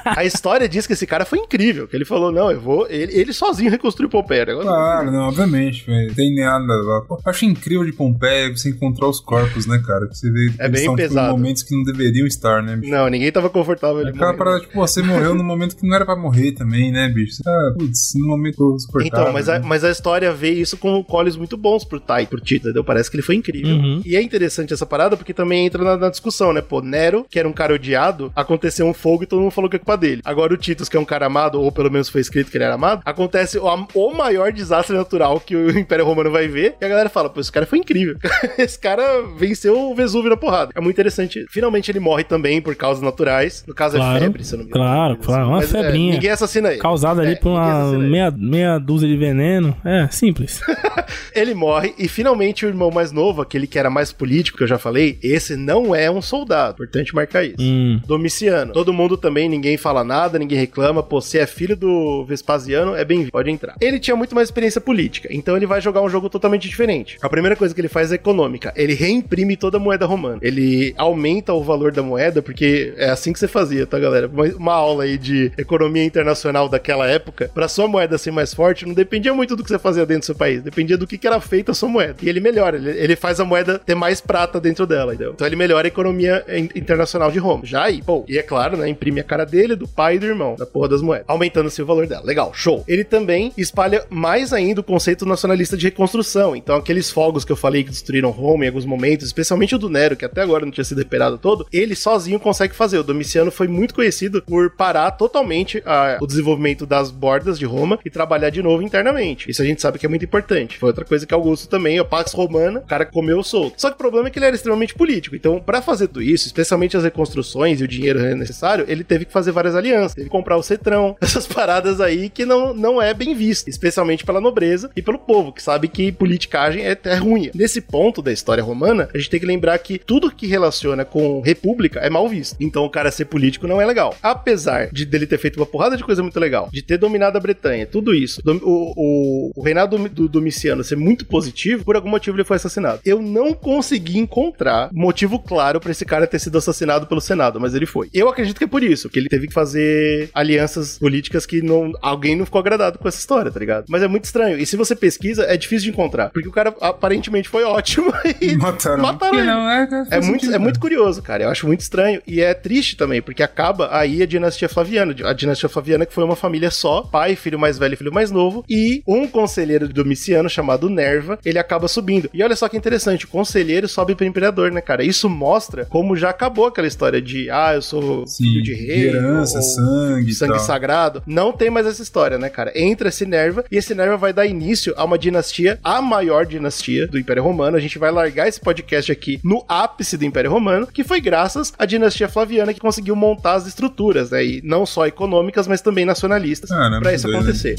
A 0.04 0.24
história 0.24 0.68
diz 0.68 0.86
que 0.86 0.92
esse 0.92 1.06
cara 1.06 1.24
foi 1.24 1.38
incrível. 1.38 1.86
Que 1.86 1.96
ele 1.96 2.04
falou: 2.04 2.32
Não, 2.32 2.50
eu 2.50 2.60
vou. 2.60 2.86
Ele, 2.88 3.12
ele 3.12 3.32
sozinho 3.32 3.70
reconstruiu 3.70 4.08
Pompeia. 4.08 4.46
Claro, 4.46 5.10
não, 5.10 5.28
obviamente, 5.28 5.84
velho. 5.86 6.14
Tem 6.14 6.34
nada 6.34 6.74
lá. 6.82 7.00
Pô, 7.02 7.20
acho 7.24 7.44
incrível 7.44 7.84
de 7.84 7.92
Pompeia 7.92 8.50
você 8.50 8.70
encontrar 8.70 9.08
os 9.08 9.20
corpos, 9.20 9.66
né, 9.66 9.80
cara? 9.86 10.08
Que 10.08 10.16
você 10.16 10.30
vê. 10.30 10.50
É 10.58 10.66
eles 10.66 10.80
bem 10.80 10.84
tão, 10.86 10.96
tipo, 10.96 10.96
pesado, 10.96 11.20
Pesado. 11.20 11.38
momentos 11.38 11.62
que 11.62 11.76
não 11.76 11.82
deveriam 11.84 12.26
estar, 12.26 12.62
né, 12.62 12.76
bicho? 12.76 12.92
Não, 12.92 13.08
ninguém 13.08 13.30
tava 13.30 13.50
confortável 13.50 14.00
ele 14.00 14.10
Aquela 14.10 14.34
parada, 14.34 14.60
tipo, 14.60 14.74
você 14.74 15.02
morreu 15.02 15.34
no 15.34 15.44
momento 15.44 15.76
que 15.76 15.86
não 15.86 15.94
era 15.94 16.04
pra 16.04 16.16
morrer 16.16 16.52
também, 16.52 16.90
né, 16.90 17.08
bicho? 17.08 17.34
Você 17.34 17.42
tá, 17.42 17.74
putz, 17.78 18.12
no 18.16 18.26
momento 18.26 18.78
suportável. 18.78 19.06
Então, 19.06 19.32
mas 19.32 19.48
a, 19.48 19.58
né? 19.58 19.66
mas 19.66 19.84
a 19.84 19.90
história 19.90 20.32
vê 20.32 20.50
isso 20.50 20.76
com 20.76 21.02
colhos 21.04 21.36
muito 21.36 21.56
bons 21.56 21.84
pro 21.84 22.00
Tai, 22.00 22.26
pro 22.26 22.40
Tito, 22.40 22.66
entendeu? 22.66 22.84
Parece 22.84 23.10
que 23.10 23.16
ele 23.16 23.22
foi 23.22 23.36
incrível. 23.36 23.76
Uhum. 23.76 24.02
E 24.04 24.09
é 24.16 24.22
interessante 24.22 24.72
essa 24.72 24.86
parada 24.86 25.16
porque 25.16 25.32
também 25.34 25.66
entra 25.66 25.82
na, 25.84 25.96
na 25.96 26.10
discussão, 26.10 26.52
né? 26.52 26.60
Pô, 26.60 26.80
Nero, 26.80 27.26
que 27.28 27.38
era 27.38 27.48
um 27.48 27.52
cara 27.52 27.74
odiado, 27.74 28.32
aconteceu 28.34 28.86
um 28.86 28.94
fogo 28.94 29.22
e 29.22 29.26
todo 29.26 29.40
mundo 29.40 29.50
falou 29.50 29.68
que 29.70 29.76
é 29.76 29.78
culpa 29.78 29.96
dele. 29.96 30.22
Agora 30.24 30.52
o 30.52 30.56
Titus, 30.56 30.88
que 30.88 30.96
é 30.96 31.00
um 31.00 31.04
cara 31.04 31.26
amado, 31.26 31.60
ou 31.60 31.70
pelo 31.72 31.90
menos 31.90 32.08
foi 32.08 32.20
escrito 32.20 32.50
que 32.50 32.56
ele 32.56 32.64
era 32.64 32.74
amado, 32.74 33.02
acontece 33.04 33.58
o, 33.58 33.66
o 33.94 34.14
maior 34.14 34.52
desastre 34.52 34.96
natural 34.96 35.40
que 35.40 35.54
o 35.56 35.70
Império 35.78 36.04
Romano 36.04 36.30
vai 36.30 36.48
ver. 36.48 36.76
E 36.80 36.84
a 36.84 36.88
galera 36.88 37.08
fala, 37.08 37.28
pô, 37.30 37.40
esse 37.40 37.52
cara 37.52 37.66
foi 37.66 37.78
incrível. 37.78 38.16
esse 38.58 38.78
cara 38.78 39.22
venceu 39.36 39.78
o 39.90 39.94
Vesúvio 39.94 40.30
na 40.30 40.36
porrada. 40.36 40.72
É 40.74 40.80
muito 40.80 40.94
interessante. 40.96 41.44
Finalmente 41.50 41.90
ele 41.90 42.00
morre 42.00 42.24
também 42.24 42.60
por 42.60 42.74
causas 42.74 43.02
naturais. 43.02 43.64
No 43.66 43.74
caso 43.74 43.96
Claro. 43.96 44.16
é 44.16 44.20
febre, 44.20 44.44
se 44.44 44.54
eu 44.54 44.58
não 44.58 44.64
me 44.64 44.70
engano. 44.70 44.84
Claro, 44.86 45.16
claro, 45.18 45.46
uma 45.48 45.56
Mas, 45.58 45.74
é, 45.74 45.82
febrinha. 45.82 46.14
ninguém 46.14 46.30
assassina 46.30 46.70
ele. 46.70 46.80
Causada 46.80 47.20
ali 47.22 47.32
É, 47.32 47.36
por 47.36 47.50
ninguém 47.50 47.72
uma 47.72 47.98
meia, 47.98 48.30
meia 48.30 48.78
dúzia 48.78 49.08
de 49.08 49.16
veneno. 49.16 49.76
É, 49.84 50.08
simples. 50.10 50.60
Ele 51.34 51.54
morre 51.54 51.94
e 51.98 52.08
finalmente 52.08 52.64
o 52.64 52.68
irmão 52.68 52.90
mais 52.90 53.12
novo, 53.12 53.42
aquele 53.42 53.66
que 53.66 53.78
era 53.78 53.89
mais 53.90 54.12
político, 54.12 54.58
que 54.58 54.64
eu 54.64 54.68
já 54.68 54.78
falei, 54.78 55.18
esse 55.22 55.56
não 55.56 55.94
é 55.94 56.10
um 56.10 56.22
soldado. 56.22 56.74
Importante 56.74 57.14
marcar 57.14 57.44
isso. 57.44 57.56
Hum. 57.60 58.00
Domiciano. 58.06 58.72
Todo 58.72 58.92
mundo 58.92 59.16
também, 59.16 59.48
ninguém 59.48 59.76
fala 59.76 60.04
nada, 60.04 60.38
ninguém 60.38 60.58
reclama. 60.58 61.02
Pô, 61.02 61.20
se 61.20 61.38
é 61.38 61.46
filho 61.46 61.76
do 61.76 62.24
Vespasiano, 62.24 62.94
é 62.94 63.04
bem-vindo, 63.04 63.30
pode 63.32 63.50
entrar. 63.50 63.76
Ele 63.80 63.98
tinha 63.98 64.16
muito 64.16 64.34
mais 64.34 64.48
experiência 64.48 64.80
política, 64.80 65.28
então 65.30 65.56
ele 65.56 65.66
vai 65.66 65.80
jogar 65.80 66.00
um 66.02 66.08
jogo 66.08 66.28
totalmente 66.28 66.68
diferente. 66.68 67.18
A 67.20 67.28
primeira 67.28 67.56
coisa 67.56 67.74
que 67.74 67.80
ele 67.80 67.88
faz 67.88 68.12
é 68.12 68.14
econômica. 68.14 68.72
Ele 68.76 68.94
reimprime 68.94 69.56
toda 69.56 69.76
a 69.76 69.80
moeda 69.80 70.06
romana. 70.06 70.38
Ele 70.42 70.94
aumenta 70.96 71.52
o 71.52 71.62
valor 71.62 71.92
da 71.92 72.02
moeda, 72.02 72.42
porque 72.42 72.94
é 72.96 73.10
assim 73.10 73.32
que 73.32 73.38
você 73.38 73.48
fazia, 73.48 73.86
tá, 73.86 73.98
galera? 73.98 74.28
Uma, 74.28 74.44
uma 74.56 74.72
aula 74.72 75.04
aí 75.04 75.18
de 75.18 75.52
economia 75.58 76.04
internacional 76.04 76.68
daquela 76.68 77.06
época, 77.06 77.50
pra 77.52 77.68
sua 77.68 77.88
moeda 77.88 78.18
ser 78.18 78.30
mais 78.30 78.54
forte, 78.54 78.86
não 78.86 78.94
dependia 78.94 79.34
muito 79.34 79.56
do 79.56 79.62
que 79.62 79.68
você 79.68 79.78
fazia 79.78 80.06
dentro 80.06 80.20
do 80.20 80.26
seu 80.26 80.34
país, 80.34 80.62
dependia 80.62 80.96
do 80.96 81.06
que, 81.06 81.18
que 81.18 81.26
era 81.26 81.40
feita 81.40 81.72
a 81.72 81.74
sua 81.74 81.88
moeda. 81.88 82.16
E 82.22 82.28
ele 82.28 82.40
melhora, 82.40 82.76
ele, 82.76 82.90
ele 82.90 83.16
faz 83.16 83.40
a 83.40 83.44
moeda 83.44 83.79
ter 83.84 83.94
mais 83.94 84.20
prata 84.20 84.60
dentro 84.60 84.86
dela, 84.86 85.14
entendeu? 85.14 85.32
Então 85.34 85.46
ele 85.46 85.56
melhora 85.56 85.86
a 85.86 85.88
economia 85.88 86.44
in- 86.48 86.68
internacional 86.74 87.30
de 87.30 87.38
Roma. 87.38 87.64
Já 87.64 87.84
aí, 87.84 88.02
pô, 88.02 88.24
e 88.28 88.38
é 88.38 88.42
claro, 88.42 88.76
né, 88.76 88.88
imprime 88.88 89.20
a 89.20 89.24
cara 89.24 89.44
dele, 89.44 89.74
do 89.76 89.86
pai 89.88 90.16
e 90.16 90.18
do 90.18 90.26
irmão, 90.26 90.54
da 90.56 90.66
porra 90.66 90.88
das 90.88 91.02
moedas, 91.02 91.24
aumentando-se 91.28 91.80
o 91.82 91.86
valor 91.86 92.06
dela. 92.06 92.24
Legal, 92.24 92.52
show. 92.54 92.84
Ele 92.86 93.04
também 93.04 93.52
espalha 93.56 94.04
mais 94.10 94.52
ainda 94.52 94.80
o 94.80 94.84
conceito 94.84 95.24
nacionalista 95.26 95.76
de 95.76 95.86
reconstrução. 95.86 96.54
Então 96.56 96.76
aqueles 96.76 97.10
fogos 97.10 97.44
que 97.44 97.52
eu 97.52 97.56
falei 97.56 97.84
que 97.84 97.90
destruíram 97.90 98.30
Roma 98.30 98.64
em 98.64 98.68
alguns 98.68 98.84
momentos, 98.84 99.26
especialmente 99.26 99.74
o 99.74 99.78
do 99.78 99.88
Nero, 99.88 100.16
que 100.16 100.24
até 100.24 100.40
agora 100.42 100.64
não 100.64 100.72
tinha 100.72 100.84
sido 100.84 100.98
reparado 100.98 101.38
todo, 101.38 101.66
ele 101.72 101.94
sozinho 101.94 102.38
consegue 102.40 102.74
fazer. 102.74 102.98
O 102.98 103.02
Domiciano 103.04 103.50
foi 103.50 103.68
muito 103.68 103.94
conhecido 103.94 104.42
por 104.42 104.70
parar 104.70 105.10
totalmente 105.12 105.82
a- 105.86 106.18
o 106.20 106.26
desenvolvimento 106.26 106.86
das 106.86 107.10
bordas 107.10 107.58
de 107.58 107.64
Roma 107.64 107.98
e 108.04 108.10
trabalhar 108.10 108.50
de 108.50 108.62
novo 108.62 108.82
internamente. 108.82 109.50
Isso 109.50 109.62
a 109.62 109.64
gente 109.64 109.80
sabe 109.80 109.98
que 109.98 110.06
é 110.06 110.08
muito 110.08 110.24
importante. 110.24 110.78
Foi 110.78 110.88
outra 110.88 111.04
coisa 111.04 111.26
que 111.26 111.34
Augusto 111.34 111.68
também, 111.68 111.98
a 111.98 112.04
Pax 112.04 112.32
Romana, 112.32 112.80
o 112.80 112.86
cara 112.86 113.04
comeu 113.06 113.42
solto. 113.42 113.69
Só 113.76 113.88
que 113.88 113.94
o 113.94 113.98
problema 113.98 114.28
é 114.28 114.30
que 114.30 114.38
ele 114.38 114.46
era 114.46 114.56
extremamente 114.56 114.94
político. 114.94 115.36
Então, 115.36 115.60
pra 115.60 115.82
fazer 115.82 116.08
tudo 116.08 116.22
isso, 116.22 116.46
especialmente 116.46 116.96
as 116.96 117.04
reconstruções 117.04 117.80
e 117.80 117.84
o 117.84 117.88
dinheiro 117.88 118.20
necessário, 118.36 118.84
ele 118.88 119.04
teve 119.04 119.24
que 119.24 119.32
fazer 119.32 119.52
várias 119.52 119.74
alianças. 119.74 120.14
Teve 120.14 120.28
que 120.28 120.30
comprar 120.30 120.56
o 120.56 120.62
cetrão, 120.62 121.16
essas 121.20 121.46
paradas 121.46 122.00
aí 122.00 122.28
que 122.28 122.44
não, 122.44 122.74
não 122.74 123.00
é 123.00 123.12
bem 123.14 123.34
vista, 123.34 123.70
especialmente 123.70 124.24
pela 124.24 124.40
nobreza 124.40 124.90
e 124.94 125.02
pelo 125.02 125.18
povo, 125.18 125.52
que 125.52 125.62
sabe 125.62 125.88
que 125.88 126.12
politicagem 126.12 126.86
é, 126.86 126.98
é 127.04 127.14
ruim. 127.16 127.50
Nesse 127.54 127.80
ponto 127.80 128.22
da 128.22 128.32
história 128.32 128.62
romana, 128.62 129.08
a 129.14 129.18
gente 129.18 129.30
tem 129.30 129.40
que 129.40 129.46
lembrar 129.46 129.78
que 129.78 129.98
tudo 129.98 130.30
que 130.30 130.46
relaciona 130.46 131.04
com 131.04 131.40
república 131.40 132.00
é 132.00 132.10
mal 132.10 132.28
visto. 132.28 132.56
Então, 132.60 132.84
o 132.84 132.90
cara 132.90 133.10
ser 133.10 133.26
político 133.26 133.66
não 133.66 133.80
é 133.80 133.86
legal. 133.86 134.14
Apesar 134.22 134.88
de 134.92 135.04
dele 135.04 135.26
ter 135.26 135.38
feito 135.38 135.56
uma 135.56 135.66
porrada 135.66 135.96
de 135.96 136.04
coisa 136.04 136.22
muito 136.22 136.38
legal, 136.38 136.68
de 136.72 136.82
ter 136.82 136.98
dominado 136.98 137.36
a 137.36 137.40
Bretanha, 137.40 137.86
tudo 137.86 138.14
isso, 138.14 138.40
o, 138.44 138.92
o, 138.96 139.50
o 139.54 139.62
reinado 139.62 139.96
do, 139.96 140.08
do 140.08 140.28
Domiciano 140.28 140.84
ser 140.84 140.96
muito 140.96 141.26
positivo, 141.26 141.84
por 141.84 141.96
algum 141.96 142.08
motivo 142.08 142.36
ele 142.36 142.44
foi 142.44 142.56
assassinado. 142.56 143.00
Eu 143.04 143.20
não 143.20 143.52
consegui 143.60 144.18
encontrar 144.18 144.90
motivo 144.92 145.38
claro 145.38 145.80
pra 145.80 145.90
esse 145.90 146.04
cara 146.04 146.26
ter 146.26 146.38
sido 146.38 146.58
assassinado 146.58 147.06
pelo 147.06 147.20
Senado, 147.20 147.60
mas 147.60 147.74
ele 147.74 147.86
foi. 147.86 148.08
Eu 148.12 148.28
acredito 148.28 148.58
que 148.58 148.64
é 148.64 148.66
por 148.68 148.82
isso, 148.82 149.08
que 149.08 149.18
ele 149.18 149.28
teve 149.28 149.46
que 149.46 149.52
fazer 149.52 150.30
alianças 150.34 150.98
políticas 150.98 151.46
que 151.46 151.62
não, 151.62 151.92
alguém 152.00 152.36
não 152.36 152.44
ficou 152.44 152.58
agradado 152.60 152.98
com 152.98 153.08
essa 153.08 153.18
história, 153.18 153.50
tá 153.50 153.60
ligado? 153.60 153.84
Mas 153.88 154.02
é 154.02 154.08
muito 154.08 154.24
estranho. 154.24 154.58
E 154.58 154.66
se 154.66 154.76
você 154.76 154.94
pesquisa, 154.94 155.44
é 155.44 155.56
difícil 155.56 155.84
de 155.84 155.90
encontrar, 155.90 156.30
porque 156.30 156.48
o 156.48 156.52
cara 156.52 156.74
aparentemente 156.80 157.48
foi 157.48 157.64
ótimo 157.64 158.12
e 158.40 158.56
Mataram. 158.56 159.02
mataram 159.02 159.38
ele. 159.38 159.46
não, 159.46 159.70
é, 159.70 159.86
faz 159.88 160.10
É 160.10 160.20
muito, 160.20 160.52
é 160.52 160.58
muito 160.58 160.80
curioso, 160.80 161.22
cara. 161.22 161.44
Eu 161.44 161.48
acho 161.48 161.66
muito 161.66 161.80
estranho. 161.80 162.20
E 162.26 162.40
é 162.40 162.54
triste 162.54 162.96
também, 162.96 163.20
porque 163.22 163.42
acaba 163.42 163.88
aí 163.96 164.22
a 164.22 164.26
dinastia 164.26 164.68
Flaviana. 164.68 165.14
A 165.24 165.32
dinastia 165.32 165.68
Flaviana, 165.68 166.06
que 166.06 166.14
foi 166.14 166.24
uma 166.24 166.36
família 166.36 166.70
só: 166.70 167.02
pai, 167.02 167.36
filho 167.36 167.58
mais 167.58 167.78
velho 167.78 167.94
e 167.94 167.96
filho 167.96 168.12
mais 168.12 168.30
novo. 168.30 168.64
E 168.68 169.02
um 169.06 169.26
conselheiro 169.26 169.86
de 169.88 169.94
Domiciano 169.94 170.48
chamado 170.48 170.88
Nerva, 170.88 171.38
ele 171.44 171.58
acaba 171.58 171.88
subindo. 171.88 172.30
E 172.32 172.42
olha 172.42 172.56
só 172.56 172.68
que 172.68 172.76
interessante: 172.76 173.24
o 173.24 173.28
conselheiro 173.50 173.88
sobe 173.88 174.14
para 174.14 174.26
imperador, 174.26 174.70
né, 174.70 174.80
cara? 174.80 175.02
Isso 175.02 175.28
mostra 175.28 175.84
como 175.86 176.16
já 176.16 176.30
acabou 176.30 176.66
aquela 176.66 176.86
história 176.86 177.20
de, 177.20 177.50
ah, 177.50 177.74
eu 177.74 177.82
sou 177.82 178.26
Sim, 178.26 178.44
filho 178.44 178.62
de 178.62 178.74
rei. 178.74 179.08
herança, 179.08 179.56
ou 179.58 179.62
sangue 179.62 180.32
sangue 180.32 180.52
tal. 180.52 180.60
sagrado. 180.60 181.22
Não 181.26 181.52
tem 181.52 181.68
mais 181.68 181.86
essa 181.86 182.02
história, 182.02 182.38
né, 182.38 182.48
cara? 182.48 182.72
Entra 182.74 183.08
esse 183.08 183.26
Nerva 183.26 183.64
e 183.70 183.76
esse 183.76 183.94
Nerva 183.94 184.16
vai 184.16 184.32
dar 184.32 184.46
início 184.46 184.94
a 184.96 185.04
uma 185.04 185.18
dinastia, 185.18 185.78
a 185.82 186.00
maior 186.00 186.46
dinastia 186.46 187.08
do 187.08 187.18
Império 187.18 187.42
Romano. 187.42 187.76
A 187.76 187.80
gente 187.80 187.98
vai 187.98 188.10
largar 188.12 188.46
esse 188.48 188.60
podcast 188.60 189.10
aqui 189.10 189.40
no 189.42 189.64
ápice 189.68 190.16
do 190.16 190.24
Império 190.24 190.50
Romano, 190.50 190.86
que 190.86 191.02
foi 191.02 191.20
graças 191.20 191.72
à 191.76 191.84
dinastia 191.84 192.28
Flaviana 192.28 192.72
que 192.72 192.80
conseguiu 192.80 193.16
montar 193.16 193.54
as 193.54 193.66
estruturas, 193.66 194.30
né? 194.30 194.44
E 194.44 194.60
não 194.62 194.86
só 194.86 195.06
econômicas, 195.06 195.66
mas 195.66 195.80
também 195.82 196.04
nacionalistas, 196.04 196.70
Caramba, 196.70 197.00
pra 197.00 197.14
isso 197.14 197.26
que 197.26 197.32
doido, 197.32 197.42
acontecer. 197.44 197.76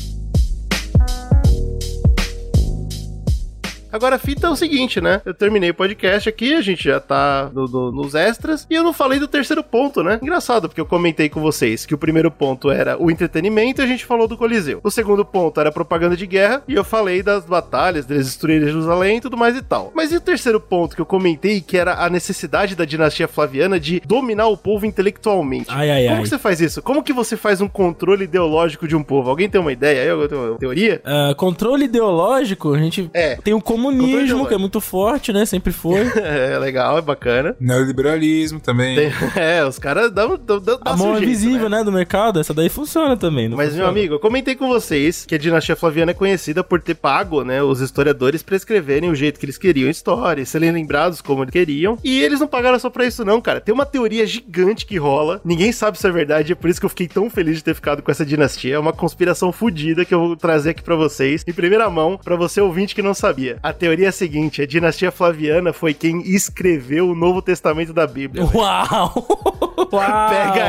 Agora 3.92 4.16
a 4.16 4.20
fita 4.20 4.48
é 4.48 4.50
o 4.50 4.56
seguinte, 4.56 5.02
né? 5.02 5.22
Eu 5.26 5.34
terminei 5.34 5.70
o 5.70 5.74
podcast 5.74 6.28
aqui, 6.30 6.54
a 6.54 6.62
gente 6.62 6.84
já 6.84 7.00
tá 7.00 7.50
no- 7.54 7.68
no- 7.68 7.92
nos 7.92 8.16
extras, 8.16 8.66
e 8.70 8.76
eu 8.76 8.84
não 8.84 8.94
falei 8.94 9.20
do 9.20 9.28
terceiro 9.28 9.64
ponto, 9.64 10.04
né? 10.04 10.20
Engraçado, 10.22 10.68
porque 10.70 10.80
eu 10.82 10.86
comentei 10.86 11.30
com 11.30 11.42
vocês 11.42 11.86
que 11.86 11.94
o 11.94 11.98
primeiro 11.98 12.32
ponto 12.32 12.70
era 12.72 13.02
o 13.02 13.12
entretenimento 13.12 13.82
e 13.82 13.84
a 13.84 13.88
gente 13.88 14.06
falou 14.06 14.28
do 14.28 14.38
Coliseu. 14.38 14.80
O 14.84 14.92
segundo 14.92 15.26
ponto 15.26 15.60
era 15.60 15.70
a 15.70 15.72
propaganda 15.74 16.16
de 16.16 16.26
guerra, 16.28 16.64
e 16.68 16.74
eu 16.74 16.84
falei 16.84 17.22
das 17.24 17.46
batalhas, 17.46 18.06
deles 18.06 18.26
destruírem 18.28 18.68
Jerusalém 18.68 19.18
e 19.18 19.22
tudo 19.22 19.38
mais 19.38 19.56
e 19.56 19.62
tal. 19.62 19.92
Mas 19.96 20.12
e 20.12 20.18
o 20.18 20.22
terceiro 20.22 20.60
ponto 20.60 20.96
que 20.96 21.02
eu 21.02 21.06
comentei, 21.06 21.62
que 21.62 21.78
era 21.78 22.04
a 22.06 22.10
necessidade 22.10 22.76
da 22.76 22.86
dinastia 22.86 23.28
Flaviana 23.28 23.80
de 23.80 24.02
dominar 24.06 24.48
o 24.48 24.58
povo 24.58 24.86
intelectualmente? 24.86 25.68
Ai, 25.70 25.90
ai, 25.90 26.04
Como 26.06 26.16
ai. 26.18 26.24
que 26.24 26.30
você 26.30 26.38
faz 26.38 26.62
isso? 26.62 26.82
Como 26.82 27.04
que 27.04 27.14
você 27.14 27.36
faz 27.36 27.62
um 27.62 27.68
controle 27.68 28.24
ideológico 28.26 28.88
de 28.88 28.96
um 28.96 29.04
povo? 29.04 29.30
Alguém 29.30 29.50
tem 29.50 29.60
uma 29.60 29.72
ideia? 29.72 30.04
Eu 30.10 30.28
tenho 30.28 30.50
uma 30.52 30.58
teoria? 30.58 31.02
Ah, 31.04 31.34
controle 31.36 31.86
ideológico, 31.86 32.74
a 32.74 32.78
gente 32.80 33.10
É. 33.14 33.36
tem 33.36 33.54
Controle 33.54 33.81
comunismo, 33.82 34.48
que 34.48 34.54
é 34.54 34.58
muito 34.58 34.80
forte, 34.80 35.34
né? 35.34 35.46
Sempre 35.46 35.74
foi. 35.74 36.02
É 36.22 36.58
legal, 36.60 36.98
é 36.98 37.02
bacana. 37.02 37.56
Neoliberalismo 37.60 38.60
também. 38.60 38.96
Tem- 38.96 39.12
é, 39.42 39.66
os 39.66 39.78
caras 39.80 40.12
dão, 40.12 40.38
dão, 40.38 40.60
dão 40.60 40.80
A 40.84 40.90
mão 40.92 40.98
seu 40.98 41.12
jeito, 41.18 41.24
invisível, 41.24 41.70
né? 41.70 41.80
né? 41.80 41.84
do 41.84 41.92
mercado, 41.92 42.40
essa 42.40 42.54
daí 42.54 42.70
funciona 42.70 43.18
também. 43.18 43.50
Mas, 43.50 43.70
funciona? 43.70 43.78
meu 43.78 43.88
amigo, 43.90 44.14
eu 44.16 44.20
comentei 44.20 44.56
com 44.56 44.68
vocês 44.68 45.26
que 45.26 45.36
a 45.36 45.38
dinastia 45.38 45.76
Flaviana 45.76 46.12
é 46.12 46.14
conhecida 46.14 46.64
por 46.64 46.82
ter 46.82 46.96
pago, 46.96 47.44
né, 47.44 47.62
os 47.64 47.80
historiadores 47.82 48.44
pra 48.44 48.56
escreverem 48.56 49.10
o 49.10 49.16
jeito 49.16 49.40
que 49.40 49.46
eles 49.46 49.58
queriam 49.58 49.88
a 49.88 49.92
história, 49.92 50.46
serem 50.46 50.72
lembrados 50.72 51.22
como 51.22 51.44
eles 51.44 51.52
queriam. 51.52 51.98
E 52.04 52.22
eles 52.22 52.40
não 52.40 52.48
pagaram 52.48 52.78
só 52.80 52.90
pra 52.90 53.06
isso, 53.06 53.26
não, 53.26 53.42
cara. 53.42 53.62
Tem 53.62 53.74
uma 53.74 53.86
teoria 53.86 54.26
gigante 54.26 54.86
que 54.86 54.98
rola. 54.98 55.42
Ninguém 55.44 55.72
sabe 55.72 55.98
se 55.98 56.08
é 56.08 56.12
verdade, 56.12 56.52
é 56.52 56.56
por 56.56 56.70
isso 56.70 56.80
que 56.80 56.86
eu 56.86 56.90
fiquei 56.90 57.08
tão 57.08 57.30
feliz 57.30 57.58
de 57.58 57.64
ter 57.64 57.74
ficado 57.76 58.02
com 58.02 58.12
essa 58.12 58.26
dinastia. 58.26 58.76
É 58.76 58.80
uma 58.80 58.94
conspiração 58.94 59.52
fodida 59.52 60.06
que 60.06 60.14
eu 60.14 60.20
vou 60.20 60.36
trazer 60.36 60.72
aqui 60.72 60.84
pra 60.84 60.96
vocês, 60.96 61.44
em 61.48 61.54
primeira 61.54 61.90
mão, 61.90 62.20
pra 62.24 62.36
você 62.36 62.62
ouvinte 62.62 62.94
que 62.96 63.02
não 63.02 63.14
sabia. 63.14 63.58
A 63.64 63.71
teoria 63.74 64.08
é 64.08 64.10
a 64.10 64.12
seguinte: 64.12 64.62
a 64.62 64.68
dinastia 64.68 65.12
Flaviana 65.12 65.74
foi 65.74 65.94
quem 65.94 66.22
escreveu 66.22 67.10
o 67.10 67.16
Novo 67.16 67.42
Testamento 67.42 67.94
da 67.94 68.06
Bíblia. 68.08 68.46
Uau! 68.54 69.28
Uau! 69.92 70.30
Pega 70.30 70.68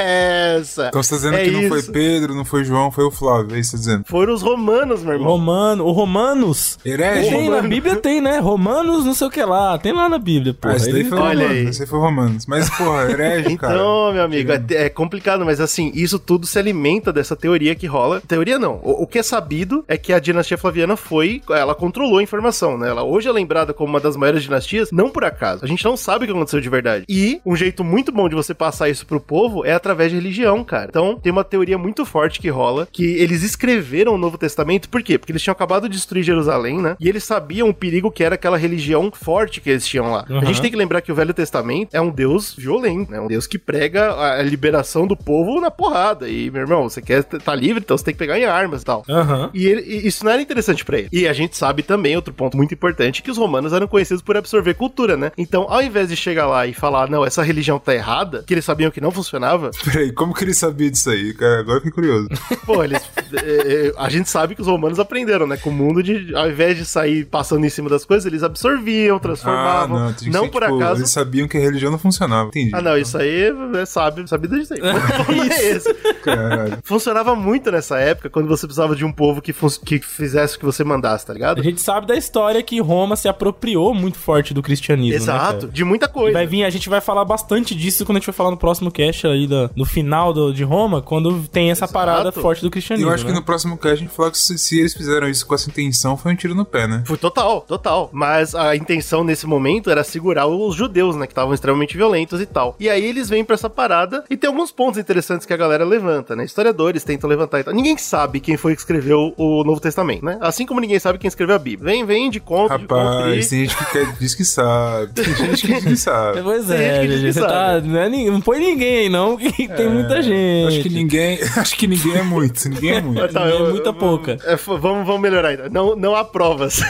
essa! 0.00 0.88
Então 0.88 1.02
você 1.02 1.10
tá 1.10 1.16
dizendo 1.16 1.36
É 1.36 1.44
que 1.44 1.50
não 1.50 1.68
foi. 1.68 1.82
Pedro, 1.82 2.34
não 2.34 2.44
foi 2.44 2.64
João, 2.64 2.90
foi 2.90 3.04
o 3.04 3.10
Flávio, 3.10 3.56
é 3.56 3.60
isso 3.60 3.72
que 3.72 3.76
você 3.78 3.84
tá 3.84 3.90
dizendo. 3.90 4.04
Foram 4.06 4.34
os 4.34 4.42
romanos, 4.42 5.02
meu 5.02 5.12
irmão. 5.14 5.28
Romano, 5.28 5.84
o 5.84 5.92
Romanos. 5.92 6.78
Herege? 6.84 7.30
Tem, 7.30 7.48
na 7.48 7.56
Romano. 7.56 7.68
Bíblia 7.68 7.96
tem, 7.96 8.20
né? 8.20 8.38
Romanos, 8.38 9.04
não 9.04 9.14
sei 9.14 9.26
o 9.26 9.30
que 9.30 9.42
lá. 9.44 9.78
Tem 9.78 9.92
lá 9.92 10.08
na 10.08 10.18
Bíblia, 10.18 10.54
pô. 10.54 10.68
Ah, 10.68 10.76
esse 10.76 10.90
daí 10.90 11.04
foi 11.04 11.18
Olha 11.18 11.42
Romanos, 11.42 11.50
aí. 11.50 11.68
esse 11.68 11.86
foi 11.86 11.98
Romanos. 11.98 12.46
Mas, 12.46 12.70
porra, 12.70 13.10
herege, 13.10 13.56
cara. 13.56 13.74
Então, 13.74 14.12
meu 14.12 14.22
amigo, 14.24 14.52
é, 14.52 14.64
é 14.70 14.88
complicado, 14.88 15.44
mas 15.44 15.60
assim, 15.60 15.92
isso 15.94 16.18
tudo 16.18 16.46
se 16.46 16.58
alimenta 16.58 17.12
dessa 17.12 17.36
teoria 17.36 17.74
que 17.74 17.86
rola. 17.86 18.20
Teoria 18.26 18.58
não. 18.58 18.80
O, 18.82 19.02
o 19.02 19.06
que 19.06 19.18
é 19.18 19.22
sabido 19.22 19.84
é 19.86 19.96
que 19.96 20.12
a 20.12 20.18
dinastia 20.18 20.58
Flaviana 20.58 20.96
foi. 20.96 21.42
Ela 21.50 21.74
controlou 21.74 22.18
a 22.18 22.22
informação, 22.22 22.43
né? 22.78 22.88
Ela 22.88 23.02
hoje 23.02 23.28
é 23.28 23.32
lembrada 23.32 23.72
como 23.72 23.90
uma 23.90 24.00
das 24.00 24.16
maiores 24.16 24.42
dinastias, 24.42 24.90
não 24.90 25.10
por 25.10 25.24
acaso. 25.24 25.64
A 25.64 25.68
gente 25.68 25.84
não 25.84 25.96
sabe 25.96 26.24
o 26.24 26.26
que 26.28 26.32
aconteceu 26.32 26.60
de 26.60 26.68
verdade. 26.68 27.04
E 27.08 27.40
um 27.44 27.56
jeito 27.56 27.82
muito 27.84 28.10
bom 28.12 28.28
de 28.28 28.34
você 28.34 28.54
passar 28.54 28.88
isso 28.88 29.06
pro 29.06 29.20
povo 29.20 29.64
é 29.64 29.72
através 29.72 30.10
de 30.10 30.16
religião, 30.16 30.62
cara. 30.64 30.86
Então, 30.88 31.18
tem 31.18 31.32
uma 31.32 31.44
teoria 31.44 31.78
muito 31.78 32.04
forte 32.04 32.40
que 32.40 32.48
rola, 32.48 32.86
que 32.90 33.04
eles 33.04 33.42
escreveram 33.42 34.14
o 34.14 34.18
Novo 34.18 34.36
Testamento, 34.38 34.88
por 34.88 35.02
quê? 35.02 35.18
Porque 35.18 35.32
eles 35.32 35.42
tinham 35.42 35.52
acabado 35.52 35.88
de 35.88 35.94
destruir 35.96 36.22
Jerusalém, 36.24 36.80
né? 36.80 36.96
E 37.00 37.08
eles 37.08 37.24
sabiam 37.24 37.68
o 37.68 37.74
perigo 37.74 38.10
que 38.10 38.22
era 38.24 38.34
aquela 38.34 38.56
religião 38.56 39.10
forte 39.12 39.60
que 39.60 39.70
eles 39.70 39.86
tinham 39.86 40.10
lá. 40.10 40.24
Uhum. 40.28 40.38
A 40.38 40.44
gente 40.44 40.60
tem 40.60 40.70
que 40.70 40.76
lembrar 40.76 41.00
que 41.00 41.12
o 41.12 41.14
Velho 41.14 41.32
Testamento 41.34 41.94
é 41.94 42.00
um 42.00 42.10
Deus 42.10 42.54
violento, 42.54 43.10
né? 43.10 43.20
Um 43.20 43.26
Deus 43.26 43.46
que 43.46 43.58
prega 43.58 44.14
a 44.38 44.42
liberação 44.42 45.06
do 45.06 45.16
povo 45.16 45.60
na 45.60 45.70
porrada. 45.70 46.28
E, 46.28 46.50
meu 46.50 46.62
irmão, 46.62 46.88
você 46.88 47.00
quer 47.00 47.20
estar 47.20 47.38
tá 47.38 47.54
livre, 47.54 47.82
então 47.84 47.96
você 47.96 48.04
tem 48.04 48.14
que 48.14 48.18
pegar 48.18 48.38
em 48.38 48.44
armas 48.44 48.82
e 48.82 48.84
tal. 48.84 49.04
Aham. 49.08 49.50
E, 49.54 49.66
ele- 49.66 49.82
e 49.82 50.06
isso 50.06 50.24
não 50.24 50.32
era 50.32 50.42
interessante 50.42 50.84
pra 50.84 50.98
ele. 50.98 51.08
E 51.12 51.26
a 51.26 51.32
gente 51.32 51.56
sabe 51.56 51.82
também, 51.82 52.16
outro 52.16 52.33
ponto 52.34 52.56
muito 52.56 52.74
importante, 52.74 53.22
que 53.22 53.30
os 53.30 53.38
romanos 53.38 53.72
eram 53.72 53.86
conhecidos 53.86 54.22
por 54.22 54.36
absorver 54.36 54.74
cultura, 54.74 55.16
né? 55.16 55.32
Então, 55.36 55.66
ao 55.68 55.82
invés 55.82 56.08
de 56.08 56.16
chegar 56.16 56.46
lá 56.46 56.66
e 56.66 56.74
falar, 56.74 57.08
não, 57.08 57.24
essa 57.24 57.42
religião 57.42 57.78
tá 57.78 57.94
errada, 57.94 58.44
que 58.46 58.54
eles 58.54 58.64
sabiam 58.64 58.90
que 58.90 59.00
não 59.00 59.10
funcionava, 59.10 59.70
Peraí, 59.84 60.12
como 60.12 60.34
que 60.34 60.44
ele 60.44 60.54
sabia 60.54 60.90
disso 60.90 61.10
aí, 61.10 61.34
cara? 61.34 61.60
Agora 61.60 61.76
eu 61.78 61.82
fiquei 61.82 61.92
curioso. 61.92 62.28
pô, 62.64 62.82
eles. 62.82 63.00
é, 63.32 63.86
é, 63.88 63.92
a 63.96 64.08
gente 64.08 64.28
sabe 64.28 64.54
que 64.54 64.60
os 64.60 64.66
romanos 64.66 64.98
aprenderam, 64.98 65.46
né? 65.46 65.56
Com 65.56 65.70
o 65.70 65.72
mundo 65.72 66.02
de. 66.02 66.34
Ao 66.34 66.48
invés 66.48 66.76
de 66.76 66.84
sair 66.84 67.24
passando 67.26 67.64
em 67.64 67.70
cima 67.70 67.88
das 67.88 68.04
coisas, 68.04 68.26
eles 68.26 68.42
absorviam, 68.42 69.18
transformavam. 69.18 69.96
Ah, 69.96 70.00
não 70.06 70.12
tinha 70.12 70.30
que 70.30 70.38
ser, 70.38 70.50
por 70.50 70.62
tipo, 70.62 70.76
acaso. 70.76 71.00
Eles 71.00 71.10
sabiam 71.10 71.46
que 71.46 71.56
a 71.56 71.60
religião 71.60 71.90
não 71.90 71.98
funcionava. 71.98 72.48
Entendi. 72.48 72.70
Ah, 72.74 72.82
não, 72.82 72.96
isso 72.96 73.16
aí 73.16 73.52
é 73.76 73.86
sábio, 73.86 74.26
sabido 74.26 74.58
disso 74.58 74.74
aí. 74.74 74.80
Não 74.84 75.44
é 75.44 75.64
esse. 75.64 75.92
Caralho. 76.22 76.78
Funcionava 76.82 77.34
muito 77.34 77.70
nessa 77.70 77.98
época, 77.98 78.30
quando 78.30 78.48
você 78.48 78.66
precisava 78.66 78.94
de 78.94 79.04
um 79.04 79.12
povo 79.12 79.40
que, 79.40 79.52
que 79.84 79.98
fizesse 80.00 80.56
o 80.56 80.58
que 80.58 80.64
você 80.64 80.84
mandasse, 80.84 81.26
tá 81.26 81.32
ligado? 81.32 81.60
A 81.60 81.62
gente 81.62 81.80
sabe 81.80 82.06
da 82.06 82.16
história 82.24 82.62
que 82.62 82.80
Roma 82.80 83.16
se 83.16 83.28
apropriou 83.28 83.92
muito 83.94 84.18
forte 84.18 84.52
do 84.54 84.62
cristianismo. 84.62 85.10
né, 85.10 85.16
Exato, 85.16 85.60
cara? 85.60 85.72
de 85.72 85.84
muita 85.84 86.06
E 86.06 86.08
coisa. 86.08 86.32
Vai 86.32 86.46
vir, 86.46 86.64
a 86.64 86.70
gente 86.70 86.88
vai 86.88 87.00
falar 87.00 87.24
bastante 87.24 87.74
disso 87.74 88.04
quando 88.04 88.16
a 88.16 88.20
gente 88.20 88.26
vai 88.26 88.34
falar 88.34 88.50
no 88.50 88.56
próximo 88.56 88.90
cast 88.90 89.26
aí 89.26 89.46
do, 89.46 89.70
no 89.76 89.84
final 89.84 90.32
do- 90.32 90.52
de 90.52 90.64
Roma, 90.64 91.00
quando 91.02 91.46
tem 91.48 91.70
essa 91.70 91.86
parada 91.86 92.32
forte 92.32 92.62
do 92.62 92.70
cristianismo. 92.70 93.10
eu 93.10 93.14
acho 93.14 93.24
que 93.24 93.30
né? 93.32 93.38
no 93.38 93.44
próximo 93.44 93.76
cast 93.76 93.92
a 93.94 93.96
gente 94.06 94.14
falar 94.14 94.30
que 94.30 94.38
se, 94.38 94.58
se 94.58 94.78
eles 94.80 94.94
fizeram 94.94 95.28
isso 95.28 95.46
com 95.46 95.54
essa 95.54 95.68
intenção, 95.68 96.16
foi 96.16 96.32
um 96.32 96.36
tiro 96.36 96.54
no 96.54 96.64
pé, 96.64 96.86
né? 96.86 97.02
Foi 97.06 97.16
total, 97.16 97.60
total. 97.62 98.08
Mas 98.12 98.54
a 98.54 98.74
intenção 98.74 99.22
nesse 99.24 99.46
momento 99.46 99.90
era 99.90 100.02
segurar 100.04 100.46
os 100.46 100.74
judeus, 100.74 101.16
né? 101.16 101.26
Que 101.26 101.32
estavam 101.32 101.52
extremamente 101.54 101.96
violentos 101.96 102.40
e 102.40 102.46
tal. 102.46 102.76
E 102.80 102.88
aí 102.88 103.04
eles 103.04 103.28
vêm 103.28 103.44
pra 103.44 103.54
essa 103.54 103.68
parada 103.70 104.24
e 104.30 104.36
tem 104.36 104.48
alguns 104.48 104.70
pontos 104.72 104.98
interessantes 104.98 105.46
que 105.46 105.52
a 105.52 105.56
galera 105.56 105.84
levanta, 105.84 106.34
né? 106.36 106.44
Historiadores 106.44 107.04
tentam 107.04 107.28
levantar 107.28 107.60
e 107.60 107.64
tal. 107.64 107.74
Ninguém 107.74 107.96
sabe 107.98 108.40
quem 108.40 108.56
foi 108.56 108.74
que 108.74 108.80
escreveu 108.80 109.34
o 109.36 109.62
Novo 109.64 109.80
Testamento, 109.80 110.24
né? 110.24 110.38
Assim 110.40 110.64
como 110.66 110.80
ninguém 110.80 110.98
sabe 110.98 111.18
quem 111.18 111.28
escreveu 111.28 111.56
a 111.56 111.58
Bíblia. 111.58 111.92
Vem, 111.92 112.04
vem 112.04 112.13
de 112.30 112.40
conta, 112.40 112.78
de 112.78 112.86
conta. 112.86 113.04
Rapaz, 113.04 113.48
tem 113.48 113.60
gente 113.66 113.76
que 113.76 113.84
quer, 113.92 114.12
diz 114.18 114.34
que 114.34 114.44
sabe. 114.44 115.12
Tem 115.12 115.24
gente 115.24 115.66
que 115.66 115.74
diz 115.74 115.84
que 115.84 115.96
sabe. 115.96 116.42
Pois 116.44 116.66
Tem 116.66 116.76
gente 116.78 116.90
é, 116.90 117.00
que 117.00 117.06
diz 117.08 117.16
GG, 117.20 117.26
que 117.26 117.32
você 117.32 117.40
sabe. 117.40 117.52
tá. 117.52 117.80
Não, 117.88 118.00
é, 118.00 118.08
não 118.30 118.40
põe 118.40 118.58
ninguém 118.60 118.96
aí, 118.98 119.08
não, 119.08 119.36
que 119.36 119.68
tem 119.68 119.88
muita 119.88 120.22
gente. 120.22 120.68
Acho 120.68 120.82
que 120.82 120.88
ninguém. 120.90 121.38
Acho 121.56 121.76
que 121.76 121.86
ninguém 121.86 122.16
é 122.16 122.22
muito. 122.22 122.68
Ninguém 122.68 122.90
é 122.92 123.00
muito. 123.00 123.24
Tá, 123.34 123.48
é 123.48 123.52
eu- 123.52 123.70
muita 123.70 123.88
eu- 123.88 123.94
pouca. 123.94 124.36
É, 124.44 124.56
vamos, 124.56 125.06
vamos 125.06 125.20
melhorar 125.20 125.48
ainda. 125.48 125.68
Não, 125.70 125.96
não 125.96 126.14
há 126.14 126.24
provas 126.24 126.80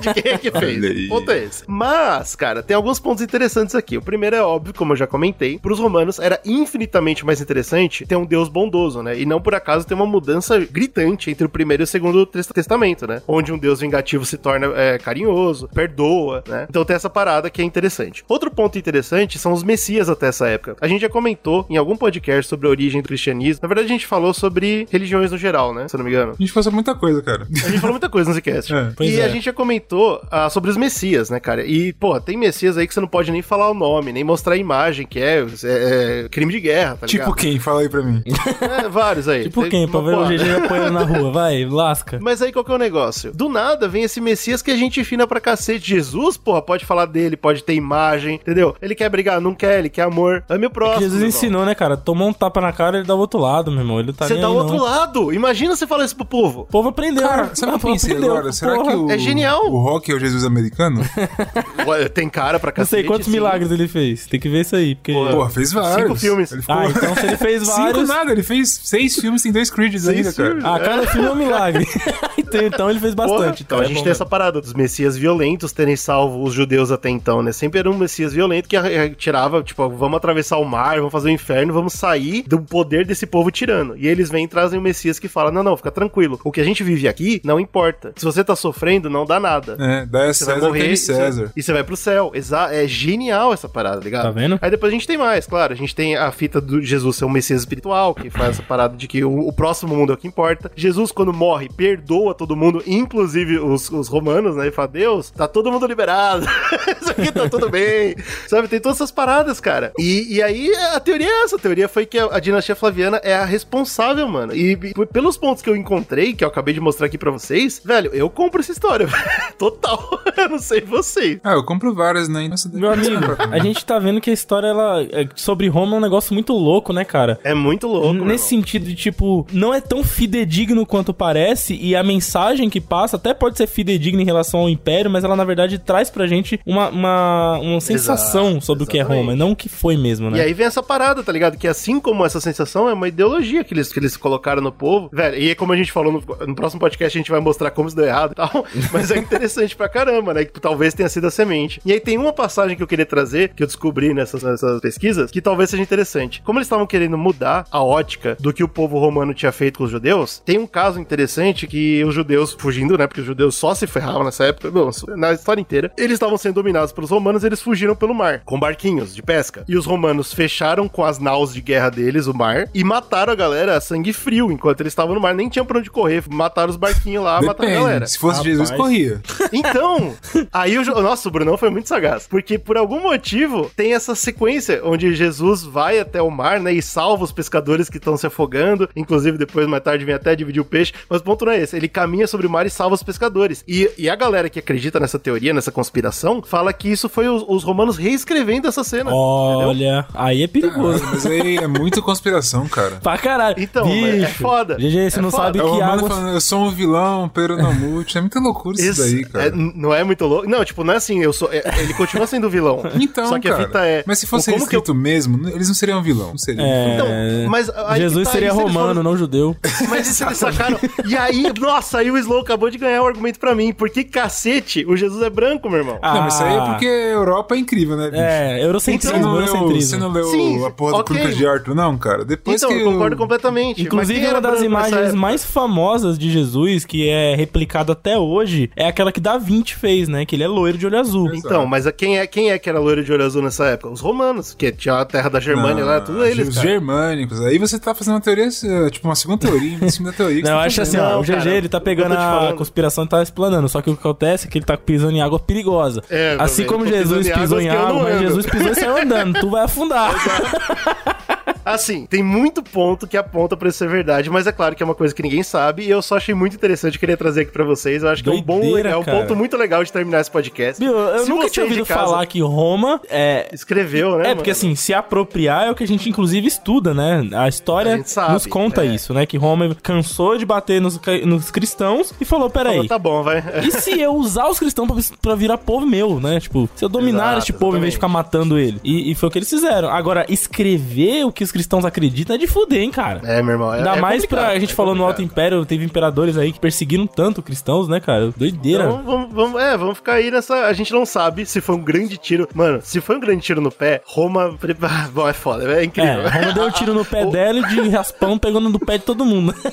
de 0.00 0.14
quem 0.14 0.32
é 0.32 0.38
que 0.38 0.50
fez. 0.50 1.08
Ponto 1.08 1.30
é 1.30 1.44
esse. 1.44 1.64
Mas, 1.66 2.36
cara, 2.36 2.62
tem 2.62 2.76
alguns 2.76 2.98
pontos 3.00 3.22
interessantes 3.22 3.74
aqui. 3.74 3.96
O 3.96 4.02
primeiro 4.02 4.36
é 4.36 4.42
óbvio, 4.42 4.74
como 4.74 4.92
eu 4.92 4.96
já 4.96 5.06
comentei, 5.06 5.58
pros 5.58 5.78
romanos 5.78 6.18
era 6.18 6.38
infinitamente 6.44 7.24
mais 7.24 7.40
interessante 7.40 8.04
ter 8.06 8.16
um 8.16 8.26
deus 8.26 8.48
bondoso, 8.48 9.02
né? 9.02 9.18
E 9.18 9.24
não 9.24 9.40
por 9.40 9.54
acaso 9.54 9.86
ter 9.86 9.94
uma 9.94 10.06
mudança 10.06 10.58
gritante 10.58 11.30
entre 11.30 11.46
o 11.46 11.48
primeiro 11.48 11.82
e 11.82 11.84
o 11.84 11.86
segundo 11.86 12.26
tes- 12.26 12.46
testamento, 12.46 13.06
né? 13.06 13.22
Onde 13.26 13.52
um 13.52 13.58
deus 13.58 13.80
vingativo 13.80 14.24
se 14.26 14.36
torna 14.36 14.66
é, 14.74 14.98
carinhoso, 14.98 15.68
perdoa, 15.72 16.42
né? 16.48 16.66
Então 16.68 16.84
tem 16.84 16.96
essa 16.96 17.08
parada 17.10 17.48
que 17.50 17.62
é 17.62 17.64
interessante. 17.64 18.24
Outro 18.28 18.50
ponto 18.50 18.78
interessante 18.78 19.38
são 19.38 19.52
os 19.52 19.62
messias 19.62 20.08
até 20.08 20.28
essa 20.28 20.48
época. 20.48 20.76
A 20.80 20.88
gente 20.88 21.00
já 21.00 21.08
comentou 21.08 21.64
em 21.70 21.76
algum 21.76 21.96
podcast 21.96 22.48
sobre 22.48 22.66
a 22.66 22.70
origem 22.70 23.00
do 23.00 23.08
cristianismo. 23.08 23.60
Na 23.62 23.68
verdade, 23.68 23.86
a 23.86 23.90
gente 23.92 24.06
falou 24.06 24.34
sobre 24.34 24.86
religiões 24.90 25.30
no 25.30 25.38
geral, 25.38 25.72
né? 25.74 25.88
Se 25.88 25.96
eu 25.96 25.98
não 25.98 26.04
me 26.04 26.10
engano. 26.10 26.32
A 26.32 26.42
gente 26.42 26.52
faz 26.52 26.66
muita 26.66 26.94
coisa, 26.94 27.22
cara. 27.22 27.46
A 27.50 27.68
gente 27.68 27.78
falou 27.78 27.92
muita 27.94 28.08
coisa 28.08 28.28
no 28.30 28.36
Zcast. 28.36 28.72
É, 28.76 29.04
e 29.04 29.20
é. 29.20 29.24
a 29.24 29.28
gente 29.28 29.44
já 29.44 29.52
comentou 29.52 30.20
ah, 30.30 30.50
sobre 30.50 30.70
os 30.70 30.76
Messias, 30.76 31.30
né, 31.30 31.38
cara? 31.40 31.64
E, 31.64 31.92
pô, 31.94 32.18
tem 32.20 32.36
Messias 32.36 32.76
aí 32.76 32.86
que 32.86 32.92
você 32.94 33.00
não 33.00 33.08
pode 33.08 33.30
nem 33.30 33.42
falar 33.42 33.70
o 33.70 33.74
nome, 33.74 34.12
nem 34.12 34.22
mostrar 34.24 34.54
a 34.54 34.56
imagem, 34.56 35.06
que 35.06 35.18
é, 35.18 35.38
é- 35.64 36.24
é 36.24 36.28
crime 36.28 36.52
de 36.52 36.60
guerra, 36.60 36.96
tá 36.96 37.06
Tipo 37.06 37.24
ligado? 37.24 37.36
quem? 37.36 37.58
Fala 37.58 37.80
aí 37.80 37.88
pra 37.88 38.02
mim. 38.02 38.22
É, 38.60 38.88
vários 38.88 39.28
aí. 39.28 39.44
Tipo 39.44 39.62
Tem 39.62 39.70
quem? 39.70 39.88
Pra 39.88 40.00
ver 40.00 40.14
o. 40.16 40.24
GG 40.26 40.64
apoiando 40.64 40.92
na 40.92 41.02
rua, 41.04 41.30
vai, 41.30 41.64
lasca. 41.64 42.18
Mas 42.20 42.42
aí 42.42 42.52
qual 42.52 42.64
que 42.64 42.70
é 42.72 42.74
o 42.74 42.78
negócio? 42.78 43.32
Do 43.32 43.48
nada 43.48 43.86
vem 43.88 44.02
esse 44.02 44.15
Messias 44.20 44.62
que 44.62 44.70
a 44.70 44.76
gente 44.76 45.02
fina 45.04 45.26
pra 45.26 45.40
cacete. 45.40 45.88
Jesus, 45.88 46.36
porra, 46.36 46.62
pode 46.62 46.84
falar 46.84 47.06
dele, 47.06 47.36
pode 47.36 47.62
ter 47.62 47.74
imagem, 47.74 48.34
entendeu? 48.36 48.74
Ele 48.80 48.94
quer 48.94 49.08
brigar, 49.08 49.40
não 49.40 49.54
quer, 49.54 49.78
ele 49.78 49.88
quer 49.88 50.02
amor. 50.02 50.44
É 50.48 50.58
meu 50.58 50.70
próximo. 50.70 51.00
Jesus 51.00 51.20
meu 51.20 51.26
irmão. 51.28 51.38
ensinou, 51.38 51.64
né, 51.66 51.74
cara? 51.74 51.96
Tomou 51.96 52.28
um 52.28 52.32
tapa 52.32 52.60
na 52.60 52.72
cara 52.72 52.96
e 52.96 53.00
ele 53.00 53.06
dá 53.06 53.14
o 53.14 53.18
outro 53.18 53.40
lado, 53.40 53.70
meu 53.70 53.80
irmão. 53.80 54.00
Ele 54.00 54.12
tá 54.12 54.26
Você 54.26 54.36
dá 54.36 54.48
o 54.48 54.54
outro 54.54 54.76
não. 54.76 54.82
lado. 54.84 55.32
Imagina 55.32 55.74
você 55.76 55.86
falar 55.86 56.04
isso 56.04 56.16
pro 56.16 56.24
povo. 56.24 56.62
O 56.62 56.64
povo 56.66 56.88
aprendeu. 56.88 57.22
Cara, 57.26 57.44
né? 57.44 57.50
o 57.62 57.66
O 57.66 57.70
eu 57.70 57.78
pensei 57.78 58.10
aprendeu, 58.12 58.32
agora? 58.36 58.52
Será 58.52 58.74
porra. 58.76 58.90
que 58.90 58.96
o. 58.96 59.10
É 59.10 59.18
genial. 59.18 59.66
O 59.70 59.78
Rock 59.80 60.10
é 60.10 60.14
o 60.14 60.18
Jesus 60.20 60.44
americano? 60.44 61.02
Ué, 61.86 62.08
Tem 62.08 62.28
cara 62.28 62.58
pra 62.58 62.70
Não 62.70 62.74
cacete. 62.76 62.90
sei 63.02 63.04
quantos 63.04 63.26
sim. 63.26 63.32
milagres 63.32 63.70
ele 63.70 63.88
fez. 63.88 64.26
Tem 64.26 64.38
que 64.40 64.48
ver 64.48 64.60
isso 64.62 64.76
aí. 64.76 64.94
Porque... 64.94 65.12
Pô, 65.12 65.48
fez 65.48 65.72
vários. 65.72 66.02
Cinco 66.02 66.14
filmes. 66.16 66.52
Ele 66.52 66.60
ficou... 66.62 66.76
Ah, 66.76 66.86
então 66.88 67.14
se 67.14 67.26
ele 67.26 67.36
fez 67.36 67.62
Cinco 67.66 67.76
vários. 67.82 68.08
nada, 68.08 68.32
ele 68.32 68.42
fez 68.42 68.80
seis 68.84 69.16
filmes, 69.16 69.42
tem 69.42 69.52
dois 69.52 69.70
Creeds 69.70 70.08
ainda, 70.08 70.32
cara. 70.32 70.58
Ah, 70.62 70.78
cada 70.80 71.06
filme 71.06 71.28
é 71.28 71.30
um 71.30 71.34
milagre. 71.36 71.86
então, 72.38 72.60
então 72.62 72.90
ele 72.90 73.00
fez 73.00 73.14
Porra, 73.14 73.28
bastante. 73.28 73.62
então 73.62 73.78
a 73.80 73.84
é 73.84 73.88
gente 73.88 73.98
bom 73.98 74.04
tem 74.06 74.12
essa 74.12 74.26
parada 74.26 74.60
dos 74.60 74.72
messias 74.72 75.16
violentos 75.16 75.72
terem 75.72 75.96
salvo 75.96 76.42
os 76.42 76.54
judeus 76.54 76.90
até 76.90 77.08
então, 77.10 77.42
né? 77.42 77.52
Sempre 77.52 77.80
era 77.80 77.90
um 77.90 77.96
messias 77.96 78.32
violento 78.32 78.68
que 78.68 78.76
tirava, 79.16 79.62
tipo, 79.62 79.88
vamos 79.90 80.16
atravessar 80.16 80.58
o 80.58 80.64
mar, 80.64 80.96
vamos 80.96 81.12
fazer 81.12 81.28
o 81.28 81.32
inferno, 81.32 81.72
vamos 81.72 81.92
sair 81.92 82.44
do 82.46 82.60
poder 82.60 83.04
desse 83.06 83.26
povo 83.26 83.50
tirano. 83.50 83.96
E 83.96 84.06
eles 84.06 84.30
vêm 84.30 84.44
e 84.44 84.48
trazem 84.48 84.78
o 84.78 84.82
messias 84.82 85.18
que 85.18 85.28
fala: 85.28 85.50
não, 85.50 85.62
não, 85.62 85.76
fica 85.76 85.90
tranquilo. 85.90 86.38
O 86.44 86.52
que 86.52 86.60
a 86.60 86.64
gente 86.64 86.82
vive 86.82 87.08
aqui 87.08 87.40
não 87.44 87.58
importa. 87.58 88.12
Se 88.16 88.24
você 88.24 88.44
tá 88.44 88.54
sofrendo, 88.54 89.10
não 89.10 89.24
dá 89.24 89.40
nada. 89.40 89.76
É, 89.78 90.06
dá 90.06 90.32
Você 90.32 90.44
vai 90.44 90.54
César 90.54 90.66
é 90.66 90.68
morrer 90.68 90.92
e 90.92 90.96
César. 90.96 91.52
e 91.56 91.62
você 91.62 91.72
vai 91.72 91.84
pro 91.84 91.96
céu. 91.96 92.30
Exa 92.34 92.72
é 92.72 92.86
genial 92.86 93.52
essa 93.52 93.68
parada, 93.68 94.00
ligado? 94.00 94.22
Tá 94.22 94.30
vendo? 94.30 94.58
Aí 94.60 94.70
depois 94.70 94.90
a 94.90 94.94
gente 94.94 95.06
tem 95.06 95.18
mais, 95.18 95.46
claro. 95.46 95.72
A 95.72 95.76
gente 95.76 95.94
tem 95.94 96.16
a 96.16 96.30
fita 96.30 96.60
do 96.60 96.80
Jesus 96.80 97.16
ser 97.16 97.24
um 97.24 97.30
Messias 97.30 97.60
espiritual, 97.60 98.14
que 98.14 98.30
faz 98.30 98.50
essa 98.50 98.62
parada 98.62 98.96
de 98.96 99.06
que 99.08 99.24
o, 99.24 99.48
o 99.48 99.52
próximo 99.52 99.94
mundo 99.94 100.12
é 100.12 100.14
o 100.14 100.18
que 100.18 100.28
importa. 100.28 100.70
Jesus, 100.76 101.12
quando 101.12 101.32
morre, 101.32 101.68
perdoa 101.68 102.34
todo 102.34 102.56
mundo, 102.56 102.82
inclusive 102.86 103.58
os, 103.58 103.90
os 103.98 104.08
romanos, 104.08 104.56
né? 104.56 104.68
E 104.68 104.70
fala, 104.70 104.88
Deus, 104.88 105.30
tá 105.30 105.48
todo 105.48 105.70
mundo 105.70 105.86
liberado. 105.86 106.46
Isso 107.00 107.10
aqui 107.10 107.32
tá 107.32 107.48
tudo 107.48 107.68
bem. 107.68 108.16
Sabe, 108.46 108.68
tem 108.68 108.80
todas 108.80 108.98
essas 108.98 109.10
paradas, 109.10 109.60
cara. 109.60 109.92
E, 109.98 110.36
e 110.36 110.42
aí 110.42 110.70
a 110.94 111.00
teoria 111.00 111.28
é 111.28 111.44
essa. 111.44 111.56
A 111.56 111.58
teoria 111.58 111.88
foi 111.88 112.06
que 112.06 112.18
a, 112.18 112.26
a 112.36 112.40
dinastia 112.40 112.74
Flaviana 112.74 113.20
é 113.22 113.34
a 113.34 113.44
responsável, 113.44 114.28
mano. 114.28 114.54
E, 114.54 114.72
e 114.72 115.06
pelos 115.06 115.36
pontos 115.36 115.62
que 115.62 115.70
eu 115.70 115.76
encontrei, 115.76 116.34
que 116.34 116.44
eu 116.44 116.48
acabei 116.48 116.74
de 116.74 116.80
mostrar 116.80 117.06
aqui 117.06 117.18
pra 117.18 117.30
vocês, 117.30 117.80
velho, 117.84 118.10
eu 118.12 118.28
compro 118.28 118.60
essa 118.60 118.72
história. 118.72 119.08
Total. 119.58 120.20
eu 120.36 120.48
não 120.48 120.58
sei 120.58 120.80
vocês. 120.80 121.38
Ah, 121.42 121.52
eu 121.52 121.64
compro 121.64 121.94
várias, 121.94 122.28
né? 122.28 122.48
Nossa, 122.48 122.68
Meu 122.68 122.92
amigo, 122.92 123.16
a 123.38 123.58
gente 123.58 123.84
tá 123.84 123.98
vendo 123.98 124.20
que 124.20 124.30
a 124.30 124.32
história 124.32 124.68
ela, 124.68 125.02
é, 125.02 125.28
sobre 125.34 125.68
Roma 125.68 125.94
é 125.94 125.98
um 125.98 126.02
negócio 126.02 126.34
muito 126.34 126.52
louco, 126.52 126.92
né, 126.92 127.04
cara? 127.04 127.38
É 127.44 127.54
muito 127.54 127.86
louco. 127.86 128.24
Nesse 128.24 128.48
sentido 128.48 128.84
de, 128.84 128.94
tipo, 128.94 129.46
não 129.52 129.72
é 129.72 129.80
tão 129.80 130.04
fidedigno 130.04 130.84
quanto 130.86 131.12
parece, 131.12 131.74
e 131.74 131.94
a 131.94 132.02
mensagem 132.02 132.68
que 132.68 132.80
passa 132.80 133.16
até 133.16 133.32
pode 133.32 133.56
ser 133.56 133.66
fidedigna 133.66 133.85
em 133.94 134.24
relação 134.24 134.60
ao 134.60 134.68
Império, 134.68 135.10
mas 135.10 135.24
ela, 135.24 135.36
na 135.36 135.44
verdade, 135.44 135.78
traz 135.78 136.10
pra 136.10 136.26
gente 136.26 136.60
uma, 136.64 136.88
uma, 136.88 137.58
uma 137.58 137.80
sensação 137.80 138.50
Exato, 138.50 138.64
sobre 138.64 138.84
o 138.84 138.86
que 138.86 138.98
é 138.98 139.00
exatamente. 139.00 139.20
Roma, 139.20 139.32
e 139.32 139.36
não 139.36 139.52
o 139.52 139.56
que 139.56 139.68
foi 139.68 139.96
mesmo, 139.96 140.30
né? 140.30 140.38
E 140.38 140.40
aí 140.40 140.52
vem 140.52 140.66
essa 140.66 140.82
parada, 140.82 141.22
tá 141.22 141.32
ligado? 141.32 141.56
Que 141.56 141.68
assim 141.68 142.00
como 142.00 142.24
essa 142.24 142.40
sensação 142.40 142.88
é 142.88 142.92
uma 142.92 143.08
ideologia 143.08 143.64
que 143.64 143.74
eles, 143.74 143.92
que 143.92 143.98
eles 143.98 144.16
colocaram 144.16 144.62
no 144.62 144.72
povo. 144.72 145.08
Velho, 145.12 145.38
e 145.38 145.50
é 145.50 145.54
como 145.54 145.72
a 145.72 145.76
gente 145.76 145.92
falou 145.92 146.12
no, 146.12 146.46
no 146.46 146.54
próximo 146.54 146.80
podcast, 146.80 147.16
a 147.16 147.20
gente 147.20 147.30
vai 147.30 147.40
mostrar 147.40 147.70
como 147.70 147.88
isso 147.88 147.96
deu 147.96 148.06
errado 148.06 148.32
e 148.32 148.34
tal. 148.34 148.66
Mas 148.92 149.10
é 149.10 149.18
interessante 149.18 149.76
pra 149.76 149.88
caramba, 149.88 150.34
né? 150.34 150.44
Que 150.44 150.60
talvez 150.60 150.94
tenha 150.94 151.08
sido 151.08 151.26
a 151.26 151.30
semente. 151.30 151.80
E 151.84 151.92
aí 151.92 152.00
tem 152.00 152.18
uma 152.18 152.32
passagem 152.32 152.76
que 152.76 152.82
eu 152.82 152.86
queria 152.86 153.06
trazer, 153.06 153.50
que 153.50 153.62
eu 153.62 153.66
descobri 153.66 154.12
nessas, 154.14 154.42
nessas 154.42 154.80
pesquisas, 154.80 155.30
que 155.30 155.40
talvez 155.40 155.70
seja 155.70 155.82
interessante. 155.82 156.42
Como 156.42 156.58
eles 156.58 156.66
estavam 156.66 156.86
querendo 156.86 157.16
mudar 157.18 157.66
a 157.70 157.82
ótica 157.82 158.36
do 158.40 158.52
que 158.52 158.64
o 158.64 158.68
povo 158.68 158.98
romano 158.98 159.34
tinha 159.34 159.52
feito 159.52 159.78
com 159.78 159.84
os 159.84 159.90
judeus, 159.90 160.42
tem 160.44 160.58
um 160.58 160.66
caso 160.66 161.00
interessante 161.00 161.66
que 161.66 162.04
os 162.04 162.14
judeus, 162.14 162.56
fugindo, 162.58 162.96
né? 162.96 163.06
Porque 163.06 163.20
os 163.20 163.26
judeus 163.26 163.54
só 163.54 163.74
se 163.76 163.86
ferravam 163.86 164.24
nessa 164.24 164.44
época, 164.44 164.70
bom, 164.70 164.90
na 165.16 165.32
história 165.32 165.60
inteira, 165.60 165.92
eles 165.96 166.14
estavam 166.14 166.36
sendo 166.36 166.54
dominados 166.54 166.92
pelos 166.92 167.10
romanos, 167.10 167.44
eles 167.44 167.60
fugiram 167.60 167.94
pelo 167.94 168.14
mar, 168.14 168.42
com 168.44 168.58
barquinhos 168.58 169.14
de 169.14 169.22
pesca. 169.22 169.64
E 169.68 169.76
os 169.76 169.86
romanos 169.86 170.32
fecharam 170.32 170.88
com 170.88 171.04
as 171.04 171.18
naus 171.18 171.52
de 171.52 171.60
guerra 171.60 171.90
deles 171.90 172.26
o 172.26 172.34
mar 172.34 172.68
e 172.74 172.82
mataram 172.82 173.32
a 173.32 173.36
galera 173.36 173.76
a 173.76 173.80
sangue 173.80 174.12
frio 174.12 174.50
enquanto 174.50 174.80
eles 174.80 174.92
estavam 174.92 175.14
no 175.14 175.20
mar. 175.20 175.34
Nem 175.34 175.48
tinham 175.48 175.66
pra 175.66 175.78
onde 175.78 175.90
correr, 175.90 176.24
mataram 176.28 176.70
os 176.70 176.76
barquinhos 176.76 177.24
lá, 177.24 177.40
mataram 177.40 177.70
a 177.70 177.74
galera. 177.74 177.92
Depende. 177.94 178.10
Se 178.10 178.18
fosse 178.18 178.38
Rapaz. 178.38 178.50
Jesus, 178.50 178.70
corria. 178.70 179.20
Então, 179.52 180.14
aí 180.52 180.78
o. 180.78 180.84
Nossa, 181.02 181.28
o 181.28 181.30
Brunão 181.30 181.56
foi 181.56 181.70
muito 181.70 181.88
sagaz. 181.88 182.26
Porque 182.26 182.58
por 182.58 182.76
algum 182.76 183.00
motivo 183.00 183.70
tem 183.76 183.94
essa 183.94 184.14
sequência 184.14 184.80
onde 184.84 185.14
Jesus 185.14 185.62
vai 185.62 185.98
até 185.98 186.20
o 186.22 186.30
mar, 186.30 186.60
né? 186.60 186.72
E 186.72 186.82
salva 186.82 187.24
os 187.24 187.32
pescadores 187.32 187.88
que 187.88 187.98
estão 187.98 188.16
se 188.16 188.26
afogando. 188.26 188.88
Inclusive, 188.96 189.38
depois, 189.38 189.66
mais 189.66 189.82
tarde, 189.82 190.04
vem 190.04 190.14
até 190.14 190.34
dividir 190.34 190.60
o 190.60 190.64
peixe. 190.64 190.92
Mas 191.08 191.20
o 191.20 191.24
ponto 191.24 191.44
não 191.44 191.52
é 191.52 191.60
esse. 191.60 191.76
Ele 191.76 191.88
caminha 191.88 192.26
sobre 192.26 192.46
o 192.46 192.50
mar 192.50 192.66
e 192.66 192.70
salva 192.70 192.94
os 192.94 193.02
pescadores. 193.02 193.62
E, 193.68 193.90
e 193.98 194.08
a 194.08 194.14
galera 194.14 194.48
que 194.48 194.58
acredita 194.58 195.00
nessa 195.00 195.18
teoria, 195.18 195.52
nessa 195.52 195.72
conspiração, 195.72 196.42
fala 196.42 196.72
que 196.72 196.88
isso 196.88 197.08
foi 197.08 197.28
os, 197.28 197.44
os 197.48 197.64
romanos 197.64 197.96
reescrevendo 197.96 198.68
essa 198.68 198.84
cena. 198.84 199.10
entendeu? 199.10 199.16
Olha 199.18 199.66
Olha, 199.76 200.06
aí 200.14 200.42
é 200.42 200.46
perigoso. 200.46 201.02
Ah, 201.04 201.10
mas 201.12 201.26
aí 201.26 201.56
é 201.56 201.66
muita 201.66 202.00
conspiração, 202.00 202.68
cara. 202.68 202.96
Pra 203.02 203.18
caralho. 203.18 203.56
Então, 203.58 203.86
Bicho, 203.86 204.24
é 204.24 204.26
foda. 204.28 204.76
GG, 204.76 205.10
você 205.10 205.18
É 205.18 205.22
não 205.22 205.30
foda. 205.30 205.42
sabe 205.44 205.58
É 205.58 205.62
o 205.62 205.66
que 205.66 205.72
Romano 205.72 205.92
água... 205.92 206.08
falando, 206.08 206.28
eu 206.34 206.40
sou 206.40 206.60
um 206.66 206.70
vilão, 206.70 207.28
pero 207.28 207.56
não 207.56 207.74
mute. 207.74 208.16
É 208.16 208.20
muita 208.20 208.38
loucura 208.40 208.80
isso, 208.80 209.02
daí, 209.02 209.24
cara. 209.24 209.46
é, 209.46 209.50
não 209.50 209.92
é 209.92 210.04
muito 210.04 210.24
louco. 210.24 210.48
Não, 210.48 210.64
tipo, 210.64 210.84
não 210.84 210.94
é 210.94 210.96
assim, 210.96 211.20
eu 211.22 211.32
sou. 211.32 211.48
é- 211.52 211.62
ele 211.80 211.92
continua 211.94 212.26
sendo 212.26 212.48
vilão. 212.48 212.82
Então, 213.00 213.26
Só 213.28 213.38
que 213.38 213.48
cara, 213.48 213.62
a 213.62 213.66
fita 213.66 213.78
é. 213.86 214.04
Mas 214.06 214.18
se 214.18 214.26
fosse 214.26 214.50
como 214.50 214.66
que 214.68 214.74
eu- 214.76 214.80
escrito 214.80 214.94
mesmo, 214.94 215.48
eles 215.48 215.68
não 215.68 215.74
seriam 215.74 216.02
vilão. 216.02 216.30
Não 216.30 216.38
seriam. 216.38 216.64
É, 216.66 216.94
Então, 216.94 217.06
mas 217.50 217.68
aí 217.70 218.00
Jesus 218.00 218.24
tá, 218.26 218.32
seria 218.32 218.48
isso 218.48 218.56
romano, 218.56 218.88
falam- 218.88 219.02
não 219.02 219.16
judeu. 219.16 219.56
Mas 219.88 220.08
isso 220.08 220.24
eles 220.24 220.38
sacaram. 220.38 220.78
E 221.06 221.16
aí, 221.16 221.52
nossa, 221.60 221.98
aí 221.98 222.10
o 222.10 222.18
Slow 222.18 222.40
acabou 222.40 222.70
de 222.70 222.78
ganhar 222.78 223.02
o 223.02 223.06
argumento 223.06 223.38
pra 223.38 223.54
mim. 223.56 223.72
Porque 223.72 224.04
cacete, 224.04 224.84
o 224.86 224.96
Jesus 224.96 225.22
é 225.22 225.30
branco, 225.30 225.68
meu 225.68 225.78
irmão. 225.78 225.98
Não, 226.02 226.22
mas 226.22 226.34
isso 226.34 226.42
aí 226.42 226.54
é 226.54 226.58
Ah. 226.58 226.66
porque 226.70 226.86
a 226.86 226.88
Europa 227.12 227.54
é 227.54 227.58
incrível, 227.58 227.96
né, 227.96 228.10
bicho? 228.10 228.22
É, 228.22 228.64
eurocentrismo, 228.64 229.18
não, 229.18 229.32
leu, 229.32 229.46
eurocentrismo. 229.46 229.90
você 229.90 229.96
não 229.96 230.12
leu 230.12 230.24
Sim, 230.24 230.64
a 230.64 230.70
porra 230.70 230.92
do 230.92 230.98
ok. 230.98 231.16
Crônica 231.16 231.36
de 231.36 231.46
Arthur, 231.46 231.74
não, 231.74 231.96
cara? 231.98 232.24
Depois 232.24 232.62
então, 232.62 232.74
que 232.74 232.82
eu 232.82 232.92
concordo 232.92 233.14
o- 233.16 233.18
completamente. 233.18 233.82
Inclusive, 233.82 234.26
uma 234.26 234.40
das 234.40 234.62
imagens 234.62 235.14
mais 235.14 235.44
famosas 235.44 236.18
de 236.18 236.30
Jesus, 236.30 236.84
que 236.84 237.08
é 237.08 237.34
replicada 237.34 237.92
até 237.92 238.18
hoje, 238.18 238.70
é 238.76 238.86
aquela 238.86 239.10
que 239.10 239.20
Da 239.20 239.38
Vinci 239.38 239.74
fez, 239.74 240.08
né? 240.08 240.24
Que 240.24 240.36
ele 240.36 240.42
é 240.44 240.48
loiro 240.48 240.76
de 240.78 240.86
olho 240.86 240.98
azul. 240.98 241.34
Então, 241.34 241.66
mas 241.66 241.86
quem 241.96 242.18
é, 242.18 242.26
quem 242.26 242.50
é 242.50 242.58
que 242.58 242.68
era 242.68 242.78
loiro 242.78 243.02
de 243.02 243.12
olho 243.12 243.24
azul 243.24 243.42
nessa 243.42 243.66
época? 243.66 243.92
Os 243.92 244.00
romanos, 244.00 244.54
que 244.54 244.70
tinha 244.72 244.94
a 245.00 245.04
terra 245.04 245.28
da 245.28 245.40
Germânia 245.40 245.84
Não, 245.84 245.90
lá, 245.90 246.00
tudo 246.00 246.24
eles, 246.24 246.48
Os 246.48 246.54
cara. 246.56 246.68
germânicos. 246.68 247.40
Aí 247.40 247.58
você 247.58 247.78
tá 247.78 247.94
fazendo 247.94 248.14
uma 248.14 248.20
teoria, 248.20 248.48
tipo, 248.90 249.08
uma 249.08 249.14
segunda 249.14 249.38
teoria 249.38 249.78
em 249.80 249.88
cima 249.88 250.10
da 250.10 250.16
teoria. 250.16 250.42
que 250.42 250.48
Não, 250.48 250.56
eu 250.56 250.60
você 250.60 250.66
acho 250.66 250.76
tá 250.76 250.82
assim, 250.82 250.96
ó, 250.98 251.10
Não, 251.12 251.20
o 251.20 251.22
GG 251.22 251.32
cara, 251.36 251.50
ele 251.50 251.68
tá 251.68 251.78
eu 251.78 251.82
pegando 251.82 252.14
a 252.14 252.52
conspiração 252.56 253.04
e 253.04 253.08
tá 253.08 253.22
explanando. 253.36 253.68
Só 253.68 253.82
que 253.82 253.90
o 253.90 253.94
que 253.94 254.00
acontece 254.00 254.46
é 254.46 254.50
que 254.50 254.58
ele 254.58 254.64
tá 254.64 254.76
pisando 254.76 255.12
em 255.12 255.20
água 255.20 255.38
perigosa. 255.38 256.02
É, 256.08 256.36
assim 256.40 256.64
como 256.64 256.86
Jesus 256.86 257.30
pisou 257.30 257.60
em 257.60 257.68
água, 257.68 258.02
mas. 258.04 258.20
Jesus 258.20 258.46
pisou 258.46 258.72
e 258.72 258.74
saiu 258.74 258.96
andando. 258.96 259.38
Tu 259.38 259.50
vai 259.50 259.64
afundar. 259.64 260.14
Assim, 261.66 262.06
tem 262.06 262.22
muito 262.22 262.62
ponto 262.62 263.08
que 263.08 263.16
aponta 263.16 263.56
pra 263.56 263.68
isso 263.68 263.78
ser 263.78 263.88
verdade, 263.88 264.30
mas 264.30 264.46
é 264.46 264.52
claro 264.52 264.76
que 264.76 264.82
é 264.84 264.86
uma 264.86 264.94
coisa 264.94 265.12
que 265.12 265.20
ninguém 265.20 265.42
sabe 265.42 265.82
e 265.82 265.90
eu 265.90 266.00
só 266.00 266.16
achei 266.16 266.32
muito 266.32 266.54
interessante 266.54 266.96
querer 266.96 267.16
trazer 267.16 267.40
aqui 267.42 267.50
pra 267.50 267.64
vocês. 267.64 268.04
Eu 268.04 268.08
acho 268.08 268.22
que 268.22 268.30
é 268.30 268.32
um 268.32 268.40
bom, 268.40 268.60
Doideira, 268.60 268.90
é 268.90 268.96
um 268.96 269.02
cara. 269.02 269.18
ponto 269.18 269.34
muito 269.34 269.56
legal 269.56 269.82
de 269.82 269.92
terminar 269.92 270.20
esse 270.20 270.30
podcast. 270.30 270.82
Eu 270.82 271.24
Se 271.24 271.28
nunca 271.28 271.50
tinha 271.50 271.64
ouvido 271.64 271.84
casa 271.84 272.06
falar 272.06 272.24
que 272.26 272.40
Roma 272.40 273.00
é. 273.10 273.48
Escreveu, 273.52 274.18
né? 274.18 274.30
É, 274.30 274.34
porque 274.36 274.50
mano? 274.50 274.58
assim, 274.58 274.74
se 274.76 274.94
apropriar 274.94 275.66
é 275.66 275.70
o 275.72 275.74
que 275.74 275.82
a 275.82 275.88
gente 275.88 276.08
inclusive 276.08 276.46
estuda, 276.46 276.94
né? 276.94 277.28
A 277.34 277.48
história 277.48 277.96
A 277.96 278.04
sabe, 278.04 278.32
nos 278.34 278.46
conta 278.46 278.84
é. 278.84 278.94
isso, 278.94 279.12
né? 279.12 279.26
Que 279.26 279.36
Roma 279.36 279.76
cansou 279.82 280.38
de 280.38 280.46
bater 280.46 280.80
nos, 280.80 281.00
nos 281.24 281.50
cristãos 281.50 282.14
e 282.20 282.24
falou: 282.24 282.48
peraí. 282.48 282.74
Falou, 282.74 282.88
tá 282.88 282.98
bom, 282.98 283.24
vai. 283.24 283.42
E 283.66 283.72
se 283.72 284.00
eu 284.00 284.14
usar 284.14 284.48
os 284.48 284.60
cristãos 284.60 284.86
pra, 284.86 284.96
pra 285.20 285.34
virar 285.34 285.58
povo 285.58 285.84
meu, 285.84 286.20
né? 286.20 286.38
Tipo, 286.38 286.68
se 286.76 286.84
eu 286.84 286.88
dominar 286.88 287.32
Exato, 287.32 287.38
este 287.38 287.52
povo 287.52 287.76
em 287.76 287.80
vez 287.80 287.92
de 287.92 287.96
ficar 287.96 288.08
matando 288.08 288.56
ele. 288.56 288.80
E, 288.84 289.10
e 289.10 289.14
foi 289.16 289.28
o 289.28 289.32
que 289.32 289.38
eles 289.38 289.50
fizeram. 289.50 289.88
Agora, 289.88 290.24
escrever 290.28 291.24
o 291.24 291.32
que 291.32 291.42
os 291.42 291.55
cristãos 291.56 291.86
acreditam 291.86 292.36
é 292.36 292.38
de 292.38 292.46
fuder, 292.46 292.82
hein, 292.82 292.90
cara. 292.90 293.22
É, 293.24 293.42
meu 293.42 293.52
irmão. 293.52 293.72
É, 293.72 293.78
Ainda 293.78 293.96
é 293.96 294.00
mais 294.00 294.26
pra. 294.26 294.48
A 294.48 294.58
gente 294.58 294.72
é 294.72 294.74
falou 294.74 294.94
no 294.94 295.02
Alto. 295.04 295.22
Império, 295.22 295.64
teve 295.64 295.84
imperadores 295.86 296.36
aí 296.36 296.52
que 296.52 296.60
perseguiram 296.60 297.06
tanto 297.06 297.42
cristãos, 297.42 297.88
né, 297.88 297.98
cara? 297.98 298.30
Doideira. 298.36 298.84
Então, 298.84 299.02
vamos, 299.02 299.32
vamos- 299.34 299.60
é, 299.62 299.74
vamos 299.76 299.96
ficar 299.96 300.14
aí 300.14 300.30
nessa. 300.30 300.66
A 300.66 300.72
gente 300.74 300.92
não 300.92 301.06
sabe 301.06 301.46
se 301.46 301.62
foi 301.62 301.74
um 301.74 301.82
grande 301.82 302.18
tiro. 302.18 302.46
Mano, 302.54 302.80
se 302.82 303.00
foi 303.00 303.16
um 303.16 303.20
grande 303.20 303.40
tiro 303.42 303.60
no 303.62 303.70
pé, 303.72 304.02
Roma. 304.04 304.54
Bom, 305.14 305.26
é 305.28 305.32
foda, 305.32 305.64
é 305.80 305.84
incrível. 305.84 306.26
É, 306.26 306.28
Roma 306.28 306.52
deu 306.52 306.64
um 306.66 306.70
tiro 306.70 306.92
no 306.92 307.04
pé 307.04 307.24
dela 307.30 307.58
e 307.60 307.66
de 307.66 307.88
raspão 307.88 308.38
pegando 308.38 308.68
no 308.68 308.78
pé 308.78 308.98
de 308.98 309.04
todo 309.04 309.24
mundo. 309.24 309.54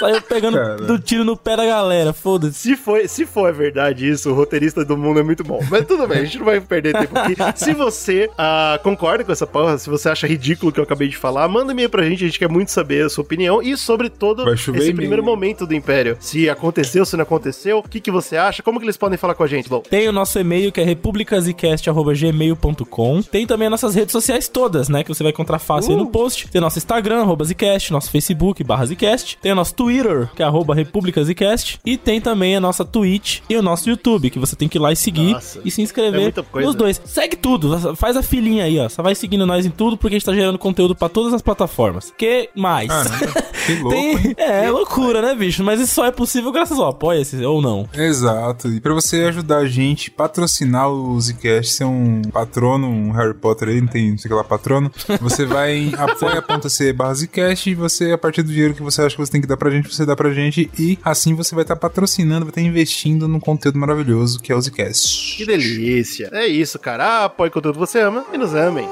Saiu 0.00 0.22
pegando 0.22 0.56
Cara. 0.56 0.76
do 0.76 0.98
tiro 0.98 1.24
no 1.24 1.36
pé 1.36 1.56
da 1.56 1.66
galera, 1.66 2.12
foda-se. 2.12 2.58
Se, 2.58 2.76
foi, 2.76 3.06
se 3.06 3.24
for 3.26 3.52
verdade 3.52 4.08
isso, 4.08 4.30
o 4.30 4.34
roteirista 4.34 4.84
do 4.84 4.96
mundo 4.96 5.20
é 5.20 5.22
muito 5.22 5.44
bom. 5.44 5.60
Mas 5.70 5.86
tudo 5.86 6.08
bem, 6.08 6.20
a 6.20 6.24
gente 6.24 6.38
não 6.38 6.46
vai 6.46 6.60
perder 6.60 6.96
tempo 6.96 7.18
aqui. 7.18 7.36
Se 7.56 7.74
você 7.74 8.30
ah, 8.38 8.78
concorda 8.82 9.22
com 9.24 9.32
essa 9.32 9.46
porra, 9.46 9.76
se 9.76 9.90
você 9.90 10.08
acha 10.08 10.26
ridículo 10.26 10.70
o 10.70 10.72
que 10.72 10.80
eu 10.80 10.84
acabei 10.84 11.08
de 11.08 11.16
falar, 11.16 11.46
manda 11.48 11.72
e-mail 11.72 11.90
pra 11.90 12.02
gente, 12.02 12.24
a 12.24 12.26
gente 12.26 12.38
quer 12.38 12.48
muito 12.48 12.70
saber 12.70 13.04
a 13.04 13.10
sua 13.10 13.22
opinião 13.22 13.62
e 13.62 13.76
sobre 13.76 14.08
todo 14.08 14.50
esse 14.52 14.94
primeiro 14.94 15.22
momento 15.22 15.66
do 15.66 15.74
Império. 15.74 16.16
Se 16.20 16.48
aconteceu, 16.48 17.04
se 17.04 17.16
não 17.16 17.22
aconteceu, 17.22 17.78
o 17.78 17.82
que, 17.82 18.00
que 18.00 18.10
você 18.10 18.36
acha, 18.36 18.62
como 18.62 18.78
que 18.78 18.86
eles 18.86 18.96
podem 18.96 19.18
falar 19.18 19.34
com 19.34 19.42
a 19.42 19.46
gente, 19.46 19.68
Bom? 19.68 19.80
Tem 19.80 20.08
o 20.08 20.12
nosso 20.12 20.38
e-mail 20.38 20.72
que 20.72 20.80
é 20.80 20.84
republicazicast.gmail.com. 20.84 23.22
Tem 23.22 23.46
também 23.46 23.66
as 23.66 23.72
nossas 23.72 23.94
redes 23.94 24.12
sociais 24.12 24.48
todas, 24.48 24.88
né? 24.88 25.04
Que 25.04 25.08
você 25.08 25.22
vai 25.22 25.32
encontrar 25.32 25.58
fácil 25.58 25.92
aí 25.92 25.98
no 25.98 26.06
post. 26.06 26.48
Tem 26.48 26.60
nosso 26.60 26.78
Instagram, 26.78 27.20
arroba 27.20 27.44
Zcast, 27.44 27.92
nosso 27.92 28.10
Facebook, 28.10 28.64
barra 28.64 28.86
Zcast. 28.86 29.38
Tem 29.40 29.52
o 29.52 29.54
nosso 29.54 29.74
Twitter, 29.74 29.89
que 30.34 30.42
é 30.42 30.46
arroba 30.46 30.74
republicazicast. 30.74 31.78
E 31.84 31.96
tem 31.96 32.20
também 32.20 32.56
a 32.56 32.60
nossa 32.60 32.84
Twitch 32.84 33.40
e 33.48 33.56
o 33.56 33.62
nosso 33.62 33.88
YouTube, 33.88 34.30
que 34.30 34.38
você 34.38 34.54
tem 34.54 34.68
que 34.68 34.78
ir 34.78 34.80
lá 34.80 34.92
e 34.92 34.96
seguir 34.96 35.32
Nossa, 35.32 35.60
e 35.64 35.70
se 35.70 35.80
é 35.80 35.84
inscrever 35.84 36.20
muita 36.20 36.42
coisa. 36.42 36.66
nos 36.66 36.76
dois. 36.76 37.00
Segue 37.04 37.36
tudo, 37.36 37.96
faz 37.96 38.16
a 38.16 38.22
filinha 38.22 38.64
aí, 38.64 38.78
ó. 38.78 38.88
Só 38.88 39.02
vai 39.02 39.14
seguindo 39.14 39.46
nós 39.46 39.66
em 39.66 39.70
tudo, 39.70 39.96
porque 39.96 40.14
a 40.14 40.18
gente 40.18 40.26
tá 40.26 40.34
gerando 40.34 40.58
conteúdo 40.58 40.94
pra 40.94 41.08
todas 41.08 41.32
as 41.34 41.42
plataformas. 41.42 42.12
Que 42.16 42.50
mais? 42.54 42.88
Caramba, 42.88 43.44
que 43.66 43.74
louco, 43.76 43.90
Tem-? 43.90 44.34
É, 44.36 44.66
é 44.66 44.70
loucura, 44.70 45.20
né, 45.22 45.34
bicho? 45.34 45.62
Mas 45.62 45.80
isso 45.80 45.94
só 45.94 46.06
é 46.06 46.10
possível 46.10 46.52
graças 46.52 46.78
ao 46.78 46.88
apoia-se 46.88 47.44
ou 47.44 47.60
não. 47.60 47.88
Exato. 47.94 48.68
E 48.68 48.80
pra 48.80 48.92
você 48.94 49.24
ajudar 49.24 49.58
a 49.58 49.66
gente, 49.66 50.10
patrocinar 50.10 50.88
o 50.90 51.20
Zcast, 51.20 51.72
ser 51.72 51.84
um 51.84 52.22
patrono, 52.32 52.88
um 52.88 53.10
Harry 53.12 53.34
Potter 53.34 53.68
aí, 53.68 53.80
não 53.80 53.88
tem, 53.88 54.10
não 54.10 54.18
sei 54.18 54.28
o 54.28 54.34
que 54.34 54.36
lá, 54.36 54.44
patrono, 54.44 54.90
você 55.20 55.44
vai 55.44 55.76
em 55.76 55.94
apoia.se 55.98 56.92
barra 56.92 57.14
Zcast 57.14 57.70
e 57.70 57.74
você, 57.74 58.12
a 58.12 58.18
partir 58.18 58.42
do 58.42 58.52
dinheiro 58.52 58.74
que 58.74 58.82
você 58.82 59.02
acha 59.02 59.14
que 59.14 59.20
você 59.20 59.32
tem 59.32 59.40
que 59.40 59.46
dar 59.46 59.56
pra 59.56 59.70
gente, 59.70 59.94
você 59.94 60.04
dá 60.04 60.16
pra 60.16 60.32
gente 60.32 60.70
e 60.78 60.98
assim 61.04 61.34
você 61.34 61.54
vai 61.54 61.62
estar 61.62 61.76
patrocinando, 61.76 62.46
vai 62.46 62.50
estar 62.50 62.60
investindo 62.60 63.28
num 63.28 63.40
conteúdo 63.40 63.78
maravilhoso 63.78 64.40
que 64.40 64.52
é 64.52 64.54
o 64.54 64.60
Zcast. 64.60 65.36
Que 65.36 65.46
delícia. 65.46 66.28
É 66.32 66.46
isso, 66.46 66.78
cara. 66.78 67.04
Ah, 67.04 67.24
apoie 67.26 67.48
o 67.48 67.52
conteúdo 67.52 67.74
que 67.74 67.80
você 67.80 68.00
ama 68.00 68.24
e 68.32 68.38
nos 68.38 68.54
amem. 68.54 68.88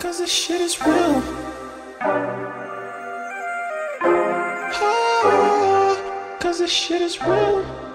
Cause 0.00 0.22
this 0.22 0.30
shit 0.30 0.62
is 0.62 0.76
real. 0.76 1.22
This 6.58 6.70
shit 6.70 7.02
is 7.02 7.20
real. 7.20 7.85